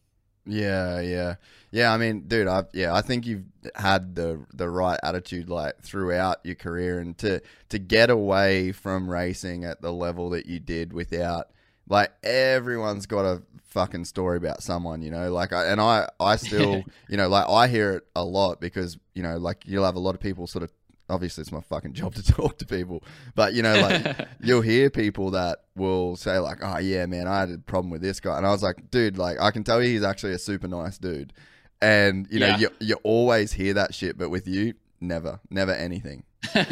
Yeah, 0.47 1.01
yeah, 1.01 1.35
yeah. 1.71 1.93
I 1.93 1.99
mean, 1.99 2.23
dude, 2.27 2.49
I 2.49 2.65
yeah, 2.73 2.95
I 2.95 3.03
think 3.03 3.27
you've 3.27 3.45
had 3.75 4.15
the 4.15 4.47
the 4.55 4.69
right 4.69 4.99
attitude 5.03 5.51
like 5.51 5.83
throughout 5.83 6.39
your 6.43 6.55
career, 6.55 7.01
and 7.01 7.17
to 7.19 7.43
to 7.69 7.79
get 7.79 8.09
away 8.09 8.73
from 8.73 9.11
racing 9.11 9.65
at 9.65 9.83
the 9.83 9.93
level 9.93 10.31
that 10.31 10.47
you 10.47 10.59
did 10.59 10.95
without 10.95 11.51
like 11.87 12.13
everyone's 12.23 13.05
got 13.05 13.27
a 13.27 13.43
fucking 13.69 14.07
story 14.07 14.39
about 14.39 14.63
someone, 14.63 15.03
you 15.03 15.11
know. 15.11 15.31
Like, 15.31 15.53
I, 15.53 15.67
and 15.67 15.81
I 15.81 16.09
I 16.19 16.37
still, 16.37 16.83
you 17.09 17.17
know, 17.19 17.29
like 17.29 17.47
I 17.47 17.69
hear 17.69 17.93
it 17.93 18.07
a 18.17 18.25
lot 18.25 18.59
because 18.59 18.99
you 19.15 19.23
know, 19.23 19.37
like 19.37 19.65
you'll 19.67 19.85
have 19.85 19.97
a 19.97 20.01
lot 20.01 20.15
of 20.15 20.21
people 20.21 20.47
sort 20.47 20.63
of 20.63 20.73
obviously 21.09 21.43
it's 21.43 21.53
my 21.53 21.61
fucking 21.61 21.93
job 21.93 22.15
to 22.15 22.23
talk 22.33 22.59
to 22.59 22.67
people 22.67 23.03
but 23.35 23.55
you 23.55 23.63
know 23.63 23.81
like 23.81 24.29
you'll 24.41 24.61
hear 24.63 24.91
people 24.91 25.31
that 25.31 25.59
will 25.75 26.17
say 26.17 26.39
like 26.39 26.59
oh 26.63 26.79
yeah 26.79 27.07
man 27.07 27.27
i 27.27 27.41
had 27.41 27.51
a 27.51 27.59
problem 27.59 27.91
with 27.91 28.03
this 28.03 28.21
guy. 28.21 28.37
And 28.37 28.47
i 28.47 28.51
was 28.51 28.63
like 28.63 28.91
dude 28.91 29.19
like 29.19 29.41
i 29.41 29.51
can 29.51 29.65
tell 29.65 29.83
you 29.83 29.91
he's 29.91 30.03
actually 30.03 30.33
a 30.33 30.39
super 30.39 30.69
nice 30.69 30.99
dude. 30.99 31.33
And 31.81 32.27
you 32.31 32.41
know 32.41 32.49
yeah. 32.49 32.57
you, 32.59 32.69
you 32.81 32.97
always 33.05 33.53
hear 33.53 33.75
that 33.75 33.95
shit 33.95 34.19
but 34.19 34.31
with 34.31 34.49
you 34.49 34.75
never 35.01 35.41
never 35.51 35.73
anything. 35.73 36.25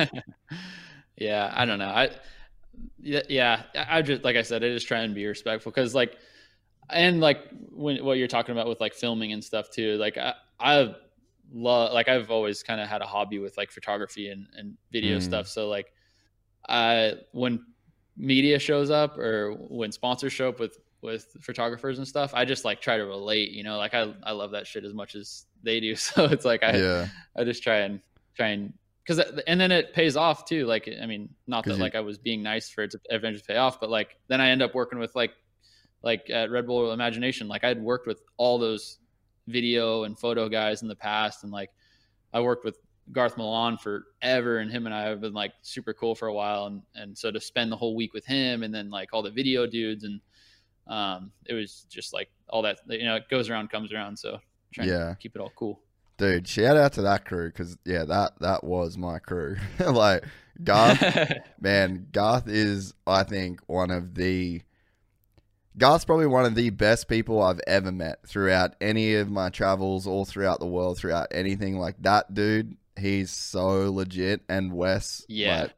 Yeah 1.18 1.50
i 1.56 1.64
don't 1.64 1.78
know. 1.78 1.88
I 1.88 2.10
yeah 3.00 3.62
i 3.74 4.02
just 4.02 4.22
like 4.22 4.36
i 4.36 4.42
said 4.42 4.62
i 4.62 4.68
just 4.68 4.86
try 4.86 4.98
and 4.98 5.14
be 5.14 5.24
respectful 5.24 5.72
because 5.72 5.94
like 5.94 6.18
and 6.90 7.20
like 7.20 7.38
when 7.70 8.04
what 8.04 8.18
you're 8.18 8.28
talking 8.28 8.52
about 8.52 8.68
with 8.68 8.80
like 8.80 8.92
filming 8.92 9.32
and 9.32 9.42
stuff 9.42 9.70
too 9.70 9.96
like 9.96 10.18
i 10.18 10.34
i 10.60 10.94
love 11.52 11.92
like 11.92 12.08
I've 12.08 12.30
always 12.30 12.62
kind 12.62 12.80
of 12.80 12.88
had 12.88 13.02
a 13.02 13.06
hobby 13.06 13.38
with 13.38 13.56
like 13.56 13.70
photography 13.70 14.28
and, 14.30 14.46
and 14.56 14.76
video 14.92 15.18
mm. 15.18 15.22
stuff. 15.22 15.46
So 15.48 15.68
like 15.68 15.92
I 16.68 17.14
when 17.32 17.64
media 18.16 18.58
shows 18.58 18.90
up 18.90 19.18
or 19.18 19.52
when 19.52 19.92
sponsors 19.92 20.32
show 20.32 20.48
up 20.48 20.60
with 20.60 20.78
with 21.02 21.26
photographers 21.40 21.98
and 21.98 22.08
stuff, 22.08 22.32
I 22.34 22.44
just 22.44 22.64
like 22.64 22.80
try 22.80 22.96
to 22.96 23.04
relate, 23.04 23.50
you 23.50 23.62
know, 23.62 23.78
like 23.78 23.94
I 23.94 24.12
I 24.22 24.32
love 24.32 24.52
that 24.52 24.66
shit 24.66 24.84
as 24.84 24.94
much 24.94 25.14
as 25.14 25.46
they 25.62 25.80
do. 25.80 25.94
So 25.96 26.24
it's 26.24 26.44
like 26.44 26.62
I 26.62 26.76
yeah. 26.76 27.08
I 27.36 27.44
just 27.44 27.62
try 27.62 27.78
and 27.78 28.00
try 28.34 28.48
and 28.48 28.72
because 29.04 29.20
and 29.46 29.60
then 29.60 29.70
it 29.70 29.92
pays 29.92 30.16
off 30.16 30.44
too. 30.44 30.66
Like 30.66 30.88
I 31.00 31.06
mean, 31.06 31.28
not 31.46 31.64
that 31.64 31.76
you, 31.76 31.82
like 31.82 31.94
I 31.94 32.00
was 32.00 32.18
being 32.18 32.42
nice 32.42 32.68
for 32.68 32.82
it 32.84 32.90
to 32.92 33.00
eventually 33.10 33.44
pay 33.46 33.56
off, 33.56 33.78
but 33.80 33.90
like 33.90 34.16
then 34.28 34.40
I 34.40 34.50
end 34.50 34.62
up 34.62 34.74
working 34.74 34.98
with 34.98 35.14
like 35.14 35.32
like 36.02 36.28
at 36.30 36.50
Red 36.50 36.66
Bull 36.66 36.92
Imagination, 36.92 37.48
like 37.48 37.64
I'd 37.64 37.80
worked 37.80 38.06
with 38.06 38.20
all 38.36 38.58
those 38.58 38.98
video 39.46 40.04
and 40.04 40.18
photo 40.18 40.48
guys 40.48 40.82
in 40.82 40.88
the 40.88 40.96
past, 40.96 41.42
and 41.42 41.52
like 41.52 41.70
I 42.32 42.40
worked 42.40 42.64
with 42.64 42.78
Garth 43.12 43.36
Milan 43.36 43.78
forever, 43.78 44.58
and 44.58 44.70
him 44.70 44.86
and 44.86 44.94
I 44.94 45.04
have 45.04 45.20
been 45.20 45.32
like 45.32 45.52
super 45.62 45.92
cool 45.92 46.14
for 46.14 46.28
a 46.28 46.34
while, 46.34 46.66
and 46.66 46.82
and 46.94 47.16
so 47.16 47.30
to 47.30 47.40
spend 47.40 47.70
the 47.70 47.76
whole 47.76 47.94
week 47.94 48.14
with 48.14 48.26
him, 48.26 48.62
and 48.62 48.74
then 48.74 48.90
like 48.90 49.10
all 49.12 49.22
the 49.22 49.30
video 49.30 49.66
dudes, 49.66 50.04
and 50.04 50.20
um, 50.86 51.32
it 51.46 51.54
was 51.54 51.86
just 51.88 52.12
like 52.12 52.30
all 52.48 52.62
that 52.62 52.78
you 52.88 53.04
know, 53.04 53.16
it 53.16 53.28
goes 53.30 53.48
around, 53.50 53.70
comes 53.70 53.92
around. 53.92 54.18
So 54.18 54.38
trying 54.72 54.88
yeah. 54.88 55.10
to 55.10 55.16
keep 55.20 55.34
it 55.34 55.40
all 55.40 55.52
cool. 55.56 55.80
Dude, 56.18 56.48
shout 56.48 56.76
out 56.76 56.94
to 56.94 57.02
that 57.02 57.26
crew 57.26 57.48
because 57.48 57.76
yeah, 57.84 58.04
that 58.04 58.32
that 58.40 58.64
was 58.64 58.96
my 58.96 59.18
crew. 59.18 59.56
like 59.78 60.24
Garth, 60.64 61.02
man, 61.60 62.06
Garth 62.12 62.48
is 62.48 62.94
I 63.06 63.22
think 63.22 63.60
one 63.66 63.90
of 63.90 64.14
the 64.14 64.62
Garth's 65.78 66.06
probably 66.06 66.26
one 66.26 66.46
of 66.46 66.54
the 66.54 66.70
best 66.70 67.06
people 67.06 67.42
I've 67.42 67.60
ever 67.66 67.92
met 67.92 68.26
throughout 68.26 68.74
any 68.80 69.14
of 69.14 69.30
my 69.30 69.50
travels, 69.50 70.06
all 70.06 70.24
throughout 70.24 70.58
the 70.58 70.66
world, 70.66 70.96
throughout 70.96 71.28
anything 71.32 71.78
like 71.78 71.96
that 72.02 72.32
dude. 72.32 72.76
He's 72.98 73.30
so 73.30 73.92
legit. 73.92 74.40
And 74.48 74.72
Wes, 74.72 75.26
yeah. 75.28 75.62
Like, 75.62 75.74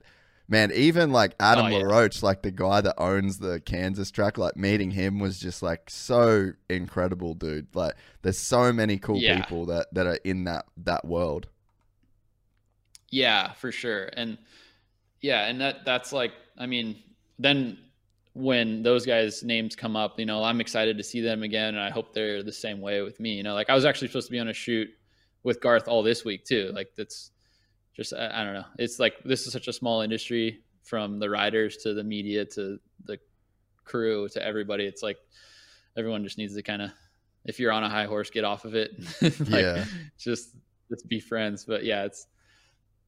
man, 0.47 0.70
even 0.73 1.11
like 1.11 1.35
Adam 1.41 1.66
oh, 1.66 1.69
yeah. 1.69 1.79
LaRoche, 1.79 2.23
like 2.23 2.43
the 2.43 2.53
guy 2.53 2.81
that 2.81 2.95
owns 2.97 3.39
the 3.39 3.59
Kansas 3.59 4.12
track, 4.12 4.39
like 4.39 4.57
meeting 4.57 4.93
him 4.93 5.19
was 5.19 5.41
just 5.41 5.65
like 5.65 5.91
so 5.91 6.53
incredible, 6.70 7.35
dude. 7.35 7.66
Like 7.75 7.95
there's 8.23 8.39
so 8.39 8.73
many 8.73 8.99
cool 8.99 9.19
yeah. 9.19 9.41
people 9.41 9.66
that, 9.66 9.93
that 9.95 10.07
are 10.07 10.20
in 10.23 10.45
that, 10.45 10.66
that 10.77 11.05
world. 11.05 11.49
Yeah, 13.11 13.53
for 13.55 13.73
sure. 13.73 14.11
And 14.16 14.39
yeah, 15.20 15.47
and 15.47 15.61
that, 15.61 15.85
that's 15.85 16.12
like, 16.12 16.33
I 16.57 16.66
mean, 16.66 17.03
then 17.41 17.79
when 18.34 18.82
those 18.82 19.05
guys' 19.05 19.42
names 19.42 19.74
come 19.74 19.96
up, 19.96 20.18
you 20.18 20.26
know, 20.26 20.42
I'm 20.42 20.60
excited 20.60 20.96
to 20.98 21.05
see 21.05 21.20
them 21.20 21.42
again, 21.42 21.74
and 21.74 21.80
I 21.80 21.90
hope 21.90 22.12
they're 22.12 22.42
the 22.42 22.52
same 22.52 22.80
way 22.80 23.02
with 23.02 23.18
me. 23.20 23.34
You 23.34 23.42
know, 23.42 23.55
like 23.55 23.70
I 23.70 23.74
was 23.74 23.84
actually 23.84 24.09
supposed 24.09 24.28
to 24.28 24.32
be 24.32 24.38
on 24.38 24.48
a 24.48 24.52
shoot 24.52 24.88
with 25.42 25.60
Garth 25.60 25.88
all 25.88 26.02
this 26.02 26.24
week 26.24 26.44
too. 26.44 26.70
Like 26.74 26.90
that's 26.96 27.30
just 27.96 28.12
I, 28.12 28.30
I 28.32 28.44
don't 28.44 28.55
know. 28.55 28.66
It's 28.78 28.98
like 28.98 29.22
this 29.24 29.46
is 29.46 29.52
such 29.52 29.68
a 29.68 29.72
small 29.72 30.02
industry 30.02 30.60
from 30.82 31.18
the 31.18 31.28
riders 31.28 31.76
to 31.78 31.94
the 31.94 32.05
media 32.05 32.44
to 32.44 32.78
the 33.05 33.18
crew 33.84 34.28
to 34.28 34.44
everybody. 34.44 34.84
It's 34.84 35.02
like 35.02 35.18
everyone 35.96 36.24
just 36.24 36.38
needs 36.38 36.55
to 36.55 36.62
kind 36.62 36.82
of 36.82 36.90
if 37.44 37.59
you're 37.59 37.72
on 37.72 37.82
a 37.82 37.88
high 37.88 38.05
horse, 38.05 38.30
get 38.30 38.44
off 38.44 38.64
of 38.64 38.74
it. 38.74 38.92
like, 39.22 39.64
yeah, 39.64 39.84
just 40.18 40.50
just 40.90 41.09
be 41.09 41.20
friends. 41.20 41.64
But 41.64 41.84
yeah, 41.84 42.05
it's 42.05 42.26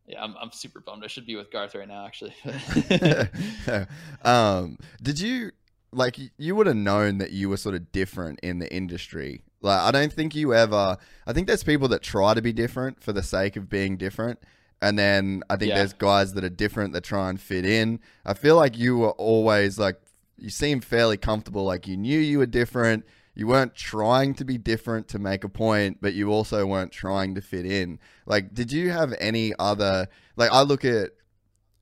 yeah, 0.07 0.23
I'm, 0.23 0.35
I'm 0.41 0.51
super 0.53 0.81
bummed. 0.81 1.05
I 1.05 1.07
should 1.07 1.27
be 1.27 1.37
with 1.37 1.51
Garth 1.51 1.75
right 1.75 1.89
now, 1.89 2.07
actually. 2.07 2.35
um, 4.25 4.79
did 5.03 5.21
you 5.21 5.53
like 5.93 6.19
you 6.37 6.55
would 6.55 6.67
have 6.67 6.77
known 6.77 7.19
that 7.19 7.33
you 7.33 7.49
were 7.49 7.57
sort 7.57 7.75
of 7.75 7.93
different 7.93 8.41
in 8.41 8.59
the 8.59 8.73
industry? 8.73 9.43
Like, 9.63 9.81
I 9.81 9.91
don't 9.91 10.13
think 10.13 10.35
you 10.35 10.55
ever. 10.55 10.97
I 11.27 11.33
think 11.33 11.47
there's 11.47 11.65
people 11.65 11.89
that 11.89 12.03
try 12.03 12.35
to 12.35 12.43
be 12.43 12.53
different 12.53 13.03
for 13.03 13.13
the 13.13 13.23
sake 13.23 13.57
of 13.57 13.69
being 13.69 13.97
different, 13.97 14.39
and 14.81 14.99
then 14.99 15.43
I 15.51 15.57
think 15.57 15.71
yeah. 15.71 15.77
there's 15.77 15.93
guys 15.93 16.33
that 16.35 16.45
are 16.45 16.51
different 16.51 16.93
that 16.95 17.05
try 17.05 17.29
and 17.29 17.41
fit 17.41 17.65
in. 17.65 18.01
I 18.25 18.35
feel 18.35 18.57
like 18.57 18.79
you 18.79 18.99
were 18.99 19.13
always 19.13 19.79
like 19.79 20.01
you 20.39 20.51
seem 20.51 20.81
fairly 20.81 21.17
comfortable. 21.17 21.65
Like 21.65 21.87
you 21.87 21.97
knew 21.97 22.19
you 22.19 22.39
were 22.39 22.47
different. 22.47 23.05
You 23.35 23.47
weren't 23.47 23.75
trying 23.75 24.35
to 24.35 24.45
be 24.45 24.59
different 24.59 25.09
to 25.09 25.19
make 25.19 25.45
a 25.45 25.49
point, 25.49 25.99
but 26.01 26.15
you 26.15 26.31
also 26.31 26.67
weren't 26.67 26.93
trying 26.93 27.35
to 27.35 27.41
fit 27.41 27.65
in. 27.65 27.99
Like, 28.27 28.55
did 28.55 28.73
you 28.73 28.91
have 28.91 29.15
any 29.19 29.53
other 29.59 30.09
like 30.37 30.53
I 30.53 30.63
look 30.63 30.85
at 30.85 31.11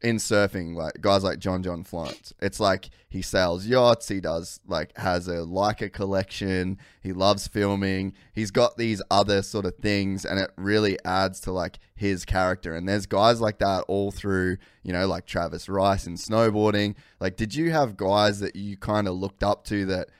in 0.01 0.16
surfing, 0.16 0.77
like 0.77 1.01
guys 1.01 1.25
like 1.25 1.41
John 1.41 1.62
John 1.62 1.83
Florence, 1.83 2.33
it's 2.41 2.61
like 2.61 2.91
he 3.09 3.20
sails 3.20 3.66
yachts, 3.66 4.09
he 4.09 4.20
does 4.20 4.61
like 4.66 4.97
has 4.97 5.27
a 5.27 5.39
Leica 5.39 5.93
collection, 5.93 6.79
he 7.01 7.12
loves 7.12 7.49
filming, 7.49 8.15
he's 8.33 8.53
got 8.53 8.77
these 8.77 9.03
other 9.11 9.43
sort 9.43 9.65
of 9.65 9.77
things, 9.77 10.25
and 10.25 10.39
it 10.39 10.51
really 10.57 10.99
adds 11.05 11.41
to 11.41 11.53
like 11.53 11.81
his 11.97 12.25
character. 12.25 12.77
And 12.77 12.89
there's 12.89 13.07
guys 13.07 13.41
like 13.41 13.59
that 13.59 13.85
all 13.89 14.12
through, 14.12 14.59
you 14.85 14.93
know, 14.93 15.09
like 15.09 15.27
Travis 15.27 15.69
Rice 15.69 16.07
in 16.07 16.15
snowboarding. 16.15 16.95
Like, 17.19 17.37
did 17.37 17.55
you 17.55 17.73
have 17.73 17.97
guys 17.97 18.39
that 18.39 18.55
you 18.55 18.77
kind 18.77 19.09
of 19.09 19.15
looked 19.15 19.43
up 19.43 19.65
to 19.65 19.85
that 19.87 20.11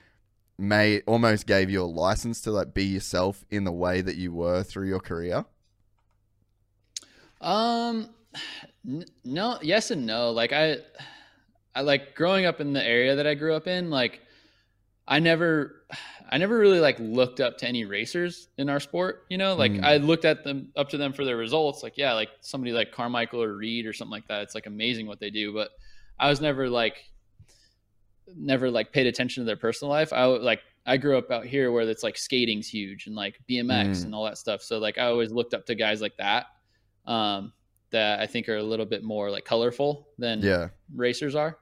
may 0.59 1.01
almost 1.01 1.47
gave 1.47 1.69
you 1.69 1.81
a 1.81 1.85
license 1.85 2.41
to 2.41 2.51
like 2.51 2.73
be 2.73 2.85
yourself 2.85 3.45
in 3.49 3.63
the 3.63 3.71
way 3.71 4.01
that 4.01 4.15
you 4.15 4.33
were 4.33 4.63
through 4.63 4.87
your 4.87 4.99
career? 4.99 5.45
Um, 7.41 8.09
n- 8.87 9.05
no, 9.23 9.57
yes 9.61 9.91
and 9.91 10.05
no. 10.05 10.31
Like 10.31 10.51
I, 10.53 10.77
I 11.75 11.81
like 11.81 12.15
growing 12.15 12.45
up 12.45 12.59
in 12.59 12.73
the 12.73 12.83
area 12.85 13.15
that 13.15 13.25
I 13.27 13.33
grew 13.35 13.53
up 13.55 13.67
in. 13.67 13.89
Like 13.89 14.21
I 15.07 15.19
never, 15.19 15.83
I 16.29 16.37
never 16.37 16.57
really 16.57 16.79
like 16.79 16.99
looked 16.99 17.39
up 17.39 17.57
to 17.59 17.67
any 17.67 17.85
racers 17.85 18.49
in 18.57 18.69
our 18.69 18.79
sport. 18.79 19.25
You 19.29 19.37
know, 19.37 19.55
like 19.55 19.71
Mm. 19.71 19.83
I 19.83 19.97
looked 19.97 20.25
at 20.25 20.43
them 20.43 20.71
up 20.75 20.89
to 20.89 20.97
them 20.97 21.13
for 21.13 21.25
their 21.25 21.37
results. 21.37 21.81
Like 21.81 21.97
yeah, 21.97 22.13
like 22.13 22.29
somebody 22.41 22.71
like 22.73 22.91
Carmichael 22.91 23.41
or 23.41 23.55
Reed 23.55 23.85
or 23.85 23.93
something 23.93 24.11
like 24.11 24.27
that. 24.27 24.43
It's 24.43 24.55
like 24.55 24.65
amazing 24.65 25.07
what 25.07 25.19
they 25.19 25.29
do. 25.29 25.53
But 25.53 25.69
I 26.19 26.29
was 26.29 26.41
never 26.41 26.69
like, 26.69 27.05
never 28.35 28.69
like 28.71 28.91
paid 28.91 29.07
attention 29.07 29.41
to 29.43 29.45
their 29.45 29.57
personal 29.57 29.89
life. 29.91 30.11
I 30.13 30.25
like 30.25 30.61
I 30.85 30.97
grew 30.97 31.17
up 31.17 31.29
out 31.31 31.45
here 31.45 31.71
where 31.71 31.87
it's 31.87 32.03
like 32.03 32.17
skating's 32.17 32.67
huge 32.67 33.07
and 33.07 33.15
like 33.15 33.39
BMX 33.49 33.99
Mm. 33.99 34.05
and 34.05 34.15
all 34.15 34.25
that 34.25 34.37
stuff. 34.37 34.61
So 34.61 34.79
like 34.79 34.97
I 34.97 35.05
always 35.07 35.31
looked 35.31 35.53
up 35.53 35.65
to 35.67 35.75
guys 35.75 36.01
like 36.01 36.17
that. 36.17 36.47
Um, 37.05 37.53
that 37.91 38.19
I 38.19 38.27
think 38.27 38.47
are 38.49 38.57
a 38.57 38.63
little 38.63 38.85
bit 38.85 39.03
more 39.03 39.31
like 39.31 39.45
colorful 39.45 40.07
than 40.17 40.41
Yeah. 40.41 40.69
racers 40.95 41.33
are. 41.35 41.57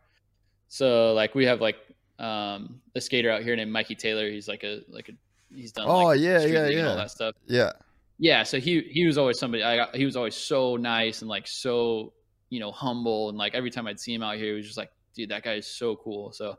So 0.67 1.13
like 1.13 1.35
we 1.35 1.45
have 1.45 1.61
like 1.61 1.77
um 2.19 2.81
a 2.95 3.01
skater 3.01 3.29
out 3.31 3.43
here 3.43 3.55
named 3.55 3.71
Mikey 3.71 3.95
Taylor. 3.95 4.29
He's 4.29 4.47
like 4.47 4.63
a 4.63 4.81
like 4.89 5.09
a 5.09 5.13
he's 5.55 5.71
done 5.71 5.87
Oh, 5.87 6.05
like, 6.05 6.19
yeah, 6.19 6.39
street 6.39 6.53
yeah, 6.75 6.89
all 6.89 6.95
that 6.97 7.11
stuff. 7.11 7.35
Yeah. 7.45 7.71
Yeah, 8.19 8.43
so 8.43 8.59
he 8.59 8.81
he 8.81 9.05
was 9.05 9.17
always 9.17 9.39
somebody 9.39 9.63
I 9.63 9.75
got, 9.77 9.95
he 9.95 10.03
was 10.05 10.15
always 10.15 10.35
so 10.35 10.75
nice 10.75 11.21
and 11.21 11.29
like 11.29 11.47
so 11.47 12.13
you 12.49 12.59
know 12.59 12.71
humble 12.71 13.29
and 13.29 13.37
like 13.37 13.53
every 13.53 13.69
time 13.69 13.85
I'd 13.87 13.99
see 13.99 14.13
him 14.13 14.23
out 14.23 14.35
here, 14.37 14.47
he 14.47 14.53
was 14.53 14.65
just 14.65 14.77
like, 14.77 14.89
dude, 15.17 15.29
that 15.31 15.43
guy 15.43 15.55
is 15.55 15.67
so 15.67 15.95
cool. 15.97 16.31
So 16.31 16.57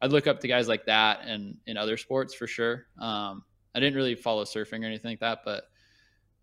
I'd 0.00 0.12
look 0.12 0.26
up 0.28 0.40
to 0.40 0.48
guys 0.48 0.68
like 0.68 0.86
that 0.86 1.22
and 1.26 1.56
in 1.66 1.76
other 1.76 1.96
sports 1.96 2.34
for 2.34 2.46
sure. 2.46 2.86
Um, 3.00 3.44
I 3.74 3.80
didn't 3.80 3.96
really 3.96 4.14
follow 4.14 4.44
surfing 4.44 4.82
or 4.82 4.86
anything 4.86 5.10
like 5.10 5.20
that, 5.20 5.40
but 5.44 5.64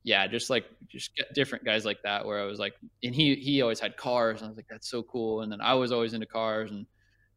yeah, 0.03 0.27
just 0.27 0.49
like 0.49 0.65
just 0.88 1.15
get 1.15 1.33
different 1.35 1.63
guys 1.63 1.85
like 1.85 2.01
that 2.03 2.25
where 2.25 2.39
I 2.41 2.45
was 2.45 2.59
like, 2.59 2.73
and 3.03 3.13
he 3.13 3.35
he 3.35 3.61
always 3.61 3.79
had 3.79 3.97
cars, 3.97 4.41
and 4.41 4.47
I 4.47 4.49
was 4.49 4.57
like, 4.57 4.67
that's 4.69 4.89
so 4.89 5.03
cool. 5.03 5.41
And 5.41 5.51
then 5.51 5.61
I 5.61 5.75
was 5.75 5.91
always 5.91 6.13
into 6.13 6.25
cars, 6.25 6.71
and 6.71 6.88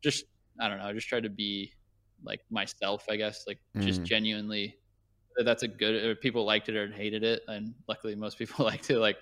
just 0.02 0.24
I 0.60 0.68
don't 0.68 0.78
know, 0.78 0.86
I 0.86 0.92
just 0.94 1.08
tried 1.08 1.24
to 1.24 1.30
be 1.30 1.72
like 2.24 2.40
myself, 2.50 3.04
I 3.10 3.16
guess, 3.16 3.44
like 3.46 3.60
just 3.80 4.02
Mhm. 4.02 4.06
genuinely. 4.06 4.78
That's 5.36 5.62
a 5.64 5.68
good. 5.68 6.20
People 6.20 6.44
liked 6.46 6.68
it 6.68 6.76
or 6.76 6.90
hated 6.90 7.22
it, 7.24 7.42
and 7.48 7.74
luckily 7.88 8.14
most 8.14 8.38
people 8.40 8.64
liked 8.64 8.90
it. 8.90 8.98
Like, 8.98 9.18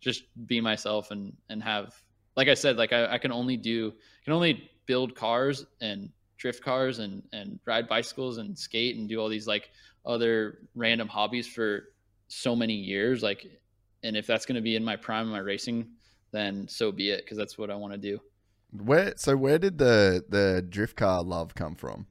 just 0.00 0.24
be 0.46 0.60
myself 0.60 1.10
and 1.10 1.36
and 1.48 1.62
have, 1.62 1.94
like 2.36 2.48
I 2.48 2.54
said, 2.54 2.76
like 2.76 2.92
I, 2.92 3.14
I 3.14 3.18
can 3.18 3.32
only 3.32 3.56
do 3.56 3.92
can 4.24 4.32
only 4.32 4.70
build 4.86 5.14
cars 5.14 5.66
and 5.80 6.10
drift 6.38 6.62
cars 6.62 6.98
and 6.98 7.22
and 7.32 7.58
ride 7.66 7.86
bicycles 7.88 8.38
and 8.38 8.58
skate 8.58 8.96
and 8.96 9.08
do 9.08 9.20
all 9.20 9.28
these 9.28 9.46
like 9.46 9.70
other 10.04 10.58
random 10.74 11.06
hobbies 11.06 11.46
for 11.46 11.84
so 12.26 12.56
many 12.56 12.72
years 12.74 13.22
like 13.22 13.46
and 14.02 14.16
if 14.16 14.26
that's 14.26 14.44
going 14.46 14.56
to 14.56 14.60
be 14.62 14.74
in 14.74 14.82
my 14.82 14.96
prime 14.96 15.26
of 15.26 15.32
my 15.32 15.38
racing 15.38 15.86
then 16.32 16.66
so 16.66 16.90
be 16.90 17.10
it 17.10 17.24
because 17.24 17.38
that's 17.38 17.56
what 17.56 17.70
i 17.70 17.74
want 17.76 17.92
to 17.92 17.98
do 17.98 18.18
Where 18.72 19.12
so 19.16 19.36
where 19.36 19.58
did 19.58 19.78
the 19.78 20.24
the 20.28 20.66
drift 20.68 20.96
car 20.96 21.22
love 21.22 21.54
come 21.54 21.76
from? 21.76 22.06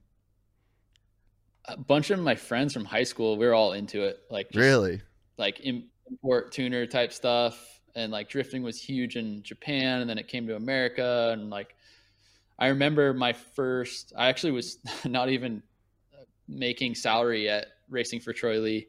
a 1.66 1.76
bunch 1.76 2.10
of 2.10 2.18
my 2.18 2.34
friends 2.34 2.72
from 2.72 2.84
high 2.84 3.04
school 3.04 3.36
we 3.36 3.44
are 3.46 3.54
all 3.54 3.72
into 3.72 4.02
it 4.04 4.20
like 4.30 4.46
just, 4.50 4.56
Really? 4.56 5.02
like 5.36 5.60
import 5.60 6.52
tuner 6.52 6.86
type 6.86 7.12
stuff 7.12 7.71
and 7.94 8.10
like 8.12 8.28
drifting 8.28 8.62
was 8.62 8.80
huge 8.80 9.16
in 9.16 9.42
japan 9.42 10.00
and 10.00 10.08
then 10.10 10.18
it 10.18 10.28
came 10.28 10.46
to 10.46 10.56
america 10.56 11.30
and 11.32 11.50
like 11.50 11.74
i 12.58 12.68
remember 12.68 13.12
my 13.12 13.32
first 13.32 14.12
i 14.16 14.28
actually 14.28 14.52
was 14.52 14.78
not 15.04 15.28
even 15.28 15.62
uh, 16.14 16.24
making 16.48 16.94
salary 16.94 17.48
at 17.48 17.66
racing 17.90 18.20
for 18.20 18.32
troy 18.32 18.58
lee 18.58 18.86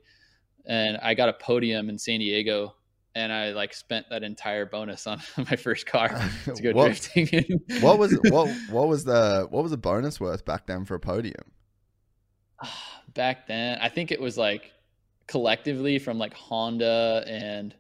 and 0.66 0.98
i 1.04 1.14
got 1.14 1.30
a 1.30 1.34
podium 1.34 1.90
in 1.90 1.98
san 1.98 2.20
diego 2.20 2.74
and 3.16 3.32
i 3.32 3.52
like 3.52 3.74
spent 3.74 4.06
that 4.10 4.24
entire 4.24 4.66
bonus 4.66 5.06
on 5.06 5.20
my 5.38 5.56
first 5.56 5.86
car 5.86 6.08
to 6.56 6.62
go 6.62 6.72
What- 6.72 6.86
drifting 6.86 7.60
What 7.82 8.00
was 8.00 8.18
what 8.30 8.50
what 8.70 8.88
was 8.88 9.04
the 9.04 9.48
what 9.50 9.62
was 9.64 9.72
the 9.72 9.78
bonus 9.78 10.20
worth 10.20 10.46
back 10.46 10.66
then 10.68 10.86
for 10.86 10.96
a 10.96 11.00
podium? 11.00 11.44
back 13.14 13.46
then 13.48 13.78
i 13.82 13.90
think 13.90 14.12
it 14.12 14.20
was 14.20 14.38
like 14.38 14.72
collectively 15.28 16.00
from 16.00 16.18
like 16.18 16.34
honda 16.34 17.24
and 17.28 17.76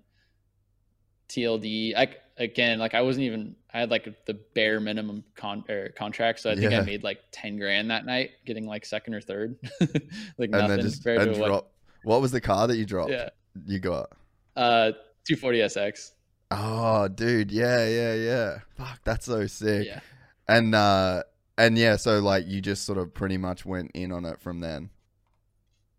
tld 1.35 1.95
i 1.97 2.07
again 2.37 2.79
like 2.79 2.93
i 2.93 3.01
wasn't 3.01 3.23
even 3.23 3.55
i 3.73 3.79
had 3.79 3.89
like 3.91 4.07
the 4.25 4.33
bare 4.53 4.79
minimum 4.79 5.23
con 5.35 5.63
or 5.69 5.89
contract 5.89 6.39
so 6.39 6.51
i 6.51 6.55
think 6.55 6.71
Yeah. 6.71 6.79
i 6.79 6.83
made 6.83 7.03
like 7.03 7.19
10 7.31 7.57
grand 7.57 7.89
that 7.91 8.05
night 8.05 8.31
getting 8.45 8.65
like 8.67 8.85
second 8.85 9.13
or 9.15 9.21
third 9.21 9.55
like 9.81 10.01
And 10.39 10.51
nothing 10.51 10.67
then 10.69 10.81
just 10.81 11.03
compared 11.03 11.33
to 11.33 11.39
drop. 11.39 11.71
What 12.03 12.21
was 12.21 12.31
the 12.31 12.41
car 12.41 12.67
that 12.67 12.75
you 12.77 12.85
dropped? 12.85 13.11
yeah 13.11 13.29
You 13.65 13.79
got. 13.79 14.09
uh 14.55 14.91
240 15.27 15.59
sx 15.59 16.11
Oh, 16.51 17.07
dude, 17.07 17.51
yeah, 17.51 17.87
yeah, 17.87 18.13
yeah. 18.13 18.59
Fuck, 18.77 18.99
that's 19.03 19.25
so 19.25 19.47
sick. 19.47 19.87
yeah 19.87 20.01
And 20.47 20.75
uh 20.75 21.23
and 21.57 21.77
yeah, 21.77 21.95
so 21.97 22.19
like 22.19 22.45
you 22.47 22.61
just 22.61 22.83
sort 22.83 22.97
of 22.99 23.13
pretty 23.13 23.37
much 23.37 23.65
went 23.65 23.91
in 23.95 24.11
on 24.11 24.25
it 24.25 24.39
from 24.41 24.59
then. 24.59 24.89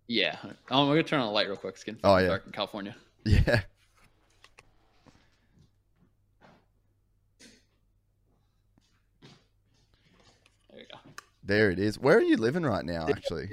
yeah 0.07 0.37
oh, 0.45 0.83
i'm 0.83 0.89
gonna 0.89 1.03
turn 1.03 1.21
on 1.21 1.27
the 1.27 1.33
light 1.33 1.47
real 1.49 1.57
quick 1.57 1.75
it's 1.75 1.85
getting 1.85 2.01
Oh, 2.05 2.17
yeah. 2.19 2.27
dark 2.29 2.43
in 2.47 2.53
california 2.53 2.95
Yeah. 3.25 3.63
there 10.71 10.81
you 10.81 10.87
go 10.91 10.99
There 11.45 11.71
it 11.71 11.79
is. 11.79 11.99
Where 11.99 12.17
are 12.17 12.23
you 12.23 12.37
living 12.37 12.63
right 12.63 12.85
now, 12.85 13.09
actually? 13.11 13.51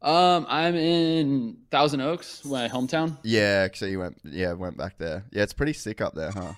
um 0.00 0.46
i'm 0.48 0.76
in 0.76 1.56
thousand 1.72 2.00
oaks 2.00 2.44
my 2.44 2.68
hometown 2.68 3.16
Yeah, 3.24 3.62
actually 3.64 3.90
you 3.90 3.98
went 3.98 4.18
yeah, 4.24 4.52
went 4.52 4.76
back 4.76 4.96
there. 4.98 5.24
Yeah, 5.32 5.42
it's 5.42 5.52
pretty 5.52 5.72
sick 5.72 6.00
up 6.00 6.14
there, 6.14 6.30
huh? 6.30 6.52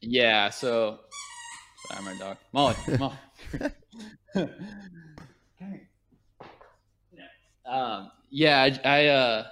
Yeah, 0.00 0.50
so 0.50 1.00
sorry, 1.76 1.98
I'm 1.98 2.04
my 2.04 2.14
dog. 2.14 2.38
Molly, 2.52 2.76
Molly. 2.98 3.16
um, 7.66 8.10
yeah, 8.30 8.62
I, 8.62 8.80
I 8.84 9.06
uh 9.06 9.44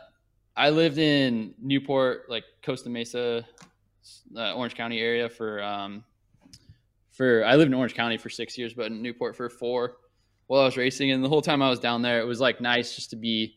I 0.56 0.70
lived 0.70 0.98
in 0.98 1.54
Newport, 1.60 2.22
like 2.28 2.44
Costa 2.64 2.88
Mesa, 2.88 3.44
uh, 4.36 4.54
Orange 4.54 4.74
County 4.74 5.00
area 5.00 5.28
for 5.28 5.62
um 5.62 6.04
for 7.14 7.44
I 7.44 7.56
lived 7.56 7.68
in 7.68 7.74
Orange 7.74 7.94
County 7.94 8.18
for 8.18 8.28
six 8.28 8.58
years, 8.58 8.74
but 8.74 8.86
in 8.86 9.00
Newport 9.00 9.36
for 9.36 9.48
four 9.48 9.96
while 10.46 10.60
I 10.60 10.64
was 10.64 10.76
racing. 10.76 11.10
And 11.12 11.24
the 11.24 11.28
whole 11.28 11.40
time 11.42 11.62
I 11.62 11.70
was 11.70 11.78
down 11.78 12.02
there, 12.02 12.20
it 12.20 12.26
was 12.26 12.40
like 12.40 12.60
nice 12.60 12.94
just 12.94 13.10
to 13.10 13.16
be. 13.16 13.56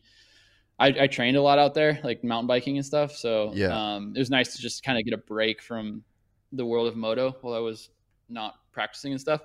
I, 0.80 0.86
I 1.00 1.06
trained 1.08 1.36
a 1.36 1.42
lot 1.42 1.58
out 1.58 1.74
there, 1.74 1.98
like 2.04 2.22
mountain 2.22 2.46
biking 2.46 2.76
and 2.76 2.86
stuff. 2.86 3.12
So 3.16 3.52
Yeah. 3.52 3.96
um, 3.96 4.12
it 4.14 4.18
was 4.20 4.30
nice 4.30 4.54
to 4.54 4.62
just 4.62 4.84
kind 4.84 4.96
of 4.96 5.04
get 5.04 5.12
a 5.12 5.18
break 5.18 5.60
from 5.60 6.04
the 6.52 6.64
world 6.64 6.86
of 6.86 6.96
moto 6.96 7.36
while 7.40 7.54
I 7.54 7.58
was 7.58 7.90
not 8.28 8.54
practicing 8.70 9.10
and 9.10 9.20
stuff. 9.20 9.40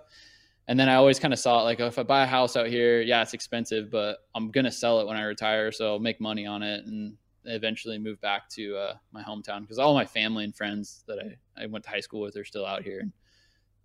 And 0.68 0.80
then 0.80 0.90
I 0.90 0.96
always 0.96 1.20
kind 1.20 1.34
of 1.34 1.40
saw 1.40 1.60
it 1.62 1.64
like, 1.64 1.80
oh, 1.82 1.88
if 1.88 1.98
I 1.98 2.04
buy 2.04 2.24
a 2.24 2.28
house 2.28 2.56
out 2.56 2.68
here, 2.68 3.02
yeah, 3.02 3.22
it's 3.24 3.34
expensive, 3.34 3.90
but 3.90 4.20
I'm 4.36 4.52
gonna 4.52 4.72
sell 4.72 5.02
it 5.02 5.08
when 5.08 5.18
I 5.18 5.24
retire, 5.24 5.72
so 5.72 5.88
I'll 5.94 6.00
make 6.00 6.22
money 6.22 6.46
on 6.46 6.62
it 6.62 6.86
and 6.86 7.18
eventually 7.46 7.98
move 7.98 8.22
back 8.22 8.48
to 8.50 8.78
uh, 8.78 8.94
my 9.12 9.22
hometown 9.24 9.62
because 9.62 9.80
all 9.80 9.94
my 9.94 10.06
family 10.06 10.44
and 10.46 10.56
friends 10.56 11.04
that 11.08 11.18
I, 11.20 11.64
I 11.64 11.66
went 11.66 11.84
to 11.86 11.90
high 11.90 12.00
school 12.00 12.22
with 12.22 12.38
are 12.38 12.46
still 12.46 12.66
out 12.66 12.84
here. 12.84 13.00
And 13.00 13.12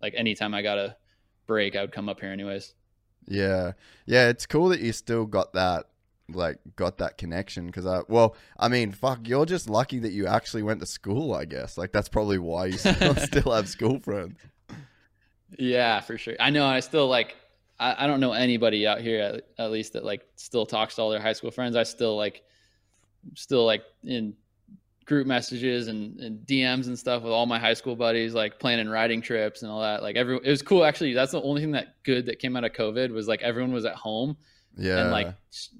like 0.01 0.13
anytime 0.15 0.53
I 0.53 0.61
got 0.61 0.77
a 0.77 0.95
break, 1.47 1.75
I 1.75 1.81
would 1.81 1.91
come 1.91 2.09
up 2.09 2.19
here 2.19 2.31
anyways. 2.31 2.73
Yeah. 3.27 3.73
Yeah, 4.05 4.29
it's 4.29 4.45
cool 4.45 4.69
that 4.69 4.79
you 4.79 4.91
still 4.93 5.25
got 5.25 5.53
that 5.53 5.85
like 6.35 6.59
got 6.75 6.99
that 6.99 7.17
connection 7.17 7.65
because 7.67 7.85
I 7.85 8.01
well, 8.07 8.35
I 8.57 8.67
mean, 8.67 8.91
fuck, 8.91 9.27
you're 9.27 9.45
just 9.45 9.69
lucky 9.69 9.99
that 9.99 10.11
you 10.11 10.27
actually 10.27 10.63
went 10.63 10.79
to 10.81 10.85
school, 10.85 11.33
I 11.33 11.45
guess. 11.45 11.77
Like 11.77 11.91
that's 11.91 12.09
probably 12.09 12.37
why 12.37 12.67
you 12.67 12.77
still, 12.77 13.15
still 13.15 13.51
have 13.51 13.67
school 13.67 13.99
friends. 13.99 14.37
Yeah, 15.57 15.99
for 16.01 16.17
sure. 16.17 16.35
I 16.39 16.49
know. 16.49 16.65
I 16.65 16.79
still 16.79 17.07
like. 17.07 17.35
I, 17.79 18.03
I 18.03 18.07
don't 18.07 18.19
know 18.19 18.33
anybody 18.33 18.85
out 18.85 18.99
here 19.01 19.21
at, 19.21 19.43
at 19.57 19.71
least 19.71 19.93
that 19.93 20.03
like 20.03 20.21
still 20.35 20.65
talks 20.65 20.95
to 20.95 21.01
all 21.01 21.09
their 21.09 21.21
high 21.21 21.33
school 21.33 21.51
friends. 21.51 21.75
I 21.75 21.83
still 21.83 22.15
like, 22.17 22.43
still 23.35 23.65
like 23.65 23.83
in 24.03 24.33
group 25.09 25.27
messages 25.27 25.87
and, 25.89 26.17
and 26.21 26.39
DMs 26.47 26.87
and 26.87 26.97
stuff 26.97 27.23
with 27.23 27.33
all 27.33 27.45
my 27.45 27.59
high 27.59 27.73
school 27.73 27.95
buddies, 27.97 28.33
like 28.33 28.59
planning 28.59 28.87
riding 28.87 29.21
trips 29.21 29.61
and 29.63 29.69
all 29.71 29.81
that. 29.81 30.01
Like 30.01 30.15
every, 30.15 30.37
it 30.37 30.49
was 30.49 30.61
cool. 30.61 30.85
Actually, 30.85 31.13
that's 31.13 31.33
the 31.33 31.41
only 31.41 31.61
thing 31.61 31.71
that 31.71 31.95
good 32.03 32.27
that 32.27 32.39
came 32.39 32.55
out 32.55 32.63
of 32.63 32.71
COVID 32.71 33.11
was 33.11 33.27
like 33.27 33.41
everyone 33.41 33.73
was 33.73 33.83
at 33.85 33.95
home 33.95 34.37
Yeah. 34.77 34.99
and 35.01 35.11
like 35.11 35.33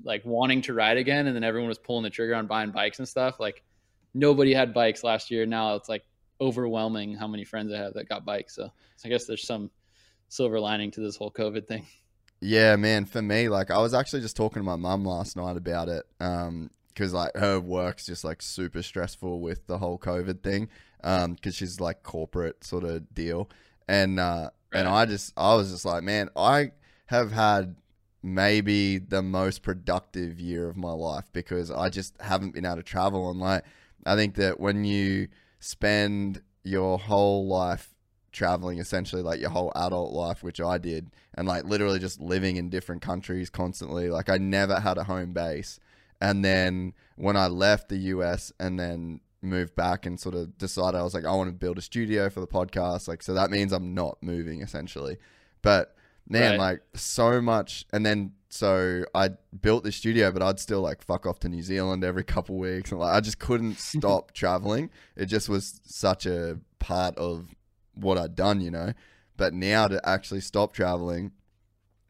like 0.04 0.26
wanting 0.26 0.62
to 0.64 0.74
ride 0.74 0.98
again 0.98 1.28
and 1.28 1.36
then 1.36 1.44
everyone 1.46 1.70
was 1.70 1.78
pulling 1.80 2.04
the 2.04 2.10
trigger 2.10 2.36
on 2.36 2.48
buying 2.48 2.72
bikes 2.72 3.00
and 3.00 3.08
stuff 3.08 3.40
like 3.40 3.64
nobody 4.14 4.54
had 4.54 4.74
bikes 4.74 5.04
last 5.04 5.32
year 5.32 5.46
now 5.46 5.76
it's 5.76 5.88
like 5.88 6.04
overwhelming 6.42 7.14
how 7.16 7.28
many 7.28 7.46
friends 7.46 7.72
i 7.72 7.78
have 7.78 7.94
that 7.94 8.10
got 8.10 8.26
bikes 8.26 8.56
so, 8.56 8.64
so 8.98 9.08
i 9.08 9.10
guess 9.10 9.26
there's 9.26 9.46
some 9.46 9.70
silver 10.28 10.60
lining 10.60 10.90
to 10.92 11.02
this 11.02 11.16
whole 11.16 11.32
covid 11.32 11.68
thing 11.68 11.86
Yeah, 12.42 12.76
man. 12.78 13.06
For 13.06 13.22
me, 13.22 13.50
like 13.50 13.70
I 13.70 13.80
was 13.80 13.94
actually 13.94 14.22
just 14.22 14.38
talking 14.38 14.62
to 14.62 14.64
my 14.64 14.78
mum 14.78 15.04
last 15.06 15.36
night 15.36 15.58
about 15.58 15.90
it, 15.90 16.04
um, 16.22 16.70
because 17.00 17.14
like 17.14 17.34
her 17.38 17.62
work's 17.62 18.06
just 18.06 18.26
like 18.26 18.42
super 18.42 18.82
stressful 18.84 19.40
with 19.40 19.66
the 19.68 19.78
whole 19.78 19.98
COVID 19.98 20.44
thing, 20.44 20.68
um, 21.02 21.34
because 21.34 21.56
she's 21.56 21.80
like 21.80 22.04
corporate 22.04 22.66
sort 22.66 22.84
of 22.84 23.14
deal, 23.16 23.50
and 23.88 24.20
uh, 24.20 24.50
and 24.74 24.86
I 24.86 25.06
just 25.06 25.32
I 25.38 25.56
was 25.56 25.72
just 25.72 25.86
like, 25.86 26.04
man, 26.04 26.30
I 26.36 26.72
have 27.06 27.32
had 27.32 27.78
maybe 28.22 28.98
the 28.98 29.22
most 29.22 29.64
productive 29.64 30.42
year 30.42 30.68
of 30.68 30.76
my 30.76 30.92
life 30.92 31.24
because 31.32 31.72
I 31.72 31.88
just 31.88 32.20
haven't 32.20 32.54
been 32.54 32.66
able 32.66 32.76
to 32.76 32.84
travel, 32.84 33.32
and 33.32 33.40
like 33.40 33.64
I 34.06 34.18
think 34.18 34.36
that 34.36 34.60
when 34.60 34.84
you 34.84 35.30
spend 35.62 36.42
your 36.64 37.00
whole 37.00 37.48
life 37.48 37.96
traveling 38.34 38.78
essentially 38.78 39.24
like 39.24 39.40
your 39.40 39.50
whole 39.50 39.72
adult 39.76 40.14
life 40.14 40.44
which 40.44 40.62
I 40.62 40.78
did 40.78 41.10
and 41.34 41.48
like 41.48 41.64
literally 41.64 41.98
just 41.98 42.22
living 42.22 42.58
in 42.58 42.70
different 42.70 43.02
countries 43.02 43.50
constantly 43.50 44.12
like 44.12 44.30
I 44.30 44.38
never 44.38 44.80
had 44.80 45.00
a 45.00 45.04
home 45.04 45.34
base 45.34 45.80
and 46.22 46.44
then 46.44 46.94
when 47.16 47.36
I 47.38 47.48
left 47.48 47.90
the 47.90 47.98
US 47.98 48.52
and 48.60 48.80
then 48.80 49.22
moved 49.42 49.76
back 49.76 50.06
and 50.06 50.20
sort 50.20 50.36
of 50.36 50.58
decided 50.58 50.98
I 50.98 51.04
was 51.04 51.14
like 51.14 51.26
I 51.26 51.34
want 51.34 51.50
to 51.50 51.54
build 51.56 51.78
a 51.78 51.82
studio 51.82 52.30
for 52.30 52.40
the 52.42 52.48
podcast 52.48 53.08
like 53.08 53.24
so 53.24 53.34
that 53.34 53.50
means 53.52 53.72
I'm 53.72 53.94
not 53.94 54.18
moving 54.22 54.62
essentially 54.62 55.18
but 55.62 55.96
man 56.28 56.52
Right. 56.52 56.60
like 56.60 56.82
so 56.94 57.42
much 57.42 57.86
and 57.94 58.06
then 58.06 58.34
so 58.50 59.06
I 59.16 59.30
built 59.62 59.84
the 59.86 59.92
studio 59.94 60.32
but 60.34 60.42
I'd 60.42 60.60
still 60.60 60.82
like 60.82 61.02
fuck 61.02 61.26
off 61.26 61.40
to 61.40 61.50
New 61.50 61.62
Zealand 61.62 62.04
every 62.04 62.24
couple 62.36 62.58
weeks 62.58 62.92
and 62.92 63.00
like 63.00 63.16
I 63.16 63.22
just 63.22 63.40
couldn't 63.40 63.80
stop 63.80 64.34
traveling 64.34 64.90
it 65.16 65.28
just 65.28 65.48
was 65.48 65.80
such 65.86 66.26
a 66.26 66.60
part 66.80 67.16
of 67.18 67.56
what 67.96 68.18
I'd 68.18 68.34
done, 68.36 68.62
you 68.62 68.72
know. 68.72 68.94
But 69.36 69.54
now 69.54 69.88
to 69.90 70.00
actually 70.08 70.40
stop 70.40 70.72
traveling, 70.74 71.32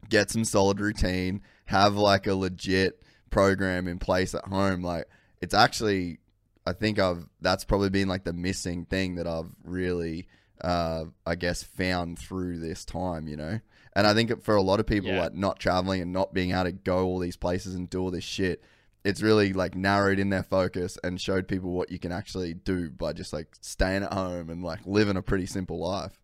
get 0.08 0.30
some 0.30 0.44
solid 0.44 0.78
routine, 0.80 1.42
have 1.66 1.96
like 1.96 2.28
a 2.28 2.34
legit 2.34 3.02
program 3.30 3.88
in 3.88 3.98
place 3.98 4.34
at 4.34 4.44
home, 4.44 4.82
like 4.82 5.06
it's 5.40 5.54
actually 5.54 6.18
I 6.66 6.72
think 6.72 6.98
I've 6.98 7.26
that's 7.40 7.64
probably 7.64 7.90
been 7.90 8.08
like 8.08 8.24
the 8.24 8.32
missing 8.32 8.84
thing 8.84 9.14
that 9.16 9.26
I've 9.26 9.50
really 9.64 10.28
uh 10.60 11.04
I 11.26 11.34
guess 11.36 11.62
found 11.62 12.18
through 12.18 12.58
this 12.58 12.84
time, 12.84 13.28
you 13.28 13.36
know. 13.36 13.60
And 13.96 14.06
I 14.06 14.14
think 14.14 14.42
for 14.44 14.54
a 14.54 14.62
lot 14.62 14.78
of 14.80 14.86
people 14.86 15.10
Yeah. 15.10 15.22
like 15.22 15.34
not 15.34 15.58
traveling 15.58 16.00
and 16.00 16.12
not 16.12 16.32
being 16.32 16.52
able 16.52 16.64
to 16.64 16.72
go 16.72 17.04
all 17.06 17.18
these 17.18 17.36
places 17.36 17.74
and 17.74 17.88
do 17.90 18.00
all 18.00 18.10
this 18.10 18.22
shit, 18.24 18.62
it's 19.04 19.22
really 19.22 19.52
like 19.52 19.74
narrowed 19.74 20.18
in 20.18 20.28
their 20.30 20.42
focus 20.42 20.96
and 21.02 21.20
showed 21.20 21.48
people 21.48 21.70
what 21.72 21.90
you 21.90 21.98
can 21.98 22.12
actually 22.12 22.54
do 22.54 22.90
by 22.90 23.12
just 23.12 23.32
like 23.32 23.48
staying 23.62 24.02
at 24.04 24.12
home 24.12 24.50
and 24.50 24.62
like 24.62 24.80
living 24.86 25.16
a 25.16 25.22
pretty 25.22 25.46
simple 25.46 25.80
life. 25.80 26.20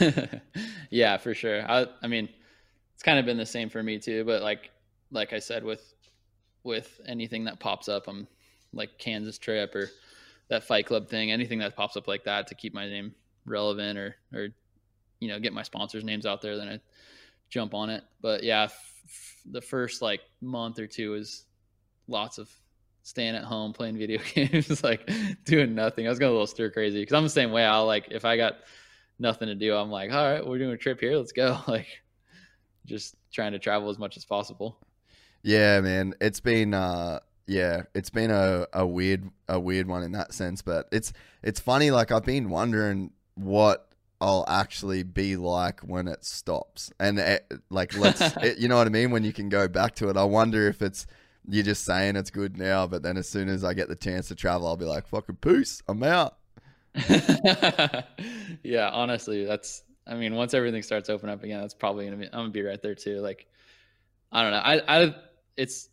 yeah, 0.90 1.16
for 1.16 1.34
sure. 1.34 1.62
I 1.70 1.86
I 2.02 2.06
mean, 2.08 2.28
it's 2.94 3.02
kind 3.02 3.18
of 3.18 3.24
been 3.24 3.36
the 3.38 3.46
same 3.46 3.68
for 3.68 3.82
me 3.82 3.98
too, 3.98 4.24
but 4.24 4.42
like 4.42 4.70
like 5.12 5.32
I 5.32 5.38
said 5.38 5.62
with 5.62 5.94
with 6.64 7.00
anything 7.06 7.44
that 7.44 7.60
pops 7.60 7.88
up, 7.88 8.08
I'm 8.08 8.26
like 8.72 8.98
Kansas 8.98 9.38
trip 9.38 9.74
or 9.74 9.90
that 10.48 10.64
Fight 10.64 10.86
Club 10.86 11.08
thing, 11.08 11.30
anything 11.30 11.58
that 11.60 11.76
pops 11.76 11.96
up 11.96 12.08
like 12.08 12.24
that 12.24 12.46
to 12.48 12.54
keep 12.54 12.74
my 12.74 12.88
name 12.88 13.14
relevant 13.44 13.98
or 13.98 14.16
or 14.34 14.48
you 15.20 15.28
know, 15.28 15.38
get 15.38 15.52
my 15.52 15.62
sponsors 15.62 16.02
names 16.02 16.26
out 16.26 16.42
there, 16.42 16.56
then 16.56 16.68
I 16.68 16.80
jump 17.48 17.74
on 17.74 17.90
it. 17.90 18.02
But 18.20 18.42
yeah, 18.42 18.64
f- 18.64 18.92
f- 19.04 19.36
the 19.48 19.60
first 19.60 20.02
like 20.02 20.20
month 20.40 20.80
or 20.80 20.88
two 20.88 21.14
is 21.14 21.44
lots 22.08 22.38
of 22.38 22.50
staying 23.04 23.36
at 23.36 23.44
home 23.44 23.72
playing 23.72 23.98
video 23.98 24.20
games 24.34 24.82
like 24.82 25.08
doing 25.44 25.74
nothing. 25.74 26.06
I 26.06 26.10
was 26.10 26.18
going 26.18 26.30
a 26.30 26.32
little 26.32 26.46
stir 26.46 26.70
crazy 26.70 27.00
because 27.00 27.14
i'm 27.14 27.22
the 27.22 27.30
same 27.30 27.52
way. 27.52 27.64
I'll 27.64 27.86
like 27.86 28.08
if 28.10 28.24
i 28.24 28.36
got 28.36 28.54
nothing 29.18 29.46
to 29.46 29.54
do 29.54 29.74
i'm 29.76 29.90
like 29.90 30.10
all 30.10 30.32
right 30.32 30.44
we're 30.44 30.58
doing 30.58 30.72
a 30.72 30.76
trip 30.76 31.00
here. 31.00 31.16
Let's 31.16 31.32
go. 31.32 31.58
Like 31.68 31.86
just 32.84 33.14
trying 33.32 33.52
to 33.52 33.60
travel 33.60 33.90
as 33.90 33.98
much 33.98 34.16
as 34.16 34.24
possible 34.24 34.78
Yeah, 35.42 35.80
man. 35.80 36.14
It's 36.20 36.40
been 36.40 36.74
uh 36.74 37.20
yeah, 37.46 37.82
it's 37.94 38.10
been 38.10 38.30
a, 38.30 38.66
a 38.72 38.86
weird 38.86 39.30
a 39.48 39.58
weird 39.58 39.88
one 39.88 40.02
in 40.02 40.12
that 40.12 40.32
sense, 40.32 40.62
but 40.62 40.88
it's 40.92 41.12
it's 41.42 41.60
funny 41.60 41.90
like 41.90 42.12
I've 42.12 42.24
been 42.24 42.50
wondering 42.50 43.12
what 43.34 43.88
I'll 44.20 44.44
actually 44.46 45.02
be 45.02 45.36
like 45.36 45.80
when 45.80 46.06
it 46.06 46.24
stops. 46.24 46.92
And 47.00 47.18
it, 47.18 47.52
like 47.70 47.96
let's 47.98 48.20
it, 48.36 48.58
you 48.60 48.68
know 48.68 48.76
what 48.76 48.86
I 48.86 48.90
mean 48.90 49.10
when 49.10 49.24
you 49.24 49.32
can 49.32 49.48
go 49.48 49.66
back 49.68 49.96
to 49.96 50.08
it. 50.08 50.16
I 50.16 50.24
wonder 50.24 50.68
if 50.68 50.80
it's 50.80 51.06
you're 51.48 51.64
just 51.64 51.84
saying 51.84 52.14
it's 52.14 52.30
good 52.30 52.56
now, 52.56 52.86
but 52.86 53.02
then 53.02 53.16
as 53.16 53.28
soon 53.28 53.48
as 53.48 53.64
I 53.64 53.74
get 53.74 53.88
the 53.88 53.96
chance 53.96 54.28
to 54.28 54.36
travel, 54.36 54.68
I'll 54.68 54.76
be 54.76 54.84
like, 54.84 55.08
"Fucking 55.08 55.36
peace, 55.36 55.82
I'm 55.88 56.02
out." 56.04 56.36
yeah 58.62 58.90
honestly 58.92 59.46
that's 59.46 59.82
i 60.06 60.14
mean 60.14 60.34
once 60.34 60.52
everything 60.52 60.82
starts 60.82 61.08
opening 61.08 61.32
up 61.34 61.42
again 61.42 61.58
that's 61.58 61.72
probably 61.72 62.04
gonna 62.04 62.18
be 62.18 62.26
i'm 62.26 62.30
gonna 62.32 62.50
be 62.50 62.60
right 62.60 62.82
there 62.82 62.94
too 62.94 63.18
like 63.20 63.46
i 64.30 64.42
don't 64.42 64.50
know 64.50 64.58
i 64.58 64.82
i 65.02 65.14
it's 65.56 65.88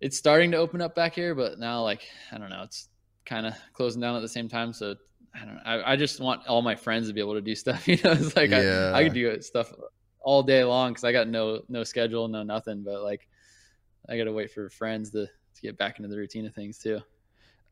it's 0.00 0.16
starting 0.16 0.50
to 0.50 0.56
open 0.56 0.80
up 0.80 0.94
back 0.94 1.14
here 1.14 1.34
but 1.34 1.58
now 1.58 1.82
like 1.82 2.02
i 2.32 2.38
don't 2.38 2.50
know 2.50 2.62
it's 2.62 2.88
kind 3.24 3.46
of 3.46 3.54
closing 3.72 4.00
down 4.00 4.16
at 4.16 4.22
the 4.22 4.28
same 4.28 4.48
time 4.48 4.72
so 4.72 4.94
i 5.34 5.44
don't 5.44 5.54
know 5.54 5.62
I, 5.64 5.92
I 5.92 5.96
just 5.96 6.20
want 6.20 6.46
all 6.46 6.62
my 6.62 6.74
friends 6.74 7.08
to 7.08 7.14
be 7.14 7.20
able 7.20 7.34
to 7.34 7.40
do 7.40 7.54
stuff 7.64 7.88
you 7.88 7.96
know 8.04 8.12
it's 8.12 8.36
like 8.36 8.50
Yeah. 8.50 8.92
I, 8.94 9.00
I 9.00 9.04
could 9.04 9.14
do 9.14 9.40
stuff 9.40 9.72
all 10.20 10.42
day 10.42 10.64
long 10.64 10.92
because 10.92 11.04
i 11.04 11.12
got 11.12 11.28
no 11.28 11.62
no 11.68 11.84
schedule 11.84 12.28
no 12.28 12.42
nothing 12.42 12.82
but 12.82 13.02
like 13.02 13.28
i 14.08 14.16
gotta 14.16 14.32
wait 14.32 14.50
for 14.50 14.68
friends 14.68 15.10
to 15.10 15.26
to 15.26 15.62
get 15.62 15.78
back 15.78 15.98
into 15.98 16.08
the 16.08 16.16
routine 16.16 16.46
of 16.46 16.54
things 16.54 16.78
too 16.78 17.00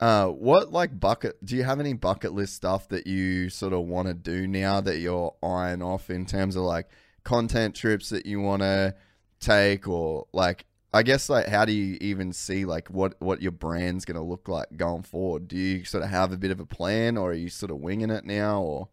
Uh, 0.00 0.26
what 0.28 0.72
like 0.72 0.98
bucket? 0.98 1.36
Do 1.44 1.54
you 1.56 1.62
have 1.62 1.78
any 1.78 1.92
bucket 1.94 2.32
list 2.32 2.54
stuff 2.54 2.88
that 2.88 3.06
you 3.06 3.48
sort 3.50 3.72
of 3.72 3.82
want 3.86 4.08
to 4.08 4.14
do 4.14 4.46
now 4.48 4.80
that 4.80 4.98
you're 4.98 5.34
eyeing 5.42 5.80
off 5.82 6.10
in 6.10 6.26
terms 6.26 6.56
of 6.56 6.62
like 6.62 6.88
content 7.22 7.76
trips 7.76 8.08
that 8.08 8.26
you 8.26 8.40
want 8.40 8.62
to 8.62 8.94
take, 9.38 9.86
or 9.86 10.26
like 10.32 10.64
I 10.92 11.02
guess 11.02 11.28
like 11.28 11.46
how 11.48 11.64
do 11.64 11.72
you 11.72 11.96
even 12.00 12.32
see 12.32 12.64
like 12.64 12.88
what 12.88 13.20
what 13.20 13.40
your 13.42 13.52
brand's 13.52 14.04
gonna 14.04 14.22
look 14.24 14.48
like 14.48 14.76
going 14.76 15.02
forward? 15.02 15.48
Do 15.48 15.56
you 15.56 15.84
sort 15.84 16.04
of 16.04 16.10
have 16.10 16.32
a 16.32 16.36
bit 16.38 16.50
of 16.50 16.60
a 16.60 16.66
plan, 16.66 17.16
or 17.16 17.30
are 17.30 17.34
you 17.34 17.48
sort 17.48 17.70
of 17.70 17.78
winging 17.78 18.10
it 18.10 18.24
now, 18.24 18.62
or 18.62 18.88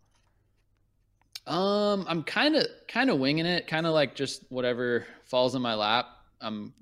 Um, 1.47 2.05
I'm 2.07 2.23
kind 2.23 2.55
of 2.55 2.67
kind 2.87 3.09
of 3.09 3.19
winging 3.19 3.45
it, 3.45 3.67
kind 3.67 3.87
of 3.87 3.93
like 3.93 4.15
just 4.15 4.43
whatever 4.49 5.05
falls 5.25 5.55
in 5.55 5.61
my 5.61 5.73
lap. 5.75 6.07
I'm 6.41 6.73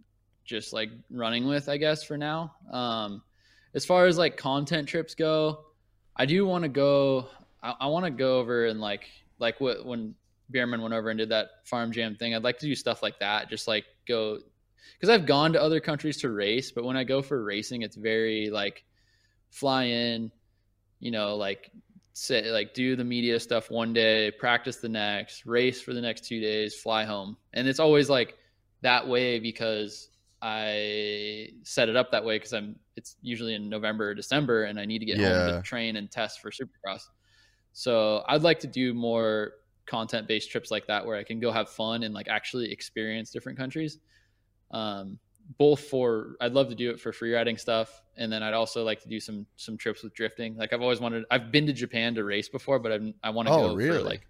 just 0.45 0.73
like 0.73 0.89
running 1.09 1.47
with, 1.47 1.69
I 1.69 1.77
guess, 1.77 2.03
for 2.03 2.17
now. 2.17 2.53
Um, 2.71 3.23
as 3.73 3.85
far 3.85 4.07
as 4.07 4.17
like 4.17 4.37
content 4.37 4.89
trips 4.89 5.15
go, 5.15 5.65
I 6.15 6.25
do 6.25 6.45
want 6.45 6.63
to 6.63 6.69
go. 6.69 7.27
I, 7.63 7.75
I 7.81 7.87
want 7.87 8.05
to 8.05 8.11
go 8.11 8.39
over 8.39 8.65
and 8.65 8.81
like 8.81 9.09
like 9.39 9.59
what 9.61 9.85
when 9.85 10.15
Bereman 10.51 10.81
went 10.81 10.93
over 10.93 11.09
and 11.09 11.17
did 11.17 11.29
that 11.29 11.49
farm 11.65 11.91
jam 11.91 12.15
thing. 12.15 12.35
I'd 12.35 12.43
like 12.43 12.59
to 12.59 12.65
do 12.65 12.75
stuff 12.75 13.01
like 13.01 13.19
that, 13.19 13.49
just 13.49 13.67
like 13.67 13.85
go 14.07 14.39
because 14.99 15.13
I've 15.13 15.25
gone 15.25 15.53
to 15.53 15.61
other 15.61 15.79
countries 15.79 16.17
to 16.21 16.29
race, 16.29 16.71
but 16.71 16.83
when 16.83 16.97
I 16.97 17.03
go 17.03 17.21
for 17.21 17.43
racing, 17.43 17.81
it's 17.81 17.95
very 17.95 18.49
like 18.49 18.83
fly 19.49 19.85
in, 19.85 20.31
you 20.99 21.11
know, 21.11 21.35
like 21.35 21.71
say 22.13 22.51
like 22.51 22.73
do 22.73 22.95
the 22.95 23.03
media 23.03 23.39
stuff 23.39 23.69
one 23.69 23.93
day, 23.93 24.31
practice 24.31 24.77
the 24.77 24.89
next, 24.89 25.45
race 25.45 25.81
for 25.81 25.93
the 25.93 26.01
next 26.01 26.25
two 26.25 26.39
days, 26.41 26.75
fly 26.75 27.03
home. 27.03 27.37
And 27.53 27.67
it's 27.67 27.79
always 27.79 28.09
like 28.09 28.37
that 28.81 29.07
way 29.07 29.39
because 29.39 30.09
I 30.41 31.49
set 31.63 31.89
it 31.89 31.95
up 31.95 32.11
that 32.11 32.23
way 32.23 32.37
because 32.37 32.53
I'm 32.53 32.75
it's 32.95 33.15
usually 33.21 33.55
in 33.55 33.69
November 33.69 34.09
or 34.09 34.13
December 34.15 34.63
and 34.63 34.79
I 34.79 34.85
need 34.85 34.99
to 34.99 35.05
get 35.05 35.17
home 35.17 35.55
to 35.55 35.61
train 35.63 35.95
and 35.95 36.09
test 36.09 36.41
for 36.41 36.51
Supercross. 36.51 37.01
So 37.73 38.23
I'd 38.27 38.41
like 38.41 38.59
to 38.61 38.67
do 38.67 38.93
more 38.93 39.53
content 39.85 40.27
based 40.27 40.51
trips 40.51 40.71
like 40.71 40.87
that 40.87 41.05
where 41.05 41.15
I 41.15 41.23
can 41.23 41.39
go 41.39 41.51
have 41.51 41.69
fun 41.69 42.03
and 42.03 42.13
like 42.13 42.27
actually 42.27 42.71
experience 42.71 43.29
different 43.29 43.57
countries. 43.57 43.99
Um, 44.71 45.19
both 45.57 45.81
for 45.81 46.35
I'd 46.41 46.53
love 46.53 46.69
to 46.69 46.75
do 46.75 46.91
it 46.91 46.99
for 46.99 47.11
free 47.13 47.33
riding 47.33 47.57
stuff, 47.57 48.01
and 48.17 48.31
then 48.31 48.43
I'd 48.43 48.53
also 48.53 48.83
like 48.83 49.01
to 49.01 49.07
do 49.09 49.19
some 49.19 49.45
some 49.55 49.77
trips 49.77 50.03
with 50.03 50.13
drifting. 50.13 50.57
Like 50.57 50.73
I've 50.73 50.81
always 50.81 50.99
wanted. 50.99 51.25
I've 51.31 51.51
been 51.51 51.67
to 51.67 51.73
Japan 51.73 52.15
to 52.15 52.23
race 52.23 52.49
before, 52.49 52.79
but 52.79 52.91
I've, 52.91 53.13
I 53.23 53.29
want 53.29 53.47
to 53.47 53.51
Oh, 53.51 53.53
go 53.53 53.77
really? 53.77 53.77
for 53.77 54.01
like. 54.01 54.27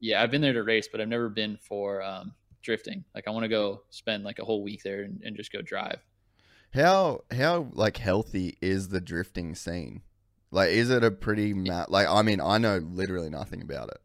Yeah, 0.00 0.22
I've 0.22 0.30
been 0.30 0.40
there 0.40 0.52
to 0.54 0.62
race, 0.62 0.88
but 0.90 1.00
I've 1.00 1.08
never 1.08 1.28
been 1.28 1.56
for 1.58 2.02
um, 2.02 2.34
drifting. 2.62 3.04
Like 3.14 3.28
I 3.28 3.30
want 3.30 3.44
to 3.44 3.48
go 3.48 3.82
spend 3.90 4.24
like 4.24 4.38
a 4.38 4.44
whole 4.44 4.62
week 4.62 4.82
there 4.82 5.02
and, 5.02 5.20
and 5.24 5.36
just 5.36 5.52
go 5.52 5.62
drive. 5.62 6.00
how 6.72 7.22
how 7.30 7.68
like 7.72 7.96
healthy 7.98 8.56
is 8.60 8.88
the 8.88 9.00
drifting 9.00 9.54
scene? 9.54 10.02
Like, 10.50 10.70
is 10.70 10.90
it 10.90 11.04
a 11.04 11.10
pretty 11.10 11.54
ma- 11.54 11.86
like? 11.88 12.08
I 12.08 12.22
mean, 12.22 12.40
I 12.40 12.58
know 12.58 12.78
literally 12.78 13.30
nothing 13.30 13.62
about 13.62 13.90
it. 13.90 14.00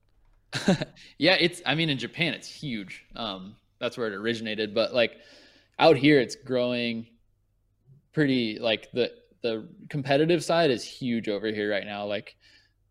yeah, 1.17 1.35
it's. 1.39 1.61
I 1.65 1.75
mean, 1.75 1.89
in 1.89 1.97
Japan, 1.97 2.33
it's 2.33 2.47
huge. 2.49 3.05
Um, 3.15 3.55
that's 3.79 3.97
where 3.97 4.07
it 4.07 4.13
originated. 4.13 4.73
But 4.73 4.93
like 4.93 5.17
out 5.79 5.97
here, 5.97 6.19
it's 6.19 6.35
growing 6.35 7.07
pretty. 8.13 8.59
Like 8.59 8.91
the 8.91 9.11
the 9.41 9.67
competitive 9.89 10.43
side 10.43 10.71
is 10.71 10.83
huge 10.83 11.29
over 11.29 11.47
here 11.47 11.69
right 11.69 11.85
now. 11.85 12.05
Like 12.05 12.35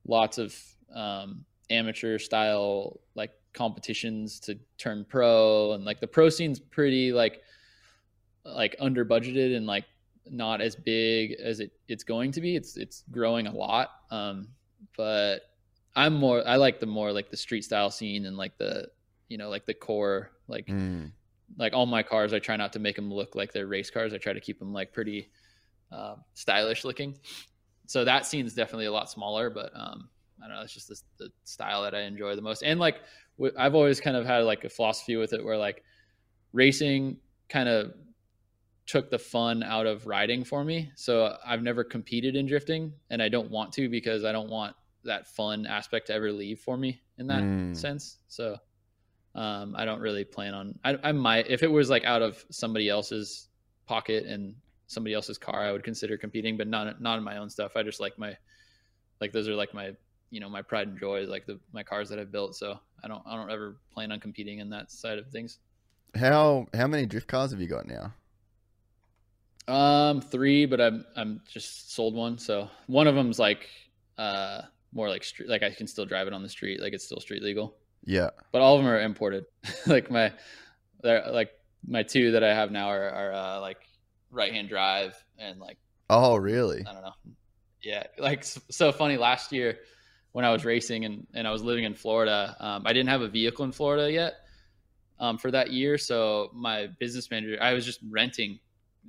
lots 0.06 0.38
of 0.38 0.56
um, 0.94 1.44
amateur 1.70 2.18
style 2.18 3.00
like 3.14 3.32
competitions 3.52 4.40
to 4.40 4.58
turn 4.78 5.06
pro 5.08 5.72
and 5.72 5.84
like 5.84 6.00
the 6.00 6.06
pro 6.06 6.28
scene's 6.28 6.58
pretty 6.58 7.12
like 7.12 7.40
like 8.44 8.76
under 8.80 9.04
budgeted 9.04 9.56
and 9.56 9.66
like 9.66 9.84
not 10.30 10.60
as 10.60 10.74
big 10.74 11.32
as 11.32 11.60
it, 11.60 11.72
it's 11.88 12.04
going 12.04 12.32
to 12.32 12.40
be. 12.40 12.56
It's 12.56 12.76
it's 12.76 13.04
growing 13.10 13.46
a 13.46 13.52
lot. 13.52 13.90
Um, 14.10 14.48
but 14.96 15.40
I'm 15.96 16.14
more 16.14 16.46
I 16.46 16.56
like 16.56 16.80
the 16.80 16.86
more 16.86 17.12
like 17.12 17.30
the 17.30 17.36
street 17.36 17.64
style 17.64 17.90
scene 17.90 18.26
and 18.26 18.36
like 18.36 18.58
the 18.58 18.88
you 19.28 19.38
know 19.38 19.48
like 19.48 19.66
the 19.66 19.74
core 19.74 20.30
like 20.48 20.66
Mm. 20.68 21.12
like 21.58 21.72
all 21.72 21.86
my 21.86 22.02
cars 22.02 22.32
I 22.32 22.38
try 22.38 22.56
not 22.56 22.72
to 22.72 22.78
make 22.78 22.96
them 22.96 23.12
look 23.12 23.34
like 23.34 23.52
they're 23.52 23.66
race 23.66 23.90
cars. 23.90 24.12
I 24.14 24.18
try 24.18 24.32
to 24.32 24.40
keep 24.40 24.58
them 24.58 24.72
like 24.72 24.92
pretty 24.92 25.30
uh, 25.92 26.16
stylish 26.34 26.84
looking. 26.84 27.16
So 27.86 28.04
that 28.04 28.26
scene's 28.26 28.54
definitely 28.54 28.86
a 28.86 28.92
lot 28.92 29.10
smaller, 29.10 29.50
but 29.50 29.70
um, 29.74 30.08
I 30.42 30.48
don't 30.48 30.56
know. 30.56 30.62
It's 30.62 30.72
just 30.72 30.88
this, 30.88 31.04
the 31.18 31.28
style 31.44 31.82
that 31.82 31.94
I 31.94 32.00
enjoy 32.02 32.34
the 32.34 32.42
most. 32.42 32.62
And 32.62 32.80
like 32.80 32.96
w- 33.38 33.54
I've 33.58 33.74
always 33.74 34.00
kind 34.00 34.16
of 34.16 34.24
had 34.26 34.38
like 34.44 34.64
a 34.64 34.68
philosophy 34.70 35.16
with 35.16 35.32
it 35.32 35.44
where 35.44 35.58
like 35.58 35.84
racing 36.52 37.18
kind 37.48 37.68
of 37.68 37.92
took 38.86 39.10
the 39.10 39.18
fun 39.18 39.62
out 39.62 39.86
of 39.86 40.06
riding 40.06 40.44
for 40.44 40.64
me. 40.64 40.90
So 40.96 41.36
I've 41.44 41.62
never 41.62 41.84
competed 41.84 42.36
in 42.36 42.46
drifting 42.46 42.92
and 43.10 43.22
I 43.22 43.28
don't 43.28 43.50
want 43.50 43.72
to 43.74 43.88
because 43.88 44.24
I 44.24 44.32
don't 44.32 44.50
want 44.50 44.74
that 45.04 45.26
fun 45.26 45.66
aspect 45.66 46.08
to 46.08 46.14
ever 46.14 46.32
leave 46.32 46.60
for 46.60 46.76
me 46.76 47.00
in 47.18 47.26
that 47.28 47.44
Mm. 47.44 47.76
sense. 47.76 48.18
So 48.28 48.56
um, 49.34 49.74
I 49.76 49.84
don't 49.84 50.00
really 50.00 50.24
plan 50.24 50.54
on, 50.54 50.78
I, 50.84 50.98
I 51.02 51.12
might, 51.12 51.50
if 51.50 51.62
it 51.62 51.70
was 51.70 51.90
like 51.90 52.04
out 52.04 52.22
of 52.22 52.44
somebody 52.50 52.88
else's 52.88 53.48
pocket 53.86 54.26
and 54.26 54.54
somebody 54.86 55.14
else's 55.14 55.38
car, 55.38 55.62
I 55.62 55.72
would 55.72 55.84
consider 55.84 56.16
competing, 56.16 56.56
but 56.56 56.68
not, 56.68 57.00
not 57.00 57.18
in 57.18 57.24
my 57.24 57.38
own 57.38 57.50
stuff. 57.50 57.72
I 57.76 57.82
just 57.82 58.00
like 58.00 58.18
my, 58.18 58.36
like, 59.20 59.32
those 59.32 59.48
are 59.48 59.54
like 59.54 59.74
my, 59.74 59.92
you 60.30 60.40
know, 60.40 60.48
my 60.48 60.62
pride 60.62 60.88
and 60.88 60.98
joy, 60.98 61.24
like 61.26 61.46
the, 61.46 61.58
my 61.72 61.82
cars 61.82 62.08
that 62.08 62.18
I've 62.18 62.32
built. 62.32 62.56
So 62.56 62.78
I 63.02 63.08
don't, 63.08 63.22
I 63.26 63.36
don't 63.36 63.50
ever 63.50 63.76
plan 63.92 64.12
on 64.12 64.20
competing 64.20 64.58
in 64.58 64.70
that 64.70 64.90
side 64.90 65.18
of 65.18 65.28
things. 65.28 65.58
How 66.16 66.68
how 66.72 66.86
many 66.86 67.06
drift 67.06 67.26
cars 67.26 67.50
have 67.50 67.60
you 67.60 67.66
got 67.66 67.86
now? 67.88 68.14
Um, 69.66 70.20
three, 70.20 70.64
but 70.64 70.80
I'm 70.80 71.04
I'm 71.16 71.40
just 71.50 71.92
sold 71.92 72.14
one. 72.14 72.38
So 72.38 72.70
one 72.86 73.08
of 73.08 73.16
them's 73.16 73.40
like 73.40 73.68
uh 74.16 74.62
more 74.92 75.08
like 75.08 75.24
street, 75.24 75.48
like 75.48 75.64
I 75.64 75.70
can 75.70 75.88
still 75.88 76.04
drive 76.04 76.28
it 76.28 76.32
on 76.32 76.42
the 76.42 76.48
street, 76.48 76.80
like 76.80 76.92
it's 76.92 77.04
still 77.04 77.18
street 77.18 77.42
legal. 77.42 77.74
Yeah. 78.04 78.30
But 78.52 78.60
all 78.60 78.76
of 78.76 78.82
them 78.82 78.90
are 78.90 79.00
imported. 79.00 79.46
like 79.86 80.10
my, 80.10 80.32
they're 81.02 81.24
like 81.30 81.50
my 81.86 82.02
two 82.02 82.32
that 82.32 82.44
I 82.44 82.54
have 82.54 82.70
now 82.70 82.88
are 82.88 83.10
are 83.10 83.32
uh, 83.32 83.60
like 83.60 83.78
right 84.30 84.52
hand 84.52 84.68
drive 84.68 85.14
and 85.38 85.58
like 85.58 85.78
Oh, 86.10 86.36
really? 86.36 86.84
I 86.86 86.92
don't 86.92 87.02
know. 87.02 87.14
Yeah, 87.82 88.04
like 88.18 88.44
so 88.44 88.92
funny. 88.92 89.16
Last 89.16 89.52
year, 89.52 89.78
when 90.32 90.44
I 90.44 90.50
was 90.50 90.64
racing 90.64 91.04
and 91.04 91.26
and 91.34 91.46
I 91.46 91.50
was 91.50 91.62
living 91.62 91.84
in 91.84 91.94
Florida, 91.94 92.56
um, 92.60 92.82
I 92.86 92.92
didn't 92.92 93.10
have 93.10 93.22
a 93.22 93.28
vehicle 93.28 93.64
in 93.64 93.72
Florida 93.72 94.10
yet 94.10 94.34
um, 95.18 95.38
for 95.38 95.50
that 95.50 95.72
year. 95.72 95.98
So 95.98 96.50
my 96.54 96.88
business 96.98 97.30
manager, 97.30 97.58
I 97.60 97.72
was 97.72 97.84
just 97.84 98.00
renting, 98.08 98.58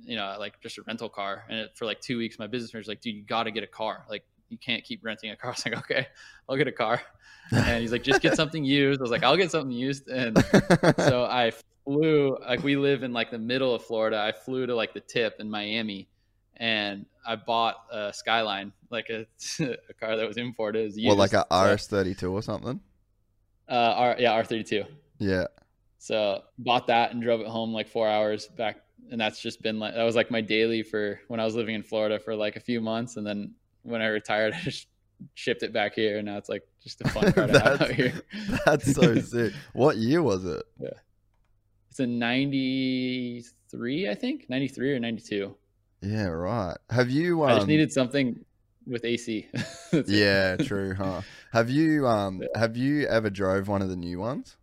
you 0.02 0.16
know, 0.16 0.36
like 0.38 0.60
just 0.60 0.78
a 0.78 0.82
rental 0.82 1.08
car, 1.08 1.44
and 1.48 1.58
it, 1.58 1.70
for 1.74 1.84
like 1.86 2.00
two 2.00 2.18
weeks, 2.18 2.38
my 2.38 2.46
business 2.46 2.72
manager's 2.72 2.88
like, 2.88 3.00
"Dude, 3.00 3.14
you 3.14 3.24
got 3.24 3.44
to 3.44 3.50
get 3.50 3.62
a 3.62 3.68
car. 3.68 4.04
Like, 4.10 4.24
you 4.48 4.58
can't 4.58 4.84
keep 4.84 5.04
renting 5.04 5.30
a 5.30 5.36
car." 5.36 5.50
I 5.50 5.54
was 5.54 5.66
like, 5.66 5.78
"Okay, 5.78 6.06
I'll 6.48 6.56
get 6.56 6.68
a 6.68 6.72
car," 6.72 7.02
and 7.52 7.80
he's 7.80 7.92
like, 7.92 8.02
"Just 8.02 8.20
get 8.20 8.36
something 8.36 8.64
used." 8.64 9.00
I 9.00 9.02
was 9.02 9.10
like, 9.10 9.24
"I'll 9.24 9.36
get 9.36 9.50
something 9.50 9.70
used," 9.70 10.08
and 10.08 10.36
so 10.98 11.24
I 11.30 11.52
flew 11.84 12.36
like 12.40 12.62
we 12.62 12.76
live 12.76 13.02
in 13.02 13.12
like 13.12 13.30
the 13.30 13.38
middle 13.38 13.74
of 13.74 13.84
Florida. 13.84 14.18
I 14.20 14.32
flew 14.32 14.66
to 14.66 14.74
like 14.74 14.94
the 14.94 15.00
tip 15.00 15.36
in 15.38 15.50
Miami 15.50 16.08
and 16.58 17.06
I 17.26 17.36
bought 17.36 17.76
a 17.92 18.12
Skyline, 18.12 18.72
like 18.90 19.10
a, 19.10 19.26
a 19.62 19.94
car 20.00 20.16
that 20.16 20.26
was 20.26 20.36
imported. 20.36 20.80
It 20.80 20.84
was 20.84 20.96
well, 21.04 21.16
like 21.16 21.32
used. 21.32 21.44
a 21.50 21.54
So, 21.54 21.74
RS 21.74 21.86
thirty 21.86 22.14
two 22.14 22.32
or 22.32 22.42
something. 22.42 22.80
uh, 23.68 23.72
R, 23.72 24.16
yeah, 24.18 24.32
R 24.32 24.44
thirty 24.44 24.64
two. 24.64 24.84
Yeah. 25.18 25.46
So 25.98 26.42
bought 26.58 26.86
that 26.86 27.12
and 27.12 27.22
drove 27.22 27.40
it 27.40 27.46
home 27.46 27.72
like 27.72 27.88
four 27.88 28.08
hours 28.08 28.46
back, 28.46 28.76
and 29.10 29.20
that's 29.20 29.40
just 29.40 29.62
been 29.62 29.78
like 29.78 29.94
that 29.94 30.04
was 30.04 30.16
like 30.16 30.30
my 30.30 30.40
daily 30.40 30.82
for 30.82 31.20
when 31.28 31.40
I 31.40 31.44
was 31.44 31.54
living 31.54 31.74
in 31.74 31.82
Florida 31.82 32.18
for 32.18 32.34
like 32.34 32.56
a 32.56 32.60
few 32.60 32.80
months, 32.80 33.16
and 33.16 33.26
then 33.26 33.54
when 33.86 34.02
I 34.02 34.06
retired, 34.06 34.54
I 34.56 34.60
just 34.60 34.88
shipped 35.34 35.62
it 35.62 35.72
back 35.72 35.94
here, 35.94 36.18
and 36.18 36.26
now 36.26 36.36
it's 36.36 36.48
like 36.48 36.62
just 36.82 37.00
a 37.00 37.08
fun 37.08 37.32
car 37.32 37.46
to 37.46 37.58
have 37.58 37.80
out 37.82 37.90
here. 37.90 38.12
That's 38.66 38.94
so 38.94 39.14
sick. 39.20 39.52
What 39.72 39.96
year 39.96 40.22
was 40.22 40.44
it? 40.44 40.62
Yeah, 40.78 40.90
It's 41.90 42.00
a 42.00 42.06
ninety 42.06 43.44
three, 43.70 44.08
I 44.08 44.14
think, 44.14 44.46
ninety 44.48 44.68
three 44.68 44.92
or 44.94 44.98
ninety 45.00 45.22
two. 45.22 45.56
Yeah, 46.02 46.26
right. 46.26 46.76
Have 46.90 47.10
you? 47.10 47.44
Um, 47.44 47.50
I 47.50 47.54
just 47.56 47.66
needed 47.66 47.92
something 47.92 48.44
with 48.86 49.04
AC. 49.04 49.48
Yeah, 50.06 50.56
true, 50.56 50.94
huh? 50.94 51.22
Have 51.52 51.70
you? 51.70 52.06
Um, 52.06 52.42
have 52.54 52.76
you 52.76 53.06
ever 53.06 53.30
drove 53.30 53.68
one 53.68 53.82
of 53.82 53.88
the 53.88 53.96
new 53.96 54.18
ones? 54.20 54.56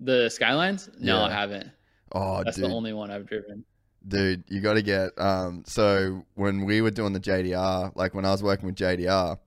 The 0.00 0.28
Skylines? 0.30 0.88
No, 0.98 1.22
I 1.22 1.30
haven't. 1.30 1.70
Oh, 2.12 2.42
That's 2.42 2.56
dude, 2.56 2.66
the 2.66 2.74
only 2.74 2.92
one 2.92 3.10
I've 3.10 3.26
driven. 3.26 3.64
Dude, 4.06 4.44
you 4.48 4.60
got 4.60 4.74
to 4.74 4.82
get. 4.82 5.18
Um, 5.18 5.64
so 5.66 6.24
when 6.34 6.64
we 6.64 6.80
were 6.80 6.90
doing 6.90 7.12
the 7.12 7.20
JDR, 7.20 7.92
like 7.94 8.14
when 8.14 8.24
I 8.24 8.30
was 8.30 8.42
working 8.42 8.66
with 8.66 8.76
JDR, 8.76 9.38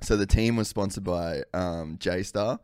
so 0.00 0.16
the 0.16 0.26
team 0.26 0.56
was 0.56 0.68
sponsored 0.68 1.04
by 1.04 1.42
um 1.54 1.96
J 1.98 2.22
Star, 2.22 2.60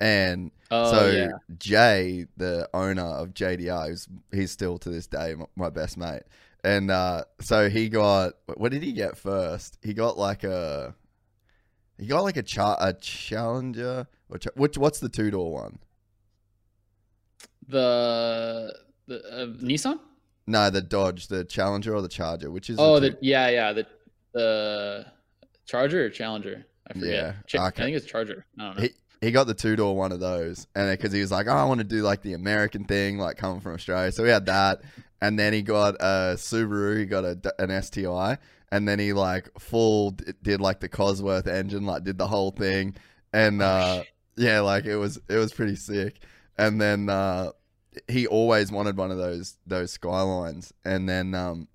and 0.00 0.50
Oh 0.70 0.90
so 0.90 1.10
yeah. 1.10 1.28
Jay, 1.58 2.26
the 2.36 2.68
owner 2.72 3.02
of 3.02 3.34
JDR, 3.34 3.90
he's, 3.90 4.08
he's 4.32 4.50
still 4.50 4.78
to 4.78 4.90
this 4.90 5.06
day 5.06 5.34
my, 5.34 5.46
my 5.56 5.70
best 5.70 5.96
mate. 5.96 6.22
And 6.62 6.90
uh, 6.90 7.24
so 7.40 7.68
he 7.68 7.88
got 7.88 8.34
what 8.56 8.70
did 8.70 8.82
he 8.82 8.92
get 8.92 9.16
first? 9.16 9.78
He 9.82 9.94
got 9.94 10.18
like 10.18 10.44
a 10.44 10.94
he 11.98 12.06
got 12.06 12.22
like 12.22 12.36
a 12.36 12.42
char- 12.42 12.78
a 12.80 12.92
Challenger. 12.92 14.06
Which, 14.28 14.46
which 14.54 14.78
what's 14.78 15.00
the 15.00 15.08
two 15.08 15.30
door 15.30 15.52
one? 15.52 15.78
The 17.68 18.74
the 19.06 19.24
uh, 19.24 19.46
Nissan? 19.46 19.98
No, 20.46 20.70
the 20.70 20.80
Dodge, 20.82 21.28
the 21.28 21.44
Challenger 21.44 21.94
or 21.94 22.02
the 22.02 22.08
Charger, 22.08 22.50
which 22.50 22.70
is 22.70 22.76
Oh, 22.80 22.98
the 23.00 23.16
yeah, 23.20 23.48
yeah, 23.48 23.72
the 23.72 23.86
the 24.32 25.06
Charger 25.66 26.06
or 26.06 26.10
Challenger? 26.10 26.66
I 26.88 26.92
forget. 26.94 27.10
Yeah, 27.10 27.32
Ch- 27.46 27.54
I 27.56 27.70
think 27.70 27.96
it's 27.96 28.06
Charger. 28.06 28.44
I 28.58 28.62
don't 28.64 28.76
know. 28.76 28.82
He- 28.82 28.94
he 29.20 29.30
got 29.32 29.46
the 29.46 29.52
two 29.54 29.76
door 29.76 29.94
one 29.94 30.12
of 30.12 30.20
those, 30.20 30.66
and 30.74 30.90
because 30.90 31.12
he 31.12 31.20
was 31.20 31.30
like, 31.30 31.46
"Oh, 31.46 31.52
I 31.52 31.64
want 31.64 31.78
to 31.80 31.84
do 31.84 32.00
like 32.00 32.22
the 32.22 32.32
American 32.32 32.84
thing, 32.84 33.18
like 33.18 33.36
coming 33.36 33.60
from 33.60 33.74
Australia." 33.74 34.10
So 34.12 34.22
we 34.22 34.30
had 34.30 34.46
that, 34.46 34.80
and 35.20 35.38
then 35.38 35.52
he 35.52 35.60
got 35.60 35.96
a 36.00 36.36
Subaru. 36.36 36.98
He 36.98 37.04
got 37.04 37.24
a, 37.26 37.38
an 37.58 37.70
STI, 37.82 38.38
and 38.72 38.88
then 38.88 38.98
he 38.98 39.12
like 39.12 39.50
full 39.60 40.12
d- 40.12 40.32
did 40.42 40.62
like 40.62 40.80
the 40.80 40.88
Cosworth 40.88 41.46
engine, 41.46 41.84
like 41.84 42.02
did 42.02 42.16
the 42.16 42.26
whole 42.28 42.50
thing, 42.50 42.94
and 43.34 43.60
uh, 43.60 44.04
yeah, 44.36 44.60
like 44.60 44.86
it 44.86 44.96
was 44.96 45.20
it 45.28 45.36
was 45.36 45.52
pretty 45.52 45.76
sick. 45.76 46.20
And 46.56 46.80
then 46.80 47.10
uh, 47.10 47.50
he 48.08 48.26
always 48.26 48.70
wanted 48.70 48.96
one 48.96 49.10
of 49.10 49.18
those 49.18 49.56
those 49.66 49.92
Skylines, 49.92 50.72
and 50.84 51.08
then 51.08 51.34
um, 51.34 51.68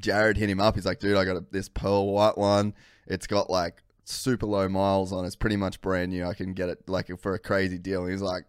Jared 0.00 0.36
hit 0.36 0.50
him 0.50 0.60
up. 0.60 0.74
He's 0.74 0.86
like, 0.86 1.00
"Dude, 1.00 1.16
I 1.16 1.24
got 1.24 1.36
a, 1.36 1.44
this 1.50 1.68
pearl 1.68 2.12
white 2.12 2.38
one. 2.38 2.74
It's 3.06 3.26
got 3.26 3.50
like." 3.50 3.82
super 4.10 4.44
low 4.44 4.68
miles 4.68 5.12
on. 5.12 5.24
It's 5.24 5.36
pretty 5.36 5.54
much 5.54 5.80
brand 5.80 6.10
new. 6.10 6.24
I 6.24 6.34
can 6.34 6.52
get 6.52 6.68
it 6.68 6.88
like 6.88 7.16
for 7.20 7.34
a 7.34 7.38
crazy 7.38 7.78
deal. 7.78 8.02
And 8.02 8.10
he's 8.10 8.20
like, 8.20 8.42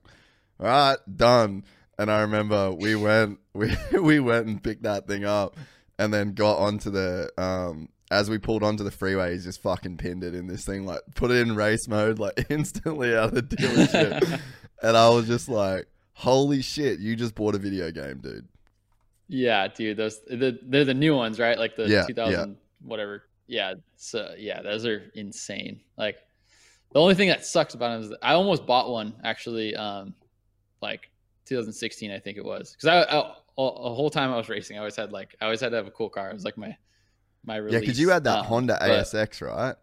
"All 0.59 0.65
right, 0.65 0.97
done." 1.15 1.65
And 1.99 2.09
I 2.09 2.21
remember 2.21 2.71
we 2.71 2.95
went 2.95 3.39
we 3.53 3.71
we 3.93 4.19
went 4.19 4.47
and 4.47 4.63
picked 4.63 4.83
that 4.83 5.07
thing 5.07 5.23
up, 5.23 5.57
and 5.99 6.13
then 6.13 6.33
got 6.33 6.57
onto 6.57 6.89
the 6.89 7.31
um 7.37 7.89
as 8.09 8.29
we 8.29 8.37
pulled 8.37 8.61
onto 8.61 8.83
the 8.83 8.91
freeway, 8.91 9.31
he's 9.31 9.45
just 9.45 9.61
fucking 9.61 9.95
pinned 9.97 10.23
it 10.23 10.35
in 10.35 10.47
this 10.47 10.65
thing, 10.65 10.85
like 10.85 10.99
put 11.15 11.31
it 11.31 11.37
in 11.37 11.55
race 11.55 11.87
mode, 11.87 12.19
like 12.19 12.45
instantly 12.49 13.15
out 13.15 13.29
of 13.29 13.35
the 13.35 13.55
dealership. 13.55 14.41
and 14.83 14.97
I 14.97 15.09
was 15.09 15.27
just 15.27 15.47
like, 15.47 15.87
"Holy 16.21 16.61
shit! 16.61 16.99
You 16.99 17.15
just 17.15 17.35
bought 17.35 17.55
a 17.55 17.57
video 17.57 17.91
game, 17.91 18.19
dude." 18.19 18.47
Yeah, 19.27 19.67
dude, 19.67 19.97
those 19.97 20.19
the, 20.25 20.59
they're 20.61 20.85
the 20.85 20.93
new 20.93 21.15
ones, 21.15 21.39
right? 21.39 21.57
Like 21.57 21.75
the 21.75 21.87
Yeah, 21.87 22.05
2000 22.05 22.57
whatever. 22.83 23.23
Yeah, 23.47 23.75
so 23.95 24.35
yeah, 24.37 24.61
those 24.61 24.85
are 24.85 25.09
insane. 25.15 25.79
Like 25.97 26.17
the 26.91 26.99
only 26.99 27.15
thing 27.15 27.29
that 27.29 27.45
sucks 27.45 27.73
about 27.73 27.93
them 27.93 28.01
is 28.01 28.09
that 28.09 28.19
I 28.21 28.33
almost 28.33 28.65
bought 28.65 28.89
one 28.89 29.13
actually, 29.23 29.75
um, 29.75 30.13
like 30.81 31.09
2016, 31.45 32.11
I 32.11 32.19
think 32.19 32.37
it 32.37 32.43
was, 32.45 32.73
because 32.73 32.87
I, 32.87 33.05
the 33.05 33.33
whole 33.55 34.09
time 34.09 34.31
I 34.31 34.37
was 34.37 34.49
racing, 34.49 34.77
I 34.77 34.79
always 34.79 34.95
had 34.95 35.11
like 35.11 35.35
I 35.41 35.45
always 35.45 35.61
had 35.61 35.69
to 35.69 35.77
have 35.77 35.87
a 35.87 35.91
cool 35.91 36.09
car. 36.09 36.29
It 36.29 36.33
was 36.33 36.45
like 36.45 36.57
my 36.57 36.75
my 37.45 37.55
release. 37.55 37.73
Yeah, 37.73 37.79
because 37.79 37.99
you 37.99 38.09
had 38.09 38.23
that 38.25 38.39
um, 38.39 38.45
Honda 38.45 38.77
ASX, 38.81 39.41
right? 39.41 39.75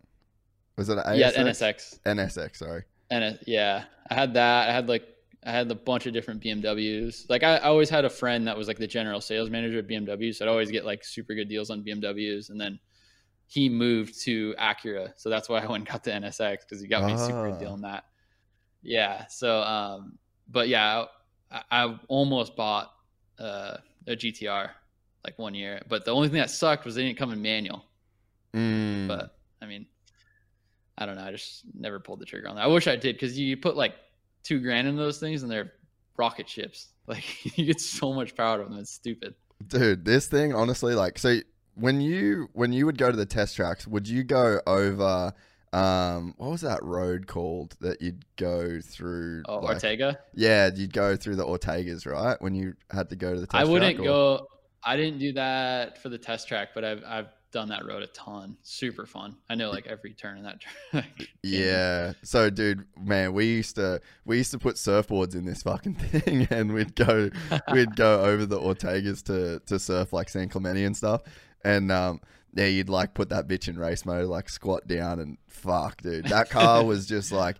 Was 0.76 0.88
it 0.88 0.98
an 0.98 1.04
ASX? 1.04 1.18
Yeah, 1.18 1.30
NSX. 1.32 1.98
NSX, 2.04 2.56
sorry. 2.56 2.84
And 3.10 3.38
yeah, 3.46 3.84
I 4.10 4.14
had 4.14 4.34
that. 4.34 4.68
I 4.68 4.72
had 4.72 4.88
like 4.88 5.08
I 5.44 5.52
had 5.52 5.70
a 5.70 5.74
bunch 5.74 6.06
of 6.06 6.12
different 6.12 6.42
BMWs. 6.42 7.28
Like 7.30 7.42
I, 7.42 7.56
I 7.56 7.62
always 7.68 7.88
had 7.88 8.04
a 8.04 8.10
friend 8.10 8.46
that 8.48 8.56
was 8.56 8.66
like 8.68 8.78
the 8.78 8.86
general 8.86 9.20
sales 9.20 9.50
manager 9.50 9.78
at 9.78 9.86
BMW, 9.86 10.34
so 10.34 10.44
I'd 10.44 10.48
always 10.48 10.70
get 10.70 10.84
like 10.84 11.04
super 11.04 11.34
good 11.34 11.48
deals 11.48 11.70
on 11.70 11.82
BMWs. 11.82 12.50
And 12.50 12.60
then 12.60 12.78
he 13.46 13.68
moved 13.68 14.20
to 14.22 14.54
Acura, 14.58 15.12
so 15.16 15.30
that's 15.30 15.48
why 15.48 15.60
I 15.60 15.66
went 15.66 15.82
and 15.82 15.86
got 15.88 16.04
the 16.04 16.10
NSX 16.10 16.58
because 16.60 16.80
he 16.82 16.88
got 16.88 17.04
me 17.04 17.12
a 17.12 17.18
super 17.18 17.50
good 17.50 17.58
deal 17.60 17.70
Ah. 17.70 17.74
on 17.74 17.80
that. 17.82 18.04
Yeah. 18.82 19.26
So, 19.28 19.60
um, 19.62 20.18
but 20.48 20.68
yeah, 20.68 21.04
I, 21.50 21.62
I 21.70 21.98
almost 22.08 22.56
bought 22.56 22.92
uh, 23.38 23.76
a 24.06 24.16
GTR 24.16 24.70
like 25.24 25.38
one 25.38 25.54
year, 25.54 25.80
but 25.88 26.04
the 26.04 26.10
only 26.12 26.28
thing 26.28 26.38
that 26.38 26.50
sucked 26.50 26.84
was 26.84 26.94
they 26.94 27.04
didn't 27.04 27.18
come 27.18 27.32
in 27.32 27.40
manual. 27.40 27.84
Mm. 28.54 29.06
But 29.08 29.36
I 29.62 29.66
mean, 29.66 29.86
I 30.96 31.06
don't 31.06 31.16
know. 31.16 31.24
I 31.24 31.30
just 31.30 31.62
never 31.74 32.00
pulled 32.00 32.18
the 32.20 32.26
trigger 32.26 32.48
on 32.48 32.56
that. 32.56 32.62
I 32.62 32.66
wish 32.66 32.86
I 32.88 32.96
did 32.96 33.14
because 33.16 33.38
you 33.38 33.56
put 33.56 33.76
like 33.76 33.94
two 34.48 34.60
grand 34.60 34.88
into 34.88 35.00
those 35.00 35.18
things, 35.18 35.42
and 35.42 35.52
they're 35.52 35.72
rocket 36.16 36.48
ships. 36.48 36.88
Like 37.08 37.56
you 37.56 37.64
get 37.64 37.80
so 37.80 38.12
much 38.12 38.36
power 38.36 38.48
out 38.48 38.60
of 38.60 38.68
them. 38.68 38.78
It's 38.80 38.90
stupid. 38.90 39.34
Dude, 39.66 40.04
this 40.04 40.26
thing 40.26 40.52
honestly, 40.54 40.94
like, 40.94 41.18
so 41.18 41.38
when 41.74 42.02
you 42.02 42.50
when 42.52 42.70
you 42.74 42.84
would 42.84 42.98
go 42.98 43.10
to 43.10 43.16
the 43.16 43.24
test 43.24 43.56
tracks, 43.56 43.86
would 43.86 44.06
you 44.06 44.24
go 44.24 44.60
over? 44.66 45.32
Um, 45.72 46.34
what 46.36 46.50
was 46.50 46.60
that 46.60 46.82
road 46.82 47.26
called 47.26 47.76
that 47.80 48.02
you'd 48.02 48.26
go 48.36 48.78
through? 48.82 49.44
Oh, 49.48 49.60
like- 49.60 49.76
Ortega. 49.76 50.18
Yeah, 50.34 50.68
you'd 50.74 50.92
go 50.92 51.16
through 51.16 51.36
the 51.36 51.46
Ortegas, 51.46 52.04
right? 52.06 52.36
When 52.42 52.54
you 52.54 52.74
had 52.90 53.08
to 53.08 53.16
go 53.16 53.32
to 53.32 53.40
the 53.40 53.46
test 53.46 53.54
I 53.58 53.64
wouldn't 53.64 54.00
or- 54.00 54.04
go. 54.04 54.46
I 54.84 54.96
didn't 54.96 55.18
do 55.18 55.32
that 55.32 56.02
for 56.02 56.10
the 56.10 56.18
test 56.18 56.46
track, 56.46 56.68
but 56.74 56.84
I've 56.84 57.02
I've 57.06 57.28
done 57.50 57.68
that 57.68 57.86
road 57.86 58.02
a 58.02 58.06
ton. 58.08 58.56
Super 58.62 59.06
fun. 59.06 59.36
I 59.48 59.54
know 59.54 59.70
like 59.70 59.86
every 59.86 60.12
turn 60.12 60.38
in 60.38 60.44
that 60.44 60.60
track. 60.90 61.28
Yeah. 61.42 62.12
So, 62.22 62.50
dude, 62.50 62.84
man, 63.00 63.32
we 63.32 63.46
used 63.46 63.76
to 63.76 64.00
we 64.24 64.38
used 64.38 64.50
to 64.52 64.58
put 64.58 64.76
surfboards 64.76 65.34
in 65.34 65.44
this 65.44 65.62
fucking 65.62 65.94
thing, 65.96 66.46
and 66.50 66.72
we'd 66.72 66.94
go 66.94 67.30
we'd 67.72 67.96
go 67.96 68.22
over 68.22 68.46
the 68.46 68.58
Ortegas 68.58 69.22
to 69.24 69.60
to 69.66 69.78
surf 69.78 70.12
like 70.12 70.28
San 70.28 70.48
Clemente 70.48 70.84
and 70.84 70.96
stuff, 70.96 71.22
and 71.64 71.90
um. 71.92 72.20
Yeah, 72.54 72.64
you'd 72.64 72.88
like 72.88 73.12
put 73.12 73.28
that 73.28 73.46
bitch 73.46 73.68
in 73.68 73.78
race 73.78 74.06
mode, 74.06 74.26
like 74.26 74.48
squat 74.48 74.88
down 74.88 75.20
and 75.20 75.36
fuck, 75.46 76.00
dude. 76.00 76.24
That 76.24 76.48
car 76.48 76.82
was 76.84 77.06
just 77.06 77.30
like 77.30 77.56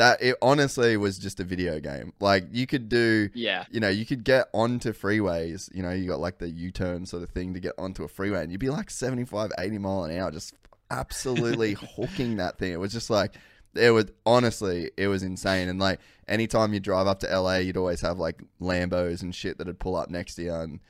that. 0.00 0.20
It 0.22 0.36
honestly 0.42 0.96
was 0.96 1.18
just 1.18 1.40
a 1.40 1.44
video 1.44 1.78
game. 1.78 2.12
Like 2.20 2.46
you 2.50 2.66
could 2.66 2.88
do, 2.88 3.30
yeah. 3.34 3.64
you 3.70 3.80
know, 3.80 3.88
you 3.88 4.04
could 4.04 4.24
get 4.24 4.48
onto 4.52 4.92
freeways. 4.92 5.72
You 5.74 5.82
know, 5.82 5.90
you 5.90 6.08
got 6.08 6.20
like 6.20 6.38
the 6.38 6.50
U 6.50 6.70
turn 6.70 7.06
sort 7.06 7.22
of 7.22 7.30
thing 7.30 7.54
to 7.54 7.60
get 7.60 7.74
onto 7.78 8.04
a 8.04 8.08
freeway, 8.08 8.42
and 8.42 8.50
you'd 8.50 8.60
be 8.60 8.70
like 8.70 8.90
75, 8.90 9.52
80 9.58 9.78
mile 9.78 10.04
an 10.04 10.18
hour, 10.18 10.30
just 10.30 10.54
absolutely 10.90 11.76
hooking 11.96 12.36
that 12.36 12.58
thing. 12.58 12.72
It 12.72 12.80
was 12.80 12.92
just 12.92 13.10
like, 13.10 13.34
it 13.74 13.90
was 13.90 14.06
honestly, 14.26 14.90
it 14.96 15.08
was 15.08 15.22
insane. 15.22 15.68
And 15.68 15.78
like, 15.78 16.00
anytime 16.26 16.74
you 16.74 16.80
drive 16.80 17.06
up 17.06 17.20
to 17.20 17.40
LA, 17.40 17.56
you'd 17.56 17.76
always 17.76 18.00
have 18.00 18.18
like 18.18 18.42
Lambos 18.60 19.22
and 19.22 19.34
shit 19.34 19.58
that'd 19.58 19.78
pull 19.78 19.96
up 19.96 20.10
next 20.10 20.34
to 20.36 20.42
you, 20.42 20.54
and 20.54 20.80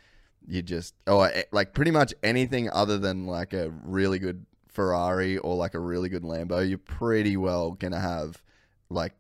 you 0.47 0.63
just, 0.63 0.95
oh, 1.07 1.29
like 1.53 1.75
pretty 1.75 1.91
much 1.91 2.15
anything 2.23 2.71
other 2.71 2.97
than 2.99 3.27
like 3.27 3.53
a 3.53 3.71
really 3.85 4.19
good 4.19 4.47
Ferrari 4.69 5.37
or 5.39 5.57
like 5.57 5.75
a 5.75 5.81
really 5.81 6.09
good 6.09 6.23
Lambo, 6.23 6.67
you're 6.67 6.79
pretty 6.79 7.37
well 7.37 7.73
gonna 7.73 8.01
have 8.01 8.43
like 8.91 9.15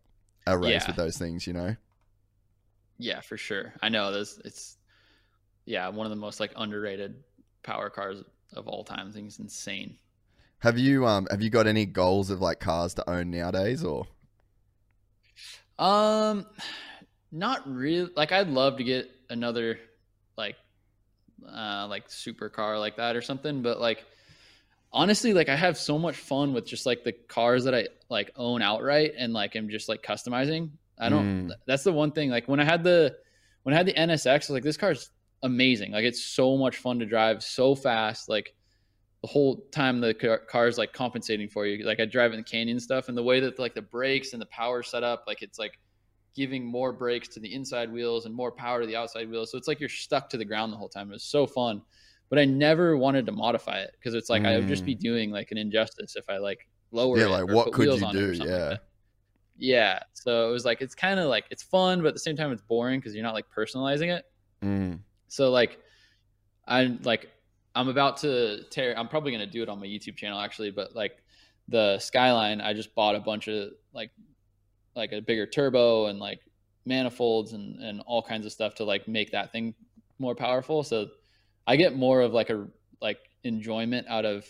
a 0.47 0.59
race 0.59 0.87
Yeah. 0.87 0.87
with 0.87 0.97
those 0.97 1.17
things, 1.19 1.47
you 1.47 1.53
know? 1.53 1.77
Yeah, 2.99 3.21
for 3.21 3.37
sure. 3.37 3.75
I 3.83 3.89
know 3.89 4.13
this. 4.13 4.39
It's 4.45 4.77
yeah, 5.67 5.89
one 5.89 6.07
of 6.07 6.11
the 6.11 6.17
most 6.17 6.41
like 6.41 6.53
underrated 6.57 7.25
power 7.63 7.91
cars 7.91 8.23
of 8.55 8.69
all 8.69 8.85
time. 8.85 9.13
Things 9.13 9.39
insane. 9.39 9.99
Have 10.61 10.79
you 10.79 11.07
um 11.09 11.27
have 11.29 11.43
you 11.43 11.51
got 11.51 11.67
any 11.67 11.87
goals 11.87 12.31
of 12.31 12.41
like 12.41 12.61
cars 12.61 12.95
to 12.95 13.11
own 13.11 13.31
nowadays 13.33 13.83
or 13.83 14.07
Um, 15.79 16.47
not 17.33 17.69
really. 17.73 18.11
Like, 18.17 18.33
I'd 18.33 18.49
love 18.49 18.77
to 18.79 18.85
get 18.85 19.11
another 19.31 19.79
like, 20.37 20.57
uh, 21.47 21.87
like 21.89 22.09
supercar 22.09 22.79
like 22.79 22.97
that 22.97 23.17
or 23.17 23.23
something. 23.23 23.63
But 23.63 23.81
like, 23.81 24.05
honestly, 24.93 25.33
like 25.33 25.49
I 25.49 25.57
have 25.57 25.77
so 25.77 25.99
much 25.99 26.17
fun 26.17 26.52
with 26.52 26.67
just 26.67 26.86
like 26.86 27.05
the 27.05 27.12
cars 27.12 27.65
that 27.65 27.75
I 27.75 27.89
like 28.09 28.31
own 28.36 28.60
outright 28.62 29.12
and 29.17 29.33
like 29.33 29.55
i'm 29.55 29.69
just 29.69 29.89
like 29.89 30.02
customizing. 30.02 30.70
I 30.99 31.09
don't. 31.09 31.49
Mm. 31.49 31.52
That's 31.67 31.85
the 31.85 31.93
one 31.93 32.12
thing. 32.12 32.31
Like 32.31 32.47
when 32.47 32.60
I 32.60 32.65
had 32.65 32.85
the 32.85 33.17
when 33.62 33.75
I 33.75 33.78
had 33.78 33.86
the 33.86 33.94
NSX, 33.94 34.28
I 34.28 34.35
was 34.35 34.51
like, 34.51 34.62
this 34.62 34.77
car's 34.77 35.10
amazing. 35.43 35.93
Like 35.93 36.05
it's 36.05 36.23
so 36.23 36.57
much 36.57 36.77
fun 36.77 36.99
to 36.99 37.07
drive, 37.07 37.43
so 37.43 37.75
fast. 37.75 38.28
Like 38.28 38.55
the 39.23 39.28
whole 39.28 39.67
time 39.70 40.01
the 40.01 40.15
car, 40.15 40.39
car's 40.39 40.78
like 40.78 40.93
compensating 40.93 41.49
for 41.49 41.67
you. 41.67 41.85
Like 41.85 42.01
I 42.01 42.05
drive 42.05 42.33
in 42.33 42.39
the 42.39 42.44
canyon 42.44 42.81
stuff, 42.81 43.09
and 43.09 43.17
the 43.17 43.23
way 43.23 43.41
that 43.41 43.59
like 43.59 43.75
the 43.75 43.83
brakes 43.83 44.33
and 44.33 44.43
the 44.43 44.47
power 44.47 44.83
set 44.83 45.02
up, 45.02 45.25
like 45.27 45.43
it's 45.43 45.59
like 45.59 45.78
giving 46.36 46.65
more 46.65 46.93
brakes 46.93 47.28
to 47.28 47.41
the 47.41 47.52
inside 47.52 47.91
wheels 47.91 48.25
and 48.25 48.35
more 48.35 48.52
power 48.52 48.81
to 48.81 48.86
the 48.86 48.97
outside 48.97 49.28
wheels. 49.28 49.51
So 49.51 49.59
it's 49.59 49.69
like 49.69 49.81
you're 49.81 49.89
stuck 49.89 50.28
to 50.31 50.36
the 50.36 50.44
ground 50.44 50.73
the 50.73 50.77
whole 50.77 50.89
time. 50.89 51.10
It 51.10 51.15
was 51.15 51.25
so 51.25 51.47
fun, 51.47 51.83
but 52.31 52.39
I 52.39 52.44
never 52.44 52.97
wanted 52.97 53.26
to 53.26 53.33
modify 53.33 53.81
it 53.81 53.94
because 53.99 54.15
it's 54.15 54.31
like 54.31 54.44
I 54.44 54.57
would 54.57 54.68
just 54.68 54.84
be 54.86 54.94
doing 54.94 55.33
like 55.33 55.50
an 55.50 55.59
injustice 55.59 56.15
if 56.17 56.25
I 56.31 56.39
like 56.39 56.67
lower. 56.92 57.18
Yeah, 57.18 57.26
it 57.26 57.31
like 57.31 57.42
or 57.42 57.55
what 57.55 57.65
put 57.67 57.75
could 57.75 57.86
you 57.86 57.92
do? 57.94 57.99
something 57.99 58.39
like 58.39 58.49
Yeah. 58.49 58.76
Yeah. 59.59 59.99
So 60.15 60.49
it 60.49 60.52
was 60.52 60.65
like 60.65 60.81
it's 60.81 60.94
kind 60.94 61.18
of 61.18 61.26
like 61.26 61.44
it's 61.50 61.65
fun, 61.65 62.00
but 62.00 62.09
at 62.09 62.15
the 62.15 62.20
same 62.20 62.36
time 62.36 62.52
it's 62.52 62.62
boring 62.62 63.00
because 63.00 63.15
you're 63.15 63.25
not 63.25 63.34
like 63.34 63.47
personalizing 63.55 64.17
it. 64.17 64.25
Mm. 64.62 65.00
So 65.26 65.50
like 65.50 65.81
I'm 66.68 67.00
like 67.02 67.31
I'm 67.75 67.89
about 67.89 68.18
to 68.18 68.62
tear 68.70 68.97
I'm 68.97 69.09
probably 69.09 69.33
gonna 69.33 69.44
do 69.47 69.62
it 69.65 69.68
on 69.68 69.81
my 69.81 69.86
YouTube 69.86 70.17
channel 70.17 70.39
actually, 70.39 70.70
but 70.70 70.94
like 70.94 71.23
the 71.67 71.99
skyline, 71.99 72.60
I 72.60 72.75
just 72.75 72.94
bought 72.94 73.17
a 73.17 73.20
bunch 73.20 73.49
of 73.49 73.70
like 73.92 74.12
like 74.94 75.12
a 75.12 75.20
bigger 75.20 75.47
turbo 75.47 76.07
and 76.07 76.20
like 76.20 76.41
manifolds 76.86 77.52
and, 77.55 77.81
and 77.83 78.00
all 78.07 78.23
kinds 78.23 78.47
of 78.47 78.52
stuff 78.52 78.76
to 78.76 78.84
like 78.84 79.09
make 79.09 79.33
that 79.33 79.50
thing 79.50 79.75
more 80.20 80.36
powerful. 80.36 80.84
So 80.84 81.09
I 81.71 81.77
get 81.77 81.95
more 81.97 82.21
of 82.21 82.33
like 82.33 82.51
a 82.51 82.67
like 83.01 83.19
enjoyment 83.45 84.09
out 84.09 84.25
of 84.25 84.45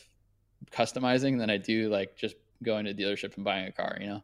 customizing 0.73 1.39
than 1.39 1.51
I 1.51 1.59
do 1.59 1.89
like 1.89 2.17
just 2.17 2.37
going 2.63 2.85
to 2.87 2.93
a 2.93 2.95
dealership 2.95 3.37
and 3.37 3.45
buying 3.45 3.67
a 3.67 3.73
car, 3.73 3.99
you 4.01 4.07
know? 4.07 4.23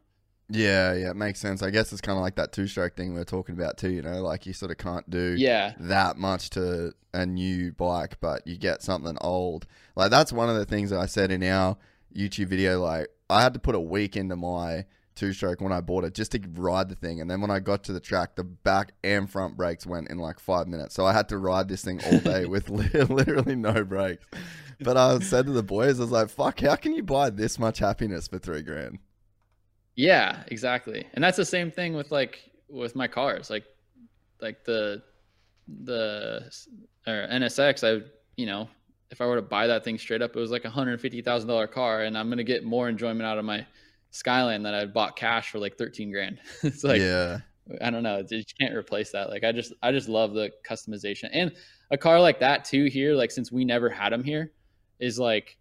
Yeah, 0.49 0.93
yeah, 0.93 1.09
it 1.11 1.15
makes 1.15 1.39
sense. 1.39 1.61
I 1.61 1.69
guess 1.71 1.91
it's 1.91 2.01
kind 2.01 2.17
of 2.17 2.23
like 2.23 2.35
that 2.35 2.53
two 2.53 2.67
stroke 2.67 2.95
thing 2.95 3.13
we 3.13 3.19
are 3.19 3.25
talking 3.25 3.53
about 3.55 3.77
too. 3.77 3.89
You 3.89 4.01
know, 4.01 4.21
like 4.23 4.45
you 4.45 4.53
sort 4.53 4.71
of 4.71 4.77
can't 4.77 5.07
do 5.09 5.35
Yeah. 5.37 5.73
that 5.79 6.17
much 6.17 6.49
to 6.51 6.93
a 7.13 7.25
new 7.25 7.71
bike, 7.73 8.17
but 8.21 8.47
you 8.47 8.57
get 8.57 8.81
something 8.81 9.17
old. 9.21 9.67
Like 9.95 10.09
that's 10.09 10.31
one 10.33 10.49
of 10.49 10.55
the 10.55 10.65
things 10.65 10.89
that 10.89 10.99
I 10.99 11.05
said 11.05 11.31
in 11.31 11.43
our 11.43 11.77
YouTube 12.15 12.47
video. 12.47 12.81
Like 12.81 13.09
I 13.29 13.41
had 13.41 13.53
to 13.55 13.59
put 13.59 13.75
a 13.75 13.79
week 13.79 14.15
into 14.15 14.35
my 14.37 14.85
two 15.17 15.33
stroke 15.33 15.59
when 15.59 15.73
I 15.73 15.81
bought 15.81 16.05
it 16.05 16.13
just 16.13 16.31
to 16.31 16.41
ride 16.53 16.89
the 16.89 16.95
thing, 16.95 17.19
and 17.19 17.29
then 17.29 17.41
when 17.41 17.51
I 17.51 17.59
got 17.59 17.83
to 17.85 17.93
the 17.93 17.99
track, 17.99 18.35
the 18.35 18.43
back 18.43 18.93
and 19.03 19.29
front 19.29 19.57
brakes 19.57 19.85
went 19.85 20.09
in 20.09 20.17
like 20.17 20.39
five 20.39 20.67
minutes. 20.67 20.95
So 20.95 21.05
I 21.05 21.13
had 21.13 21.27
to 21.29 21.37
ride 21.37 21.67
this 21.67 21.83
thing 21.83 21.99
all 22.05 22.19
day 22.19 22.45
with 22.45 22.69
literally 22.69 23.55
no 23.55 23.83
brakes. 23.83 24.25
But 24.79 24.95
I 24.95 25.19
said 25.19 25.47
to 25.47 25.51
the 25.51 25.63
boys, 25.63 25.99
I 25.99 26.03
was 26.03 26.11
like, 26.11 26.29
"Fuck, 26.29 26.61
how 26.61 26.75
can 26.75 26.93
you 26.93 27.03
buy 27.03 27.31
this 27.31 27.57
much 27.59 27.79
happiness 27.79 28.27
for 28.27 28.39
three 28.39 28.61
grand?" 28.61 28.99
Yeah, 29.95 30.43
exactly. 30.47 31.07
And 31.13 31.23
that's 31.23 31.37
the 31.37 31.45
same 31.45 31.71
thing 31.71 31.95
with 31.95 32.11
like 32.11 32.39
with 32.69 32.95
my 32.95 33.07
cars. 33.07 33.49
Like 33.49 33.65
like 34.39 34.63
the 34.63 35.01
the 35.83 36.51
or 37.07 37.27
NSX, 37.27 37.83
I 37.83 38.05
you 38.35 38.45
know, 38.45 38.69
if 39.09 39.21
I 39.21 39.25
were 39.25 39.37
to 39.37 39.41
buy 39.41 39.67
that 39.67 39.83
thing 39.83 39.97
straight 39.97 40.21
up, 40.21 40.35
it 40.35 40.39
was 40.39 40.51
like 40.51 40.65
a 40.65 40.69
hundred 40.69 41.01
fifty 41.01 41.21
thousand 41.21 41.49
dollar 41.49 41.67
car, 41.67 42.03
and 42.03 42.17
I'm 42.17 42.29
gonna 42.29 42.43
get 42.43 42.63
more 42.63 42.87
enjoyment 42.87 43.23
out 43.23 43.39
of 43.39 43.45
my 43.45 43.65
Skyline 44.11 44.63
that 44.63 44.73
I 44.73 44.85
bought 44.85 45.15
cash 45.15 45.51
for 45.51 45.59
like 45.59 45.77
thirteen 45.77 46.11
grand. 46.11 46.39
it's 46.63 46.83
like 46.83 46.99
yeah, 47.01 47.39
I 47.81 47.89
don't 47.89 48.03
know, 48.03 48.23
you 48.29 48.43
can't 48.59 48.75
replace 48.75 49.11
that. 49.11 49.29
Like 49.29 49.43
I 49.43 49.51
just 49.51 49.73
I 49.81 49.91
just 49.91 50.09
love 50.09 50.33
the 50.33 50.51
customization 50.67 51.29
and 51.33 51.51
a 51.91 51.97
car 51.97 52.19
like 52.19 52.39
that 52.39 52.65
too 52.65 52.85
here. 52.85 53.13
Like 53.13 53.31
since 53.31 53.51
we 53.51 53.65
never 53.65 53.89
had 53.89 54.11
them 54.13 54.23
here, 54.23 54.51
is 54.99 55.19
like 55.19 55.57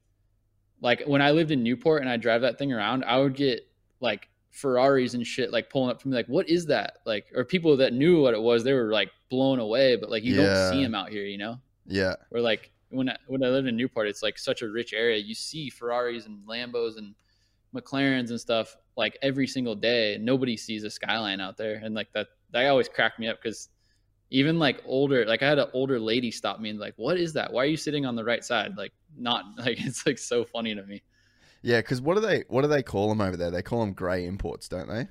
like 0.81 1.03
when 1.07 1.23
I 1.23 1.31
lived 1.31 1.51
in 1.51 1.63
Newport 1.63 2.03
and 2.03 2.11
I 2.11 2.17
drive 2.17 2.43
that 2.43 2.59
thing 2.59 2.73
around, 2.73 3.05
I 3.05 3.19
would 3.19 3.35
get 3.35 3.69
like 4.01 4.29
Ferraris 4.51 5.15
and 5.15 5.27
shit 5.27 5.53
like 5.53 5.69
pulling 5.69 5.91
up 5.91 6.01
to 6.01 6.09
me 6.09 6.15
like 6.17 6.27
what 6.29 6.49
is 6.49 6.65
that 6.67 6.99
like 7.05 7.27
or 7.35 7.45
people 7.45 7.77
that 7.77 7.93
knew 7.93 8.23
what 8.23 8.33
it 8.33 8.41
was 8.41 8.65
they 8.65 8.73
were 8.73 8.91
like 8.91 9.11
blown 9.29 9.59
away 9.59 9.97
but 9.97 10.11
like 10.11 10.23
you 10.23 10.35
Yeah. 10.35 10.47
don't 10.47 10.71
see 10.71 10.83
them 10.83 10.95
out 10.95 11.11
here 11.11 11.25
you 11.25 11.37
know 11.37 11.59
yeah, 11.89 12.15
or 12.31 12.41
like 12.41 12.73
when 12.89 13.11
I, 13.11 13.17
when 13.27 13.45
I 13.45 13.49
lived 13.49 13.69
in 13.69 13.77
Newport 13.77 14.09
it's 14.09 14.23
like 14.23 14.39
such 14.39 14.63
a 14.63 14.69
rich 14.69 14.95
area 14.95 15.19
you 15.19 15.35
see 15.35 15.69
Ferraris 15.69 16.25
and 16.25 16.39
Lambos 16.49 16.97
and 16.97 17.15
McLarens 17.75 18.31
and 18.31 18.41
stuff 18.41 18.77
like 18.97 19.19
every 19.23 19.47
single 19.47 19.75
day 19.75 20.19
nobody 20.21 20.57
sees 20.57 20.85
a 20.85 20.91
skyline 20.91 21.41
out 21.41 21.57
there 21.57 21.81
and 21.83 21.95
like 21.95 22.13
that 22.15 22.29
that 22.53 22.67
always 22.69 22.89
cracked 22.89 23.19
me 23.19 23.29
up 23.29 23.39
because 23.43 23.69
even 24.31 24.59
like 24.59 24.81
older 24.87 25.25
like 25.27 25.43
I 25.43 25.49
had 25.49 25.59
an 25.59 25.69
older 25.73 26.01
lady 26.01 26.31
stop 26.31 26.59
me 26.61 26.71
and 26.71 26.79
like 26.79 26.95
what 26.97 27.17
is 27.19 27.33
that 27.35 27.53
why 27.53 27.63
are 27.63 27.67
you 27.67 27.77
sitting 27.77 28.07
on 28.07 28.17
the 28.17 28.25
right 28.25 28.45
side 28.45 28.77
like 28.77 28.93
not 29.19 29.45
like 29.59 29.79
it's 29.85 30.07
like 30.07 30.19
so 30.19 30.45
funny 30.45 30.75
to 30.75 30.83
me 30.83 31.03
yeah. 31.63 31.79
Because 31.81 32.01
what 32.01 32.15
do 32.15 32.21
they 32.21 32.45
what 32.49 32.63
do 32.63 32.69
they 32.69 32.83
call 32.83 33.09
them 33.09 33.21
over 33.21 33.37
there? 33.37 33.51
They 33.51 33.63
call 33.63 33.81
them 33.81 33.93
grey 33.93 34.25
imports, 34.27 34.69
don't 34.69 34.89
they? 34.89 35.09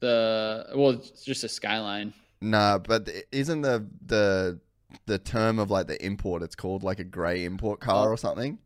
the 0.00 0.66
well 0.74 0.90
it's 0.90 1.24
just 1.24 1.44
a 1.44 1.48
skyline 1.48 2.12
Nah, 2.42 2.76
but 2.78 3.08
isn't 3.32 3.62
the 3.62 3.86
the 4.04 4.60
the 5.06 5.18
term 5.18 5.58
of 5.58 5.70
like 5.70 5.86
the 5.86 6.04
import? 6.04 6.42
It's 6.42 6.54
called 6.54 6.82
like 6.82 6.98
a 6.98 7.04
grey 7.04 7.44
import 7.46 7.80
car 7.80 8.08
Oh. 8.08 8.12
or 8.12 8.16
something. 8.18 8.58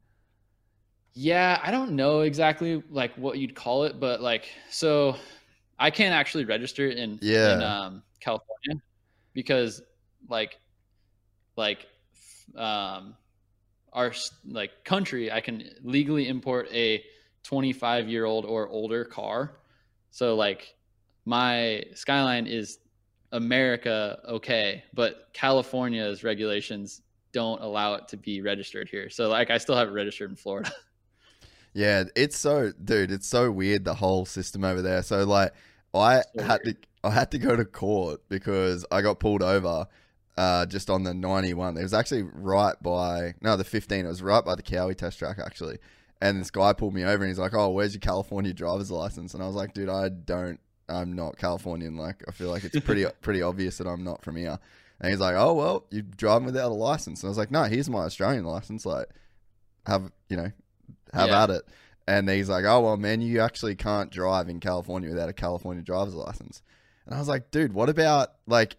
Yeah, 1.15 1.61
I 1.63 1.71
don't 1.71 1.93
know 1.93 2.21
exactly 2.21 2.83
like 2.91 3.15
what 3.17 3.39
you'd 3.39 3.55
call 3.55 3.85
it, 3.85 3.99
but 3.99 4.21
like 4.21 4.49
so 4.71 5.17
I 5.79 5.91
can't 5.91 6.15
actually 6.15 6.45
register 6.45 6.89
it 6.89 6.99
in 6.99 7.19
Yeah. 7.21 7.55
in 7.55 7.63
um, 7.63 8.03
California 8.21 8.81
because 9.35 9.83
like 10.29 10.59
like 11.57 11.87
um 12.57 13.15
our 13.93 14.13
like 14.47 14.71
country 14.85 15.33
I 15.33 15.41
can 15.41 15.69
legally 15.83 16.29
import 16.29 16.69
a 16.73 17.03
25 17.43 18.09
year 18.09 18.25
old 18.25 18.45
or 18.45 18.69
older 18.69 19.05
car. 19.05 19.59
So 20.11 20.37
like 20.37 20.75
my 21.25 21.83
Skyline 21.95 22.47
is 22.47 22.79
America 23.33 24.21
okay, 24.29 24.85
but 24.95 25.29
California's 25.33 26.23
regulations 26.25 27.03
don't 27.33 27.61
allow 27.63 27.95
it 27.95 28.09
to 28.09 28.17
be 28.17 28.41
registered 28.41 28.89
here. 28.89 29.09
So 29.11 29.29
like 29.29 29.51
I 29.51 29.59
still 29.59 29.77
have 29.77 29.89
it 29.89 29.93
registered 29.93 30.31
in 30.31 30.37
Florida. 30.37 30.71
Yeah, 31.73 32.05
it's 32.17 32.37
so 32.37 32.73
dude, 32.73 33.11
it's 33.13 33.27
so 33.27 33.51
weird 33.51 33.85
the 33.85 33.95
whole 33.95 34.27
system 34.27 34.65
over 34.65 34.83
there. 34.83 35.03
So 35.03 35.25
like 35.25 35.53
I 35.95 36.23
So 36.37 36.45
had 36.45 36.65
to 36.65 36.77
I 37.05 37.11
had 37.11 37.31
to 37.31 37.39
go 37.39 37.57
to 37.57 37.65
court 37.65 38.23
because 38.29 38.85
I 38.91 39.03
got 39.03 39.21
pulled 39.21 39.43
over 39.43 39.87
uh, 40.37 40.67
just 40.67 40.91
on 40.91 41.03
the 41.03 41.15
91. 41.15 41.77
It 41.77 41.83
was 41.83 41.95
actually 41.95 42.23
right 42.23 42.75
by 42.83 43.35
no 43.41 43.57
the 43.57 43.65
15. 43.65 44.05
It 44.05 44.09
was 44.09 44.23
right 44.23 44.45
by 44.45 44.55
the 44.55 44.63
Cowie 44.63 44.95
test 44.95 45.19
track 45.19 45.39
actually. 45.39 45.79
And 46.21 46.41
this 46.41 46.51
guy 46.51 46.73
pulled 46.73 46.95
me 46.95 47.05
over 47.05 47.23
and 47.25 47.29
he's 47.29 47.39
like, 47.39 47.55
"Oh, 47.55 47.71
where's 47.71 47.95
your 47.95 48.01
California 48.01 48.53
driver's 48.53 48.91
license?" 48.91 49.33
And 49.33 49.43
I 49.43 49.47
was 49.47 49.57
like, 49.57 49.73
"Dude, 49.73 49.89
I 49.89 50.11
don't. 50.11 50.61
I'm 50.89 51.15
not 51.15 51.39
Californian. 51.39 51.97
Like, 51.97 52.23
I 52.29 52.33
feel 52.33 52.49
like 52.51 52.65
it's 52.65 52.79
pretty 52.81 53.07
pretty 53.23 53.41
obvious 53.43 53.79
that 53.79 53.87
I'm 53.87 54.05
not 54.05 54.23
from 54.23 54.37
here." 54.37 54.59
And 55.01 55.11
he's 55.11 55.21
like, 55.21 55.35
"Oh 55.35 55.55
well, 55.55 55.87
you 55.91 56.03
driving 56.03 56.45
without 56.45 56.71
a 56.71 56.75
license." 56.75 57.23
And 57.23 57.29
I 57.29 57.31
was 57.31 57.39
like, 57.39 57.51
"No, 57.51 57.63
here's 57.65 57.89
my 57.89 58.01
Australian 58.01 58.45
license. 58.45 58.85
Like, 58.85 59.07
have 59.87 60.13
you 60.29 60.37
know, 60.37 60.53
have 61.13 61.29
Yeah. 61.31 61.43
at 61.45 61.51
it." 61.51 61.63
And 62.09 62.29
he's 62.29 62.49
like, 62.49 62.65
"Oh 62.65 62.81
well, 62.81 62.97
man, 62.97 63.21
you 63.21 63.41
actually 63.41 63.77
can't 63.77 64.11
drive 64.11 64.49
in 64.49 64.59
California 64.61 65.09
without 65.11 65.29
a 65.29 65.33
California 65.33 65.83
driver's 65.83 66.15
license." 66.15 66.63
And 67.07 67.15
I 67.15 67.19
was 67.19 67.29
like, 67.29 67.51
"Dude, 67.51 67.73
what 67.73 67.89
about 67.89 68.33
like 68.47 68.77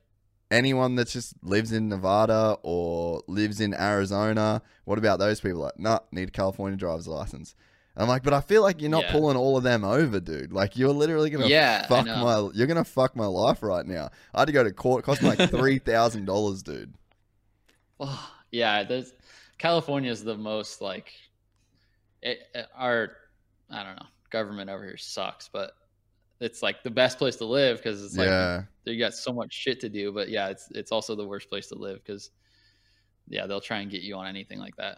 anyone 0.50 0.96
that 0.96 1.08
just 1.08 1.34
lives 1.44 1.72
in 1.72 1.88
Nevada 1.88 2.58
or 2.64 3.24
lives 3.28 3.62
in 3.62 3.74
Arizona? 3.74 4.62
What 4.86 4.98
about 4.98 5.20
those 5.20 5.40
people? 5.40 5.62
Like, 5.62 5.80
nah, 5.80 6.00
need 6.12 6.28
a 6.30 6.32
California 6.32 6.78
driver's 6.78 7.08
license." 7.08 7.56
And 7.96 8.04
I'm 8.04 8.10
like, 8.10 8.24
"But 8.24 8.34
I 8.34 8.42
feel 8.42 8.62
like 8.62 8.82
you're 8.82 8.90
not 8.90 9.04
Yeah. 9.04 9.12
pulling 9.12 9.36
all 9.38 9.58
of 9.58 9.64
them 9.64 9.84
over, 9.84 10.20
dude. 10.22 10.52
Like, 10.54 10.78
you're 10.78 10.94
literally 10.94 11.30
gonna 11.30 11.48
Yeah, 11.48 11.86
fuck 11.88 12.06
my, 12.06 12.50
you're 12.54 12.68
gonna 12.68 12.84
fuck 12.86 13.16
my 13.16 13.26
life 13.26 13.62
right 13.64 13.86
now. 13.86 14.10
I 14.34 14.40
had 14.42 14.46
to 14.46 14.52
go 14.54 14.64
to 14.64 14.72
court. 14.72 15.00
It 15.02 15.06
cost 15.06 15.22
me 15.22 15.30
like 15.30 15.40
three 15.52 15.78
thousand 15.80 16.26
dollars, 16.26 16.64
dude. 16.64 16.94
Well, 17.98 18.20
yeah, 18.52 18.84
there's 18.84 19.14
California 19.58 20.12
is 20.12 20.24
the 20.24 20.38
most 20.38 20.82
like 20.82 21.12
it, 22.22 22.40
it- 22.54 22.68
our 22.76 23.12
I 23.70 23.84
don't 23.84 23.96
know 23.96 24.08
government 24.30 24.70
over 24.70 24.84
here 24.84 24.98
sucks, 24.98 25.50
but 25.52 25.72
it's 26.40 26.64
like 26.64 26.84
the 26.84 26.90
best 26.90 27.18
place 27.18 27.36
to 27.38 27.46
live 27.46 27.78
because 27.78 28.04
it's 28.04 28.18
like 28.18 28.28
yeah, 28.28 28.64
you 28.86 29.00
got 29.00 29.14
so 29.14 29.32
much 29.32 29.54
shit 29.54 29.80
to 29.82 29.90
do. 29.90 30.12
But 30.12 30.30
yeah, 30.30 30.50
it's 30.50 30.68
it's 30.72 30.92
also 30.92 31.16
the 31.16 31.26
worst 31.28 31.50
place 31.50 31.68
to 31.68 31.76
live 31.76 31.98
because 32.04 32.32
yeah, 33.28 33.46
they'll 33.48 33.62
try 33.62 33.80
and 33.80 33.92
get 33.92 34.02
you 34.02 34.16
on 34.16 34.28
anything 34.28 34.60
like 34.60 34.76
that. 34.78 34.98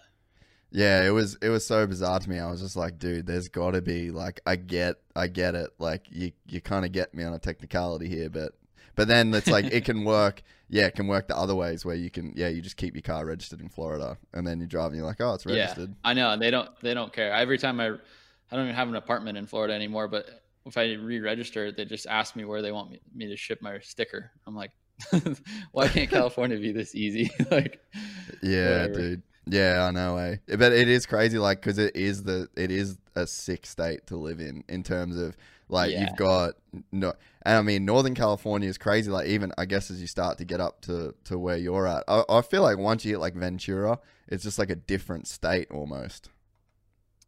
Yeah, 0.71 1.05
it 1.05 1.11
was 1.11 1.37
it 1.41 1.49
was 1.49 1.65
so 1.65 1.85
bizarre 1.85 2.19
to 2.19 2.29
me. 2.29 2.39
I 2.39 2.49
was 2.49 2.61
just 2.61 2.75
like, 2.75 2.97
dude, 2.97 3.27
there's 3.27 3.47
got 3.47 3.71
to 3.71 3.81
be 3.81 4.09
like 4.09 4.41
I 4.45 4.55
get 4.55 4.95
I 5.15 5.27
get 5.27 5.53
it. 5.53 5.69
Like 5.77 6.07
you 6.09 6.31
you 6.47 6.61
kind 6.61 6.83
of 6.85 6.91
get 6.91 7.13
me 7.13 7.23
on 7.23 7.33
a 7.33 7.39
technicality 7.39 8.07
here, 8.07 8.29
but 8.29 8.53
but 8.95 9.07
then 9.07 9.33
it's 9.33 9.47
like 9.47 9.65
it 9.65 9.85
can 9.85 10.03
work. 10.05 10.41
Yeah, 10.69 10.87
it 10.87 10.95
can 10.95 11.07
work 11.07 11.27
the 11.27 11.37
other 11.37 11.53
ways 11.53 11.85
where 11.85 11.95
you 11.95 12.09
can 12.09 12.33
yeah, 12.35 12.47
you 12.47 12.61
just 12.61 12.77
keep 12.77 12.95
your 12.95 13.03
car 13.03 13.25
registered 13.25 13.61
in 13.61 13.69
Florida 13.69 14.17
and 14.33 14.45
then 14.45 14.59
you 14.59 14.65
drive 14.65 14.87
and 14.87 14.95
you're 14.97 15.05
like, 15.05 15.21
"Oh, 15.21 15.33
it's 15.33 15.45
registered." 15.45 15.89
Yeah, 15.89 16.09
I 16.09 16.13
know, 16.13 16.31
and 16.31 16.41
they 16.41 16.51
don't 16.51 16.69
they 16.81 16.93
don't 16.93 17.13
care. 17.13 17.31
Every 17.31 17.57
time 17.57 17.79
I 17.79 17.89
I 17.89 18.55
don't 18.55 18.65
even 18.65 18.75
have 18.75 18.87
an 18.87 18.95
apartment 18.95 19.37
in 19.37 19.45
Florida 19.45 19.73
anymore, 19.73 20.07
but 20.07 20.43
if 20.65 20.77
I 20.77 20.93
re-register, 20.93 21.71
they 21.71 21.85
just 21.85 22.07
ask 22.07 22.35
me 22.35 22.45
where 22.45 22.61
they 22.61 22.71
want 22.71 22.91
me, 22.91 23.01
me 23.13 23.27
to 23.27 23.35
ship 23.35 23.61
my 23.61 23.79
sticker. 23.79 24.31
I'm 24.47 24.55
like, 24.55 24.71
why 25.71 25.87
can't 25.87 26.09
California 26.09 26.57
be 26.57 26.71
this 26.71 26.95
easy? 26.95 27.29
like, 27.51 27.81
Yeah, 28.41 28.83
Whatever. 28.83 28.93
dude. 28.93 29.23
Yeah, 29.45 29.85
I 29.85 29.91
know, 29.91 30.15
eh? 30.17 30.37
But 30.47 30.71
it 30.71 30.87
is 30.87 31.05
crazy, 31.05 31.37
like, 31.37 31.59
because 31.59 31.77
it 31.77 31.95
is 31.95 32.23
the 32.23 32.47
it 32.55 32.71
is 32.71 32.97
a 33.15 33.27
sick 33.27 33.65
state 33.65 34.07
to 34.07 34.15
live 34.15 34.39
in 34.39 34.63
in 34.69 34.83
terms 34.83 35.17
of 35.17 35.35
like 35.69 35.91
Yeah. 35.91 36.01
you've 36.01 36.15
got 36.15 36.53
no, 36.91 37.13
and 37.43 37.57
I 37.57 37.61
mean 37.61 37.85
Northern 37.85 38.15
California 38.15 38.69
is 38.69 38.77
crazy. 38.77 39.09
Like 39.11 39.27
even 39.27 39.51
I 39.57 39.65
guess 39.65 39.89
as 39.91 39.99
you 40.01 40.07
start 40.07 40.37
to 40.39 40.45
get 40.45 40.59
up 40.61 40.81
to 40.81 41.13
to 41.25 41.37
where 41.39 41.57
you're 41.57 41.87
at, 41.87 42.03
I, 42.07 42.23
I 42.29 42.41
feel 42.41 42.61
like 42.63 42.77
once 42.77 43.05
you 43.05 43.11
hit 43.11 43.19
like 43.19 43.35
Ventura, 43.35 43.99
it's 44.27 44.43
just 44.43 44.59
like 44.59 44.69
a 44.69 44.75
different 44.75 45.27
state 45.27 45.69
almost. 45.71 46.29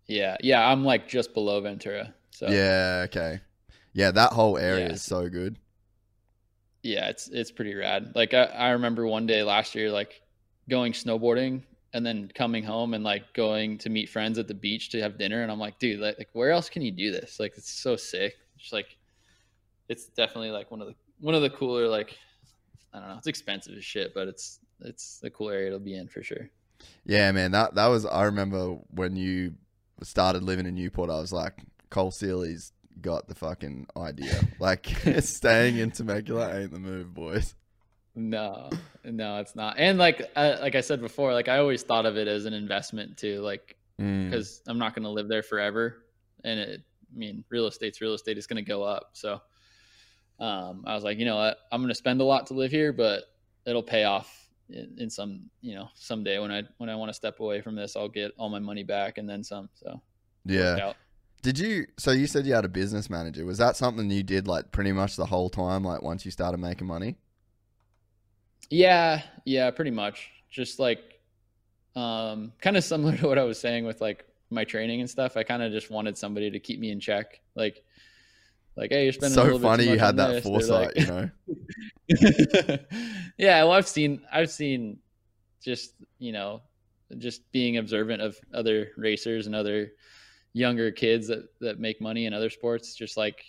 yeah, 0.08 0.38
yeah, 0.42 0.68
I'm 0.68 0.84
like 0.86 1.08
just 1.08 1.34
below 1.34 1.62
Ventura, 1.62 2.14
so 2.32 2.48
Yeah, 2.48 3.04
okay, 3.06 3.40
yeah, 3.94 4.12
that 4.12 4.34
whole 4.34 4.58
area 4.58 4.88
Yeah. 4.88 4.92
is 4.94 5.02
so 5.02 5.30
good. 5.30 5.58
yeah, 6.84 7.10
it's 7.10 7.28
it's 7.30 7.52
pretty 7.52 7.74
rad. 7.74 8.12
Like 8.16 8.34
I, 8.34 8.44
I 8.44 8.70
remember 8.72 9.08
one 9.08 9.26
day 9.26 9.42
last 9.44 9.74
year, 9.76 9.92
like 9.92 10.22
going 10.70 10.94
snowboarding 10.94 11.64
and 11.96 12.06
then 12.06 12.30
coming 12.36 12.62
home 12.62 12.94
and 12.94 13.06
like 13.06 13.34
going 13.34 13.78
to 13.78 13.90
meet 13.90 14.10
friends 14.10 14.38
at 14.38 14.50
the 14.50 14.54
beach 14.54 14.90
to 14.90 15.00
have 15.00 15.18
dinner, 15.18 15.42
and 15.42 15.50
I'm 15.50 15.60
like, 15.60 15.80
dude, 15.80 16.02
like, 16.02 16.18
like 16.18 16.28
where 16.34 16.52
else 16.52 16.68
can 16.68 16.82
you 16.82 16.92
do 16.92 17.10
this? 17.10 17.40
Like 17.40 17.54
it's 17.56 17.72
so 17.72 17.96
sick. 17.96 18.36
Just 18.58 18.74
like 18.74 18.98
it's 19.88 20.08
definitely 20.08 20.52
like 20.52 20.70
one 20.72 20.82
of 20.82 20.88
the 20.88 20.96
one 21.22 21.36
of 21.36 21.42
the 21.42 21.50
cooler 21.50 21.88
like 21.88 22.18
I 22.94 23.00
don't 23.00 23.08
know, 23.08 23.16
it's 23.18 23.28
expensive 23.28 23.78
as 23.78 23.86
shit, 23.86 24.14
but 24.14 24.28
it's 24.28 24.60
it's 24.82 25.22
a 25.24 25.30
cool 25.30 25.50
area 25.50 25.72
to 25.72 25.80
be 25.80 25.96
in 25.96 26.10
for 26.10 26.22
sure. 26.22 26.50
Yeah, 27.06 27.32
man, 27.32 27.52
that 27.52 27.76
that 27.76 27.88
was. 27.88 28.06
I 28.06 28.24
remember 28.24 28.78
when 28.90 29.16
you 29.16 29.54
started 30.04 30.44
living 30.44 30.66
in 30.66 30.76
Newport. 30.76 31.10
I 31.10 31.22
was 31.22 31.32
like, 31.32 31.62
Cole 31.90 32.12
Seely's 32.12 32.74
got 33.02 33.30
the 33.30 33.36
fucking 33.36 33.88
idea. 33.96 34.42
Like, 34.60 34.88
staying 35.20 35.78
in 35.78 35.92
Temecula 35.92 36.60
ain't 36.60 36.72
the 36.72 36.80
move, 36.80 37.14
boys. 37.14 37.56
No, 38.16 38.70
no, 39.04 39.38
it's 39.40 39.56
not. 39.56 39.76
And 39.78 39.98
like 39.98 40.22
uh, 40.36 40.58
like 40.62 40.76
I 40.76 40.82
said 40.82 41.02
before, 41.02 41.34
like 41.34 41.50
I 41.50 41.58
always 41.58 41.84
thought 41.84 42.06
of 42.06 42.16
it 42.18 42.28
as 42.28 42.46
an 42.46 42.54
investment 42.54 43.18
too. 43.18 43.42
Like 43.42 43.76
Mm. 44.00 44.30
because 44.30 44.62
I'm 44.68 44.78
not 44.78 44.94
going 44.94 45.04
to 45.04 45.10
live 45.10 45.30
there 45.30 45.42
forever. 45.42 46.04
And 46.44 46.60
it, 46.60 46.82
I 47.14 47.18
mean, 47.18 47.46
real 47.50 47.66
estate's 47.66 48.02
real 48.02 48.14
estate 48.14 48.38
is 48.38 48.46
going 48.46 48.62
to 48.62 48.68
go 48.70 48.84
up. 48.84 49.12
So 49.14 49.40
um, 50.40 50.84
I 50.86 50.96
was 50.96 51.04
like, 51.04 51.18
you 51.18 51.24
know 51.26 51.38
what, 51.38 51.58
I'm 51.72 51.82
going 51.82 51.90
to 51.90 51.96
spend 51.96 52.20
a 52.20 52.26
lot 52.26 52.48
to 52.48 52.54
live 52.54 52.72
here, 52.72 52.92
but 52.92 53.24
it'll 53.66 53.84
pay 53.84 54.04
off 54.04 54.50
in, 54.70 54.96
in 54.98 55.10
some, 55.10 55.50
you 55.62 55.76
know, 55.76 55.88
someday 55.96 56.40
when 56.40 56.52
I 56.52 56.64
when 56.78 56.90
I 56.90 56.96
want 56.96 57.10
to 57.10 57.14
step 57.14 57.40
away 57.40 57.62
from 57.62 57.76
this, 57.76 57.96
I'll 57.96 58.10
get 58.10 58.34
all 58.38 58.50
my 58.50 58.60
money 58.60 58.84
back 58.84 59.18
and 59.18 59.30
then 59.30 59.44
some. 59.44 59.70
So 59.76 60.02
Yeah. 60.44 60.94
Did 61.42 61.60
you? 61.60 61.86
So 61.98 62.12
you 62.12 62.28
said 62.28 62.46
you 62.46 62.54
had 62.54 62.66
a 62.66 62.70
business 62.70 63.10
manager. 63.10 63.46
Was 63.46 63.60
that 63.60 63.78
something 63.78 64.10
you 64.10 64.24
did 64.24 64.48
like 64.48 64.72
pretty 64.72 64.92
much 64.92 65.16
the 65.16 65.28
whole 65.28 65.50
time? 65.50 65.84
Like 65.84 66.02
once 66.02 66.26
you 66.26 66.32
started 66.32 66.58
making 66.58 66.88
money? 66.88 67.16
Yeah, 68.70 69.22
yeah, 69.46 69.70
pretty 69.72 69.92
much. 69.92 70.30
Just 70.50 70.80
like 70.80 71.00
um 71.96 72.52
kind 72.62 72.78
of 72.78 72.84
similar 72.84 73.16
to 73.18 73.28
what 73.28 73.38
I 73.38 73.44
was 73.44 73.60
saying 73.60 73.86
with 73.86 74.02
like 74.02 74.26
my 74.50 74.64
training 74.64 75.00
and 75.02 75.10
stuff. 75.10 75.38
I 75.38 75.44
kind 75.44 75.64
of 75.64 75.72
just 75.72 75.90
wanted 75.90 76.18
somebody 76.18 76.50
to 76.52 76.60
keep 76.60 76.80
me 76.80 76.92
in 76.92 77.00
check. 77.00 77.42
Like 77.56 77.84
like 78.76 78.92
hey, 78.92 79.04
you're 79.06 79.14
spending 79.14 79.40
a 79.40 79.44
So 79.44 79.60
funny 79.60 79.86
you 79.90 79.98
had 79.98 80.18
that 80.18 80.32
this. 80.34 80.44
Foresight. 80.44 80.98
like- 80.98 81.08
You 81.08 81.08
know? 81.08 81.30
yeah, 83.38 83.64
well 83.64 83.72
I've 83.74 83.88
seen 83.88 84.22
I've 84.32 84.52
seen 84.52 85.00
just, 85.64 85.94
you 86.20 86.32
know, 86.32 86.62
just 87.18 87.50
being 87.52 87.78
observant 87.78 88.22
of 88.22 88.38
other 88.54 88.90
racers 88.98 89.48
and 89.48 89.56
other 89.56 89.92
younger 90.54 90.92
kids 90.92 91.28
that 91.28 91.48
that 91.60 91.80
make 91.80 92.00
money 92.02 92.26
in 92.26 92.34
other 92.34 92.50
sports 92.50 92.96
just 92.96 93.18
like 93.18 93.44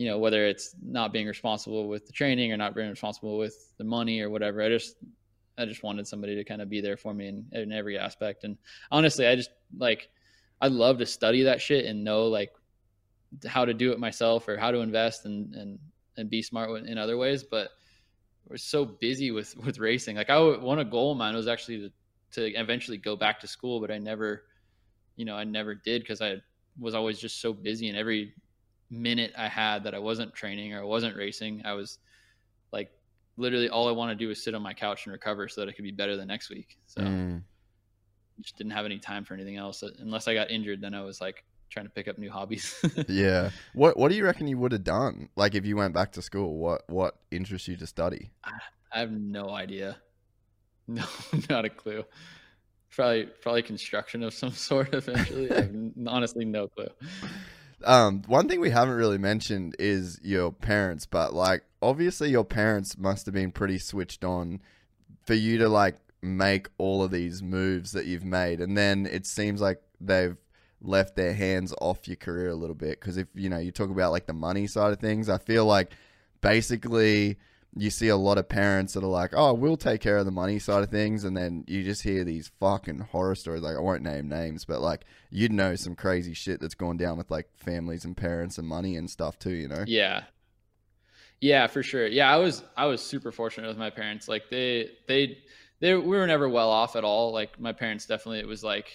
you 0.00 0.06
know 0.06 0.16
whether 0.16 0.46
it's 0.46 0.74
not 0.82 1.12
being 1.12 1.26
responsible 1.26 1.86
with 1.86 2.06
the 2.06 2.12
training 2.12 2.50
or 2.50 2.56
not 2.56 2.74
being 2.74 2.88
responsible 2.88 3.36
with 3.36 3.76
the 3.76 3.84
money 3.84 4.22
or 4.22 4.30
whatever 4.30 4.62
i 4.62 4.68
just 4.70 4.96
i 5.58 5.66
just 5.66 5.82
wanted 5.82 6.08
somebody 6.08 6.34
to 6.34 6.42
kind 6.42 6.62
of 6.62 6.70
be 6.70 6.80
there 6.80 6.96
for 6.96 7.12
me 7.12 7.28
in, 7.28 7.44
in 7.52 7.70
every 7.70 7.98
aspect. 7.98 8.44
And 8.44 8.56
honestly 8.90 9.26
i 9.26 9.36
just 9.36 9.50
like 9.76 10.08
i 10.62 10.68
love 10.68 10.96
to 10.98 11.06
study 11.06 11.42
that 11.42 11.60
shit 11.60 11.84
and 11.84 12.02
know 12.02 12.28
like 12.28 12.50
how 13.46 13.66
to 13.66 13.74
do 13.74 13.92
it 13.92 14.00
myself 14.00 14.48
or 14.48 14.56
how 14.56 14.70
to 14.70 14.78
invest 14.78 15.26
and 15.26 15.54
and 15.54 15.78
and 16.16 16.30
be 16.30 16.40
smart 16.40 16.70
in 16.86 16.96
other 16.96 17.18
ways 17.18 17.44
but 17.44 17.68
we're 18.48 18.56
so 18.56 18.86
busy 18.86 19.30
with 19.30 19.54
with 19.58 19.78
racing. 19.78 20.16
Like 20.16 20.30
i 20.30 20.40
one 20.40 20.78
a 20.78 20.84
goal 20.84 21.12
of 21.12 21.18
mine 21.18 21.34
was 21.34 21.46
actually 21.46 21.90
to, 22.32 22.40
to 22.40 22.58
eventually 22.58 22.96
go 22.96 23.16
back 23.16 23.38
to 23.40 23.46
school 23.46 23.82
but 23.82 23.90
i 23.90 23.98
never 23.98 24.44
you 25.16 25.26
know 25.26 25.36
i 25.36 25.44
never 25.44 25.74
did 25.74 26.00
because 26.00 26.22
i 26.22 26.36
was 26.78 26.94
always 26.94 27.18
just 27.18 27.42
so 27.42 27.52
busy 27.52 27.88
and 27.90 27.98
every 27.98 28.32
minute 28.90 29.32
I 29.38 29.48
had 29.48 29.84
that 29.84 29.94
I 29.94 29.98
wasn't 29.98 30.34
training 30.34 30.74
or 30.74 30.80
I 30.80 30.84
wasn't 30.84 31.16
racing, 31.16 31.62
I 31.64 31.72
was 31.74 31.98
like 32.72 32.90
literally 33.36 33.68
all 33.68 33.88
I 33.88 33.92
want 33.92 34.10
to 34.10 34.24
do 34.24 34.30
is 34.30 34.42
sit 34.42 34.54
on 34.54 34.62
my 34.62 34.74
couch 34.74 35.06
and 35.06 35.12
recover 35.12 35.48
so 35.48 35.60
that 35.60 35.68
I 35.68 35.72
could 35.72 35.84
be 35.84 35.92
better 35.92 36.16
the 36.16 36.26
next 36.26 36.50
week. 36.50 36.78
So 36.86 37.00
Mm. 37.02 37.42
just 38.40 38.56
didn't 38.56 38.72
have 38.72 38.84
any 38.86 38.98
time 38.98 39.24
for 39.24 39.34
anything 39.34 39.56
else. 39.56 39.82
Unless 39.98 40.28
I 40.28 40.34
got 40.34 40.50
injured, 40.50 40.80
then 40.80 40.94
I 40.94 41.02
was 41.02 41.20
like 41.20 41.44
trying 41.70 41.86
to 41.86 41.90
pick 41.92 42.08
up 42.08 42.18
new 42.18 42.30
hobbies. 42.30 42.74
Yeah. 43.08 43.50
What 43.74 43.96
What 43.96 44.08
do 44.10 44.16
you 44.16 44.24
reckon 44.24 44.46
you 44.48 44.58
would 44.58 44.72
have 44.72 44.84
done? 44.84 45.28
Like 45.36 45.54
if 45.54 45.64
you 45.64 45.76
went 45.76 45.94
back 45.94 46.12
to 46.12 46.22
school, 46.22 46.56
what 46.58 46.82
what 46.88 47.16
interests 47.30 47.68
you 47.68 47.76
to 47.76 47.86
study? 47.86 48.32
I 48.44 48.98
have 48.98 49.12
no 49.12 49.50
idea. 49.50 49.96
No, 50.88 51.04
not 51.48 51.64
a 51.64 51.70
clue. 51.70 52.02
Probably 52.90 53.26
probably 53.42 53.62
construction 53.62 54.24
of 54.24 54.34
some 54.34 54.50
sort 54.68 54.92
eventually. 54.92 55.48
I 55.52 55.60
have 55.62 55.74
honestly 56.08 56.44
no 56.44 56.66
clue. 56.66 56.88
Um, 57.84 58.22
one 58.26 58.48
thing 58.48 58.60
we 58.60 58.70
haven't 58.70 58.94
really 58.94 59.18
mentioned 59.18 59.76
is 59.78 60.20
your 60.22 60.52
parents, 60.52 61.06
but 61.06 61.32
like 61.32 61.62
obviously 61.82 62.30
your 62.30 62.44
parents 62.44 62.98
must 62.98 63.26
have 63.26 63.34
been 63.34 63.52
pretty 63.52 63.78
switched 63.78 64.24
on 64.24 64.60
for 65.24 65.34
you 65.34 65.58
to 65.58 65.68
like 65.68 65.96
make 66.22 66.68
all 66.78 67.02
of 67.02 67.10
these 67.10 67.42
moves 67.42 67.92
that 67.92 68.06
you've 68.06 68.24
made, 68.24 68.60
and 68.60 68.76
then 68.76 69.06
it 69.06 69.26
seems 69.26 69.60
like 69.60 69.82
they've 70.00 70.36
left 70.82 71.14
their 71.14 71.34
hands 71.34 71.74
off 71.80 72.08
your 72.08 72.16
career 72.16 72.48
a 72.48 72.54
little 72.54 72.74
bit 72.74 72.98
because 72.98 73.18
if 73.18 73.26
you 73.34 73.50
know 73.50 73.58
you 73.58 73.70
talk 73.70 73.90
about 73.90 74.12
like 74.12 74.26
the 74.26 74.32
money 74.32 74.66
side 74.66 74.92
of 74.92 74.98
things, 74.98 75.28
I 75.28 75.38
feel 75.38 75.64
like 75.64 75.92
basically 76.40 77.38
you 77.76 77.90
see 77.90 78.08
a 78.08 78.16
lot 78.16 78.38
of 78.38 78.48
parents 78.48 78.94
that 78.94 79.04
are 79.04 79.08
like, 79.08 79.32
"Oh, 79.34 79.54
we'll 79.54 79.76
take 79.76 80.00
care 80.00 80.18
of 80.18 80.24
the 80.24 80.30
money 80.30 80.58
side 80.58 80.82
of 80.82 80.90
things," 80.90 81.24
and 81.24 81.36
then 81.36 81.64
you 81.68 81.84
just 81.84 82.02
hear 82.02 82.24
these 82.24 82.50
fucking 82.58 82.98
horror 82.98 83.34
stories. 83.34 83.62
Like 83.62 83.76
I 83.76 83.80
won't 83.80 84.02
name 84.02 84.28
names, 84.28 84.64
but 84.64 84.80
like 84.80 85.04
you'd 85.30 85.52
know 85.52 85.76
some 85.76 85.94
crazy 85.94 86.34
shit 86.34 86.60
that's 86.60 86.74
gone 86.74 86.96
down 86.96 87.16
with 87.16 87.30
like 87.30 87.48
families 87.56 88.04
and 88.04 88.16
parents 88.16 88.58
and 88.58 88.66
money 88.66 88.96
and 88.96 89.08
stuff 89.08 89.38
too. 89.38 89.50
You 89.50 89.68
know? 89.68 89.84
Yeah. 89.86 90.24
Yeah, 91.40 91.68
for 91.68 91.82
sure. 91.82 92.06
Yeah, 92.06 92.32
I 92.32 92.36
was 92.36 92.62
I 92.76 92.86
was 92.86 93.02
super 93.02 93.32
fortunate 93.32 93.68
with 93.68 93.78
my 93.78 93.90
parents. 93.90 94.28
Like 94.28 94.50
they 94.50 94.90
they 95.06 95.38
they 95.80 95.94
we 95.94 96.16
were 96.16 96.26
never 96.26 96.48
well 96.48 96.70
off 96.70 96.96
at 96.96 97.04
all. 97.04 97.32
Like 97.32 97.58
my 97.58 97.72
parents 97.72 98.04
definitely 98.06 98.40
it 98.40 98.48
was 98.48 98.62
like 98.62 98.90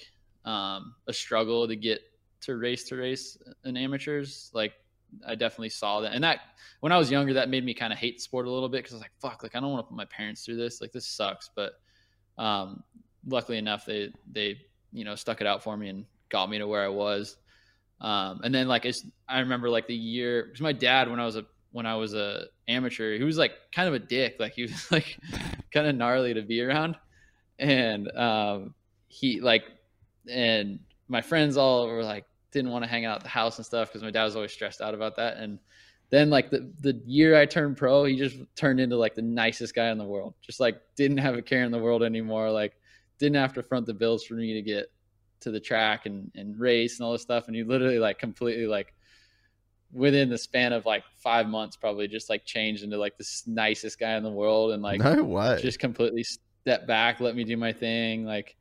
um, 0.45 0.93
a 1.07 1.13
struggle 1.13 1.67
to 1.67 1.75
get 1.75 2.01
to 2.41 2.55
race 2.55 2.83
to 2.89 2.97
race 2.97 3.37
in 3.63 3.77
amateurs. 3.77 4.51
Like 4.53 4.73
I 5.25 5.35
definitely 5.35 5.69
saw 5.69 6.01
that, 6.01 6.13
and 6.13 6.23
that 6.23 6.39
when 6.79 6.91
I 6.91 6.97
was 6.97 7.11
younger, 7.11 7.33
that 7.33 7.49
made 7.49 7.65
me 7.65 7.73
kind 7.73 7.91
of 7.93 7.99
hate 7.99 8.21
sport 8.21 8.45
a 8.45 8.51
little 8.51 8.69
bit 8.69 8.79
because 8.79 8.93
I 8.93 8.95
was 8.95 9.01
like, 9.01 9.13
"Fuck!" 9.19 9.43
Like 9.43 9.55
I 9.55 9.59
don't 9.59 9.71
want 9.71 9.85
to 9.85 9.89
put 9.89 9.97
my 9.97 10.05
parents 10.05 10.45
through 10.45 10.57
this. 10.57 10.81
Like 10.81 10.91
this 10.91 11.07
sucks. 11.07 11.49
But 11.55 11.73
um, 12.37 12.83
luckily 13.27 13.57
enough, 13.57 13.85
they 13.85 14.11
they 14.31 14.59
you 14.91 15.03
know 15.03 15.15
stuck 15.15 15.41
it 15.41 15.47
out 15.47 15.63
for 15.63 15.75
me 15.77 15.89
and 15.89 16.05
got 16.29 16.49
me 16.49 16.57
to 16.57 16.67
where 16.67 16.83
I 16.83 16.89
was. 16.89 17.37
Um, 18.01 18.41
and 18.43 18.53
then 18.53 18.67
like 18.67 18.85
it's, 18.85 19.05
I 19.27 19.39
remember 19.39 19.69
like 19.69 19.87
the 19.87 19.95
year 19.95 20.43
because 20.45 20.61
my 20.61 20.73
dad 20.73 21.09
when 21.09 21.19
I 21.19 21.25
was 21.25 21.35
a 21.35 21.45
when 21.71 21.85
I 21.85 21.95
was 21.95 22.13
a 22.13 22.45
amateur, 22.67 23.17
he 23.17 23.23
was 23.23 23.37
like 23.37 23.53
kind 23.73 23.87
of 23.87 23.93
a 23.93 23.99
dick. 23.99 24.35
Like 24.39 24.53
he 24.53 24.61
was 24.67 24.91
like 24.91 25.17
kind 25.73 25.87
of 25.87 25.95
gnarly 25.95 26.33
to 26.33 26.41
be 26.41 26.61
around, 26.61 26.95
and 27.59 28.09
um, 28.15 28.73
he 29.07 29.39
like 29.41 29.63
and 30.29 30.79
my 31.07 31.21
friends 31.21 31.57
all 31.57 31.87
were 31.87 32.03
like 32.03 32.25
didn't 32.51 32.71
want 32.71 32.83
to 32.83 32.89
hang 32.89 33.05
out 33.05 33.17
at 33.17 33.23
the 33.23 33.29
house 33.29 33.57
and 33.57 33.65
stuff 33.65 33.89
because 33.89 34.03
my 34.03 34.11
dad 34.11 34.23
was 34.23 34.35
always 34.35 34.51
stressed 34.51 34.81
out 34.81 34.93
about 34.93 35.15
that. 35.17 35.37
And 35.37 35.59
then 36.09 36.29
like 36.29 36.49
the 36.49 36.71
the 36.81 37.01
year 37.05 37.35
I 37.35 37.45
turned 37.45 37.77
pro, 37.77 38.05
he 38.05 38.15
just 38.15 38.37
turned 38.55 38.79
into 38.79 38.95
like 38.95 39.15
the 39.15 39.21
nicest 39.21 39.75
guy 39.75 39.89
in 39.89 39.97
the 39.97 40.05
world. 40.05 40.35
Just 40.41 40.59
like 40.59 40.81
didn't 40.95 41.17
have 41.17 41.35
a 41.35 41.41
care 41.41 41.63
in 41.63 41.71
the 41.71 41.79
world 41.79 42.03
anymore. 42.03 42.51
Like 42.51 42.77
didn't 43.19 43.35
have 43.35 43.53
to 43.53 43.63
front 43.63 43.85
the 43.85 43.93
bills 43.93 44.23
for 44.23 44.35
me 44.35 44.53
to 44.53 44.61
get 44.61 44.91
to 45.41 45.51
the 45.51 45.59
track 45.59 46.05
and, 46.05 46.31
and 46.35 46.59
race 46.59 46.99
and 46.99 47.05
all 47.05 47.11
this 47.11 47.21
stuff. 47.21 47.47
And 47.47 47.55
he 47.55 47.63
literally 47.63 47.99
like 47.99 48.19
completely 48.19 48.67
like 48.67 48.93
within 49.91 50.29
the 50.29 50.37
span 50.37 50.73
of 50.73 50.85
like 50.85 51.03
five 51.17 51.47
months 51.47 51.75
probably 51.77 52.07
just 52.07 52.29
like 52.29 52.45
changed 52.45 52.83
into 52.83 52.97
like 52.97 53.17
this 53.17 53.43
nicest 53.47 53.99
guy 53.99 54.15
in 54.15 54.23
the 54.23 54.29
world 54.29 54.71
and 54.71 54.83
like 54.83 54.99
no 54.99 55.23
way. 55.23 55.57
just 55.61 55.79
completely 55.79 56.23
step 56.23 56.85
back, 56.85 57.19
let 57.19 57.35
me 57.35 57.43
do 57.43 57.57
my 57.57 57.71
thing. 57.71 58.25
Like 58.25 58.55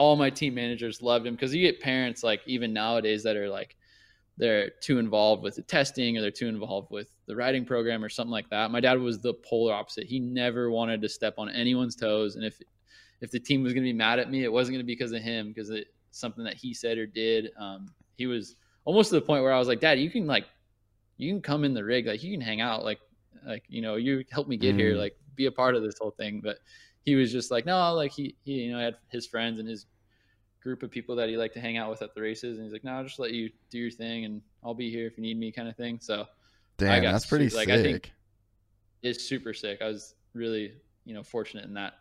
all 0.00 0.16
my 0.16 0.30
team 0.30 0.54
managers 0.54 1.02
loved 1.02 1.26
him 1.26 1.34
because 1.34 1.54
you 1.54 1.60
get 1.60 1.78
parents 1.78 2.24
like 2.24 2.40
even 2.46 2.72
nowadays 2.72 3.22
that 3.22 3.36
are 3.36 3.50
like 3.50 3.76
they're 4.38 4.70
too 4.80 4.98
involved 4.98 5.42
with 5.42 5.56
the 5.56 5.62
testing 5.62 6.16
or 6.16 6.22
they're 6.22 6.30
too 6.30 6.48
involved 6.48 6.90
with 6.90 7.10
the 7.26 7.36
riding 7.36 7.66
program 7.66 8.02
or 8.02 8.08
something 8.08 8.30
like 8.30 8.48
that. 8.48 8.70
My 8.70 8.80
dad 8.80 8.98
was 8.98 9.18
the 9.18 9.34
polar 9.34 9.74
opposite. 9.74 10.06
He 10.06 10.18
never 10.18 10.70
wanted 10.70 11.02
to 11.02 11.08
step 11.10 11.34
on 11.36 11.50
anyone's 11.50 11.94
toes, 11.94 12.36
and 12.36 12.44
if 12.46 12.58
if 13.20 13.30
the 13.30 13.38
team 13.38 13.62
was 13.62 13.74
going 13.74 13.84
to 13.84 13.92
be 13.92 13.92
mad 13.92 14.18
at 14.18 14.30
me, 14.30 14.42
it 14.42 14.50
wasn't 14.50 14.76
going 14.76 14.82
to 14.82 14.86
be 14.86 14.94
because 14.94 15.12
of 15.12 15.20
him, 15.20 15.48
because 15.48 15.68
it 15.68 15.88
something 16.12 16.44
that 16.44 16.54
he 16.54 16.72
said 16.72 16.96
or 16.96 17.06
did. 17.06 17.50
Um, 17.58 17.92
he 18.16 18.26
was 18.26 18.56
almost 18.86 19.10
to 19.10 19.16
the 19.16 19.20
point 19.20 19.42
where 19.42 19.52
I 19.52 19.58
was 19.58 19.68
like, 19.68 19.80
Dad, 19.80 20.00
you 20.00 20.08
can 20.08 20.26
like 20.26 20.46
you 21.18 21.30
can 21.30 21.42
come 21.42 21.62
in 21.62 21.74
the 21.74 21.84
rig, 21.84 22.06
like 22.06 22.22
you 22.22 22.32
can 22.32 22.40
hang 22.40 22.62
out, 22.62 22.84
like 22.84 23.00
like 23.46 23.64
you 23.68 23.82
know 23.82 23.96
you 23.96 24.24
help 24.30 24.48
me 24.48 24.56
get 24.56 24.76
mm. 24.76 24.78
here, 24.78 24.94
like 24.94 25.14
be 25.36 25.44
a 25.44 25.52
part 25.52 25.74
of 25.74 25.82
this 25.82 25.98
whole 26.00 26.12
thing, 26.12 26.40
but 26.42 26.56
he 27.04 27.14
was 27.14 27.32
just 27.32 27.50
like, 27.50 27.66
no, 27.66 27.94
like 27.94 28.12
he, 28.12 28.36
he, 28.44 28.52
you 28.52 28.72
know, 28.72 28.78
had 28.78 28.96
his 29.08 29.26
friends 29.26 29.58
and 29.58 29.68
his 29.68 29.86
group 30.62 30.82
of 30.82 30.90
people 30.90 31.16
that 31.16 31.28
he 31.28 31.36
liked 31.36 31.54
to 31.54 31.60
hang 31.60 31.76
out 31.76 31.90
with 31.90 32.02
at 32.02 32.14
the 32.14 32.20
races. 32.20 32.58
And 32.58 32.64
he's 32.64 32.72
like, 32.72 32.84
no, 32.84 32.92
I'll 32.92 33.04
just 33.04 33.18
let 33.18 33.32
you 33.32 33.50
do 33.70 33.78
your 33.78 33.90
thing 33.90 34.24
and 34.24 34.42
I'll 34.62 34.74
be 34.74 34.90
here 34.90 35.06
if 35.06 35.16
you 35.16 35.22
need 35.22 35.38
me 35.38 35.50
kind 35.52 35.68
of 35.68 35.76
thing. 35.76 35.98
So 36.00 36.26
damn, 36.76 37.02
that's 37.02 37.26
pretty 37.26 37.48
like, 37.48 37.68
sick. 37.68 37.78
I 37.78 37.82
think 37.82 38.12
it's 39.02 39.24
super 39.24 39.54
sick. 39.54 39.80
I 39.80 39.86
was 39.86 40.14
really, 40.34 40.74
you 41.04 41.14
know, 41.14 41.22
fortunate 41.22 41.64
in 41.64 41.74
that, 41.74 41.94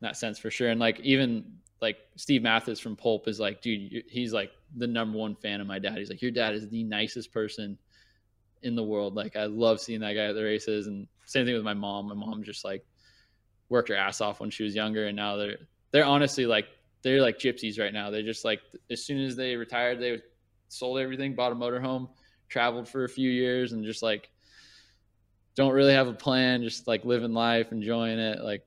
in 0.00 0.06
that 0.06 0.16
sense 0.16 0.38
for 0.38 0.50
sure. 0.50 0.70
And 0.70 0.80
like, 0.80 1.00
even 1.00 1.58
like 1.82 1.98
Steve 2.16 2.42
Matthes 2.42 2.80
from 2.80 2.96
Pulp 2.96 3.28
is 3.28 3.38
like, 3.38 3.60
dude, 3.60 4.04
he's 4.08 4.32
like 4.32 4.50
the 4.76 4.86
number 4.86 5.18
one 5.18 5.34
fan 5.34 5.60
of 5.60 5.66
my 5.66 5.78
dad. 5.78 5.98
He's 5.98 6.10
like, 6.10 6.22
your 6.22 6.30
dad 6.30 6.54
is 6.54 6.68
the 6.68 6.84
nicest 6.84 7.32
person 7.32 7.78
in 8.62 8.74
the 8.74 8.84
world. 8.84 9.14
Like 9.14 9.36
I 9.36 9.44
love 9.44 9.80
seeing 9.80 10.00
that 10.00 10.14
guy 10.14 10.26
at 10.26 10.34
the 10.34 10.42
races 10.44 10.86
and 10.86 11.06
same 11.26 11.44
thing 11.44 11.54
with 11.54 11.64
my 11.64 11.74
mom. 11.74 12.08
My 12.08 12.14
mom 12.14 12.42
just 12.42 12.64
like 12.64 12.84
worked 13.70 13.88
her 13.88 13.96
ass 13.96 14.20
off 14.20 14.40
when 14.40 14.50
she 14.50 14.64
was 14.64 14.74
younger, 14.74 15.06
and 15.06 15.16
now 15.16 15.36
they're 15.36 15.56
they're 15.92 16.04
honestly 16.04 16.44
like 16.44 16.66
they're 17.02 17.22
like 17.22 17.38
gypsies 17.38 17.78
right 17.78 17.92
now. 17.92 18.10
They're 18.10 18.22
just 18.22 18.44
like 18.44 18.60
as 18.90 19.04
soon 19.06 19.20
as 19.20 19.36
they 19.36 19.56
retired, 19.56 20.00
they 20.00 20.20
sold 20.68 20.98
everything, 20.98 21.34
bought 21.34 21.52
a 21.52 21.54
motorhome, 21.54 22.10
traveled 22.48 22.88
for 22.88 23.04
a 23.04 23.08
few 23.08 23.30
years, 23.30 23.72
and 23.72 23.84
just 23.84 24.02
like 24.02 24.28
don't 25.54 25.72
really 25.72 25.94
have 25.94 26.08
a 26.08 26.12
plan, 26.12 26.62
just 26.62 26.86
like 26.86 27.04
living 27.04 27.32
life, 27.32 27.72
enjoying 27.72 28.18
it. 28.18 28.42
Like 28.42 28.64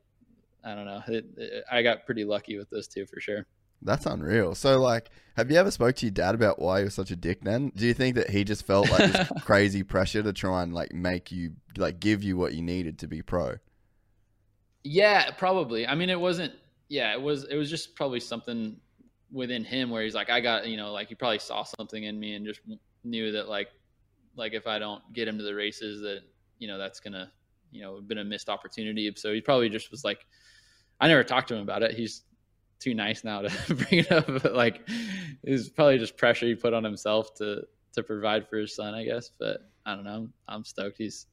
I 0.64 0.74
don't 0.74 0.86
know, 0.86 1.02
it, 1.08 1.26
it, 1.38 1.64
I 1.72 1.84
got 1.84 2.06
pretty 2.06 2.24
lucky 2.24 2.58
with 2.58 2.70
those 2.70 2.88
two 2.88 3.06
for 3.06 3.20
sure. 3.20 3.46
That's 3.86 4.06
unreal. 4.06 4.56
So, 4.56 4.80
like, 4.80 5.10
have 5.36 5.52
you 5.52 5.58
ever 5.58 5.70
spoke 5.70 5.96
to 5.98 6.06
your 6.06 6.14
dad 6.14 6.36
about 6.36 6.58
why 6.58 6.80
you're 6.80 6.90
such 6.90 7.12
a 7.12 7.18
dick? 7.18 7.44
Then, 7.44 7.72
do 7.76 7.86
you 7.86 7.94
think 7.94 8.16
that 8.16 8.30
he 8.30 8.46
just 8.46 8.66
felt 8.66 8.90
like 8.90 9.12
this 9.12 9.32
crazy 9.42 9.84
pressure 9.84 10.24
to 10.24 10.32
try 10.32 10.64
and 10.64 10.74
like 10.74 10.94
make 10.94 11.34
you 11.34 11.52
like 11.76 12.00
give 12.00 12.24
you 12.24 12.38
what 12.38 12.54
you 12.54 12.62
needed 12.62 13.00
to 13.00 13.08
be 13.08 13.22
pro? 13.22 13.58
Yeah, 14.84 15.32
probably. 15.32 15.88
I 15.88 15.96
mean, 15.96 16.10
it 16.10 16.20
wasn't. 16.20 16.54
Yeah, 16.90 17.14
it 17.14 17.22
was. 17.22 17.46
It 17.46 17.56
was 17.56 17.70
just 17.70 17.96
probably 17.96 18.20
something 18.20 18.78
within 19.32 19.64
him 19.64 19.90
where 19.90 20.04
he's 20.04 20.14
like, 20.14 20.30
I 20.30 20.40
got, 20.42 20.68
you 20.68 20.78
know, 20.78 20.92
like 20.92 21.10
he 21.10 21.16
probably 21.16 21.40
saw 21.40 21.64
something 21.64 22.04
in 22.04 22.20
me 22.20 22.36
and 22.36 22.46
just 22.46 22.62
knew 23.04 23.32
that 23.32 23.50
like, 23.50 23.70
like 24.36 24.54
if 24.54 24.68
I 24.68 24.80
don't 24.80 25.02
get 25.14 25.28
him 25.28 25.38
to 25.38 25.44
the 25.44 25.56
races, 25.56 26.02
that 26.02 26.22
you 26.60 26.68
know 26.68 26.78
that's 26.78 27.00
gonna, 27.00 27.32
you 27.72 27.82
know, 27.82 28.02
been 28.02 28.20
a 28.20 28.24
missed 28.24 28.50
opportunity. 28.50 29.12
So 29.16 29.34
he 29.34 29.42
probably 29.42 29.70
just 29.70 29.90
was 29.90 30.04
like, 30.04 30.26
I 31.00 31.08
never 31.08 31.24
talked 31.24 31.48
to 31.50 31.56
him 31.56 31.62
about 31.62 31.84
it. 31.84 31.96
He's 31.96 32.24
too 32.80 32.94
nice 32.94 33.24
now 33.24 33.42
to 33.42 33.76
bring 33.76 34.02
it 34.02 34.12
up. 34.12 34.28
But 34.28 34.54
like, 34.54 34.82
it 35.44 35.52
was 35.52 35.70
probably 35.70 35.98
just 35.98 36.18
pressure 36.18 36.46
he 36.46 36.56
put 36.56 36.74
on 36.74 36.84
himself 36.84 37.34
to 37.36 37.64
to 37.94 38.04
provide 38.04 38.48
for 38.50 38.58
his 38.58 38.76
son, 38.76 38.94
I 38.94 39.06
guess. 39.06 39.32
But 39.40 39.62
I 39.86 39.96
don't 39.96 40.04
know. 40.04 40.30
I'm 40.48 40.64
stoked. 40.64 40.98
He's 40.98 41.28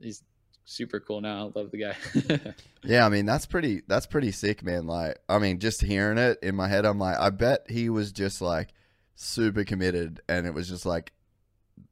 he's 0.00 0.22
super 0.66 1.00
cool 1.00 1.22
now. 1.22 1.46
I 1.46 1.58
love 1.58 1.70
the 1.70 1.78
guy. 1.78 2.54
yeah, 2.84 3.06
I 3.06 3.08
mean 3.08 3.24
that's 3.24 3.46
pretty 3.46 3.82
that's 3.86 4.06
pretty 4.06 4.32
sick, 4.32 4.62
man. 4.62 4.86
Like 4.86 5.18
I 5.28 5.38
mean, 5.38 5.58
just 5.58 5.80
hearing 5.80 6.18
it 6.18 6.38
in 6.42 6.54
my 6.54 6.68
head, 6.68 6.84
I'm 6.84 6.98
like, 6.98 7.16
I 7.18 7.30
bet 7.30 7.70
he 7.70 7.88
was 7.88 8.12
just 8.12 8.42
like 8.42 8.68
super 9.14 9.64
committed 9.64 10.20
and 10.28 10.46
it 10.46 10.52
was 10.52 10.68
just 10.68 10.84
like 10.84 11.12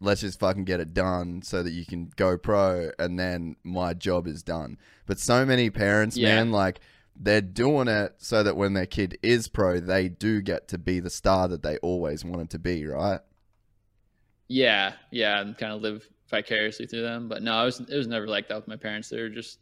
let's 0.00 0.20
just 0.20 0.38
fucking 0.38 0.64
get 0.64 0.80
it 0.80 0.92
done 0.92 1.40
so 1.42 1.62
that 1.62 1.70
you 1.70 1.86
can 1.86 2.10
go 2.16 2.36
pro 2.36 2.90
and 2.98 3.18
then 3.18 3.56
my 3.62 3.94
job 3.94 4.26
is 4.26 4.42
done. 4.42 4.78
But 5.06 5.18
so 5.18 5.46
many 5.46 5.70
parents, 5.70 6.16
yeah. 6.16 6.36
man, 6.36 6.50
like 6.52 6.80
they're 7.16 7.40
doing 7.40 7.88
it 7.88 8.14
so 8.18 8.42
that 8.42 8.56
when 8.56 8.74
their 8.74 8.86
kid 8.86 9.18
is 9.22 9.48
pro, 9.48 9.80
they 9.80 10.08
do 10.08 10.42
get 10.42 10.68
to 10.68 10.78
be 10.78 11.00
the 11.00 11.10
star 11.10 11.48
that 11.48 11.62
they 11.62 11.78
always 11.78 12.24
wanted 12.24 12.50
to 12.50 12.58
be, 12.58 12.84
right? 12.86 13.20
Yeah, 14.48 14.92
yeah, 15.10 15.40
and 15.40 15.56
kind 15.56 15.72
of 15.72 15.80
live 15.80 16.06
vicariously 16.28 16.86
through 16.86 17.02
them. 17.02 17.28
But 17.28 17.42
no, 17.42 17.62
it 17.62 17.64
was 17.66 17.80
it 17.80 17.96
was 17.96 18.06
never 18.06 18.26
like 18.26 18.48
that 18.48 18.56
with 18.56 18.68
my 18.68 18.76
parents. 18.76 19.08
They 19.08 19.20
were 19.20 19.28
just 19.28 19.58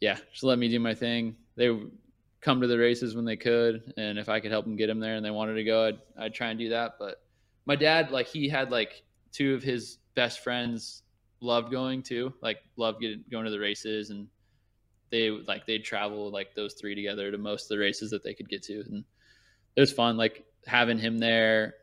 yeah, 0.00 0.18
just 0.32 0.44
let 0.44 0.58
me 0.58 0.68
do 0.68 0.80
my 0.80 0.94
thing. 0.94 1.36
They 1.56 1.70
come 2.40 2.60
to 2.60 2.66
the 2.66 2.78
races 2.78 3.14
when 3.14 3.24
they 3.24 3.36
could, 3.36 3.94
and 3.96 4.18
if 4.18 4.28
I 4.28 4.40
could 4.40 4.50
help 4.50 4.66
them 4.66 4.76
get 4.76 4.88
them 4.88 5.00
there 5.00 5.16
and 5.16 5.24
they 5.24 5.30
wanted 5.30 5.54
to 5.54 5.64
go, 5.64 5.86
I'd 5.86 5.98
I'd 6.18 6.34
try 6.34 6.50
and 6.50 6.58
do 6.58 6.68
that. 6.70 6.96
But 6.98 7.22
my 7.66 7.76
dad, 7.76 8.10
like 8.10 8.26
he 8.26 8.48
had 8.48 8.70
like 8.70 9.02
two 9.32 9.54
of 9.54 9.62
his 9.62 9.98
best 10.14 10.40
friends 10.40 11.02
loved 11.40 11.70
going 11.70 12.02
too, 12.02 12.32
like 12.42 12.58
loved 12.76 13.00
getting 13.00 13.24
going 13.30 13.44
to 13.44 13.50
the 13.50 13.58
races, 13.58 14.10
and 14.10 14.28
they 15.10 15.30
like 15.30 15.66
they'd 15.66 15.84
travel 15.84 16.30
like 16.30 16.54
those 16.54 16.74
three 16.74 16.94
together 16.94 17.30
to 17.30 17.38
most 17.38 17.64
of 17.64 17.68
the 17.70 17.78
races 17.78 18.10
that 18.10 18.22
they 18.22 18.34
could 18.34 18.48
get 18.48 18.62
to, 18.64 18.80
and 18.80 19.04
it 19.76 19.80
was 19.80 19.92
fun. 19.92 20.16
Like 20.16 20.44
having 20.66 20.98
him 20.98 21.18
there 21.18 21.74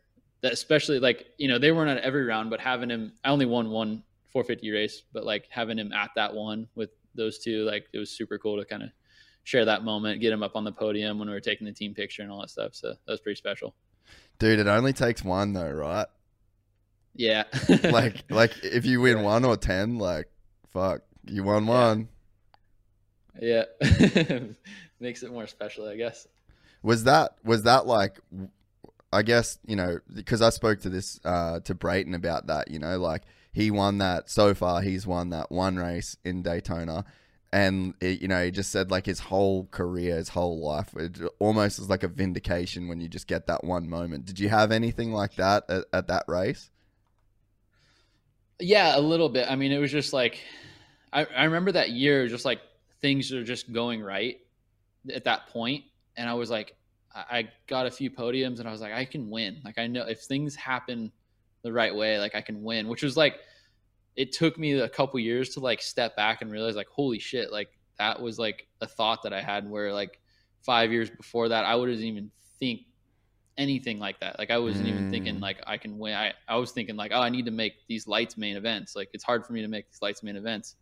that 0.41 0.53
especially 0.53 0.99
like 0.99 1.27
you 1.37 1.47
know 1.47 1.59
they 1.59 1.71
weren't 1.71 1.89
at 1.89 2.03
every 2.03 2.25
round, 2.25 2.49
but 2.49 2.59
having 2.59 2.89
him, 2.89 3.13
I 3.23 3.29
only 3.29 3.45
won 3.45 3.69
one 3.69 4.03
450 4.31 4.71
race, 4.71 5.03
but 5.13 5.25
like 5.25 5.45
having 5.49 5.77
him 5.77 5.91
at 5.93 6.11
that 6.15 6.33
one 6.33 6.67
with 6.75 6.89
those 7.15 7.39
two, 7.39 7.63
like 7.63 7.85
it 7.93 7.99
was 7.99 8.09
super 8.09 8.37
cool 8.37 8.57
to 8.57 8.65
kind 8.65 8.83
of 8.83 8.89
share 9.43 9.65
that 9.65 9.83
moment, 9.83 10.21
get 10.21 10.31
him 10.33 10.43
up 10.43 10.55
on 10.55 10.63
the 10.63 10.71
podium 10.71 11.19
when 11.19 11.27
we 11.27 11.33
were 11.33 11.41
taking 11.41 11.65
the 11.65 11.73
team 11.73 11.93
picture 11.93 12.21
and 12.21 12.31
all 12.31 12.41
that 12.41 12.49
stuff. 12.49 12.73
So 12.73 12.89
that 12.89 13.11
was 13.11 13.21
pretty 13.21 13.37
special. 13.37 13.75
Dude, 14.39 14.59
it 14.59 14.67
only 14.67 14.93
takes 14.93 15.23
one 15.23 15.53
though, 15.53 15.71
right? 15.71 16.07
Yeah. 17.13 17.43
like 17.83 18.23
like 18.29 18.53
if 18.63 18.85
you 18.85 19.01
win 19.01 19.23
one 19.23 19.45
or 19.45 19.57
ten, 19.57 19.97
like 19.97 20.27
fuck, 20.69 21.01
you 21.25 21.43
won 21.43 21.67
one. 21.67 22.07
Yeah. 23.39 23.65
Makes 24.99 25.23
it 25.23 25.31
more 25.31 25.47
special, 25.47 25.87
I 25.87 25.95
guess. 25.95 26.27
Was 26.83 27.03
that 27.03 27.35
was 27.43 27.63
that 27.63 27.85
like 27.85 28.19
I 29.13 29.23
guess 29.23 29.59
you 29.65 29.75
know 29.75 29.99
because 30.13 30.41
I 30.41 30.49
spoke 30.49 30.81
to 30.81 30.89
this 30.89 31.19
uh, 31.25 31.59
to 31.61 31.75
Brayton 31.75 32.13
about 32.13 32.47
that. 32.47 32.71
You 32.71 32.79
know, 32.79 32.97
like 32.97 33.23
he 33.51 33.71
won 33.71 33.97
that 33.97 34.29
so 34.29 34.53
far. 34.53 34.81
He's 34.81 35.05
won 35.05 35.29
that 35.29 35.51
one 35.51 35.75
race 35.77 36.15
in 36.23 36.41
Daytona, 36.41 37.05
and 37.51 37.93
it, 37.99 38.21
you 38.21 38.27
know 38.27 38.43
he 38.43 38.51
just 38.51 38.71
said 38.71 38.89
like 38.89 39.05
his 39.05 39.19
whole 39.19 39.65
career, 39.71 40.15
his 40.15 40.29
whole 40.29 40.63
life, 40.65 40.95
it 40.95 41.19
almost 41.39 41.79
is 41.79 41.89
like 41.89 42.03
a 42.03 42.07
vindication 42.07 42.87
when 42.87 43.01
you 43.01 43.09
just 43.09 43.27
get 43.27 43.47
that 43.47 43.63
one 43.63 43.89
moment. 43.89 44.25
Did 44.25 44.39
you 44.39 44.49
have 44.49 44.71
anything 44.71 45.11
like 45.11 45.35
that 45.35 45.69
at, 45.69 45.85
at 45.91 46.07
that 46.07 46.23
race? 46.27 46.69
Yeah, 48.59 48.97
a 48.97 49.01
little 49.01 49.29
bit. 49.29 49.49
I 49.49 49.55
mean, 49.55 49.71
it 49.71 49.79
was 49.79 49.91
just 49.91 50.13
like 50.13 50.39
I, 51.11 51.25
I 51.25 51.43
remember 51.45 51.73
that 51.73 51.89
year, 51.89 52.27
just 52.27 52.45
like 52.45 52.61
things 53.01 53.33
are 53.33 53.43
just 53.43 53.73
going 53.73 54.01
right 54.01 54.39
at 55.13 55.25
that 55.25 55.47
point, 55.47 55.83
and 56.15 56.29
I 56.29 56.35
was 56.35 56.49
like, 56.49 56.77
I 57.13 57.49
got 57.67 57.87
a 57.87 57.91
few 57.91 58.09
podiums 58.09 58.59
and 58.59 58.67
I 58.67 58.71
was 58.71 58.81
like, 58.81 58.93
I 58.93 59.05
can 59.05 59.29
win. 59.29 59.61
Like 59.65 59.77
I 59.77 59.87
know 59.87 60.03
if 60.03 60.21
things 60.21 60.55
happen 60.55 61.11
the 61.61 61.73
right 61.73 61.93
way, 61.93 62.19
like 62.19 62.35
I 62.35 62.41
can 62.41 62.63
win, 62.63 62.87
which 62.87 63.03
was 63.03 63.17
like 63.17 63.39
it 64.15 64.31
took 64.31 64.57
me 64.57 64.73
a 64.73 64.89
couple 64.89 65.19
years 65.19 65.49
to 65.49 65.59
like 65.59 65.81
step 65.81 66.15
back 66.15 66.41
and 66.41 66.51
realize 66.51 66.75
like 66.75 66.87
holy 66.89 67.19
shit 67.19 67.51
like 67.51 67.69
that 67.97 68.21
was 68.21 68.37
like 68.37 68.67
a 68.81 68.87
thought 68.87 69.23
that 69.23 69.33
i 69.33 69.41
had 69.41 69.69
where 69.69 69.93
like 69.93 70.19
five 70.61 70.91
years 70.91 71.09
before 71.09 71.49
that 71.49 71.65
i 71.65 71.75
wouldn't 71.75 71.99
even 71.99 72.29
think 72.59 72.81
anything 73.57 73.99
like 73.99 74.19
that 74.19 74.37
like 74.39 74.51
i 74.51 74.57
wasn't 74.57 74.85
mm. 74.85 74.89
even 74.89 75.09
thinking 75.09 75.35
Mm. 75.37 75.41
like 75.41 75.61
i 75.67 75.77
can 75.77 75.97
win 75.97 76.13
I, 76.13 76.33
I 76.47 76.57
was 76.57 76.71
thinking 76.71 76.95
like 76.95 77.11
oh 77.13 77.21
i 77.21 77.29
need 77.29 77.45
to 77.45 77.51
make 77.51 77.73
these 77.87 78.07
lights 78.07 78.37
main 78.37 78.55
events 78.55 78.95
like 78.95 79.09
it's 79.13 79.23
hard 79.23 79.45
for 79.45 79.53
me 79.53 79.61
to 79.61 79.67
make 79.67 79.89
these 79.89 80.01
lights 80.01 80.23
main 80.23 80.35
events 80.35 80.75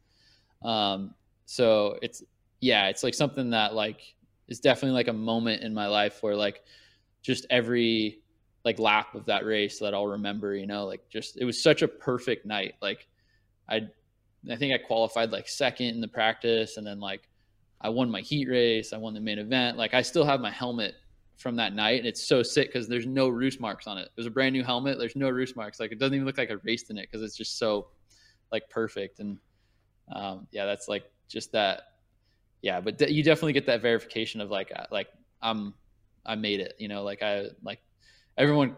um 0.63 1.13
so 1.45 1.97
it's 2.01 2.23
yeah 2.61 2.87
it's 2.87 3.03
like 3.03 3.13
something 3.13 3.49
that 3.51 3.73
like 3.73 4.01
is 4.49 4.59
definitely 4.59 4.95
like 4.95 5.07
a 5.07 5.13
moment 5.13 5.61
in 5.61 5.73
my 5.73 5.87
life 5.87 6.21
where 6.21 6.35
like 6.35 6.63
just 7.21 7.45
every 7.49 8.19
like 8.65 8.79
lap 8.79 9.15
of 9.15 9.25
that 9.25 9.45
race 9.45 9.79
that 9.79 9.93
I'll 9.93 10.07
remember, 10.07 10.55
you 10.55 10.67
know, 10.67 10.85
like 10.85 11.07
just 11.09 11.37
it 11.37 11.45
was 11.45 11.61
such 11.61 11.81
a 11.81 11.87
perfect 11.87 12.45
night. 12.45 12.73
Like 12.81 13.07
I 13.69 13.81
I 14.49 14.55
think 14.55 14.73
I 14.73 14.77
qualified 14.77 15.31
like 15.31 15.47
second 15.47 15.87
in 15.87 16.01
the 16.01 16.07
practice 16.07 16.77
and 16.77 16.85
then 16.85 16.99
like 16.99 17.29
I 17.81 17.89
won 17.89 18.09
my 18.09 18.21
heat 18.21 18.49
race, 18.49 18.91
I 18.91 18.97
won 18.97 19.13
the 19.13 19.21
main 19.21 19.39
event. 19.39 19.77
Like 19.77 19.93
I 19.93 20.01
still 20.01 20.25
have 20.25 20.41
my 20.41 20.51
helmet 20.51 20.95
from 21.37 21.55
that 21.55 21.73
night 21.73 21.99
and 21.99 22.07
it's 22.07 22.27
so 22.27 22.43
sick 22.43 22.73
cuz 22.73 22.87
there's 22.87 23.05
no 23.05 23.29
roost 23.29 23.61
marks 23.61 23.87
on 23.87 23.97
it. 23.97 24.05
It 24.05 24.17
was 24.17 24.25
a 24.25 24.31
brand 24.31 24.53
new 24.53 24.63
helmet, 24.63 24.97
there's 24.97 25.15
no 25.15 25.29
roost 25.29 25.55
marks. 25.55 25.79
Like 25.79 25.91
it 25.91 25.99
doesn't 25.99 26.15
even 26.15 26.25
look 26.25 26.37
like 26.37 26.51
I 26.51 26.55
raced 26.63 26.89
in 26.89 26.97
it 26.97 27.09
cuz 27.11 27.21
it's 27.21 27.37
just 27.37 27.57
so 27.57 27.89
like 28.51 28.69
perfect 28.69 29.19
and 29.19 29.37
um 30.11 30.47
yeah, 30.51 30.65
that's 30.65 30.87
like 30.87 31.09
just 31.27 31.51
that 31.51 31.88
yeah, 32.61 32.81
but 32.81 32.97
de- 32.97 33.11
you 33.11 33.23
definitely 33.23 33.53
get 33.53 33.65
that 33.67 33.81
verification 33.81 34.41
of 34.41 34.49
like 34.49 34.71
uh, 34.75 34.85
like 34.91 35.07
I'm 35.41 35.73
I 36.25 36.35
made 36.35 36.59
it, 36.59 36.75
you 36.79 36.87
know, 36.87 37.03
like 37.03 37.21
I 37.23 37.47
like 37.63 37.81
everyone 38.37 38.75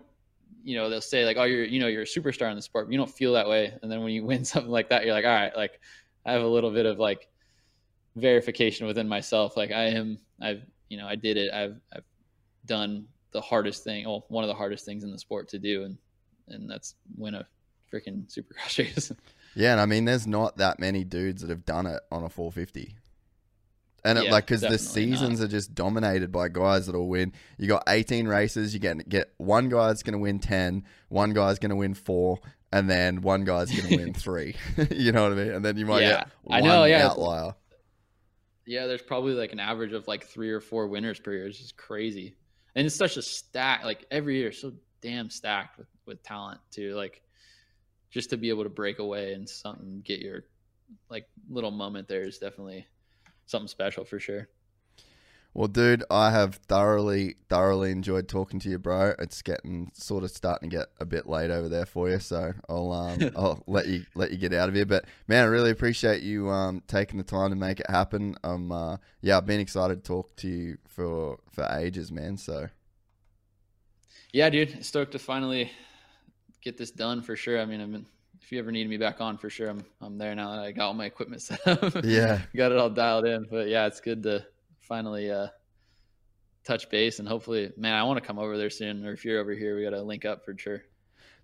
you 0.63 0.75
know 0.75 0.89
they'll 0.89 1.01
say 1.01 1.25
like 1.25 1.37
oh 1.37 1.43
you're 1.43 1.63
you 1.63 1.79
know 1.79 1.87
you're 1.87 2.03
a 2.03 2.05
superstar 2.05 2.49
in 2.49 2.55
the 2.55 2.61
sport 2.61 2.85
but 2.85 2.91
you 2.91 2.97
don't 2.97 3.09
feel 3.09 3.33
that 3.33 3.47
way 3.47 3.73
and 3.81 3.91
then 3.91 4.01
when 4.01 4.11
you 4.11 4.23
win 4.31 4.43
something 4.45 4.71
like 4.71 4.89
that 4.89 5.05
you're 5.05 5.13
like 5.13 5.25
all 5.25 5.31
right 5.31 5.55
like 5.55 5.79
i 6.25 6.31
have 6.31 6.41
a 6.41 6.47
little 6.47 6.71
bit 6.71 6.85
of 6.85 6.99
like 6.99 7.29
verification 8.15 8.85
within 8.85 9.07
myself 9.07 9.55
like 9.57 9.71
i 9.71 9.85
am 9.85 10.17
i've 10.41 10.61
you 10.89 10.97
know 10.97 11.07
i 11.07 11.15
did 11.15 11.37
it 11.37 11.51
i've 11.53 11.79
i've 11.95 12.03
done 12.65 13.05
the 13.31 13.41
hardest 13.41 13.83
thing 13.83 14.05
well 14.05 14.25
one 14.27 14.43
of 14.43 14.49
the 14.49 14.53
hardest 14.53 14.85
things 14.85 15.03
in 15.03 15.11
the 15.11 15.17
sport 15.17 15.47
to 15.47 15.57
do 15.57 15.83
and 15.83 15.97
and 16.49 16.69
that's 16.69 16.95
win 17.15 17.33
a 17.33 17.47
freaking 17.91 18.25
supercross 18.27 18.77
race 18.77 19.11
Yeah, 19.53 19.73
and 19.73 19.81
I 19.81 19.85
mean, 19.85 20.05
there's 20.05 20.27
not 20.27 20.57
that 20.57 20.79
many 20.79 21.03
dudes 21.03 21.41
that 21.41 21.49
have 21.49 21.65
done 21.65 21.85
it 21.85 22.01
on 22.09 22.23
a 22.23 22.29
450. 22.29 22.95
And 24.03 24.17
it, 24.17 24.25
Yeah, 24.25 24.31
like, 24.31 24.45
because 24.47 24.65
the 24.65 24.77
definitely 24.77 25.05
not. 25.05 25.37
seasons 25.37 25.41
are 25.41 25.47
just 25.47 25.75
dominated 25.75 26.31
by 26.31 26.49
guys 26.49 26.87
that'll 26.87 27.07
win. 27.07 27.33
You 27.57 27.67
got 27.67 27.83
18 27.87 28.27
races. 28.27 28.73
You 28.73 28.79
get 28.79 29.07
get 29.09 29.33
one 29.37 29.69
guy's 29.69 30.01
going 30.03 30.13
to 30.13 30.19
win 30.19 30.39
10, 30.39 30.85
one 31.09 31.33
guy's 31.33 31.59
going 31.59 31.69
to 31.69 31.75
win 31.75 31.93
four, 31.93 32.39
and 32.71 32.89
then 32.89 33.21
one 33.21 33.43
guy's 33.43 33.71
going 33.71 33.85
to 33.85 33.95
win 33.95 34.13
three. 34.15 34.55
you 34.91 35.11
know 35.11 35.23
what 35.23 35.33
I 35.33 35.35
mean? 35.35 35.51
And 35.51 35.65
then 35.65 35.77
you 35.77 35.85
might 35.85 36.01
Yeah, 36.01 36.07
get 36.07 36.27
I 36.49 36.61
one 36.61 36.63
know, 36.63 36.83
yeah. 36.85 37.07
outlier. 37.07 37.53
Yeah, 38.65 38.85
there's 38.87 39.01
probably 39.01 39.33
like 39.33 39.53
an 39.53 39.59
average 39.59 39.91
of 39.93 40.07
like 40.07 40.23
three 40.25 40.51
or 40.51 40.61
four 40.61 40.87
winners 40.87 41.19
per 41.19 41.33
year. 41.33 41.47
It's 41.47 41.57
just 41.57 41.77
crazy, 41.77 42.35
and 42.75 42.85
it's 42.85 42.95
such 42.95 43.17
a 43.17 43.21
stack. 43.21 43.83
Like 43.83 44.05
every 44.11 44.37
year, 44.37 44.51
so 44.51 44.73
damn 45.01 45.29
stacked 45.29 45.77
with 45.77 45.87
with 46.05 46.23
talent 46.23 46.59
too. 46.71 46.93
Like 46.95 47.21
just 48.11 48.29
to 48.31 48.37
be 48.37 48.49
able 48.49 48.63
to 48.63 48.69
break 48.69 48.99
away 48.99 49.33
and 49.33 49.47
something 49.49 50.01
get 50.05 50.19
your 50.19 50.43
like 51.09 51.27
little 51.49 51.71
moment 51.71 52.07
there 52.07 52.23
is 52.23 52.37
definitely 52.37 52.85
something 53.51 53.67
special 53.67 54.05
for 54.05 54.19
sure. 54.19 54.47
Well, 55.53 55.67
dude, 55.67 56.05
I 56.09 56.31
have 56.31 56.55
thoroughly, 56.55 57.35
thoroughly 57.49 57.91
enjoyed 57.91 58.29
talking 58.29 58.57
to 58.61 58.69
you, 58.69 58.79
bro. 58.79 59.15
It's 59.19 59.41
getting 59.41 59.91
sort 59.93 60.23
of 60.23 60.31
starting 60.31 60.69
to 60.69 60.77
get 60.77 60.87
a 60.97 61.05
bit 61.05 61.27
late 61.27 61.51
over 61.51 61.67
there 61.67 61.85
for 61.85 62.09
you, 62.09 62.19
so 62.19 62.53
I'll 62.69 62.93
um, 62.93 63.19
I'll 63.35 63.61
let 63.67 63.87
you 63.87 64.05
let 64.15 64.31
you 64.31 64.37
get 64.37 64.53
out 64.53 64.69
of 64.69 64.75
here. 64.75 64.85
But 64.85 65.05
man, 65.27 65.43
I 65.43 65.47
really 65.47 65.69
appreciate 65.69 66.23
you 66.23 66.49
um, 66.49 66.81
taking 66.87 67.17
the 67.17 67.25
time 67.25 67.49
to 67.49 67.57
make 67.57 67.81
it 67.81 67.89
happen. 67.89 68.37
Um, 68.45 68.71
uh, 68.71 68.97
yeah, 69.19 69.37
I've 69.37 69.45
been 69.45 69.59
excited 69.59 70.03
to 70.03 70.07
talk 70.07 70.33
to 70.37 70.47
you 70.47 70.77
for 70.87 71.37
for 71.51 71.67
ages, 71.77 72.13
man. 72.13 72.37
So 72.37 72.69
Yeah, 74.31 74.49
dude, 74.49 74.85
stoked 74.85 75.11
to 75.11 75.19
finally 75.19 75.69
get 76.61 76.77
this 76.77 76.91
done 76.91 77.21
for 77.21 77.35
sure. 77.35 77.59
I 77.59 77.65
mean, 77.65 77.81
I've 77.81 77.91
been 77.91 78.05
if 78.41 78.51
you 78.51 78.59
ever 78.59 78.71
need 78.71 78.89
me 78.89 78.97
back 78.97 79.21
on 79.21 79.37
for 79.37 79.49
sure, 79.49 79.69
I'm 79.69 79.83
I'm 80.01 80.17
there 80.17 80.35
now 80.35 80.51
that 80.51 80.59
I 80.61 80.71
got 80.71 80.87
all 80.87 80.93
my 80.93 81.05
equipment 81.05 81.41
set 81.43 81.65
up. 81.67 82.03
yeah, 82.03 82.41
got 82.55 82.71
it 82.71 82.77
all 82.77 82.89
dialed 82.89 83.25
in. 83.25 83.45
But 83.49 83.67
yeah, 83.67 83.85
it's 83.87 84.01
good 84.01 84.23
to 84.23 84.45
finally 84.79 85.31
uh, 85.31 85.47
touch 86.65 86.89
base 86.89 87.19
and 87.19 87.27
hopefully, 87.27 87.71
man, 87.77 87.93
I 87.93 88.03
want 88.03 88.19
to 88.21 88.25
come 88.25 88.39
over 88.39 88.57
there 88.57 88.69
soon. 88.69 89.05
Or 89.05 89.13
if 89.13 89.25
you're 89.25 89.39
over 89.39 89.53
here, 89.53 89.75
we 89.75 89.83
got 89.83 89.91
to 89.91 90.01
link 90.01 90.25
up 90.25 90.43
for 90.45 90.55
sure. 90.57 90.83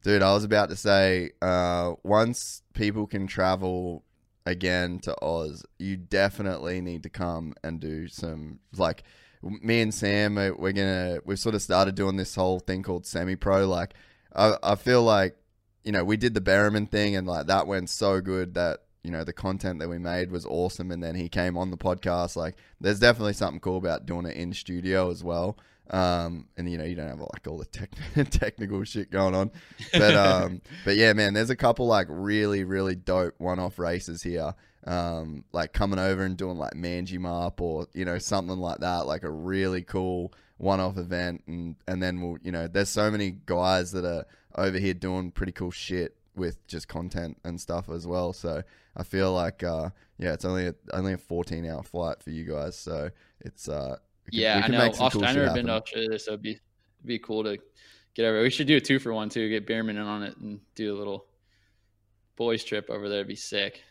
dude, 0.04 0.22
I 0.22 0.34
was 0.34 0.44
about 0.44 0.70
to 0.70 0.76
say, 0.76 1.32
uh, 1.42 1.94
once 2.04 2.62
people 2.74 3.08
can 3.08 3.28
travel 3.28 4.04
again 4.46 5.00
to 5.00 5.16
Oz, 5.24 5.66
you 5.80 5.98
definitely 5.98 6.82
need 6.82 7.04
to 7.04 7.10
come 7.10 7.54
and 7.64 7.80
do 7.80 8.08
some 8.08 8.60
like 8.78 9.04
me 9.42 9.82
and 9.82 9.94
Sam. 9.94 10.38
uh, 10.38 10.50
We're 10.58 10.72
gonna 10.74 11.20
we've 11.26 11.40
sort 11.40 11.56
of 11.56 11.62
started 11.62 11.96
doing 11.96 12.16
this 12.18 12.36
whole 12.36 12.60
thing 12.60 12.84
called 12.84 13.06
semi 13.06 13.36
pro. 13.36 13.68
Like, 13.68 13.94
I 14.36 14.56
I 14.64 14.76
feel 14.76 15.04
like 15.04 15.36
you 15.88 15.94
know 15.94 16.04
we 16.04 16.18
did 16.18 16.34
the 16.34 16.42
Bereman 16.42 16.86
thing 16.86 17.16
and 17.16 17.26
like 17.26 17.48
that 17.48 17.66
went 17.66 17.90
so 17.90 18.20
good 18.20 18.56
that 18.56 18.82
you 19.04 19.10
know 19.10 19.24
the 19.24 19.32
content 19.32 19.80
that 19.80 19.88
we 19.88 19.98
made 19.98 20.32
was 20.32 20.46
awesome. 20.46 20.92
And 20.92 21.02
then 21.02 21.16
he 21.16 21.30
came 21.30 21.58
on 21.58 21.72
the 21.72 21.78
podcast. 21.78 22.36
Like 22.36 22.58
there's 22.82 23.00
definitely 23.00 23.34
something 23.34 23.62
cool 23.62 23.78
about 23.78 24.06
doing 24.06 24.26
it 24.26 24.36
in 24.36 24.54
studio 24.54 25.10
as 25.10 25.24
well. 25.24 25.58
Um 25.90 26.50
and 26.58 26.70
you 26.70 26.78
know 26.78 26.84
you 26.84 26.96
don't 26.96 27.08
have 27.08 27.22
like 27.22 27.48
all 27.48 27.58
the 27.58 27.64
tech- 27.64 27.96
technical 28.30 28.84
shit 28.84 29.10
going 29.10 29.34
on. 29.34 29.50
But 29.94 30.16
um 30.18 30.62
but 30.84 30.98
yeah 30.98 31.14
man 31.14 31.34
there's 31.34 31.50
a 31.50 31.56
couple 31.56 31.88
like 31.88 32.08
really 32.10 32.66
really 32.66 32.96
dope 32.96 33.36
one-off 33.38 33.80
races 33.80 34.22
here. 34.22 34.54
Um 34.86 35.46
like 35.54 35.72
coming 35.72 36.00
over 36.00 36.24
and 36.24 36.36
doing 36.36 36.58
like 36.58 36.74
Manjimup 36.74 37.62
or 37.62 37.88
you 37.94 38.04
know 38.04 38.18
something 38.18 38.58
like 38.58 38.80
that. 38.80 39.08
Like 39.08 39.24
a 39.24 39.32
really 39.32 39.84
cool 39.84 40.34
one-off 40.58 40.98
event. 40.98 41.44
And 41.48 41.78
and 41.88 42.04
then 42.04 42.20
we'll 42.20 42.40
you 42.42 42.52
know 42.52 42.68
there's 42.68 42.90
so 42.90 43.10
many 43.10 43.38
guys 43.46 43.94
that 43.94 44.04
are 44.04 44.26
over 44.58 44.78
here 44.78 44.94
doing 44.94 45.32
pretty 45.32 45.52
cool 45.52 45.72
shit 45.72 46.16
with 46.36 46.66
just 46.68 46.88
content 46.88 47.38
and 47.44 47.60
stuff 47.60 47.90
as 47.90 48.06
well 48.06 48.32
so 48.34 48.62
I 48.96 49.04
feel 49.04 49.34
like 49.34 49.64
uh 49.64 49.90
yeah 50.20 50.34
it's 50.34 50.46
only 50.46 50.68
a, 50.68 50.76
only 50.94 51.14
a 51.14 51.18
14 51.18 51.66
hour 51.66 51.82
flight 51.84 52.22
for 52.22 52.30
you 52.32 52.44
guys 52.44 52.78
so 52.78 53.10
it's 53.42 53.68
uh 53.70 53.98
can- 54.30 54.40
yeah, 54.40 54.62
I 54.64 54.68
know. 54.68 54.88
Aust- 54.88 55.14
cool 55.14 55.24
I've 55.24 55.36
never 55.36 55.54
been 55.54 55.68
to. 55.68 55.72
Australia, 55.74 56.20
so 56.20 56.32
it'd 56.32 56.42
be 56.42 56.52
it'd 56.52 56.62
be 57.06 57.18
cool 57.18 57.44
to 57.46 57.58
get 58.14 58.26
over. 58.26 58.42
We 58.42 58.50
should 58.50 58.68
do 58.68 58.76
a 58.76 58.82
two 58.82 59.00
for 59.00 59.14
one 59.14 59.30
too. 59.30 59.48
Get 59.50 59.66
Bereman 59.66 59.92
in 59.92 60.00
on 60.00 60.22
it 60.24 60.36
and 60.38 60.60
do 60.76 60.94
a 60.94 60.98
little 60.98 61.26
boys 62.36 62.64
trip 62.64 62.90
over 62.90 63.08
there. 63.10 63.20
It'd 63.20 63.28
be 63.30 63.36
sick. 63.36 63.82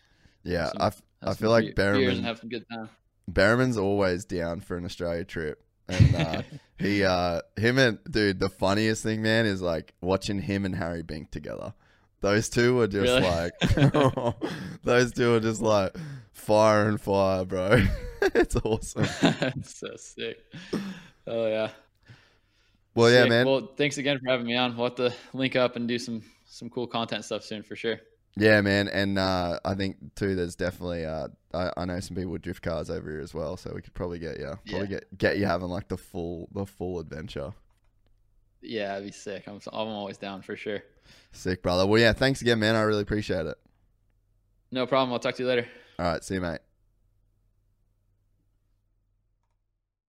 yeah 0.45 0.67
some- 0.69 0.83
I, 0.83 0.87
f- 0.89 1.03
I 1.23 1.35
feel 1.35 1.51
like 1.51 1.65
be- 1.65 1.73
beers 1.73 1.97
Bereman 1.99 2.17
and 2.19 2.25
have 2.27 2.39
some 2.39 2.49
good 2.51 2.65
time. 2.71 2.91
Bereman's 3.29 3.79
always 3.79 4.25
down 4.25 4.61
for 4.61 4.77
an 4.77 4.85
Australia 4.85 5.25
trip. 5.25 5.65
And 5.89 6.17
uh, 6.17 6.43
he, 6.79 7.05
uh, 7.05 7.43
him 7.57 7.79
and 7.79 7.99
dude, 8.11 8.41
the 8.41 8.49
funniest 8.49 9.03
thing, 9.03 9.23
man, 9.23 9.47
is 9.47 9.63
like 9.63 9.95
watching 10.01 10.41
him 10.41 10.65
and 10.65 10.75
Harry 10.75 11.03
Bink 11.03 11.31
together. 11.31 11.75
Those 12.21 12.49
two 12.49 12.75
were 12.77 12.87
just 12.87 13.05
Really? 13.05 13.21
like, 13.21 14.35
those 14.83 15.13
two 15.13 15.35
are 15.35 15.41
just 15.41 15.61
like 15.61 15.95
fire 16.33 16.89
and 16.89 17.01
fire, 17.01 17.45
bro. 17.45 17.83
it's 18.23 18.57
awesome. 18.57 19.05
so 19.63 19.89
sick. 19.97 20.39
Oh 21.27 21.47
yeah. 21.47 21.71
Well, 22.95 23.11
yeah, 23.11 23.27
man. 23.27 23.47
Well, 23.47 23.69
thanks 23.77 23.99
again 23.99 24.19
for 24.19 24.31
having 24.31 24.47
me 24.47 24.57
on. 24.57 24.75
We'll 24.77 24.87
have 24.87 24.97
to 24.97 25.13
link 25.35 25.55
up 25.55 25.77
and 25.77 25.87
do 25.87 25.99
some 25.99 26.23
some 26.47 26.71
cool 26.71 26.87
content 26.87 27.25
stuff 27.25 27.45
soon 27.45 27.63
for 27.63 27.77
sure. 27.77 28.01
Yeah, 28.37 28.61
man. 28.61 28.89
And 28.89 29.19
uh, 29.19 29.59
I 29.65 29.75
think 29.75 30.15
too, 30.15 30.35
there's 30.35 30.57
definitely 30.57 31.05
uh, 31.07 31.29
I, 31.55 31.73
I 31.77 31.85
know 31.87 31.99
some 32.01 32.17
people 32.17 32.33
with 32.33 32.43
drift 32.43 32.63
cars 32.63 32.91
over 32.91 33.11
here 33.11 33.21
as 33.21 33.33
well, 33.33 33.57
so 33.57 33.73
we 33.75 33.81
could 33.81 33.95
probably 33.95 34.19
get 34.19 34.39
you 34.39 34.59
probably 34.67 34.81
Yeah. 34.81 34.85
get 34.87 35.19
get 35.19 35.39
you 35.39 35.47
having 35.47 35.69
like 35.69 35.89
the 35.89 35.97
full 35.97 36.49
the 36.53 36.67
full 36.67 36.99
adventure. 37.01 37.55
Yeah, 38.61 38.95
it'd 38.97 39.07
be 39.07 39.13
sick. 39.13 39.45
I'm 39.47 39.61
I'm 39.73 39.89
always 39.89 40.19
down 40.19 40.43
for 40.43 40.57
sure. 40.57 40.83
Sick, 41.33 41.63
brother. 41.63 41.87
Well, 41.87 42.01
yeah. 42.01 42.13
Thanks 42.13 42.43
again, 42.43 42.59
man. 42.59 42.75
I 42.77 42.83
really 42.83 43.03
appreciate 43.03 43.47
it. 43.47 43.57
No 44.71 44.87
problem. 44.87 45.13
I'll 45.13 45.19
talk 45.21 45.37
to 45.37 45.43
you 45.43 45.49
later. 45.49 45.67
All 45.99 46.05
right, 46.07 46.23
see 46.25 46.35
you, 46.35 46.41
mate. 46.41 46.59